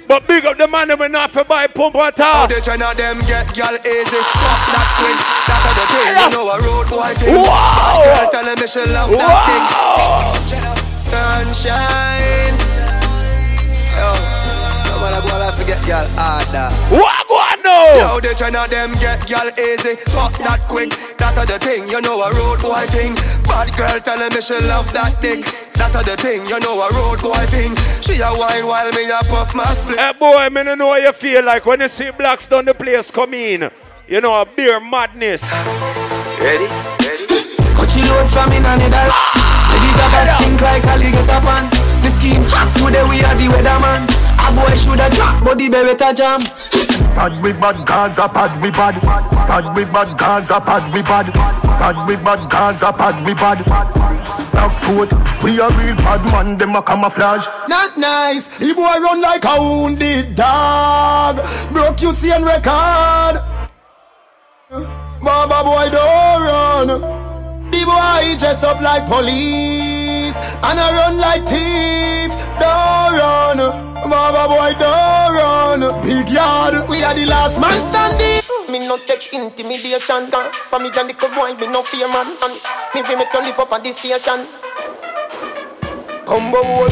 But 0.08 0.28
big 0.28 0.46
up 0.46 0.58
the 0.60 0.68
man 0.68 0.90
that 0.90 1.00
we 1.00 1.08
not 1.10 1.32
for 1.32 1.44
buy 1.44 1.66
pum 1.66 1.92
pum 1.92 2.02
at 2.02 2.20
all. 2.20 2.48
They 2.48 2.62
tryna 2.62 2.94
them 2.96 3.18
get 3.26 3.48
girl 3.58 3.74
easy 3.74 4.22
Fuck 4.38 4.62
that 4.70 4.90
quick, 5.02 5.18
that 5.50 5.66
are 5.66 5.74
the 5.82 5.86
thing 5.90 6.14
You 6.22 6.30
know 6.30 6.46
a 6.54 6.62
road 6.62 6.88
boy 6.94 7.14
thing 7.18 7.34
Wow. 7.42 8.06
Girl 8.06 8.30
telling 8.30 8.60
me 8.62 8.68
she 8.68 8.86
love 8.94 9.10
that 9.10 9.50
thing 9.50 10.86
Sunshine 11.10 12.65
like 15.66 15.78
what 15.78 15.86
I 15.86 15.86
forget 15.86 15.86
girl 15.86 16.08
harder 16.16 16.76
What 16.96 17.28
go 17.28 17.36
on 17.36 17.64
now? 17.64 18.14
Yo, 18.14 18.20
they 18.20 18.34
tryna 18.34 18.68
them 18.70 18.94
get 18.94 19.28
girl 19.28 19.50
easy 19.58 19.96
Fuck 20.12 20.38
that 20.40 20.62
quick, 20.68 20.90
that 21.18 21.38
are 21.38 21.46
the 21.46 21.60
thing 21.60 21.88
You 21.88 22.02
know 22.02 22.22
a 22.22 22.34
road 22.34 22.62
boy 22.62 22.86
thing 22.88 23.16
Bad 23.44 23.76
girl 23.78 24.00
telling 24.00 24.34
me 24.34 24.42
she 24.42 24.56
love 24.68 24.92
that 24.94 25.22
thing 25.22 25.42
That 25.76 25.96
are 25.96 26.04
the 26.04 26.16
thing, 26.18 26.46
you 26.46 26.60
know 26.60 26.82
a 26.82 26.90
road 26.94 27.22
boy 27.22 27.46
thing 27.48 27.76
She 28.02 28.22
a 28.22 28.30
wine 28.34 28.66
while 28.66 28.92
me 28.94 29.10
a 29.10 29.20
puff 29.26 29.56
my 29.56 29.66
split 29.66 30.00
Hey 30.00 30.14
boy, 30.20 30.50
me 30.50 30.64
no 30.64 30.76
know 30.76 30.94
how 30.94 30.98
you 30.98 31.14
feel 31.14 31.46
like 31.46 31.66
when 31.66 31.82
you 31.82 31.88
see 31.88 32.10
Blaxz 32.12 32.50
dun 32.50 32.66
the 32.66 32.74
place 32.74 33.12
come 33.12 33.34
in. 33.34 33.70
You 34.08 34.22
know 34.22 34.40
a 34.40 34.46
beer 34.46 34.80
madness. 34.80 35.42
Ready? 36.38 36.70
Ready? 37.02 37.26
Coachy 37.74 38.02
load 38.06 38.30
from 38.30 38.52
in 38.54 38.66
and 38.66 38.78
middle. 38.78 39.12
The 39.74 39.78
big 39.82 39.98
of 39.98 40.14
us 40.14 40.30
stink 40.38 40.62
like 40.62 40.86
alligator 40.86 41.42
pan. 41.42 41.66
The 42.04 42.10
scheme 42.12 42.44
hot 42.54 42.70
today 42.78 43.02
we 43.10 43.24
are 43.26 43.34
the 43.34 43.50
weatherman. 43.50 44.25
A 44.46 44.52
boy 44.54 44.76
shoulda 44.78 45.10
drop, 45.10 45.44
but 45.44 45.58
the 45.58 45.70
beretta 45.70 46.14
jam. 46.16 46.42
Bad 47.16 47.42
we 47.42 47.52
bad 47.54 47.86
Gaza, 47.86 48.28
bad 48.28 48.62
we 48.62 48.70
bad. 48.70 49.02
Bad 49.02 49.76
we 49.76 49.86
bad 49.86 50.18
Gaza, 50.18 50.60
bad 50.60 50.94
we 50.94 51.02
bad. 51.02 51.34
Bad 51.34 52.08
we 52.08 52.16
bad 52.16 52.50
Gaza, 52.50 52.92
bad 52.92 53.26
we 53.26 53.34
bad. 53.34 53.64
Black 54.52 54.78
foot, 54.78 55.12
we 55.44 55.60
a 55.60 55.68
real 55.70 55.96
bad 55.96 56.24
man, 56.32 56.58
them 56.58 56.76
a 56.76 56.82
camouflage. 56.84 57.46
Not 57.68 57.98
nice. 57.98 58.56
He 58.58 58.74
boy 58.74 58.82
run 58.84 59.20
like 59.22 59.46
a 59.46 59.56
wounded 59.60 60.36
dog. 60.36 61.38
Broke 61.72 62.02
you 62.02 62.14
see 62.14 62.32
and 62.32 62.46
record. 62.46 63.42
Baba 65.22 65.64
boy 65.64 65.90
don't 65.90 66.42
run. 66.44 66.88
The 67.72 67.84
boy 67.84 68.38
dress 68.38 68.64
up 68.64 68.80
like 68.82 69.06
police 69.08 70.38
and 70.38 70.80
I 70.80 70.94
run 70.94 71.18
like 71.18 71.48
thief. 71.48 72.32
Don't 72.60 73.14
run. 73.20 73.85
Baba 74.10 74.48
boy 74.48 74.74
don't 74.80 75.36
run. 75.36 76.02
Big 76.02 76.30
yard. 76.30 76.88
We 76.90 77.04
are 77.04 77.14
the 77.14 77.26
last 77.26 77.60
man 77.60 77.82
standing. 77.82 78.42
Me 78.70 78.80
no 78.88 78.98
take 78.98 79.32
intimidation 79.32 80.30
gun 80.32 80.52
For 80.52 80.80
me 80.80 80.90
and 80.90 81.08
little 81.08 81.30
boy, 81.30 81.54
me 81.54 81.68
no 81.68 81.84
fear 81.84 82.08
man 82.08 82.26
And 82.42 82.54
me 82.96 83.04
we 83.08 83.16
make 83.16 83.32
to 83.32 83.40
live 83.40 83.60
up 83.60 83.72
on 83.72 83.84
this 83.84 83.98
station 84.00 84.48
Combo 86.26 86.64
boy. 86.64 86.90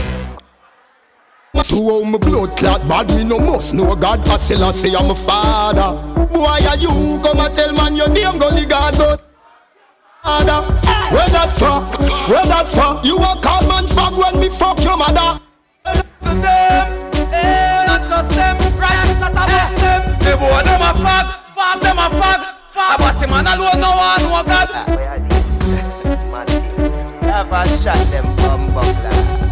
To 1.64 1.90
how 1.90 2.04
my 2.04 2.18
blood 2.18 2.58
clot 2.58 2.88
bad, 2.88 3.10
me 3.16 3.24
no 3.24 3.40
must 3.40 3.74
know 3.74 3.96
God. 3.96 4.28
I 4.28 4.38
still 4.38 4.64
I 4.64 4.72
say 4.72 4.94
I'm 4.96 5.10
a 5.10 5.16
father. 5.16 6.28
Boy, 6.28 6.46
are 6.46 6.76
you 6.78 7.20
come 7.24 7.40
and 7.40 7.56
tell 7.56 7.74
man 7.74 7.96
your 7.96 8.10
name, 8.10 8.38
gully 8.38 8.66
God, 8.66 8.98
but 8.98 9.22
father. 10.24 10.62
Where 11.14 11.30
that 11.30 11.54
for? 11.54 11.82
Where 12.32 12.46
that 12.46 12.70
for? 12.70 13.06
You 13.08 13.18
a 13.18 13.40
call 13.42 13.68
man 13.68 13.86
fag 13.86 14.18
when 14.18 14.40
me 14.42 14.50
fuck 14.50 14.84
your 14.84 14.98
mother. 14.98 15.40
To 15.86 16.30
them, 16.42 17.03
eh, 17.34 17.86
not 17.88 18.02
just 18.06 18.30
them. 18.30 18.58
Ryan 18.78 19.10
shot 19.18 19.34
a 19.34 19.46
bust 19.50 19.76
them. 19.82 20.02
The 20.20 20.38
boy 20.38 20.62
them 20.64 20.82
a 20.82 20.92
fag, 21.04 21.28
fag 21.56 21.82
them 21.82 21.98
a 21.98 22.08
fag, 22.10 22.42
fag. 22.74 22.98
But 22.98 23.16
him 23.22 23.30
man 23.30 23.48
alone 23.48 23.80
no 23.82 23.92
one 23.98 24.24
no 24.30 24.44
God. 24.48 24.70
Never 27.22 27.66
shot 27.70 28.02
them 28.12 28.36
bum 28.38 29.43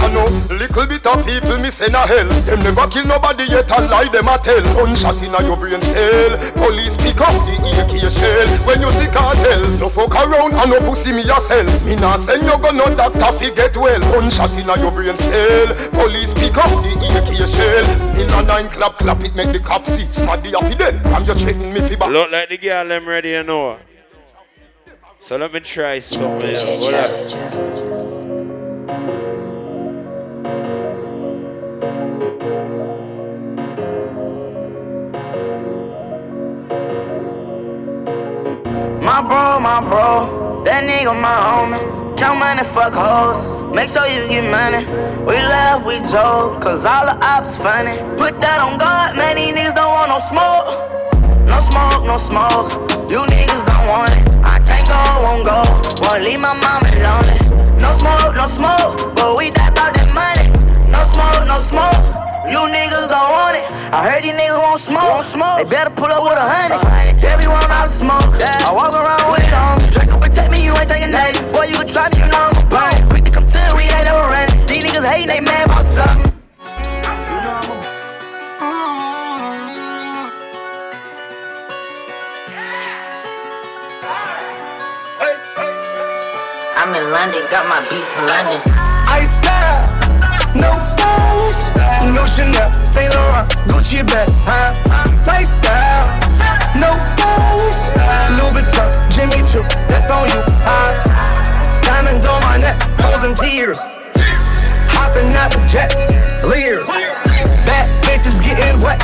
I 0.00 0.08
know 0.12 0.24
little 0.48 0.86
bit 0.86 1.06
of 1.06 1.24
people 1.26 1.58
me 1.58 1.70
send 1.70 1.94
a 1.94 2.00
hell. 2.06 2.28
Them 2.48 2.60
never 2.60 2.86
kill 2.88 3.06
nobody 3.06 3.44
yet 3.44 3.70
and 3.72 3.90
lie 3.90 4.08
them 4.08 4.28
a 4.28 4.38
tell. 4.38 4.62
Gunshot 4.74 5.22
inna 5.22 5.44
your 5.44 5.56
brain 5.56 5.80
cell. 5.80 6.36
Police 6.56 6.96
pick 6.96 7.20
up 7.20 7.36
the 7.44 7.56
AK 7.84 8.10
shell 8.10 8.48
when 8.64 8.80
you 8.80 8.90
see 8.92 9.08
cartel. 9.12 9.60
No 9.78 9.88
fuck 9.88 10.14
around 10.14 10.54
and 10.54 10.70
no 10.70 10.80
pussy 10.80 11.12
me 11.12 11.22
yourself. 11.22 11.68
Me 11.84 11.96
nah 11.96 12.16
send 12.16 12.44
you 12.44 12.56
go 12.58 12.70
no 12.70 12.88
doctor 12.94 13.32
fi 13.36 13.52
get 13.54 13.76
well. 13.76 14.00
Gunshot 14.12 14.56
inna 14.56 14.78
your 14.80 14.92
brain 14.92 15.16
cell. 15.16 15.68
Police 15.92 16.34
pick 16.34 16.56
up 16.56 16.70
the 16.80 16.92
AK 17.20 17.30
shell. 17.48 17.86
In 18.20 18.30
a 18.30 18.42
nine 18.42 18.68
clap 18.68 18.98
clap 18.98 19.22
it 19.22 19.34
make 19.34 19.52
the 19.52 19.60
cop 19.60 19.86
see. 19.86 20.04
Smaddy 20.08 20.54
off 20.54 20.70
dead. 20.78 21.00
From 21.02 21.24
your 21.24 21.36
threaten 21.36 21.72
me 21.72 21.80
fi 21.80 21.96
back. 21.96 22.10
Look 22.10 22.30
like 22.30 22.48
the 22.48 22.58
girl 22.58 22.88
them 22.88 23.06
ready 23.06 23.30
you 23.30 23.42
know. 23.42 23.78
So 25.20 25.36
let 25.36 25.52
me 25.52 25.60
try 25.60 25.98
something. 25.98 26.80
What 26.80 26.94
up. 26.94 28.19
My 39.10 39.26
bro, 39.26 39.58
my 39.58 39.82
bro, 39.82 40.62
that 40.62 40.86
nigga 40.86 41.10
my 41.10 41.34
homie. 41.42 41.82
Count 42.14 42.38
money, 42.38 42.62
fuck 42.62 42.94
hoes. 42.94 43.42
Make 43.74 43.90
sure 43.90 44.06
you 44.06 44.30
get 44.30 44.46
money. 44.54 44.86
We 45.26 45.34
laugh, 45.34 45.82
we 45.82 45.98
joke, 46.06 46.62
cause 46.62 46.86
all 46.86 47.10
the 47.10 47.18
ops 47.18 47.58
funny. 47.58 47.98
Put 48.14 48.38
that 48.38 48.62
on 48.62 48.78
God, 48.78 49.18
man, 49.18 49.34
these 49.34 49.50
niggas 49.50 49.74
don't 49.74 49.90
want 49.90 50.14
no 50.14 50.18
smoke. 50.30 50.66
No 51.42 51.58
smoke, 51.58 52.06
no 52.06 52.22
smoke. 52.22 52.70
You 53.10 53.18
niggas 53.26 53.66
don't 53.66 53.86
want 53.90 54.14
it. 54.14 54.22
I 54.46 54.62
can't 54.62 54.86
go, 54.86 55.02
won't 55.26 55.42
go. 55.42 55.58
Won't 56.06 56.22
leave 56.22 56.38
my 56.38 56.54
mama 56.54 56.86
lonely. 57.02 57.34
No 57.82 57.90
smoke, 57.98 58.38
no 58.38 58.46
smoke, 58.46 58.94
but 59.18 59.34
we 59.34 59.50
die 59.50 59.74
about 59.74 59.90
that 59.90 60.06
money. 60.14 60.46
No 60.86 61.02
smoke, 61.10 61.50
no 61.50 61.58
smoke. 61.66 61.98
You 62.50 62.58
niggas 62.66 63.06
don't 63.06 63.30
want 63.30 63.54
it. 63.54 63.64
I 63.94 64.02
heard 64.10 64.24
these 64.26 64.34
niggas 64.34 64.58
won't 64.58 64.80
smoke. 64.82 65.06
Won't 65.06 65.26
smoke. 65.26 65.58
They 65.62 65.70
better 65.70 65.94
pull 65.94 66.10
up 66.10 66.26
with 66.26 66.34
a 66.34 66.42
hundred. 66.42 66.82
They 67.22 67.30
be 67.38 67.46
want 67.46 67.70
out 67.70 67.86
of 67.86 67.94
smoke. 67.94 68.26
I 68.42 68.74
walk 68.74 68.90
around 68.90 69.30
with 69.30 69.46
it 69.46 69.54
on. 69.54 69.78
Draco 69.94 70.18
protect 70.18 70.50
me, 70.50 70.64
you 70.66 70.74
ain't 70.74 70.90
taking 70.90 71.14
that. 71.14 71.38
Boy, 71.54 71.70
you 71.70 71.78
can 71.78 71.86
try 71.86 72.10
me, 72.10 72.18
you 72.18 72.26
know 72.26 72.50
I'm 72.50 72.58
a 72.58 72.66
bone. 72.66 73.08
Quick 73.08 73.24
to 73.24 73.30
come 73.30 73.46
to 73.46 73.54
the, 73.54 73.72
we 73.78 73.86
ain't 73.86 74.02
never 74.02 74.26
run. 74.26 74.50
These 74.66 74.82
niggas 74.82 75.06
hating, 75.06 75.30
they 75.30 75.38
mad 75.38 75.70
about 75.70 75.86
something. 75.86 76.26
I'm 86.80 86.90
in 86.98 87.04
London, 87.14 87.42
got 87.50 87.68
my 87.70 87.78
beef 87.86 88.02
from 88.10 88.26
London. 88.26 88.79
No 90.60 90.78
stylish, 90.84 91.62
no 92.14 92.24
Chanel, 92.26 92.70
Saint 92.84 93.14
Laurent, 93.14 93.48
Gucci 93.66 94.06
bag, 94.06 94.28
huh? 94.44 94.74
Lifestyle, 95.26 96.06
no 96.76 96.90
stylish, 97.00 97.80
Louis 98.36 98.52
Vuitton, 98.60 98.90
Jimmy 99.10 99.40
Choo, 99.48 99.62
that's 99.88 100.10
on 100.10 100.28
you, 100.28 100.42
huh? 100.60 101.80
Diamonds 101.82 102.26
on 102.26 102.42
my 102.42 102.58
neck, 102.58 102.76
frozen 103.00 103.34
tears, 103.34 103.78
hopping 104.92 105.32
out 105.34 105.50
the 105.50 105.64
jet, 105.66 105.94
leers, 106.44 106.86
bad 107.64 107.88
bitches 108.04 108.42
getting 108.42 108.80
wet 108.80 109.00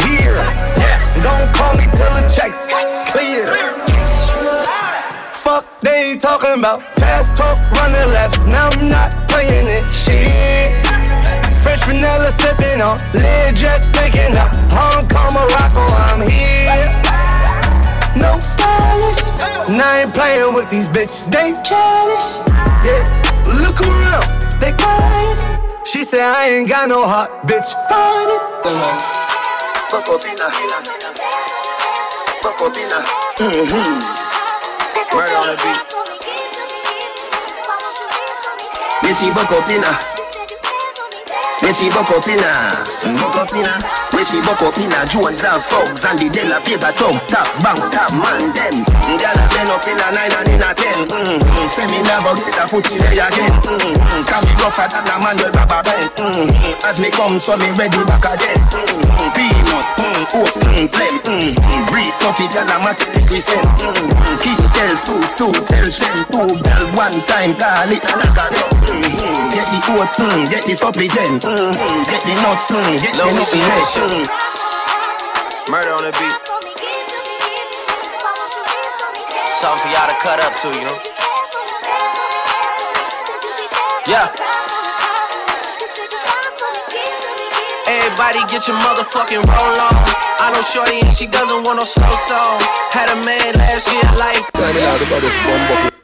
here. 0.00 0.36
Yes, 0.78 1.10
don't 1.22 1.52
call 1.54 1.74
me 1.76 1.84
till 1.96 2.12
the 2.14 2.22
checks 2.32 2.64
clear. 3.10 3.46
Fuck 5.34 5.66
they 5.80 6.16
talking 6.16 6.58
about 6.58 6.82
fast 6.94 7.36
talk, 7.36 7.58
running 7.72 8.12
laps. 8.12 8.38
Now 8.44 8.68
I'm 8.68 8.88
not 8.88 9.28
playing 9.28 9.66
it. 9.66 9.90
Shit. 9.90 10.91
Fresh 11.62 11.84
vanilla 11.86 12.30
sipping 12.30 12.82
on, 12.82 12.98
lid 13.14 13.56
just 13.56 13.92
picking 13.92 14.36
up. 14.36 14.54
Hong 14.70 15.08
Kong, 15.08 15.32
Morocco, 15.32 15.80
I'm 15.80 16.20
here. 16.28 16.90
No 18.16 18.38
stylish. 18.40 19.22
Now 19.68 19.90
I 19.90 20.02
ain't 20.02 20.12
playing 20.14 20.54
with 20.54 20.68
these 20.70 20.88
bitches. 20.88 21.30
They 21.30 21.52
childish. 21.62 22.28
Yeah. 22.84 23.02
Look 23.62 23.80
around, 23.80 24.26
they 24.60 24.72
quiet. 24.72 25.86
She 25.86 26.04
said 26.04 26.20
I 26.20 26.48
ain't 26.48 26.68
got 26.68 26.88
no 26.88 27.06
heart, 27.06 27.30
bitch. 27.46 27.70
Find 27.88 28.28
it. 28.28 28.42
Fuck 29.90 30.08
up 41.62 41.78
in 41.78 41.92
Fuck 41.92 42.10
up 42.10 42.26
in 42.26 42.42
Mm-hmm. 42.42 43.12
Murder 43.12 43.22
on 43.22 43.22
the 43.22 43.22
beat. 43.22 43.22
Missy 43.22 43.22
Bocopina. 43.22 43.22
Missy 43.22 43.22
Bocopina. 43.22 43.42
Bocopina. 43.42 44.02
Missy 44.12 44.38
Bocopina. 44.42 44.98
Jones 45.08 45.40
have 45.42 45.64
thugs 45.66 46.04
and 46.04 46.18
the 46.18 46.28
Della 46.28 46.58
paper 46.60 46.92
tug. 46.92 47.16
Top 47.30 47.48
bank 47.62 47.78
stop 47.82 48.12
man 48.18 48.50
them. 48.52 48.76
Gala 49.18 49.44
ten 49.50 49.70
up 49.70 49.86
in 49.86 49.98
a 49.98 50.08
nine 50.12 50.34
and 50.34 50.48
in 50.48 50.62
a 50.62 50.70
ten. 50.74 50.98
Mm-hmm. 51.06 51.66
Say 51.66 51.86
me 51.86 52.02
never 52.02 52.34
get 52.34 52.58
a 52.58 52.64
pussy 52.66 52.98
lay 52.98 53.18
again. 53.18 53.54
Mm-hmm. 53.62 54.22
Can 54.26 54.42
be 54.42 54.52
rougher 54.58 54.88
than 54.90 55.06
a 55.06 55.16
man 55.22 55.36
with 55.38 55.54
rubber 55.54 55.82
band. 55.82 56.10
Mm-hmm. 56.18 56.86
As 56.86 56.98
me 57.00 57.10
come 57.10 57.38
so 57.38 57.56
me 57.56 57.70
ready 57.78 58.02
back 58.04 58.26
again. 58.26 58.58
Mm-hmm. 58.70 59.30
Peanut, 59.32 59.86
mm, 60.02 60.22
oats, 60.42 60.56
mm, 60.58 60.86
phlegm. 60.90 61.14
Mm-hmm. 61.26 61.86
Brief, 61.88 62.12
coffee, 62.18 62.50
girl, 62.50 62.68
a 62.68 62.76
represent. 62.84 63.62
Mm-hmm. 63.78 64.38
Keep 64.42 64.60
tell 64.74 64.94
Sue, 64.98 65.22
Sue, 65.24 65.54
tell 65.70 65.86
Shem. 65.88 66.16
Two 66.30 66.46
girl, 66.62 66.84
one 66.98 67.18
time, 67.30 67.54
call 67.54 67.90
it 67.90 68.02
another. 68.02 68.46
Mm-hmm. 68.90 69.50
Get 69.50 69.66
the 69.70 69.78
oats, 69.94 70.18
mm, 70.18 70.42
get 70.50 70.64
the 70.66 70.74
supplement. 70.74 71.42
Mm-hmm. 71.42 71.51
Get 71.52 71.60
the 71.60 72.32
nuts, 72.40 72.72
mm, 72.72 73.02
get 73.02 73.12
Low 73.18 73.28
the 73.28 73.34
nuts. 73.36 73.52
Missy 73.52 73.60
Mm. 73.60 74.24
Murder 75.68 75.92
on 75.92 76.02
the 76.02 76.12
beat. 76.16 76.32
Something 79.60 79.80
for 79.82 79.88
y'all 79.92 80.08
to 80.08 80.16
cut 80.24 80.40
up 80.40 80.56
to, 80.62 80.68
you 80.72 80.86
know? 80.86 80.98
Yeah. 84.08 84.32
Everybody 87.86 88.40
get 88.48 88.66
your 88.66 88.78
motherfucking 88.78 89.44
roll 89.44 89.76
on. 89.76 89.94
I 90.40 90.52
know 90.54 90.62
Shorty 90.62 91.00
and 91.02 91.12
she 91.12 91.26
doesn't 91.26 91.64
want 91.64 91.76
no 91.78 91.84
slow 91.84 92.10
song. 92.28 92.60
Had 92.92 93.10
a 93.12 93.24
man 93.26 93.52
last 93.56 93.92
year, 93.92 94.02
life. 94.16 94.48
Tell 94.54 94.72
me 94.72 94.80
loud 94.80 95.02
about 95.02 95.20
this 95.20 95.34
bumbo. 95.44 96.01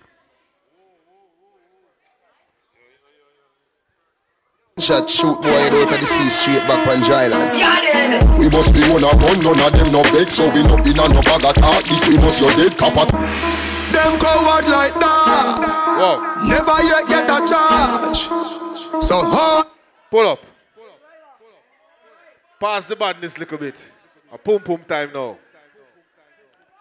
Shot 4.79 5.11
shoot 5.11 5.43
boy 5.43 5.49
out 5.49 5.93
of 5.93 6.01
the 6.01 6.07
sea 6.07 6.31
straight 6.31 6.63
back 6.69 6.87
on 6.87 7.01
dry 7.03 7.27
land. 7.27 8.39
We 8.39 8.49
must 8.49 8.73
be 8.73 8.81
one 8.89 9.03
a 9.03 9.11
gun, 9.11 9.41
none 9.43 9.61
of 9.61 9.73
them 9.73 9.93
no 9.93 10.03
big, 10.13 10.31
so 10.31 10.47
we 10.55 10.63
no 10.63 10.77
in 10.77 10.99
a 10.99 11.09
no 11.09 11.21
bag 11.23 11.45
at 11.45 11.63
all. 11.63 11.83
This 11.83 12.07
we 12.09 12.17
must 12.17 12.41
your 12.41 12.51
dead 12.53 12.79
copper. 12.79 13.11
Them 13.93 14.19
coward 14.19 14.67
like 14.69 14.95
that. 14.95 15.79
Never 16.47 16.83
yet 16.85 17.09
get 17.09 17.25
a 17.29 17.47
charge. 17.47 19.03
So 19.03 19.25
hard. 19.25 19.67
Pull 20.11 20.29
up. 20.29 20.47
Pass 22.61 22.87
the 22.87 22.97
badness 22.97 23.37
little 23.37 23.59
bit. 23.59 23.75
A 24.33 24.39
pum 24.39 24.61
pum 24.61 24.85
time 24.89 25.13
now. 25.13 25.39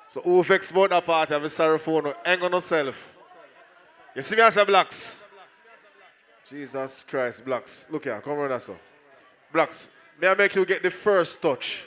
So 0.10 0.22
who 0.22 0.44
vex 0.44 0.70
about 0.72 0.92
that 0.92 1.06
part 1.06 1.30
have 1.30 1.44
a 1.44 1.50
sorry 1.50 1.80
for 1.80 2.02
no 2.02 2.14
hang 2.24 2.42
on 2.44 2.52
yourself. 2.52 3.16
You 4.16 4.22
see 4.22 4.36
me 4.36 4.44
as 4.44 4.56
a 4.56 4.66
Blaxz. 4.66 5.17
Jesus 6.50 7.04
Christ, 7.04 7.44
Blaxz. 7.44 7.90
Look 7.90 8.06
here, 8.06 8.22
come 8.22 8.40
on 8.40 8.60
so. 8.60 8.78
Blaxz, 9.54 9.88
may 10.20 10.28
I 10.28 10.36
make 10.36 10.56
you 10.56 10.66
get 10.66 10.82
the 10.82 10.92
first 10.92 11.42
touch? 11.42 11.84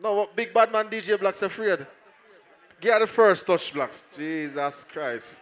No, 0.00 0.14
what 0.14 0.36
big 0.36 0.52
bad 0.52 0.70
man 0.70 0.88
DJ 0.88 1.16
Blaxz 1.16 1.42
afraid. 1.42 1.86
Get 2.80 3.00
the 3.00 3.06
first 3.06 3.46
touch, 3.46 3.72
Blaxz. 3.72 4.04
Jesus 4.16 4.84
Christ. 4.84 5.40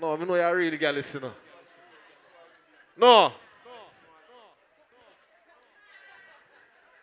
No, 0.00 0.14
I 0.14 0.24
know 0.24 0.34
you 0.34 0.40
are 0.40 0.56
really 0.56 0.76
get 0.76 0.94
listener. 0.94 1.32
No. 2.96 3.32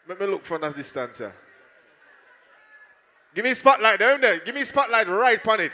Let 0.07 0.19
me 0.19 0.25
look 0.25 0.43
from 0.45 0.61
that 0.61 0.75
distance 0.75 1.17
here. 1.17 1.35
Give 3.35 3.43
me 3.43 3.53
spotlight 3.53 3.99
down 3.99 4.21
there. 4.21 4.39
Give 4.39 4.55
me 4.55 4.63
spotlight 4.63 5.07
right 5.07 5.47
on 5.47 5.59
it. 5.61 5.71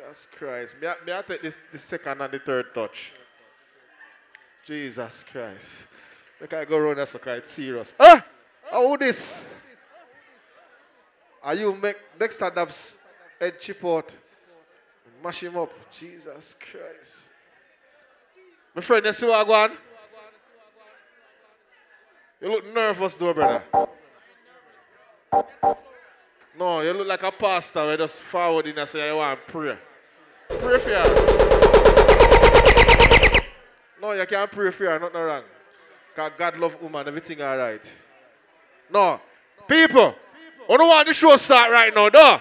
Jesus 0.00 0.26
Christ. 0.32 0.76
May 0.80 0.88
I, 0.88 0.94
may 1.04 1.18
I 1.18 1.22
take 1.22 1.42
this 1.42 1.58
the 1.72 1.78
second 1.78 2.20
and 2.20 2.32
the 2.32 2.38
third 2.38 2.74
touch? 2.74 3.12
Jesus 4.64 5.24
Christ. 5.30 5.86
Look, 6.40 6.52
I 6.52 6.64
go 6.64 6.76
around 6.78 7.06
so 7.06 7.20
it's 7.26 7.50
serious. 7.50 7.94
Ah! 7.98 8.24
How 8.70 8.96
this? 8.96 9.44
Are 11.42 11.54
you 11.54 11.74
make 11.74 11.96
next 12.18 12.38
that's 12.38 12.98
head 13.38 13.60
chip 13.60 13.84
out? 13.84 14.14
Mash 15.22 15.42
him 15.42 15.56
up. 15.56 15.72
Jesus 15.90 16.56
Christ. 16.58 17.28
My 18.74 18.80
friend, 18.80 19.04
you 19.04 19.12
see 19.12 19.26
what 19.26 19.34
I 19.34 19.44
go 19.44 19.52
on? 19.52 19.76
You 22.40 22.52
look 22.52 22.74
nervous 22.74 23.14
though, 23.14 23.34
brother. 23.34 23.62
No, 26.58 26.80
you 26.80 26.92
look 26.92 27.06
like 27.06 27.22
a 27.22 27.32
pastor 27.32 27.84
where 27.84 27.96
just 27.96 28.16
forward 28.16 28.66
in 28.66 28.78
and 28.78 28.88
say 28.88 29.08
I 29.08 29.12
want 29.12 29.46
to 29.46 29.78
pray. 30.58 30.78
For 30.78 30.90
you. 30.90 31.04
No, 34.00 34.12
you 34.12 34.26
can't 34.26 34.50
pray 34.50 34.70
for 34.70 34.84
you, 34.84 34.98
nothing 34.98 35.20
wrong. 35.20 35.42
Because 36.14 36.32
God 36.38 36.56
love 36.56 36.80
woman, 36.82 37.06
everything 37.06 37.42
alright. 37.42 37.82
No. 38.90 39.20
People, 39.68 40.14
I 40.68 40.76
don't 40.76 40.88
want 40.88 41.06
the 41.06 41.14
show 41.14 41.36
start 41.36 41.70
right 41.70 41.94
now, 41.94 42.08
though. 42.08 42.40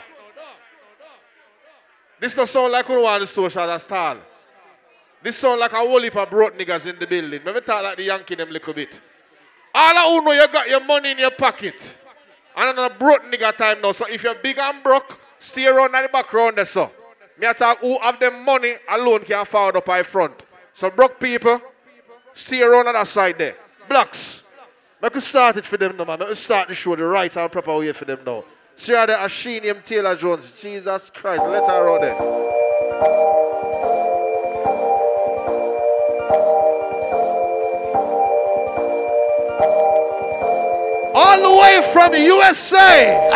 This 2.20 2.36
don't 2.36 2.48
sound 2.48 2.72
like 2.72 2.86
who 2.86 3.02
want 3.02 3.22
the 3.22 3.28
social 3.28 3.80
style. 3.80 4.18
This 5.22 5.38
sound 5.38 5.60
like 5.60 5.74
a 5.74 5.78
whole 5.78 6.02
heap 6.02 6.16
of 6.16 6.30
broke 6.30 6.58
niggas 6.58 6.86
in 6.86 6.98
the 6.98 7.06
building. 7.06 7.42
Let 7.46 7.56
me 7.56 7.62
talk 7.62 7.84
like 7.84 7.98
the 7.98 8.04
Yankee 8.04 8.36
them 8.36 8.50
little 8.50 8.74
bit. 8.74 9.00
All 9.74 9.98
of 9.98 10.24
who 10.24 10.26
know 10.26 10.32
you 10.32 10.48
got 10.48 10.68
your 10.68 10.84
money 10.84 11.12
in 11.12 11.20
your 11.20 11.32
pocket. 11.32 11.96
And 12.56 12.70
another 12.70 12.96
broke 12.96 13.24
nigga 13.24 13.56
time 13.56 13.82
now. 13.82 13.92
So 13.92 14.06
if 14.08 14.24
you're 14.24 14.36
big 14.36 14.58
and 14.58 14.82
broke, 14.84 15.20
stay 15.38 15.68
around 15.68 15.94
at 15.96 16.04
the 16.04 16.10
background 16.10 16.58
there, 16.58 16.66
so. 16.66 16.92
Me 17.40 17.48
I 17.48 17.54
talk 17.54 17.80
who 17.80 17.98
have 18.00 18.20
them 18.20 18.44
money 18.44 18.76
alone 18.90 19.24
can 19.24 19.46
forward 19.46 19.78
up 19.78 19.88
high 19.88 20.04
front. 20.04 20.44
So 20.74 20.92
broke 20.92 21.20
people, 21.20 21.62
stay 22.34 22.62
around 22.62 22.88
on 22.88 22.94
that 22.94 23.08
side 23.08 23.38
there. 23.38 23.56
Blocks. 23.88 24.44
Make 25.02 25.14
we 25.14 25.22
start 25.22 25.56
it 25.56 25.66
for 25.66 25.78
them 25.78 25.96
now, 25.96 26.04
man. 26.04 26.20
Make 26.20 26.30
we 26.30 26.36
start 26.36 26.68
the 26.68 26.76
show 26.76 26.98
the 26.98 27.06
right 27.06 27.36
and 27.36 27.52
proper 27.52 27.78
way 27.78 27.94
for 27.94 28.04
them 28.04 28.20
now. 28.26 28.44
See 28.76 28.94
how 28.94 29.06
they 29.06 29.14
are 29.14 29.28
Ashenium 29.28 29.82
Taylor 29.84 30.16
Jones. 30.18 30.52
Jesus 30.52 31.10
Christ. 31.10 31.44
Let 31.46 31.66
her 31.66 31.86
run 31.86 32.02
there. 32.02 32.16
All 41.16 41.42
the 41.42 41.62
way 41.62 41.82
from 41.94 42.14
USA. 42.14 43.30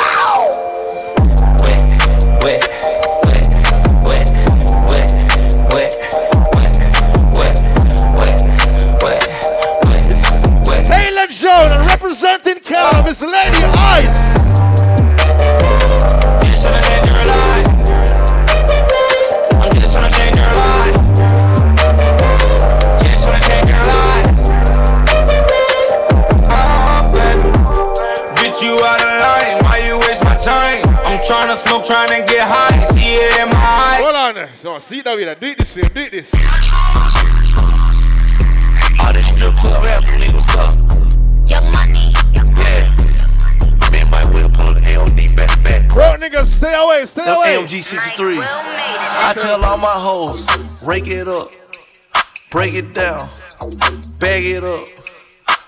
Taylor 11.53 11.67
Jones 11.69 11.88
representing 11.88 12.59
Canada, 12.61 13.03
Miss 13.03 13.21
Lady 13.21 13.63
Ice. 13.63 14.34
Bitch, 28.35 28.61
you 28.61 28.73
out 28.84 29.01
line. 29.01 29.63
Why 29.63 29.81
you 29.85 29.99
waste 29.99 30.23
my 30.23 30.35
time? 30.35 30.84
I'm 31.05 31.23
trying 31.25 31.47
to 31.47 31.55
smoke, 31.55 31.85
trying 31.85 32.09
to 32.09 32.25
get 32.31 32.47
high. 32.49 32.84
See 32.85 33.15
it 33.15 33.39
in 33.39 33.49
my 33.49 33.55
eye. 33.55 33.99
Hold 34.01 34.15
on. 34.15 34.35
there. 34.35 34.49
So, 34.55 34.80
see 34.80 35.01
that 35.01 35.15
with 35.15 35.39
Do 35.39 35.47
it 35.47 35.57
this 35.57 35.75
way. 35.75 35.81
Do 35.84 36.01
it 36.01 36.11
this. 36.11 36.34
All 38.99 39.13
this 39.13 39.27
strip 39.27 39.55
club 39.55 39.84
rap, 39.84 40.03
niggas 40.03 40.55
up. 40.57 41.12
Young 41.45 41.71
money. 41.71 42.13
Yeah. 42.33 42.95
Me 43.91 43.99
and 44.01 44.09
my 44.11 44.23
whip 44.33 44.53
pull 44.53 44.73
the 44.73 44.81
AOD 44.81 45.35
back 45.35 45.63
back. 45.63 45.89
Bro, 45.89 46.17
niggas, 46.19 46.45
stay 46.45 46.73
away. 46.75 47.05
Stay 47.05 47.23
Them 47.25 47.37
away. 47.37 47.57
AMG 47.57 47.79
63s. 47.83 48.45
I 48.47 49.33
tell 49.35 49.63
all 49.63 49.77
my 49.77 49.87
hoes, 49.91 50.45
rake 50.81 51.07
it 51.07 51.27
up, 51.27 51.51
break 52.49 52.73
it 52.73 52.93
down, 52.93 53.29
bag 54.19 54.43
it 54.45 54.63
up. 54.63 54.87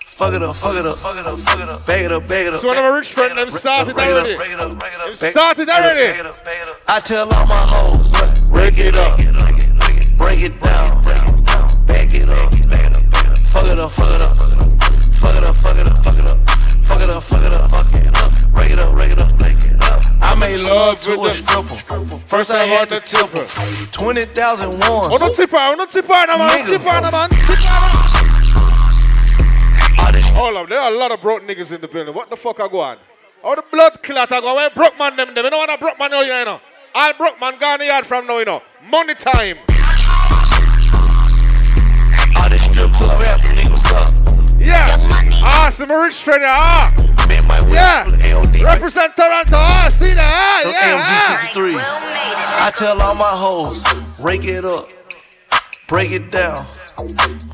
Fuck 0.07 0.33
it 0.33 0.41
up, 0.41 0.55
fuck 0.55 0.75
it 0.75 0.85
up, 0.85 0.97
fuck 0.97 1.17
it 1.17 1.25
up, 1.25 1.37
fuck 1.39 1.59
it 1.59 1.67
up, 1.67 1.85
bag 1.85 2.05
it 2.05 2.11
up, 2.13 2.25
bag 2.27 2.47
it 2.47 2.53
up. 2.53 2.61
So 2.61 2.69
one 2.69 2.77
of 2.77 2.83
my 2.83 2.89
rich 2.89 3.11
friends, 3.11 3.35
them 3.35 3.49
started 3.51 3.95
Break 3.95 4.07
it 4.07 4.13
already. 4.13 4.35
break 4.37 4.49
it 4.51 4.59
up, 4.61 4.79
break 4.79 4.93
it 4.93 4.99
up, 4.99 5.05
Them 5.07 5.15
bag- 5.19 5.31
started 5.31 5.67
bag 5.67 5.83
it 5.83 5.85
already. 5.85 6.19
it 6.19 6.25
up, 6.25 6.45
bag 6.45 6.57
it 6.61 6.69
up. 6.69 6.77
I 6.87 6.99
tell 7.01 7.33
all 7.33 7.45
my 7.45 7.55
hoes, 7.55 8.11
break 8.49 8.77
it 8.79 8.95
up, 8.95 9.17
break 10.17 10.39
it 10.41 10.59
down, 10.61 11.03
bag 11.85 12.13
it 12.15 12.29
up, 12.29 12.53
fuck 13.47 13.65
it 13.65 13.77
up, 13.79 13.91
fuck 13.91 14.13
it 14.15 14.21
up, 14.21 14.37
fuck 15.25 15.35
it 15.37 15.43
up, 15.43 15.55
fuck 15.55 15.77
it 15.77 15.87
up, 15.87 15.97
fuck 16.03 16.17
it 16.17 16.25
up, 16.25 16.49
fuck 16.85 17.01
it 17.01 17.09
up, 17.09 17.23
fuck 17.23 17.43
it 17.43 17.53
up, 17.53 17.71
fuck 17.71 17.93
it 17.95 18.17
up, 18.17 18.53
break 18.53 18.71
it 18.71 18.79
up, 18.79 18.93
break 18.93 19.11
it 19.11 19.19
up, 19.19 19.37
break 19.37 19.57
it 19.57 19.83
up. 19.83 20.01
I 20.21 20.35
made 20.35 20.57
love 20.57 21.01
to 21.01 21.25
a 21.25 21.33
stripper. 21.33 21.75
First 22.27 22.51
I 22.51 22.65
had 22.65 22.89
to 22.89 22.99
tip 22.99 23.29
her. 23.29 23.45
Twenty 23.91 24.25
thousand 24.25 24.71
ones. 24.71 25.13
Oh, 25.13 25.17
don't 25.17 25.35
tip 25.35 25.49
her. 25.51 25.57
Oh, 25.59 25.75
don't 25.75 25.89
tip 25.89 26.05
her, 26.05 26.27
no, 26.27 26.37
man. 26.37 26.65
Tip 26.65 26.81
her, 26.81 27.01
no, 27.01 27.11
man. 27.11 27.29
Tip 27.29 27.39
her. 27.39 28.15
Hold 30.35 30.57
up. 30.57 30.67
There 30.67 30.79
are 30.79 30.91
a 30.91 30.97
lot 30.97 31.11
of 31.11 31.21
broke 31.21 31.43
niggas 31.43 31.71
in 31.73 31.79
the 31.79 31.87
building. 31.87 32.13
What 32.13 32.29
the 32.29 32.35
fuck 32.35 32.59
I 32.59 32.67
go 32.67 32.81
on? 32.81 32.97
How 33.41 33.55
the 33.55 33.63
blood 33.71 34.03
clot 34.03 34.31
I 34.33 34.41
go? 34.41 34.55
Where 34.55 34.69
broke 34.69 34.97
man 34.99 35.15
them? 35.15 35.33
them? 35.33 35.45
You 35.45 35.49
know 35.49 35.57
what 35.57 35.69
a 35.69 35.77
broke 35.77 35.97
man 35.97 36.11
you 36.11 36.45
know? 36.45 36.59
All 36.93 37.13
broke 37.13 37.39
man 37.39 37.57
gone 37.57 37.79
the 37.79 37.85
yard 37.85 38.05
from 38.05 38.27
now, 38.27 38.39
you 38.39 38.45
know. 38.45 38.61
Money 38.83 39.15
time. 39.15 39.59
All 42.35 42.49
this 42.49 42.63
strip 42.65 42.91
club 42.91 43.21
up. 43.21 43.64
Yeah. 44.65 44.97
Ah, 45.43 45.69
some 45.71 45.91
rich 45.91 46.15
friend. 46.23 46.43
Ah. 46.45 46.91
Yeah. 47.69 48.05
Represent 48.63 49.15
Toronto. 49.15 49.55
Ah, 49.55 49.87
see 49.91 50.13
that? 50.13 50.23
Ah, 50.25 50.63
Them 50.63 50.73
yeah. 50.73 50.97
AMG 50.97 51.79
63s. 51.79 51.85
I 52.65 52.71
tell 52.75 53.01
all 53.01 53.15
my 53.15 53.23
hoes, 53.29 53.83
rake 54.19 54.45
it 54.45 54.65
up, 54.65 54.89
break 55.87 56.11
it 56.11 56.31
down, 56.31 56.65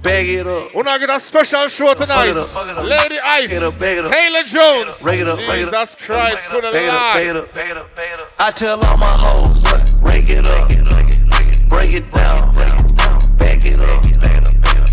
bag 0.01 0.27
it 0.29 0.47
up. 0.47 0.73
We're 0.75 0.83
not 0.83 0.99
get 0.99 1.09
a 1.09 1.19
special 1.19 1.67
show 1.67 1.93
tonight. 1.95 2.27
it 2.29 2.37
up, 2.37 2.47
fuck 2.47 2.69
it 2.69 2.77
up. 2.77 2.85
Lady 2.85 3.19
Ice. 3.19 3.49
Bag 3.49 3.57
it 3.57 3.63
up, 3.63 3.79
bag 3.79 3.97
it 3.97 4.05
up. 4.05 4.11
Taylor 4.11 4.43
Jones. 4.43 5.03
Rake 5.03 5.19
it 5.21 5.27
up, 5.27 5.39
rake 5.39 5.67
it 5.67 5.73
up. 5.73 5.87
Jesus 5.89 5.95
Christ, 6.05 6.45
could 6.45 6.63
have 6.63 6.73
Bag 6.73 6.85
it 6.85 6.89
up, 6.91 7.13
bag 7.13 7.27
it 7.27 7.33
lied. 7.33 7.43
up, 7.43 7.53
bag 7.53 7.69
it 7.71 7.77
up, 7.77 7.95
bag 7.95 8.09
it 8.13 8.19
up. 8.19 8.31
I 8.39 8.51
tell 8.51 8.79
all 8.85 8.97
my 8.97 9.05
hoes, 9.17 9.63
rake 10.01 10.29
it 10.29 10.45
up, 10.45 10.69
break 11.69 11.93
it 11.93 12.09
down, 12.11 12.55
bag 13.37 13.65
it 13.65 13.79
up, 13.79 14.03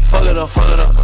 fuck 0.07 0.25
it 0.25 0.39
up, 0.39 0.51
fuck 0.51 0.71
it 0.73 0.81
up, 0.81 0.95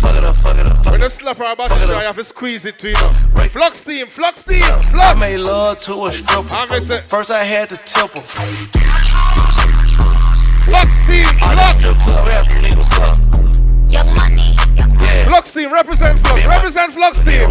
fuck 0.00 0.16
it 0.16 0.24
up, 0.24 0.36
fuck 0.36 0.56
it 0.56 0.66
up. 0.66 0.84
When 0.90 1.00
you 1.00 1.08
slap 1.08 1.36
her 1.38 1.52
about 1.52 1.68
the 1.68 1.80
show, 1.80 1.98
you 1.98 2.06
have 2.06 2.16
to 2.16 2.24
squeeze 2.24 2.64
it 2.64 2.78
to 2.80 2.88
you 2.88 2.94
know. 2.94 3.12
Flux 3.50 3.84
team, 3.84 4.06
flux 4.06 4.44
team, 4.44 4.62
flux. 4.62 4.96
I 4.96 5.14
made 5.18 5.38
love 5.38 5.80
to 5.80 6.06
a 6.06 6.12
stripper. 6.12 7.02
First 7.08 7.30
I 7.30 7.44
had 7.44 7.68
to 7.68 7.76
tip 7.76 8.10
her. 8.10 8.22
Flux 10.64 11.06
team, 11.06 11.26
flux. 11.38 11.82
Club 12.04 12.26
rap, 12.26 12.46
niggas 12.46 12.92
up. 13.00 13.18
Young 13.90 14.14
money. 14.14 14.54
Yeah. 14.76 15.26
Flux 15.26 15.52
team, 15.52 15.72
represent 15.72 16.18
flux, 16.18 16.46
represent 16.46 16.92
flux 16.92 17.24
team. 17.24 17.48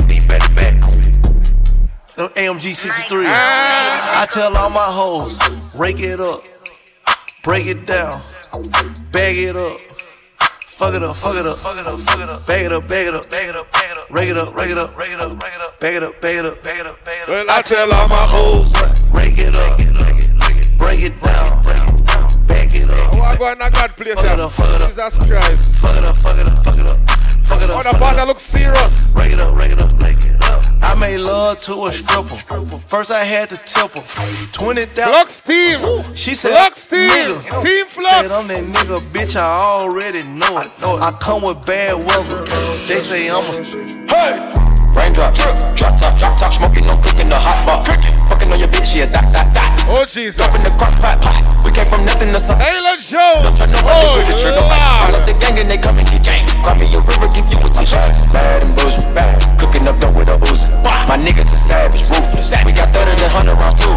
Them 2.15 2.29
AMG 2.35 2.75
63s. 2.75 3.25
I 3.27 4.27
tell 4.29 4.57
all 4.57 4.69
my 4.69 4.85
hoes, 4.85 5.39
rake 5.73 5.99
it 5.99 6.19
up, 6.19 6.43
break 7.43 7.65
it 7.65 7.85
down, 7.85 8.21
bag 9.11 9.37
it 9.37 9.55
up. 9.55 9.79
Fuck 10.79 10.93
it 10.93 11.03
up, 11.03 11.13
fuck 11.17 11.35
it 11.35 11.45
up, 11.45 11.57
fuck 11.57 11.77
it 11.77 11.85
up, 11.85 11.99
fuck 11.99 12.19
it 12.21 12.29
up, 12.29 12.47
bag 12.47 12.65
it 12.65 12.71
up, 12.71 12.87
bag 12.87 13.07
it 13.07 13.13
up, 13.13 13.29
bag 13.29 13.49
it 13.49 13.55
up, 13.57 13.69
bag 13.69 13.89
it 13.91 13.97
up, 13.97 14.09
rake 14.09 14.29
it 14.29 14.37
up, 14.37 14.55
rake 14.55 14.69
it 14.71 14.77
up, 14.77 14.97
rake 14.97 15.11
it 15.11 15.19
up, 15.19 15.37
rake 15.43 15.53
it 15.53 15.61
up, 15.61 15.77
bag 15.81 15.95
it 15.95 16.03
up, 16.03 16.21
bag 16.21 16.35
it 16.37 16.45
up, 16.45 16.63
bag 16.63 16.79
it 16.79 16.85
up, 16.85 17.03
bag 17.03 17.17
it 17.17 17.23
up. 17.23 17.27
Well, 17.27 17.45
I 17.49 17.61
tell 17.61 17.91
all 17.91 18.07
my 18.07 18.25
hoes, 18.25 18.73
rake 19.11 19.39
it 19.39 19.53
up, 19.53 19.77
break 20.77 21.01
it 21.01 21.19
down, 21.19 21.63
bag 22.47 22.73
it 22.73 22.89
up. 22.89 23.13
Oh, 23.13 23.19
I 23.19 23.35
go 23.35 23.51
in 23.51 23.61
a 23.61 23.69
God 23.69 23.89
place 23.97 24.13
Fuck 24.15 24.23
it 24.23 24.29
here. 24.29 24.41
up, 24.41 24.51
fuck 24.53 24.69
it 24.69 24.81
up. 24.81 24.87
Jesus 24.87 25.17
Christ. 25.17 25.75
Fuck 25.79 25.97
it 25.97 26.03
up, 26.05 26.15
fuck 26.15 26.37
it 26.37 26.47
up, 26.47 26.63
fuck 26.63 26.77
it 26.77 26.87
up, 26.87 27.08
fuck 27.49 27.61
it 27.63 27.69
up. 27.69 27.75
Oh, 27.75 27.83
the 27.83 27.89
fuck 27.89 27.95
it 27.95 27.99
bottle 27.99 28.19
up. 28.21 28.27
looks 28.27 28.43
serious. 28.43 29.11
Break 29.11 29.33
it 29.33 29.39
up, 29.39 29.53
break 29.55 29.71
it 29.71 29.79
up, 29.79 29.97
break 29.97 30.17
it 30.25 30.43
up. 30.43 30.63
I 30.81 30.95
made 30.95 31.17
love 31.17 31.59
to 31.61 31.85
a 31.87 31.91
stripper. 31.91 32.35
First 32.87 33.11
I 33.11 33.23
had 33.23 33.49
to 33.49 33.57
tip 33.57 33.91
her. 33.91 34.47
Twenty 34.51 34.85
thousand. 34.85 35.13
Flux 35.13 35.41
team. 35.41 36.15
She 36.15 36.33
said, 36.35 36.51
Flux 36.51 36.87
team. 36.87 37.09
Nigga. 37.09 37.61
Team 37.63 37.85
Said, 37.85 37.89
Flux. 37.89 38.31
I'm 38.31 38.47
that 38.47 38.63
nigga, 38.63 38.99
bitch. 39.11 39.35
I 39.35 39.43
already 39.45 40.23
know 40.23 40.59
it. 40.59 40.71
I 40.81 41.11
come 41.19 41.41
with 41.43 41.65
bad 41.65 41.97
weather. 41.97 42.45
They 42.87 42.99
say 42.99 43.29
I'm 43.29 43.43
a. 43.43 43.63
Hey. 44.13 44.53
Raindrop, 44.89 45.33
drop 45.35 45.55
top, 45.77 46.17
drop 46.17 46.35
top, 46.37 46.51
smoking, 46.51 46.83
no 46.83 46.97
cooking, 46.97 47.27
the 47.29 47.37
hot 47.37 47.61
pot. 47.63 47.87
Fucking 48.27 48.51
on 48.51 48.59
your 48.59 48.67
bitch, 48.67 48.97
yeah, 48.97 49.05
that, 49.05 49.31
that, 49.31 49.53
that. 49.53 49.85
Oh, 49.87 50.03
Jesus. 50.03 50.43
Up 50.43 50.53
in 50.55 50.61
the 50.65 50.73
crock 50.81 50.91
pot, 50.99 51.21
pot. 51.21 51.45
We 51.63 51.69
came 51.71 51.85
from 51.85 52.03
nothing 52.03 52.27
to 52.33 52.39
something. 52.41 52.65
Taylor 52.65 52.97
Jones. 52.97 53.45
Don't 53.45 53.55
turn 53.55 53.69
nobody 53.69 53.95
Oh, 53.95 54.17
with 54.17 54.27
the 54.33 54.35
trigger. 54.41 54.59
Lord. 54.65 54.73
Call 54.73 55.15
up 55.15 55.23
the 55.29 55.37
gang 55.37 55.55
and 55.61 55.69
they 55.69 55.77
come 55.77 55.95
and 56.01 56.09
get 56.09 56.25
gang. 56.25 56.48
Cry 56.63 56.77
me 56.77 56.85
a 56.93 56.99
river, 56.99 57.27
give 57.31 57.47
you 57.51 57.59
a 57.59 57.69
tissue. 57.69 57.95
Bad 58.31 58.63
and 58.63 58.75
bullshit, 58.75 59.07
bad. 59.15 59.39
Cooking 59.59 59.87
up 59.87 59.99
dope 59.99 60.15
with 60.15 60.27
a 60.27 60.37
Uzi. 60.37 60.67
My 61.07 61.17
niggas 61.17 61.51
are 61.51 61.55
savage, 61.55 62.03
ruthless. 62.09 62.53
We 62.65 62.71
got 62.71 62.93
thudders 62.93 63.21
and 63.21 63.31
hundred 63.31 63.55
rounds 63.55 63.81
too. 63.81 63.89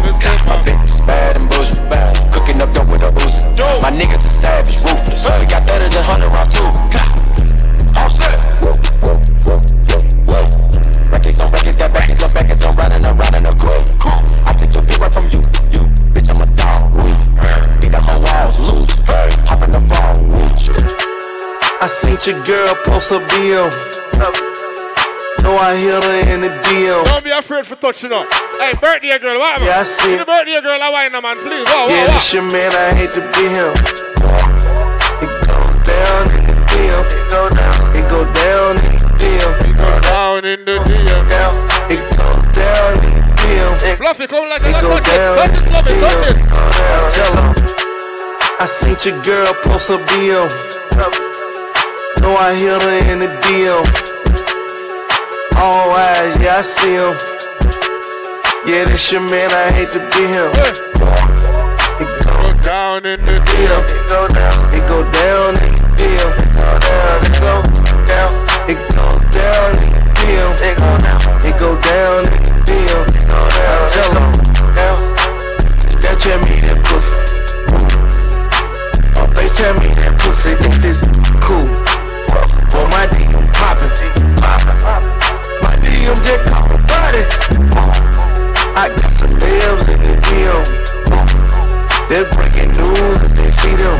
My 0.49 0.57
bitch 0.63 0.83
is 0.83 1.01
bad 1.01 1.35
and 1.35 1.49
bullshit, 1.49 1.77
bad. 1.89 2.15
Cooking 2.33 2.61
up 2.61 2.73
dope 2.73 2.87
with 2.87 3.03
a 3.03 3.11
Uzi. 3.11 3.41
My 3.81 3.91
niggas 3.91 4.25
are 4.25 4.35
savage, 4.41 4.77
ruthless. 4.79 5.25
We 5.39 5.45
got 5.45 5.67
thudders 5.67 5.95
and 5.95 6.05
hundred 6.05 6.29
rounds 6.29 6.55
too. 6.55 6.69
All 7.95 8.09
set. 8.09 8.39
Whoa, 8.63 8.73
whoa, 9.03 9.19
whoa, 9.45 9.59
whoa, 9.87 9.99
whoa. 10.25 11.09
Records 11.11 11.39
on 11.39 11.51
records, 11.51 11.75
got 11.75 11.93
records 11.93 12.23
on 12.23 12.33
records. 12.33 12.63
I'm 12.63 12.75
riding 12.75 13.05
around 13.05 13.35
in 13.35 13.45
a 13.45 13.53
groove. 13.53 13.85
I 14.47 14.53
take 14.57 14.73
your 14.73 14.83
bitch 14.83 14.99
right 14.99 15.13
from 15.13 15.25
you, 15.29 15.41
you. 15.69 15.82
I 21.83 21.87
seen 21.87 22.15
your 22.23 22.39
girl 22.47 22.71
post 22.87 23.11
a 23.11 23.19
BM. 23.35 23.67
So 25.43 25.51
I 25.51 25.75
hit 25.75 25.91
her 25.99 26.19
in 26.31 26.39
the 26.39 26.51
DM. 26.71 27.03
Don't 27.03 27.23
be 27.23 27.31
afraid 27.31 27.67
for 27.67 27.75
touching 27.75 28.13
up. 28.13 28.23
Hey, 28.55 28.71
birthday 28.79 29.19
girl, 29.19 29.37
what? 29.39 29.59
Yeah, 29.59 29.79
I 29.79 29.83
see. 29.83 30.15
The 30.15 30.23
birthday 30.23 30.61
girl, 30.63 30.79
I 30.79 30.87
wine 30.89 31.11
man, 31.11 31.35
please. 31.43 31.67
Whoa, 31.67 31.83
whoa, 31.83 31.91
Yeah, 31.91 32.07
whoa. 32.07 32.13
this 32.15 32.31
your 32.31 32.43
man, 32.47 32.71
I 32.71 32.95
hate 32.95 33.11
to 33.19 33.23
be 33.35 33.43
him. 33.51 33.75
It 35.19 35.27
go 35.43 35.59
down 35.83 36.23
in 36.31 36.47
the 36.47 36.55
DM. 36.71 37.03
It 37.03 37.27
go 37.27 37.51
down. 37.51 37.83
It 37.91 38.05
go 38.07 38.21
down 38.31 38.79
in 38.79 38.95
the 38.95 39.11
DM. 39.19 39.51
It 39.67 39.75
go 39.75 39.91
down 40.07 40.39
in 40.47 40.59
the 40.63 40.79
DM. 40.87 41.19
It 41.91 41.99
go 42.15 42.31
down 42.55 42.95
in 43.03 43.11
the 43.11 43.35
DM. 43.43 43.97
Fluffy, 43.99 44.27
come 44.27 44.47
like 44.47 44.63
it 44.63 44.71
Touch 44.79 45.03
it. 45.03 45.19
Touch 45.19 45.51
it, 45.51 45.67
Fluffy. 45.67 45.99
Touch 45.99 46.31
it. 46.31 46.39
I 48.63 48.65
seen 48.71 48.95
your 49.03 49.19
girl 49.27 49.51
post 49.67 49.89
a 49.91 49.97
DM. 50.15 50.47
So 52.23 52.31
I 52.39 52.55
hit 52.55 52.71
her 52.71 53.11
in 53.11 53.19
the 53.19 53.27
DM. 53.43 53.83
All 55.59 55.91
eyes, 55.91 56.39
yeah, 56.39 56.55
I 56.55 56.63
see 56.63 56.95
him. 56.95 57.11
Yeah, 58.63 58.87
this 58.87 59.11
your 59.11 59.19
man, 59.27 59.51
I 59.51 59.67
hate 59.75 59.91
to 59.91 59.99
be 60.15 60.23
him. 60.31 60.47
It 61.99 62.07
go 62.23 62.39
down 62.63 63.03
in 63.03 63.19
the 63.27 63.43
DM. 63.43 63.83
It 63.91 64.07
go 64.07 64.31
down. 64.31 64.55
It 64.71 64.87
go 64.87 65.03
down 65.03 65.59
in 65.67 65.75
the 65.75 65.83
DM. 65.99 66.31
It 66.39 66.47
go 66.55 66.79
down. 66.79 67.19
It 67.27 67.35
go 67.43 67.59
down. 68.07 68.31
It 68.71 68.79
goes 68.95 69.19
down 69.35 69.75
in 69.83 69.91
the 69.91 69.99
DM. 70.15 70.51
It 70.63 70.79
go 70.79 70.95
down. 71.03 71.19
It 71.43 71.55
go 71.59 71.75
down 71.83 72.23
in 72.23 72.39
the 72.39 72.55
DM. 72.63 73.03
It 73.19 73.27
go 73.27 73.39
down. 73.51 73.83
Tell 73.91 74.15
'em. 74.15 74.31
Down. 74.79 74.99
Snapchat 75.99 76.39
me 76.39 76.55
that 76.71 76.79
pussy. 76.87 77.19
FaceTime 79.35 79.75
me 79.83 79.91
that 79.99 80.15
pussy. 80.23 80.55
Think 80.55 80.75
this 80.79 81.03
cool. 81.43 82.02
Well, 82.73 82.89
my 82.89 83.05
DM 83.07 83.45
poppin'. 83.53 83.89
Poppin'. 84.41 84.77
My 85.61 85.77
DM 85.77 86.17
just 86.25 86.41
caught 86.49 86.71
a 86.71 86.77
body. 86.89 87.23
I 88.75 88.89
got 88.89 89.11
some 89.13 89.33
libs 89.33 89.87
in 89.93 89.99
the 90.01 90.17
oh. 90.17 90.27
DM. 90.27 90.83
They're 92.09 92.29
breaking 92.33 92.71
news 92.73 93.21
if 93.21 93.31
they 93.37 93.51
see 93.51 93.75
them. 93.77 93.99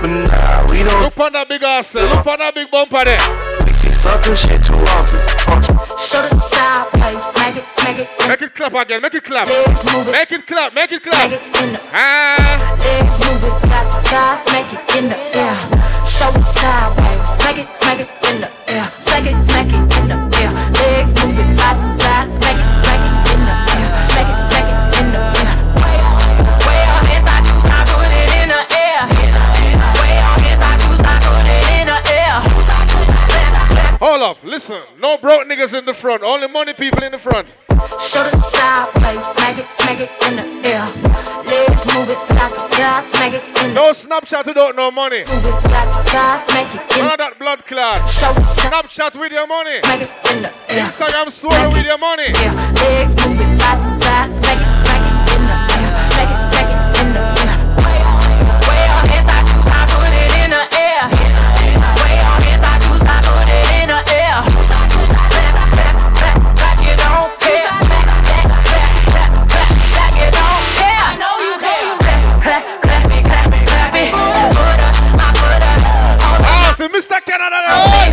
But 0.00 0.10
nah, 0.10 0.70
we 0.70 0.82
don't. 0.82 1.02
Look 1.02 1.18
on 1.20 1.32
that 1.32 1.48
big 1.48 1.62
ass. 1.62 1.94
Look 1.94 2.26
on 2.26 2.38
that 2.38 2.54
big 2.54 2.70
bumper 2.70 3.04
there. 3.04 3.18
We 3.64 3.72
see 3.72 3.92
sucker 3.92 4.36
shit 4.36 4.62
too 4.62 4.74
often. 4.74 5.31
Show 5.52 6.22
the 6.22 6.36
sideways, 6.40 7.24
smack 7.24 7.56
it, 7.56 7.64
smack 7.74 7.98
it. 7.98 8.08
Make 8.28 8.42
it 8.42 8.54
clap 8.54 8.74
again. 8.74 9.02
Make 9.02 9.14
it 9.14 9.24
clap. 9.24 9.46
Legs 9.46 9.92
move 9.92 10.08
it. 10.08 10.12
Make 10.12 10.32
it 10.32 10.46
clap. 10.46 10.74
Make 10.74 10.92
it 10.92 11.02
clap. 11.02 11.28
Smack 11.28 11.32
it 11.32 11.62
in 11.62 11.72
the 11.72 11.80
Ah. 11.92 12.76
Legs 12.80 13.18
move 13.20 13.44
it 13.44 13.54
side 13.60 13.90
to 13.92 14.08
side, 14.08 14.38
smack 14.46 14.72
it 14.72 14.96
in 14.96 15.08
the 15.10 15.18
air. 15.36 15.56
Show 16.06 16.28
it 16.28 16.42
sideways, 16.42 17.28
smack 17.36 17.58
it, 17.58 17.68
smack 17.78 18.00
it 18.00 18.08
in 18.30 18.40
the 18.40 18.50
air. 18.68 18.92
Smack 18.98 19.26
it, 19.26 19.42
smack 19.42 19.66
it 19.68 19.98
in 19.98 20.08
the 20.08 20.16
air. 20.40 20.52
Legs 20.80 21.12
move 21.24 21.38
it 21.38 21.56
side 21.56 21.80
to 21.80 21.86
side, 21.86 21.91
Hold 34.02 34.22
up. 34.22 34.42
Listen. 34.42 34.82
No 34.98 35.16
broke 35.16 35.46
niggas 35.46 35.78
in 35.78 35.84
the 35.84 35.94
front. 35.94 36.24
Only 36.24 36.48
money 36.48 36.74
people 36.74 37.04
in 37.04 37.12
the 37.12 37.18
front. 37.18 37.46
Show 38.02 38.18
the 38.18 38.34
sideways, 38.34 39.24
smack 39.30 39.58
it, 39.58 39.66
smack 39.78 40.00
it 40.00 40.10
in 40.26 40.34
the 40.34 40.42
air. 40.66 40.82
Legs 41.46 41.86
move 41.94 42.10
it 42.10 42.18
side 42.26 42.50
to 42.50 42.58
side, 42.58 43.04
smack 43.04 43.32
it 43.34 43.46
in 43.46 43.54
the 43.54 43.74
No 43.74 43.92
Snapchat 43.92 44.44
without 44.46 44.74
no 44.74 44.90
money. 44.90 45.22
Move 45.22 45.46
it 45.46 45.54
side 45.54 45.92
to 45.94 46.02
side, 46.10 46.40
smack 46.40 46.74
it 46.74 46.98
in 46.98 47.04
None 47.04 47.12
of 47.12 47.18
that 47.18 47.38
blood 47.38 47.64
clot. 47.64 48.02
Show 48.10 48.26
Snapchat 48.66 49.20
with 49.20 49.30
your 49.30 49.46
money. 49.46 49.78
Smack 49.82 50.02
it 50.02 50.10
in 50.34 50.42
the 50.42 50.50
air. 50.66 50.82
Instagram 50.82 51.30
story 51.30 51.68
with 51.70 51.86
your 51.86 51.98
money. 51.98 52.34
Legs 52.82 53.14
move 53.22 53.38
it 53.38 53.54
side 53.54 53.78
to 53.86 53.90
side, 54.02 54.34
smack 54.34 54.58
it, 54.58 54.66
smack 54.82 54.98
it 54.98 55.14
in 55.30 55.46
the 55.46 55.54
air. 55.78 55.94
Smack 56.10 56.26
it, 56.26 56.42
smack 56.50 56.68
it 56.74 57.06
in 57.06 57.08
the 57.14 57.22
air. 57.22 57.54
Way 57.86 58.02
on, 58.02 58.18
way 58.66 58.82
on, 58.82 59.02
hands 59.06 59.30
I 59.30 59.46
choose, 59.46 59.70
I 59.70 59.86
put 59.94 60.10
it 60.10 60.42
in 60.42 60.50
the 60.50 60.62
air. 60.74 61.31
Mr. 77.02 77.18
Canada. 77.26 77.58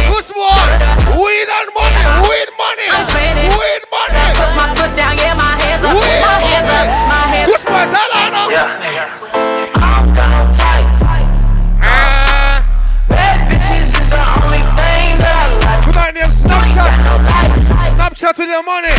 Push 0.10 0.34
one. 0.34 0.66
Weed 1.14 1.46
and 1.46 1.70
money. 1.78 2.02
Weed 2.26 2.50
money. 2.58 2.90
Weed 2.90 3.84
money. 3.94 4.18
Put 4.34 4.50
my 4.58 4.74
foot 4.74 4.90
down, 4.98 5.14
yeah, 5.14 5.38
my 5.38 5.54
hands 5.62 5.86
up, 5.86 5.94
Weed 5.94 6.18
my 6.26 6.42
hands 6.42 6.66
up, 6.74 6.90
my 7.06 7.22
hands 7.30 7.52
Push 7.54 7.66
one. 7.70 7.86
Tell 7.86 8.10
her 8.18 8.34
now. 8.34 8.50
I'm 9.78 10.10
gonna 10.10 10.42
tight. 10.58 10.90
Ah. 11.86 12.66
Bad 13.08 13.54
bitches 13.54 13.94
is 13.94 14.10
the 14.10 14.24
only 14.42 14.66
thing 14.74 15.22
that 15.22 15.38
I 15.38 15.54
like. 15.62 15.86
Put 15.86 15.94
on 15.94 16.14
them 16.18 16.32
Snapchat. 16.34 16.90
Snapchat 17.94 18.42
with 18.42 18.50
your 18.50 18.64
money. 18.66 18.96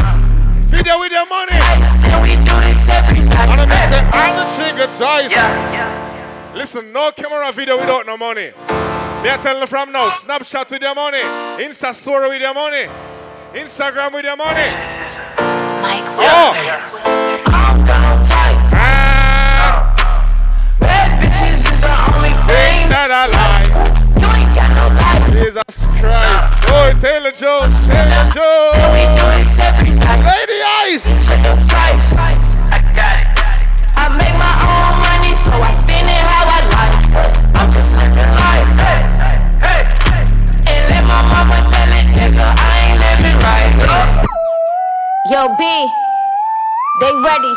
Video 0.70 1.00
with 1.00 1.10
your 1.10 1.26
money. 1.26 1.58
And 1.58 2.22
we 2.22 2.38
do 2.46 2.54
this 2.62 2.86
every 2.86 3.26
night. 3.26 3.58
I'm 3.58 3.66
say, 3.90 4.06
I'm 4.06 4.38
the 4.38 4.46
trigger 4.54 4.86
twice. 4.94 6.19
Listen, 6.60 6.92
no 6.92 7.10
camera 7.12 7.50
video 7.52 7.78
without 7.78 8.04
no 8.04 8.18
money. 8.18 8.52
Me 8.52 9.30
I 9.32 9.40
tell 9.42 9.58
you 9.58 9.66
from 9.66 9.92
now, 9.92 10.10
Snapchat 10.10 10.70
with 10.70 10.82
your 10.82 10.94
money. 10.94 11.22
Insta 11.56 11.94
story 11.94 12.28
with 12.28 12.42
your 12.42 12.52
money. 12.52 12.84
Instagram 13.54 14.12
with 14.12 14.26
your 14.26 14.36
money. 14.36 14.68
Mike 15.80 16.04
Oh. 16.20 16.52
I'm 17.46 17.78
gonna 17.80 18.24
tight. 18.28 18.60
Ah. 18.76 19.96
Bad 20.78 21.24
bitches 21.24 21.64
is 21.64 21.80
the 21.80 21.96
only 22.12 22.36
thing 22.44 22.92
that 22.92 23.08
I 23.08 23.24
like. 23.32 23.72
You 24.20 24.28
ain't 24.28 24.52
got 24.52 24.68
no 24.76 24.92
life. 25.00 25.32
Jesus 25.32 25.86
Christ. 25.96 26.60
Oh, 26.68 26.92
Taylor 27.00 27.32
Jones. 27.32 27.88
Taylor 27.88 28.28
Jones. 28.36 28.76
We 28.92 29.08
do 29.16 29.24
this 29.32 29.58
every 29.64 29.96
night. 29.96 30.28
Lady 30.28 30.60
Ice. 30.92 31.08
Yo, 45.40 45.48
B, 45.56 45.64
they 47.00 47.16
ready. 47.24 47.54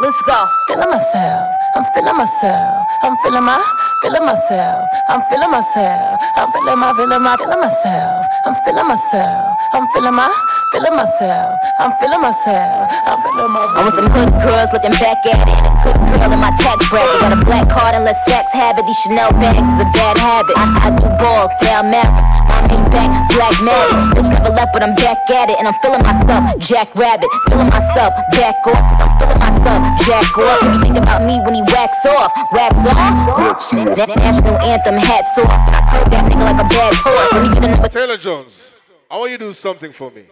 Let's 0.00 0.22
go. 0.22 0.48
Feeling 0.68 0.88
myself, 0.88 1.52
I'm 1.74 1.84
feeling 1.92 2.16
myself, 2.16 2.86
I'm 3.02 3.14
feeling 3.18 3.44
my, 3.44 3.60
feeling 4.00 4.24
myself, 4.24 4.88
I'm 5.10 5.20
feeling 5.28 5.50
myself, 5.50 6.18
I'm 6.36 6.50
feeling 6.50 6.78
my, 6.78 6.94
feeling 6.94 7.22
my, 7.22 7.36
feeling 7.36 7.60
myself, 7.60 8.24
I'm 8.46 8.54
feeling 8.64 8.88
myself, 8.88 9.58
I'm 9.72 9.88
feeling 9.96 10.12
my, 10.12 10.28
feeling 10.70 10.92
myself, 10.92 11.56
I'm 11.80 11.92
feeling 11.96 12.20
myself, 12.20 12.92
I'm 13.08 13.16
feeling 13.24 13.52
myself. 13.56 13.72
I 13.72 13.80
want 13.80 13.94
some 13.96 14.10
hood 14.12 14.28
girls 14.44 14.68
looking 14.68 14.92
back 15.00 15.24
at 15.24 15.48
it. 15.48 15.56
And 15.56 15.64
a 15.64 15.72
good 15.80 15.96
girl 16.12 16.28
in 16.28 16.40
my 16.44 16.52
tax 16.60 16.84
bracket. 16.92 17.24
Got 17.24 17.32
a 17.32 17.40
black 17.40 17.72
card 17.72 17.96
and 17.96 18.04
let 18.04 18.20
sex 18.28 18.52
have 18.52 18.76
it. 18.76 18.84
These 18.84 19.00
Chanel 19.00 19.32
bags 19.40 19.64
is 19.64 19.80
a 19.80 19.88
bad 19.96 20.20
habit. 20.20 20.52
I, 20.60 20.64
I 20.76 20.88
do 20.92 21.08
balls, 21.16 21.48
down 21.64 21.88
Mavericks. 21.88 22.36
My 22.52 22.68
main 22.68 22.84
back, 22.92 23.08
black 23.32 23.56
magic. 23.64 24.12
Bitch 24.12 24.28
never 24.28 24.52
left, 24.52 24.76
but 24.76 24.84
I'm 24.84 24.92
back 24.92 25.24
at 25.32 25.48
it. 25.48 25.56
And 25.56 25.64
I'm 25.64 25.76
feeling 25.80 26.04
myself, 26.04 26.52
Jack 26.60 26.92
Rabbit. 26.92 27.32
Feeling 27.48 27.72
myself, 27.72 28.12
back 28.36 28.60
off. 28.68 28.76
Cause 28.76 29.00
I'm 29.00 29.12
feeling 29.16 29.40
myself, 29.40 29.80
Jack 30.04 30.28
off. 30.36 30.60
If 30.60 30.68
you 30.68 30.80
think 30.84 30.96
about 31.00 31.24
me 31.24 31.40
when 31.40 31.56
he 31.56 31.64
wax 31.72 31.96
off, 32.12 32.28
wax 32.52 32.76
on. 32.76 33.96
That 33.96 34.12
national 34.20 34.60
anthem, 34.60 35.00
hats 35.00 35.32
off. 35.40 35.48
And 35.48 35.74
I 35.76 35.82
curve 35.88 36.12
that 36.12 36.28
nigga 36.28 36.44
like 36.44 36.60
a 36.60 36.68
bad 36.68 36.92
horse. 36.92 37.32
Let 37.32 37.40
me 37.40 37.48
get 37.56 37.64
another. 37.64 37.88
Taylor 37.88 38.20
Jones, 38.20 38.71
I 39.12 39.18
want 39.18 39.30
you 39.30 39.36
to 39.36 39.44
do 39.44 39.52
something 39.52 39.92
for 39.92 40.10
me. 40.10 40.24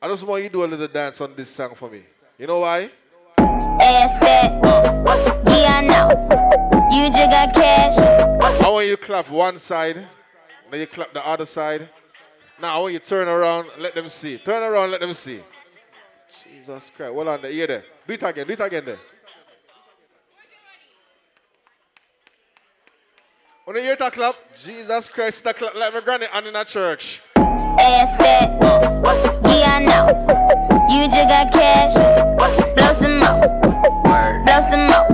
I 0.00 0.08
just 0.08 0.22
want 0.22 0.42
you 0.42 0.48
to 0.48 0.52
do 0.54 0.64
a 0.64 0.66
little 0.66 0.88
dance 0.88 1.20
on 1.20 1.34
this 1.36 1.50
song 1.50 1.74
for 1.74 1.90
me. 1.90 2.04
You 2.38 2.46
know 2.46 2.60
why? 2.60 2.90
Ass 3.36 4.18
fat. 4.18 4.50
Yeah, 5.44 5.76
I 5.76 5.80
know. 5.82 6.08
You 6.90 7.10
just 7.10 7.30
got 7.30 7.52
cash. 7.52 7.98
I 8.62 8.68
want 8.70 8.86
you 8.86 8.96
to 8.96 9.02
clap 9.02 9.28
one 9.28 9.58
side, 9.58 10.06
then 10.70 10.80
you 10.80 10.86
clap 10.86 11.12
the 11.12 11.26
other 11.26 11.44
side. 11.44 11.86
Now 12.62 12.78
I 12.78 12.80
want 12.80 12.94
you 12.94 12.98
to 12.98 13.04
turn 13.04 13.28
around, 13.28 13.68
let 13.76 13.94
them 13.94 14.08
see. 14.08 14.38
Turn 14.38 14.62
around, 14.62 14.92
let 14.92 15.00
them 15.00 15.12
see. 15.12 15.42
Jesus 16.44 16.90
Christ. 16.96 17.12
Well 17.12 17.28
on 17.28 17.42
the 17.42 17.50
ear 17.52 17.66
there. 17.66 17.82
Do 18.06 18.14
it 18.14 18.22
again, 18.22 18.46
do 18.46 18.52
it 18.54 18.60
again 18.60 18.84
there. 18.86 18.98
On 23.68 23.74
the 23.74 23.80
ear 23.80 23.96
to 23.96 24.10
clap, 24.10 24.36
Jesus 24.56 25.10
Christ, 25.10 25.44
that 25.44 25.56
clap 25.56 25.74
like 25.74 25.92
my 25.92 26.00
granny 26.00 26.26
and 26.32 26.46
in 26.46 26.56
a 26.56 26.64
church. 26.64 27.20
Ass 27.80 28.16
fat. 28.16 28.48
Yeah, 29.44 29.76
I 29.76 29.84
know. 29.84 30.06
You 30.88 31.08
just 31.08 31.28
got 31.28 31.52
cash. 31.52 31.94
Blow 32.76 32.92
some 32.92 33.18
more. 33.18 33.40
Blow 34.44 34.60
some 34.70 34.86
more. 34.86 35.06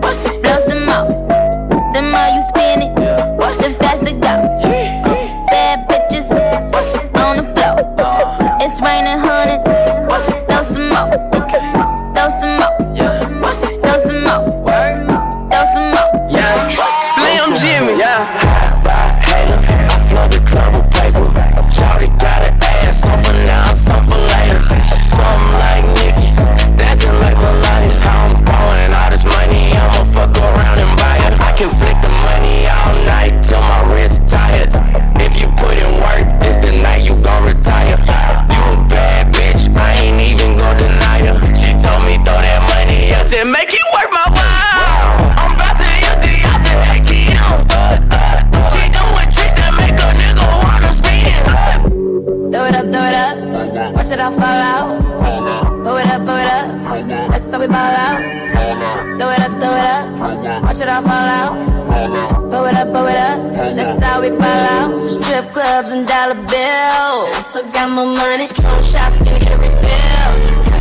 Blow 0.00 0.12
some 0.12 0.84
more. 0.86 1.06
The 1.92 2.02
more 2.02 2.28
you 2.34 2.42
spend 2.42 2.82
it, 2.84 2.94
the 2.94 3.70
faster 3.78 4.12
go. 4.12 4.34
Bad 5.50 5.88
bitches 5.88 6.28
on 7.16 7.36
the 7.36 7.44
floor. 7.54 7.76
It's 8.60 8.80
raining 8.80 9.18
hundreds. 9.18 9.64
Throw 10.48 10.62
some 10.62 10.88
more. 10.88 11.08
Throw 12.14 12.28
some 12.28 12.54
more. 12.58 12.74
Throw 13.82 13.96
some 14.06 14.22
more. 14.24 14.44
Throw 15.50 15.64
some 15.74 15.88
more. 15.90 16.08
Yeah, 16.30 16.68
Slim 17.14 17.56
Jimmy. 17.56 17.98
Yeah. 17.98 18.47
Out. 57.94 58.20
Throw 59.18 59.30
it 59.30 59.40
up, 59.40 59.52
throw 59.60 59.74
it 59.74 59.86
up. 59.86 60.62
Watch 60.62 60.80
it 60.80 60.88
all 60.88 61.02
fall 61.02 61.12
out. 61.12 61.54
Blow 62.50 62.64
it 62.66 62.74
up, 62.74 62.88
blow 62.88 63.06
it 63.06 63.16
up. 63.16 63.38
That's 63.76 64.02
how 64.02 64.20
we 64.20 64.28
fall 64.30 64.64
out. 64.76 65.06
Strip 65.06 65.50
clubs 65.52 65.90
and 65.90 66.06
dollar 66.06 66.34
bills. 66.34 67.46
Still 67.46 67.70
got 67.72 67.90
more 67.90 68.06
money. 68.06 68.46
Drone 68.48 68.82
shots, 68.82 69.18
gonna 69.18 69.38
get 69.38 69.50
a 69.50 69.56
refill. 69.58 70.30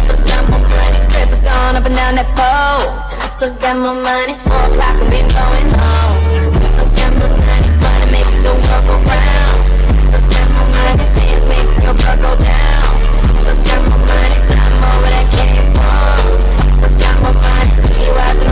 Still 0.03 0.21
got 0.29 0.49
more 0.49 0.59
money. 0.59 0.97
Strippers 1.09 1.41
going 1.41 1.75
up 1.75 1.85
and 1.85 1.95
down 1.95 2.15
that 2.15 2.29
pole. 2.37 2.91
And 3.11 3.21
I 3.21 3.27
still 3.35 3.53
got 3.55 3.75
more 3.77 3.97
money. 3.97 4.37
Four 4.45 4.63
o'clock 4.69 5.01
and 5.01 5.09
be 5.09 5.19
going 5.33 5.69
home. 5.75 6.15
Still 6.61 6.89
got 6.97 7.11
more 7.17 7.35
money. 7.35 7.69
Money 7.81 8.07
make 8.13 8.31
the 8.45 8.53
world 8.53 8.83
go 8.85 8.95
round. 9.09 9.57
Still 10.05 10.23
got 10.33 10.47
more 10.55 10.69
money. 10.77 11.05
Things 11.17 11.43
make 11.49 11.69
your 11.83 11.95
girl 11.97 12.17
go 12.21 12.31
down. 12.43 12.76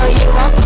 you 0.07 0.33
won't 0.33 0.64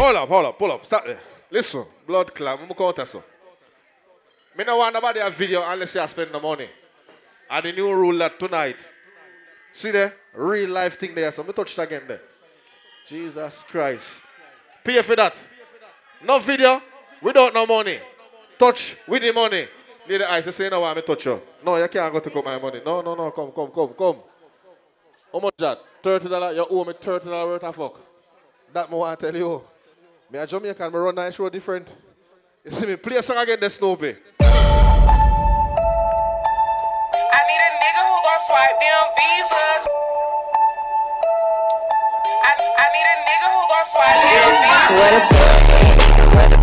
Hold 0.00 0.16
up, 0.16 0.28
hold 0.30 0.46
up, 0.46 0.58
pull 0.58 0.72
up, 0.72 0.86
stop 0.86 1.04
there. 1.04 1.20
Listen, 1.50 1.84
blood 2.06 2.34
clam, 2.34 2.60
I'm 2.62 2.68
going 2.68 2.94
to. 2.94 3.22
Me 4.56 4.64
no 4.64 4.78
want 4.78 4.94
nobody 4.94 5.20
a 5.20 5.28
video 5.28 5.62
unless 5.62 5.94
you 5.94 6.06
spend 6.06 6.32
the 6.32 6.40
money. 6.40 6.70
And 7.50 7.66
the 7.66 7.72
new 7.72 7.92
rule 7.92 8.16
that 8.16 8.40
tonight. 8.40 8.88
See 9.70 9.90
there? 9.90 10.14
Real 10.34 10.70
life 10.70 10.98
thing 10.98 11.14
there. 11.14 11.30
So 11.30 11.42
me 11.42 11.52
touch 11.52 11.78
it 11.78 11.82
again 11.82 12.02
there. 12.08 12.22
Jesus 13.06 13.62
Christ. 13.64 14.22
Pay 14.82 15.02
for 15.02 15.16
that. 15.16 15.36
No 16.24 16.38
video 16.38 16.80
without 17.20 17.52
no 17.52 17.66
money. 17.66 17.98
Touch 18.58 18.96
with 19.06 19.20
the 19.20 19.32
money. 19.34 19.68
Need 20.08 20.22
the 20.22 20.32
eyes. 20.32 20.54
Say 20.54 20.70
know 20.70 20.80
why 20.80 20.94
me 20.94 21.02
touch 21.02 21.26
you. 21.26 21.42
No, 21.62 21.76
you 21.76 21.88
can't 21.88 22.10
go 22.10 22.20
to 22.20 22.30
come 22.30 22.44
my 22.46 22.58
money. 22.58 22.80
No, 22.86 23.02
no, 23.02 23.14
no. 23.14 23.30
Come, 23.32 23.52
come, 23.52 23.70
come, 23.70 23.92
come. 23.92 24.16
How 25.30 25.40
much 25.40 25.56
that? 25.58 25.78
Thirty 26.02 26.26
dollar. 26.26 26.54
You 26.54 26.66
owe 26.70 26.86
me 26.86 26.94
thirty 26.98 27.28
dollar 27.28 27.46
worth 27.46 27.64
of 27.64 27.76
fuck. 27.76 28.00
That 28.72 28.90
want 28.90 29.20
to 29.20 29.30
tell 29.30 29.38
you. 29.38 29.62
Me 30.32 30.38
a 30.38 30.46
Jamaican. 30.46 30.92
Me 30.92 30.98
run 30.98 31.14
nice 31.14 31.34
show 31.34 31.48
different. 31.48 31.92
You 32.64 32.70
see 32.70 32.86
me 32.86 32.96
play 32.96 33.16
a 33.16 33.22
song 33.22 33.38
again. 33.38 33.58
The 33.58 33.68
Snoopy. 33.68 34.06
I 34.06 34.14
need 37.48 37.62
a 37.66 37.70
nigga 37.82 38.02
who 38.06 38.14
gon' 38.22 38.40
swipe 38.46 38.78
them 38.78 39.04
visas. 39.18 39.82
I, 42.46 42.50
I 42.78 42.86
need 42.94 43.06
a 43.10 43.16
nigga 43.26 43.48
who 43.50 43.62
gon' 43.66 43.86
swipe 43.90 44.22
them 44.22 44.50
visas. 46.52 46.59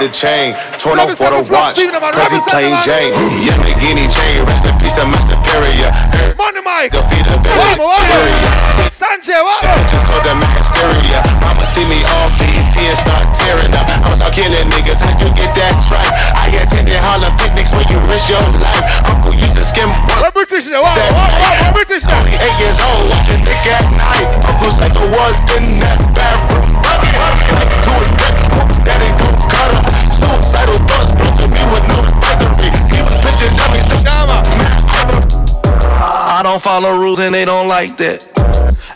The 0.00 0.08
chain, 0.08 0.56
torn 0.80 0.96
off 0.96 1.12
for 1.12 1.28
the 1.28 1.44
watch. 1.52 1.76
Steven, 1.76 2.00
man. 2.00 2.08
Cause 2.16 2.32
he 2.32 2.40
Represent 2.40 2.56
plain 2.56 2.72
Jane. 2.80 3.12
man. 3.12 3.44
Yeah, 3.44 3.52
Lamborghini 3.60 4.08
chain, 4.08 4.40
rest 4.48 4.64
in 4.64 4.72
peace, 4.80 4.96
the 4.96 5.04
man 5.04 5.20
superior. 5.28 5.92
Money, 6.40 6.64
Mike. 6.64 6.96
Defeat 6.96 7.20
the 7.28 7.36
village. 7.36 7.76
What, 7.76 8.00
what, 8.00 8.08
what? 9.44 9.84
Just 9.92 10.04
cause 10.08 10.24
I'm 10.24 10.40
hysteria. 10.56 11.20
Mama 11.44 11.68
see 11.68 11.84
me 11.84 12.00
on 12.16 12.32
BT 12.40 12.88
and 12.88 12.96
start 12.96 13.28
tearing 13.36 13.68
up. 13.76 13.84
I'ma 14.00 14.16
start 14.16 14.32
killing 14.32 14.72
niggas. 14.72 15.04
How 15.04 15.12
you 15.20 15.28
get 15.36 15.52
that 15.60 15.76
right? 15.92 16.08
I 16.32 16.48
attended 16.56 16.96
Harlem 17.04 17.36
picnics 17.36 17.76
where 17.76 17.84
you 17.92 18.00
risk 18.08 18.32
your 18.32 18.40
life. 18.56 19.04
Uncle 19.04 19.36
used 19.36 19.52
to 19.52 19.64
skim 19.68 19.92
What 20.16 20.32
British 20.32 20.64
there? 20.64 20.80
What, 20.80 20.96
what, 20.96 21.76
British 21.76 22.08
there? 22.08 22.16
Only 22.16 22.40
eight 22.40 22.56
years 22.56 22.80
old, 22.80 23.12
watching 23.12 23.44
Nick 23.44 23.68
at 23.68 23.84
Nite. 24.00 24.32
Uncle's 24.48 24.80
like 24.80 24.96
I 24.96 25.04
was 25.12 25.36
in 25.60 25.76
that 25.84 26.00
bathroom. 26.16 26.80
Like 26.80 27.68
to 27.68 27.92
his 28.00 28.10
bed, 28.16 28.32
that 28.88 28.96
ain't 29.04 29.12
gon' 29.12 29.19
cut 29.19 29.19
him. 29.19 29.19
Suicidal 30.70 30.86
thoughts 30.86 31.10
brought 31.12 31.36
to 31.38 31.46
me 31.48 31.62
with 31.72 31.84
no 31.88 31.98
advisory. 32.06 32.70
He 32.94 33.02
was 33.02 33.16
pitching 33.24 33.56
dummies. 33.56 33.90
I 36.02 36.40
don't 36.42 36.62
follow 36.62 36.96
rules 36.96 37.18
and 37.20 37.34
they 37.34 37.44
don't 37.44 37.68
like 37.68 37.96
that. 37.98 38.24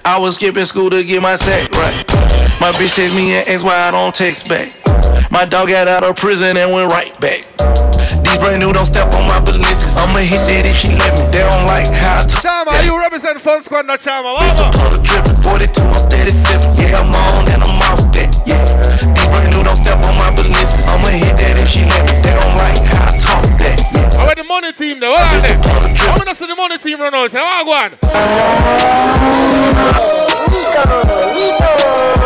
I 0.05 0.19
was 0.19 0.37
skipping 0.37 0.65
school 0.65 0.89
to 0.91 1.03
get 1.05 1.21
my 1.21 1.37
sack 1.37 1.71
right. 1.73 2.05
My 2.61 2.71
bitch 2.73 2.95
text 2.95 3.15
me 3.15 3.35
and 3.35 3.49
asked 3.49 3.65
why 3.65 3.77
I 3.77 3.91
don't 3.91 4.15
text 4.15 4.49
back. 4.49 4.73
My 5.31 5.45
dog 5.45 5.69
got 5.69 5.89
out 5.89 6.05
of 6.05 6.17
prison 6.17 6.57
and 6.57 6.73
went 6.73 6.91
right 6.91 7.13
back. 7.21 7.45
These 8.25 8.39
brand 8.39 8.63
new 8.63 8.73
don't 8.73 8.87
step 8.87 9.13
on 9.13 9.29
my 9.29 9.41
businesses. 9.41 9.97
I'ma 9.97 10.25
hit 10.25 10.47
that 10.47 10.65
if 10.65 10.77
she 10.77 10.89
let 10.89 11.19
me. 11.19 11.27
They 11.29 11.45
don't 11.45 11.67
like 11.67 11.91
how 11.93 12.23
I 12.23 12.25
talk. 12.25 12.41
Chama, 12.41 12.81
are 12.81 12.85
you 12.85 12.97
represent 12.99 13.41
Fun 13.41 13.61
Squad, 13.63 13.87
not 13.87 14.01
Chama. 14.01 14.33
What, 14.35 14.49
what? 14.57 14.73
Pull 14.73 14.91
the 14.97 15.01
drippin', 15.05 15.37
42, 15.43 15.83
I'm 15.83 16.01
steady 16.09 16.33
sippin'. 16.33 16.79
Yeah, 16.81 17.01
I'm 17.01 17.13
on 17.13 17.44
money 24.55 24.73
team 24.73 25.01
there? 25.01 25.11
What 25.11 25.35
are 25.35 25.41
they? 25.41 25.55
How 25.97 26.17
when 26.19 26.29
I 26.29 26.33
see 26.33 26.47
the 26.47 26.55
money 26.55 26.79
team 26.79 27.01
run 27.01 27.13
out, 27.13 27.31
say, 27.33 27.41
what 27.41 27.65
go 27.65 27.73
on? 27.73 27.91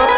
Take 0.05 0.18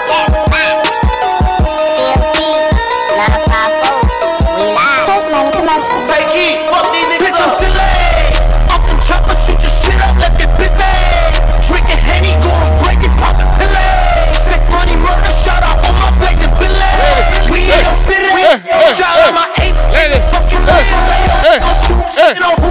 shoot 21.59 22.07
shit 22.15 22.39
on 22.39 22.55
who? 22.63 22.71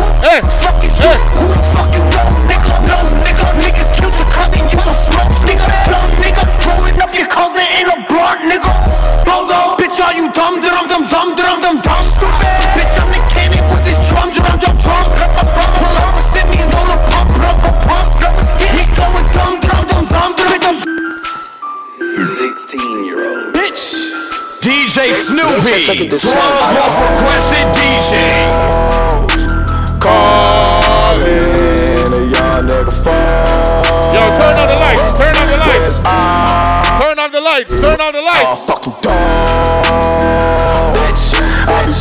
Fuck 0.64 0.80
you? 0.80 0.88
Know, 2.00 2.24
nigga? 2.48 2.80
No, 2.88 2.96
nigga, 3.20 3.48
niggas 3.60 3.92
killed 3.92 4.16
your 4.16 4.30
cousin, 4.32 4.64
you 4.72 4.80
don't 4.80 4.96
smoke, 4.96 5.36
nigga. 5.44 5.68
Dumb 5.90 6.12
nigga, 6.24 6.44
rolling 6.64 7.02
up 7.02 7.14
your 7.14 7.28
cousin 7.28 7.66
in 7.76 7.92
a 7.92 7.98
blunt, 8.08 8.40
nigga. 8.48 8.72
Bozo, 9.28 9.76
bitch, 9.76 10.00
are 10.00 10.16
you 10.16 10.32
dumb? 10.32 10.60
Dum 10.60 10.88
dum 10.88 11.36
dum 11.36 11.36
dum 11.36 11.82
dum 11.82 12.04
stupid. 12.04 12.48
Bitch, 12.76 12.96
I'm 12.96 13.12
the 13.12 13.20
cannon 13.34 13.68
with 13.70 13.84
this 13.84 14.00
drum 14.08 14.30
drum 14.32 14.58
drum. 14.60 15.19
DJ 25.00 25.16
Snoopy, 25.16 26.10
12 26.10 26.20
most 26.76 27.00
requested 27.00 27.68
DJ. 27.72 28.12
Calling 29.98 31.24
a 32.12 32.20
young 32.28 32.68
nigga 32.68 32.92
phone. 32.92 34.12
Yo, 34.12 34.20
turn 34.36 34.60
on 34.60 34.68
the 34.68 34.76
lights, 34.76 35.14
turn 35.18 35.36
on 35.38 35.48
the 35.48 35.58
lights. 35.58 36.00
Turn 37.00 37.18
on 37.18 37.32
the 37.32 37.40
lights, 37.40 37.80
turn 37.80 38.02
on 38.02 38.12
the 38.12 38.22
lights. 38.22 38.66
Fucking 38.66 38.94
dog. 39.02 39.16
Bitch, 40.98 41.32
I 41.66 41.86
be 41.86 41.94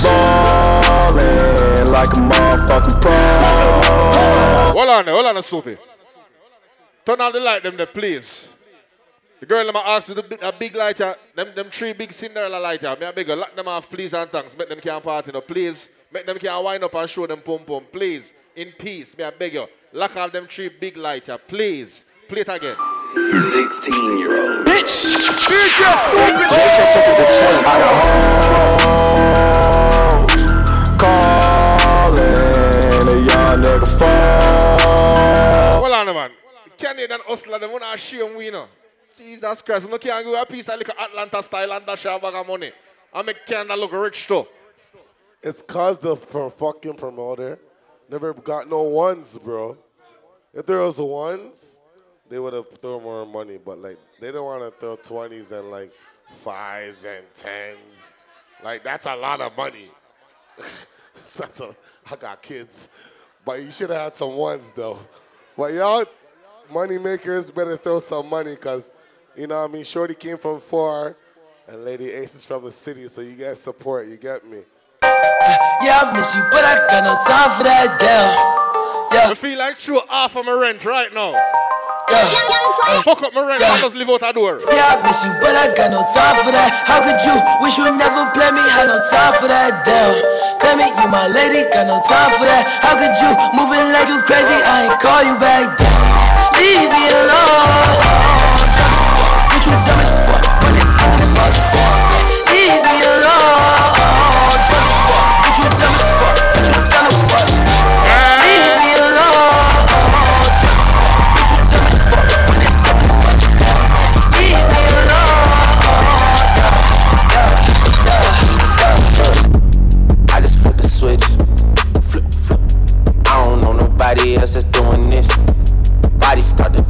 ballin' 0.82 1.92
like 1.92 2.08
a 2.08 2.18
motherfucking 2.18 3.00
pro. 3.00 3.14
Hold 4.72 4.90
on, 4.90 5.06
hold 5.06 5.26
on, 5.36 5.42
Sophie. 5.44 5.78
Turn 7.06 7.20
on 7.20 7.32
the 7.32 7.38
light, 7.38 7.62
them 7.62 7.76
there, 7.76 7.86
please. 7.86 8.47
The 9.40 9.46
girl 9.46 9.64
them 9.64 9.76
a 9.76 9.78
ask 9.78 10.08
you 10.08 10.16
the 10.16 10.22
big, 10.24 10.42
a 10.42 10.50
big 10.52 10.74
lighter, 10.74 11.14
them 11.36 11.54
them 11.54 11.70
three 11.70 11.92
big 11.92 12.12
Cinderella 12.12 12.58
lighter. 12.58 12.96
Me 12.98 13.06
a 13.06 13.12
beg 13.12 13.28
you, 13.28 13.36
lock 13.36 13.54
them 13.54 13.68
off, 13.68 13.88
please 13.88 14.12
and 14.12 14.28
thanks. 14.32 14.58
Make 14.58 14.68
them 14.68 14.80
can 14.80 15.00
party 15.00 15.30
now, 15.30 15.40
please. 15.40 15.88
Make 16.12 16.26
them 16.26 16.38
can 16.38 16.64
wind 16.64 16.82
up 16.82 16.92
and 16.96 17.08
show 17.08 17.24
them 17.24 17.40
pum 17.40 17.60
pum, 17.64 17.84
please. 17.92 18.34
In 18.56 18.72
peace, 18.72 19.16
me 19.16 19.22
a 19.22 19.30
beg 19.30 19.54
you. 19.54 19.68
Lock 19.92 20.16
off 20.16 20.32
them 20.32 20.48
three 20.48 20.68
big 20.68 20.96
lighter, 20.96 21.38
please. 21.38 22.04
Play 22.28 22.40
it 22.40 22.48
again. 22.48 22.74
16 23.52 24.18
year 24.18 24.58
old. 24.58 24.66
Bitch. 24.66 25.24
Calling 30.98 32.18
a 33.08 33.14
young 33.24 33.62
nigga 33.62 33.86
phone. 33.98 35.80
Hold 35.80 35.92
on, 35.92 36.06
man. 36.06 36.30
Canadian 36.76 37.20
hustler, 37.24 37.60
them 37.60 37.70
wanna 37.70 37.96
shame 37.96 38.36
we 38.36 38.50
know. 38.50 38.66
Jesus 39.18 39.62
Christ, 39.62 39.90
no 39.90 39.98
can 39.98 40.22
give 40.22 40.32
a 40.32 40.46
piece 40.46 40.68
of 40.68 40.78
like 40.78 40.90
Atlanta 40.90 41.42
style 41.42 41.72
and 41.72 41.84
dash 41.84 42.04
a 42.04 42.18
bag 42.20 42.34
of 42.34 42.46
money. 42.46 42.70
I 43.12 43.22
make 43.22 43.44
Canada 43.44 43.74
look 43.74 43.92
rich 43.92 44.28
too. 44.28 44.46
It's 45.42 45.60
cause 45.60 45.98
the 45.98 46.14
fucking 46.14 46.94
promoter 46.94 47.58
never 48.08 48.32
got 48.32 48.68
no 48.68 48.84
ones, 48.84 49.36
bro. 49.36 49.76
If 50.54 50.66
there 50.66 50.78
was 50.78 51.00
ones, 51.00 51.80
they 52.28 52.38
would 52.38 52.52
have 52.52 52.70
thrown 52.78 53.02
more 53.02 53.26
money, 53.26 53.58
but 53.58 53.78
like 53.78 53.98
they 54.20 54.30
don't 54.30 54.44
want 54.44 54.62
to 54.62 54.78
throw 54.78 54.94
twenties 54.94 55.50
and 55.50 55.68
like 55.68 55.92
fives 56.38 57.04
and 57.04 57.24
tens. 57.34 58.14
Like 58.62 58.84
that's 58.84 59.06
a 59.06 59.16
lot 59.16 59.40
of 59.40 59.56
money. 59.56 59.90
that's 61.14 61.60
a, 61.60 61.74
I 62.08 62.14
got 62.14 62.40
kids, 62.40 62.88
but 63.44 63.60
you 63.62 63.72
should 63.72 63.90
have 63.90 64.00
had 64.00 64.14
some 64.14 64.36
ones 64.36 64.70
though. 64.70 64.98
But 65.56 65.74
y'all, 65.74 66.04
money 66.72 66.98
makers, 66.98 67.50
better 67.50 67.76
throw 67.76 67.98
some 67.98 68.28
money, 68.28 68.54
cause 68.54 68.92
you 69.38 69.46
know 69.46 69.62
what 69.62 69.70
I 69.70 69.72
mean. 69.72 69.84
Shorty 69.84 70.14
came 70.14 70.36
from 70.36 70.58
far, 70.58 71.16
and 71.68 71.84
Lady 71.84 72.10
Ace 72.10 72.34
is 72.34 72.44
from 72.44 72.64
the 72.64 72.72
city, 72.72 73.06
so 73.06 73.20
you 73.20 73.36
get 73.36 73.56
support. 73.56 74.08
You 74.08 74.16
get 74.16 74.44
me. 74.44 74.66
Yeah, 75.02 76.02
I 76.02 76.12
miss 76.12 76.34
you, 76.34 76.42
but 76.50 76.66
I 76.66 76.82
got 76.90 77.06
no 77.06 77.14
time 77.22 77.50
for 77.54 77.62
that 77.62 78.02
deal. 78.02 78.34
Yeah. 79.14 79.30
I 79.30 79.34
feel 79.34 79.56
like 79.56 79.78
throw 79.78 80.02
half 80.10 80.34
of 80.36 80.44
my 80.44 80.52
rent 80.52 80.84
right 80.84 81.14
now. 81.14 81.38
Yeah. 82.10 82.26
Fuck 83.06 83.22
up 83.22 83.32
my 83.32 83.46
rent 83.46 83.62
and 83.62 83.80
just 83.80 83.94
live 83.94 84.10
out 84.10 84.26
a 84.26 84.32
door. 84.32 84.60
Yeah, 84.66 84.98
I 84.98 85.06
miss 85.06 85.22
you, 85.22 85.30
but 85.38 85.54
I 85.54 85.70
got 85.70 85.94
no 85.94 86.02
time 86.10 86.42
for 86.42 86.50
that. 86.50 86.74
How 86.88 86.98
could 86.98 87.20
you 87.22 87.36
wish 87.62 87.78
you 87.78 87.86
never 87.94 88.26
play 88.34 88.50
me? 88.50 88.64
Had 88.74 88.90
no 88.90 88.98
time 89.06 89.38
for 89.38 89.46
that 89.46 89.86
deal. 89.86 90.18
Play 90.58 90.74
me, 90.82 90.90
you 90.90 91.08
my 91.08 91.30
lady, 91.30 91.62
got 91.70 91.86
no 91.86 92.02
time 92.02 92.34
for 92.36 92.44
that. 92.44 92.66
How 92.82 92.98
could 92.98 93.14
you 93.22 93.30
moving 93.54 93.86
like 93.94 94.10
you 94.10 94.18
crazy? 94.26 94.56
I 94.56 94.90
ain't 94.90 94.98
call 94.98 95.22
you 95.22 95.36
back 95.38 95.78
down. 95.78 96.18
Leave 96.58 96.90
me 96.90 97.04
alone. 97.22 98.37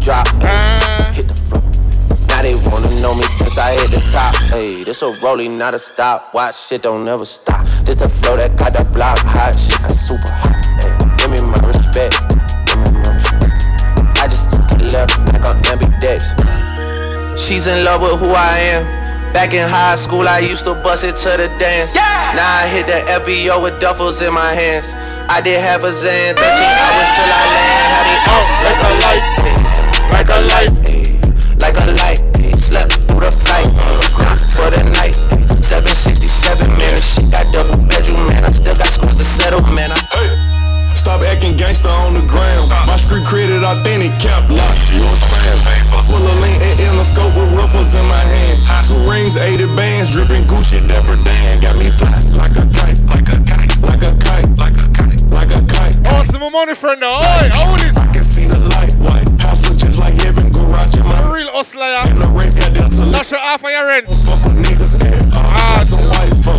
Drop. 0.09 0.27
ayy. 0.41 1.17
Hit 1.17 1.29
the 1.29 1.37
floor. 1.37 1.61
Now 2.33 2.41
they 2.41 2.57
wanna 2.57 2.89
know 3.05 3.13
me 3.13 3.25
since 3.29 3.59
I 3.59 3.77
hit 3.77 3.91
the 3.93 4.01
top. 4.09 4.35
Hey, 4.49 4.83
this 4.85 5.03
a 5.03 5.13
rolling, 5.23 5.59
not 5.59 5.75
a 5.75 5.79
stop. 5.79 6.33
Watch 6.33 6.57
shit 6.57 6.83
don't 6.83 7.05
never 7.05 7.27
stop. 7.27 7.67
This 7.85 7.97
the 7.97 8.09
flow 8.09 8.37
that 8.41 8.57
got 8.57 8.73
the 8.73 8.89
block 8.97 9.19
hot. 9.21 9.53
Shit 9.53 9.77
got 9.85 9.93
super 9.93 10.33
hot. 10.41 10.57
Hey, 10.81 10.89
give 11.21 11.29
me 11.29 11.41
my 11.45 11.61
respect. 11.69 12.17
Give 12.65 12.79
me 12.81 12.89
my 13.05 13.13
respect. 13.13 13.53
I 14.17 14.25
just 14.33 14.49
took 14.49 14.65
a 14.73 14.79
left 14.97 15.13
like 15.29 15.45
on 15.45 15.57
ambidex. 15.69 16.33
She's 17.37 17.67
in 17.67 17.85
love 17.85 18.01
with 18.01 18.17
who 18.17 18.33
I 18.33 18.81
am. 18.81 19.09
Back 19.37 19.53
in 19.53 19.69
high 19.69 19.97
school, 19.97 20.27
I 20.27 20.39
used 20.41 20.65
to 20.65 20.75
bust 20.81 21.05
it 21.05 21.17
to 21.17 21.37
the 21.37 21.53
dance. 21.61 21.95
Yeah. 21.95 22.33
Now 22.33 22.49
I 22.49 22.67
hit 22.67 22.87
the 22.89 23.05
FBO 23.21 23.63
with 23.63 23.77
duffels 23.77 24.27
in 24.27 24.33
my 24.33 24.57
hands. 24.57 24.97
I 25.29 25.43
did 25.45 25.61
half 25.61 25.85
a 25.85 25.93
Zan, 25.93 26.33
13 26.33 26.41
hours 26.41 27.09
till 27.13 27.29
I 27.29 27.45
land. 27.53 27.93
Had 27.93 28.09
it 28.09 28.25
out 28.33 28.49
like 28.65 28.81
a 28.81 28.88
ay, 28.88 28.88
a 30.39 30.43
light, 30.55 30.71
ay, 30.87 31.03
like 31.59 31.75
a 31.75 31.87
light. 31.99 32.23
ay. 32.39 32.55
Slept 32.55 32.95
through 33.11 33.27
the 33.27 33.33
flight, 33.43 33.67
not 34.23 34.39
for 34.55 34.71
the 34.71 34.83
night. 34.95 35.19
ay. 35.35 35.43
767 35.59 36.63
mirrors, 36.79 37.03
she 37.03 37.23
got 37.27 37.51
double 37.53 37.79
bedroom, 37.91 38.27
man. 38.31 38.45
I 38.45 38.51
still 38.55 38.77
got 38.79 38.91
scores 38.95 39.17
to 39.19 39.25
settle, 39.27 39.63
man. 39.75 39.91
I, 39.93 39.99
Stop 40.95 41.23
acting 41.23 41.57
gangster 41.57 41.89
on 41.89 42.15
the 42.15 42.23
ground. 42.27 42.69
My 42.69 42.97
street 42.97 43.25
credit 43.25 43.65
authentic 43.65 44.13
cap 44.21 44.45
locks. 44.51 44.93
You 44.93 45.01
a 45.01 45.15
spam. 45.17 45.57
Full 46.05 46.21
of 46.21 46.37
lean 46.41 46.61
and 46.61 46.81
in 46.81 46.93
the 46.97 47.05
scope 47.05 47.35
with 47.35 47.53
ruffles 47.55 47.95
in 47.95 48.05
my 48.07 48.21
hand. 48.21 48.61
Two 48.87 48.99
rings, 49.11 49.37
80 49.37 49.67
bands, 49.77 50.11
dripping 50.11 50.45
Gucci, 50.45 50.87
Dapper 50.87 51.17
Dan. 51.23 51.61
Got 51.61 51.77
me 51.77 51.91
fly 51.91 52.13
like 52.37 52.57
a 52.57 52.65
kite, 52.77 53.01
like 53.09 53.29
a 53.29 53.39
kite, 53.45 53.73
like 53.81 54.03
a 54.03 54.13
kite, 54.21 54.49
like 54.59 54.77
a 54.77 54.87
kite, 54.93 55.21
like 55.31 55.53
a 55.53 55.61
kite. 55.65 55.97
Awesome 56.09 56.53
money 56.53 56.75
friend 56.75 57.01
now. 57.01 57.21
Oi, 57.21 57.49
how 57.53 57.71
old 57.71 57.81
is 57.81 57.97
I 57.97 58.13
can 58.13 58.23
see 58.23 58.47
the 58.47 58.59
light, 58.59 58.93
white 59.01 59.28
to 61.49 63.07
Not 63.07 63.31
your 63.31 63.41
half 63.41 63.65
of 63.65 63.71
your 63.71 63.87
rent. 63.87 64.09
Fuck 64.09 64.45
with 64.45 64.65
niggas 64.65 64.99
there. 64.99 65.19
Ah, 65.33 65.83
some 65.85 66.05
white. 66.09 66.58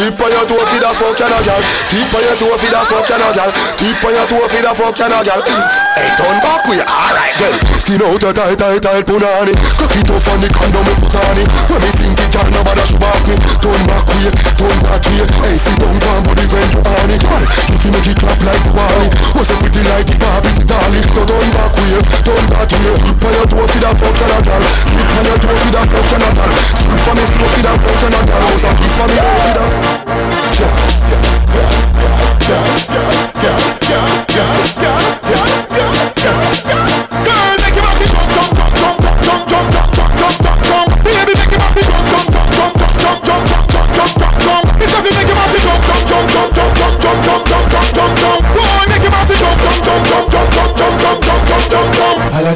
Keep 0.00 0.16
on 0.16 0.32
your 0.32 0.48
toe 0.48 0.64
feed 0.64 0.80
a 0.80 0.96
fuck 0.96 1.12
you 1.12 1.28
girl. 1.28 1.60
Keep 1.92 2.08
on 2.16 2.24
your 2.24 2.32
toe 2.32 2.56
feed 2.56 2.72
a 2.72 2.80
fuck 2.88 3.04
you 3.04 3.20
girl. 3.20 3.52
Keep 3.76 4.00
on 4.00 4.16
your 4.16 4.24
toe 4.24 4.48
feed 4.48 4.64
a 4.64 4.72
fuck 4.72 4.96
you 4.96 5.04
girl. 5.12 5.44
Hey, 5.92 6.08
turn 6.16 6.40
back 6.40 6.64
we 6.72 6.80
alright 6.80 7.36
girl. 7.36 7.52
Skin 7.76 8.00
out 8.00 8.16
your 8.16 8.32
tight 8.32 8.56
tight 8.56 8.80
tight 8.80 9.04
punani. 9.04 9.52
Cock 9.76 9.92
it 9.92 10.08
off 10.08 10.24
on 10.32 10.40
the 10.40 10.48
condom 10.56 10.88
me 10.88 10.94
put 11.04 11.12
on 11.20 11.36
it. 11.36 11.44
When 11.68 11.84
me 11.84 11.90
sink 12.00 12.16
it, 12.16 12.32
girl 12.32 12.48
nobody 12.48 12.80
should 12.88 13.04
off 13.04 13.28
me. 13.28 13.36
Turn 13.60 13.82
back 13.84 14.08
we, 14.08 14.32
turn 14.56 14.78
back 14.80 15.04
we. 15.04 15.20
Hey, 15.20 15.56
sit 15.60 15.76
down 15.76 15.92
down 16.00 16.24
body 16.24 16.48
when 16.48 16.68
you 16.72 16.80
on 16.80 17.10
it. 17.12 17.22
If 17.68 17.84
you 17.84 17.92
make 17.92 18.08
it 18.08 18.16
clap 18.16 18.40
like 18.40 18.64
wally, 18.72 19.08
was 19.36 19.52
a 19.52 19.54
pretty 19.60 19.84
like 19.84 20.08
the 20.08 20.16
Barbie 20.16 20.64
dolly. 20.64 21.00
So 21.12 21.28
turn 21.28 21.48
back 21.52 21.76
we, 21.76 22.00
turn 22.24 22.44
back 22.48 22.72
we. 22.72 22.88
Keep 23.04 23.20
on 23.20 23.32
your 23.36 23.46
toe 23.52 23.68
feed 23.68 23.84
a 23.84 23.92
fuck 23.92 24.16
you 24.16 24.40
girl. 24.48 24.64
Keep 24.64 25.12
on 25.12 25.24
your 25.28 25.38
toe 25.44 25.56
feed 25.60 25.76
a 25.76 25.82
fuck 25.84 26.08
you 26.08 26.30
girl. 26.32 26.52
Skin 26.56 26.98
for 27.04 27.12
me 27.12 27.24
slow 27.28 27.48
feed 27.52 27.68
a 27.68 27.72
fuck 27.76 28.00
of 28.00 29.89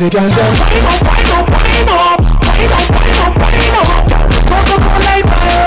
the 0.05 0.11
girl 0.11 0.29
them 0.29 0.55
Wine 0.61 0.85
up, 0.85 1.01
wine 1.07 1.33
up, 1.33 1.49
wine 1.49 1.89
up, 1.89 2.21
wine 2.45 2.73
up, 2.75 2.91
wine 2.93 3.19
up, 3.25 3.35
wine 3.41 3.73
up 3.73 4.05
Coca-Cola 4.49 5.64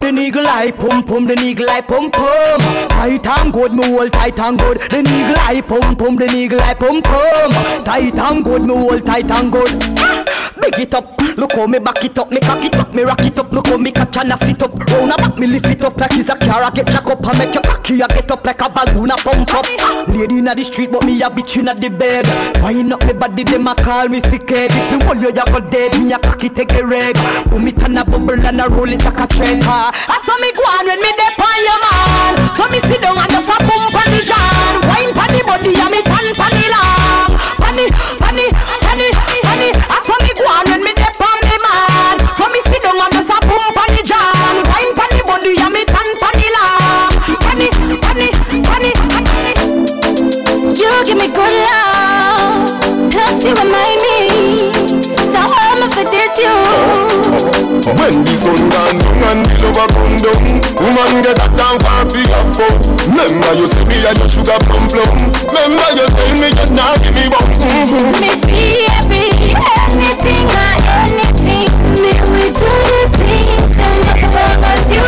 the 0.00 0.10
eagle 0.18 0.46
eye 0.48 0.72
pum 0.72 1.04
pum, 1.04 1.26
the 1.26 1.38
eagle 1.40 1.70
eye 1.70 1.80
pum 1.80 2.10
pum. 2.10 2.58
Tight 2.88 3.24
and 3.24 3.52
good, 3.52 3.72
me 3.72 3.86
hold 3.86 4.12
tight 4.12 4.38
and 4.40 4.58
good. 4.58 4.80
The 4.80 4.98
eagle 4.98 5.36
eye 5.38 5.60
pum 5.60 5.94
pum, 5.94 6.16
the 6.16 6.26
eagle 6.34 6.60
eye 6.60 6.74
pum 6.74 7.00
pum. 7.00 7.84
Tight 7.84 8.18
and 8.18 8.44
good, 8.44 8.64
me 8.64 8.74
hold 8.74 9.06
tight 9.06 9.30
and 9.30 9.52
good. 9.52 9.70
Big 10.60 10.78
it 10.78 10.94
up, 10.94 11.20
look 11.36 11.52
how 11.52 11.66
me 11.66 11.78
back 11.78 12.04
it 12.04 12.18
up, 12.18 12.30
me 12.30 12.38
cock 12.38 12.64
it 12.64 12.76
up, 12.76 12.94
me 12.94 13.02
rock 13.02 13.20
it 13.22 13.38
up, 13.38 13.50
look 13.52 13.66
how 13.66 13.76
me 13.76 13.90
catch 13.90 14.16
and 14.18 14.32
I 14.32 14.36
sit 14.36 14.62
up. 14.62 14.72
Round 14.74 15.12
about 15.12 15.38
me 15.38 15.46
lift 15.46 15.66
it 15.66 15.82
up 15.82 15.96
like 15.96 16.12
it's 16.12 16.28
a 16.28 16.36
car, 16.36 16.62
I 16.62 16.70
get 16.70 16.86
jack 16.88 17.06
up 17.06 17.24
and 17.24 17.38
make 17.38 17.54
your 17.54 17.62
cocky, 17.62 18.02
I 18.02 18.06
get 18.08 18.30
up 18.30 18.44
like 18.44 18.60
a 18.60 18.68
balloon, 18.68 19.10
I 19.10 19.16
pump 19.16 19.54
up. 19.54 19.66
Lady 20.08 20.38
inna 20.38 20.54
the 20.54 20.62
street, 20.62 20.92
but 20.92 21.04
me 21.04 21.20
a 21.22 21.30
bitch 21.30 21.56
inna 21.56 21.74
the 21.74 21.88
bed. 21.88 22.26
Wind 22.62 22.92
up 22.92 23.04
me 23.06 23.12
body, 23.12 23.44
them 23.44 23.66
a 23.66 23.74
call 23.74 24.08
me 24.08 24.20
sick 24.20 24.48
head. 24.50 24.70
If 24.72 24.92
me 24.92 25.04
hold 25.04 25.20
you, 25.22 25.28
you 25.28 25.44
go 25.44 25.60
dead, 25.60 25.98
me 25.98 26.12
a 26.12 26.18
cocky 26.18 26.48
take 26.48 26.72
a 26.74 26.86
reg. 26.86 27.16
Boom 27.50 27.66
it 27.68 27.82
and 27.82 27.98
a 27.98 28.04
bubble 28.04 28.46
and 28.46 28.60
a 28.60 28.68
roll 28.68 28.92
it 28.92 29.04
like 29.04 29.18
a 29.18 29.26
trend. 29.26 29.62
Ah, 29.64 29.90
I 29.90 30.20
saw 30.26 30.36
me 30.38 30.52
go 30.52 30.62
on 30.62 30.86
when 30.86 31.00
me 31.00 31.10
dep 31.16 31.40
on 31.40 31.58
your 31.64 31.78
man. 31.80 32.32
So 32.54 32.68
me 32.68 32.78
sit 32.86 33.00
down 33.00 33.18
and 33.18 33.30
just 33.30 33.48
a 33.48 33.56
boom 33.64 33.88
pon 33.90 34.06
the 34.12 34.20
jam. 34.20 34.84
Wine 34.84 35.12
pon 35.16 35.28
the 35.32 35.40
body 35.48 35.72
and 35.74 35.90
me 35.90 36.00
tan 36.04 36.28
pon 36.36 36.52
the 36.52 36.66
long. 36.70 37.40
Pon 37.56 37.76
the, 37.76 37.86
plus 53.42 53.44
you 53.44 53.54
remind 53.64 53.98
me. 54.02 54.70
So 55.32 55.40
I'm 55.42 55.90
for 55.90 56.04
this 56.10 56.38
you. 56.38 56.54
When 57.98 58.24
the 58.24 58.34
sun 58.36 58.54
gone 58.70 58.98
down 58.98 59.22
and 59.26 59.46
the 59.46 59.56
lover 59.66 59.90
come 59.90 60.16
down 60.22 60.42
Woman 60.78 61.18
get 61.22 61.34
a 61.34 61.48
down 61.58 61.82
for 61.82 62.06
fi 62.14 62.22
have 62.30 62.54
Remember 63.10 63.50
you 63.58 63.66
say 63.66 63.82
me 63.84 63.98
and 64.06 64.18
your 64.22 64.30
sugar 64.30 64.54
plum 64.70 64.86
plum 64.86 65.18
Remember 65.50 65.90
you 65.98 66.06
tell 66.14 66.30
me 66.38 66.48
you 66.54 66.66
not 66.78 67.02
give 67.02 67.10
me 67.10 67.26
bum 67.26 67.42
mm-hmm. 67.58 68.14
Me 68.22 68.30
baby, 68.46 69.58
anything 69.90 70.46
or 70.46 70.78
anything. 71.10 71.66
Me 71.98 72.14
we 72.30 72.54
do 72.54 72.70
the 72.70 73.02
things 73.18 73.74
and 73.82 73.98
nothing 74.06 74.30
about 74.30 74.86
you. 74.86 75.02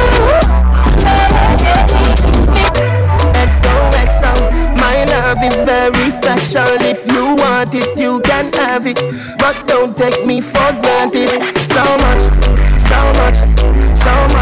XOXO, 3.38 4.34
my 4.82 5.04
love 5.14 5.38
is 5.46 5.56
very 5.62 6.03
special. 6.15 6.76
If 6.81 7.10
you 7.12 7.34
want 7.36 7.75
it, 7.75 7.99
you 7.99 8.20
can 8.20 8.52
have 8.55 8.86
it. 8.86 9.01
But 9.39 9.67
don't 9.67 9.97
take 9.97 10.25
me 10.26 10.41
for 10.41 10.70
granted. 10.83 11.31
So 11.65 11.83
much, 12.05 12.23
so 12.81 13.01
much, 13.20 13.39
so 13.97 14.15
much. 14.28 14.34